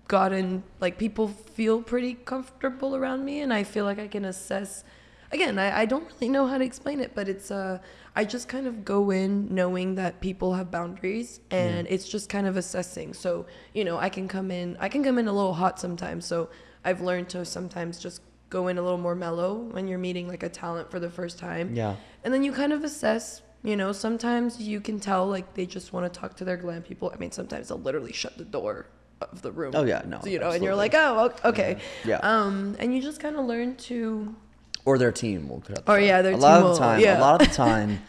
gotten 0.09 0.63
like 0.81 0.99
people 0.99 1.29
feel 1.29 1.83
pretty 1.83 2.15
comfortable 2.15 2.97
around 2.97 3.25
me, 3.25 3.41
and 3.41 3.53
I 3.53 3.65
feel 3.65 3.85
like 3.85 3.99
I 3.99 4.09
can 4.09 4.25
assess. 4.25 4.85
Again, 5.35 5.59
I, 5.59 5.81
I 5.81 5.85
don't 5.85 6.07
really 6.13 6.29
know 6.29 6.47
how 6.47 6.59
to 6.59 6.65
explain 6.65 7.01
it, 7.01 7.13
but 7.15 7.29
it's 7.29 7.51
uh 7.51 7.79
I 8.17 8.25
just 8.25 8.49
kind 8.49 8.67
of 8.67 8.85
go 8.85 9.11
in 9.11 9.53
knowing 9.53 9.97
that 9.97 10.21
people 10.21 10.55
have 10.55 10.71
boundaries 10.71 11.41
and 11.51 11.89
it's 11.91 12.09
just 12.09 12.29
kind 12.29 12.47
of 12.47 12.57
assessing. 12.57 13.13
So, 13.15 13.47
you 13.73 13.85
know, 13.85 13.99
I 13.99 14.09
can 14.09 14.29
come 14.29 14.51
in 14.51 14.77
I 14.79 14.89
can 14.89 15.03
come 15.03 15.19
in 15.19 15.27
a 15.27 15.33
little 15.33 15.55
hot 15.55 15.81
sometimes. 15.81 16.25
So 16.25 16.49
I've 16.85 17.01
learned 17.01 17.29
to 17.31 17.45
sometimes 17.45 17.99
just 17.99 18.23
go 18.51 18.69
in 18.69 18.79
a 18.79 18.83
little 18.83 18.99
more 18.99 19.17
mellow 19.17 19.55
when 19.55 19.89
you're 19.89 19.99
meeting 19.99 20.29
like 20.29 20.45
a 20.45 20.49
talent 20.49 20.89
for 20.91 21.01
the 21.01 21.11
first 21.11 21.39
time. 21.39 21.75
Yeah. 21.75 21.97
And 22.23 22.33
then 22.33 22.45
you 22.45 22.53
kind 22.53 22.73
of 22.73 22.85
assess, 22.85 23.43
you 23.65 23.75
know, 23.75 23.91
sometimes 23.91 24.63
you 24.63 24.81
can 24.81 25.01
tell 25.01 25.27
like 25.27 25.55
they 25.55 25.67
just 25.67 25.93
want 25.93 26.13
to 26.13 26.21
talk 26.21 26.37
to 26.37 26.45
their 26.45 26.57
glam 26.57 26.83
people. 26.83 27.11
I 27.13 27.19
mean, 27.19 27.33
sometimes 27.33 27.69
they'll 27.69 27.79
literally 27.79 28.13
shut 28.13 28.39
the 28.39 28.45
door 28.45 28.87
of 29.21 29.43
the 29.43 29.51
room. 29.51 29.73
Oh, 29.75 29.85
yeah, 29.85 30.03
no, 30.07 30.21
You 30.25 30.39
know, 30.39 30.51
and 30.51 30.63
you're 30.63 30.77
like, 30.77 30.95
oh, 30.95 31.33
okay. 31.45 31.79
Yeah. 32.05 32.19
Um, 32.23 32.77
and 32.79 32.95
you 32.95 33.03
just 33.03 33.21
kind 33.21 33.37
of 33.37 33.47
learn 33.47 33.75
to 33.77 34.35
or 34.85 34.99
their 34.99 35.13
team 35.13 35.49
will 35.49 35.61
cut 35.61 35.79
up. 35.79 35.89
Or, 35.89 35.93
oh, 35.93 35.97
yeah, 35.99 36.23
their 36.23 36.33
a 36.33 36.37
lot 36.37 36.57
team 36.57 36.59
of 36.59 36.65
will- 36.65 36.73
the 36.75 36.79
time. 36.81 37.01
yeah. 37.01 37.19
A 37.19 37.21
lot 37.21 37.41
of 37.43 37.49
the 37.49 37.55
time, 37.67 38.03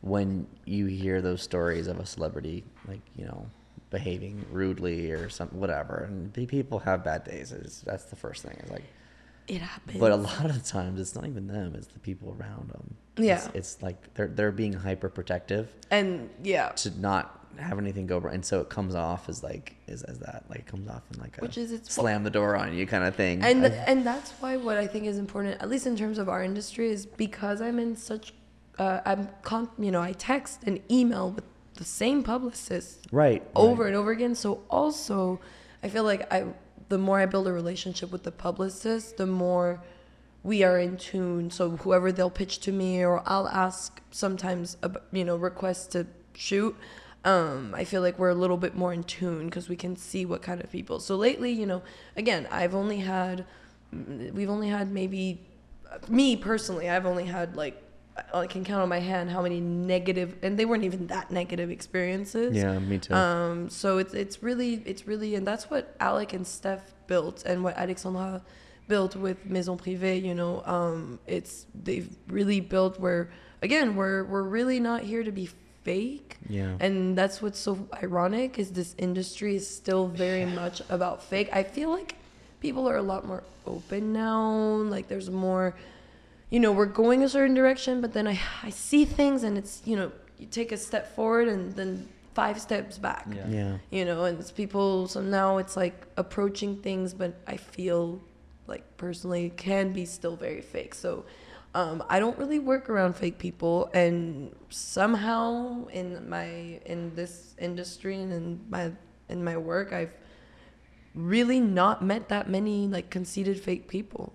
when 0.00 0.46
you 0.64 0.86
hear 0.86 1.20
those 1.22 1.42
stories 1.42 1.86
of 1.86 1.98
a 2.00 2.06
celebrity, 2.06 2.64
like 2.88 3.00
you 3.16 3.24
know, 3.24 3.46
behaving 3.90 4.44
rudely 4.50 5.10
or 5.12 5.28
something, 5.28 5.58
whatever, 5.58 6.04
and 6.08 6.32
people 6.48 6.78
have 6.80 7.04
bad 7.04 7.24
days. 7.24 7.52
Is 7.52 7.82
that's 7.86 8.04
the 8.04 8.16
first 8.16 8.42
thing. 8.42 8.56
Is 8.64 8.70
like, 8.70 8.84
it 9.48 9.60
happens. 9.60 9.98
but 9.98 10.12
a 10.12 10.16
lot 10.16 10.44
of 10.46 10.54
the 10.54 10.68
times 10.68 10.98
it's 11.00 11.14
not 11.14 11.26
even 11.26 11.46
them; 11.46 11.74
it's 11.76 11.88
the 11.88 11.98
people 12.00 12.34
around 12.40 12.70
them. 12.70 12.94
Yeah. 13.16 13.36
It's, 13.36 13.48
it's 13.54 13.82
like 13.82 14.14
they're 14.14 14.28
they're 14.28 14.52
being 14.52 14.72
hyper 14.72 15.08
protective 15.10 15.70
and 15.90 16.30
yeah, 16.42 16.70
to 16.70 16.90
not 16.98 17.41
have 17.58 17.78
anything 17.78 18.06
go 18.06 18.18
wrong, 18.18 18.34
and 18.34 18.44
so 18.44 18.60
it 18.60 18.68
comes 18.68 18.94
off 18.94 19.28
as 19.28 19.42
like 19.42 19.76
is 19.86 20.02
as 20.04 20.18
that 20.20 20.44
like 20.48 20.60
it 20.60 20.66
comes 20.66 20.88
off 20.88 21.02
in 21.12 21.20
like 21.20 21.38
a 21.38 21.40
Which 21.42 21.58
is 21.58 21.72
it's- 21.72 21.92
slam 21.92 22.24
the 22.24 22.30
door 22.30 22.56
on 22.56 22.74
you 22.74 22.86
kind 22.86 23.04
of 23.04 23.14
thing. 23.14 23.42
and 23.42 23.64
I- 23.66 23.68
and 23.70 24.04
that's 24.06 24.30
why 24.40 24.56
what 24.56 24.78
I 24.78 24.86
think 24.86 25.06
is 25.06 25.18
important, 25.18 25.60
at 25.62 25.68
least 25.68 25.86
in 25.86 25.96
terms 25.96 26.18
of 26.18 26.28
our 26.28 26.42
industry, 26.42 26.90
is 26.90 27.06
because 27.06 27.60
I'm 27.60 27.78
in 27.78 27.96
such, 27.96 28.34
uh, 28.78 29.00
I'm 29.04 29.28
con, 29.42 29.68
you 29.78 29.90
know, 29.90 30.00
I 30.00 30.12
text 30.12 30.60
and 30.64 30.80
email 30.90 31.30
with 31.30 31.44
the 31.74 31.84
same 31.84 32.22
publicist 32.22 33.06
right 33.12 33.42
over 33.54 33.82
right. 33.84 33.88
and 33.88 33.96
over 33.96 34.10
again. 34.10 34.34
So 34.34 34.62
also, 34.70 35.40
I 35.82 35.88
feel 35.88 36.04
like 36.04 36.32
I, 36.32 36.44
the 36.88 36.98
more 36.98 37.18
I 37.20 37.26
build 37.26 37.46
a 37.48 37.52
relationship 37.52 38.12
with 38.12 38.22
the 38.24 38.30
publicist, 38.32 39.16
the 39.16 39.26
more 39.26 39.82
we 40.44 40.62
are 40.62 40.78
in 40.78 40.96
tune. 40.96 41.50
So 41.50 41.70
whoever 41.78 42.10
they'll 42.12 42.28
pitch 42.30 42.58
to 42.60 42.72
me, 42.72 43.04
or 43.04 43.22
I'll 43.26 43.48
ask 43.48 44.00
sometimes, 44.10 44.76
you 45.12 45.24
know, 45.24 45.36
requests 45.36 45.86
to 45.88 46.06
shoot. 46.34 46.76
Um, 47.24 47.74
I 47.76 47.84
feel 47.84 48.02
like 48.02 48.18
we're 48.18 48.30
a 48.30 48.34
little 48.34 48.56
bit 48.56 48.74
more 48.74 48.92
in 48.92 49.04
tune 49.04 49.46
because 49.46 49.68
we 49.68 49.76
can 49.76 49.96
see 49.96 50.24
what 50.24 50.42
kind 50.42 50.62
of 50.62 50.70
people. 50.70 50.98
So 51.00 51.16
lately, 51.16 51.52
you 51.52 51.66
know, 51.66 51.82
again, 52.16 52.48
I've 52.50 52.74
only 52.74 52.98
had, 52.98 53.44
we've 53.92 54.50
only 54.50 54.68
had 54.68 54.90
maybe, 54.90 55.40
me 56.08 56.36
personally, 56.36 56.90
I've 56.90 57.06
only 57.06 57.24
had 57.24 57.56
like, 57.56 57.80
I 58.34 58.46
can 58.46 58.62
count 58.64 58.82
on 58.82 58.88
my 58.88 58.98
hand 58.98 59.30
how 59.30 59.40
many 59.40 59.60
negative, 59.60 60.36
and 60.42 60.58
they 60.58 60.64
weren't 60.64 60.84
even 60.84 61.06
that 61.06 61.30
negative 61.30 61.70
experiences. 61.70 62.54
Yeah, 62.54 62.78
me 62.78 62.98
too. 62.98 63.14
Um, 63.14 63.70
so 63.70 63.98
it's 63.98 64.12
it's 64.12 64.42
really 64.42 64.82
it's 64.84 65.06
really 65.06 65.34
and 65.34 65.46
that's 65.46 65.70
what 65.70 65.96
Alec 65.98 66.34
and 66.34 66.46
Steph 66.46 66.92
built 67.06 67.44
and 67.46 67.64
what 67.64 67.76
Alexandra 67.76 68.42
built 68.86 69.16
with 69.16 69.46
Maison 69.46 69.78
Privée. 69.78 70.22
You 70.22 70.34
know, 70.34 70.62
um, 70.66 71.20
it's 71.26 71.64
they've 71.74 72.14
really 72.28 72.60
built 72.60 73.00
where 73.00 73.30
again 73.62 73.96
we're 73.96 74.24
we're 74.24 74.42
really 74.42 74.78
not 74.78 75.02
here 75.02 75.22
to 75.22 75.32
be 75.32 75.48
fake. 75.82 76.36
Yeah. 76.48 76.76
And 76.80 77.16
that's 77.16 77.42
what's 77.42 77.58
so 77.58 77.88
ironic 78.02 78.58
is 78.58 78.72
this 78.72 78.94
industry 78.98 79.56
is 79.56 79.68
still 79.68 80.06
very 80.08 80.44
much 80.44 80.82
about 80.88 81.22
fake. 81.22 81.48
I 81.52 81.62
feel 81.62 81.90
like 81.90 82.16
people 82.60 82.88
are 82.88 82.96
a 82.96 83.02
lot 83.02 83.26
more 83.26 83.42
open 83.66 84.12
now. 84.12 84.50
Like 84.50 85.08
there's 85.08 85.30
more 85.30 85.74
you 86.52 86.60
know, 86.60 86.70
we're 86.70 86.84
going 86.84 87.22
a 87.22 87.30
certain 87.30 87.54
direction, 87.54 88.02
but 88.02 88.12
then 88.12 88.28
I, 88.28 88.38
I 88.62 88.68
see 88.68 89.06
things 89.06 89.42
and 89.42 89.56
it's, 89.56 89.80
you 89.86 89.96
know, 89.96 90.12
you 90.38 90.46
take 90.46 90.70
a 90.70 90.76
step 90.76 91.16
forward 91.16 91.48
and 91.48 91.72
then 91.74 92.06
five 92.34 92.60
steps 92.60 92.98
back. 92.98 93.26
Yeah. 93.34 93.48
yeah. 93.48 93.78
You 93.90 94.04
know, 94.04 94.24
and 94.24 94.38
it's 94.38 94.50
people, 94.50 95.08
so 95.08 95.22
now 95.22 95.56
it's 95.56 95.78
like 95.78 96.06
approaching 96.18 96.76
things, 96.82 97.14
but 97.14 97.32
I 97.46 97.56
feel 97.56 98.20
like 98.66 98.98
personally 98.98 99.46
it 99.46 99.56
can 99.56 99.94
be 99.94 100.04
still 100.04 100.36
very 100.36 100.60
fake. 100.60 100.94
So 100.94 101.24
um, 101.74 102.02
I 102.08 102.18
don't 102.18 102.38
really 102.38 102.58
work 102.58 102.90
around 102.90 103.14
fake 103.16 103.38
people. 103.38 103.90
And 103.94 104.54
somehow 104.70 105.86
in 105.88 106.28
my, 106.28 106.80
in 106.86 107.14
this 107.14 107.54
industry 107.58 108.20
and 108.20 108.32
in 108.32 108.60
my, 108.68 108.92
in 109.28 109.42
my 109.42 109.56
work, 109.56 109.92
I've 109.92 110.12
really 111.14 111.60
not 111.60 112.02
met 112.02 112.28
that 112.28 112.48
many 112.48 112.86
like 112.88 113.10
conceited 113.10 113.60
fake 113.60 113.88
people. 113.88 114.32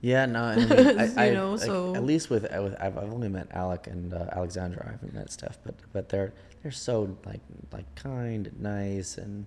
Yeah, 0.00 0.26
no, 0.26 0.42
I 0.42 0.56
mean, 0.56 0.98
I, 1.16 1.26
You 1.28 1.34
know, 1.34 1.50
like, 1.52 1.60
so- 1.60 1.94
at 1.94 2.04
least 2.04 2.28
with, 2.28 2.42
with 2.42 2.74
I've, 2.80 2.98
I've 2.98 3.12
only 3.12 3.28
met 3.28 3.48
Alec 3.52 3.86
and 3.86 4.12
uh, 4.12 4.26
Alexandra. 4.32 4.84
I 4.88 4.90
haven't 4.92 5.14
met 5.14 5.30
Steph, 5.30 5.58
but 5.64 5.76
but 5.92 6.08
they're 6.08 6.32
they're 6.62 6.72
so 6.72 7.16
like 7.24 7.40
like 7.72 7.92
kind, 7.94 8.48
and 8.48 8.60
nice, 8.60 9.16
and 9.16 9.46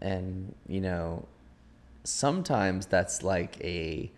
and 0.00 0.52
you 0.66 0.80
know, 0.80 1.28
sometimes 2.02 2.86
that's 2.86 3.22
like 3.22 3.56
a 3.62 4.10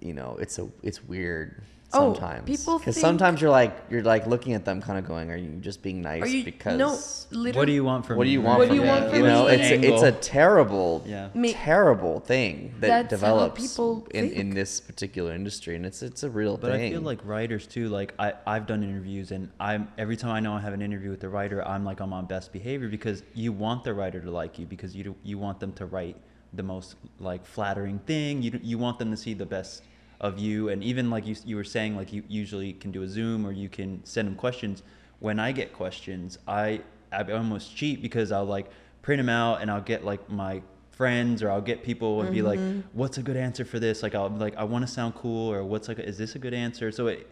you 0.00 0.14
know, 0.14 0.36
it's 0.40 0.58
a 0.58 0.68
it's 0.82 1.02
weird 1.04 1.62
Oh, 1.92 2.14
sometimes 2.14 2.46
people 2.46 2.78
because 2.78 2.94
think- 2.94 3.02
sometimes 3.04 3.40
you're 3.40 3.50
like 3.50 3.76
you're 3.90 4.04
like 4.04 4.24
looking 4.28 4.52
at 4.54 4.64
them, 4.64 4.80
kind 4.80 4.96
of 4.96 5.08
going, 5.08 5.28
"Are 5.32 5.36
you 5.36 5.50
just 5.60 5.82
being 5.82 6.00
nice?" 6.00 6.22
Are 6.22 6.28
you 6.28 6.44
because 6.44 6.78
no? 6.78 6.96
Literally, 7.36 7.58
What 7.58 7.66
do 7.66 7.72
you 7.72 7.82
want 7.82 8.06
from 8.06 8.16
what 8.16 8.24
do 8.24 8.30
you 8.30 8.40
want 8.40 8.58
What 8.60 8.68
from 8.68 8.76
do 8.76 8.80
you 8.80 8.86
me? 8.86 8.92
want 8.94 9.08
from 9.10 9.18
you 9.18 9.24
know, 9.26 9.46
me? 9.46 9.54
it's 9.54 9.70
a, 9.70 9.92
it's 9.94 10.02
a 10.02 10.12
terrible, 10.12 11.02
Yeah. 11.04 11.30
Terrible 11.52 12.20
thing 12.20 12.74
that 12.78 12.86
That's 12.88 13.08
develops 13.08 13.60
people 13.60 14.06
in, 14.12 14.30
in 14.30 14.50
this 14.50 14.80
particular 14.80 15.32
industry, 15.34 15.74
and 15.74 15.84
it's 15.84 16.00
it's 16.02 16.22
a 16.22 16.30
real 16.30 16.56
But 16.56 16.70
thing. 16.72 16.80
I 16.80 16.90
feel 16.94 17.00
like 17.02 17.24
writers 17.24 17.66
too. 17.66 17.88
Like 17.88 18.14
I, 18.20 18.34
I've 18.46 18.66
done 18.68 18.84
interviews, 18.84 19.32
and 19.32 19.50
I'm 19.58 19.88
every 19.98 20.16
time 20.16 20.30
I 20.30 20.38
know 20.38 20.52
I 20.54 20.60
have 20.60 20.72
an 20.72 20.82
interview 20.82 21.10
with 21.10 21.20
the 21.20 21.28
writer, 21.28 21.66
I'm 21.66 21.84
like 21.84 21.98
I'm 21.98 22.12
on 22.12 22.22
my 22.22 22.28
best 22.28 22.52
behavior 22.52 22.88
because 22.88 23.24
you 23.34 23.50
want 23.52 23.82
the 23.82 23.94
writer 23.94 24.20
to 24.20 24.30
like 24.30 24.60
you 24.60 24.66
because 24.66 24.94
you 24.94 25.02
do, 25.02 25.16
you 25.24 25.38
want 25.38 25.58
them 25.58 25.72
to 25.72 25.86
write 25.86 26.16
the 26.52 26.62
most 26.62 26.94
like 27.18 27.44
flattering 27.44 27.98
thing. 28.06 28.42
You 28.42 28.60
you 28.62 28.78
want 28.78 29.00
them 29.00 29.10
to 29.10 29.16
see 29.16 29.34
the 29.34 29.46
best 29.46 29.82
of 30.20 30.38
you, 30.38 30.68
and 30.68 30.84
even 30.84 31.10
like 31.10 31.26
you 31.26 31.34
you 31.44 31.56
were 31.56 31.64
saying, 31.64 31.96
like 31.96 32.12
you 32.12 32.22
usually 32.28 32.72
can 32.74 32.90
do 32.90 33.02
a 33.02 33.08
Zoom 33.08 33.46
or 33.46 33.52
you 33.52 33.68
can 33.68 34.04
send 34.04 34.28
them 34.28 34.34
questions. 34.34 34.82
When 35.18 35.38
I 35.38 35.52
get 35.52 35.72
questions, 35.72 36.38
I 36.46 36.82
I 37.12 37.22
almost 37.32 37.74
cheat 37.76 38.02
because 38.02 38.30
I'll 38.32 38.44
like 38.44 38.70
print 39.02 39.18
them 39.18 39.28
out 39.28 39.60
and 39.62 39.70
I'll 39.70 39.80
get 39.80 40.04
like 40.04 40.28
my 40.30 40.62
friends 40.90 41.42
or 41.42 41.50
I'll 41.50 41.62
get 41.62 41.82
people 41.82 42.20
and 42.20 42.32
be 42.32 42.42
like, 42.42 42.58
Mm-hmm. 42.58 42.80
"What's 42.92 43.16
a 43.18 43.22
good 43.22 43.36
answer 43.36 43.64
for 43.64 43.78
this?" 43.78 44.02
Like 44.02 44.14
I'll 44.14 44.28
like, 44.28 44.56
"I 44.56 44.64
want 44.64 44.86
to 44.86 44.92
sound 44.92 45.14
cool," 45.14 45.50
or 45.52 45.64
"What's 45.64 45.88
like, 45.88 45.98
is 45.98 46.18
this 46.18 46.34
a 46.34 46.38
good 46.38 46.52
answer?" 46.54 46.92
So 46.92 47.06
it 47.06 47.26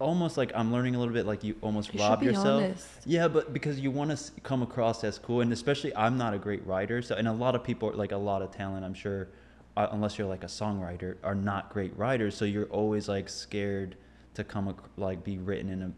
almost 0.00 0.36
like 0.36 0.50
I'm 0.56 0.72
learning 0.72 0.96
a 0.96 0.98
little 0.98 1.14
bit 1.14 1.24
like 1.24 1.44
you 1.44 1.54
almost 1.62 1.94
You 1.94 2.00
rob 2.00 2.22
yourself. 2.24 2.62
honest. 2.64 2.88
Yeah, 3.06 3.28
but 3.28 3.52
because 3.52 3.78
you 3.78 3.92
want 3.92 4.10
to 4.16 4.32
come 4.42 4.60
across 4.62 5.04
as 5.04 5.18
cool, 5.20 5.40
and 5.40 5.52
especially 5.52 5.94
I'm 5.94 6.18
not 6.18 6.34
a 6.34 6.38
great 6.38 6.66
writer, 6.66 7.00
so 7.00 7.14
and 7.14 7.28
a 7.28 7.32
lot 7.32 7.54
of 7.54 7.62
people 7.62 7.92
like 7.94 8.10
a 8.10 8.16
lot 8.16 8.42
of 8.42 8.50
talent, 8.50 8.84
I'm 8.84 8.94
sure, 8.94 9.28
uh, 9.76 9.88
unless 9.92 10.18
you're 10.18 10.28
like 10.28 10.44
a 10.44 10.48
songwriter, 10.48 11.16
are 11.22 11.34
not 11.34 11.70
great 11.72 11.96
writers. 11.98 12.36
So 12.36 12.44
you're 12.44 12.66
always 12.66 13.08
like 13.08 13.28
scared 13.28 13.96
to 14.34 14.44
come 14.44 14.68
ac- 14.68 14.78
like 14.96 15.24
be 15.24 15.38
written 15.38 15.68
in 15.70 15.82
a 15.82 15.92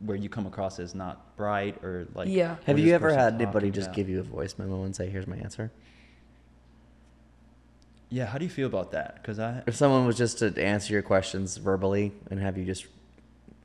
where 0.00 0.16
you 0.16 0.28
come 0.28 0.46
across 0.46 0.78
as 0.78 0.94
not 0.94 1.36
bright 1.36 1.82
or 1.82 2.06
like. 2.14 2.28
Yeah. 2.28 2.56
have 2.64 2.78
you 2.78 2.94
ever 2.94 3.12
had 3.12 3.34
anybody 3.34 3.70
just 3.70 3.86
about? 3.88 3.96
give 3.96 4.08
you 4.08 4.20
a 4.20 4.22
voice 4.22 4.56
memo 4.58 4.84
and 4.84 4.94
say, 4.94 5.08
"Here's 5.08 5.26
my 5.26 5.36
answer"? 5.36 5.70
Yeah, 8.08 8.26
how 8.26 8.38
do 8.38 8.44
you 8.44 8.50
feel 8.50 8.66
about 8.66 8.92
that? 8.92 9.16
Because 9.16 9.38
I 9.38 9.62
If 9.66 9.74
someone 9.74 10.06
was 10.06 10.16
just 10.16 10.38
to 10.38 10.54
answer 10.62 10.92
your 10.92 11.02
questions 11.02 11.56
verbally 11.56 12.12
and 12.30 12.38
have 12.40 12.56
you 12.56 12.64
just 12.64 12.86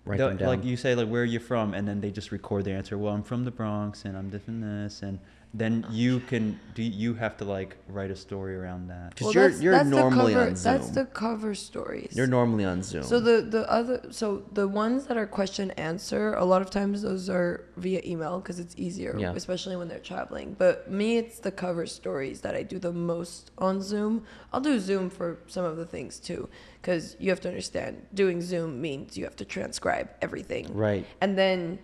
write 0.03 0.17
them 0.17 0.37
down, 0.37 0.47
Like 0.47 0.63
you 0.63 0.77
say, 0.77 0.95
like 0.95 1.07
where 1.09 1.21
are 1.21 1.25
you 1.25 1.39
from, 1.39 1.73
and 1.73 1.87
then 1.87 2.01
they 2.01 2.09
just 2.11 2.31
record 2.31 2.65
the 2.65 2.71
answer. 2.71 2.97
Well, 2.97 3.13
I'm 3.13 3.23
from 3.23 3.45
the 3.45 3.51
Bronx, 3.51 4.03
and 4.05 4.17
I'm 4.17 4.29
different 4.29 4.61
this, 4.61 5.03
and 5.03 5.19
then 5.53 5.85
oh, 5.87 5.91
you 5.91 6.21
can 6.21 6.59
do. 6.75 6.83
You 6.83 7.13
have 7.15 7.35
to 7.37 7.45
like 7.45 7.75
write 7.89 8.09
a 8.09 8.15
story 8.15 8.55
around 8.55 8.87
that. 8.87 9.15
because 9.15 9.35
you're 9.35 9.49
you're 9.49 9.77
the 9.77 9.83
normally 9.83 10.33
cover, 10.33 10.47
on 10.47 10.55
Zoom. 10.55 10.73
That's 10.73 10.89
the 10.91 11.05
cover 11.05 11.53
stories. 11.55 12.13
you're 12.15 12.27
normally 12.27 12.63
on 12.63 12.83
Zoom. 12.83 13.03
So 13.03 13.19
the 13.19 13.41
the 13.41 13.69
other 13.69 14.01
so 14.11 14.43
the 14.53 14.67
ones 14.67 15.07
that 15.07 15.17
are 15.17 15.27
question 15.27 15.71
answer 15.71 16.35
a 16.35 16.45
lot 16.45 16.61
of 16.61 16.69
times 16.69 17.01
those 17.01 17.29
are 17.29 17.65
via 17.75 18.01
email 18.05 18.39
because 18.39 18.59
it's 18.59 18.75
easier, 18.77 19.15
Yeah. 19.17 19.33
especially 19.35 19.75
when 19.75 19.89
they're 19.89 19.99
traveling. 19.99 20.55
But 20.57 20.89
me, 20.89 21.17
it's 21.17 21.39
the 21.39 21.51
cover 21.51 21.85
stories 21.85 22.41
that 22.41 22.55
I 22.55 22.63
do 22.63 22.79
the 22.79 22.93
most 22.93 23.51
on 23.57 23.81
Zoom. 23.81 24.23
I'll 24.53 24.61
do 24.61 24.79
Zoom 24.79 25.09
for 25.09 25.39
some 25.47 25.65
of 25.65 25.75
the 25.75 25.85
things 25.85 26.17
too, 26.19 26.47
because 26.81 27.17
you 27.19 27.29
have 27.29 27.41
to 27.41 27.49
understand 27.49 28.07
doing 28.13 28.41
Zoom 28.41 28.79
means 28.79 29.17
you 29.17 29.25
have 29.25 29.35
to 29.35 29.45
transcribe 29.45 30.09
everything, 30.21 30.73
right. 30.73 31.05
and 31.19 31.37
then 31.37 31.79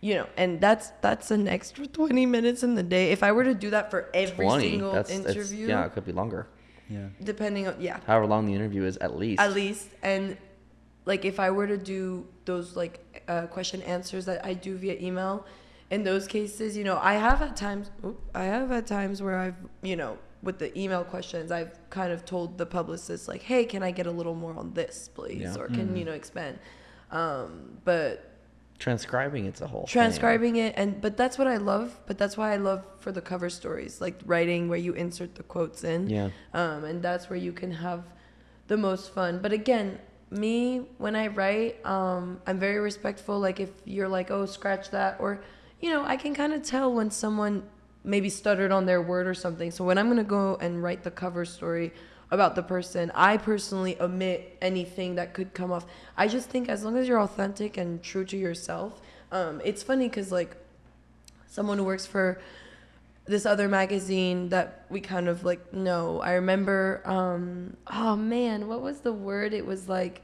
you 0.00 0.14
know, 0.14 0.26
and 0.36 0.60
that's 0.60 0.90
that's 1.00 1.30
an 1.30 1.46
extra 1.48 1.86
20 1.86 2.26
minutes 2.26 2.62
in 2.62 2.74
the 2.74 2.82
day. 2.82 3.10
If 3.12 3.22
I 3.22 3.32
were 3.32 3.44
to 3.44 3.54
do 3.54 3.70
that 3.70 3.90
for 3.90 4.08
every 4.14 4.46
20. 4.46 4.70
single 4.70 4.92
That's, 4.92 5.10
that's 5.10 5.36
interview, 5.36 5.66
yeah, 5.68 5.84
it 5.86 5.92
could 5.92 6.04
be 6.06 6.12
longer. 6.12 6.46
Yeah. 6.88 7.06
depending 7.22 7.68
on 7.68 7.76
yeah, 7.80 8.00
However 8.06 8.26
long 8.26 8.46
the 8.46 8.54
interview 8.54 8.82
is, 8.84 8.96
at 8.96 9.16
least. 9.16 9.40
at 9.40 9.52
least 9.54 9.86
and 10.02 10.36
like 11.04 11.24
if 11.24 11.38
i 11.38 11.48
were 11.48 11.68
to 11.68 11.78
do 11.78 12.26
those 12.46 12.74
like 12.74 13.22
uh, 13.28 13.46
question 13.46 13.80
answers 13.82 14.24
that 14.24 14.44
i 14.44 14.52
do 14.54 14.76
via 14.76 14.96
email 15.00 15.46
in 15.90 16.02
those 16.02 16.26
cases 16.26 16.76
you 16.76 16.82
know 16.82 16.98
i 17.00 17.14
have 17.14 17.42
at 17.42 17.54
times 17.56 17.90
oop, 18.04 18.18
i 18.34 18.42
have 18.42 18.72
at 18.72 18.88
times 18.88 19.22
where 19.22 19.38
i've 19.38 19.54
you 19.82 19.94
know 19.94 20.18
with 20.42 20.58
the 20.58 20.76
email 20.76 21.04
questions 21.04 21.52
i've 21.52 21.78
kind 21.90 22.10
of 22.12 22.24
told 22.24 22.58
the 22.58 22.66
publicist 22.66 23.28
like 23.28 23.42
hey 23.42 23.64
can 23.64 23.84
i 23.84 23.92
get 23.92 24.06
a 24.08 24.10
little 24.10 24.34
more 24.34 24.54
on 24.58 24.74
this 24.74 25.08
please 25.14 25.42
Yeah. 25.42 25.54
or 25.62 25.68
can 25.68 25.94
you 25.96 26.04
know 26.04 26.12
expand 26.12 26.58
um, 27.12 27.78
but 27.84 28.29
Transcribing 28.80 29.44
it's 29.44 29.60
a 29.60 29.66
whole. 29.66 29.82
thing. 29.82 29.92
transcribing 29.92 30.56
it 30.56 30.72
and 30.76 31.00
but 31.00 31.16
that's 31.16 31.36
what 31.38 31.46
i 31.46 31.58
love 31.58 31.88
but 32.06 32.16
that's 32.18 32.36
why 32.36 32.52
i 32.52 32.56
love 32.56 32.82
for 32.98 33.12
the 33.12 33.20
cover 33.20 33.48
stories 33.50 34.00
like 34.00 34.16
writing 34.24 34.68
where 34.70 34.78
you 34.86 34.92
insert 34.94 35.34
the 35.36 35.42
quotes 35.44 35.84
in 35.84 36.08
Yeah. 36.08 36.30
um, 36.54 36.84
and 36.84 37.02
that's 37.02 37.28
where 37.30 37.38
you 37.46 37.52
can 37.52 37.70
have 37.72 38.02
the 38.68 38.76
most 38.78 39.12
fun 39.12 39.38
but 39.44 39.52
again 39.52 39.98
me 40.30 40.78
when 40.98 41.14
i 41.14 41.26
write 41.26 41.84
um, 41.84 42.40
i'm 42.46 42.58
very 42.58 42.78
respectful 42.78 43.38
like 43.38 43.60
if 43.60 43.70
you're 43.84 44.08
like 44.08 44.30
oh 44.30 44.46
scratch 44.46 44.90
that 44.90 45.16
or 45.20 45.30
you 45.80 45.90
know 45.90 46.02
i 46.04 46.16
can 46.16 46.34
kind 46.34 46.52
of 46.54 46.62
tell 46.62 46.92
when 46.92 47.10
someone 47.10 47.62
maybe 48.02 48.30
stuttered 48.30 48.72
on 48.72 48.86
their 48.86 49.02
word 49.02 49.26
or 49.26 49.34
something 49.34 49.70
so 49.70 49.84
when 49.84 49.98
i'm 49.98 50.06
going 50.06 50.16
to 50.16 50.24
go 50.40 50.56
and 50.62 50.82
write 50.82 51.02
the 51.02 51.10
cover 51.10 51.44
story 51.44 51.92
about 52.30 52.54
the 52.54 52.62
person 52.62 53.10
i 53.14 53.36
personally 53.36 54.00
omit 54.00 54.56
anything 54.62 55.14
that 55.16 55.34
could 55.34 55.52
come 55.54 55.72
off 55.72 55.84
i 56.16 56.28
just 56.28 56.48
think 56.48 56.68
as 56.68 56.84
long 56.84 56.96
as 56.96 57.08
you're 57.08 57.20
authentic 57.20 57.76
and 57.76 58.02
true 58.02 58.24
to 58.24 58.36
yourself 58.36 59.00
um, 59.32 59.60
it's 59.64 59.82
funny 59.82 60.08
because 60.08 60.32
like 60.32 60.56
someone 61.46 61.78
who 61.78 61.84
works 61.84 62.06
for 62.06 62.40
this 63.26 63.46
other 63.46 63.68
magazine 63.68 64.48
that 64.48 64.86
we 64.88 65.00
kind 65.00 65.28
of 65.28 65.44
like 65.44 65.72
know. 65.72 66.20
I 66.20 66.32
remember 66.32 67.02
um 67.04 67.76
oh 67.86 68.16
man, 68.16 68.66
what 68.66 68.82
was 68.82 69.00
the 69.00 69.12
word? 69.12 69.54
It 69.54 69.64
was 69.64 69.88
like 69.88 70.22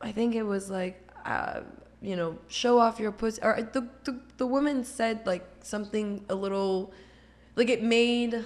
I 0.00 0.12
think 0.12 0.34
it 0.34 0.42
was 0.42 0.70
like 0.70 1.08
uh 1.24 1.60
you 2.02 2.16
know, 2.16 2.38
show 2.48 2.78
off 2.78 2.98
your 2.98 3.12
pussy 3.12 3.40
or 3.42 3.68
the 3.72 3.88
the, 4.04 4.20
the 4.36 4.46
woman 4.46 4.84
said 4.84 5.26
like 5.26 5.46
something 5.62 6.24
a 6.28 6.34
little 6.34 6.92
like 7.56 7.68
it 7.68 7.82
made 7.82 8.44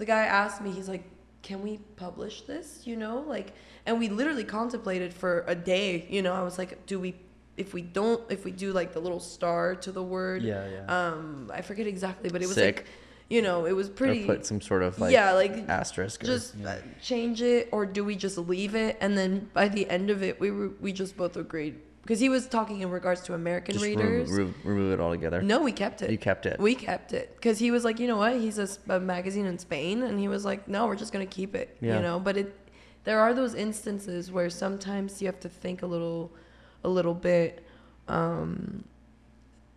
the 0.00 0.06
guy 0.06 0.24
asked 0.24 0.60
me, 0.60 0.70
he's 0.72 0.88
like, 0.88 1.04
Can 1.42 1.62
we 1.62 1.78
publish 1.96 2.42
this? 2.42 2.82
You 2.84 2.96
know, 2.96 3.20
like 3.28 3.52
and 3.86 3.98
we 3.98 4.08
literally 4.08 4.44
contemplated 4.44 5.14
for 5.14 5.44
a 5.46 5.54
day, 5.54 6.06
you 6.10 6.22
know, 6.22 6.32
I 6.32 6.42
was 6.42 6.58
like, 6.58 6.86
Do 6.86 6.98
we 6.98 7.14
if 7.56 7.74
we 7.74 7.82
don't 7.82 8.22
if 8.32 8.44
we 8.44 8.50
do 8.50 8.72
like 8.72 8.92
the 8.94 9.00
little 9.00 9.20
star 9.20 9.74
to 9.76 9.92
the 9.92 10.02
word 10.02 10.42
Yeah, 10.42 10.66
yeah. 10.66 11.08
um 11.08 11.50
i 11.52 11.60
forget 11.60 11.86
exactly 11.86 12.30
but 12.30 12.40
it 12.40 12.46
was 12.46 12.54
Sick. 12.54 12.76
like 12.76 12.86
you 13.28 13.42
know 13.42 13.66
it 13.66 13.72
was 13.72 13.90
pretty 13.90 14.22
Or 14.22 14.26
put 14.36 14.46
some 14.46 14.62
sort 14.62 14.82
of 14.82 14.98
like 14.98 15.12
yeah 15.12 15.32
like 15.32 15.68
asterisk. 15.68 16.22
Or, 16.22 16.26
just 16.26 16.54
uh, 16.64 16.76
change 17.02 17.42
it 17.42 17.68
or 17.70 17.84
do 17.84 18.02
we 18.02 18.16
just 18.16 18.38
leave 18.38 18.74
it 18.74 18.96
and 19.02 19.18
then 19.18 19.50
by 19.52 19.68
the 19.68 19.90
end 19.90 20.08
of 20.08 20.22
it 20.22 20.40
we 20.40 20.50
were 20.50 20.70
we 20.80 20.90
just 20.92 21.18
both 21.18 21.36
agreed 21.36 21.74
because 22.02 22.18
he 22.20 22.28
was 22.28 22.46
talking 22.48 22.80
in 22.80 22.90
regards 22.90 23.20
to 23.22 23.34
american 23.34 23.74
just 23.74 23.84
readers 23.84 24.30
remove, 24.30 24.54
remove 24.64 24.92
it 24.92 25.00
altogether. 25.00 25.42
no 25.42 25.62
we 25.62 25.72
kept 25.72 26.02
it 26.02 26.10
You 26.10 26.18
kept 26.18 26.46
it. 26.46 26.58
we 26.58 26.74
kept 26.74 27.12
it 27.12 27.34
because 27.36 27.58
he 27.58 27.70
was 27.70 27.84
like 27.84 27.98
you 28.00 28.06
know 28.06 28.16
what 28.16 28.34
he's 28.40 28.58
a 28.58 29.00
magazine 29.00 29.46
in 29.46 29.58
spain 29.58 30.02
and 30.02 30.18
he 30.18 30.28
was 30.28 30.44
like 30.44 30.66
no 30.68 30.86
we're 30.86 30.96
just 30.96 31.12
gonna 31.12 31.26
keep 31.26 31.54
it 31.54 31.76
Yeah. 31.80 31.96
you 31.96 32.02
know 32.02 32.18
but 32.20 32.36
it 32.36 32.56
there 33.04 33.20
are 33.20 33.32
those 33.34 33.54
instances 33.54 34.30
where 34.30 34.50
sometimes 34.50 35.20
you 35.22 35.26
have 35.26 35.40
to 35.40 35.48
think 35.48 35.82
a 35.82 35.86
little 35.86 36.30
a 36.84 36.88
little 36.88 37.14
bit 37.14 37.64
um 38.08 38.84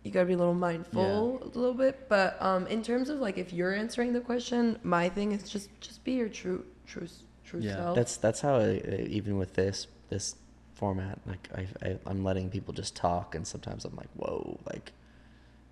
you 0.02 0.10
gotta 0.10 0.26
be 0.26 0.34
a 0.34 0.36
little 0.36 0.54
mindful 0.54 1.40
a 1.42 1.58
little 1.58 1.74
bit 1.74 2.08
but 2.08 2.36
um 2.42 2.66
in 2.66 2.82
terms 2.82 3.08
of 3.08 3.18
like 3.20 3.38
if 3.38 3.52
you're 3.52 3.74
answering 3.74 4.12
the 4.12 4.20
question 4.20 4.78
my 4.82 5.08
thing 5.08 5.32
is 5.32 5.48
just 5.48 5.68
just 5.80 6.02
be 6.04 6.12
your 6.12 6.28
true 6.28 6.64
true 6.86 7.06
true 7.44 7.60
Yeah. 7.60 7.76
self 7.76 7.96
That's 7.96 8.16
that's 8.18 8.40
how 8.40 8.56
I, 8.56 9.06
even 9.08 9.38
with 9.38 9.54
this 9.54 9.86
this 10.10 10.36
format, 10.74 11.18
like 11.26 11.48
I, 11.54 11.66
I 11.88 11.96
I'm 12.06 12.24
letting 12.24 12.50
people 12.50 12.74
just 12.74 12.94
talk, 12.96 13.34
and 13.34 13.46
sometimes 13.46 13.84
I'm 13.84 13.94
like, 13.96 14.08
whoa, 14.14 14.58
like 14.72 14.92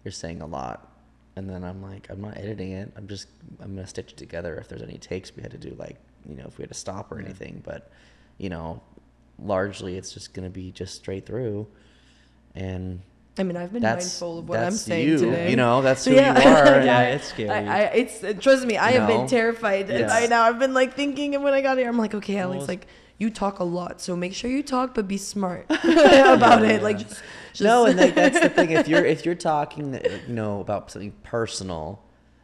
you're 0.05 0.12
saying 0.12 0.43
a 0.43 0.47
lot, 0.47 0.89
and 1.37 1.49
then 1.49 1.65
I'm 1.65 1.83
like, 1.83 2.09
I'm 2.11 2.20
not 2.20 2.37
editing 2.37 2.73
it. 2.73 2.93
I'm 2.97 3.07
just 3.09 3.27
I'm 3.61 3.74
gonna 3.74 3.87
stitch 3.87 4.12
it 4.12 4.16
together. 4.16 4.57
If 4.57 4.69
there's 4.69 4.83
any 4.83 4.99
takes 4.99 5.35
we 5.35 5.43
had 5.43 5.53
to 5.53 5.59
do, 5.59 5.74
like 5.79 5.97
you 6.29 6.37
know, 6.37 6.45
if 6.47 6.59
we 6.59 6.62
had 6.62 6.70
to 6.70 6.79
stop 6.79 7.11
or 7.12 7.19
Yeah. 7.20 7.27
anything, 7.27 7.62
but 7.65 7.91
you 8.39 8.49
know, 8.49 8.81
largely 9.39 9.97
it's 9.97 10.12
just 10.12 10.35
gonna 10.35 10.51
be 10.51 10.70
just 10.70 10.95
straight 10.95 11.27
through, 11.27 11.66
and 12.55 13.01
i 13.39 13.43
mean 13.43 13.57
i've 13.57 13.73
been 13.73 13.81
mindful 13.83 14.41
of 14.41 14.49
what 14.51 14.61
i'm 14.61 14.73
saying 14.73 15.09
you. 15.09 15.16
today 15.19 15.49
You 15.49 15.57
know, 15.57 15.81
that's 15.81 16.05
who 16.09 16.15
Yeah. 16.15 16.39
you 16.39 16.49
are. 16.55 16.81
Yeah, 16.85 17.01
it's 17.15 17.29
scary. 17.29 17.49
I, 17.49 17.79
I, 17.79 17.81
it's 17.95 18.20
trust 18.45 18.66
me. 18.66 18.77
I 18.77 18.91
You 18.91 19.01
have 19.01 19.09
know? 19.09 19.19
been 19.20 19.27
terrified 19.27 19.89
Yeah. 19.89 20.07
by 20.07 20.27
now. 20.27 20.43
I've 20.43 20.59
been 20.59 20.74
like 20.74 20.93
thinking, 20.95 21.35
and 21.35 21.43
when 21.43 21.55
I 21.55 21.62
got 21.62 21.79
here, 21.79 21.89
I'm 21.89 21.97
like, 21.99 22.15
okay, 22.15 22.37
Alex, 22.37 22.59
Well, 22.59 22.66
like 22.69 22.87
you 23.23 23.31
talk 23.31 23.59
a 23.61 23.65
lot, 23.65 24.01
so 24.01 24.16
make 24.16 24.35
sure 24.35 24.51
you 24.51 24.62
talk, 24.62 24.94
but 24.94 25.07
be 25.09 25.16
smart 25.16 25.65
about 25.70 26.65
it. 26.65 26.82
Like, 26.82 26.99
just, 26.99 27.23
just 27.53 27.61
no, 27.62 27.86
and 27.86 27.97
like, 27.99 28.15
that's 28.15 28.40
the 28.40 28.49
thing. 28.49 28.70
If 28.73 28.89
you're 28.89 29.05
if 29.05 29.24
you're 29.24 29.35
talking, 29.36 29.94
uh, 29.94 30.01
you 30.28 30.35
know, 30.35 30.61
about 30.61 30.90
something 30.90 31.12
personal, 31.23 32.03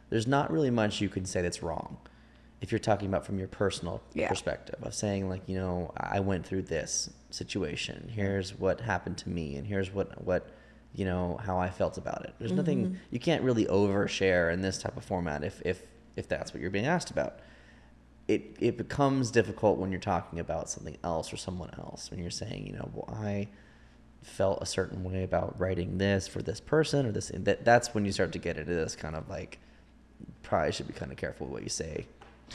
there's 0.09 0.27
not 0.27 0.51
really 0.51 0.69
much 0.71 1.01
you 1.01 1.09
can 1.09 1.25
say 1.25 1.41
that's 1.41 1.61
wrong. 1.61 1.97
If 2.61 2.71
you're 2.71 2.79
talking 2.79 3.07
about 3.07 3.25
from 3.25 3.37
your 3.39 3.47
personal 3.47 4.01
Yeah. 4.13 4.27
perspective 4.29 4.75
of 4.81 4.93
saying 4.93 5.29
like, 5.29 5.43
you 5.47 5.55
know, 5.57 5.91
I 5.97 6.19
went 6.19 6.45
through 6.45 6.63
this 6.63 7.09
situation. 7.29 8.11
Here's 8.13 8.57
what 8.57 8.81
happened 8.81 9.17
to 9.19 9.29
me, 9.29 9.55
and 9.57 9.67
here's 9.67 9.93
what 9.93 10.23
what 10.25 10.47
you 10.95 11.05
know 11.05 11.39
how 11.43 11.57
I 11.59 11.69
felt 11.69 11.97
about 11.97 12.25
it. 12.25 12.33
There's 12.39 12.51
nothing 12.51 12.97
you 13.11 13.19
can't 13.19 13.43
really 13.43 13.65
overshare 13.65 14.51
in 14.53 14.61
this 14.61 14.77
type 14.77 14.97
of 14.97 15.03
format 15.05 15.43
if 15.43 15.61
if 15.65 15.83
if 16.15 16.27
that's 16.27 16.53
what 16.53 16.61
you're 16.61 16.71
being 16.71 16.87
asked 16.87 17.11
about. 17.11 17.39
It 18.29 18.55
it 18.59 18.77
becomes 18.77 19.31
difficult 19.31 19.77
when 19.79 19.91
you're 19.91 19.99
talking 19.99 20.39
about 20.39 20.69
something 20.69 20.97
else 21.03 21.33
or 21.33 21.37
someone 21.37 21.71
else 21.77 22.11
when 22.11 22.19
you're 22.19 22.29
saying, 22.29 22.65
you 22.67 22.73
know, 22.73 22.89
well, 22.93 23.09
I 23.21 23.47
felt 24.21 24.61
a 24.61 24.65
certain 24.65 25.03
way 25.03 25.23
about 25.23 25.59
writing 25.59 25.97
this 25.97 26.27
for 26.27 26.41
this 26.41 26.59
person 26.59 27.05
or 27.05 27.11
this 27.11 27.31
that 27.33 27.65
that's 27.65 27.93
when 27.93 28.05
you 28.05 28.11
start 28.11 28.31
to 28.33 28.39
get 28.39 28.57
into 28.57 28.73
this 28.73 28.95
kind 28.95 29.15
of 29.15 29.27
like 29.29 29.57
probably 30.43 30.71
should 30.71 30.87
be 30.87 30.93
kind 30.93 31.11
of 31.11 31.17
careful 31.17 31.47
what 31.47 31.63
you 31.63 31.69
say 31.69 32.05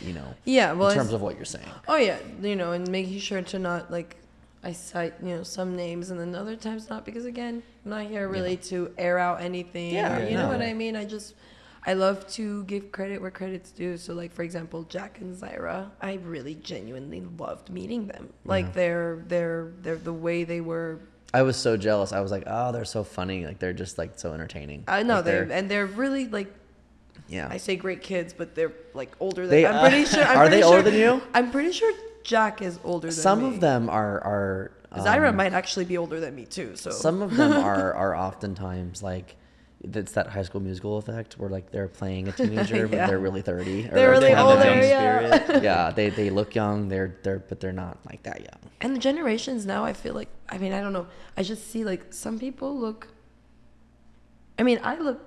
you 0.02 0.12
know 0.12 0.34
yeah. 0.44 0.72
Well, 0.72 0.90
in 0.90 0.96
terms 0.96 1.12
of 1.12 1.20
what 1.20 1.36
you're 1.36 1.44
saying 1.44 1.68
oh 1.88 1.96
yeah, 1.96 2.18
you 2.42 2.56
know, 2.56 2.72
and 2.72 2.88
making 2.88 3.18
sure 3.18 3.42
to 3.42 3.58
not 3.58 3.90
like 3.90 4.16
I 4.62 4.72
cite 4.72 5.14
you 5.22 5.36
know 5.36 5.42
some 5.42 5.76
names, 5.76 6.10
and 6.10 6.18
then 6.18 6.34
other 6.34 6.56
times 6.56 6.88
not 6.88 7.04
because 7.04 7.26
again, 7.26 7.62
I'm 7.84 7.90
not 7.90 8.06
here 8.06 8.28
really 8.28 8.56
to 8.68 8.92
air 8.96 9.18
out 9.18 9.40
anything. 9.40 9.94
Yeah, 9.94 10.18
or, 10.18 10.28
you 10.28 10.36
know 10.36 10.48
what 10.48 10.62
I 10.62 10.72
mean. 10.72 10.96
I 10.96 11.04
just 11.04 11.34
I 11.86 11.92
love 11.94 12.26
to 12.34 12.64
give 12.64 12.92
credit 12.92 13.20
where 13.20 13.30
credit's 13.30 13.70
due. 13.70 13.96
So 13.96 14.14
like 14.14 14.32
for 14.32 14.42
example, 14.42 14.84
Jack 14.84 15.20
and 15.20 15.36
Zyra, 15.36 15.90
I 16.00 16.14
really 16.24 16.54
genuinely 16.54 17.22
loved 17.38 17.68
meeting 17.70 18.06
them. 18.06 18.32
Like 18.44 18.66
Yeah. 18.66 18.72
they're 18.72 19.24
they're 19.28 19.72
they're 19.82 19.96
the 19.96 20.12
way 20.12 20.44
they 20.44 20.60
were 20.60 21.00
i 21.34 21.42
was 21.42 21.56
so 21.56 21.76
jealous 21.76 22.12
i 22.12 22.20
was 22.20 22.30
like 22.30 22.44
oh 22.46 22.70
they're 22.70 22.84
so 22.84 23.02
funny 23.02 23.44
like 23.44 23.58
they're 23.58 23.72
just 23.72 23.98
like 23.98 24.12
so 24.16 24.32
entertaining 24.34 24.84
I 24.86 25.02
know 25.02 25.16
Like, 25.16 25.24
they're 25.24 25.48
and 25.50 25.68
they're 25.68 25.84
really 25.86 26.28
like 26.28 26.54
yeah 27.28 27.48
I 27.50 27.56
say 27.56 27.74
great 27.74 28.02
kids, 28.02 28.32
but 28.32 28.54
they're 28.54 28.72
like 28.94 29.10
older 29.18 29.42
than 29.42 29.50
They- 29.50 29.66
I'm 29.66 29.80
pretty 29.90 30.04
sure. 30.12 30.22
I'm 30.22 30.38
are 30.38 30.46
pretty 30.46 30.56
they 30.58 30.62
older 30.62 30.82
than 30.82 30.94
you? 30.94 31.20
I'm 31.34 31.50
pretty 31.50 31.72
sure 31.72 31.92
Jack 32.22 32.62
is 32.62 32.78
older 32.84 33.08
than 33.08 33.16
some 33.16 33.40
me. 33.42 33.48
of 33.48 33.60
them 33.60 33.90
are 33.90 34.20
are 34.32 34.70
Zyra 34.96 35.30
um, 35.30 35.36
might 35.36 35.52
actually 35.52 35.84
be 35.86 35.98
older 35.98 36.20
than 36.20 36.36
me 36.36 36.44
too. 36.46 36.76
So 36.76 36.90
some 36.92 37.20
of 37.20 37.36
them 37.36 37.52
are 37.72 37.92
are 37.94 38.14
oftentimes 38.16 39.02
like 39.02 39.34
it's 39.92 40.12
that 40.12 40.26
high 40.28 40.42
school 40.42 40.60
musical 40.60 40.96
effect 40.98 41.34
where 41.38 41.50
like 41.50 41.70
they're 41.70 41.88
playing 41.88 42.28
a 42.28 42.32
teenager 42.40 42.88
but 42.88 43.06
they're 43.06 43.18
really 43.18 43.42
30 43.42 43.88
or, 43.88 43.94
They're 43.94 44.10
really 44.10 44.30
have 44.30 44.46
older, 44.46 44.64
yeah. 44.64 45.44
spirit. 45.44 45.62
yeah 45.70 45.90
they 45.90 46.08
they 46.10 46.30
look 46.30 46.54
young 46.54 46.88
they're 46.88 47.16
they're 47.22 47.40
but 47.40 47.60
they're 47.60 47.72
not 47.72 47.98
like 48.06 48.22
that 48.24 48.40
young 48.40 48.60
and 48.80 48.94
the 48.94 49.00
generations 49.00 49.64
now, 49.64 49.84
I 49.84 49.92
feel 49.94 50.14
like 50.14 50.28
I 50.48 50.58
mean 50.58 50.72
I 50.74 50.80
don't 50.82 50.92
know. 50.92 51.06
I 51.38 51.42
just 51.42 51.70
see 51.70 51.84
like 51.84 52.12
some 52.12 52.38
people 52.38 52.78
look. 52.78 53.08
I 54.58 54.62
mean, 54.62 54.78
I 54.82 54.96
look 54.98 55.20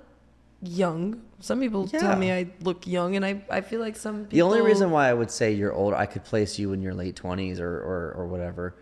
young. 0.61 1.21
Some 1.39 1.59
people 1.59 1.89
Yeah. 1.91 1.99
tell 1.99 2.15
me 2.17 2.31
I 2.31 2.49
look 2.61 2.85
young, 2.85 3.15
and 3.15 3.25
I 3.25 3.41
I 3.49 3.61
feel 3.61 3.79
like 3.81 3.95
some 3.95 4.25
people. 4.25 4.35
The 4.38 4.41
only 4.43 4.61
reason 4.61 4.91
why 4.91 5.09
I 5.09 5.13
would 5.13 5.31
say 5.31 5.53
you're 5.53 5.73
older, 5.73 5.95
I 5.95 6.05
could 6.05 6.23
place 6.23 6.59
you 6.59 6.71
in 6.73 6.81
your 6.84 6.93
late 6.93 7.15
twenties 7.15 7.59
or, 7.59 7.69
or, 7.91 8.13
or 8.15 8.27
whatever, 8.27 8.75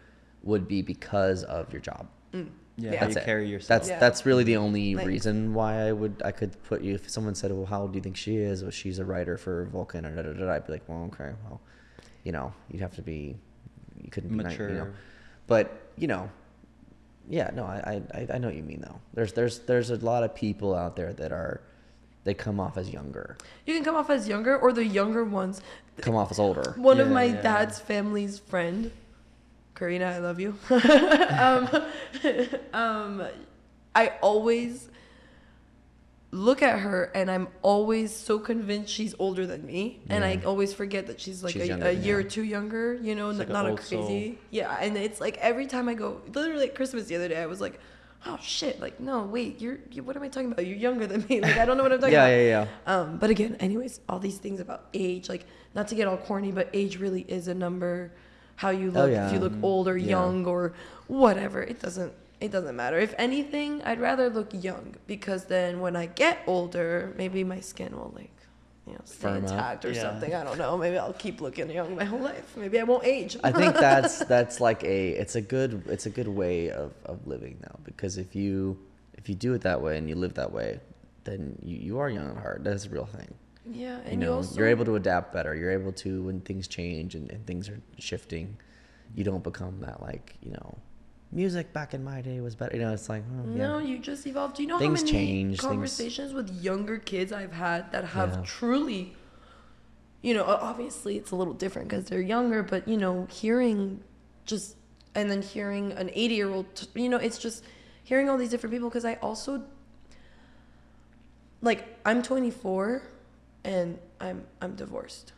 would 0.43 0.67
be 0.67 0.81
because 0.81 1.43
of 1.45 1.71
your 1.71 1.81
job. 1.81 2.07
Mm. 2.33 2.49
Yeah, 2.77 2.91
Yeah. 2.91 2.99
That's 2.99 3.15
you 3.15 3.21
it. 3.21 3.25
carry 3.25 3.49
yourself. 3.49 3.67
That's 3.81 3.89
Yeah. 3.89 3.99
that's 3.99 4.25
really 4.25 4.43
the 4.43 4.57
only 4.57 4.95
Like- 4.95 5.07
reason 5.07 5.53
why 5.53 5.87
I 5.87 5.91
would 5.93 6.21
I 6.25 6.31
could 6.31 6.61
put 6.63 6.81
you. 6.81 6.95
If 6.95 7.09
someone 7.09 7.33
said, 7.35 7.51
"Well, 7.51 7.65
how 7.65 7.81
old 7.81 7.93
do 7.93 7.97
you 7.97 8.03
think 8.03 8.17
she 8.17 8.35
is?" 8.37 8.63
Well, 8.63 8.71
she's 8.71 8.99
a 8.99 9.05
writer 9.05 9.37
for 9.37 9.65
Vulkan, 9.67 10.05
or 10.05 10.13
da, 10.15 10.21
da, 10.23 10.33
da, 10.33 10.45
da, 10.45 10.51
I'd 10.53 10.67
be 10.67 10.73
like, 10.73 10.83
"Well, 10.87 11.03
okay, 11.13 11.31
well, 11.47 11.61
you 12.23 12.31
know, 12.31 12.53
you'd 12.69 12.81
have 12.81 12.95
to 12.95 13.01
be, 13.01 13.37
you 14.01 14.09
couldn't 14.11 14.29
be 14.29 14.35
mature. 14.43 14.69
You 14.69 14.75
know, 14.75 14.87
but 15.47 15.71
you 15.97 16.07
know, 16.07 16.29
yeah, 17.29 17.49
no, 17.53 17.63
I, 17.63 18.01
I 18.13 18.27
I 18.33 18.37
know 18.39 18.47
what 18.47 18.55
you 18.57 18.63
mean 18.63 18.81
though. 18.81 18.99
There's 19.13 19.31
there's 19.33 19.59
there's 19.59 19.89
a 19.89 19.97
lot 19.97 20.23
of 20.23 20.35
people 20.35 20.75
out 20.75 20.95
there 20.97 21.13
that 21.13 21.31
are, 21.31 21.61
they 22.25 22.33
come 22.33 22.59
off 22.59 22.77
as 22.77 22.89
younger, 22.89 23.37
you 23.65 23.73
can 23.73 23.83
come 23.85 23.95
off 23.95 24.09
as 24.09 24.27
younger, 24.27 24.57
or 24.57 24.73
the 24.73 24.83
younger 24.85 25.23
ones. 25.23 25.61
come 26.01 26.15
off 26.15 26.29
as 26.29 26.39
older. 26.39 26.73
One 26.75 26.99
of 26.99 27.09
my 27.09 27.23
yeah. 27.23 27.41
dad's 27.41 27.79
family's 27.79 28.37
friend, 28.39 28.91
Karina, 29.75 30.05
I 30.05 30.19
love 30.19 30.39
you. 30.39 30.55
um, 30.71 31.69
um, 32.73 33.23
I 33.93 34.13
always 34.21 34.89
look 36.31 36.61
at 36.61 36.79
her 36.79 37.05
and 37.15 37.31
I'm 37.31 37.47
always 37.61 38.13
so 38.13 38.39
convinced 38.39 38.91
she's 38.91 39.15
older 39.19 39.45
than 39.47 39.65
me, 39.65 40.01
and 40.09 40.23
I 40.23 40.41
always 40.45 40.73
forget 40.73 41.07
that 41.07 41.19
she's 41.21 41.43
like 41.43 41.53
She's 41.53 41.63
a, 41.63 41.67
younger, 41.67 41.87
a 41.87 41.91
year 41.93 42.19
or 42.19 42.23
two 42.23 42.43
younger. 42.43 42.93
You 42.95 43.15
know, 43.15 43.29
n- 43.29 43.37
like 43.37 43.49
not 43.49 43.65
a 43.65 43.69
old 43.71 43.81
soul. 43.81 44.05
crazy. 44.05 44.37
Yeah, 44.49 44.75
and 44.79 44.97
it's 44.97 45.21
like 45.21 45.37
every 45.37 45.65
time 45.67 45.87
I 45.87 45.93
go, 45.93 46.21
literally 46.33 46.67
at 46.69 46.75
Christmas 46.75 47.05
the 47.05 47.15
other 47.15 47.27
day, 47.29 47.41
I 47.41 47.45
was 47.45 47.61
like. 47.61 47.79
Oh 48.27 48.39
shit! 48.41 48.79
Like 48.81 48.99
no, 48.99 49.21
wait, 49.21 49.61
you're, 49.61 49.77
you 49.91 50.01
what 50.01 50.15
am 50.15 50.23
I 50.23 50.29
talking 50.29 50.51
about? 50.51 50.65
You're 50.65 50.77
younger 50.79 51.05
than 51.05 51.23
me. 51.29 51.41
Like 51.41 51.57
I 51.59 51.65
don't 51.65 51.77
know 51.77 51.83
what 51.83 51.91
I'm 51.93 51.99
talking 51.99 52.13
Yeah, 52.13 52.25
about. 52.25 52.35
yeah, 52.35 52.65
yeah. 52.87 53.01
Um, 53.01 53.17
but 53.19 53.29
again, 53.29 53.55
anyways, 53.59 53.99
all 54.09 54.17
these 54.17 54.39
things 54.39 54.59
about 54.59 54.87
age, 54.95 55.29
like 55.29 55.45
not 55.75 55.89
to 55.89 55.95
get 55.95 56.07
all 56.07 56.17
corny, 56.17 56.51
but 56.51 56.67
age 56.73 56.97
really 56.97 57.21
is 57.21 57.47
a 57.47 57.53
number. 57.53 58.13
How 58.57 58.69
you 58.69 58.89
Oh, 58.95 59.01
look, 59.01 59.11
yeah. 59.11 59.27
if 59.27 59.33
you 59.33 59.39
look 59.39 59.53
old 59.61 59.87
or 59.87 59.97
Yeah. 59.97 60.09
young 60.11 60.45
or 60.45 60.73
whatever, 61.07 61.61
it 61.61 61.81
doesn't 61.81 62.13
it 62.41 62.51
doesn't 62.51 62.75
matter. 62.75 62.99
If 62.99 63.13
anything, 63.17 63.81
I'd 63.83 63.99
rather 64.01 64.29
look 64.29 64.49
young 64.53 64.95
because 65.07 65.45
then 65.45 65.79
when 65.79 65.95
I 65.95 66.05
get 66.07 66.39
older, 66.47 67.13
maybe 67.17 67.43
my 67.45 67.61
skin 67.61 67.95
will 67.97 68.11
like, 68.13 68.35
you 68.85 68.91
know, 68.93 68.99
stay 69.05 69.15
Firm 69.29 69.45
up. 69.45 69.51
intact 69.51 69.85
or 69.85 69.91
Yeah. 69.91 70.01
something. 70.01 70.35
I 70.35 70.43
don't 70.43 70.57
know. 70.57 70.77
Maybe 70.77 70.97
I'll 70.97 71.13
keep 71.13 71.39
looking 71.39 71.69
young 71.71 71.95
my 71.95 72.03
whole 72.03 72.19
life. 72.19 72.55
Maybe 72.57 72.77
I 72.77 72.83
won't 72.83 73.05
age. 73.05 73.37
I 73.43 73.51
think 73.53 73.73
that's 73.89 74.19
that's 74.25 74.59
like 74.59 74.83
a 74.83 75.09
it's 75.11 75.35
a 75.35 75.41
good 75.41 75.83
it's 75.87 76.05
a 76.05 76.09
good 76.09 76.27
way 76.27 76.69
of, 76.71 76.91
of 77.05 77.25
living 77.25 77.57
now 77.61 77.75
because 77.85 78.17
if 78.17 78.35
you 78.35 78.77
if 79.17 79.29
you 79.29 79.35
do 79.35 79.53
it 79.53 79.61
that 79.61 79.81
way 79.81 79.97
and 79.97 80.07
you 80.09 80.15
live 80.15 80.33
that 80.35 80.51
way, 80.51 80.79
then 81.23 81.57
you, 81.63 81.77
you 81.77 81.99
are 81.99 82.09
young 82.09 82.29
at 82.31 82.37
heart. 82.37 82.63
That's 82.65 82.85
a 82.85 82.89
real 82.89 83.05
thing. 83.07 83.33
Yeah, 83.71 83.99
and 84.05 84.11
You 84.11 84.17
know, 84.17 84.35
also, 84.35 84.55
you're 84.57 84.67
able 84.67 84.85
to 84.85 84.95
adapt 84.95 85.33
better. 85.33 85.55
You're 85.55 85.71
able 85.71 85.91
to 85.93 86.23
when 86.23 86.41
things 86.41 86.67
change 86.67 87.15
and, 87.15 87.31
and 87.31 87.45
things 87.45 87.67
are 87.69 87.81
shifting, 87.97 88.57
you 89.15 89.23
don't 89.23 89.43
become 89.43 89.79
that 89.81 90.01
like 90.01 90.35
you 90.41 90.51
know, 90.51 90.77
music 91.31 91.73
back 91.73 91.93
in 91.93 92.03
my 92.03 92.21
day 92.21 92.39
was 92.41 92.55
better. 92.55 92.75
You 92.75 92.83
know, 92.83 92.93
it's 92.93 93.09
like 93.09 93.23
oh, 93.37 93.49
yeah. 93.53 93.67
No, 93.67 93.79
you 93.79 93.99
just 93.99 94.25
evolved. 94.27 94.57
Do 94.57 94.63
you 94.63 94.69
know 94.69 94.77
Things 94.79 95.01
how 95.01 95.05
many 95.05 95.17
change, 95.17 95.49
things- 95.59 95.61
conversations 95.61 96.33
with 96.33 96.49
younger 96.61 96.97
kids 96.97 97.31
I've 97.31 97.53
had 97.53 97.91
that 97.91 98.03
have 98.05 98.31
Yeah. 98.31 98.41
truly, 98.43 99.15
you 100.21 100.33
know, 100.33 100.43
obviously 100.45 101.17
it's 101.17 101.31
a 101.31 101.35
little 101.35 101.53
different 101.53 101.87
because 101.87 102.05
they're 102.05 102.21
younger, 102.21 102.63
but 102.63 102.87
you 102.87 102.97
know, 102.97 103.27
hearing 103.29 104.01
just 104.45 104.75
and 105.15 105.31
then 105.31 105.41
hearing 105.41 105.91
an 105.93 106.09
80 106.13 106.35
year 106.35 106.49
old, 106.49 106.87
you 106.93 107.09
know, 107.09 107.17
it's 107.17 107.37
just 107.37 107.63
hearing 108.03 108.29
all 108.29 108.37
these 108.37 108.49
different 108.49 108.73
people 108.73 108.89
because 108.89 109.05
I 109.05 109.15
also 109.15 109.63
like 111.61 111.97
I'm 112.05 112.21
24 112.21 113.01
and 113.65 113.99
I'm 114.21 114.45
I'm 114.61 114.75
divorced. 114.75 115.33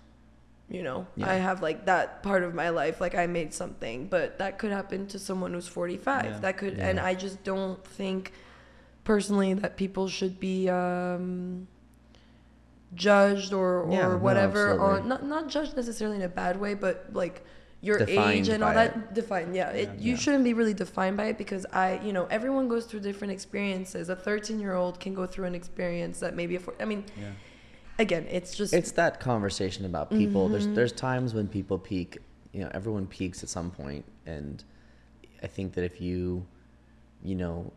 You 0.70 0.84
know, 0.84 1.08
Yeah. 1.16 1.30
I 1.32 1.36
have 1.36 1.62
like 1.62 1.86
that 1.86 2.22
part 2.24 2.44
of 2.44 2.54
my 2.54 2.70
life, 2.70 3.00
like 3.00 3.16
I 3.16 3.26
made 3.26 3.54
something, 3.54 4.08
but 4.08 4.38
that 4.40 4.60
could 4.60 4.72
happen 4.72 5.08
to 5.08 5.18
someone 5.18 5.54
who's 5.54 5.68
45. 5.68 6.26
Yeah. 6.26 6.40
That 6.40 6.58
could, 6.58 6.78
and 6.78 7.00
I 7.00 7.16
just 7.16 7.42
don't 7.46 7.82
think 7.86 8.34
personally 9.06 9.54
that 9.54 9.78
people 9.78 10.10
should 10.10 10.42
be 10.42 10.68
um, 10.70 11.68
judged 12.96 13.54
or 13.54 13.82
or 13.84 13.92
Yeah, 13.92 14.08
no, 14.10 14.18
whatever 14.18 14.72
absolutely. 14.72 15.00
on 15.02 15.08
not 15.08 15.26
not 15.26 15.48
judged 15.50 15.76
necessarily 15.76 16.18
in 16.18 16.24
a 16.24 16.28
bad 16.30 16.60
way, 16.60 16.74
but 16.74 17.10
like 17.14 17.44
your 17.80 18.00
Defined 18.00 18.32
age 18.40 18.50
and 18.50 18.64
all 18.64 18.74
that 18.74 19.14
defined. 19.14 19.56
Yeah, 19.56 19.70
it, 19.70 19.88
Yeah. 19.90 19.94
you 20.00 20.12
Yeah. 20.12 20.18
shouldn't 20.18 20.44
be 20.44 20.54
really 20.54 20.74
defined 20.74 21.16
by 21.16 21.26
it 21.26 21.38
because 21.38 21.66
I, 21.72 22.00
you 22.04 22.12
know, 22.12 22.26
everyone 22.32 22.68
goes 22.68 22.86
through 22.86 23.02
different 23.02 23.32
experiences. 23.34 24.10
A 24.10 24.16
13 24.16 24.60
year 24.60 24.74
old 24.74 25.00
can 25.00 25.14
go 25.14 25.26
through 25.28 25.46
an 25.46 25.56
experience 25.56 26.20
that 26.20 26.36
maybe 26.36 26.56
a 26.56 26.60
four, 26.60 26.74
I 26.80 26.86
mean, 26.86 27.06
Yeah. 27.20 27.30
Again, 28.00 28.26
it's 28.30 28.56
just 28.56 28.74
it's 28.74 28.92
that 28.94 29.20
conversation 29.20 29.86
about 29.86 30.10
people. 30.10 30.44
Mm-hmm. 30.46 30.54
There's 30.54 30.68
there's 30.68 30.92
times 30.92 31.34
when 31.34 31.48
people 31.48 31.78
peak. 31.80 32.18
You 32.54 32.62
know, 32.62 32.72
everyone 32.74 33.06
peaks 33.08 33.44
at 33.44 33.50
some 33.50 33.70
point, 33.72 34.06
and 34.26 34.64
I 35.44 35.48
think 35.48 35.74
that 35.74 35.84
if 35.84 36.02
you, 36.02 36.46
you 37.24 37.36
know, 37.36 37.72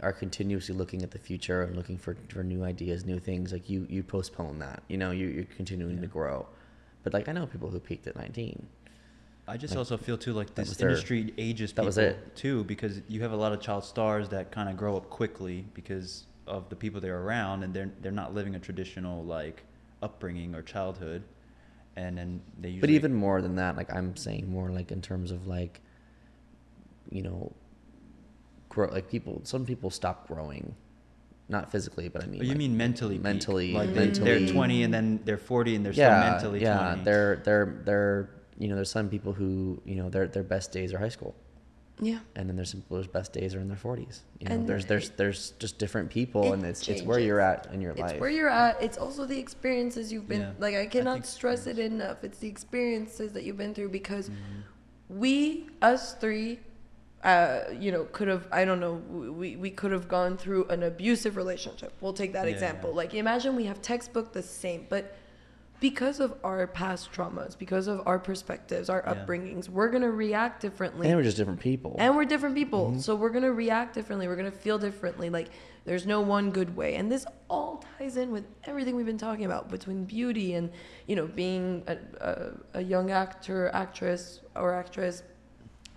are 0.00 0.12
continuously 0.12 0.74
looking 0.74 1.02
at 1.02 1.10
the 1.10 1.18
future 1.18 1.62
and 1.62 1.76
looking 1.76 1.98
for, 1.98 2.16
for 2.28 2.42
new 2.42 2.64
ideas, 2.64 3.04
new 3.04 3.18
things, 3.18 3.52
like 3.52 3.68
you 3.68 3.86
you 3.90 4.02
postpone 4.02 4.58
that. 4.60 4.82
You 4.88 4.96
know, 4.96 5.10
you 5.10 5.26
you're 5.28 5.44
continuing 5.44 6.00
to 6.00 6.06
grow. 6.06 6.46
But 7.02 7.12
like 7.12 7.28
I 7.28 7.32
know 7.32 7.46
people 7.46 7.70
who 7.70 7.78
peaked 7.80 8.06
at 8.06 8.16
19. 8.16 8.66
I 9.48 9.56
just 9.56 9.72
Like, 9.74 9.78
also 9.78 9.96
feel 9.96 10.18
too 10.18 10.32
like 10.32 10.54
this 10.56 10.70
was 10.70 10.78
their- 10.78 10.88
industry 10.88 11.32
ages 11.38 11.70
that 11.74 11.82
people 11.82 11.86
was 11.86 11.98
it. 11.98 12.34
too 12.34 12.64
because 12.64 13.00
you 13.06 13.22
have 13.22 13.30
a 13.30 13.36
lot 13.36 13.52
of 13.52 13.60
child 13.60 13.84
stars 13.84 14.28
that 14.30 14.50
kind 14.50 14.68
of 14.68 14.76
grow 14.76 14.96
up 14.96 15.08
quickly 15.08 15.64
because 15.72 16.24
of 16.46 16.68
the 16.68 16.76
people 16.76 17.00
they're 17.00 17.20
around 17.20 17.62
and 17.62 17.74
they're 17.74 17.90
they're 18.02 18.12
not 18.12 18.34
living 18.34 18.54
a 18.54 18.58
traditional 18.58 19.24
like 19.24 19.62
upbringing 20.02 20.54
or 20.54 20.62
childhood, 20.62 21.22
and 21.96 22.16
then 22.18 22.40
they 22.60 22.68
usually. 22.68 22.80
But 22.80 22.90
even 22.90 23.14
more 23.14 23.42
than 23.42 23.56
that, 23.56 23.76
like 23.76 23.92
I'm 23.92 24.16
saying 24.16 24.48
more 24.50 24.70
like 24.70 24.90
in 24.92 25.00
terms 25.02 25.30
of 25.30 25.46
like, 25.46 25.80
you 27.10 27.22
know, 27.22 27.52
grow 28.68 28.88
like 28.88 29.08
people. 29.10 29.40
Some 29.44 29.64
people 29.64 29.90
stop 29.90 30.28
growing, 30.28 30.74
not 31.48 31.72
physically, 31.72 32.08
but 32.08 32.22
I 32.22 32.26
mean. 32.26 32.38
But 32.38 32.46
you 32.46 32.52
like, 32.52 32.58
mean 32.58 32.76
mentally? 32.76 33.18
mentally- 33.18 33.72
like 33.72 33.92
they- 33.94 34.06
mentally- 34.06 34.44
they're 34.44 34.52
twenty 34.52 34.82
and 34.82 34.92
then 34.92 35.20
they're 35.24 35.38
forty 35.38 35.74
and 35.74 35.84
they're 35.84 35.92
yeah, 35.92 36.20
still 36.20 36.32
mentally 36.32 36.62
yeah. 36.62 36.78
20. 36.94 37.04
They're 37.04 37.36
they're 37.44 37.82
they're 37.84 38.30
you 38.58 38.68
know 38.68 38.74
there's 38.74 38.90
some 38.90 39.08
people 39.08 39.32
who 39.32 39.80
you 39.84 39.96
know 39.96 40.08
their 40.10 40.26
their 40.26 40.42
best 40.42 40.72
days 40.72 40.92
are 40.92 40.98
high 40.98 41.08
school, 41.08 41.34
yeah. 42.00 42.18
and 42.34 42.48
then 42.48 42.56
there's 42.56 42.70
some 42.70 42.80
people 42.82 42.98
whose 42.98 43.06
best 43.06 43.32
days 43.32 43.54
are 43.54 43.60
in 43.60 43.68
their 43.68 43.76
40s. 43.76 44.20
You 44.40 44.48
know, 44.48 44.54
And 44.54 44.68
there's 44.68 44.84
there's 44.86 45.10
there's 45.10 45.50
just 45.58 45.78
different 45.78 46.10
people, 46.10 46.44
it 46.44 46.52
and 46.52 46.64
it's 46.64 46.86
it's 46.88 47.02
where 47.02 47.18
you're 47.18 47.40
at 47.40 47.68
in 47.72 47.80
your 47.80 47.92
It's 47.92 48.00
life. 48.00 48.10
It's 48.12 48.20
where 48.20 48.30
you're 48.30 48.48
at. 48.50 48.82
It's 48.82 48.98
also 48.98 49.24
the 49.24 49.38
experiences 49.38 50.12
you've 50.12 50.28
been 50.28 50.40
Yeah. 50.42 50.52
like 50.58 50.74
I 50.74 50.82
I 50.82 50.86
cannot 50.86 51.14
think 51.14 51.24
stress 51.26 51.66
it 51.66 51.78
enough. 51.78 52.22
It's 52.24 52.38
the 52.38 52.48
experiences 52.48 53.32
that 53.32 53.44
you've 53.44 53.56
been 53.58 53.74
through 53.74 53.90
because 53.90 54.28
Mm-hmm. 54.28 55.18
we 55.20 55.68
us 55.82 56.14
three 56.14 56.60
uh, 57.24 57.64
you 57.80 57.90
know, 57.90 58.04
could 58.12 58.28
have 58.28 58.46
I 58.52 58.64
don't 58.64 58.78
know, 58.78 58.94
we 58.94 59.56
we 59.56 59.70
could 59.70 59.90
have 59.90 60.06
gone 60.06 60.36
through 60.36 60.66
an 60.68 60.82
abusive 60.84 61.36
relationship. 61.36 61.92
We'll 62.00 62.12
take 62.12 62.32
that 62.34 62.46
Yeah, 62.46 62.52
example. 62.52 62.90
yeah. 62.90 62.96
Like 62.96 63.14
imagine 63.14 63.56
we 63.56 63.64
have 63.64 63.80
textbook 63.82 64.32
the 64.32 64.42
same, 64.42 64.86
but 64.88 65.16
because 65.80 66.20
of 66.20 66.34
our 66.42 66.66
past 66.66 67.12
traumas, 67.12 67.56
because 67.56 67.86
of 67.86 68.00
our 68.06 68.18
perspectives, 68.18 68.88
our 68.88 69.02
Yeah. 69.06 69.14
upbringings, 69.14 69.68
we're 69.68 69.90
gonna 69.90 70.10
react 70.10 70.62
differently. 70.62 71.06
And 71.08 71.16
we're 71.16 71.22
just 71.22 71.36
different 71.36 71.60
people. 71.60 71.96
and 71.98 72.16
we're 72.16 72.24
different 72.24 72.54
people. 72.54 72.90
Mm-hmm. 72.90 72.98
so 73.00 73.14
we're 73.14 73.30
going 73.30 73.44
to 73.44 73.52
react 73.52 73.94
differently. 73.94 74.26
We're 74.28 74.36
going 74.36 74.50
to 74.50 74.56
feel 74.56 74.78
differently. 74.78 75.28
Like 75.30 75.48
there's 75.84 76.06
no 76.06 76.20
one 76.20 76.50
good 76.50 76.76
way. 76.76 76.94
And 76.96 77.10
this 77.12 77.26
all 77.48 77.84
ties 77.98 78.16
in 78.16 78.30
with 78.32 78.44
everything 78.64 78.96
we've 78.96 79.06
been 79.06 79.18
talking 79.18 79.44
about 79.44 79.68
between 79.70 80.04
beauty 80.04 80.54
and 80.54 80.70
you 81.06 81.14
know 81.16 81.26
being 81.26 81.82
a, 81.86 81.96
a, 82.20 82.52
a 82.74 82.82
young 82.82 83.10
actor 83.10 83.70
actress 83.74 84.40
or 84.54 84.72
actress 84.74 85.22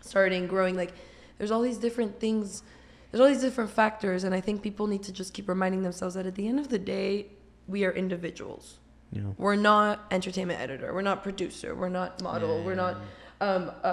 starting 0.02 0.48
growing. 0.48 0.76
Like 0.76 0.94
there's 1.38 1.52
all 1.52 1.62
these 1.62 1.78
different 1.78 2.20
things 2.20 2.64
there's 3.12 3.22
all 3.22 3.28
these 3.28 3.42
different 3.42 3.70
factors. 3.72 4.24
And 4.26 4.36
i 4.36 4.42
think 4.42 4.62
people 4.62 4.88
need 4.88 5.04
to 5.04 5.12
just 5.14 5.34
keep 5.34 5.48
reminding 5.48 5.84
themselves 5.84 6.16
that 6.16 6.26
at 6.26 6.36
the 6.36 6.48
end 6.48 6.60
of 6.60 6.68
the 6.70 6.80
day 6.80 7.28
we 7.68 7.86
are 7.86 7.92
individuals 7.92 8.79
know. 9.12 9.36
we're 9.38 9.56
not 9.56 10.06
entertainment 10.12 10.60
editor. 10.60 10.94
We're 10.94 11.02
not 11.02 11.24
producer. 11.24 11.74
We're 11.76 11.90
not 11.90 12.22
model. 12.22 12.60
Yeah, 12.60 12.66
we're 12.66 12.76
not 12.76 12.98
um, 13.42 13.72
uh, 13.84 13.88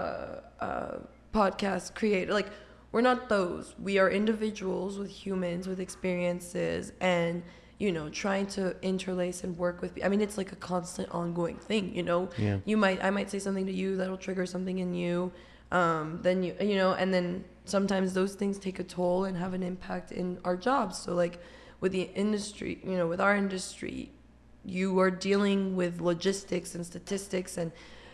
uh, 0.61 0.99
podcast 1.35 1.95
creator. 1.95 2.33
Like 2.33 2.49
we're 2.93 3.01
not 3.01 3.29
those. 3.29 3.75
We 3.83 3.99
are 3.99 4.11
individuals 4.11 4.99
with 4.99 5.11
humans 5.11 5.67
with 5.69 5.81
experiences 5.81 6.93
and 7.01 7.43
you 7.79 7.93
know 7.93 8.09
trying 8.09 8.47
to 8.49 8.75
interlace 8.83 9.45
and 9.45 9.57
work 9.59 9.81
with. 9.83 9.99
I 10.05 10.09
mean, 10.09 10.21
it's 10.21 10.37
like 10.39 10.53
a 10.53 10.57
constant, 10.57 11.09
ongoing 11.11 11.57
thing. 11.57 11.95
You 11.95 12.03
know, 12.03 12.29
Yeah. 12.39 12.59
you 12.65 12.77
might 12.77 13.03
I 13.05 13.11
might 13.11 13.31
say 13.31 13.39
something 13.39 13.67
to 13.67 13.73
you 13.73 13.97
that'll 13.97 14.17
trigger 14.17 14.47
something 14.47 14.79
in 14.79 14.95
you. 14.95 15.33
Um, 15.73 16.21
then 16.23 16.43
you 16.43 16.55
you 16.61 16.77
know, 16.77 16.93
and 16.93 17.13
then 17.13 17.45
sometimes 17.65 18.15
those 18.15 18.35
things 18.35 18.59
take 18.59 18.79
a 18.79 18.85
toll 18.85 19.25
and 19.25 19.37
have 19.37 19.53
an 19.53 19.63
impact 19.63 20.13
in 20.13 20.39
our 20.45 20.57
jobs. 20.57 20.97
So 20.99 21.15
like 21.15 21.41
with 21.81 21.93
the 21.93 22.03
industry, 22.15 22.79
you 22.85 22.97
know, 22.97 23.07
with 23.09 23.21
our 23.21 23.37
industry, 23.37 24.11
you 24.69 24.99
are 24.99 25.11
dealing 25.11 25.77
with 25.77 26.01
logistics 26.01 26.75
and 26.75 26.85
statistics 26.85 27.57
and 27.57 27.71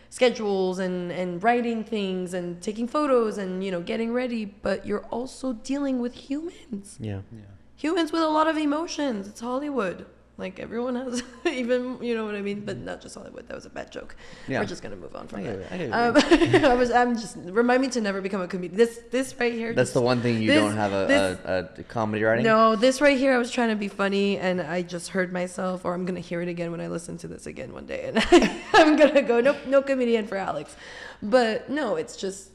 schedules 0.09 0.77
and 0.79 1.11
and 1.11 1.41
writing 1.43 1.83
things 1.83 2.33
and 2.35 2.61
taking 2.61 2.87
photos 2.87 3.37
and 3.39 3.63
you 3.63 3.71
know 3.71 3.81
getting 3.81 4.13
ready 4.13 4.45
but 4.45 4.85
you're 4.85 5.05
also 5.05 5.53
dealing 5.53 5.99
with 5.99 6.13
humans 6.13 6.97
Yeah. 6.99 7.21
yeah. 7.31 7.41
humans 7.75 8.11
with 8.11 8.21
a 8.21 8.27
lot 8.29 8.47
of 8.47 8.55
emotions 8.57 9.27
it's 9.27 9.41
hollywood 9.41 10.05
like 10.37 10.59
everyone 10.59 10.95
has 10.95 11.21
even 11.45 12.01
you 12.01 12.15
know 12.15 12.25
what 12.25 12.33
i 12.33 12.41
mean 12.41 12.61
but 12.65 12.75
not 12.77 12.99
just 12.99 13.13
hollywood 13.13 13.47
that 13.47 13.53
was 13.53 13.65
a 13.67 13.69
bad 13.69 13.91
joke 13.91 14.15
Yeah. 14.47 14.59
we're 14.59 14.65
just 14.65 14.81
gonna 14.81 14.95
move 14.95 15.15
on 15.15 15.27
from 15.27 15.43
get 15.43 15.69
that 15.69 15.79
it, 15.79 15.91
I 15.93 16.07
um, 16.07 16.65
I 16.71 16.73
was. 16.73 16.89
I'm 16.91 17.15
just. 17.15 17.37
Remind 17.37 17.81
me 17.83 17.87
to 17.89 18.01
never 18.01 18.19
become 18.21 18.41
a 18.41 18.47
comedian. 18.47 18.75
This. 18.77 18.99
This 19.11 19.35
right 19.39 19.53
here. 19.53 19.73
That's 19.73 19.89
just- 19.89 19.93
the 19.93 20.01
one 20.01 20.21
thing 20.21 20.41
you 20.41 20.47
this- 20.47 20.59
don't 20.59 20.75
have 20.75 20.91
a, 20.91 21.05
this- 21.07 21.39
a, 21.45 21.69
a 21.81 21.83
comedy 21.83 22.23
writing. 22.23 22.45
no, 22.45 22.75
this 22.75 22.99
right 23.01 23.17
here, 23.17 23.33
I 23.33 23.37
was 23.37 23.51
trying 23.51 23.69
to 23.69 23.75
be 23.75 23.87
funny, 23.87 24.37
and 24.39 24.59
I 24.61 24.81
just 24.81 25.09
heard 25.09 25.31
myself, 25.31 25.85
or 25.85 25.93
I'm 25.93 26.05
gonna 26.05 26.19
hear 26.19 26.41
it 26.41 26.47
again 26.49 26.71
when 26.71 26.81
I 26.81 26.87
listen 26.87 27.17
to 27.19 27.27
this 27.27 27.45
again 27.45 27.71
one 27.73 27.85
day, 27.85 28.01
and 28.09 28.17
I'm 28.73 28.95
gonna 28.97 29.21
go, 29.21 29.39
nope, 29.39 29.57
no 29.67 29.81
comedian 29.81 30.25
for 30.27 30.37
Alex. 30.37 30.75
But 31.21 31.69
no, 31.69 31.95
it's 31.95 32.15
just, 32.17 32.49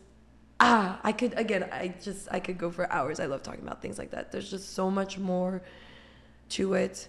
ah, 0.60 0.98
I 1.04 1.12
could 1.12 1.34
again, 1.38 1.68
I 1.72 1.94
just, 2.02 2.28
I 2.30 2.40
could 2.40 2.58
go 2.58 2.70
for 2.70 2.90
hours. 2.92 3.20
I 3.20 3.26
love 3.26 3.42
talking 3.42 3.62
about 3.62 3.80
things 3.82 3.98
like 3.98 4.10
that. 4.10 4.32
There's 4.32 4.50
just 4.50 4.74
so 4.74 4.90
much 4.90 5.18
more 5.18 5.62
to 6.50 6.74
it, 6.74 7.08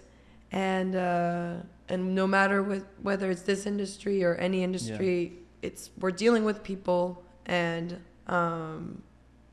and 0.52 0.96
uh, 0.96 1.54
and 1.88 2.14
no 2.14 2.26
matter 2.26 2.62
with, 2.62 2.84
whether 3.02 3.30
it's 3.30 3.42
this 3.42 3.66
industry 3.66 4.24
or 4.24 4.34
any 4.36 4.62
industry, 4.62 5.32
it's 5.62 5.90
we're 6.00 6.10
dealing 6.10 6.44
with 6.44 6.62
people, 6.62 7.22
and 7.46 7.98
um, 8.26 9.02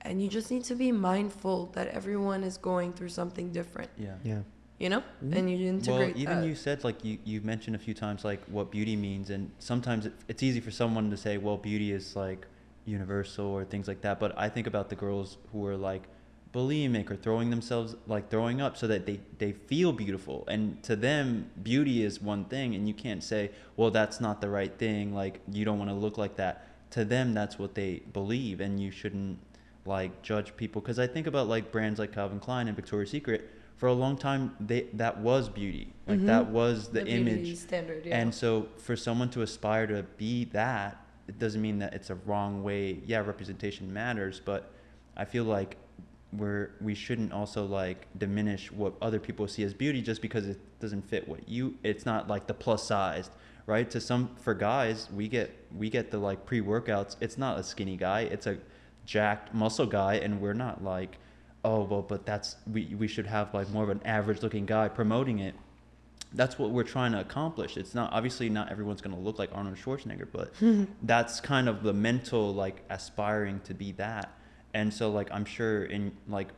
and 0.02 0.22
you 0.22 0.28
just 0.30 0.52
need 0.52 0.64
to 0.66 0.76
be 0.76 0.92
mindful 0.92 1.68
that 1.74 1.88
everyone 1.90 2.44
is 2.44 2.58
going 2.58 2.94
through 2.94 3.10
something 3.10 3.52
different. 3.52 3.90
Yeah. 3.98 4.16
Yeah. 4.24 4.40
You 4.80 4.90
know, 4.90 5.04
Mhm. 5.24 5.36
and 5.36 5.50
you 5.50 5.68
integrate. 5.68 6.14
Well, 6.14 6.22
even 6.22 6.42
that. 6.42 6.48
you 6.48 6.54
said 6.56 6.84
like 6.84 7.04
you 7.04 7.18
you 7.24 7.42
mentioned 7.42 7.76
a 7.76 7.80
few 7.80 7.96
times 7.96 8.24
like 8.24 8.42
what 8.46 8.70
beauty 8.72 8.96
means, 8.96 9.32
and 9.32 9.50
sometimes 9.58 10.06
it, 10.06 10.14
it's 10.28 10.44
easy 10.44 10.60
for 10.60 10.70
someone 10.72 11.10
to 11.10 11.18
say, 11.18 11.38
well, 11.40 11.58
beauty 11.58 11.92
is 11.92 12.16
like 12.16 12.46
universal 12.86 13.46
or 13.48 13.66
things 13.66 13.88
like 13.88 14.02
that. 14.02 14.20
But 14.20 14.38
I 14.38 14.50
think 14.50 14.68
about 14.68 14.90
the 14.90 14.96
girls 14.96 15.38
who 15.52 15.66
are 15.66 15.76
like 15.76 16.04
bulimic 16.58 17.12
or 17.12 17.16
throwing 17.16 17.50
themselves 17.52 17.96
like 18.08 18.30
throwing 18.32 18.60
up 18.62 18.76
so 18.76 18.88
that 18.88 19.06
they 19.06 19.20
they 19.38 19.52
feel 19.52 19.92
beautiful, 19.94 20.44
and 20.48 20.82
to 20.84 20.96
them, 20.96 21.50
beauty 21.62 22.04
is 22.04 22.20
one 22.22 22.46
thing, 22.46 22.74
and 22.76 22.88
you 22.88 22.94
can't 22.94 23.24
say, 23.24 23.52
well, 23.76 23.92
that's 23.92 24.20
not 24.20 24.42
the 24.42 24.50
right 24.50 24.76
thing. 24.80 25.14
Like 25.14 25.40
you 25.52 25.64
don't 25.66 25.78
want 25.78 25.92
to 25.92 25.96
look 25.96 26.18
like 26.18 26.36
that. 26.38 26.64
To 26.92 27.06
them, 27.06 27.34
that's 27.34 27.60
what 27.60 27.76
they 27.76 28.02
believe, 28.14 28.60
and 28.62 28.80
you 28.80 28.90
shouldn't 28.92 29.38
like 29.86 30.22
judge 30.24 30.56
people 30.58 30.82
because 30.82 31.00
I 31.00 31.08
think 31.08 31.28
about 31.28 31.48
like 31.48 31.72
brands 31.72 32.00
like 32.00 32.12
Calvin 32.12 32.40
Klein 32.40 32.68
and 32.68 32.76
Victoria's 32.76 33.12
Secret. 33.12 33.42
For 33.76 33.86
a 33.88 33.94
long 33.94 34.18
time, 34.18 34.56
they 34.60 34.82
that 34.94 35.20
was 35.20 35.50
beauty, 35.50 35.94
like 36.08 36.20
Mhm. 36.22 36.26
that 36.26 36.48
was 36.50 36.88
the, 36.90 37.02
The 37.04 37.08
image. 37.12 37.56
standard, 37.58 38.04
yeah. 38.08 38.20
And 38.20 38.34
so, 38.34 38.70
for 38.78 38.96
someone 38.96 39.30
to 39.36 39.44
aspire 39.44 39.86
to 39.86 40.02
be 40.18 40.46
that, 40.46 40.98
it 41.28 41.38
doesn't 41.38 41.62
mean 41.62 41.78
that 41.80 41.94
it's 41.94 42.10
a 42.10 42.16
wrong 42.26 42.64
way. 42.64 43.00
Yeah, 43.06 43.20
representation 43.20 43.94
matters, 43.94 44.42
but 44.44 44.72
I 45.16 45.26
feel 45.26 45.44
like 45.44 45.78
we're 46.34 46.72
we 46.82 46.94
shouldn't 46.94 47.32
also 47.32 47.66
like 47.66 48.06
diminish 48.18 48.72
what 48.72 48.94
other 49.02 49.20
people 49.20 49.48
see 49.48 49.64
as 49.64 49.74
beauty 49.74 50.02
just 50.02 50.22
because 50.22 50.48
it 50.48 50.60
doesn't 50.80 51.04
fit 51.08 51.28
what 51.28 51.48
you. 51.48 51.76
It's 51.84 52.06
not 52.06 52.28
like 52.28 52.48
the 52.48 52.54
plus 52.54 52.84
sized, 52.84 53.32
right? 53.66 53.90
To 53.90 54.02
some 54.02 54.36
for 54.36 54.54
guys, 54.54 55.08
we 55.12 55.28
get 55.28 55.52
we 55.76 55.90
get 55.90 56.12
the 56.12 56.18
like 56.18 56.46
pre 56.46 56.62
workouts. 56.62 57.16
It's 57.22 57.38
not 57.38 57.60
a 57.60 57.64
skinny 57.64 57.96
guy. 57.96 58.22
It's 58.22 58.46
a 58.46 58.58
jacked 59.06 59.54
muscle 59.54 59.86
guy, 59.86 60.16
and 60.16 60.42
we're 60.42 60.54
not 60.54 60.84
like, 60.84 61.18
oh 61.64 61.84
well, 61.84 62.02
but 62.02 62.26
that's 62.26 62.58
we 62.72 62.94
we 62.96 63.08
should 63.08 63.28
have 63.28 63.54
like 63.54 63.70
more 63.70 63.84
of 63.84 63.90
an 63.90 64.02
average 64.04 64.42
looking 64.42 64.66
guy 64.66 64.90
promoting 64.90 65.40
it. 65.40 65.56
That's 66.34 66.60
what 66.60 66.72
we're 66.72 66.84
trying 66.84 67.14
to 67.14 67.22
accomplish. 67.22 67.78
It's 67.78 67.96
not 67.96 68.12
obviously 68.12 68.50
not 68.50 68.70
everyone's 68.70 69.02
gonna 69.02 69.18
look 69.18 69.40
like 69.40 69.50
Arnold 69.54 69.78
Schwarzenegger, 69.78 70.28
but 70.30 70.52
that's 71.04 71.40
kind 71.40 71.70
of 71.70 71.84
the 71.84 71.94
mental 71.94 72.54
like 72.54 72.84
aspiring 72.90 73.62
to 73.62 73.74
be 73.74 73.94
that. 73.94 74.37
And 74.74 74.94
so 74.94 75.10
like 75.10 75.30
I'm 75.32 75.46
sure 75.46 75.86
in 75.86 76.12
like 76.28 76.50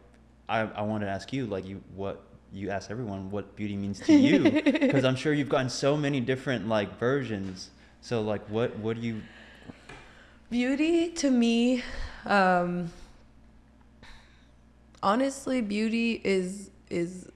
I 0.48 0.61
I 0.61 0.81
wanted 0.81 1.06
to 1.06 1.11
ask 1.11 1.31
you 1.31 1.45
like 1.45 1.65
you 1.65 1.81
what 1.95 2.23
you 2.52 2.69
ask 2.72 2.90
everyone 2.90 3.30
what 3.30 3.56
beauty 3.56 3.77
means 3.77 3.99
to 3.99 4.14
you 4.14 4.49
because 4.64 5.06
I'm 5.06 5.15
sure 5.15 5.34
you've 5.34 5.49
gotten 5.49 5.69
so 5.69 5.95
many 5.95 6.19
different 6.19 6.68
like 6.68 6.98
versions. 6.98 7.69
So 8.02 8.22
like 8.22 8.45
what 8.49 8.76
what 8.77 8.99
do 8.99 9.06
you 9.06 9.22
Beauty 10.49 11.10
to 11.10 11.30
me, 11.30 11.84
um, 12.26 12.91
honestly, 15.03 15.61
beauty 15.61 16.19
is 16.23 16.72
is 16.90 17.30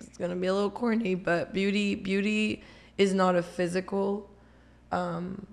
it's 0.00 0.16
gonna 0.16 0.34
be 0.34 0.46
a 0.46 0.54
little 0.54 0.70
corny, 0.70 1.14
but 1.14 1.52
beauty 1.52 1.94
beauty 1.94 2.62
is 2.96 3.12
not 3.12 3.36
a 3.36 3.42
physical 3.42 4.30
um, 4.92 5.46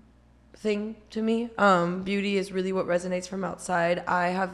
thing 0.65 0.95
to 1.15 1.21
me. 1.29 1.37
Um, 1.67 2.01
beauty 2.03 2.33
is 2.41 2.51
really 2.57 2.73
what 2.77 2.85
resonates 2.87 3.27
from 3.31 3.43
outside. 3.51 3.97
I 4.23 4.25
have 4.41 4.53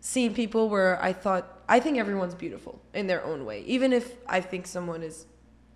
seen 0.00 0.32
people 0.42 0.68
where 0.74 0.92
I 1.08 1.12
thought 1.12 1.44
I 1.68 1.78
think 1.84 1.98
everyone's 1.98 2.34
beautiful 2.34 2.74
in 2.94 3.06
their 3.06 3.22
own 3.30 3.40
way, 3.48 3.58
even 3.76 3.92
if 3.92 4.04
I 4.36 4.40
think 4.50 4.66
someone 4.66 5.02
is 5.10 5.26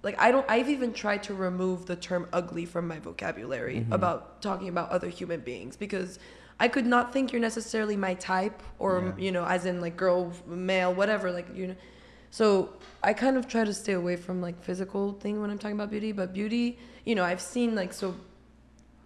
like 0.02 0.16
I 0.26 0.28
don't 0.32 0.46
I've 0.54 0.70
even 0.76 0.90
tried 1.02 1.22
to 1.28 1.34
remove 1.34 1.78
the 1.90 1.96
term 2.08 2.22
ugly 2.32 2.64
from 2.64 2.84
my 2.92 2.98
vocabulary 3.08 3.78
about 3.98 4.40
talking 4.48 4.68
about 4.74 4.86
other 4.96 5.10
human 5.20 5.40
beings 5.50 5.76
because 5.76 6.18
I 6.64 6.68
could 6.74 6.86
not 6.94 7.04
think 7.12 7.24
you're 7.32 7.46
necessarily 7.50 7.96
my 8.08 8.14
type 8.14 8.58
or 8.78 8.92
Yeah. 9.02 9.24
you 9.24 9.32
know 9.36 9.44
as 9.56 9.62
in 9.70 9.76
like 9.86 9.96
girl 10.04 10.20
male 10.46 10.92
whatever 11.00 11.26
like 11.38 11.48
you 11.60 11.66
know 11.68 11.76
so 12.40 12.46
I 13.02 13.12
kind 13.24 13.36
of 13.38 13.44
try 13.54 13.62
to 13.70 13.74
stay 13.84 13.94
away 14.02 14.16
from 14.24 14.36
like 14.46 14.56
physical 14.68 15.04
thing 15.22 15.34
when 15.40 15.50
I'm 15.52 15.58
talking 15.62 15.78
about 15.80 15.90
beauty 15.96 16.12
but 16.20 16.28
beauty 16.40 16.66
you 17.08 17.14
know 17.16 17.24
I've 17.30 17.44
seen 17.54 17.74
like 17.82 17.92
so 18.02 18.08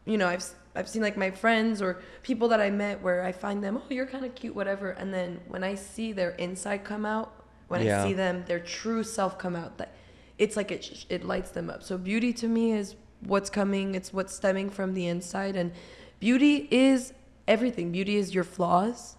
you 0.04 0.18
know, 0.18 0.28
I've 0.28 0.44
I've 0.76 0.88
seen 0.88 1.02
like 1.02 1.16
my 1.16 1.30
friends 1.30 1.80
or 1.80 2.02
people 2.22 2.48
that 2.48 2.60
I 2.60 2.68
met 2.70 3.00
where 3.00 3.22
I 3.24 3.30
find 3.30 3.62
them, 3.62 3.78
oh, 3.78 3.86
you're 3.90 4.06
kind 4.06 4.24
of 4.24 4.34
cute, 4.34 4.54
whatever, 4.54 4.90
and 4.90 5.14
then 5.14 5.40
when 5.48 5.62
I 5.62 5.76
see 5.76 6.12
their 6.12 6.30
inside 6.30 6.84
come 6.84 7.06
out, 7.06 7.44
when 7.68 7.82
Yeah. 7.82 8.02
I 8.02 8.06
see 8.08 8.12
them, 8.12 8.44
their 8.46 8.58
true 8.58 9.04
self 9.04 9.38
come 9.38 9.54
out, 9.54 9.78
that 9.78 9.94
it's 10.38 10.56
like 10.56 10.70
it 10.72 11.06
it 11.08 11.24
lights 11.24 11.50
them 11.50 11.70
up. 11.70 11.82
So 11.82 11.96
beauty 11.96 12.32
to 12.34 12.48
me 12.48 12.72
is 12.72 12.96
what's 13.20 13.50
coming, 13.50 13.94
it's 13.94 14.12
what's 14.12 14.34
stemming 14.34 14.70
from 14.70 14.94
the 14.94 15.06
inside, 15.06 15.54
and 15.56 15.72
beauty 16.18 16.68
is 16.70 17.12
everything. 17.46 17.92
Beauty 17.92 18.16
is 18.16 18.34
your 18.34 18.44
flaws. 18.44 19.16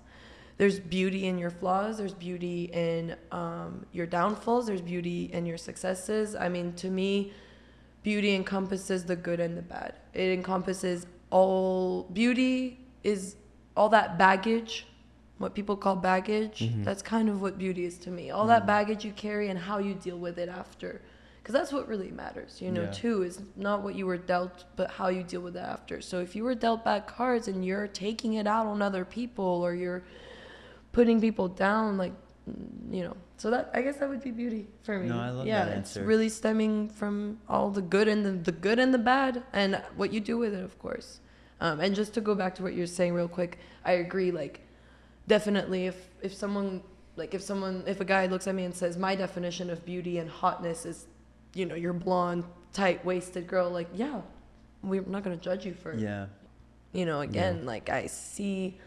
There's 0.58 0.80
beauty 0.80 1.28
in 1.28 1.38
your 1.38 1.50
flaws. 1.52 1.98
There's 1.98 2.14
beauty 2.14 2.70
in 2.72 3.16
um, 3.32 3.86
your 3.92 4.06
downfalls. 4.06 4.68
There's 4.68 4.82
beauty 4.82 5.30
in 5.34 5.46
your 5.46 5.58
successes. 5.58 6.34
I 6.36 6.48
mean, 6.48 6.74
to 6.74 6.90
me, 6.90 7.34
beauty 8.06 8.36
encompasses 8.36 9.04
the 9.04 9.16
good 9.16 9.40
and 9.40 9.58
the 9.58 9.64
bad. 9.64 9.96
It 10.14 10.30
encompasses 10.32 11.08
all 11.32 12.04
beauty 12.14 12.80
is 13.04 13.36
all 13.76 13.90
that 13.90 14.20
baggage, 14.20 14.86
what 15.40 15.56
people 15.56 15.76
call 15.76 15.96
baggage. 15.96 16.60
Mm-hmm. 16.60 16.84
That's 16.84 17.02
kind 17.02 17.28
of 17.30 17.42
what 17.42 17.58
beauty 17.58 17.84
is 17.84 17.98
to 18.06 18.12
me. 18.12 18.30
All 18.30 18.46
that 18.46 18.68
baggage 18.68 19.04
you 19.04 19.12
carry 19.12 19.50
and 19.50 19.58
how 19.58 19.80
you 19.80 19.96
deal 19.96 20.20
with 20.20 20.38
it 20.38 20.50
after. 20.50 21.02
Because 21.42 21.54
that's 21.54 21.74
what 21.74 21.88
really 21.88 22.12
matters, 22.12 22.62
you 22.62 22.72
know, 22.72 22.84
Yeah. 22.84 22.92
too, 22.92 23.24
is 23.24 23.42
not 23.56 23.82
what 23.82 23.96
you 23.96 24.06
were 24.06 24.18
dealt, 24.18 24.66
but 24.76 24.92
how 24.92 25.08
you 25.08 25.24
deal 25.24 25.42
with 25.42 25.56
it 25.58 25.68
after. 25.76 26.00
So 26.00 26.20
if 26.20 26.36
you 26.36 26.44
were 26.44 26.56
dealt 26.56 26.86
bad 26.86 27.08
cards 27.08 27.48
and 27.48 27.66
you're 27.66 27.88
taking 27.88 28.34
it 28.34 28.46
out 28.46 28.68
on 28.68 28.84
other 28.84 29.04
people 29.04 29.46
or 29.66 29.74
you're 29.74 30.04
putting 30.92 31.20
people 31.20 31.48
down, 31.48 31.98
like, 31.98 32.14
you 32.92 33.04
know, 33.04 33.16
so 33.38 33.50
that 33.52 33.72
I 33.74 33.82
guess 33.82 33.98
that 33.98 34.10
would 34.10 34.24
be 34.24 34.32
beauty 34.32 34.68
for 34.84 35.00
me. 35.00 35.10
No, 35.10 35.20
I 35.20 35.30
love 35.30 35.48
yeah, 35.48 35.66
that 35.66 35.78
it's 35.78 35.98
really 35.98 36.30
stemming 36.30 36.90
from 36.90 37.40
all 37.50 37.70
the 37.72 37.82
good 37.82 38.08
and 38.08 38.26
the, 38.26 38.32
the 38.32 38.52
good 38.52 38.80
and 38.80 38.94
the 38.94 39.00
bad, 39.00 39.44
and 39.54 39.82
what 39.96 40.14
you 40.14 40.20
do 40.20 40.38
with 40.38 40.54
it, 40.54 40.64
of 40.64 40.78
course. 40.80 41.20
Um, 41.62 41.80
and 41.80 41.96
just 41.96 42.14
to 42.16 42.22
go 42.22 42.36
back 42.36 42.56
to 42.56 42.64
what 42.64 42.74
you're 42.74 42.88
saying 42.88 43.14
real 43.14 43.28
quick, 43.28 43.60
I 43.84 43.94
agree. 43.94 44.32
Like, 44.32 44.62
definitely, 45.28 45.88
if 45.88 46.10
if 46.22 46.34
someone 46.34 46.84
like 47.16 47.34
if 47.34 47.42
someone 47.42 47.84
if 47.88 48.00
a 48.00 48.06
guy 48.06 48.28
looks 48.28 48.48
at 48.48 48.56
me 48.56 48.66
and 48.66 48.76
says 48.76 48.98
my 48.98 49.16
definition 49.16 49.70
of 49.70 49.84
beauty 49.86 50.20
and 50.20 50.30
hotness 50.30 50.86
is, 50.86 51.08
you 51.54 51.66
know, 51.66 51.76
you're 51.76 51.94
blonde, 51.94 52.44
tight 52.74 53.04
waisted 53.04 53.48
girl, 53.48 53.70
like 53.70 53.90
yeah, 53.94 54.22
we're 54.86 55.02
not 55.02 55.24
gonna 55.24 55.36
judge 55.36 55.66
you 55.66 55.74
for 55.74 55.94
yeah 55.96 56.28
you 56.94 57.06
know 57.06 57.22
again 57.22 57.66
like 57.66 57.90
i 57.90 58.06
see 58.06 58.78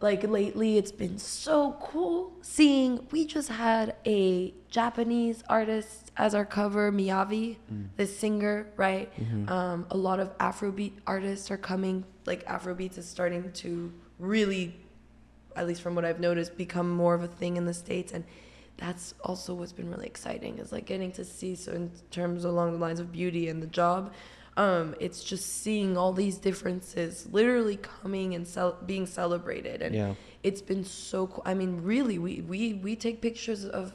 like 0.00 0.22
lately 0.24 0.76
it's 0.76 0.92
been 0.92 1.18
so 1.18 1.76
cool 1.80 2.32
seeing 2.42 3.06
we 3.12 3.24
just 3.24 3.48
had 3.48 3.94
a 4.06 4.52
japanese 4.70 5.42
artist 5.48 6.10
as 6.18 6.34
our 6.34 6.44
cover 6.44 6.92
miyavi 6.92 7.56
this 7.96 8.16
singer 8.18 8.66
right? 8.76 9.10
Um, 9.48 9.86
a 9.90 9.96
lot 9.96 10.20
of 10.20 10.36
afrobeat 10.38 10.92
artists 11.06 11.50
are 11.50 11.56
coming 11.56 12.04
like 12.26 12.44
afrobeats 12.46 12.98
is 12.98 13.08
starting 13.08 13.50
to 13.52 13.92
really 14.18 14.74
at 15.54 15.66
least 15.66 15.80
from 15.80 15.94
what 15.94 16.04
i've 16.04 16.20
noticed 16.20 16.56
become 16.58 16.90
more 16.90 17.14
of 17.14 17.22
a 17.22 17.28
thing 17.28 17.56
in 17.56 17.64
the 17.64 17.74
states 17.74 18.12
and 18.12 18.24
that's 18.76 19.14
also 19.24 19.54
what's 19.54 19.72
been 19.72 19.90
really 19.90 20.06
exciting 20.06 20.58
is 20.58 20.70
like 20.72 20.84
getting 20.84 21.10
to 21.12 21.24
see 21.24 21.54
so 21.54 21.72
in 21.72 21.90
terms 22.10 22.44
along 22.44 22.72
the 22.72 22.78
lines 22.78 23.00
of 23.00 23.10
beauty 23.10 23.48
and 23.48 23.62
the 23.62 23.66
job 23.66 24.12
um, 24.56 24.94
it's 25.00 25.22
just 25.22 25.62
seeing 25.62 25.96
all 25.96 26.12
these 26.12 26.38
differences 26.38 27.28
literally 27.30 27.76
coming 27.76 28.34
and 28.34 28.46
cel- 28.46 28.78
being 28.86 29.06
celebrated. 29.06 29.82
And 29.82 29.94
Yeah. 29.94 30.14
it's 30.42 30.62
been 30.62 30.84
so 30.84 31.26
cool. 31.26 31.42
I 31.44 31.54
mean 31.54 31.82
really 31.82 32.18
we, 32.18 32.40
we 32.40 32.74
we 32.74 32.96
take 32.96 33.20
pictures 33.20 33.64
of 33.64 33.92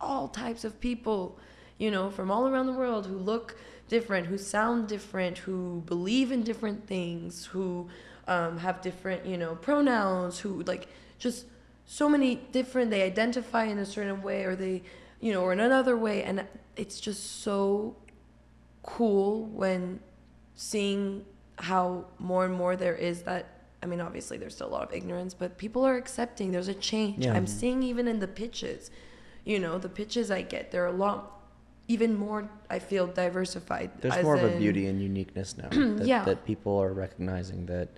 all 0.00 0.28
types 0.28 0.64
of 0.64 0.80
people 0.80 1.36
you 1.76 1.90
know 1.90 2.10
from 2.10 2.30
all 2.30 2.46
around 2.46 2.66
the 2.66 2.72
world 2.72 3.06
who 3.06 3.16
look 3.16 3.56
different 3.88 4.26
who 4.28 4.38
sound 4.38 4.86
different 4.86 5.38
who 5.38 5.82
believe 5.86 6.30
in 6.30 6.42
different 6.42 6.86
things 6.86 7.46
who 7.46 7.88
um, 8.28 8.58
have 8.58 8.80
different 8.80 9.26
you 9.26 9.36
know 9.36 9.56
pronouns 9.56 10.38
who 10.38 10.62
like 10.64 10.86
just 11.18 11.46
so 11.86 12.08
many 12.08 12.36
different 12.52 12.90
they 12.90 13.02
identify 13.02 13.64
in 13.64 13.78
a 13.78 13.86
certain 13.86 14.22
way 14.22 14.44
or 14.44 14.54
they 14.54 14.82
you 15.20 15.32
know 15.32 15.42
or 15.42 15.52
in 15.52 15.60
another 15.60 15.96
way. 15.96 16.22
And 16.22 16.46
it's 16.76 17.00
just 17.00 17.42
so 17.42 17.96
cool 18.96 19.44
when 19.62 20.00
seeing 20.54 21.24
how 21.58 22.06
more 22.18 22.44
and 22.46 22.54
more 22.54 22.74
there 22.74 22.94
is 22.94 23.22
that 23.22 23.44
I 23.82 23.86
mean 23.86 24.00
obviously 24.00 24.38
there's 24.38 24.54
still 24.54 24.68
a 24.68 24.74
lot 24.78 24.84
of 24.88 24.94
ignorance 24.94 25.34
but 25.34 25.58
people 25.58 25.84
are 25.84 25.96
accepting 25.96 26.52
there's 26.52 26.68
a 26.68 26.74
change 26.90 27.26
Yeah. 27.26 27.34
I'm 27.34 27.46
seeing 27.46 27.82
even 27.82 28.08
in 28.08 28.18
the 28.18 28.28
pitches 28.28 28.90
you 29.44 29.58
know 29.58 29.76
the 29.78 29.90
pitches 30.00 30.30
I 30.30 30.40
get 30.40 30.70
they're 30.70 30.86
a 30.86 30.92
lot 31.06 31.20
even 31.86 32.14
more 32.14 32.48
I 32.70 32.78
feel 32.78 33.06
diversified 33.06 33.90
There's 34.00 34.22
more 34.24 34.36
of 34.36 34.44
a 34.44 34.56
beauty 34.56 34.86
and 34.86 35.00
uniqueness 35.02 35.56
now. 35.58 35.68
that, 35.98 36.06
Yeah. 36.06 36.24
that 36.24 36.44
people 36.46 36.78
are 36.78 36.92
recognizing 36.92 37.66
that 37.66 37.88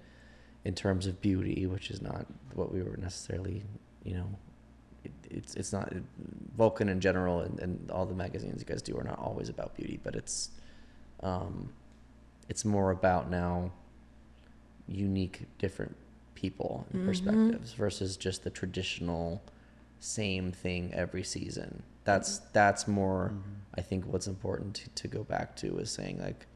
in 0.65 0.75
terms 0.75 1.07
of 1.07 1.21
beauty, 1.21 1.67
which 1.67 1.91
is 1.91 2.01
not 2.03 2.27
what 2.55 2.73
we 2.75 2.83
were 2.83 2.97
necessarily, 2.99 3.63
you 4.05 4.15
know, 4.15 4.29
it, 5.05 5.13
it's 5.39 5.55
it's 5.55 5.73
not 5.73 5.93
Vulkan 6.59 6.89
in 6.95 7.01
general 7.01 7.41
and, 7.41 7.59
and 7.61 7.91
all 7.91 8.07
the 8.07 8.15
magazines 8.15 8.61
you 8.61 8.67
guys 8.67 8.83
do 8.83 8.97
are 8.99 9.03
not 9.13 9.19
always 9.19 9.49
about 9.49 9.75
beauty, 9.77 9.99
but 10.05 10.15
it's 10.15 10.51
um, 11.23 11.73
it's 12.49 12.65
more 12.65 12.91
about 12.91 13.31
now 13.31 13.71
unique, 14.89 15.43
different 15.59 15.97
people 16.35 16.87
Mm-hmm. 16.89 16.97
and 16.99 17.07
perspectives 17.07 17.73
versus 17.75 18.17
just 18.17 18.45
the 18.45 18.51
traditional 18.51 19.43
same 19.99 20.53
thing 20.53 20.91
every 20.95 21.23
season. 21.23 21.83
That's 22.05 22.39
that's 22.53 22.89
more 22.89 23.33
I 23.75 23.83
think 23.83 24.07
what's 24.07 24.27
important 24.27 24.75
to, 24.77 24.89
to 25.03 25.09
go 25.09 25.23
back 25.23 25.55
to 25.57 25.79
is 25.79 25.91
saying 25.91 26.21
like 26.21 26.47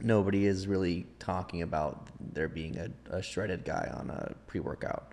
nobody 0.00 0.46
is 0.46 0.66
really 0.66 1.06
talking 1.18 1.62
about 1.62 2.08
there 2.20 2.48
being 2.48 2.78
a, 2.78 3.16
a 3.16 3.22
shredded 3.22 3.64
guy 3.64 3.92
on 3.94 4.10
a 4.10 4.32
pre-workout 4.46 5.12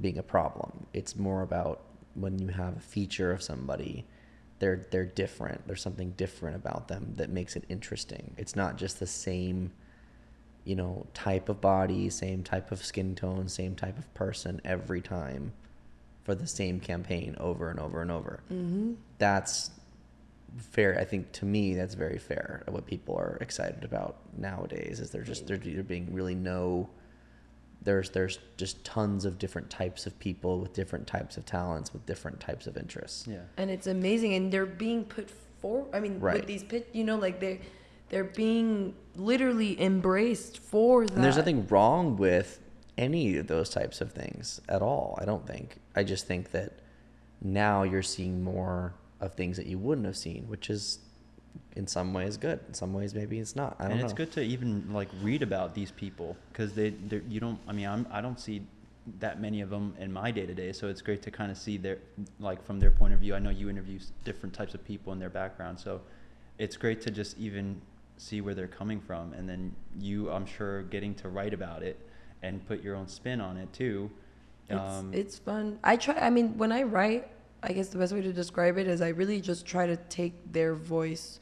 being 0.00 0.18
a 0.18 0.22
problem. 0.22 0.86
It's 0.92 1.14
more 1.16 1.42
about 1.42 1.82
when 2.14 2.38
you 2.38 2.48
have 2.48 2.76
a 2.76 2.80
feature 2.80 3.32
of 3.32 3.42
somebody, 3.42 4.06
they're 4.64 4.86
they're 4.90 5.04
different. 5.04 5.66
There's 5.66 5.82
something 5.82 6.12
different 6.12 6.56
about 6.56 6.88
them 6.88 7.12
that 7.16 7.28
makes 7.28 7.54
it 7.54 7.64
interesting. 7.68 8.34
It's 8.38 8.56
not 8.56 8.78
just 8.78 8.98
the 8.98 9.06
same, 9.06 9.72
you 10.64 10.74
know, 10.74 11.06
type 11.12 11.50
of 11.50 11.60
body, 11.60 12.08
same 12.08 12.42
type 12.42 12.72
of 12.72 12.82
skin 12.82 13.14
tone, 13.14 13.50
same 13.50 13.74
type 13.74 13.98
of 13.98 14.12
person 14.14 14.62
every 14.64 15.02
time 15.02 15.52
for 16.22 16.34
the 16.34 16.46
same 16.46 16.80
campaign 16.80 17.36
over 17.38 17.68
and 17.68 17.78
over 17.78 18.00
and 18.00 18.10
over. 18.10 18.40
Mm-hmm. 18.50 18.94
That's 19.18 19.70
fair. 20.56 20.98
I 20.98 21.04
think 21.04 21.30
to 21.32 21.44
me 21.44 21.74
that's 21.74 21.94
very 21.94 22.18
fair. 22.18 22.62
What 22.66 22.86
people 22.86 23.16
are 23.18 23.36
excited 23.42 23.84
about 23.84 24.16
nowadays 24.34 24.98
is 24.98 25.10
they're 25.10 25.24
just 25.24 25.46
they're, 25.46 25.58
there 25.58 25.82
being 25.82 26.14
really 26.14 26.34
no 26.34 26.88
there's 27.84 28.10
there's 28.10 28.38
just 28.56 28.84
tons 28.84 29.24
of 29.24 29.38
different 29.38 29.68
types 29.70 30.06
of 30.06 30.18
people 30.18 30.58
with 30.60 30.72
different 30.72 31.06
types 31.06 31.36
of 31.36 31.44
talents 31.46 31.92
with 31.92 32.04
different 32.06 32.40
types 32.40 32.66
of 32.66 32.76
interests. 32.76 33.26
Yeah. 33.26 33.40
and 33.56 33.70
it's 33.70 33.86
amazing 33.86 34.34
and 34.34 34.50
they're 34.52 34.66
being 34.66 35.04
put 35.04 35.30
for 35.60 35.86
i 35.92 36.00
mean 36.00 36.18
Right. 36.20 36.36
with 36.36 36.46
these 36.46 36.62
pit 36.62 36.88
you 36.92 37.04
know 37.04 37.16
like 37.16 37.40
they 37.40 37.60
they're 38.10 38.24
being 38.24 38.94
literally 39.16 39.80
embraced 39.80 40.58
for 40.58 41.06
that 41.06 41.14
And 41.14 41.24
there's 41.24 41.36
nothing 41.36 41.66
wrong 41.68 42.16
with 42.16 42.60
any 42.96 43.36
of 43.38 43.46
those 43.48 43.70
types 43.70 44.00
of 44.00 44.12
things 44.12 44.60
at 44.68 44.82
all. 44.82 45.18
I 45.20 45.24
don't 45.24 45.44
think. 45.46 45.78
I 45.96 46.04
just 46.04 46.26
think 46.28 46.52
that 46.52 46.74
now 47.40 47.82
you're 47.82 48.02
seeing 48.02 48.44
more 48.44 48.94
of 49.20 49.34
things 49.34 49.56
that 49.56 49.66
you 49.66 49.78
wouldn't 49.78 50.06
have 50.06 50.16
seen, 50.16 50.44
which 50.48 50.70
is 50.70 51.00
in 51.76 51.86
some 51.86 52.12
ways 52.12 52.36
good. 52.36 52.60
In 52.68 52.74
some 52.74 52.92
ways 52.92 53.14
maybe 53.14 53.38
it's 53.38 53.56
not. 53.56 53.76
I 53.78 53.84
don't 53.84 53.88
know. 53.88 53.92
and 53.92 54.00
know. 54.00 54.04
it's 54.06 54.14
good 54.14 54.32
to 54.32 54.42
even 54.42 54.92
like 54.92 55.08
read 55.22 55.42
about 55.42 55.74
these 55.74 55.90
people 55.90 56.36
because 56.52 56.72
they 56.74 56.94
you 57.28 57.40
don't 57.40 57.58
i 57.68 57.72
mean 57.72 57.86
I'm, 57.86 58.06
i 58.10 58.20
don't 58.20 58.38
see 58.38 58.62
that 59.20 59.40
many 59.40 59.60
of 59.60 59.70
them 59.70 59.94
in 59.98 60.12
my 60.12 60.30
day 60.30 60.46
to 60.46 60.54
day 60.54 60.72
so 60.72 60.88
it's 60.88 61.02
great 61.02 61.22
to 61.22 61.30
kind 61.30 61.50
of 61.50 61.58
see 61.58 61.76
their 61.76 61.98
like 62.40 62.64
from 62.64 62.80
their 62.80 62.90
point 62.90 63.12
of 63.12 63.20
view 63.20 63.34
i 63.34 63.38
know 63.38 63.50
you 63.50 63.68
interview 63.68 63.98
different 64.24 64.54
types 64.54 64.74
of 64.74 64.84
people 64.84 65.12
and 65.12 65.20
their 65.20 65.30
background 65.30 65.78
so 65.78 66.00
it's 66.58 66.76
great 66.76 67.00
to 67.02 67.10
just 67.10 67.36
even 67.38 67.80
see 68.16 68.40
where 68.40 68.54
they're 68.54 68.66
coming 68.66 69.00
from 69.00 69.32
and 69.34 69.48
then 69.48 69.74
you 69.98 70.30
i'm 70.30 70.46
sure 70.46 70.82
getting 70.84 71.14
to 71.14 71.28
write 71.28 71.52
about 71.52 71.82
it 71.82 71.98
and 72.42 72.66
put 72.66 72.82
your 72.82 72.94
own 72.94 73.08
spin 73.08 73.40
on 73.40 73.56
it 73.56 73.70
too 73.72 74.10
it's, 74.70 74.80
um, 74.80 75.12
it's 75.12 75.38
fun 75.38 75.78
i 75.84 75.96
try 75.96 76.14
i 76.14 76.30
mean 76.30 76.56
when 76.56 76.72
i 76.72 76.82
write 76.82 77.28
i 77.64 77.72
guess 77.72 77.88
the 77.88 77.98
best 77.98 78.12
way 78.12 78.20
to 78.20 78.32
describe 78.32 78.78
it 78.78 78.86
is 78.86 79.00
i 79.00 79.08
really 79.08 79.40
just 79.40 79.64
try 79.66 79.86
to 79.86 79.96
take 80.08 80.32
their 80.52 80.74
voice 80.74 81.40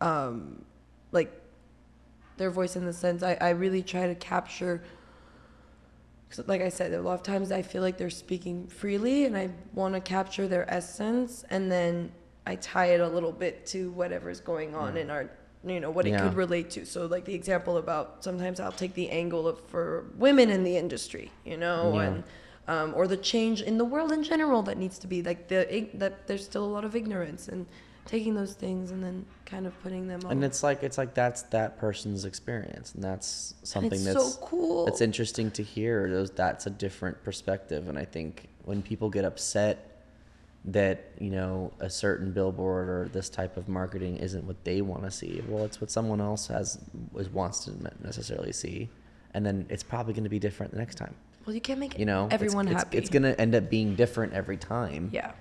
um 0.00 0.64
like 1.12 1.30
their 2.36 2.50
voice 2.50 2.76
in 2.76 2.84
the 2.84 2.92
sense 2.92 3.22
i, 3.22 3.36
I 3.40 3.50
really 3.50 3.82
try 3.82 4.06
to 4.06 4.14
capture 4.14 4.82
'cause 6.30 6.46
like 6.48 6.60
i 6.62 6.68
said 6.68 6.92
a 6.92 7.00
lot 7.02 7.14
of 7.14 7.22
times 7.22 7.50
i 7.52 7.62
feel 7.62 7.82
like 7.82 7.98
they're 7.98 8.10
speaking 8.10 8.66
freely 8.66 9.24
and 9.24 9.36
i 9.36 9.50
want 9.74 9.94
to 9.94 10.00
capture 10.00 10.46
their 10.48 10.68
essence 10.72 11.44
and 11.50 11.70
then 11.70 12.10
i 12.46 12.56
tie 12.56 12.86
it 12.86 13.00
a 13.00 13.08
little 13.08 13.32
bit 13.32 13.66
to 13.66 13.90
whatever's 13.92 14.40
going 14.40 14.74
on 14.74 14.96
in 14.96 15.10
our 15.10 15.30
you 15.64 15.80
know 15.80 15.90
what 15.90 16.06
it 16.06 16.10
Yeah. 16.10 16.22
could 16.22 16.34
relate 16.34 16.70
to 16.70 16.84
so 16.84 17.06
like 17.06 17.24
the 17.24 17.34
example 17.34 17.78
about 17.78 18.22
sometimes 18.22 18.60
i'll 18.60 18.70
take 18.72 18.94
the 18.94 19.08
angle 19.10 19.48
of 19.48 19.58
for 19.68 20.04
women 20.16 20.50
in 20.50 20.62
the 20.62 20.76
industry 20.76 21.30
you 21.44 21.56
know 21.56 21.92
Yeah. 21.94 22.02
and 22.02 22.24
um, 22.68 22.92
or 22.96 23.06
the 23.06 23.16
change 23.16 23.62
in 23.62 23.78
the 23.78 23.84
world 23.84 24.12
in 24.12 24.22
general 24.22 24.62
that 24.62 24.76
needs 24.76 24.98
to 24.98 25.06
be 25.06 25.22
like 25.22 25.48
the 25.48 25.88
that 25.94 26.26
there's 26.26 26.44
still 26.44 26.64
a 26.64 26.66
lot 26.66 26.84
of 26.84 26.96
ignorance 26.96 27.48
and 27.48 27.66
taking 28.06 28.34
those 28.34 28.54
things 28.54 28.92
and 28.92 29.02
then 29.02 29.26
kind 29.44 29.66
of 29.66 29.82
putting 29.82 30.06
them 30.06 30.20
on 30.24 30.30
and 30.30 30.44
it's 30.44 30.62
like 30.62 30.82
it's 30.82 30.96
like 30.96 31.12
that's 31.14 31.42
that 31.42 31.78
person's 31.78 32.24
experience 32.24 32.94
and 32.94 33.02
that's 33.02 33.54
something 33.62 33.92
it's 33.92 34.04
that's 34.04 34.34
so 34.34 34.40
cool. 34.40 34.84
that's 34.86 35.00
interesting 35.00 35.50
to 35.50 35.62
hear. 35.62 36.08
Those 36.08 36.30
that's 36.30 36.66
a 36.66 36.70
different 36.70 37.22
perspective. 37.22 37.88
And 37.88 37.98
i 37.98 38.04
think 38.04 38.48
when 38.64 38.82
people 38.82 39.10
get 39.10 39.24
upset 39.24 40.02
that 40.64 41.12
you 41.20 41.30
know 41.30 41.72
a 41.78 41.88
certain 41.88 42.32
billboard 42.32 42.88
or 42.88 43.08
this 43.12 43.28
type 43.28 43.56
of 43.56 43.68
marketing 43.68 44.16
isn't 44.16 44.44
what 44.44 44.64
they 44.64 44.80
want 44.80 45.04
to 45.04 45.10
see 45.12 45.40
well 45.46 45.64
it's 45.64 45.80
what 45.80 45.92
someone 45.92 46.20
else 46.20 46.48
has 46.48 46.80
is 47.16 47.28
wants 47.28 47.64
to 47.64 47.72
necessarily 48.02 48.52
see. 48.52 48.88
And 49.34 49.44
then 49.44 49.66
it's 49.68 49.82
probably 49.82 50.14
going 50.14 50.24
to 50.24 50.30
be 50.30 50.38
different 50.38 50.72
the 50.72 50.78
next 50.78 50.94
time 50.94 51.14
well 51.46 51.54
you 51.54 51.60
can't 51.60 51.78
make 51.78 51.98
you 51.98 52.04
know 52.04 52.28
everyone 52.30 52.68
it's, 52.68 52.82
happy. 52.82 52.98
it's 52.98 53.08
going 53.08 53.22
to 53.22 53.40
end 53.40 53.54
up 53.54 53.70
being 53.70 53.94
different 53.94 54.32
every 54.32 54.56
time. 54.56 55.10
Yeah. 55.12 55.32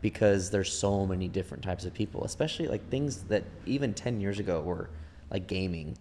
Because 0.00 0.50
there's 0.50 0.70
so 0.70 1.06
many 1.06 1.28
different 1.28 1.62
types 1.62 1.86
of 1.86 1.94
people, 1.94 2.24
especially 2.24 2.68
like 2.68 2.86
things 2.90 3.22
that 3.24 3.44
even 3.64 3.94
10 3.94 4.20
years 4.20 4.38
ago 4.38 4.60
were 4.60 4.90
like 5.30 5.46
gaming 5.46 5.96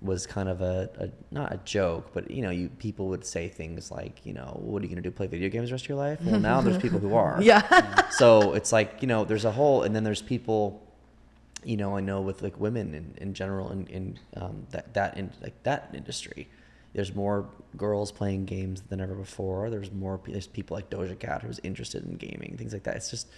was 0.00 0.24
kind 0.24 0.48
of 0.48 0.60
a, 0.60 0.88
a 0.98 1.08
not 1.32 1.52
a 1.52 1.56
joke, 1.64 2.10
but 2.14 2.30
you 2.30 2.42
know, 2.42 2.50
you 2.50 2.68
people 2.78 3.08
would 3.08 3.24
say 3.26 3.48
things 3.48 3.90
like, 3.90 4.24
you 4.24 4.32
know, 4.32 4.60
what 4.62 4.80
are 4.80 4.84
you 4.84 4.88
going 4.88 5.02
to 5.02 5.08
do 5.08 5.10
play 5.10 5.26
video 5.26 5.48
games 5.48 5.70
the 5.70 5.74
rest 5.74 5.86
of 5.86 5.88
your 5.88 5.98
life? 5.98 6.20
Well, 6.22 6.38
now 6.38 6.60
there's 6.60 6.78
people 6.78 7.00
who 7.00 7.14
are. 7.16 7.38
yeah. 7.42 8.08
So 8.10 8.52
it's 8.52 8.70
like, 8.70 8.98
you 9.00 9.08
know, 9.08 9.24
there's 9.24 9.44
a 9.44 9.50
whole 9.50 9.82
and 9.82 9.96
then 9.96 10.04
there's 10.04 10.22
people 10.22 10.80
you 11.64 11.76
know, 11.76 11.96
I 11.96 12.00
know 12.00 12.20
with 12.20 12.40
like 12.42 12.58
women 12.60 12.94
in, 12.94 13.14
in 13.18 13.34
general 13.34 13.70
in, 13.72 13.86
in 13.88 14.18
um, 14.36 14.66
that 14.70 14.94
that 14.94 15.16
in 15.16 15.32
like 15.42 15.60
that 15.64 15.90
industry, 15.92 16.48
there's 16.98 17.14
more 17.14 17.48
girls 17.76 18.10
playing 18.10 18.44
games 18.44 18.82
than 18.88 19.00
ever 19.00 19.14
before. 19.14 19.70
There's 19.70 19.92
more 19.92 20.18
there's 20.26 20.48
people 20.48 20.76
like 20.76 20.90
Doja 20.90 21.16
Cat 21.16 21.42
who's 21.42 21.60
interested 21.62 22.04
in 22.04 22.16
gaming, 22.16 22.56
things 22.58 22.72
like 22.72 22.82
that. 22.82 22.96
It's 22.96 23.08
just, 23.08 23.28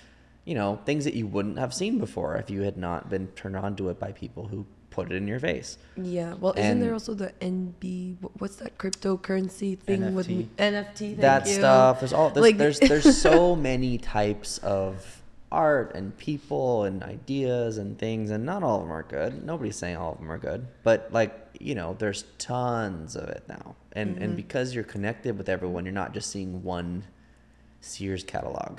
you 0.47 0.55
know, 0.55 0.81
things 0.86 1.05
that 1.05 1.12
you 1.12 1.26
wouldn't 1.26 1.59
have 1.59 1.75
seen 1.75 1.99
before 1.99 2.36
if 2.36 2.49
you 2.49 2.62
had 2.62 2.78
not 2.78 3.10
been 3.10 3.26
turned 3.41 3.57
on 3.57 3.76
to 3.76 3.91
it 3.91 4.01
by 4.01 4.12
people 4.12 4.47
who 4.47 4.65
put 4.89 5.12
it 5.12 5.15
in 5.15 5.28
your 5.28 5.39
face. 5.39 5.78
yeah 5.97 6.34
well 6.41 6.52
isn't 6.57 6.81
there 6.81 6.93
also 6.94 7.15
the 7.15 7.33
nb 7.41 8.17
what's 8.39 8.57
that 8.57 8.76
cryptocurrency 8.76 9.78
thing 9.78 10.15
with 10.15 10.26
NFT. 10.26 10.49
nft 10.59 10.97
thank 10.99 11.17
that 11.18 11.47
you. 11.47 11.52
stuff. 11.55 12.01
There's 12.01 12.12
all 12.12 12.31
there's, 12.31 12.43
Like- 12.43 12.57
there's 12.57 12.81
there's 12.81 13.17
so 13.31 13.55
many 13.55 13.99
types 13.99 14.59
of 14.59 15.19
art 15.53 15.95
and 15.95 16.17
people 16.17 16.85
and 16.85 17.03
ideas 17.03 17.79
and 17.79 17.99
things, 17.99 18.31
and 18.31 18.45
not 18.45 18.62
all 18.62 18.77
of 18.77 18.83
them 18.83 18.93
are 18.93 19.03
good. 19.03 19.45
Nobody's 19.45 19.77
saying 19.77 19.97
all 19.97 20.12
of 20.12 20.19
them 20.19 20.31
are 20.31 20.39
good, 20.39 20.67
but 20.85 21.09
like 21.12 21.37
you 21.59 21.75
know, 21.75 21.95
there's 21.99 22.25
tons 22.39 23.17
of 23.17 23.29
it 23.29 23.43
now, 23.49 23.75
and 23.93 24.15
Mm-hmm. 24.15 24.23
and 24.23 24.37
because 24.37 24.75
you're 24.75 24.85
connected 24.85 25.37
with 25.37 25.49
everyone, 25.49 25.85
you're 25.85 25.93
not 25.93 26.15
just 26.15 26.31
seeing 26.31 26.62
one 26.62 27.05
Sears 27.81 28.23
catalog 28.25 28.79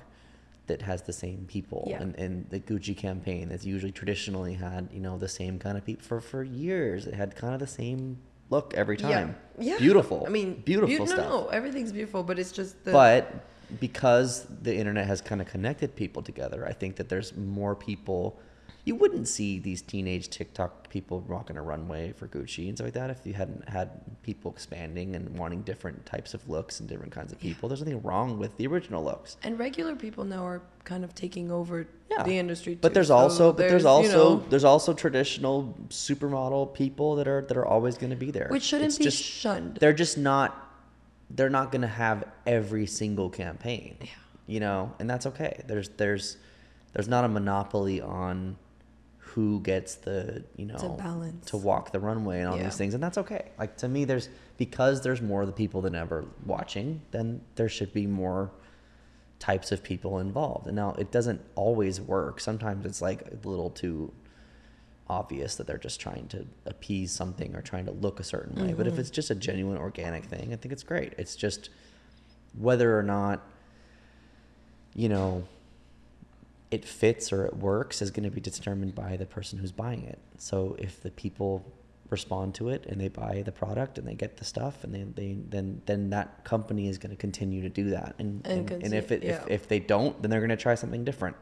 that 0.67 0.83
has 0.83 1.01
the 1.01 1.13
same 1.13 1.45
people 1.47 1.85
Yeah. 1.89 2.01
and, 2.01 2.15
and 2.15 2.49
the 2.49 2.59
Gucci 2.59 2.95
campaign 2.95 3.49
that's 3.49 3.65
usually 3.65 3.91
traditionally 3.91 4.53
had 4.53 4.89
you 4.93 4.99
know 4.99 5.17
the 5.17 5.27
same 5.27 5.59
kind 5.59 5.77
of 5.77 5.85
people 5.85 6.03
for 6.05 6.21
for 6.21 6.43
years. 6.43 7.07
It 7.07 7.13
had 7.15 7.35
kind 7.35 7.53
of 7.53 7.59
the 7.59 7.67
same 7.67 8.19
look 8.49 8.73
every 8.75 8.97
time. 8.97 9.35
Yeah. 9.59 9.77
Beautiful. 9.77 10.23
I 10.25 10.29
mean 10.29 10.61
beautiful 10.65 10.97
beau- 10.99 11.05
stuff 11.05 11.17
no 11.29 11.41
no 11.43 11.47
everything's 11.49 11.91
beautiful 11.91 12.23
but 12.23 12.37
it's 12.39 12.51
just 12.51 12.83
the 12.85 12.91
but 12.91 13.45
because 13.79 14.45
the 14.61 14.75
internet 14.75 15.07
has 15.07 15.21
kind 15.21 15.41
of 15.41 15.47
connected 15.47 15.95
people 15.95 16.21
together, 16.21 16.65
I 16.67 16.73
think 16.73 16.95
that 16.97 17.09
there's 17.09 17.35
more 17.35 17.75
people. 17.75 18.39
You 18.83 18.95
wouldn't 18.95 19.27
see 19.27 19.59
these 19.59 19.83
teenage 19.83 20.29
TikTok 20.29 20.89
people 20.89 21.19
walking 21.29 21.55
a 21.55 21.61
runway 21.61 22.13
for 22.13 22.27
Gucci 22.27 22.67
and 22.67 22.75
stuff 22.75 22.85
like 22.87 22.93
that 22.95 23.11
if 23.11 23.19
you 23.25 23.33
hadn't 23.33 23.69
had 23.69 23.91
people 24.23 24.49
expanding 24.51 25.15
and 25.15 25.37
wanting 25.37 25.61
different 25.61 26.03
types 26.07 26.33
of 26.33 26.49
looks 26.49 26.79
and 26.79 26.89
different 26.89 27.11
kinds 27.11 27.31
of 27.31 27.39
people. 27.39 27.69
There's 27.69 27.81
nothing 27.81 28.01
wrong 28.01 28.39
with 28.39 28.57
the 28.57 28.65
original 28.65 29.03
looks. 29.03 29.37
and 29.43 29.59
regular 29.59 29.95
people 29.95 30.23
now 30.23 30.43
are 30.43 30.63
kind 30.83 31.03
of 31.03 31.13
taking 31.13 31.51
over 31.51 31.85
Yeah. 32.09 32.23
the 32.23 32.39
industry 32.39 32.73
But 32.73 32.87
too. 32.89 32.93
there's 32.95 33.07
So 33.09 33.15
also 33.17 33.53
but 33.53 33.69
there's 33.69 33.85
also 33.85 34.07
you 34.31 34.39
know, 34.39 34.45
there's 34.49 34.63
also 34.63 34.93
traditional 34.93 35.77
supermodel 35.89 36.73
people 36.73 37.15
that 37.17 37.27
are 37.27 37.41
that 37.47 37.55
are 37.55 37.65
always 37.67 37.99
going 37.99 38.09
to 38.09 38.15
be 38.15 38.31
there. 38.31 38.47
which 38.49 38.63
shouldn't 38.63 38.87
It's 38.89 38.97
be 38.97 39.03
just- 39.05 39.21
shunned 39.21 39.77
they're 39.77 39.93
just 39.93 40.17
not 40.17 40.70
they're 41.35 41.49
not 41.49 41.71
going 41.71 41.81
to 41.81 41.87
have 41.87 42.23
every 42.45 42.85
single 42.85 43.29
campaign 43.29 43.95
Yeah. 44.01 44.07
you 44.47 44.59
know? 44.59 44.93
And 44.99 45.09
that's 45.09 45.25
okay. 45.27 45.61
There's 45.67 45.89
there's 45.89 46.37
there's 46.93 47.07
not 47.07 47.23
a 47.23 47.27
monopoly 47.27 48.01
on 48.01 48.57
who 49.17 49.61
gets 49.61 49.95
the 49.95 50.43
you 50.57 50.65
know 50.65 50.97
to 51.45 51.55
walk 51.57 51.91
the 51.93 51.99
runway 51.99 52.39
and 52.39 52.49
all 52.49 52.57
Yeah. 52.57 52.63
these 52.65 52.75
things 52.77 52.93
and 52.93 53.01
that's 53.01 53.17
okay. 53.17 53.49
Like 53.57 53.77
to 53.77 53.87
me 53.87 54.03
there's 54.05 54.27
because 54.57 55.01
there's 55.01 55.21
more 55.21 55.41
of 55.41 55.47
the 55.47 55.53
people 55.53 55.81
than 55.81 55.95
ever 55.95 56.25
watching 56.45 57.01
then 57.11 57.41
there 57.55 57.69
should 57.69 57.93
be 57.93 58.05
more 58.07 58.51
types 59.39 59.71
of 59.71 59.81
people 59.83 60.19
involved. 60.19 60.67
And 60.67 60.75
now 60.75 60.93
it 60.99 61.11
doesn't 61.11 61.41
always 61.55 61.99
work. 61.99 62.39
Sometimes 62.39 62.85
it's 62.85 63.01
like 63.01 63.21
a 63.27 63.47
little 63.47 63.69
too 63.71 64.11
obvious 65.07 65.55
that 65.55 65.67
they're 65.67 65.77
just 65.77 65.99
trying 65.99 66.27
to 66.29 66.45
appease 66.65 67.11
something 67.11 67.55
or 67.55 67.61
trying 67.61 67.85
to 67.85 67.91
look 67.91 68.19
a 68.19 68.23
certain 68.23 68.55
way. 68.61 68.73
But 68.73 68.87
if 68.87 68.93
Mm-hmm. 68.93 69.01
it's 69.01 69.09
just 69.09 69.29
a 69.29 69.35
genuine 69.35 69.77
organic 69.77 70.25
thing, 70.25 70.53
I 70.53 70.55
think 70.55 70.71
it's 70.71 70.83
great. 70.83 71.13
It's 71.17 71.35
just 71.35 71.69
whether 72.57 72.97
or 72.97 73.03
not, 73.03 73.41
you 74.95 75.09
know, 75.09 75.43
it 76.69 76.85
fits 76.85 77.33
or 77.33 77.45
it 77.45 77.57
works 77.57 78.01
is 78.01 78.11
going 78.11 78.23
to 78.23 78.31
be 78.31 78.39
determined 78.41 78.95
by 78.95 79.17
the 79.17 79.25
person 79.25 79.59
who's 79.59 79.73
buying 79.73 80.03
it. 80.03 80.19
So 80.37 80.75
if 80.79 81.01
the 81.01 81.11
people 81.11 81.65
respond 82.09 82.53
to 82.55 82.69
it 82.69 82.85
and 82.87 82.99
they 82.99 83.07
buy 83.07 83.41
the 83.45 83.51
product 83.51 83.97
and 83.97 84.07
they 84.07 84.13
get 84.13 84.37
the 84.37 84.43
stuff 84.43 84.83
and 84.83 84.93
they, 84.93 85.03
they 85.03 85.37
then 85.49 85.81
then 85.85 86.09
that 86.09 86.43
company 86.43 86.89
is 86.89 86.97
going 86.97 87.09
to 87.09 87.15
continue 87.15 87.61
to 87.61 87.69
do 87.69 87.89
that 87.89 88.15
and 88.19 88.45
And 88.45 88.69
and, 88.69 88.83
and 88.83 88.93
if 88.93 89.11
it 89.13 89.23
if, 89.23 89.47
if 89.49 89.67
they 89.69 89.79
don't 89.79 90.21
then 90.21 90.29
they're 90.29 90.41
going 90.41 90.49
to 90.49 90.57
try 90.57 90.75
something 90.75 91.05
different 91.05 91.37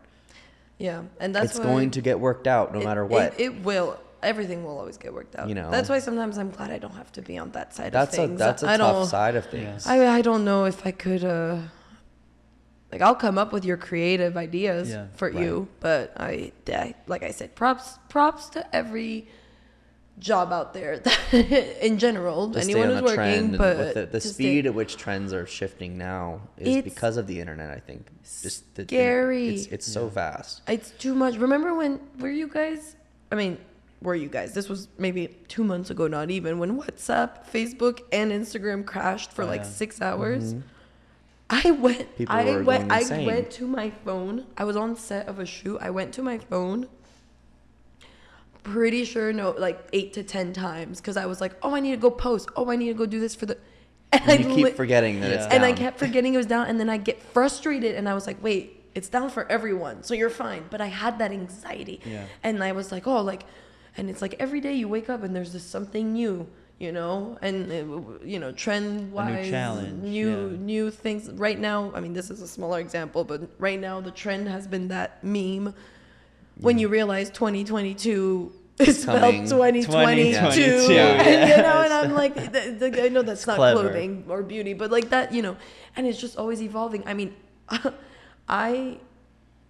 Yeah, 0.79 1.03
and 1.19 1.35
that's 1.35 1.51
it's 1.51 1.59
going 1.59 1.91
to 1.91 2.01
get 2.01 2.19
worked 2.19 2.47
out 2.47 2.73
no 2.73 2.79
it- 2.79 2.85
matter 2.85 3.05
what 3.05 3.33
It, 3.33 3.41
it 3.41 3.61
will. 3.63 3.99
Everything 4.21 4.65
will 4.65 4.77
always 4.77 4.97
get 4.97 5.13
worked 5.13 5.35
out. 5.37 5.47
You 5.47 5.55
know. 5.55 5.71
That's 5.71 5.87
why 5.87 5.99
sometimes 5.99 6.37
I'm 6.37 6.49
glad 6.49 6.71
I 6.71 6.77
don't 6.77 6.95
have 6.95 7.11
to 7.13 7.21
be 7.21 7.37
on 7.37 7.51
that 7.51 7.73
side 7.73 7.91
that's 7.93 8.17
of 8.17 8.23
a 8.23 8.27
things. 8.27 8.39
that's 8.39 8.63
a 8.63 8.69
I 8.71 8.77
tough 8.77 8.93
don't, 8.95 9.05
side 9.07 9.35
of 9.35 9.45
things 9.45 9.87
I 9.87 10.07
I 10.17 10.21
don't 10.21 10.43
know 10.43 10.65
if 10.65 10.85
I 10.85 10.91
could. 10.91 11.23
uh 11.23 11.57
Like 12.91 13.01
I'll 13.01 13.15
come 13.15 13.37
up 13.37 13.53
with 13.53 13.63
your 13.65 13.77
creative 13.77 14.35
ideas 14.35 14.89
Yeah. 14.89 15.07
for 15.15 15.29
you, 15.29 15.67
but 15.79 16.11
I, 16.17 16.51
I 16.67 16.95
like 17.07 17.23
I 17.23 17.31
said, 17.31 17.55
props 17.55 17.97
props 18.09 18.49
to 18.55 18.75
every 18.75 19.27
job 20.19 20.51
out 20.51 20.73
there 20.73 21.01
in 21.81 21.97
general. 21.97 22.49
to 22.51 22.61
stay 22.61 22.71
anyone 22.73 22.91
on 22.91 23.01
who's 23.03 23.11
the 23.11 23.15
trend 23.15 23.43
working, 23.51 23.57
but 23.57 23.77
with 23.77 23.93
the, 23.93 24.05
the 24.07 24.21
speed 24.21 24.61
stay- 24.63 24.67
at 24.67 24.73
which 24.75 24.97
trends 24.97 25.31
are 25.33 25.45
shifting 25.47 25.97
now 25.97 26.41
is 26.57 26.75
It's 26.77 26.83
because 26.93 27.15
of 27.17 27.25
the 27.27 27.39
internet 27.39 27.69
i 27.71 27.79
think 27.79 28.07
just 28.23 28.75
the, 28.75 28.83
the- 28.83 28.87
scary. 28.87 29.55
it's, 29.55 29.67
it's 29.67 29.85
so 29.85 30.09
fast 30.09 30.61
It's 30.67 30.91
too 30.91 31.15
much. 31.15 31.37
Remember 31.37 31.73
when 31.73 31.99
were 32.19 32.29
you 32.29 32.47
guys? 32.47 32.95
I 33.31 33.35
mean, 33.35 33.57
were 34.01 34.15
you 34.15 34.29
guys? 34.29 34.53
This 34.53 34.67
was 34.69 34.87
maybe 34.97 35.27
two 35.47 35.63
months 35.63 35.89
ago, 35.89 36.07
not 36.07 36.29
even 36.31 36.57
when 36.59 36.79
WhatsApp, 36.81 37.49
Facebook, 37.51 37.99
and 38.11 38.31
Instagram 38.31 38.85
crashed 38.85 39.31
for 39.31 39.43
Oh, 39.43 39.47
like 39.47 39.61
yeah. 39.61 39.67
six 39.67 40.01
hours. 40.01 40.53
Mm-hmm. 40.53 40.67
I 41.49 41.71
went. 41.71 42.15
People 42.17 42.35
I 42.35 42.43
were 42.45 42.63
went. 42.63 42.91
I 42.91 43.03
went 43.25 43.51
to 43.51 43.67
my 43.67 43.89
phone. 44.05 44.45
I 44.57 44.63
was 44.63 44.75
on 44.75 44.95
set 44.95 45.27
of 45.27 45.39
a 45.39 45.45
shoot. 45.45 45.77
I 45.81 45.89
went 45.89 46.13
to 46.13 46.21
my 46.21 46.37
phone. 46.37 46.87
Pretty 48.71 49.05
sure 49.05 49.31
no, 49.33 49.51
like 49.57 49.79
eight 49.93 50.13
to 50.13 50.23
ten 50.23 50.53
times, 50.53 50.99
because 51.01 51.17
I 51.17 51.25
was 51.25 51.39
like, 51.41 51.53
oh, 51.63 51.75
I 51.75 51.79
need 51.79 51.91
to 51.91 51.97
go 51.97 52.11
post. 52.11 52.49
Oh, 52.55 52.69
I 52.69 52.75
need 52.75 52.87
to 52.87 52.93
go 52.93 53.05
do 53.05 53.19
this 53.19 53.35
for 53.35 53.45
the. 53.45 53.57
And, 54.11 54.27
and 54.27 54.39
you 54.43 54.51
I 54.51 54.55
keep 54.55 54.65
li- 54.65 54.71
forgetting 54.71 55.19
that 55.21 55.31
it's 55.31 55.43
down. 55.45 55.51
and 55.57 55.65
I 55.65 55.73
kept 55.73 55.99
forgetting 55.99 56.33
it 56.33 56.37
was 56.37 56.47
down, 56.47 56.65
and 56.67 56.79
then 56.79 56.89
I 56.89 56.97
get 56.97 57.21
frustrated, 57.21 57.95
and 57.95 58.09
I 58.09 58.15
was 58.15 58.25
like, 58.25 58.41
"Wait, 58.43 58.83
it's 58.95 59.07
down 59.07 59.29
for 59.29 59.43
everyone, 59.51 60.01
so 60.01 60.15
you're 60.15 60.31
fine." 60.31 60.63
But 60.71 60.81
I 60.81 60.87
had 60.87 61.19
that 61.19 61.31
anxiety, 61.31 61.99
Yeah. 62.03 62.25
and 62.43 62.63
I 62.63 62.71
was 62.71 62.91
like, 62.91 63.05
"Oh, 63.05 63.21
like," 63.21 63.43
and 63.97 64.09
it's 64.09 64.21
like 64.21 64.33
every 64.39 64.61
day 64.61 64.73
you 64.73 64.87
wake 64.87 65.09
up 65.11 65.21
and 65.23 65.35
there's 65.35 65.51
just 65.51 65.69
something 65.69 66.13
new, 66.13 66.47
you 66.79 66.91
know, 66.91 67.37
and 67.43 67.71
uh, 67.71 68.25
you 68.25 68.39
know, 68.39 68.51
trend 68.51 69.11
wise, 69.11 69.47
challenge, 69.47 70.01
new 70.03 70.49
yeah. 70.51 70.57
new 70.57 70.89
things. 70.89 71.29
Right 71.29 71.59
now, 71.59 71.91
I 71.93 71.99
mean, 71.99 72.13
this 72.13 72.31
is 72.31 72.41
a 72.41 72.47
smaller 72.47 72.79
example, 72.79 73.23
but 73.23 73.41
right 73.59 73.79
now 73.79 74.01
the 74.01 74.11
trend 74.11 74.47
has 74.47 74.65
been 74.65 74.87
that 74.87 75.23
meme 75.23 75.75
when 76.59 76.79
you 76.79 76.87
realize 76.87 77.29
2022 77.29 78.51
is 78.79 79.01
spelled 79.01 79.21
coming. 79.21 79.45
2022, 79.45 79.85
2022, 79.85 80.93
and 80.93 81.49
you 81.49 81.57
know, 81.57 81.81
and 81.81 81.93
I'm 81.93 82.13
like, 82.13 82.35
the, 82.35 82.89
the, 82.89 83.05
I 83.05 83.09
know 83.09 83.21
that's 83.21 83.45
not 83.45 83.57
clever. 83.57 83.81
clothing 83.81 84.25
or 84.29 84.41
beauty, 84.43 84.73
but 84.73 84.91
like 84.91 85.09
that, 85.09 85.33
you 85.33 85.41
know, 85.41 85.57
and 85.95 86.07
it's 86.07 86.19
just 86.19 86.37
always 86.37 86.61
evolving. 86.61 87.03
I 87.05 87.13
mean, 87.13 87.35
I 88.49 88.97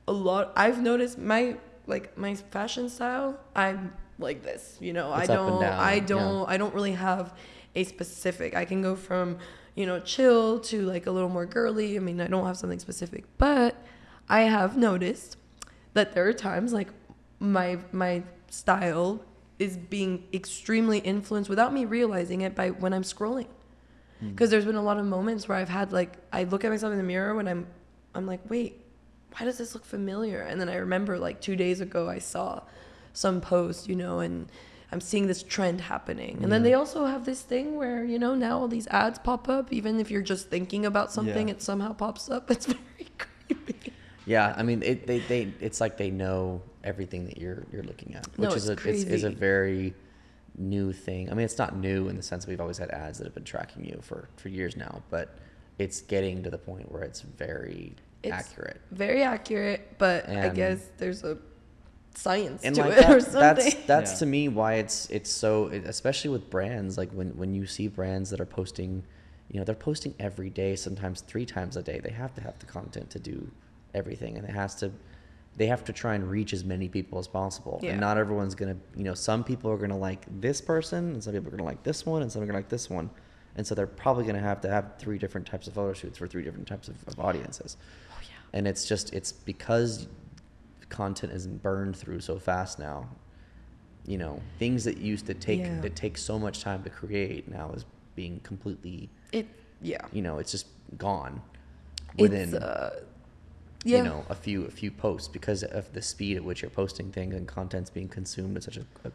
a 0.08 0.12
lot. 0.12 0.54
I've 0.56 0.82
noticed 0.82 1.18
my 1.18 1.56
like 1.88 2.18
my 2.18 2.36
fashion 2.36 2.90
style. 2.90 3.40
I'm 3.56 3.94
like 4.20 4.44
this, 4.44 4.78
you 4.80 4.94
know. 4.94 5.14
It's 5.16 5.30
I 5.30 5.36
don't. 5.36 5.64
I 5.64 6.00
don't. 6.00 6.50
I 6.50 6.58
don't 6.58 6.74
really 6.74 6.94
have 6.94 7.34
a 7.76 7.84
specific. 7.84 8.56
I 8.56 8.66
can 8.66 8.82
go 8.82 8.96
from 8.96 9.40
you 9.76 9.86
know 9.86 10.00
chill 10.00 10.60
to 10.60 10.86
like 10.86 11.08
a 11.08 11.12
little 11.12 11.30
more 11.30 11.46
girly. 11.46 11.96
I 11.96 12.00
mean, 12.00 12.22
I 12.22 12.28
don't 12.28 12.46
have 12.46 12.58
something 12.58 12.80
specific, 12.80 13.26
but 13.38 13.76
I 14.28 14.42
have 14.42 14.78
noticed 14.78 15.38
that 15.94 16.14
there 16.14 16.28
are 16.28 16.34
times 16.34 16.74
like 16.74 16.90
my 17.40 17.80
my 17.92 18.24
style 18.50 19.22
is 19.58 19.76
being 19.78 20.24
extremely 20.34 21.00
influenced 21.00 21.50
without 21.50 21.74
me 21.74 21.86
realizing 21.86 22.42
it 22.42 22.56
by 22.56 22.70
when 22.70 22.94
I'm 22.94 23.04
scrolling. 23.04 23.48
Hmm. 24.20 24.30
Because 24.32 24.50
there's 24.50 24.66
been 24.66 24.76
a 24.76 24.82
lot 24.84 24.98
of 24.98 25.06
moments 25.06 25.48
where 25.48 25.58
I've 25.58 25.70
had 25.70 25.92
like 25.92 26.14
I 26.32 26.44
look 26.44 26.64
at 26.64 26.70
myself 26.72 26.92
in 26.92 26.98
the 26.98 27.04
mirror 27.04 27.36
when 27.36 27.48
I'm 27.48 27.68
I'm 28.16 28.26
like, 28.26 28.42
wait, 28.50 28.84
why 29.38 29.46
does 29.46 29.58
this 29.58 29.74
look 29.74 29.86
familiar? 29.86 30.42
And 30.42 30.60
then 30.60 30.70
I 30.70 30.76
remember 30.76 31.18
like 31.18 31.42
two 31.42 31.56
days 31.56 31.82
ago 31.82 32.10
I 32.10 32.20
saw 32.20 32.62
some 33.14 33.42
post, 33.42 33.88
you 33.90 33.96
know, 33.96 34.20
and 34.20 34.48
I'm 34.92 35.02
seeing 35.02 35.28
this 35.28 35.44
trend 35.44 35.82
happening. 35.82 36.40
And 36.42 36.52
then 36.52 36.64
they 36.64 36.74
also 36.74 37.06
have 37.06 37.24
this 37.24 37.42
thing 37.42 37.76
where, 37.76 38.04
you 38.04 38.18
know, 38.18 38.34
now 38.34 38.60
all 38.60 38.68
these 38.68 38.88
ads 38.88 39.20
pop 39.20 39.48
up, 39.48 39.72
even 39.72 40.00
if 40.00 40.10
you're 40.10 40.24
just 40.24 40.50
thinking 40.50 40.86
about 40.86 41.12
something, 41.12 41.48
Yeah. 41.48 41.54
it 41.56 41.62
somehow 41.62 41.94
pops 41.94 42.30
up. 42.30 42.50
It's 42.56 42.66
very 42.66 43.08
creepy. 43.20 43.94
Yeah, 44.30 44.54
I 44.56 44.64
mean, 44.64 44.84
it, 44.84 45.08
they, 45.08 45.20
they, 45.20 45.54
it's 45.60 45.82
like 45.82 45.98
they 45.98 46.12
know 46.12 46.62
everything 46.84 47.26
that 47.26 47.38
you're 47.38 47.64
you're 47.72 47.84
looking 47.84 48.16
at, 48.16 48.28
which 48.38 48.40
No, 48.52 48.54
is 48.56 48.70
a 48.70 48.74
it's 48.74 48.86
is, 48.86 49.04
is 49.06 49.24
a 49.24 49.30
very 49.30 49.94
new 50.58 50.94
thing. 50.94 51.30
I 51.32 51.34
mean, 51.36 51.46
it's 51.46 51.58
not 51.58 51.76
new 51.76 52.10
in 52.10 52.16
the 52.16 52.24
sense 52.24 52.46
that 52.46 52.50
we've 52.52 52.62
always 52.62 52.78
had 52.78 52.90
ads 52.92 53.18
that 53.20 53.26
have 53.26 53.34
been 53.34 53.44
tracking 53.44 53.86
you 53.86 54.00
for 54.02 54.30
for 54.38 54.50
years 54.50 54.76
now, 54.76 55.02
but 55.10 55.40
it's 55.80 56.02
getting 56.02 56.44
to 56.44 56.50
the 56.50 56.58
point 56.58 56.92
where 56.92 57.04
it's 57.04 57.22
very 57.22 57.96
It's 58.24 58.32
accurate. 58.32 58.82
Very 58.92 59.24
accurate, 59.24 59.98
but 59.98 60.28
I 60.44 60.50
guess 60.50 60.90
there's 60.98 61.24
a 61.24 61.38
science 62.16 62.64
And 62.64 62.76
to 62.76 62.82
like 62.82 62.94
it 62.94 62.96
that, 62.98 63.12
or 63.12 63.20
something. 63.22 63.40
that's 63.40 63.74
that's 63.86 64.12
Yeah. 64.14 64.18
to 64.20 64.26
me 64.26 64.48
why 64.50 64.76
it's 64.76 65.10
it's 65.10 65.32
so 65.32 65.68
especially 65.68 66.32
with 66.32 66.50
brands 66.50 66.98
like 66.98 67.12
when 67.12 67.38
when 67.38 67.54
you 67.54 67.66
see 67.66 67.88
brands 67.88 68.30
that 68.32 68.42
are 68.42 68.46
posting, 68.46 69.04
you 69.52 69.60
know, 69.60 69.64
they're 69.64 69.76
posting 69.76 70.16
every 70.20 70.50
day, 70.50 70.76
sometimes 70.76 71.22
three 71.22 71.46
times 71.46 71.78
a 71.78 71.84
day. 71.84 72.00
They 72.00 72.12
have 72.12 72.34
to 72.36 72.42
have 72.42 72.60
the 72.60 72.66
content 72.66 73.10
to 73.12 73.20
do 73.20 73.52
everything, 73.94 74.38
and 74.38 74.48
it 74.48 74.52
has 74.52 74.76
to. 74.76 74.92
They 75.58 75.66
have 75.68 75.84
to 75.86 75.94
try 75.94 76.16
and 76.16 76.30
reach 76.30 76.54
as 76.54 76.64
many 76.64 76.88
people 76.88 77.20
as 77.20 77.28
possible, 77.28 77.80
Yeah. 77.84 77.92
and 77.92 78.00
not 78.00 78.18
everyone's 78.18 78.56
gonna. 78.56 78.78
You 78.96 79.04
know, 79.04 79.14
some 79.14 79.44
people 79.44 79.70
are 79.72 79.78
gonna 79.78 79.98
like 79.98 80.26
this 80.42 80.62
person, 80.62 81.14
and 81.14 81.24
some 81.24 81.34
people 81.34 81.48
are 81.50 81.52
gonna 81.52 81.64
like 81.64 81.84
this 81.84 82.06
one, 82.06 82.22
and 82.22 82.32
some 82.32 82.42
are 82.42 82.46
gonna 82.46 82.58
like 82.60 82.70
this 82.70 82.90
one, 82.90 83.10
and 83.56 83.66
so 83.68 83.76
they're 83.76 83.88
probably 83.88 84.26
gonna 84.26 84.40
have 84.40 84.62
to 84.62 84.70
have 84.70 84.94
three 85.00 85.18
different 85.18 85.48
types 85.48 85.68
of 85.68 85.74
photo 85.74 85.94
shoots 85.94 86.18
for 86.18 86.28
three 86.28 86.44
different 86.44 86.68
types 86.68 86.88
of, 86.88 86.96
of 87.08 87.20
audiences. 87.20 87.78
Oh, 88.12 88.16
yeah. 88.22 88.28
And 88.54 88.68
it's 88.68 88.86
just 88.88 89.14
it's 89.14 89.32
because 89.32 90.08
content 90.90 91.34
isn't 91.34 91.62
burned 91.62 91.96
through 91.96 92.20
so 92.22 92.40
fast 92.40 92.80
now. 92.80 93.08
You 94.06 94.18
know, 94.18 94.42
things 94.58 94.86
that 94.86 94.98
used 94.98 95.26
to 95.28 95.34
take 95.34 95.60
Yeah. 95.60 95.82
that 95.82 95.96
take 95.96 96.18
so 96.18 96.40
much 96.40 96.62
time 96.62 96.84
to 96.84 96.90
create 96.90 97.48
now 97.50 97.72
is 97.74 97.86
being 98.16 98.40
completely, 98.42 99.10
It 99.32 99.46
yeah. 99.82 100.02
you 100.12 100.22
know, 100.22 100.38
it's 100.40 100.52
just 100.52 100.68
gone 100.98 101.42
It's 102.14 102.22
within 102.22 102.56
uh 102.56 102.92
yeah. 103.84 103.98
you 104.00 104.04
know 104.04 104.26
a 104.30 104.36
few 104.36 104.66
a 104.66 104.72
few 104.72 104.92
posts 104.92 105.28
because 105.28 105.64
of 105.64 105.92
the 105.94 106.02
speed 106.02 106.38
at 106.38 106.44
which 106.44 106.62
you're 106.62 106.72
posting 106.72 107.12
things 107.12 107.34
and 107.36 107.48
content's 107.48 107.90
being 107.90 108.10
consumed 108.10 108.58
at 108.58 108.64
such 108.64 108.78
a, 108.78 108.86
a 109.06 109.12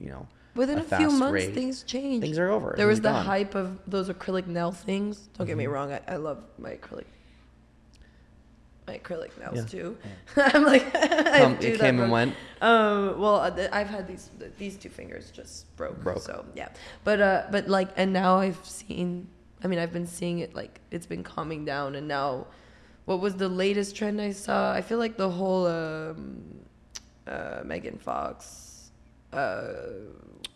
you 0.00 0.10
know 0.10 0.26
Within 0.56 0.78
a, 0.78 0.84
few 0.84 1.10
months, 1.10 1.32
rate. 1.32 1.52
things 1.52 1.82
change. 1.82 2.22
Things 2.22 2.38
are 2.38 2.48
over. 2.48 2.74
There 2.76 2.86
was 2.86 3.00
the 3.00 3.10
gone. 3.10 3.24
hype 3.24 3.56
of 3.56 3.76
those 3.88 4.08
acrylic 4.08 4.46
nail 4.46 4.70
things. 4.70 5.28
Don't 5.36 5.48
get 5.48 5.56
me 5.56 5.64
Mhm. 5.64 5.72
wrong, 5.72 5.92
I, 5.92 6.00
I 6.06 6.14
love 6.14 6.44
my 6.58 6.76
acrylic, 6.76 7.06
my 8.86 8.98
acrylic 8.98 9.30
nails 9.38 9.56
Yeah. 9.56 9.64
too. 9.64 9.96
I'm 10.36 10.64
like, 10.64 10.94
I 10.94 11.38
Come- 11.40 11.56
do 11.56 11.68
it 11.68 11.80
came 11.80 11.98
and 11.98 12.12
went. 12.12 12.34
Um, 12.60 13.18
well, 13.18 13.36
uh, 13.40 13.68
I've 13.72 13.88
had 13.88 14.06
these 14.06 14.30
these 14.58 14.76
two 14.76 14.90
fingers 14.90 15.30
just 15.32 15.74
broke. 15.76 16.00
Broke. 16.04 16.22
So 16.22 16.44
yeah, 16.54 16.68
but 17.02 17.20
uh, 17.20 17.46
but 17.50 17.68
like, 17.68 17.88
and 17.96 18.12
now 18.12 18.38
I've 18.38 18.64
seen. 18.64 19.26
I 19.64 19.66
mean, 19.66 19.78
I've 19.80 19.92
been 19.92 20.06
seeing 20.06 20.38
it 20.40 20.54
like 20.54 20.80
it's 20.92 21.06
been 21.06 21.22
calming 21.24 21.64
down, 21.64 21.94
and 21.96 22.06
now, 22.06 22.46
what 23.04 23.20
was 23.20 23.34
the 23.36 23.48
latest 23.48 23.96
trend 23.96 24.20
I 24.20 24.32
saw? 24.32 24.72
I 24.72 24.80
feel 24.82 24.98
like 24.98 25.16
the 25.16 25.28
whole 25.30 25.66
um, 25.66 26.42
uh, 27.26 27.60
Megan 27.64 27.98
Fox, 27.98 28.90
uh, 29.32 29.64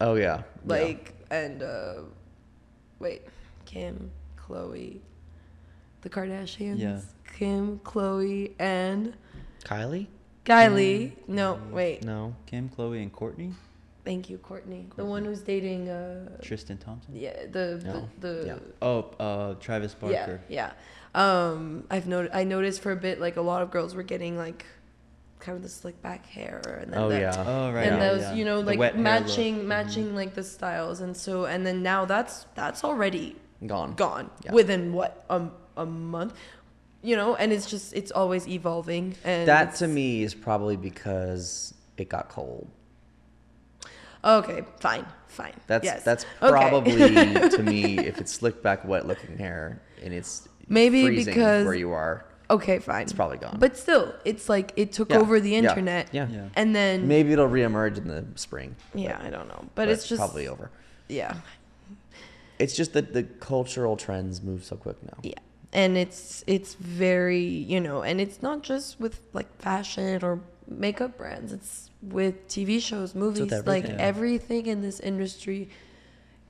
Oh 0.01 0.15
yeah, 0.15 0.37
yeah. 0.37 0.43
like 0.65 1.15
and 1.31 1.63
uh, 1.63 1.95
wait, 3.01 3.23
Kim, 3.65 4.11
Khloé, 4.37 4.99
the 6.03 6.09
Kardashians, 6.11 6.79
Yeah. 6.79 7.01
Kim, 7.37 7.79
Khloé, 7.81 8.53
and 8.59 9.15
Kylie. 9.65 10.07
Kylie. 10.45 11.13
No, 11.27 11.61
wait. 11.71 12.03
No, 12.05 12.35
Kim, 12.47 12.71
Khloé, 12.71 13.03
and 13.03 13.13
Kourtney. 13.13 13.53
Thank 14.05 14.31
you, 14.31 14.39
Kourtney. 14.39 14.87
The 14.97 15.05
one 15.05 15.23
who's 15.27 15.43
dating 15.43 15.91
uh 15.91 16.39
Tristan 16.41 16.79
Thompson. 16.79 17.15
yeah, 17.15 17.45
the 17.51 17.83
No. 17.85 18.09
the, 18.21 18.29
the 18.29 18.47
Yeah. 18.47 18.59
Oh, 18.81 19.01
uh, 19.21 19.55
Travis 19.61 19.95
yeah, 20.01 20.09
Barker. 20.27 20.41
yeah. 20.49 20.73
Um 21.19 21.85
I've 21.91 22.07
noted 22.07 22.31
I 22.33 22.45
noticed 22.45 22.81
for 22.81 22.93
a 22.93 22.97
bit 22.97 23.21
like 23.21 23.37
a 23.37 23.41
lot 23.43 23.63
of 23.63 23.71
girls 23.71 23.95
were 23.95 24.03
getting 24.05 24.37
like 24.39 24.65
kind 25.41 25.57
of 25.57 25.63
this 25.63 25.75
slick 25.75 26.01
back 26.03 26.27
hair 26.27 26.61
and 26.83 26.93
then 26.93 26.99
Oh, 27.01 27.09
the, 27.09 27.21
yeah. 27.21 27.45
Oh 27.47 27.73
right. 27.73 27.87
and 27.89 27.97
yeah, 27.97 28.09
those 28.09 28.23
yeah. 28.23 28.35
you 28.35 28.45
know 28.45 28.61
like 28.61 28.79
wet 28.79 28.95
hair 28.95 29.03
look. 29.03 29.27
matching 29.27 29.69
matching 29.69 30.15
like 30.15 30.35
the 30.35 30.43
styles 30.45 31.01
and 31.01 31.17
so 31.17 31.45
and 31.45 31.67
then 31.67 31.83
now 31.83 32.05
that's 32.05 32.47
that's 32.55 32.83
already 32.85 33.37
gone. 33.67 33.95
gone 33.95 34.31
Yeah. 34.45 34.53
within 34.53 34.93
what 34.93 35.25
a, 35.31 35.47
a 35.77 35.87
month 35.87 36.35
you 37.03 37.15
know 37.17 37.35
and 37.37 37.53
it's 37.53 37.67
just 37.71 37.93
it's 37.95 38.11
always 38.13 38.47
evolving 38.49 39.15
and 39.25 39.47
That 39.49 39.75
to 39.77 39.87
me 39.89 40.23
is 40.23 40.35
probably 40.35 40.77
because 40.77 41.75
it 41.97 42.09
got 42.09 42.29
cold. 42.29 42.69
okay 44.25 44.65
fine 44.81 45.07
fine 45.29 45.55
That's 45.69 45.85
yes. 45.85 46.03
that's 46.05 46.25
Okay. 46.43 46.51
probably 46.51 46.99
to 47.51 47.63
me 47.63 47.99
if 48.11 48.21
it's 48.21 48.33
slick 48.33 48.63
back, 48.63 48.85
wet 48.85 49.07
looking 49.07 49.39
hair 49.39 49.81
and 50.03 50.13
it's 50.13 50.49
Maybe 50.69 51.25
because- 51.25 51.65
where 51.65 51.75
you 51.75 51.93
are. 51.93 52.25
okay, 52.51 52.79
fine. 52.79 53.03
It's 53.03 53.13
probably 53.13 53.39
gone. 53.39 53.57
But 53.59 53.77
still, 53.77 54.15
it's 54.25 54.49
like 54.49 54.73
it 54.77 54.93
took 54.93 55.11
Yeah, 55.11 55.19
over 55.19 55.39
the 55.41 55.55
internet. 55.55 56.09
Yeah. 56.13 56.29
Yeah. 56.31 56.49
And 56.57 56.75
then 56.75 57.07
Maybe 57.07 57.33
it'll 57.33 57.49
reemerge 57.49 57.99
in 57.99 58.09
the 58.09 58.25
spring. 58.37 58.75
yeah, 58.95 59.19
I 59.23 59.29
don't 59.31 59.49
know. 59.49 59.67
But, 59.75 59.89
it's 59.89 60.09
just 60.09 60.19
probably 60.19 60.49
over. 60.49 60.71
Yeah. 61.09 61.35
It's 62.59 62.75
just 62.75 62.93
that 62.95 63.13
the 63.13 63.23
cultural 63.23 63.97
trends 63.97 64.43
move 64.43 64.65
so 64.65 64.77
quick 64.77 64.97
now. 65.03 65.19
Yeah. 65.23 65.35
And 65.73 65.97
it's 65.99 66.43
it's 66.47 66.75
very, 66.75 67.45
you 67.45 67.81
know, 67.81 68.03
and 68.03 68.21
it's 68.21 68.41
not 68.43 68.63
just 68.63 68.99
with 68.99 69.21
like 69.35 69.55
fashion 69.61 70.25
or 70.25 70.41
makeup 70.67 71.19
brands. 71.19 71.53
It's 71.53 71.91
with 72.03 72.49
TV 72.49 72.81
shows, 72.81 73.15
movies, 73.15 73.51
like 73.53 73.85
everything. 73.85 74.01
everything 74.01 74.67
in 74.67 74.81
this 74.81 74.99
industry 75.01 75.69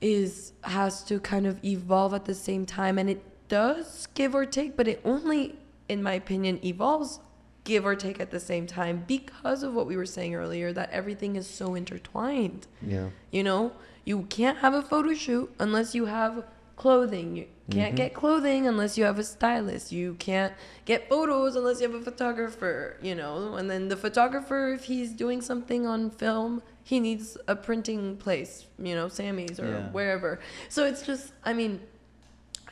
is 0.01 0.53
has 0.63 1.03
to 1.03 1.19
kind 1.19 1.45
of 1.45 1.63
evolve 1.65 2.13
at 2.13 2.23
the 2.25 2.33
same 2.33 2.65
time 2.65 2.97
and 2.97 3.09
it 3.09 3.21
does 3.49 4.07
give 4.13 4.33
or 4.33 4.45
take, 4.45 4.77
but 4.77 4.87
it 4.87 5.01
only 5.03 5.57
in 5.87 6.01
my 6.01 6.13
opinion 6.13 6.63
evolves 6.63 7.19
give 7.63 7.85
or 7.85 7.95
take 7.95 8.19
at 8.19 8.31
the 8.31 8.39
same 8.39 8.65
time 8.65 9.03
because 9.07 9.63
of 9.63 9.73
what 9.73 9.85
we 9.85 9.97
were 9.97 10.05
saying 10.05 10.33
earlier 10.35 10.71
that 10.73 10.89
everything 10.91 11.35
is 11.35 11.47
so 11.47 11.75
intertwined. 11.75 12.67
Yeah. 12.81 13.09
You 13.31 13.43
know, 13.43 13.73
you 14.05 14.23
can't 14.23 14.59
have 14.59 14.73
a 14.73 14.81
photo 14.81 15.13
shoot 15.13 15.53
unless 15.59 15.93
you 15.93 16.05
have 16.05 16.45
clothing. 16.77 17.35
You 17.35 17.45
can't 17.69 17.89
mm-hmm. 17.89 17.95
get 17.95 18.13
clothing 18.13 18.65
unless 18.65 18.97
you 18.97 19.03
have 19.03 19.19
a 19.19 19.23
stylist. 19.23 19.91
You 19.91 20.15
can't 20.15 20.53
get 20.85 21.09
photos 21.09 21.55
unless 21.55 21.81
you 21.81 21.91
have 21.91 22.01
a 22.01 22.03
photographer, 22.03 22.97
you 23.01 23.13
know. 23.13 23.55
And 23.55 23.69
then 23.69 23.89
the 23.89 23.97
photographer, 23.97 24.71
if 24.71 24.85
he's 24.85 25.11
doing 25.11 25.41
something 25.41 25.85
on 25.85 26.09
film, 26.09 26.63
he 26.83 26.99
needs 26.99 27.37
a 27.47 27.55
printing 27.55 28.17
place, 28.17 28.65
you 28.79 28.95
know, 28.95 29.09
Sammy's 29.09 29.59
or 29.59 29.67
Yeah. 29.67 29.91
wherever. 29.91 30.39
So 30.69 30.85
it's 30.85 31.05
just, 31.05 31.33
I 31.43 31.53
mean, 31.53 31.81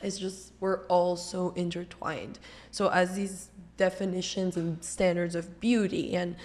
it's 0.02 0.18
just 0.18 0.52
we're 0.60 0.86
all 0.86 1.16
so 1.16 1.50
intertwined. 1.56 2.38
So 2.70 2.88
as 2.88 3.14
these 3.14 3.50
definitions 3.76 4.56
and 4.56 4.82
standards 4.82 5.34
of 5.34 5.60
beauty 5.60 6.16
and 6.16 6.36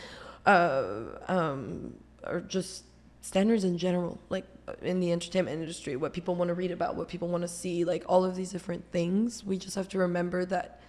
uh, 0.45 1.03
um, 1.27 1.95
or 2.25 2.41
just 2.41 2.83
standards 3.22 3.64
in 3.64 3.77
general 3.77 4.19
like 4.30 4.45
uh, 4.67 4.73
in 4.82 4.99
the 4.99 5.11
entertainment 5.11 5.57
industry 5.59 5.95
what 5.95 6.11
people 6.11 6.35
want 6.35 6.49
to 6.49 6.53
read 6.53 6.72
about 6.72 6.95
what 6.95 7.07
people 7.07 7.30
want 7.30 7.41
to 7.41 7.48
see 7.48 7.85
like 7.85 8.03
all 8.07 8.25
of 8.25 8.35
these 8.35 8.51
different 8.51 8.83
things 8.91 9.45
we 9.45 9.57
just 9.57 9.75
have 9.75 9.88
to 9.88 9.98
remember 9.98 10.43
that 10.43 10.82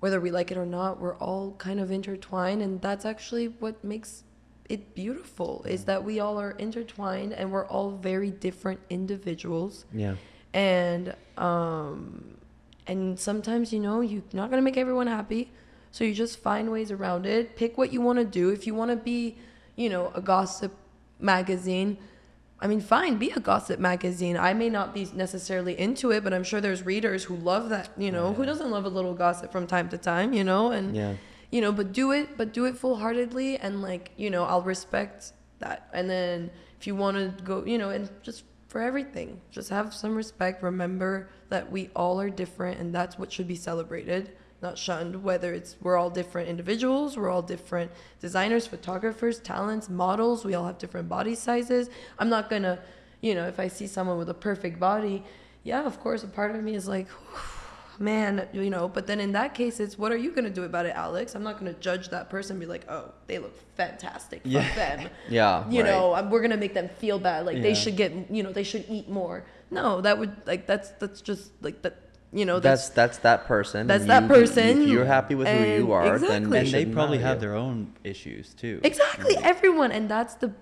whether 0.00 0.20
we 0.20 0.30
like 0.30 0.50
it 0.50 0.58
or 0.58 0.66
not 0.66 1.00
we're 1.00 1.16
all 1.16 1.52
kind 1.52 1.80
of 1.80 1.90
intertwined 1.90 2.60
and 2.60 2.82
that's 2.82 3.06
actually 3.06 3.48
what 3.48 3.82
makes 3.82 4.24
it 4.68 4.94
beautiful 4.94 5.64
is 5.66 5.84
that 5.84 6.04
we 6.04 6.20
all 6.20 6.38
are 6.38 6.52
intertwined 6.52 7.32
and 7.32 7.50
we're 7.50 7.66
all 7.66 7.90
very 7.90 8.30
different 8.30 8.80
individuals. 8.90 9.86
Yeah. 9.92 10.14
And 10.54 11.14
um 11.36 12.36
and 12.86 13.18
sometimes 13.20 13.72
you 13.72 13.80
know 13.80 14.00
you're 14.00 14.22
not 14.32 14.50
going 14.50 14.60
to 14.60 14.64
make 14.64 14.76
everyone 14.76 15.06
happy. 15.06 15.50
So 15.90 16.04
you 16.04 16.14
just 16.14 16.38
find 16.40 16.70
ways 16.70 16.90
around 16.90 17.26
it. 17.26 17.56
Pick 17.56 17.76
what 17.78 17.92
you 17.92 18.00
want 18.00 18.18
to 18.18 18.24
do. 18.24 18.50
If 18.50 18.66
you 18.66 18.74
want 18.74 18.90
to 18.90 18.96
be 18.96 19.36
you 19.76 19.88
know 19.88 20.10
a 20.14 20.20
gossip 20.20 20.72
magazine 21.20 21.98
i 22.60 22.66
mean 22.66 22.80
fine 22.80 23.16
be 23.16 23.30
a 23.30 23.40
gossip 23.40 23.78
magazine. 23.80 24.36
I 24.36 24.52
may 24.54 24.68
not 24.68 24.92
be 24.94 25.08
necessarily 25.14 25.78
into 25.78 26.10
it 26.10 26.24
but 26.24 26.32
i'm 26.34 26.42
sure 26.44 26.60
there's 26.60 26.84
readers 26.84 27.24
who 27.24 27.36
love 27.36 27.68
that 27.70 27.90
you 27.96 28.10
know 28.10 28.32
who 28.32 28.44
doesn't 28.44 28.70
love 28.70 28.84
a 28.84 28.88
little 28.88 29.14
gossip 29.14 29.52
from 29.52 29.66
time 29.66 29.88
to 29.90 29.98
time 29.98 30.32
you 30.32 30.44
know? 30.44 30.70
And 30.72 30.96
Yeah. 30.96 31.14
you 31.50 31.60
know 31.60 31.70
but 31.72 31.92
do 31.92 32.10
it 32.12 32.36
but 32.36 32.52
do 32.52 32.64
it 32.64 32.76
full-heartedly 32.76 33.58
and 33.58 33.82
like 33.82 34.10
you 34.16 34.30
know 34.30 34.44
i'll 34.44 34.62
respect 34.62 35.32
that. 35.60 35.88
And 35.92 36.08
then 36.08 36.50
if 36.78 36.86
you 36.86 36.94
want 36.96 37.16
to 37.16 37.44
go 37.44 37.64
you 37.64 37.78
know 37.78 37.90
and 37.90 38.08
just 38.22 38.44
for 38.68 38.80
everything. 38.80 39.40
Just 39.50 39.70
have 39.70 39.92
some 39.92 40.14
respect. 40.14 40.62
Remember 40.62 41.28
that 41.48 41.70
we 41.70 41.90
all 41.96 42.20
are 42.20 42.30
different 42.30 42.78
and 42.78 42.94
that's 42.94 43.18
what 43.18 43.32
should 43.32 43.48
be 43.48 43.56
celebrated 43.56 44.30
not 44.60 44.76
shunned. 44.76 45.22
Whether 45.22 45.54
it's 45.54 45.76
we're 45.80 45.96
all 45.96 46.10
different 46.10 46.48
individuals 46.48 47.16
we're 47.16 47.30
all 47.30 47.42
different 47.42 47.90
designers 48.20 48.66
photographers 48.66 49.38
talents 49.38 49.88
models 49.88 50.44
we 50.44 50.54
all 50.54 50.66
have 50.66 50.78
different 50.78 51.08
body 51.08 51.34
sizes. 51.34 51.90
I'm 52.18 52.28
not 52.28 52.50
gonna 52.50 52.80
you 53.20 53.34
know 53.34 53.46
if 53.46 53.58
i 53.58 53.68
see 53.68 53.86
someone 53.86 54.18
with 54.18 54.28
a 54.28 54.34
perfect 54.34 54.78
body 54.78 55.22
yeah 55.64 55.84
of 55.84 56.00
course 56.00 56.22
a 56.22 56.28
part 56.28 56.54
of 56.54 56.62
me 56.62 56.74
is 56.74 56.86
like 56.86 57.08
man, 57.98 58.48
you 58.52 58.70
know, 58.70 58.88
but 58.88 59.06
then 59.06 59.20
in 59.20 59.32
that 59.32 59.54
case, 59.54 59.80
it's 59.80 59.98
what 59.98 60.12
are 60.12 60.16
you 60.16 60.30
going 60.30 60.44
to 60.44 60.50
do 60.50 60.64
about 60.64 60.86
it, 60.86 60.94
Alex? 60.94 61.34
I'm 61.34 61.42
not 61.42 61.58
going 61.58 61.72
to 61.72 61.80
judge 61.80 62.08
that 62.10 62.30
person 62.30 62.52
and 62.54 62.60
be 62.60 62.66
like, 62.66 62.84
oh, 62.88 63.12
they 63.26 63.38
look 63.38 63.54
fantastic. 63.76 64.42
Fuck 64.42 64.52
Yeah. 64.52 64.74
them. 64.96 65.10
Yeah. 65.28 65.68
You 65.70 65.82
right. 65.82 65.90
know, 65.90 66.28
we're 66.30 66.40
going 66.40 66.50
to 66.52 66.56
make 66.56 66.74
them 66.74 66.88
feel 66.98 67.18
bad. 67.18 67.46
Like 67.46 67.60
they 67.62 67.74
should 67.74 67.96
get, 67.96 68.12
you 68.30 68.42
know, 68.42 68.52
they 68.52 68.62
should 68.62 68.84
eat 68.88 69.08
more. 69.08 69.44
No, 69.70 70.00
that 70.00 70.18
would, 70.18 70.34
like, 70.46 70.66
that's, 70.66 70.90
that's 70.92 71.20
just 71.20 71.50
like 71.60 71.82
that, 71.82 71.96
you 72.32 72.44
know, 72.44 72.58
that's, 72.60 72.88
that's 72.90 73.16
that's 73.16 73.18
that 73.18 73.46
person. 73.46 73.86
That's 73.86 74.02
and 74.02 74.10
that 74.10 74.28
person, 74.28 74.82
If 74.82 74.88
you're 74.88 75.04
happy 75.04 75.34
with 75.34 75.48
who 75.48 75.64
you 75.64 75.92
are, 75.92 76.18
then 76.18 76.48
they 76.50 76.60
and 76.60 76.68
they 76.68 76.84
probably 76.86 77.18
have 77.18 77.36
you. 77.36 77.40
their 77.40 77.54
own 77.56 77.92
issues 78.04 78.54
too. 78.54 78.80
exactly 78.84 79.36
everyone. 79.42 79.92
And 79.92 80.08
that's 80.10 80.34
the 80.34 80.52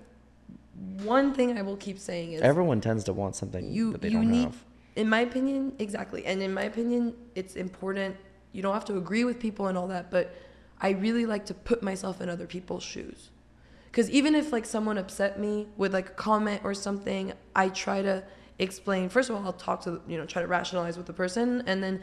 one 1.02 1.34
thing 1.34 1.58
I 1.58 1.62
will 1.62 1.76
keep 1.76 1.98
saying 1.98 2.32
is 2.34 2.42
Everyone 2.42 2.80
tends 2.80 3.04
to 3.04 3.12
want 3.12 3.34
something 3.36 3.70
you 3.72 3.92
that 3.92 4.00
they 4.02 4.08
you 4.08 4.18
don't 4.18 4.30
need 4.30 4.44
have. 4.44 4.64
In 4.96 5.08
my 5.08 5.20
opinion 5.20 5.74
exactly. 5.78 6.26
And 6.26 6.42
in 6.42 6.52
my 6.52 6.62
opinion 6.62 7.14
it's 7.34 7.56
important. 7.56 8.16
You 8.52 8.62
don't 8.62 8.74
have 8.74 8.84
to 8.86 8.96
agree 8.96 9.24
with 9.24 9.38
people 9.38 9.66
and 9.66 9.76
all 9.76 9.88
that 9.88 10.10
but 10.10 10.34
i 10.80 10.90
really 10.90 11.24
like 11.24 11.46
to 11.46 11.54
put 11.54 11.82
myself 11.82 12.20
in 12.20 12.28
other 12.28 12.46
people's 12.46 12.82
shoes. 12.82 13.30
Because 13.86 14.10
even 14.10 14.34
if 14.34 14.52
like 14.52 14.66
someone 14.66 14.98
upset 14.98 15.38
me 15.38 15.68
with 15.76 15.94
like 15.94 16.08
a 16.10 16.12
comment 16.14 16.60
or 16.64 16.74
something 16.74 17.32
i 17.54 17.68
try 17.68 18.02
to 18.02 18.22
explain 18.58 19.08
first 19.08 19.28
of 19.28 19.36
all 19.36 19.44
i'll 19.44 19.52
talk 19.52 19.82
to 19.82 20.00
you 20.08 20.16
know 20.16 20.24
try 20.24 20.40
to 20.40 20.48
rationalize 20.48 20.96
with 20.96 21.06
the 21.06 21.12
person 21.12 21.62
and 21.66 21.82
then 21.82 22.02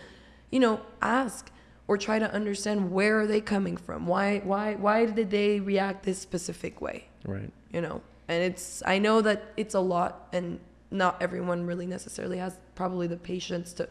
you 0.51 0.59
know 0.59 0.79
ask 1.01 1.51
or 1.87 1.97
try 1.97 2.19
to 2.19 2.31
understand 2.33 2.91
where 2.91 3.19
are 3.19 3.27
they 3.27 3.41
coming 3.41 3.77
from? 3.77 4.07
Why 4.07 4.39
why 4.39 4.75
why 4.75 5.05
did 5.05 5.29
they 5.29 5.59
react 5.59 6.03
this 6.03 6.19
specific 6.19 6.81
way? 6.81 7.07
Right. 7.25 7.51
you 7.71 7.81
know? 7.81 8.01
And 8.27 8.43
it's 8.43 8.81
i 8.85 8.99
know 8.99 9.21
that 9.21 9.53
it's 9.57 9.75
a 9.75 9.79
lot 9.79 10.29
and 10.31 10.59
not 10.91 11.21
everyone 11.21 11.65
really 11.65 11.85
necessarily 11.85 12.37
has 12.37 12.57
probably 12.75 13.07
the 13.07 13.17
patience 13.17 13.73
to 13.73 13.87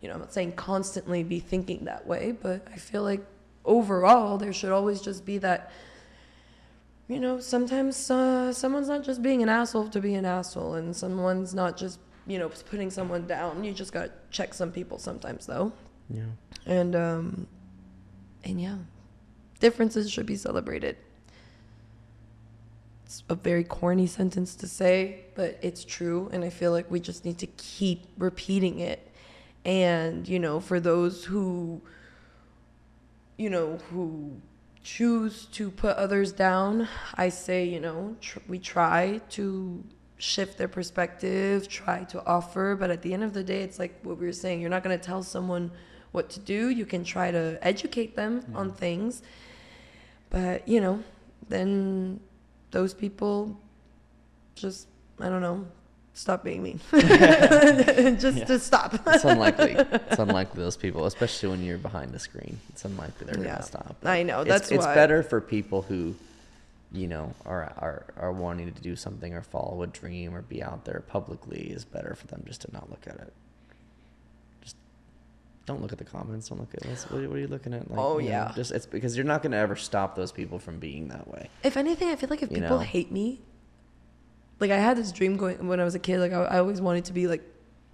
you 0.00 0.08
know 0.08 0.14
i'm 0.14 0.20
not 0.20 0.32
saying 0.32 0.52
constantly 0.52 1.22
be 1.22 1.40
thinking 1.40 1.84
that 1.84 2.06
way 2.06 2.32
but 2.32 2.66
i 2.72 2.76
feel 2.76 3.02
like 3.02 3.24
overall 3.64 4.38
there 4.38 4.52
should 4.52 4.70
always 4.72 5.00
just 5.00 5.24
be 5.24 5.38
that 5.38 5.70
you 7.08 7.18
know 7.18 7.40
sometimes 7.40 8.10
uh, 8.10 8.52
someone's 8.52 8.88
not 8.88 9.02
just 9.02 9.20
being 9.20 9.42
an 9.42 9.48
asshole 9.48 9.88
to 9.88 10.00
be 10.00 10.14
an 10.14 10.24
asshole 10.24 10.74
and 10.74 10.94
someone's 10.94 11.52
not 11.54 11.76
just 11.76 11.98
you 12.26 12.38
know 12.38 12.48
putting 12.70 12.90
someone 12.90 13.26
down. 13.26 13.64
You 13.64 13.72
just 13.72 13.92
gotta 13.92 14.12
check 14.30 14.54
some 14.54 14.70
people 14.70 14.98
sometimes 14.98 15.46
though. 15.46 15.72
Yeah. 16.08 16.22
and 16.66 16.96
um 16.96 17.46
and 18.44 18.60
yeah 18.60 18.78
differences 19.60 20.10
should 20.10 20.26
be 20.26 20.34
celebrated 20.36 20.96
it's 23.10 23.24
a 23.28 23.34
very 23.34 23.64
corny 23.64 24.06
sentence 24.06 24.54
to 24.54 24.68
say 24.68 25.24
but 25.34 25.58
it's 25.62 25.84
true 25.84 26.30
and 26.32 26.44
i 26.44 26.48
feel 26.48 26.70
like 26.70 26.88
we 26.88 27.00
just 27.00 27.24
need 27.24 27.38
to 27.38 27.48
keep 27.56 28.06
repeating 28.18 28.78
it. 28.78 29.10
And 29.64 30.28
you 30.28 30.38
know 30.38 30.60
for 30.60 30.78
those 30.78 31.24
who 31.24 31.82
you 33.36 33.50
know 33.50 33.78
who 33.90 34.40
choose 34.84 35.46
to 35.46 35.70
put 35.70 35.96
others 35.96 36.30
down 36.30 36.88
i 37.16 37.28
say 37.28 37.64
you 37.64 37.80
know 37.80 38.16
tr- 38.20 38.38
we 38.48 38.58
try 38.60 39.20
to 39.30 39.84
shift 40.16 40.56
their 40.56 40.68
perspective 40.68 41.68
try 41.68 42.04
to 42.04 42.24
offer 42.24 42.76
but 42.78 42.90
at 42.90 43.02
the 43.02 43.12
end 43.12 43.24
of 43.24 43.34
the 43.34 43.42
day 43.42 43.62
it's 43.62 43.78
like 43.80 43.98
what 44.04 44.18
we 44.18 44.24
were 44.24 44.40
saying 44.44 44.60
you're 44.60 44.70
not 44.70 44.84
going 44.84 44.96
to 44.96 45.04
tell 45.04 45.22
someone 45.22 45.70
what 46.12 46.30
to 46.30 46.38
do 46.40 46.70
you 46.70 46.86
can 46.86 47.02
try 47.02 47.30
to 47.30 47.58
educate 47.60 48.14
them 48.14 48.44
on 48.54 48.68
mm-hmm. 48.68 48.76
things 48.76 49.22
but 50.30 50.66
you 50.66 50.80
know 50.80 51.02
then 51.48 52.20
those 52.70 52.94
people 52.94 53.58
just 54.54 54.86
i 55.20 55.28
don't 55.28 55.40
know 55.42 55.66
stop 56.14 56.42
being 56.44 56.62
mean 56.62 56.80
just 56.92 58.36
Yeah. 58.38 58.44
to 58.44 58.58
stop 58.58 58.94
It's 59.06 59.24
unlikely. 59.24 59.72
it's 59.78 60.18
unlikely 60.26 60.62
those 60.62 60.76
people, 60.76 61.06
especially 61.06 61.48
when 61.50 61.62
you're 61.62 61.78
behind 61.78 62.10
the 62.12 62.18
screen. 62.18 62.58
It's 62.70 62.84
unlikely 62.84 63.26
they're 63.26 63.42
Yeah. 63.42 63.52
gonna 63.52 63.62
stop. 63.62 63.96
I 64.04 64.22
know, 64.24 64.40
It's- 64.42 64.60
that's 64.60 64.72
it's 64.72 64.84
why- 64.84 64.94
better 64.94 65.22
for 65.22 65.40
people 65.40 65.82
who, 65.82 66.14
you 66.92 67.06
know, 67.06 67.32
are 67.46 67.72
are 67.78 68.04
are 68.18 68.32
wanting 68.32 68.70
to 68.72 68.82
do 68.82 68.96
something 68.96 69.32
or 69.32 69.40
follow 69.42 69.82
a 69.82 69.86
dream 69.86 70.34
or 70.34 70.42
be 70.42 70.62
out 70.62 70.84
there 70.84 71.00
publicly. 71.06 71.70
Is 71.70 71.84
better 71.84 72.14
for 72.16 72.26
them 72.26 72.42
just 72.46 72.62
to 72.62 72.72
not 72.72 72.90
look 72.90 73.06
at 73.06 73.14
it. 73.16 73.32
Just 75.70 75.78
don't 75.78 75.82
look 75.82 75.92
at 75.92 75.98
the 75.98 76.04
comments. 76.04 76.48
Don't 76.48 76.58
look 76.58 76.74
at 76.74 76.84
what's, 76.86 77.04
what, 77.10 77.22
are- 77.22 77.28
what 77.28 77.36
are 77.36 77.40
you 77.40 77.46
looking 77.48 77.72
at? 77.74 77.90
Like, 77.90 77.98
Oh, 77.98 78.18
you 78.18 78.26
know, 78.26 78.30
yeah. 78.30 78.52
just 78.54 78.72
it's 78.72 78.86
because 78.86 79.16
you're 79.16 79.24
not 79.26 79.42
gonna 79.42 79.56
ever 79.56 79.76
stop 79.76 80.16
those 80.16 80.32
people 80.32 80.58
from 80.58 80.78
being 80.78 81.08
that 81.08 81.28
way. 81.28 81.48
If 81.62 81.76
anything, 81.76 82.08
I 82.08 82.16
feel 82.16 82.28
like 82.28 82.42
if 82.42 82.50
You 82.50 82.56
people 82.60 82.78
know? 82.78 82.84
hate 82.84 83.10
me, 83.12 83.40
like 84.58 84.70
I 84.70 84.78
had 84.78 84.96
this 84.96 85.12
dream 85.12 85.36
going 85.36 85.66
when 85.68 85.80
I 85.80 85.84
was 85.84 85.94
a 85.94 85.98
kid. 85.98 86.18
Like 86.20 86.32
I, 86.32 86.42
I 86.44 86.58
always 86.58 86.80
wanted 86.80 87.04
to 87.06 87.12
be 87.12 87.26
like 87.26 87.42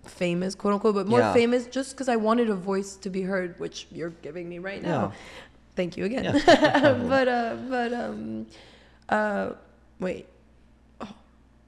famous, 0.04 0.54
quote 0.54 0.74
unquote, 0.74 0.94
but 0.94 1.06
more 1.06 1.20
Yeah. 1.20 1.32
famous 1.32 1.66
just 1.66 1.92
because 1.92 2.08
I 2.08 2.16
wanted 2.16 2.48
a 2.50 2.54
voice 2.54 2.96
to 2.96 3.10
be 3.10 3.22
heard, 3.22 3.58
which 3.60 3.86
you're 3.90 4.10
giving 4.10 4.48
me 4.48 4.58
right 4.58 4.82
now. 4.82 5.08
Yeah. 5.08 5.12
Thank 5.76 5.96
you 5.98 6.04
again. 6.06 6.24
Yeah, 6.24 7.04
but 7.08 7.28
uh, 7.28 7.56
but 7.68 7.92
um, 7.92 8.46
uh, 9.10 9.50
wait. 10.00 10.26
Oh, 11.02 11.14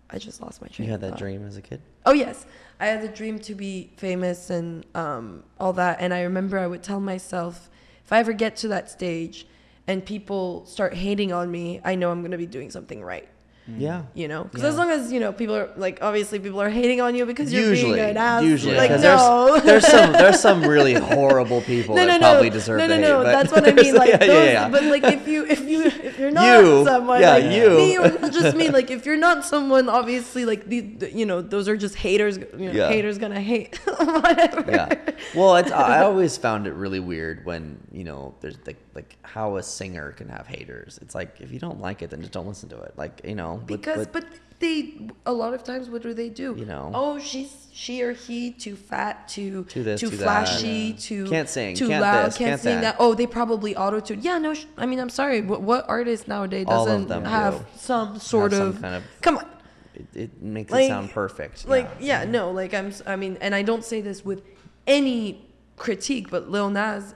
I 0.08 0.16
just 0.18 0.40
lost 0.40 0.62
my 0.62 0.68
train. 0.68 0.86
You 0.86 0.92
had 0.92 1.02
that 1.02 1.10
thought. 1.10 1.18
dream 1.18 1.46
as 1.46 1.58
a 1.58 1.62
kid. 1.62 1.82
Oh 2.08 2.12
yes, 2.12 2.46
I 2.80 2.86
had 2.86 3.04
a 3.04 3.08
dream 3.08 3.38
to 3.40 3.54
be 3.54 3.90
famous 3.98 4.48
and 4.48 4.86
um, 4.94 5.42
all 5.60 5.74
that. 5.74 5.98
And 6.00 6.14
I 6.14 6.22
remember 6.22 6.58
I 6.58 6.66
would 6.66 6.82
tell 6.82 7.00
myself, 7.00 7.68
if 8.02 8.10
I 8.14 8.18
ever 8.18 8.32
get 8.32 8.56
to 8.56 8.68
that 8.68 8.88
stage 8.88 9.46
and 9.86 10.02
people 10.02 10.64
start 10.64 10.94
hating 10.94 11.32
on 11.34 11.50
me, 11.50 11.82
I 11.84 11.96
know 11.96 12.10
I'm 12.10 12.22
going 12.22 12.30
to 12.30 12.38
be 12.38 12.46
doing 12.46 12.70
something 12.70 13.02
right. 13.02 13.28
Mm. 13.68 13.80
Yeah. 13.80 14.02
You 14.14 14.28
know, 14.28 14.44
because 14.44 14.62
Yeah. 14.62 14.68
as 14.70 14.76
long 14.76 14.90
as 14.90 15.12
you 15.12 15.20
know 15.20 15.32
people 15.32 15.54
are 15.54 15.68
like, 15.76 15.98
obviously 16.00 16.38
people 16.38 16.60
are 16.62 16.70
hating 16.70 17.00
on 17.02 17.14
you 17.14 17.26
because 17.26 17.52
you're 17.52 17.64
usually, 17.68 17.96
being 17.96 18.10
an 18.10 18.16
ass. 18.16 18.42
usually, 18.42 18.76
like 18.76 18.88
'cause 18.90 19.02
no, 19.02 19.60
there's, 19.60 19.82
there's 19.82 19.86
some 19.86 20.12
there's 20.22 20.40
some 20.40 20.62
really 20.62 20.94
horrible 20.94 21.60
people 21.62 21.94
no, 21.94 22.02
no, 22.02 22.06
that 22.08 22.20
no, 22.22 22.30
probably 22.30 22.50
deserve 22.50 22.78
no, 22.78 22.86
no, 22.86 22.94
to 22.96 23.00
no. 23.00 23.18
hate, 23.18 23.24
That's 23.32 23.52
what 23.52 23.68
I 23.68 23.72
mean. 23.72 23.94
Like 23.98 24.08
yeah, 24.10 24.16
those, 24.18 24.28
yeah, 24.28 24.44
yeah. 24.52 24.68
but 24.70 24.84
like 24.84 25.04
if 25.04 25.28
you 25.28 25.44
if 25.46 25.60
you 25.68 25.82
if 25.84 26.18
you're 26.18 26.30
not 26.40 26.64
You, 26.64 26.84
someone, 26.84 27.20
yeah, 27.20 27.32
like 27.34 27.44
you. 27.52 27.68
me 27.76 27.98
or 27.98 28.08
not 28.18 28.32
just 28.32 28.56
me, 28.56 28.70
like 28.70 28.90
if 28.90 29.04
you're 29.04 29.16
not 29.18 29.44
someone, 29.44 29.88
obviously, 29.88 30.44
like 30.46 30.64
the 30.66 31.10
you 31.12 31.26
know 31.26 31.42
those 31.42 31.68
are 31.68 31.76
just 31.76 31.94
haters. 31.96 32.38
You 32.38 32.66
know, 32.68 32.72
Yeah. 32.72 32.88
haters 32.88 33.18
gonna 33.18 33.40
hate 33.40 33.76
whatever. 33.98 34.64
yeah. 34.70 34.94
Well, 35.34 35.56
it's, 35.56 35.70
I 35.72 35.98
I 35.98 36.04
always 36.04 36.36
found 36.38 36.66
it 36.66 36.72
really 36.72 37.00
weird 37.00 37.44
when 37.44 37.80
you 37.92 38.04
know 38.04 38.34
there's 38.40 38.56
like 38.66 38.76
like 38.94 39.16
how 39.22 39.56
a 39.56 39.62
singer 39.62 40.12
can 40.12 40.28
have 40.28 40.46
haters. 40.46 40.98
It's 41.02 41.14
like 41.14 41.36
if 41.40 41.50
you 41.52 41.58
don't 41.58 41.80
like 41.80 42.02
it, 42.02 42.10
then 42.10 42.20
just 42.20 42.32
don't 42.32 42.46
listen 42.46 42.68
to 42.70 42.80
it. 42.82 42.94
Like 42.96 43.20
you 43.24 43.34
know, 43.34 43.57
Because, 43.66 43.98
with- 43.98 44.12
but 44.12 44.24
they 44.60 45.08
a 45.24 45.32
lot 45.32 45.54
of 45.54 45.62
times, 45.62 45.88
what 45.88 46.02
do 46.02 46.12
they 46.12 46.28
do? 46.28 46.54
You 46.58 46.64
know. 46.66 46.90
oh, 46.94 47.18
she's 47.18 47.66
she 47.72 48.02
or 48.02 48.12
he 48.12 48.50
too 48.50 48.74
fat, 48.74 49.28
too 49.28 49.62
Too 49.64 49.84
this, 49.84 50.00
too 50.00 50.10
too 50.10 50.16
that. 50.16 50.24
flashy, 50.24 50.68
Yeah. 50.68 50.94
too 50.98 51.26
Can't 51.28 51.48
sing, 51.48 51.76
too 51.76 51.86
can't 51.88 52.02
loud, 52.02 52.26
this, 52.26 52.36
can't, 52.38 52.48
can't 52.50 52.60
sing 52.60 52.74
that. 52.80 52.80
that. 52.80 52.96
Oh, 52.98 53.14
they 53.14 53.26
probably 53.28 53.76
auto 53.76 54.00
tune. 54.00 54.18
Yeah, 54.20 54.38
no, 54.38 54.54
sh- 54.54 54.64
I 54.76 54.84
mean, 54.86 54.98
I'm 54.98 55.10
sorry. 55.10 55.42
What, 55.42 55.62
what 55.62 55.88
artist 55.88 56.26
nowadays 56.26 56.66
doesn't 56.66 57.08
have 57.24 57.58
do. 57.58 57.64
some 57.76 58.18
sort 58.18 58.52
some 58.52 58.68
of, 58.68 58.80
kind 58.82 58.96
of- 58.96 59.04
Come 59.20 59.38
on, 59.38 59.46
it, 59.94 60.06
it 60.14 60.42
makes 60.42 60.72
Like- 60.72 60.86
it 60.86 60.88
sound 60.88 61.10
perfect. 61.10 61.68
like 61.68 61.88
yeah. 62.00 62.24
yeah, 62.24 62.30
no, 62.30 62.50
like 62.50 62.74
I'm. 62.74 62.92
i 63.06 63.14
mean, 63.14 63.38
and 63.40 63.54
I 63.54 63.62
don't 63.62 63.84
say 63.84 64.00
this 64.00 64.24
with 64.24 64.42
any 64.88 65.46
critique, 65.76 66.30
but 66.30 66.50
Lil 66.50 66.70
Nas 66.70 67.14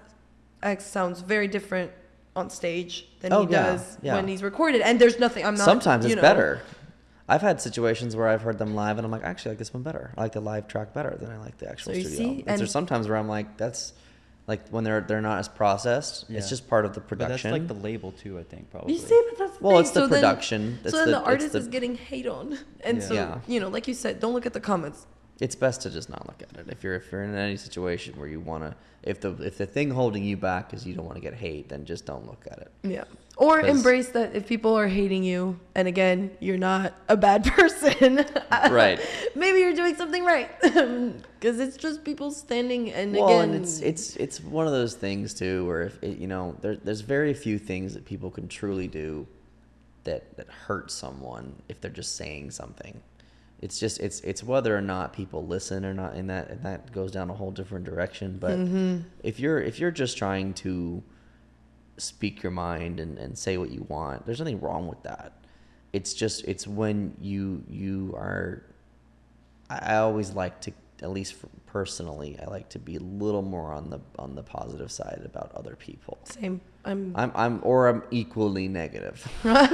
X 0.62 0.86
sounds 0.86 1.22
very 1.22 1.48
different 1.48 1.90
on 2.34 2.50
stage 2.50 3.06
than 3.20 3.32
Oh, 3.32 3.46
he 3.46 3.52
yeah, 3.52 3.62
does 3.72 3.98
yeah. 4.02 4.14
when 4.14 4.26
he's 4.28 4.42
recorded. 4.42 4.80
And 4.80 4.98
there's 5.00 5.18
nothing. 5.18 5.44
I'm 5.44 5.54
not. 5.54 5.64
Sometimes 5.64 6.04
you 6.04 6.12
it's 6.12 6.16
know, 6.16 6.22
better. 6.22 6.60
I've 7.28 7.42
had 7.42 7.60
situations 7.60 8.16
where 8.16 8.28
I've 8.28 8.42
heard 8.42 8.58
them 8.58 8.74
live 8.74 8.98
and 8.98 9.04
I'm 9.04 9.10
like, 9.10 9.22
actually, 9.22 9.50
I 9.50 9.52
like 9.52 9.58
this 9.58 9.72
one 9.72 9.82
better. 9.82 10.12
I 10.16 10.22
like 10.22 10.32
the 10.32 10.40
live 10.40 10.66
track 10.68 10.92
better 10.92 11.16
than 11.20 11.30
I 11.30 11.38
like 11.38 11.58
the 11.58 11.68
actual 11.70 11.94
So 11.94 12.00
studio. 12.00 12.16
see? 12.18 12.24
And, 12.40 12.48
And- 12.48 12.60
there's 12.60 12.70
sometimes 12.72 13.08
where 13.08 13.16
I'm 13.16 13.28
like, 13.28 13.56
that's 13.56 13.92
like 14.48 14.68
when 14.70 14.82
they're 14.82 15.00
they're 15.02 15.20
not 15.20 15.38
as 15.38 15.48
processed. 15.48 16.24
Yeah. 16.28 16.38
It's 16.38 16.48
just 16.48 16.68
part 16.68 16.84
of 16.84 16.94
the 16.94 17.00
But 17.00 17.18
that's 17.18 17.28
production. 17.42 17.52
like 17.52 17.68
the 17.68 17.74
label 17.74 18.12
too, 18.12 18.38
I 18.38 18.42
think 18.42 18.70
probably. 18.70 18.94
You 18.94 18.98
see, 18.98 19.22
but 19.30 19.38
that's 19.38 19.58
the 19.58 19.64
Well, 19.64 19.76
thing. 19.76 19.80
it's 19.82 19.90
the 19.92 20.00
So 20.00 20.06
then- 20.08 20.20
production. 20.20 20.78
It's 20.82 20.90
so 20.90 20.96
then 20.98 21.06
the- 21.12 21.18
the, 21.20 21.24
artist 21.24 21.52
the- 21.52 21.58
is 21.58 21.68
getting 21.68 21.94
hate 21.94 22.26
on, 22.26 22.58
and 22.80 22.98
Yeah. 22.98 23.04
so 23.04 23.14
Yeah. 23.14 23.38
you 23.46 23.60
know, 23.60 23.68
like 23.68 23.86
you 23.86 23.94
said, 23.94 24.18
don't 24.20 24.32
look 24.34 24.44
at 24.46 24.52
the 24.52 24.60
comments. 24.60 25.06
It's 25.42 25.56
best 25.56 25.82
to 25.82 25.90
just 25.90 26.08
not 26.08 26.24
look 26.28 26.40
at 26.40 26.56
it. 26.56 26.66
If 26.70 26.84
you're 26.84 26.94
if 26.94 27.10
you're 27.10 27.24
in 27.24 27.34
any 27.34 27.56
situation 27.56 28.14
where 28.16 28.28
you 28.28 28.38
want 28.38 28.62
to, 28.62 28.76
if 29.02 29.20
the 29.20 29.30
if 29.42 29.58
the 29.58 29.66
thing 29.66 29.90
holding 29.90 30.22
you 30.22 30.36
back 30.36 30.72
is 30.72 30.86
you 30.86 30.94
don't 30.94 31.04
want 31.04 31.16
to 31.16 31.20
get 31.20 31.34
hate, 31.34 31.68
then 31.68 31.84
just 31.84 32.06
don't 32.06 32.24
look 32.26 32.46
at 32.48 32.58
it. 32.58 32.70
Yeah. 32.84 33.04
Or 33.36 33.60
embrace 33.60 34.10
that 34.10 34.36
if 34.36 34.46
people 34.46 34.78
are 34.78 34.86
hating 34.86 35.24
you, 35.24 35.58
and 35.74 35.88
again, 35.88 36.30
you're 36.38 36.58
not 36.58 36.94
a 37.08 37.16
bad 37.16 37.44
person. 37.56 38.24
Right. 38.70 39.00
Maybe 39.34 39.58
you're 39.58 39.74
doing 39.74 39.96
something 39.96 40.24
right, 40.24 40.48
because 40.60 41.58
it's 41.58 41.76
just 41.76 42.04
people 42.04 42.30
standing 42.30 42.92
and 42.92 43.12
well, 43.12 43.26
again. 43.26 43.50
and 43.50 43.64
it's 43.64 43.80
it's 43.80 44.14
it's 44.16 44.40
one 44.40 44.66
of 44.66 44.72
those 44.72 44.94
things 44.94 45.34
too, 45.34 45.66
where 45.66 45.82
if 45.82 46.00
it, 46.04 46.18
you 46.18 46.28
know, 46.28 46.56
there, 46.60 46.76
there's 46.76 47.00
very 47.00 47.34
few 47.34 47.58
things 47.58 47.94
that 47.94 48.04
people 48.04 48.30
can 48.30 48.46
truly 48.46 48.86
do 48.86 49.26
that 50.04 50.36
that 50.36 50.46
hurt 50.48 50.92
someone 50.92 51.54
if 51.68 51.80
they're 51.80 51.90
just 51.90 52.14
saying 52.14 52.52
something. 52.52 53.00
It's 53.62 53.78
just 53.78 54.00
it's 54.00 54.20
it's 54.20 54.42
whether 54.42 54.76
or 54.76 54.80
not 54.80 55.12
people 55.12 55.46
listen 55.46 55.84
or 55.84 55.94
not, 55.94 56.14
and 56.14 56.28
that 56.28 56.50
and 56.50 56.62
that 56.64 56.92
goes 56.92 57.12
down 57.12 57.30
a 57.30 57.34
whole 57.34 57.52
different 57.52 57.84
direction. 57.84 58.38
But 58.38 58.58
mm-hmm. 58.58 58.98
if 59.22 59.38
you're 59.40 59.60
if 59.60 59.78
you're 59.78 59.92
just 59.92 60.18
trying 60.18 60.52
to 60.54 61.02
speak 61.96 62.42
your 62.42 62.52
mind 62.52 62.98
and, 62.98 63.18
and 63.18 63.38
say 63.38 63.56
what 63.56 63.70
you 63.70 63.86
want, 63.88 64.26
there's 64.26 64.40
nothing 64.40 64.60
wrong 64.60 64.88
with 64.88 65.02
that. 65.04 65.32
It's 65.92 66.12
just 66.12 66.44
it's 66.44 66.66
when 66.66 67.16
you 67.20 67.62
you 67.68 68.12
are 68.16 68.64
I 69.70 69.96
always 69.96 70.32
like 70.32 70.60
to, 70.62 70.72
at 71.02 71.10
least 71.10 71.36
personally, 71.66 72.38
I 72.40 72.50
like 72.50 72.68
to 72.70 72.78
be 72.78 72.96
a 72.96 73.00
little 73.00 73.42
more 73.42 73.72
on 73.72 73.90
the 73.90 74.00
on 74.18 74.34
the 74.34 74.42
positive 74.42 74.92
side 74.92 75.22
about 75.24 75.52
other 75.54 75.76
people. 75.76 76.18
same. 76.24 76.60
I'm. 76.84 77.14
I'm 77.16 77.32
I'm 77.34 77.60
or 77.62 77.88
I'm 77.88 78.02
equally 78.10 78.68
negative 78.68 79.26
I 79.44 79.68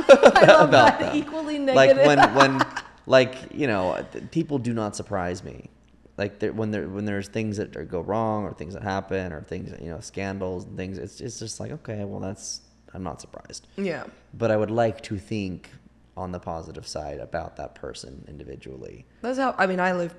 love 0.46 0.68
about 0.68 0.70
that. 0.70 1.00
them. 1.00 1.16
Equally 1.16 1.58
Like 1.58 1.96
when 1.96 2.18
when 2.34 2.62
like 3.08 3.34
you 3.52 3.66
know 3.66 4.04
people 4.30 4.58
do 4.58 4.72
not 4.72 4.94
surprise 4.94 5.42
me. 5.42 5.70
Like 6.16 6.40
there, 6.40 6.52
when 6.52 6.70
there 6.70 6.88
when 6.88 7.04
there's 7.04 7.28
things 7.28 7.56
that 7.56 7.76
are, 7.76 7.84
go 7.84 8.00
wrong 8.00 8.44
or 8.44 8.52
things 8.52 8.74
that 8.74 8.82
happen 8.82 9.32
or 9.32 9.42
things 9.42 9.70
that, 9.70 9.82
you 9.82 9.90
know 9.90 10.00
scandals 10.00 10.64
and 10.64 10.76
things, 10.76 10.98
it's 10.98 11.20
it's 11.20 11.38
just 11.38 11.58
like 11.58 11.72
okay, 11.72 12.04
well 12.04 12.20
that's 12.20 12.60
I'm 12.94 13.02
not 13.02 13.20
surprised. 13.20 13.66
yeah. 13.76 14.04
But 14.34 14.50
I 14.50 14.56
would 14.56 14.70
like 14.70 15.02
to 15.02 15.18
think 15.18 15.70
on 16.16 16.32
the 16.32 16.38
positive 16.38 16.86
side 16.86 17.20
about 17.20 17.56
that 17.56 17.74
person 17.74 18.24
individually. 18.28 19.06
That's 19.22 19.38
how. 19.38 19.54
I 19.58 19.66
mean, 19.66 19.80
I 19.80 19.92
live. 19.92 20.14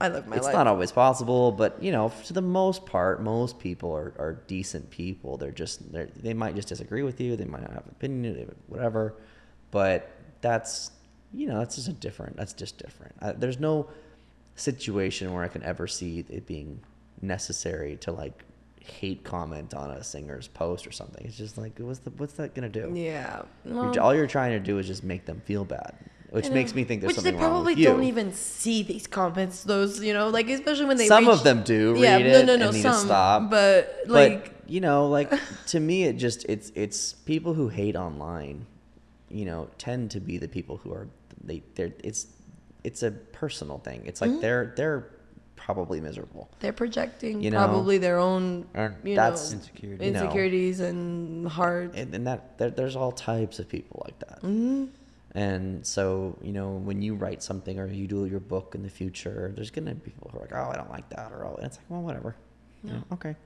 I 0.00 0.08
live 0.08 0.26
my 0.26 0.36
it's 0.36 0.46
life. 0.46 0.54
not 0.54 0.66
always 0.66 0.90
possible, 0.90 1.52
but 1.52 1.80
you 1.82 1.92
know, 1.92 2.08
for 2.08 2.32
the 2.32 2.42
most 2.42 2.86
part, 2.86 3.22
most 3.22 3.58
people 3.58 3.92
are, 3.92 4.12
are 4.18 4.42
decent 4.46 4.90
people. 4.90 5.36
They're 5.36 5.52
just 5.52 5.92
they're, 5.92 6.08
they 6.16 6.34
might 6.34 6.54
just 6.54 6.68
disagree 6.68 7.02
with 7.02 7.20
you. 7.20 7.36
They 7.36 7.44
might 7.44 7.62
not 7.62 7.72
have 7.72 7.84
an 7.84 7.90
opinion, 7.92 8.54
whatever. 8.66 9.14
But 9.70 10.10
that's 10.40 10.90
you 11.34 11.46
know 11.46 11.58
that's 11.58 11.76
just 11.76 11.88
a 11.88 11.92
different. 11.92 12.36
That's 12.36 12.52
just 12.52 12.78
different. 12.78 13.14
I, 13.20 13.32
there's 13.32 13.58
no 13.60 13.88
situation 14.54 15.32
where 15.32 15.42
I 15.44 15.48
can 15.48 15.62
ever 15.62 15.86
see 15.86 16.24
it 16.28 16.46
being 16.46 16.80
necessary 17.20 17.96
to 17.98 18.12
like 18.12 18.44
hate 18.80 19.22
comment 19.22 19.74
on 19.74 19.90
a 19.90 20.02
singer's 20.02 20.48
post 20.48 20.86
or 20.86 20.92
something. 20.92 21.24
It's 21.24 21.36
just 21.36 21.56
like 21.56 21.78
what's 21.78 22.00
the 22.00 22.10
what's 22.10 22.34
that 22.34 22.54
gonna 22.54 22.68
do? 22.68 22.92
Yeah. 22.94 23.42
You're 23.64 24.00
all 24.00 24.14
you're 24.14 24.26
trying 24.26 24.52
to 24.52 24.60
do 24.60 24.78
is 24.78 24.86
just 24.86 25.04
make 25.04 25.24
them 25.24 25.40
feel 25.44 25.64
bad, 25.64 25.94
which 26.30 26.48
know. 26.48 26.54
makes 26.54 26.74
me 26.74 26.84
think 26.84 27.00
there's 27.00 27.14
something 27.14 27.34
wrong 27.36 27.50
probably 27.50 27.72
with 27.74 27.78
you. 27.78 27.86
don't 27.86 28.04
even 28.04 28.32
see 28.32 28.82
these 28.82 29.06
comments. 29.06 29.62
Those, 29.64 30.02
you 30.02 30.12
know, 30.12 30.28
like 30.28 30.48
especially 30.50 30.86
when 30.86 30.96
they. 30.96 31.06
Some 31.06 31.26
reach- 31.26 31.34
of 31.38 31.44
them 31.44 31.62
do 31.62 31.94
Yeah, 31.96 32.16
read 32.16 32.26
no, 32.26 32.38
it 32.38 32.46
no, 32.46 32.56
no, 32.56 32.68
and 32.68 32.76
some. 32.76 33.06
stop. 33.06 33.50
But 33.50 33.96
like, 34.06 34.44
but 34.44 34.70
you 34.70 34.80
know, 34.80 35.08
like 35.08 35.32
to 35.68 35.80
me, 35.80 36.04
it 36.04 36.14
just 36.14 36.44
it's 36.48 36.72
it's 36.74 37.12
people 37.12 37.54
who 37.54 37.68
hate 37.68 37.94
online, 37.96 38.66
you 39.30 39.44
know, 39.44 39.68
tend 39.78 40.10
to 40.10 40.20
be 40.20 40.38
the 40.38 40.48
people 40.48 40.78
who 40.78 40.92
are 40.92 41.06
they 41.44 41.62
they're 41.74 41.92
it's 42.02 42.26
it's 42.84 43.02
a 43.02 43.10
personal 43.10 43.78
thing. 43.78 44.02
It's 44.06 44.20
like 44.20 44.30
Mm-hmm. 44.30 44.40
they're 44.40 44.72
they're 44.76 45.06
probably 45.56 46.00
miserable. 46.00 46.50
they're 46.58 46.72
projecting 46.72 47.40
You 47.40 47.50
know, 47.52 47.58
probably 47.58 47.98
their 47.98 48.18
own, 48.18 48.66
you 49.04 49.14
that's- 49.14 49.52
know, 49.52 49.58
Insecurity. 49.58 50.06
you 50.06 50.10
know. 50.10 50.20
insecurities 50.22 50.80
and 50.80 51.46
hard. 51.46 51.94
And, 51.94 52.12
and 52.16 52.26
that 52.26 52.58
there, 52.58 52.70
there's 52.70 52.96
all 52.96 53.12
types 53.12 53.60
of 53.60 53.68
people 53.68 54.02
like 54.04 54.18
that. 54.20 54.42
Mhm. 54.42 54.88
And 55.34 55.86
so, 55.86 56.36
you 56.42 56.50
know, 56.52 56.72
when 56.72 57.00
you 57.00 57.14
write 57.14 57.42
something 57.44 57.78
or 57.78 57.86
you 57.86 58.06
do 58.08 58.26
your 58.26 58.40
book 58.40 58.74
in 58.74 58.82
the 58.82 58.90
future, 58.90 59.52
there's 59.54 59.70
gonna 59.70 59.94
be 59.94 60.10
people 60.10 60.30
who 60.32 60.38
are 60.38 60.42
like, 60.42 60.52
"Oh, 60.52 60.68
I 60.72 60.76
don't 60.76 60.90
like 60.90 61.08
that," 61.10 61.30
or 61.32 61.46
"Oh," 61.46 61.54
and 61.54 61.66
it's 61.66 61.76
like, 61.78 61.86
"Well, 61.88 62.02
whatever." 62.02 62.34
You 62.84 62.94
know, 62.94 63.04
okay, 63.12 63.36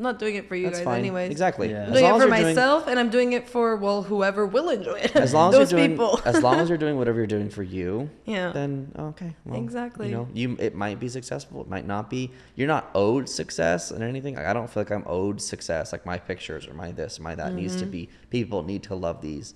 I'm 0.00 0.04
not 0.04 0.18
doing 0.18 0.36
it 0.36 0.48
for 0.48 0.56
you 0.56 0.64
that's 0.64 0.78
guys, 0.78 0.84
fine. 0.86 0.98
anyways. 1.00 1.30
Exactly. 1.30 1.70
Yeah. 1.70 1.84
I'm 1.86 1.92
doing 1.92 2.04
it 2.06 2.08
for 2.08 2.14
as 2.14 2.20
you're 2.22 2.30
doing- 2.30 2.46
myself, 2.54 2.86
and 2.86 2.98
I'm 2.98 3.10
doing 3.10 3.32
it 3.34 3.46
for 3.46 3.76
well, 3.76 4.02
whoever 4.02 4.46
will 4.46 4.70
enjoy 4.70 4.94
it. 4.94 5.14
as 5.14 5.34
long 5.34 5.52
as 5.52 5.58
those 5.58 5.72
you're 5.72 5.80
doing, 5.80 5.90
people. 5.90 6.18
as 6.24 6.42
long 6.42 6.54
as 6.58 6.68
you're 6.70 6.78
doing 6.78 6.96
whatever 6.96 7.18
you're 7.18 7.26
doing 7.26 7.50
for 7.50 7.62
you, 7.62 8.08
Yeah. 8.24 8.50
then 8.52 8.92
okay, 8.98 9.34
well, 9.44 9.60
Exactly. 9.62 10.08
You 10.08 10.14
know, 10.14 10.28
you 10.32 10.56
it 10.58 10.74
might 10.74 10.98
be 10.98 11.08
successful, 11.10 11.60
it 11.60 11.68
might 11.68 11.86
not 11.86 12.08
be. 12.08 12.30
You're 12.56 12.66
not 12.66 12.88
owed 12.94 13.28
success 13.28 13.90
and 13.90 14.02
anything. 14.02 14.36
Like, 14.36 14.46
I 14.46 14.54
don't 14.54 14.70
feel 14.70 14.84
like 14.84 14.90
I'm 14.90 15.04
owed 15.06 15.38
success. 15.42 15.92
Like 15.92 16.06
my 16.06 16.16
pictures 16.16 16.66
or 16.66 16.72
my 16.72 16.92
this, 16.92 17.20
my 17.20 17.34
that 17.34 17.52
needs 17.52 17.76
to 17.76 17.82
Mm-hmm. 17.82 17.90
be. 17.90 18.08
People 18.30 18.62
need 18.62 18.82
to 18.84 18.94
love 18.94 19.20
these. 19.20 19.52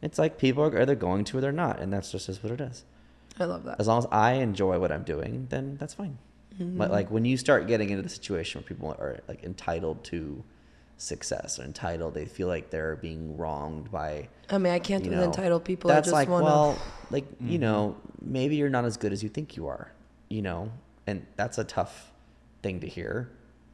It's 0.00 0.16
like 0.16 0.38
people 0.38 0.62
are 0.62 0.80
either 0.80 0.94
going 0.94 1.24
to 1.24 1.38
or 1.38 1.40
they're 1.40 1.50
not, 1.50 1.80
and 1.80 1.92
that's 1.92 2.12
just 2.12 2.28
is 2.28 2.40
what 2.40 2.52
it 2.52 2.60
is. 2.60 2.84
I 3.40 3.46
love 3.46 3.64
that. 3.64 3.80
As 3.80 3.88
long 3.88 3.98
as 3.98 4.06
I 4.12 4.34
enjoy 4.34 4.78
what 4.78 4.92
I'm 4.92 5.02
doing, 5.02 5.48
then 5.50 5.76
that's 5.80 5.94
fine. 5.94 6.18
Mm-hmm. 6.60 6.78
But 6.78 6.90
like 6.90 7.10
when 7.10 7.24
you 7.24 7.36
start 7.36 7.66
getting 7.66 7.90
into 7.90 8.02
the 8.02 8.08
situation 8.08 8.60
where 8.60 8.66
people 8.68 8.90
are 8.98 9.20
like 9.28 9.42
entitled 9.44 10.04
to 10.04 10.42
success 10.98 11.58
or 11.58 11.64
entitled, 11.64 12.14
they 12.14 12.26
feel 12.26 12.48
like 12.48 12.70
they're 12.70 12.96
being 12.96 13.36
wronged 13.36 13.90
by 13.90 14.28
I 14.50 14.58
mean, 14.58 14.72
I 14.72 14.78
can't 14.78 15.04
you 15.04 15.10
do 15.10 15.16
know, 15.16 15.22
the 15.22 15.26
entitled 15.28 15.64
people. 15.64 15.88
That's 15.88 16.08
I 16.08 16.10
just 16.10 16.14
like, 16.14 16.28
wanna. 16.28 16.44
well, 16.44 16.78
like 17.10 17.26
you 17.40 17.58
know, 17.58 17.96
maybe 18.20 18.56
you're 18.56 18.68
not 18.70 18.84
as 18.84 18.96
good 18.96 19.12
as 19.12 19.22
you 19.22 19.28
think 19.28 19.56
you 19.56 19.66
are, 19.66 19.90
you 20.28 20.42
know, 20.42 20.70
and 21.06 21.26
that's 21.36 21.58
a 21.58 21.64
tough 21.64 22.12
thing 22.62 22.80
to 22.80 22.86
hear, 22.86 23.30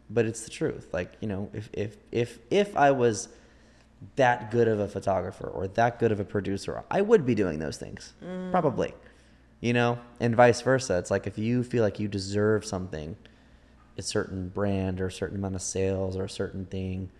but 0.08 0.24
it's 0.24 0.42
the 0.44 0.50
truth. 0.50 0.88
Like 0.92 1.12
you 1.20 1.28
know, 1.28 1.50
if 1.52 1.68
if 1.72 1.96
if 2.12 2.38
if 2.50 2.76
I 2.76 2.90
was 2.92 3.28
that 4.16 4.50
good 4.52 4.68
of 4.68 4.78
a 4.78 4.86
photographer 4.88 5.48
or 5.48 5.66
that 5.66 5.98
good 5.98 6.12
of 6.12 6.20
a 6.20 6.24
producer, 6.24 6.84
I 6.90 7.00
would 7.00 7.26
be 7.26 7.34
doing 7.34 7.58
those 7.58 7.76
things 7.76 8.14
Mm. 8.24 8.50
probably, 8.52 8.94
you 9.60 9.72
know, 9.72 9.98
and 10.20 10.34
vice 10.36 10.60
versa. 10.62 10.98
It's 10.98 11.10
like 11.10 11.26
if 11.26 11.38
you 11.38 11.62
feel 11.64 11.82
like 11.82 11.98
you 11.98 12.08
deserve 12.08 12.64
something, 12.64 13.16
a 13.96 14.02
certain 14.02 14.48
brand 14.48 15.00
or 15.00 15.06
a 15.06 15.12
certain 15.12 15.36
amount 15.38 15.54
of 15.56 15.62
sales 15.62 16.16
or 16.16 16.24
a 16.24 16.30
certain 16.30 16.66
thing 16.66 17.10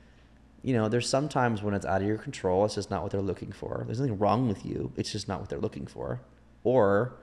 you 0.61 0.75
know, 0.75 0.89
there's 0.89 1.09
sometimes 1.09 1.63
when 1.63 1.73
it's 1.73 1.87
out 1.87 2.01
of 2.03 2.07
your 2.09 2.19
control, 2.19 2.65
it's 2.65 2.75
just 2.75 2.91
not 2.91 3.01
what 3.05 3.13
they're 3.13 3.21
looking 3.23 3.53
for. 3.53 3.85
There's 3.87 4.01
nothing 4.01 4.19
wrong 4.19 4.49
with 4.49 4.67
you. 4.67 4.93
It's 4.97 5.13
just 5.13 5.29
not 5.29 5.39
what 5.39 5.49
they're 5.49 5.61
looking 5.61 5.87
for. 5.87 6.21
Or, 6.65 7.15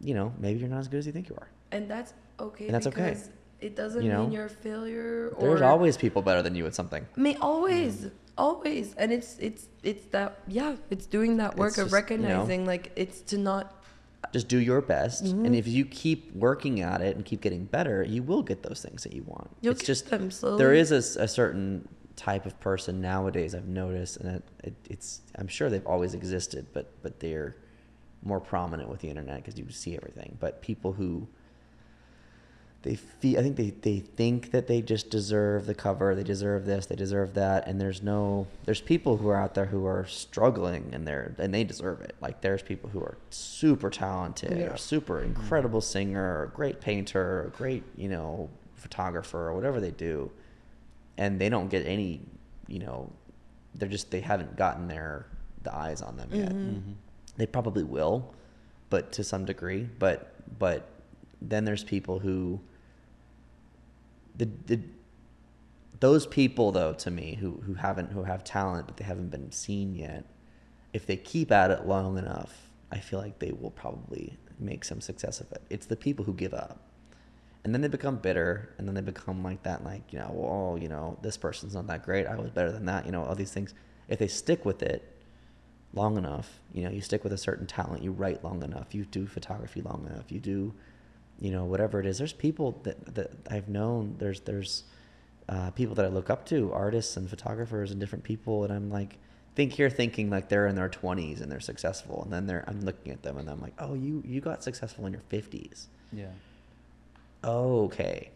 you 0.00 0.14
know, 0.14 0.32
maybe 0.38 0.60
you're 0.60 0.68
not 0.68 0.78
as 0.78 0.86
good 0.86 0.98
as 0.98 1.06
you 1.06 1.12
think 1.12 1.28
you 1.28 1.34
are. 1.36 1.48
and 1.72 1.90
that's 1.90 2.14
okay. 2.38 2.66
And 2.66 2.74
that's 2.74 2.86
okay. 2.86 3.16
it 3.60 3.74
doesn't 3.74 4.04
You 4.04 4.10
know? 4.12 4.22
mean 4.22 4.32
you're 4.32 4.46
a 4.46 4.48
failure. 4.48 5.32
Or 5.36 5.48
There's 5.48 5.62
always 5.62 5.96
people 5.96 6.22
better 6.22 6.40
than 6.40 6.54
you 6.54 6.64
at 6.64 6.76
something. 6.76 7.04
I 7.16 7.20
May 7.20 7.34
always, 7.36 8.06
always, 8.38 8.94
and 8.94 9.12
it's 9.12 9.36
it's 9.40 9.66
it's 9.82 10.04
that 10.12 10.38
yeah, 10.46 10.76
it's 10.90 11.06
doing 11.06 11.38
that 11.38 11.56
work 11.56 11.76
of 11.76 11.90
just, 11.90 11.90
you 11.90 11.90
know- 11.90 11.96
recognizing 11.96 12.66
like 12.66 12.92
it's 12.94 13.20
to 13.22 13.36
not. 13.36 13.77
Just 14.32 14.48
do 14.48 14.58
your 14.58 14.80
best, 14.82 15.24
Mm-hmm. 15.24 15.46
and 15.46 15.54
if 15.56 15.66
you 15.66 15.84
keep 15.86 16.34
working 16.34 16.80
at 16.80 17.00
it 17.00 17.16
and 17.16 17.24
keep 17.24 17.40
getting 17.40 17.64
better, 17.64 18.02
you 18.02 18.22
will 18.22 18.42
get 18.42 18.62
those 18.62 18.82
things 18.82 19.02
that 19.04 19.12
you 19.14 19.22
want. 19.22 19.48
You'll 19.62 19.72
it's 19.72 19.84
just 19.84 20.10
there 20.58 20.74
is 20.74 20.90
a, 20.92 21.22
a 21.22 21.28
certain 21.28 21.88
type 22.16 22.44
of 22.44 22.58
person 22.60 23.00
nowadays 23.00 23.54
I've 23.54 23.68
noticed, 23.68 24.18
and 24.18 24.36
it, 24.36 24.42
it, 24.64 24.74
it's 24.90 25.20
I'm 25.36 25.48
sure 25.48 25.70
they've 25.70 25.86
always 25.86 26.14
existed, 26.14 26.66
but 26.74 26.90
but 27.02 27.20
they're 27.20 27.56
more 28.22 28.40
prominent 28.40 28.88
with 28.90 29.00
the 29.00 29.08
internet 29.08 29.36
because 29.36 29.58
you 29.58 29.70
see 29.70 29.96
everything. 29.96 30.36
But 30.40 30.60
people 30.60 30.92
who 30.92 31.26
they 32.82 32.94
feel, 32.94 33.40
I 33.40 33.42
think 33.42 33.56
they, 33.56 33.70
they 33.70 33.98
think 33.98 34.52
that 34.52 34.68
they 34.68 34.82
just 34.82 35.10
deserve 35.10 35.66
the 35.66 35.74
cover, 35.74 36.14
they 36.14 36.22
deserve 36.22 36.64
this, 36.64 36.86
they 36.86 36.94
deserve 36.94 37.34
that, 37.34 37.66
and 37.66 37.80
there's 37.80 38.02
no 38.02 38.46
there's 38.66 38.80
people 38.80 39.16
who 39.16 39.28
are 39.28 39.36
out 39.36 39.54
there 39.54 39.66
who 39.66 39.84
are 39.84 40.06
struggling 40.06 40.90
and 40.92 41.06
they're 41.06 41.34
and 41.38 41.52
they 41.52 41.64
deserve 41.64 42.00
it. 42.02 42.14
Like 42.20 42.40
there's 42.40 42.62
people 42.62 42.88
who 42.90 43.00
are 43.00 43.16
super 43.30 43.90
talented, 43.90 44.56
Yeah. 44.58 44.72
or 44.72 44.76
super 44.76 45.20
incredible 45.22 45.80
singer, 45.80 46.22
or 46.42 46.46
great 46.54 46.80
painter, 46.80 47.40
or 47.46 47.52
great 47.56 47.82
you 47.96 48.08
know 48.08 48.48
photographer, 48.74 49.48
or 49.48 49.54
whatever 49.54 49.80
they 49.80 49.90
do, 49.90 50.30
and 51.16 51.40
they 51.40 51.48
don't 51.48 51.68
get 51.68 51.84
any 51.84 52.20
you 52.68 52.78
know 52.78 53.10
they're 53.74 53.88
just 53.88 54.10
they 54.12 54.20
haven't 54.20 54.56
gotten 54.56 54.86
their 54.86 55.26
the 55.64 55.74
eyes 55.74 56.00
on 56.00 56.16
them 56.16 56.28
yet. 56.32 56.50
Mm-hmm. 56.50 56.92
They 57.36 57.46
probably 57.46 57.82
will, 57.82 58.34
but 58.88 59.10
to 59.12 59.24
some 59.24 59.44
degree. 59.44 59.88
But 59.98 60.32
but 60.60 60.88
then 61.40 61.64
there's 61.64 61.84
people 61.84 62.18
who 62.20 62.60
the 64.36 64.48
the 64.66 64.80
those 66.00 66.26
people 66.26 66.72
though 66.72 66.92
to 66.94 67.10
me 67.10 67.36
who 67.40 67.62
who 67.66 67.74
haven't 67.74 68.12
who 68.12 68.22
have 68.24 68.44
talent 68.44 68.86
but 68.86 68.96
they 68.96 69.04
haven't 69.04 69.30
been 69.30 69.50
seen 69.52 69.94
yet. 69.94 70.24
If 70.92 71.06
they 71.06 71.16
keep 71.16 71.52
at 71.52 71.70
it 71.70 71.86
long 71.86 72.16
enough, 72.16 72.70
I 72.90 72.98
feel 72.98 73.18
like 73.18 73.38
they 73.38 73.52
will 73.52 73.70
probably 73.70 74.38
make 74.58 74.84
some 74.84 75.00
success 75.00 75.40
of 75.40 75.52
it. 75.52 75.62
It's 75.70 75.86
the 75.86 75.96
people 75.96 76.24
who 76.24 76.32
give 76.32 76.54
up. 76.54 76.80
And 77.64 77.74
then 77.74 77.82
they 77.82 77.88
become 77.88 78.16
bitter, 78.16 78.74
and 78.78 78.86
then 78.86 78.94
they 78.94 79.00
become 79.02 79.42
like 79.42 79.62
that, 79.64 79.84
like, 79.84 80.12
you 80.12 80.18
know, 80.18 80.30
well, 80.32 80.50
oh, 80.50 80.76
you 80.76 80.88
know, 80.88 81.18
this 81.20 81.36
person's 81.36 81.74
not 81.74 81.86
that 81.88 82.04
great. 82.04 82.26
I 82.26 82.36
was 82.36 82.50
better 82.50 82.72
than 82.72 82.86
that, 82.86 83.04
you 83.04 83.12
know, 83.12 83.24
all 83.24 83.34
these 83.34 83.52
things. 83.52 83.74
If 84.08 84.18
they 84.18 84.28
stick 84.28 84.64
with 84.64 84.82
it, 84.82 85.18
long 85.92 86.16
enough, 86.16 86.60
you 86.72 86.84
know, 86.84 86.90
you 86.90 87.00
stick 87.00 87.24
with 87.24 87.32
a 87.32 87.38
certain 87.38 87.66
talent, 87.66 88.02
you 88.02 88.12
write 88.12 88.44
long 88.44 88.62
enough, 88.62 88.94
you 88.94 89.04
do 89.04 89.26
photography 89.26 89.82
long 89.82 90.08
enough, 90.10 90.30
you 90.30 90.40
do, 90.40 90.72
you 91.40 91.50
know, 91.50 91.64
whatever 91.64 92.00
it 92.00 92.06
is. 92.06 92.18
There's 92.18 92.32
people 92.32 92.80
that, 92.82 93.14
that 93.14 93.30
I've 93.50 93.68
known, 93.68 94.16
there's, 94.18 94.40
there's 94.40 94.84
uh, 95.48 95.70
people 95.70 95.94
that 95.96 96.04
I 96.04 96.08
look 96.08 96.30
up 96.30 96.44
to, 96.46 96.72
artists 96.72 97.16
and 97.16 97.28
photographers 97.28 97.90
and 97.90 98.00
different 98.00 98.24
people. 98.24 98.64
And 98.64 98.72
I'm 98.72 98.90
like, 98.90 99.16
think 99.54 99.72
here 99.72 99.90
thinking 99.90 100.30
like 100.30 100.48
they're 100.48 100.66
in 100.66 100.76
their 100.76 100.88
20s 100.88 101.40
and 101.40 101.50
they're 101.50 101.60
successful. 101.60 102.22
And 102.22 102.32
then 102.32 102.46
they're, 102.46 102.64
I'm 102.66 102.80
looking 102.82 103.12
at 103.12 103.22
them 103.22 103.38
and 103.38 103.48
I'm 103.48 103.60
like, 103.60 103.74
oh, 103.78 103.94
you, 103.94 104.22
you 104.26 104.40
got 104.40 104.62
successful 104.62 105.06
in 105.06 105.12
your 105.12 105.22
50s. 105.30 105.86
Yeah. 106.12 106.26
Oh, 107.44 107.84
okay. 107.84 108.30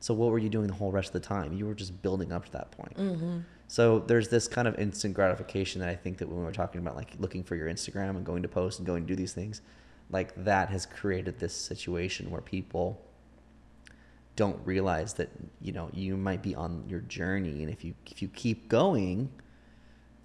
So 0.00 0.12
what 0.12 0.30
were 0.30 0.38
you 0.38 0.50
doing 0.50 0.66
the 0.66 0.74
whole 0.74 0.92
rest 0.92 1.14
of 1.14 1.20
the 1.20 1.26
time? 1.26 1.54
You 1.54 1.66
were 1.66 1.74
just 1.74 2.02
building 2.02 2.30
up 2.30 2.44
to 2.44 2.52
that 2.52 2.70
point. 2.72 2.96
Mm-hmm. 2.96 3.38
So 3.68 4.00
there's 4.00 4.28
this 4.28 4.46
kind 4.46 4.68
of 4.68 4.78
instant 4.78 5.14
gratification 5.14 5.80
that 5.80 5.88
I 5.88 5.96
think 5.96 6.18
that 6.18 6.28
when 6.28 6.38
we 6.38 6.44
were 6.44 6.52
talking 6.52 6.80
about 6.80 6.96
like 6.96 7.12
looking 7.18 7.42
for 7.42 7.56
your 7.56 7.68
Instagram 7.68 8.10
and 8.10 8.24
going 8.24 8.42
to 8.42 8.48
post 8.48 8.78
and 8.78 8.86
going 8.86 9.02
to 9.04 9.08
do 9.08 9.16
these 9.16 9.32
things, 9.32 9.62
like 10.10 10.32
that 10.44 10.68
has 10.70 10.86
created 10.86 11.38
this 11.38 11.54
situation 11.54 12.30
where 12.30 12.40
people 12.40 13.00
don't 14.36 14.58
realize 14.66 15.14
that 15.14 15.28
you 15.60 15.72
know 15.72 15.88
you 15.92 16.16
might 16.16 16.42
be 16.42 16.54
on 16.54 16.84
your 16.88 17.00
journey 17.00 17.62
and 17.62 17.70
if 17.72 17.84
you 17.84 17.94
if 18.10 18.20
you 18.20 18.28
keep 18.28 18.68
going 18.68 19.30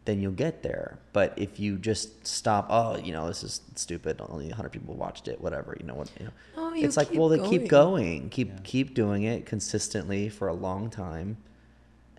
then 0.05 0.19
you'll 0.19 0.31
get 0.31 0.63
there 0.63 0.97
but 1.13 1.31
if 1.37 1.59
you 1.59 1.77
just 1.77 2.25
stop 2.25 2.65
oh 2.69 2.97
you 2.97 3.11
know 3.13 3.27
this 3.27 3.43
is 3.43 3.61
stupid 3.75 4.19
only 4.29 4.47
100 4.47 4.69
people 4.71 4.95
watched 4.95 5.27
it 5.27 5.39
whatever 5.39 5.77
you 5.79 5.85
know 5.85 5.93
what 5.93 6.09
you 6.19 6.25
know 6.25 6.31
No, 6.57 6.73
you 6.73 6.85
it's 6.85 6.97
like 6.97 7.09
keep 7.09 7.19
well 7.19 7.29
they 7.29 7.37
keep 7.37 7.67
going. 7.67 8.21
going 8.21 8.29
keep 8.29 8.47
Yeah. 8.49 8.59
keep 8.63 8.93
doing 8.95 9.23
it 9.23 9.45
consistently 9.45 10.27
for 10.29 10.47
a 10.47 10.53
long 10.53 10.89
time 10.89 11.37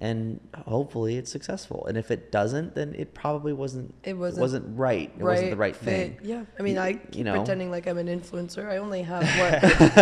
and 0.01 0.41
hopefully 0.67 1.17
it's 1.17 1.31
successful 1.31 1.85
and 1.87 1.99
if 1.99 2.11
it 2.11 2.33
doesn't 2.33 2.75
then 2.75 2.95
it 2.97 3.12
probably 3.12 3.53
wasn't 3.53 3.93
It 4.03 4.17
wasn't 4.17 4.65
right 4.79 5.12
it 5.19 5.23
wasn't 5.23 5.51
the 5.51 5.57
right 5.57 5.77
thing 5.77 6.17
fit. 6.17 6.25
Yeah, 6.25 6.45
I 6.59 6.62
mean, 6.62 6.79
I 6.79 6.95
keep 6.95 7.17
you 7.17 7.25
know. 7.25 7.35
pretending 7.35 7.70
like 7.70 7.87
I'm 7.87 7.99
an 7.99 8.07
influencer. 8.07 8.67
I 8.67 8.79
only 8.79 9.03
have 9.03 9.23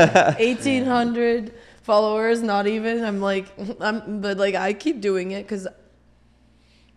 what 0.00 0.40
eighteen 0.40 0.84
hundred 0.84 1.52
followers, 1.82 2.42
not 2.42 2.66
even. 2.66 3.04
I'm 3.04 3.20
like, 3.20 3.46
I'm, 3.80 4.20
but 4.20 4.36
like 4.36 4.54
I 4.54 4.72
keep 4.72 5.00
doing 5.00 5.32
it 5.32 5.42
because. 5.42 5.66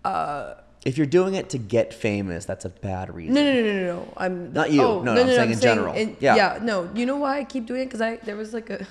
Uh, 0.04 0.56
if 0.84 0.98
you're 0.98 1.06
doing 1.06 1.36
it 1.36 1.50
to 1.52 1.60
get 1.60 1.94
famous 1.94 2.46
that's 2.46 2.66
a 2.66 2.70
bad 2.70 3.14
reason 3.14 3.36
no, 3.36 3.44
no, 3.44 3.54
no, 3.54 3.62
no, 3.62 3.74
no, 3.74 3.96
no. 3.98 4.14
I'm 4.18 4.52
Not 4.52 4.72
you. 4.72 4.82
Oh, 4.82 5.04
No, 5.04 5.14
no, 5.14 5.22
I'm 5.22 5.28
saying 5.28 5.52
in 5.52 5.60
general. 5.60 5.96
Yeah. 5.96 6.36
yeah, 6.36 6.60
no. 6.60 6.90
You 6.96 7.06
know 7.06 7.18
why 7.18 7.38
I 7.38 7.44
keep 7.44 7.68
doing 7.68 7.82
it? 7.84 7.86
Because 7.86 8.02
I 8.02 8.16
there 8.16 8.36
was 8.36 8.52
like 8.52 8.72
a, 8.72 8.78
there 8.80 8.88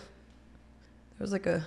was 1.19 1.33
like 1.33 1.47
a, 1.47 1.67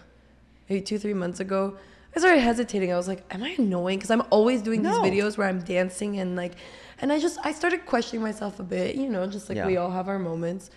maybe 0.70 0.82
two 0.82 0.98
three 0.98 1.14
months 1.14 1.42
ago. 1.42 1.76
I 2.16 2.20
started 2.20 2.42
hesitating. 2.42 2.94
I 2.94 2.98
was 2.98 3.08
like, 3.08 3.24
"Am 3.34 3.42
I 3.44 3.50
annoying?" 3.58 3.98
Because 3.98 4.12
I'm 4.12 4.24
always 4.30 4.62
doing 4.62 4.82
No. 4.84 5.02
these 5.02 5.12
videos 5.12 5.38
where 5.38 5.48
I'm 5.48 5.60
dancing 5.62 6.20
and 6.20 6.36
like, 6.36 6.54
and 7.02 7.12
I 7.12 7.20
just 7.20 7.40
I 7.44 7.52
started 7.54 7.86
questioning 7.86 8.22
myself 8.24 8.60
a 8.60 8.64
bit. 8.64 8.96
You 8.96 9.10
know, 9.10 9.26
just 9.28 9.50
like 9.50 9.56
Yeah. 9.58 9.66
we 9.68 9.78
all 9.78 9.92
have 9.92 10.08
our 10.08 10.20
moments. 10.20 10.70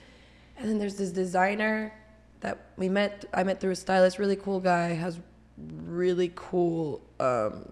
And 0.58 0.68
then 0.68 0.78
there's 0.78 0.97
this 0.97 1.10
designer 1.12 1.92
that 2.40 2.58
we 2.76 2.89
met. 2.89 3.26
I 3.34 3.42
met 3.44 3.60
through 3.60 3.73
a 3.73 3.76
stylist. 3.76 4.18
Really 4.18 4.36
cool 4.36 4.60
guy. 4.60 4.89
Has 4.94 5.20
really 5.58 6.32
cool 6.34 7.02
um, 7.20 7.66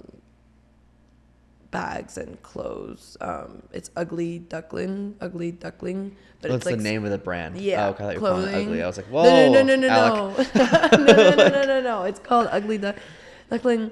bags 1.71 2.19
and 2.19 2.41
clothes. 2.43 3.17
Um, 3.21 3.63
it's 3.73 3.91
Ugly 3.97 4.41
Duckling. 4.41 5.17
Ugly 5.21 5.53
Duckling. 5.53 6.15
But 6.41 6.51
What's 6.51 6.57
it's 6.63 6.67
like 6.67 6.77
the 6.77 6.83
name 6.83 7.05
of 7.05 7.11
the 7.11 7.19
brand? 7.19 7.57
yeah, 7.59 7.87
Oh, 7.87 7.91
okay, 7.91 8.05
I 8.05 8.07
thought 8.07 8.15
you 8.17 8.21
were 8.21 8.29
calling 8.29 8.45
it 8.45 8.51
clothing. 8.51 8.69
ugly. 8.69 8.83
I 8.83 8.87
was 8.87 8.97
like, 8.99 9.07
whoa. 9.07 9.23
No, 9.25 9.53
no, 9.53 9.63
no, 9.63 9.77
no, 9.77 9.89
no, 9.89 10.35
no. 10.35 10.45
no, 10.55 11.05
no, 11.05 11.37
no, 11.37 11.49
no, 11.49 11.63
no, 11.65 11.81
no. 11.81 12.03
It's 12.05 12.21
called 12.21 12.49
Ugly 12.51 12.79
Duck, 12.79 12.97
Duckling 13.51 13.91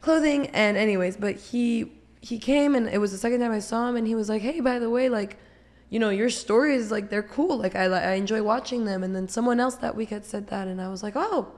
Clothing. 0.00 0.46
And 0.48 0.76
anyways, 0.76 1.16
but 1.16 1.36
he 1.36 1.92
he 2.20 2.38
came 2.38 2.74
and 2.74 2.88
it 2.88 2.98
was 2.98 3.12
the 3.12 3.18
second 3.18 3.40
time 3.40 3.52
I 3.52 3.58
saw 3.60 3.88
him, 3.88 3.96
and 3.96 4.06
he 4.06 4.14
was 4.14 4.28
like, 4.28 4.42
"Hey, 4.42 4.60
by 4.60 4.78
the 4.78 4.90
way, 4.90 5.08
like, 5.08 5.38
you 5.90 5.98
know, 5.98 6.10
your 6.10 6.30
stories 6.30 6.90
like 6.90 7.10
they're 7.10 7.22
cool. 7.22 7.58
Like 7.58 7.74
I 7.74 7.84
I 7.84 8.14
enjoy 8.14 8.42
watching 8.42 8.84
them." 8.84 9.02
And 9.02 9.14
then 9.14 9.28
someone 9.28 9.60
else 9.60 9.76
that 9.76 9.96
week 9.96 10.10
had 10.10 10.24
said 10.24 10.48
that, 10.48 10.68
and 10.68 10.80
I 10.80 10.88
was 10.88 11.02
like, 11.02 11.14
"Oh, 11.16 11.52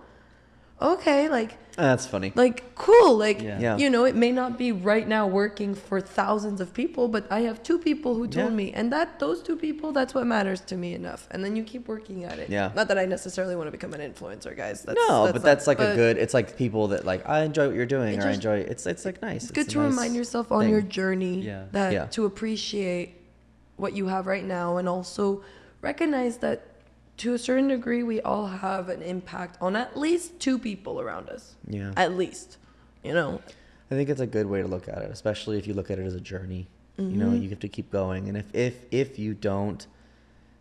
okay, 0.81 1.29
like." 1.29 1.57
Ah, 1.79 1.83
that's 1.95 2.05
funny. 2.05 2.31
like 2.35 2.75
cool 2.75 3.17
like 3.17 3.41
Yeah. 3.41 3.59
Yeah. 3.59 3.77
you 3.79 3.89
know 3.89 4.05
it 4.05 4.15
may 4.15 4.33
not 4.33 4.59
be 4.59 4.71
right 4.71 5.07
now 5.09 5.27
working 5.27 5.75
for 5.75 5.99
thousands 6.01 6.61
of 6.61 6.75
people 6.75 7.09
but 7.09 7.25
i 7.31 7.41
have 7.49 7.63
two 7.63 7.79
people 7.79 8.17
who 8.17 8.27
told 8.27 8.51
Yeah. 8.51 8.57
me 8.63 8.73
and 8.73 8.93
that 8.93 9.19
those 9.19 9.41
two 9.41 9.57
people 9.57 9.91
that's 9.93 10.13
what 10.13 10.27
matters 10.27 10.61
to 10.63 10.77
me 10.77 10.93
enough 10.95 11.27
and 11.31 11.43
then 11.45 11.57
you 11.57 11.63
keep 11.63 11.89
working 11.89 12.25
at 12.25 12.39
it 12.39 12.51
Yeah. 12.51 12.73
not 12.75 12.89
that 12.89 12.99
i 12.99 13.07
necessarily 13.07 13.55
want 13.57 13.69
to 13.69 13.71
become 13.71 13.95
an 13.95 14.01
influencer 14.03 14.55
guys 14.55 14.83
that's, 14.83 14.99
no, 15.09 15.27
but 15.27 15.37
not- 15.37 15.43
that's 15.43 15.67
like 15.67 15.79
a 15.81 15.95
good. 15.95 16.19
It's 16.19 16.35
like 16.35 16.57
people 16.59 16.89
that 16.89 17.07
like 17.07 17.27
I 17.27 17.45
enjoy 17.45 17.69
what 17.69 17.77
you're 17.77 17.87
doing, 17.99 18.15
It 18.19 18.25
or 18.25 18.29
I 18.29 18.33
enjoy. 18.33 18.59
It's 18.73 18.85
it's 18.87 19.05
like 19.07 19.23
nice. 19.23 19.45
it's 19.45 19.53
good 19.53 19.69
a 19.69 19.71
to 19.71 19.79
nice 19.79 19.91
remind 19.91 20.13
yourself 20.17 20.53
on 20.53 20.63
thing. 20.63 20.71
your 20.71 20.83
journey 20.83 21.37
Yeah. 21.41 21.65
that 21.73 21.93
Yeah. 21.95 22.07
to 22.17 22.27
appreciate 22.27 23.15
what 23.77 23.95
you 23.97 24.09
have 24.09 24.27
right 24.27 24.45
now 24.45 24.77
and 24.77 24.87
also 24.89 25.43
recognize 25.81 26.39
that 26.39 26.59
to 27.21 27.35
a 27.35 27.39
certain 27.39 27.69
degree 27.69 28.03
we 28.03 28.21
all 28.23 28.47
have 28.47 28.89
an 28.89 29.03
impact 29.03 29.59
on 29.61 29.77
at 29.77 29.97
least 29.97 30.41
two 30.41 30.59
people 30.59 31.01
around 31.01 31.29
us 31.29 31.55
Yeah. 31.69 31.93
at 31.97 32.17
least 32.17 32.57
you 33.05 33.13
know 33.15 33.41
I 33.91 33.95
think 33.97 34.09
it's 34.09 34.21
a 34.21 34.27
good 34.27 34.47
way 34.47 34.63
to 34.63 34.69
look 34.69 34.87
at 34.89 34.99
it, 34.99 35.11
especially 35.11 35.59
if 35.59 35.67
you 35.67 35.75
look 35.75 35.91
at 35.91 35.99
it 35.99 36.07
as 36.07 36.15
a 36.15 36.21
journey. 36.21 36.69
You 36.97 37.07
know, 37.07 37.31
Mm-hmm. 37.31 37.43
you 37.43 37.49
have 37.51 37.59
to 37.59 37.69
keep 37.69 37.91
going, 37.91 38.29
and 38.29 38.37
if 38.37 38.45
if 38.55 38.75
if 38.93 39.19
you 39.19 39.35
don't 39.35 39.85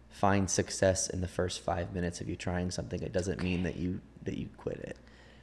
find 0.09 0.49
success 0.49 1.07
in 1.07 1.21
the 1.21 1.27
first 1.27 1.59
five 1.61 1.93
minutes 1.93 2.21
of 2.21 2.27
you 2.29 2.35
trying 2.35 2.71
something, 2.71 3.01
it 3.03 3.13
doesn't 3.13 3.43
mean 3.43 3.61
that 3.63 3.75
you 3.75 4.01
that 4.23 4.35
you 4.39 4.47
quit 4.57 4.77
it. 4.77 4.97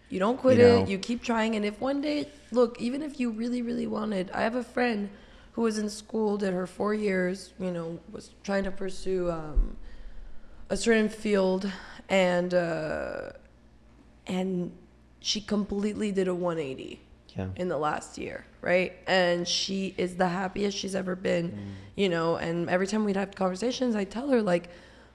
You 0.09 0.19
don't 0.19 0.37
quit 0.37 0.59
You 0.59 0.67
it. 0.67 0.89
You 0.89 0.99
keep 0.99 1.23
trying. 1.23 1.55
And 1.55 1.65
if 1.65 1.81
one 1.81 2.01
day, 2.01 2.29
look, 2.51 2.81
even 2.81 3.03
if 3.03 3.21
you 3.21 3.31
really, 3.31 3.63
really 3.63 3.87
wanted, 3.87 4.31
I 4.33 4.43
have 4.43 4.57
a 4.57 4.65
friend 4.65 5.09
who 5.53 5.63
was 5.63 5.79
in 5.79 5.89
school, 5.89 6.37
did 6.39 6.53
her 6.55 6.67
four 6.67 6.93
years, 6.93 7.53
you 7.61 7.71
know, 7.71 8.01
was 8.11 8.31
trying 8.43 8.65
to 8.65 8.73
pursue 8.73 9.31
um, 9.31 9.77
a 10.71 10.77
certain 10.77 11.09
field, 11.09 11.71
and 12.09 12.53
uh, 12.55 13.31
and 14.27 14.73
she 15.21 15.41
completely 15.41 16.13
did 16.13 16.29
a 16.29 16.35
180 16.35 17.01
Yeah. 17.37 17.49
in 17.57 17.69
the 17.69 17.79
last 17.79 18.17
year, 18.19 18.45
right? 18.61 18.93
And 19.07 19.47
she 19.47 19.95
is 19.99 20.17
the 20.17 20.29
happiest 20.29 20.77
she's 20.79 20.95
ever 20.95 21.15
been, 21.17 21.75
you 21.97 22.09
know. 22.09 22.37
And 22.37 22.69
every 22.71 22.87
time 22.87 23.05
we'd 23.05 23.17
have 23.17 23.35
conversations, 23.35 23.95
I 23.95 24.05
tell 24.05 24.29
her 24.31 24.41
like, 24.43 24.69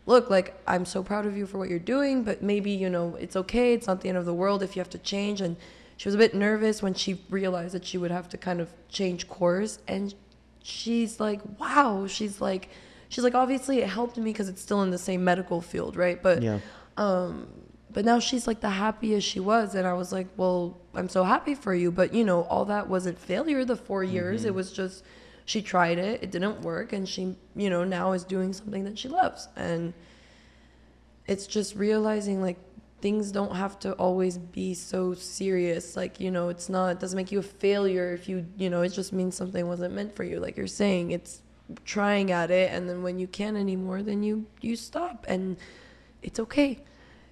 "Look, 0.05 0.29
like 0.29 0.59
I'm 0.67 0.85
so 0.85 1.03
proud 1.03 1.25
of 1.25 1.35
you 1.37 1.45
for 1.45 1.57
what 1.57 1.69
you're 1.69 1.79
doing, 1.95 2.23
but 2.23 2.41
maybe 2.41 2.71
you 2.71 2.89
know 2.89 3.15
it's 3.15 3.35
okay. 3.35 3.73
It's 3.73 3.87
not 3.87 4.01
the 4.01 4.09
end 4.09 4.17
of 4.17 4.25
the 4.25 4.33
world 4.33 4.61
if 4.63 4.75
you 4.75 4.79
have 4.79 4.89
to 4.91 4.99
change." 4.99 5.41
And 5.41 5.55
she 5.97 6.07
was 6.07 6.15
a 6.15 6.17
bit 6.17 6.33
nervous 6.33 6.81
when 6.81 6.93
she 6.93 7.21
realized 7.29 7.73
that 7.75 7.85
she 7.85 7.97
would 7.97 8.11
have 8.11 8.27
to 8.29 8.37
kind 8.37 8.59
of 8.61 8.69
change 8.89 9.27
course, 9.27 9.79
and 9.87 10.13
she's 10.63 11.19
like, 11.19 11.41
"Wow!" 11.59 12.07
She's 12.07 12.39
like, 12.41 12.69
she's 13.11 13.23
like, 13.23 13.35
obviously 13.35 13.75
it 13.79 13.87
helped 13.89 14.17
me 14.17 14.31
because 14.31 14.49
it's 14.49 14.61
still 14.61 14.81
in 14.81 14.89
the 14.89 14.97
same 14.97 15.23
medical 15.23 15.59
field, 15.61 15.95
right? 15.95 16.19
But 16.27 16.41
Yeah. 16.41 16.59
um 16.97 17.47
but 17.93 18.05
now 18.05 18.19
she's 18.19 18.47
like 18.47 18.61
the 18.61 18.69
happiest 18.69 19.27
she 19.27 19.41
was 19.41 19.75
and 19.75 19.85
i 19.85 19.91
was 19.91 20.13
like 20.13 20.27
well 20.37 20.77
i'm 20.95 21.09
so 21.09 21.23
happy 21.25 21.53
for 21.55 21.73
you. 21.75 21.91
But 21.91 22.13
you 22.13 22.23
know 22.23 22.39
all 22.43 22.65
that 22.65 22.87
wasn't 22.87 23.17
failure 23.19 23.65
the 23.65 23.75
4 23.75 24.03
years. 24.03 24.45
It 24.45 24.53
was 24.55 24.71
just 24.71 25.03
she 25.45 25.61
tried 25.61 25.97
it 25.99 26.23
it 26.23 26.31
didn't 26.31 26.61
work 26.61 26.93
and 26.93 27.03
she 27.13 27.35
you 27.63 27.69
know 27.69 27.83
now 27.83 28.13
is 28.13 28.23
doing 28.23 28.53
something 28.53 28.83
that 28.85 28.97
she 28.97 29.09
loves. 29.09 29.49
And 29.57 29.93
it's 31.27 31.47
just 31.47 31.75
realizing 31.75 32.41
like 32.41 32.57
things 33.01 33.31
don't 33.31 33.55
have 33.55 33.77
to 33.79 33.91
always 33.93 34.37
be 34.37 34.73
so 34.73 35.13
serious. 35.13 35.97
Like 35.97 36.13
you 36.19 36.31
know 36.31 36.47
it's 36.49 36.69
not 36.69 36.87
it 36.93 36.99
doesn't 37.01 37.17
make 37.17 37.31
you 37.33 37.39
a 37.39 37.49
failure 37.67 38.13
if 38.13 38.29
you 38.29 38.45
you 38.57 38.69
know 38.69 38.81
it 38.87 38.93
just 38.99 39.11
means 39.11 39.35
something 39.35 39.67
wasn't 39.67 39.93
meant 39.95 40.15
for 40.15 40.23
you 40.23 40.39
like 40.39 40.55
you're 40.55 40.67
saying. 40.83 41.11
It's 41.11 41.41
trying 41.85 42.31
at 42.31 42.51
it 42.51 42.71
and 42.71 42.87
then 42.89 43.03
when 43.03 43.19
you 43.19 43.27
can't 43.27 43.57
anymore 43.57 44.01
then 44.03 44.23
you 44.23 44.45
you 44.61 44.75
stop 44.75 45.25
and 45.27 45.57
it's 46.21 46.39
okay 46.39 46.79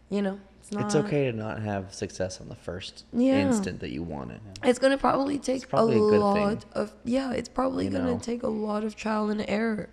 you 0.09 0.22
know 0.22 0.40
it's 0.61 0.72
not 0.72 0.85
It's 0.85 0.95
okay 0.95 1.32
to 1.32 1.35
not 1.38 1.61
have 1.61 1.93
success 1.93 2.40
on 2.42 2.50
the 2.50 2.56
first 2.56 3.06
Yeah. 3.14 3.40
instant 3.40 3.80
that 3.80 3.92
you 3.92 4.03
want 4.03 4.32
it. 4.32 4.42
it's 4.64 4.80
gonna 4.80 4.98
probably 4.98 5.38
take 5.40 5.68
probably 5.69 5.98
a, 5.98 6.00
a 6.00 6.19
lot 6.19 6.61
thing. 6.64 6.72
of 6.74 6.93
yeah 7.03 7.32
it's 7.34 7.50
probably 7.50 7.90
gonna 7.90 8.19
take 8.19 8.43
a 8.43 8.48
lot 8.48 8.84
of 8.84 8.95
trial 8.95 9.30
and 9.30 9.43
error 9.48 9.90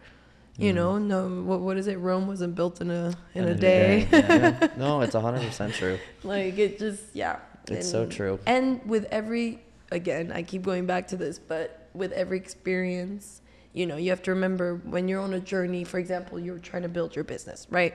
you 0.58 0.72
mm. 0.72 0.76
know 0.76 0.98
no 0.98 1.28
what, 1.42 1.60
what 1.60 1.76
is 1.76 1.86
it 1.86 1.96
rome 1.98 2.26
wasn't 2.26 2.54
built 2.54 2.80
in 2.80 2.90
a 2.90 3.14
in, 3.34 3.44
a, 3.44 3.54
day, 3.54 4.08
Yeah. 4.10 4.68
No, 4.76 5.00
it's 5.02 5.14
hundred 5.14 5.42
percent 5.42 5.74
true. 5.74 5.98
like 6.22 6.58
it 6.58 6.78
just 6.78 7.02
yeah 7.14 7.38
It's 7.68 7.90
so 7.90 8.06
true. 8.06 8.38
and 8.46 8.80
with 8.86 9.04
every 9.10 9.60
again 9.92 10.32
i 10.32 10.42
keep 10.42 10.62
going 10.62 10.84
back 10.86 11.08
to 11.08 11.16
this 11.16 11.38
but 11.38 11.88
with 11.94 12.12
every 12.12 12.38
experience 12.38 13.40
you 13.78 13.84
know 13.86 13.96
you 13.96 14.10
have 14.10 14.22
to 14.22 14.30
remember 14.32 14.66
when 14.94 15.06
you're 15.08 15.20
on 15.28 15.34
a 15.34 15.40
journey 15.52 15.82
for 15.84 15.98
example 16.04 16.34
you're 16.44 16.58
trying 16.70 16.82
to 16.88 16.88
build 16.98 17.10
your 17.16 17.24
business 17.34 17.66
right? 17.70 17.94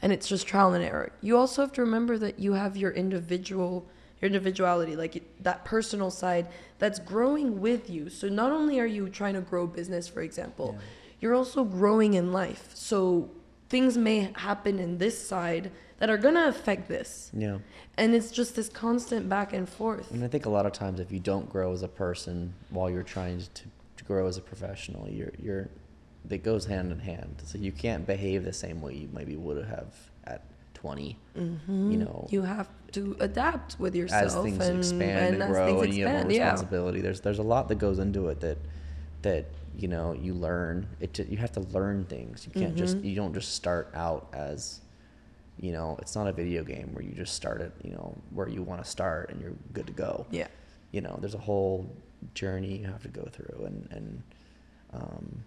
And 0.00 0.12
it's 0.12 0.28
just 0.28 0.46
trial 0.46 0.74
and 0.74 0.84
error. 0.84 1.10
You 1.20 1.36
also 1.36 1.58
have 1.64 1.72
to 1.72 1.80
remember 1.88 2.14
that 2.18 2.38
you 2.44 2.52
have 2.62 2.76
your 2.76 2.92
individual 2.92 3.72
your 4.20 4.26
individuality 4.32 4.94
like 4.96 5.14
that 5.48 5.64
personal 5.64 6.10
side 6.22 6.46
that's 6.78 7.00
growing 7.12 7.60
with 7.60 7.90
you. 7.90 8.08
So 8.08 8.28
not 8.28 8.50
only 8.52 8.78
are 8.82 8.86
you 8.96 9.08
trying 9.08 9.34
to 9.34 9.40
grow 9.52 9.66
business 9.66 10.04
for 10.14 10.22
example 10.22 10.68
Yeah. 10.74 10.84
you're 11.20 11.34
also 11.34 11.60
growing 11.64 12.14
in 12.14 12.26
life. 12.42 12.64
So 12.74 13.30
things 13.68 13.98
may 13.98 14.18
happen 14.48 14.78
in 14.86 14.98
this 14.98 15.16
side 15.32 15.64
that 15.98 16.08
are 16.08 16.16
going 16.26 16.34
to 16.42 16.46
affect 16.54 16.88
this. 16.96 17.10
Yeah. 17.46 17.58
and 18.00 18.14
it's 18.16 18.30
just 18.40 18.50
this 18.58 18.68
constant 18.84 19.28
back 19.28 19.52
and 19.52 19.68
forth. 19.68 20.06
And 20.14 20.22
I 20.24 20.28
think 20.28 20.46
a 20.46 20.50
lot 20.58 20.64
of 20.64 20.72
times 20.72 21.00
if 21.00 21.10
you 21.10 21.18
don't 21.32 21.50
grow 21.54 21.68
as 21.76 21.82
a 21.82 21.92
person 22.04 22.54
while 22.70 22.88
you're 22.92 23.10
trying 23.16 23.38
to 23.58 23.62
grow 24.08 24.26
as 24.26 24.36
a 24.38 24.40
professional, 24.40 25.08
you're 25.08 25.32
you're 25.38 25.68
that 26.24 26.42
goes 26.42 26.64
hand 26.66 26.90
in 26.90 26.98
hand. 26.98 27.42
So 27.44 27.58
you 27.58 27.70
can't 27.70 28.04
behave 28.06 28.44
the 28.44 28.52
same 28.52 28.82
way 28.82 28.94
you 28.94 29.08
maybe 29.12 29.36
would 29.36 29.64
have 29.66 29.94
at 30.24 30.42
20. 30.74 31.16
Mhm. 31.36 31.92
You 31.92 31.98
know, 31.98 32.26
you 32.30 32.42
have 32.42 32.68
to 32.92 33.16
adapt 33.20 33.78
with 33.78 33.94
yourself 33.94 34.24
as 34.24 34.42
things 34.42 34.66
and, 34.66 34.78
expand 34.78 35.34
and, 35.34 35.42
as 35.42 35.50
grow 35.50 35.82
and 35.82 35.94
you 35.94 36.06
have 36.06 36.12
more 36.12 36.20
expand, 36.22 36.32
yeah. 36.32 36.50
responsibility. 36.52 37.00
There's 37.00 37.20
there's 37.20 37.38
a 37.38 37.48
lot 37.54 37.68
that 37.68 37.78
goes 37.78 37.98
into 37.98 38.28
it 38.28 38.40
that 38.40 38.58
that 39.22 39.46
you 39.76 39.88
know 39.88 40.12
you 40.12 40.34
learn. 40.34 40.88
It 41.00 41.18
you 41.18 41.36
have 41.36 41.52
to 41.52 41.60
learn 41.60 42.04
things. 42.06 42.46
You 42.46 42.52
can't 42.60 42.76
just 42.76 42.96
Mhm. 42.98 43.04
you 43.04 43.14
don't 43.14 43.34
just 43.34 43.52
start 43.54 43.90
out 43.94 44.28
as 44.32 44.80
you 45.60 45.72
know 45.72 45.96
it's 46.00 46.14
not 46.14 46.26
a 46.28 46.32
video 46.32 46.62
game 46.62 46.88
where 46.94 47.02
you 47.04 47.12
just 47.12 47.34
start 47.34 47.60
it 47.60 47.72
you 47.82 47.90
know 47.90 48.16
where 48.30 48.48
you 48.48 48.62
want 48.62 48.82
to 48.82 48.88
start 48.88 49.30
and 49.30 49.40
you're 49.40 49.56
good 49.72 49.88
to 49.88 49.92
go 49.92 50.24
yeah 50.30 50.46
you 50.92 51.00
know 51.00 51.18
there's 51.20 51.34
a 51.34 51.44
whole 51.50 51.90
journey 52.34 52.78
you 52.78 52.86
have 52.86 53.02
to 53.02 53.08
go 53.08 53.24
through 53.32 53.64
and 53.66 53.88
and 53.90 54.22
um, 54.92 55.44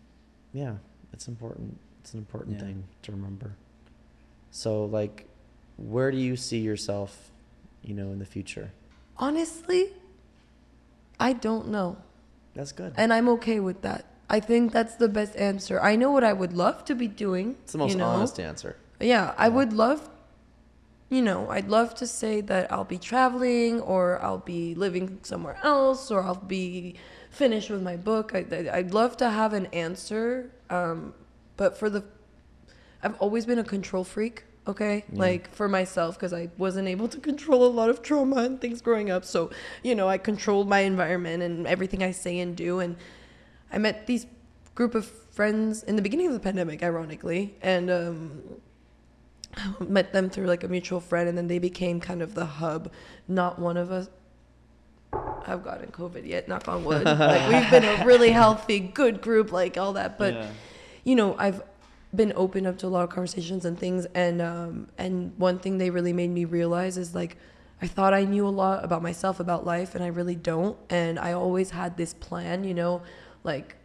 yeah 0.54 0.76
it's 1.14 1.28
important 1.28 1.78
it's 2.00 2.14
an 2.14 2.20
important 2.20 2.56
Yeah. 2.58 2.66
thing 2.66 2.84
to 3.04 3.12
remember. 3.12 3.52
So 4.52 4.86
like 4.86 5.26
where 5.78 6.12
do 6.12 6.18
you 6.18 6.36
see 6.36 6.60
yourself 6.60 7.32
you 7.84 7.94
know 7.94 8.12
in 8.12 8.20
the 8.20 8.26
future? 8.26 8.72
Honestly 9.18 9.92
i 11.20 11.34
don't 11.34 11.68
know. 11.68 11.98
That's 12.56 12.72
good. 12.72 12.94
And 12.98 13.14
i'm 13.14 13.30
okay 13.30 13.60
with 13.60 13.82
that. 13.84 14.06
I 14.30 14.40
think 14.40 14.72
that's 14.72 14.96
the 14.96 15.10
best 15.10 15.36
answer. 15.36 15.80
I 15.82 15.96
know 15.96 16.12
what 16.12 16.24
i 16.24 16.34
would 16.34 16.54
love 16.54 16.86
to 16.86 16.96
be 16.96 17.08
doing 17.08 17.56
it's 17.64 17.74
the 17.74 17.78
most 17.78 17.92
you 17.92 17.98
know? 17.98 18.08
honest 18.08 18.40
answer. 18.40 18.76
Yeah 19.00 19.34
i 19.38 19.48
would 19.50 19.74
love 19.74 20.10
you 21.12 21.22
know 21.22 21.50
i'd 21.50 21.68
love 21.68 21.94
to 21.94 22.08
say 22.08 22.40
that 22.42 22.72
i'll 22.72 22.86
be 22.86 22.98
traveling 22.98 23.82
or 23.82 24.20
i'll 24.24 24.40
be 24.40 24.74
living 24.74 25.20
somewhere 25.22 25.58
else 25.62 26.10
or 26.10 26.24
i'll 26.24 26.36
be 26.36 26.96
finished 27.30 27.70
with 27.70 27.82
my 27.82 27.96
book. 27.96 28.34
I, 28.34 28.46
i'd 28.74 28.94
love 28.94 29.18
to 29.18 29.30
have 29.30 29.54
an 29.54 29.68
answer 29.68 30.50
um, 30.70 31.14
but 31.58 31.78
for 31.78 31.90
the 31.90 32.04
i've 33.04 33.16
always 33.20 33.46
been 33.46 33.60
a 33.60 33.64
control 33.64 34.06
freak 34.06 34.46
okay? 34.68 35.04
Yeah. 35.12 35.20
like 35.20 35.54
for 35.54 35.68
myself 35.68 36.16
because 36.16 36.34
i 36.34 36.50
wasn't 36.58 36.88
able 36.88 37.10
to 37.10 37.20
control 37.20 37.66
a 37.66 37.74
lot 37.80 37.90
of 37.90 38.02
trauma 38.02 38.38
and 38.38 38.62
things 38.62 38.82
growing 38.82 39.12
up. 39.12 39.26
So 39.26 39.52
you 39.84 39.96
know 39.96 40.08
i 40.08 40.18
controlled 40.18 40.70
my 40.70 40.80
environment 40.80 41.44
and 41.44 41.68
everything 41.68 42.04
i 42.04 42.12
say 42.12 42.40
and 42.40 42.56
do. 42.56 42.80
And 42.80 42.96
i 43.72 43.78
met 43.78 44.08
these 44.08 44.28
group 44.76 44.96
of 44.96 45.06
friends 45.06 45.84
in 45.84 45.96
the 45.96 46.02
beginning 46.02 46.28
of 46.28 46.34
the 46.34 46.40
pandemic 46.40 46.84
ironically. 46.84 47.56
And 47.62 47.90
um, 47.90 48.42
met 49.80 50.14
them 50.14 50.30
through 50.30 50.46
like 50.46 50.64
a 50.64 50.68
mutual 50.68 51.00
friend 51.00 51.28
and 51.30 51.38
then 51.38 51.48
they 51.48 51.60
became 51.60 52.00
kind 52.00 52.22
of 52.22 52.34
the 52.36 52.46
hub 52.46 52.92
not 53.28 53.60
one 53.60 53.78
of 53.78 53.92
us 53.92 54.10
have 55.46 55.64
gotten 55.64 55.88
covid 55.92 56.26
yet 56.26 56.48
knock 56.48 56.68
on 56.68 56.84
wood 56.86 57.06
like 57.06 57.48
we've 57.50 57.70
been 57.72 57.84
a 57.84 58.06
really 58.06 58.32
healthy 58.32 58.80
good 58.80 59.22
group 59.22 59.52
like 59.52 59.78
all 59.78 59.94
that 59.94 60.18
but 60.18 60.34
Yeah. 60.34 60.52
you 61.04 61.16
know 61.16 61.36
i've 61.38 61.62
been 62.16 62.32
open 62.36 62.66
up 62.66 62.78
to 62.80 62.88
a 62.88 62.90
lot 62.90 63.04
of 63.04 63.10
conversations 63.10 63.66
and 63.66 63.78
things 63.78 64.06
and 64.14 64.42
um 64.42 64.88
and 64.98 65.34
one 65.38 65.60
thing 65.60 65.78
they 65.78 65.90
really 65.90 66.14
made 66.14 66.30
me 66.30 66.46
realize 66.46 66.98
is 66.98 67.14
like 67.16 67.38
i 67.82 67.88
thought 67.88 68.14
i 68.14 68.24
knew 68.24 68.48
a 68.48 68.50
lot 68.50 68.84
about 68.84 69.02
myself 69.02 69.40
about 69.40 69.66
life 69.66 69.96
and 69.96 70.04
i 70.04 70.08
really 70.08 70.36
don't 70.36 70.78
and 70.90 71.18
i 71.20 71.32
always 71.34 71.72
had 71.72 71.98
this 71.98 72.14
plan 72.14 72.64
you 72.64 72.74
know 72.74 73.02
like 73.44 73.76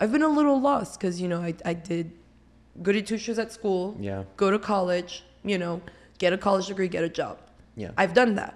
i've 0.00 0.10
been 0.12 0.22
a 0.22 0.28
little 0.28 0.60
lost 0.60 0.98
because 0.98 1.20
you 1.20 1.28
know 1.28 1.40
i, 1.40 1.54
I 1.64 1.74
did 1.74 2.10
goody 2.82 3.02
two 3.02 3.18
shoes 3.18 3.38
at 3.38 3.52
school 3.52 3.96
yeah 4.00 4.24
go 4.36 4.50
to 4.50 4.58
college, 4.58 5.24
you 5.44 5.58
know, 5.58 5.80
get 6.18 6.32
a 6.32 6.38
college 6.38 6.66
degree, 6.66 6.88
get 6.88 7.04
a 7.04 7.08
job. 7.08 7.38
yeah 7.76 7.90
I've 7.96 8.14
done 8.14 8.34
that. 8.36 8.54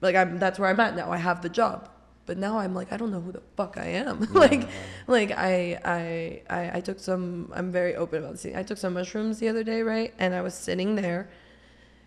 Like 0.00 0.16
I'm 0.16 0.38
that's 0.38 0.58
where 0.58 0.68
I'm 0.68 0.80
at 0.80 0.96
now. 0.96 1.10
I 1.10 1.18
have 1.18 1.42
the 1.42 1.48
job. 1.48 1.88
But 2.24 2.38
now 2.38 2.58
I'm 2.58 2.74
like 2.74 2.92
I 2.92 2.96
don't 2.96 3.10
know 3.10 3.20
who 3.20 3.32
the 3.32 3.42
fuck 3.56 3.76
I 3.78 3.86
am. 3.86 4.28
like 4.32 4.68
like 5.06 5.30
I, 5.32 5.78
I 5.84 6.42
I 6.58 6.70
I 6.78 6.80
took 6.80 6.98
some 7.00 7.52
I'm 7.54 7.72
very 7.72 7.94
open 7.96 8.22
about 8.22 8.32
this. 8.36 8.46
I 8.54 8.62
took 8.62 8.78
some 8.78 8.94
mushrooms 8.94 9.38
the 9.38 9.48
other 9.48 9.64
day, 9.64 9.82
right? 9.82 10.12
And 10.18 10.34
I 10.34 10.40
was 10.42 10.54
sitting 10.54 10.94
there 10.96 11.28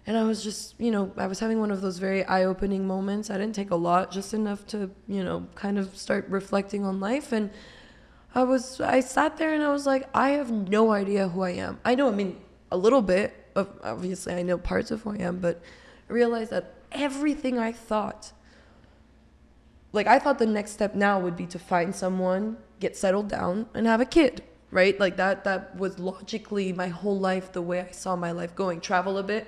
and 0.08 0.18
I 0.18 0.24
was 0.24 0.44
just, 0.44 0.76
you 0.80 0.92
know, 0.92 1.12
I 1.18 1.26
was 1.26 1.40
having 1.40 1.60
one 1.60 1.72
of 1.72 1.82
those 1.82 1.98
very 1.98 2.24
eye-opening 2.26 2.86
moments. 2.86 3.32
I 3.32 3.38
didn't 3.38 3.56
take 3.56 3.72
a 3.72 3.76
lot, 3.76 4.12
just 4.12 4.34
enough 4.36 4.66
to, 4.68 4.92
you 5.08 5.24
know, 5.24 5.48
kind 5.56 5.80
of 5.80 5.98
start 5.98 6.28
reflecting 6.30 6.86
on 6.86 7.00
life 7.00 7.32
and 7.32 7.50
I 8.36 8.44
was 8.44 8.82
I 8.82 9.00
sat 9.00 9.38
there 9.38 9.54
and 9.54 9.64
I 9.64 9.72
was 9.72 9.86
like, 9.86 10.08
I 10.14 10.30
have 10.32 10.52
no 10.52 10.92
idea 10.92 11.30
who 11.30 11.42
I 11.42 11.52
am. 11.52 11.80
I 11.86 11.96
know, 11.96 12.10
I 12.10 12.12
mean, 12.12 12.38
a 12.72 12.78
little 12.78 13.02
bit 13.02 13.34
of 13.56 13.70
obviously 13.84 14.34
I 14.34 14.44
know 14.44 14.58
parts 14.58 14.92
of 14.92 15.02
who 15.04 15.12
I 15.12 15.18
am, 15.18 15.40
but 15.40 15.62
I 16.10 16.14
realized 16.14 16.52
that 16.52 16.74
everything 16.92 17.58
I 17.58 17.72
thought 17.72 18.34
like 19.96 20.08
I 20.08 20.20
thought 20.20 20.38
the 20.40 20.46
next 20.46 20.72
step 20.72 20.94
now 20.94 21.20
would 21.20 21.38
be 21.38 21.46
to 21.48 21.58
find 21.58 21.96
someone, 21.96 22.58
get 22.82 22.98
settled 22.98 23.30
down 23.30 23.68
and 23.74 23.88
have 23.88 24.02
a 24.02 24.06
kid, 24.06 24.44
right? 24.70 25.00
Like 25.00 25.16
that 25.16 25.46
that 25.46 25.78
was 25.78 25.98
logically 25.98 26.74
my 26.74 26.90
whole 26.90 27.18
life 27.18 27.54
the 27.54 27.62
way 27.62 27.80
I 27.80 27.92
saw 27.92 28.16
my 28.18 28.32
life 28.32 28.54
going. 28.54 28.82
Travel 28.82 29.18
a 29.18 29.24
bit, 29.24 29.48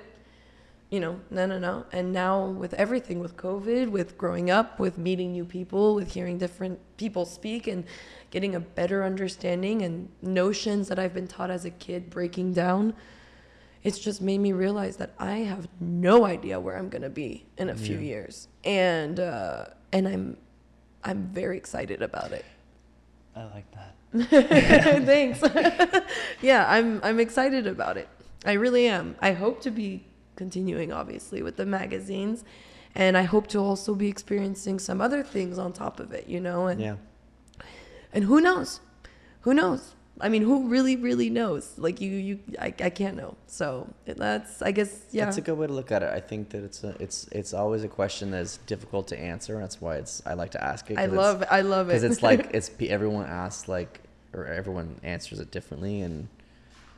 you 0.88 1.00
know, 1.00 1.20
no, 1.30 1.44
no, 1.44 1.58
no. 1.58 1.84
And 1.92 2.14
now 2.14 2.46
with 2.46 2.72
everything, 2.74 3.20
with 3.20 3.36
COVID, 3.36 3.90
with 3.90 4.16
growing 4.16 4.50
up, 4.50 4.80
with 4.80 4.96
meeting 4.96 5.32
new 5.32 5.44
people, 5.44 5.94
with 5.94 6.14
hearing 6.14 6.38
different 6.38 6.78
people 6.96 7.26
speak 7.26 7.66
and 7.66 7.84
getting 8.30 8.54
a 8.54 8.60
better 8.60 9.04
understanding 9.04 9.82
and 9.82 10.08
notions 10.22 10.88
that 10.88 10.98
I've 10.98 11.14
been 11.14 11.26
taught 11.28 11.50
as 11.50 11.64
a 11.64 11.70
kid 11.70 12.10
breaking 12.10 12.52
down, 12.52 12.94
it's 13.82 13.98
just 13.98 14.20
made 14.20 14.38
me 14.38 14.52
realize 14.52 14.96
that 14.96 15.12
I 15.18 15.38
have 15.38 15.68
no 15.80 16.24
idea 16.26 16.60
where 16.60 16.76
I'm 16.76 16.88
gonna 16.88 17.08
be 17.10 17.46
in 17.56 17.68
a 17.70 17.74
few 17.74 17.96
Yeah. 17.96 18.02
years, 18.02 18.48
and 18.64 19.18
uh, 19.20 19.66
and 19.92 20.06
I'm 20.08 20.36
I'm 21.04 21.24
very 21.28 21.56
excited 21.56 22.02
about 22.02 22.32
it. 22.32 22.44
I 23.36 23.44
like 23.44 23.66
that. 23.72 23.94
Thanks. 25.06 25.40
yeah, 26.42 26.66
I'm 26.68 27.00
I'm 27.02 27.20
excited 27.20 27.66
about 27.66 27.96
it. 27.96 28.08
I 28.44 28.52
really 28.54 28.86
am. 28.88 29.16
I 29.20 29.32
hope 29.32 29.60
to 29.62 29.70
be 29.70 30.04
continuing 30.36 30.92
obviously 30.92 31.42
with 31.42 31.56
the 31.56 31.66
magazines 31.66 32.44
and 32.94 33.16
I 33.16 33.22
hope 33.22 33.48
to 33.48 33.58
also 33.58 33.94
be 33.94 34.06
experiencing 34.08 34.78
some 34.78 35.00
other 35.00 35.22
things 35.24 35.58
on 35.58 35.72
top 35.72 35.98
of 35.98 36.12
it, 36.12 36.28
you 36.28 36.40
know, 36.40 36.68
and 36.68 36.80
yeah 36.80 36.94
and 38.12 38.24
who 38.24 38.40
knows? 38.40 38.80
Who 39.42 39.54
knows? 39.54 39.94
I 40.20 40.28
mean, 40.28 40.42
who 40.42 40.68
really 40.68 40.96
really 40.96 41.30
knows? 41.30 41.74
Like 41.78 42.00
you 42.00 42.10
you 42.10 42.38
I, 42.58 42.66
I 42.66 42.90
can't 42.90 43.16
know. 43.16 43.36
So, 43.46 43.88
that's 44.04 44.62
I 44.62 44.72
guess 44.72 45.04
yeah. 45.10 45.24
That's 45.24 45.38
a 45.38 45.40
good 45.40 45.56
way 45.56 45.66
to 45.66 45.72
look 45.72 45.92
at 45.92 46.02
it. 46.02 46.10
I 46.12 46.20
think 46.20 46.50
that 46.50 46.64
it's 46.64 46.82
a, 46.82 46.96
it's 47.00 47.28
it's 47.30 47.54
always 47.54 47.84
a 47.84 47.88
question 47.88 48.30
that's 48.30 48.58
difficult 48.58 49.08
to 49.08 49.18
answer, 49.18 49.54
and 49.54 49.62
that's 49.62 49.80
why 49.80 49.96
it's 49.96 50.22
I 50.26 50.34
like 50.34 50.50
to 50.52 50.64
ask 50.64 50.90
it. 50.90 50.98
I 50.98 51.06
love 51.06 51.44
I 51.50 51.60
love 51.60 51.88
it. 51.88 51.92
because 51.92 52.04
it's 52.04 52.22
like 52.22 52.50
it's 52.54 52.70
everyone 52.80 53.26
asks 53.26 53.68
like 53.68 54.00
or 54.34 54.46
everyone 54.46 55.00
answers 55.02 55.38
it 55.38 55.50
differently, 55.50 56.00
and 56.00 56.28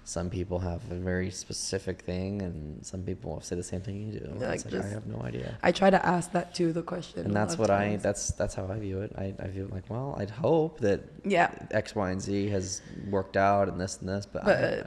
some 0.05 0.31
people 0.31 0.59
have 0.59 0.81
a 0.91 0.95
very 0.95 1.31
specific 1.31 2.03
thing, 2.03 2.43
and 2.43 2.85
some 2.85 3.03
people 3.03 3.41
say 3.43 3.55
the 3.57 3.63
same 3.63 3.81
thing 3.81 3.97
you 4.13 4.19
do. 4.21 4.31
Yeah, 4.41 4.49
like 4.49 4.65
like, 4.65 4.83
I 4.85 4.89
have 4.89 5.07
no 5.07 5.21
idea. 5.23 5.57
I 5.63 5.73
try 5.73 5.91
to 5.91 6.05
ask 6.05 6.33
that 6.33 6.55
too, 6.55 6.73
the 6.73 6.83
question. 6.83 7.27
And 7.27 7.35
that's 7.35 7.57
what 7.59 7.71
I. 7.71 7.97
That's 7.97 8.33
that's 8.33 8.55
how 8.55 8.67
I 8.67 8.79
view 8.79 9.01
it. 9.03 9.13
I, 9.17 9.35
I 9.39 9.47
view 9.49 9.65
it 9.65 9.73
like, 9.73 9.89
well, 9.89 10.17
I'd 10.19 10.31
hope 10.31 10.81
that 10.81 11.01
Yeah. 11.25 11.51
X, 11.71 11.95
Y, 11.95 12.11
and 12.11 12.21
Z 12.21 12.49
has 12.49 12.83
worked 13.09 13.37
out, 13.37 13.69
and 13.69 13.81
this 13.81 13.99
and 14.01 14.09
this, 14.09 14.27
but, 14.27 14.45
But- 14.45 14.57
I 14.65 14.87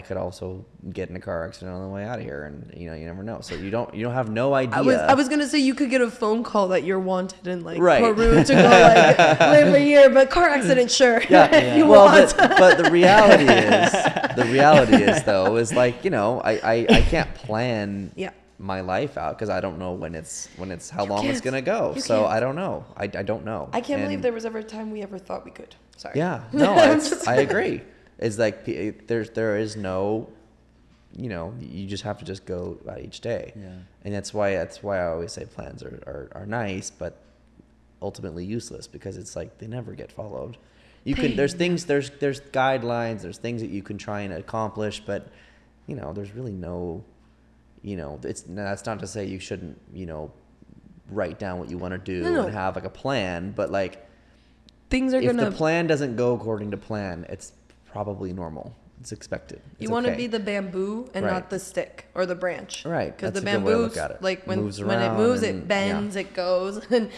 could 0.00 0.16
also 0.16 0.64
get 0.92 1.10
in 1.10 1.16
a 1.16 1.20
car 1.20 1.46
accident 1.46 1.76
on 1.76 1.82
the 1.82 1.88
way 1.88 2.04
out 2.04 2.18
of 2.18 2.24
here, 2.24 2.44
and 2.44 2.72
you 2.74 2.88
know, 2.88 2.96
you 2.96 3.04
never 3.04 3.22
know. 3.22 3.40
So 3.42 3.54
you 3.54 3.70
don't, 3.70 3.94
you 3.94 4.02
don't 4.02 4.14
have 4.14 4.30
no 4.30 4.54
idea. 4.54 4.78
I 4.78 4.80
was 4.80 4.96
I 4.96 5.12
was 5.14 5.28
gonna 5.28 5.46
say 5.46 5.58
you 5.58 5.74
could 5.74 5.90
get 5.90 6.00
a 6.00 6.10
phone 6.10 6.42
call 6.42 6.68
that 6.68 6.84
you're 6.84 6.98
wanted 6.98 7.46
in 7.46 7.64
like 7.64 7.78
Right. 7.78 8.02
Peru 8.02 8.42
to 8.42 8.52
go 8.54 8.62
like 8.62 9.18
live 9.40 9.74
a 9.74 9.80
year, 9.84 10.08
but 10.08 10.30
car 10.30 10.48
accident, 10.48 10.90
sure. 10.90 11.22
Yeah, 11.28 11.46
if 11.54 11.76
you 11.76 11.86
well, 11.86 12.06
want. 12.06 12.34
but, 12.36 12.56
but 12.58 12.82
the 12.82 12.90
reality 12.90 13.44
is, 13.52 13.92
the 14.36 14.48
reality 14.50 14.96
is 15.02 15.22
though, 15.24 15.56
is 15.56 15.72
like 15.72 16.02
you 16.02 16.10
know, 16.10 16.40
I 16.40 16.52
I, 16.52 16.86
I 16.88 17.00
can't 17.02 17.34
plan 17.34 18.10
Yeah. 18.16 18.30
my 18.58 18.80
life 18.80 19.18
out 19.18 19.36
because 19.36 19.50
I 19.50 19.60
don't 19.60 19.78
know 19.78 19.92
when 19.92 20.14
it's 20.14 20.48
when 20.56 20.70
it's 20.70 20.88
how 20.88 21.04
You 21.04 21.10
long 21.10 21.26
it's 21.26 21.42
gonna 21.42 21.60
go. 21.60 21.92
You 21.94 22.00
So 22.00 22.20
can't. 22.22 22.32
I 22.32 22.40
don't 22.40 22.56
know. 22.56 22.86
I, 22.96 23.04
I 23.04 23.22
don't 23.22 23.44
know. 23.44 23.68
I 23.74 23.82
can't 23.82 24.00
believe 24.00 24.22
there 24.22 24.32
was 24.32 24.46
ever 24.46 24.58
a 24.60 24.64
time 24.64 24.90
we 24.92 25.02
ever 25.02 25.18
thought 25.18 25.44
we 25.44 25.50
could. 25.50 25.74
Sorry. 25.98 26.14
Yeah, 26.18 26.44
no, 26.54 26.72
I'm 26.72 26.96
it's, 26.96 27.10
just- 27.10 27.28
I 27.28 27.36
agree. 27.36 27.82
It's 28.18 28.38
like 28.38 28.64
there's 29.06 29.30
there 29.30 29.58
is 29.58 29.76
no, 29.76 30.28
you 31.16 31.28
know, 31.28 31.54
you 31.60 31.86
just 31.86 32.04
have 32.04 32.18
to 32.18 32.24
just 32.24 32.44
go 32.46 32.78
about 32.82 33.00
each 33.00 33.20
day. 33.20 33.52
Yeah. 33.56 33.68
And 34.04 34.14
that's 34.14 34.32
why 34.32 34.52
that's 34.54 34.82
why 34.82 34.98
I 35.00 35.06
always 35.08 35.32
say 35.32 35.44
plans 35.44 35.82
are, 35.82 36.02
are, 36.06 36.40
are 36.42 36.46
nice, 36.46 36.90
but 36.90 37.18
ultimately 38.02 38.44
useless 38.44 38.86
because 38.86 39.16
it's 39.16 39.34
like 39.34 39.58
they 39.58 39.66
never 39.66 39.92
get 39.92 40.12
followed. 40.12 40.56
You 41.04 41.14
can 41.14 41.36
there's 41.36 41.54
things 41.54 41.84
there's 41.86 42.10
there's 42.20 42.40
guidelines, 42.40 43.22
there's 43.22 43.38
things 43.38 43.60
that 43.60 43.70
you 43.70 43.82
can 43.82 43.98
try 43.98 44.20
and 44.22 44.32
accomplish, 44.32 45.00
but 45.04 45.28
you 45.86 45.96
know, 45.96 46.12
there's 46.12 46.32
really 46.32 46.52
no 46.52 47.04
you 47.82 47.96
know, 47.96 48.18
it's 48.22 48.42
that's 48.42 48.86
not 48.86 49.00
to 49.00 49.06
say 49.06 49.26
you 49.26 49.38
shouldn't, 49.38 49.78
you 49.92 50.06
know, 50.06 50.32
write 51.10 51.38
down 51.38 51.58
what 51.58 51.68
you 51.68 51.76
want 51.76 51.92
to 51.92 51.98
do 51.98 52.22
No, 52.22 52.32
no. 52.32 52.42
and 52.46 52.54
have 52.54 52.76
like 52.76 52.86
a 52.86 52.90
plan, 52.90 53.52
but 53.54 53.70
like 53.70 54.08
Things 54.88 55.12
are 55.12 55.18
if 55.18 55.26
gonna. 55.26 55.50
the 55.50 55.56
plan 55.56 55.86
doesn't 55.86 56.16
go 56.16 56.34
according 56.34 56.70
to 56.70 56.76
plan, 56.78 57.26
it's 57.28 57.52
probably 57.94 58.32
normal. 58.32 58.66
It's 59.00 59.12
expected. 59.12 59.60
you 59.78 59.88
want 59.90 60.06
to 60.06 60.12
okay. 60.12 60.22
be 60.22 60.26
the 60.26 60.40
bamboo 60.40 61.08
and 61.14 61.24
Right. 61.24 61.32
not 61.34 61.50
the 61.50 61.58
stick 61.58 62.06
or 62.14 62.26
the 62.26 62.34
branch. 62.34 62.84
Right, 62.86 63.14
Because 63.14 63.32
the 63.32 63.40
that's 63.40 63.56
a 63.56 63.58
good 63.58 63.64
way 63.66 63.72
to 63.72 63.76
bamboo, 63.78 63.82
look 63.88 63.96
at 64.04 64.10
it. 64.12 64.22
like 64.22 64.40
when 64.46 64.58
Moves 64.62 64.82
when 64.82 65.00
it 65.00 65.12
moves, 65.16 65.42
and- 65.42 65.58
it 65.62 65.68
bends, 65.68 66.16
it 66.16 66.32
goes, 66.34 66.74
and 66.90 67.10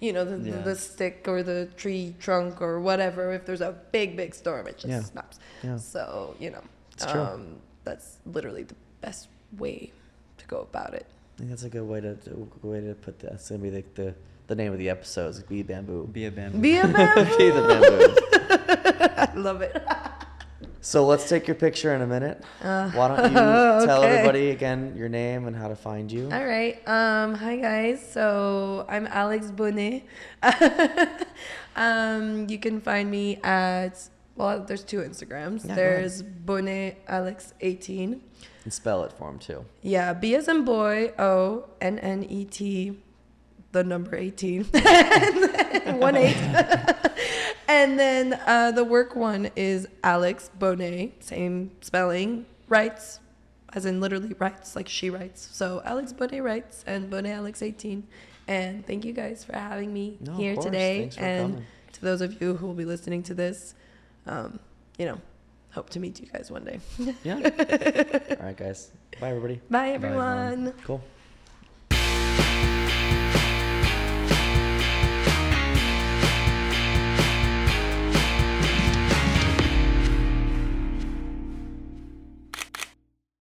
you 0.00 0.12
know 0.14 0.24
the, 0.24 0.36
the- 0.38 0.50
Yeah. 0.50 0.62
the 0.70 0.74
stick 0.76 1.26
or 1.28 1.42
the 1.42 1.66
tree 1.76 2.14
trunk 2.18 2.60
or 2.62 2.80
whatever. 2.80 3.32
If 3.32 3.44
there's 3.46 3.60
a 3.60 3.72
big 3.92 4.16
big 4.16 4.34
storm, 4.34 4.66
it 4.66 4.76
just 4.78 4.88
Yeah. 4.88 5.02
snaps. 5.02 5.38
Yeah. 5.62 5.76
So 5.76 6.34
you 6.40 6.50
know, 6.50 6.62
It's 6.94 7.04
true. 7.06 7.20
um, 7.20 7.42
that's 7.84 8.18
literally 8.26 8.62
the 8.64 8.76
best 9.02 9.28
way 9.58 9.92
to 10.38 10.44
go 10.46 10.58
about 10.70 10.94
it. 10.94 11.06
I 11.34 11.38
think 11.38 11.50
that's 11.50 11.64
a 11.64 11.68
good 11.68 11.86
way 11.92 12.00
to, 12.00 12.14
to 12.14 12.30
good 12.62 12.70
way 12.74 12.80
to 12.80 12.94
put 12.94 13.18
that. 13.20 13.32
It's 13.34 13.48
gonna 13.50 13.62
be 13.62 13.70
the, 13.70 13.84
the 14.00 14.14
the 14.46 14.54
name 14.54 14.72
of 14.72 14.78
the 14.78 14.88
episode 14.88 15.28
is 15.34 15.42
"Be 15.42 15.62
Bamboo." 15.62 16.06
Be 16.06 16.24
a 16.26 16.30
bamboo. 16.30 16.58
Be 16.58 16.78
a 16.78 16.86
bamboo. 16.88 17.36
Be 17.38 17.50
the 17.50 17.62
bamboo. 17.68 19.10
I 19.16 19.32
love 19.34 19.60
it. 19.62 19.76
So 20.84 21.06
let's 21.06 21.26
take 21.26 21.48
your 21.48 21.54
picture 21.54 21.94
in 21.94 22.02
a 22.02 22.06
minute. 22.06 22.44
Uh, 22.60 22.90
Why 22.90 23.08
don't 23.08 23.30
you 23.30 23.34
tell 23.86 24.02
everybody 24.02 24.50
again 24.50 24.94
your 24.94 25.08
name 25.08 25.46
and 25.46 25.56
how 25.56 25.68
to 25.68 25.74
find 25.74 26.12
you? 26.12 26.28
All 26.30 26.44
right. 26.44 26.76
Um, 26.86 27.34
hi 27.34 27.56
guys. 27.56 28.06
So 28.12 28.84
I'm 28.86 29.06
Alex 29.06 29.50
Bonnet. 29.50 30.04
um, 31.76 32.46
you 32.50 32.58
can 32.58 32.82
find 32.82 33.10
me 33.10 33.36
at 33.42 34.10
well, 34.36 34.62
there's 34.62 34.84
two 34.84 34.98
Instagrams. 34.98 35.66
Yeah, 35.66 35.74
there's 35.74 36.22
Bonnet 36.22 37.02
Alex 37.08 37.54
18. 37.62 38.20
And 38.64 38.72
spell 38.72 39.04
it 39.04 39.12
for 39.12 39.30
him 39.30 39.38
too. 39.38 39.64
Yeah, 39.80 40.12
B 40.12 40.34
as 40.34 40.48
in 40.48 40.66
boy, 40.66 41.12
O 41.18 41.64
N 41.80 41.98
N 41.98 42.24
E 42.24 42.44
T, 42.44 43.00
the 43.72 43.82
number 43.82 44.16
18, 44.16 44.64
one 45.98 46.16
eight. 46.16 46.36
And 47.68 47.98
then 47.98 48.40
uh, 48.46 48.72
the 48.72 48.84
work 48.84 49.16
one 49.16 49.50
is 49.56 49.88
Alex 50.02 50.50
Bonnet, 50.58 51.22
same 51.24 51.70
spelling, 51.80 52.46
writes, 52.68 53.20
as 53.72 53.86
in 53.86 54.00
literally 54.00 54.34
writes, 54.38 54.76
like 54.76 54.88
she 54.88 55.10
writes. 55.10 55.48
So 55.52 55.82
Alex 55.84 56.12
Bonnet 56.12 56.42
writes 56.42 56.84
and 56.86 57.08
Bonnet 57.10 57.30
Alex 57.30 57.62
18. 57.62 58.06
And 58.46 58.86
thank 58.86 59.04
you 59.04 59.12
guys 59.12 59.42
for 59.44 59.56
having 59.56 59.92
me 59.92 60.18
No, 60.20 60.34
here 60.34 60.56
today. 60.56 61.10
And 61.16 61.54
coming. 61.54 61.66
to 61.94 62.00
those 62.02 62.20
of 62.20 62.40
you 62.40 62.54
who 62.54 62.66
will 62.66 62.74
be 62.74 62.84
listening 62.84 63.22
to 63.24 63.34
this, 63.34 63.74
um, 64.26 64.58
you 64.98 65.06
know, 65.06 65.20
hope 65.72 65.88
to 65.90 66.00
meet 66.00 66.20
you 66.20 66.26
guys 66.26 66.50
one 66.50 66.64
day. 66.64 66.80
Yeah. 67.24 67.34
All 68.40 68.46
right, 68.46 68.56
guys. 68.56 68.90
Bye, 69.20 69.30
everybody. 69.30 69.60
Bye, 69.70 69.90
everyone. 69.90 70.38
everyone. 70.38 70.74
Cool. 70.84 71.00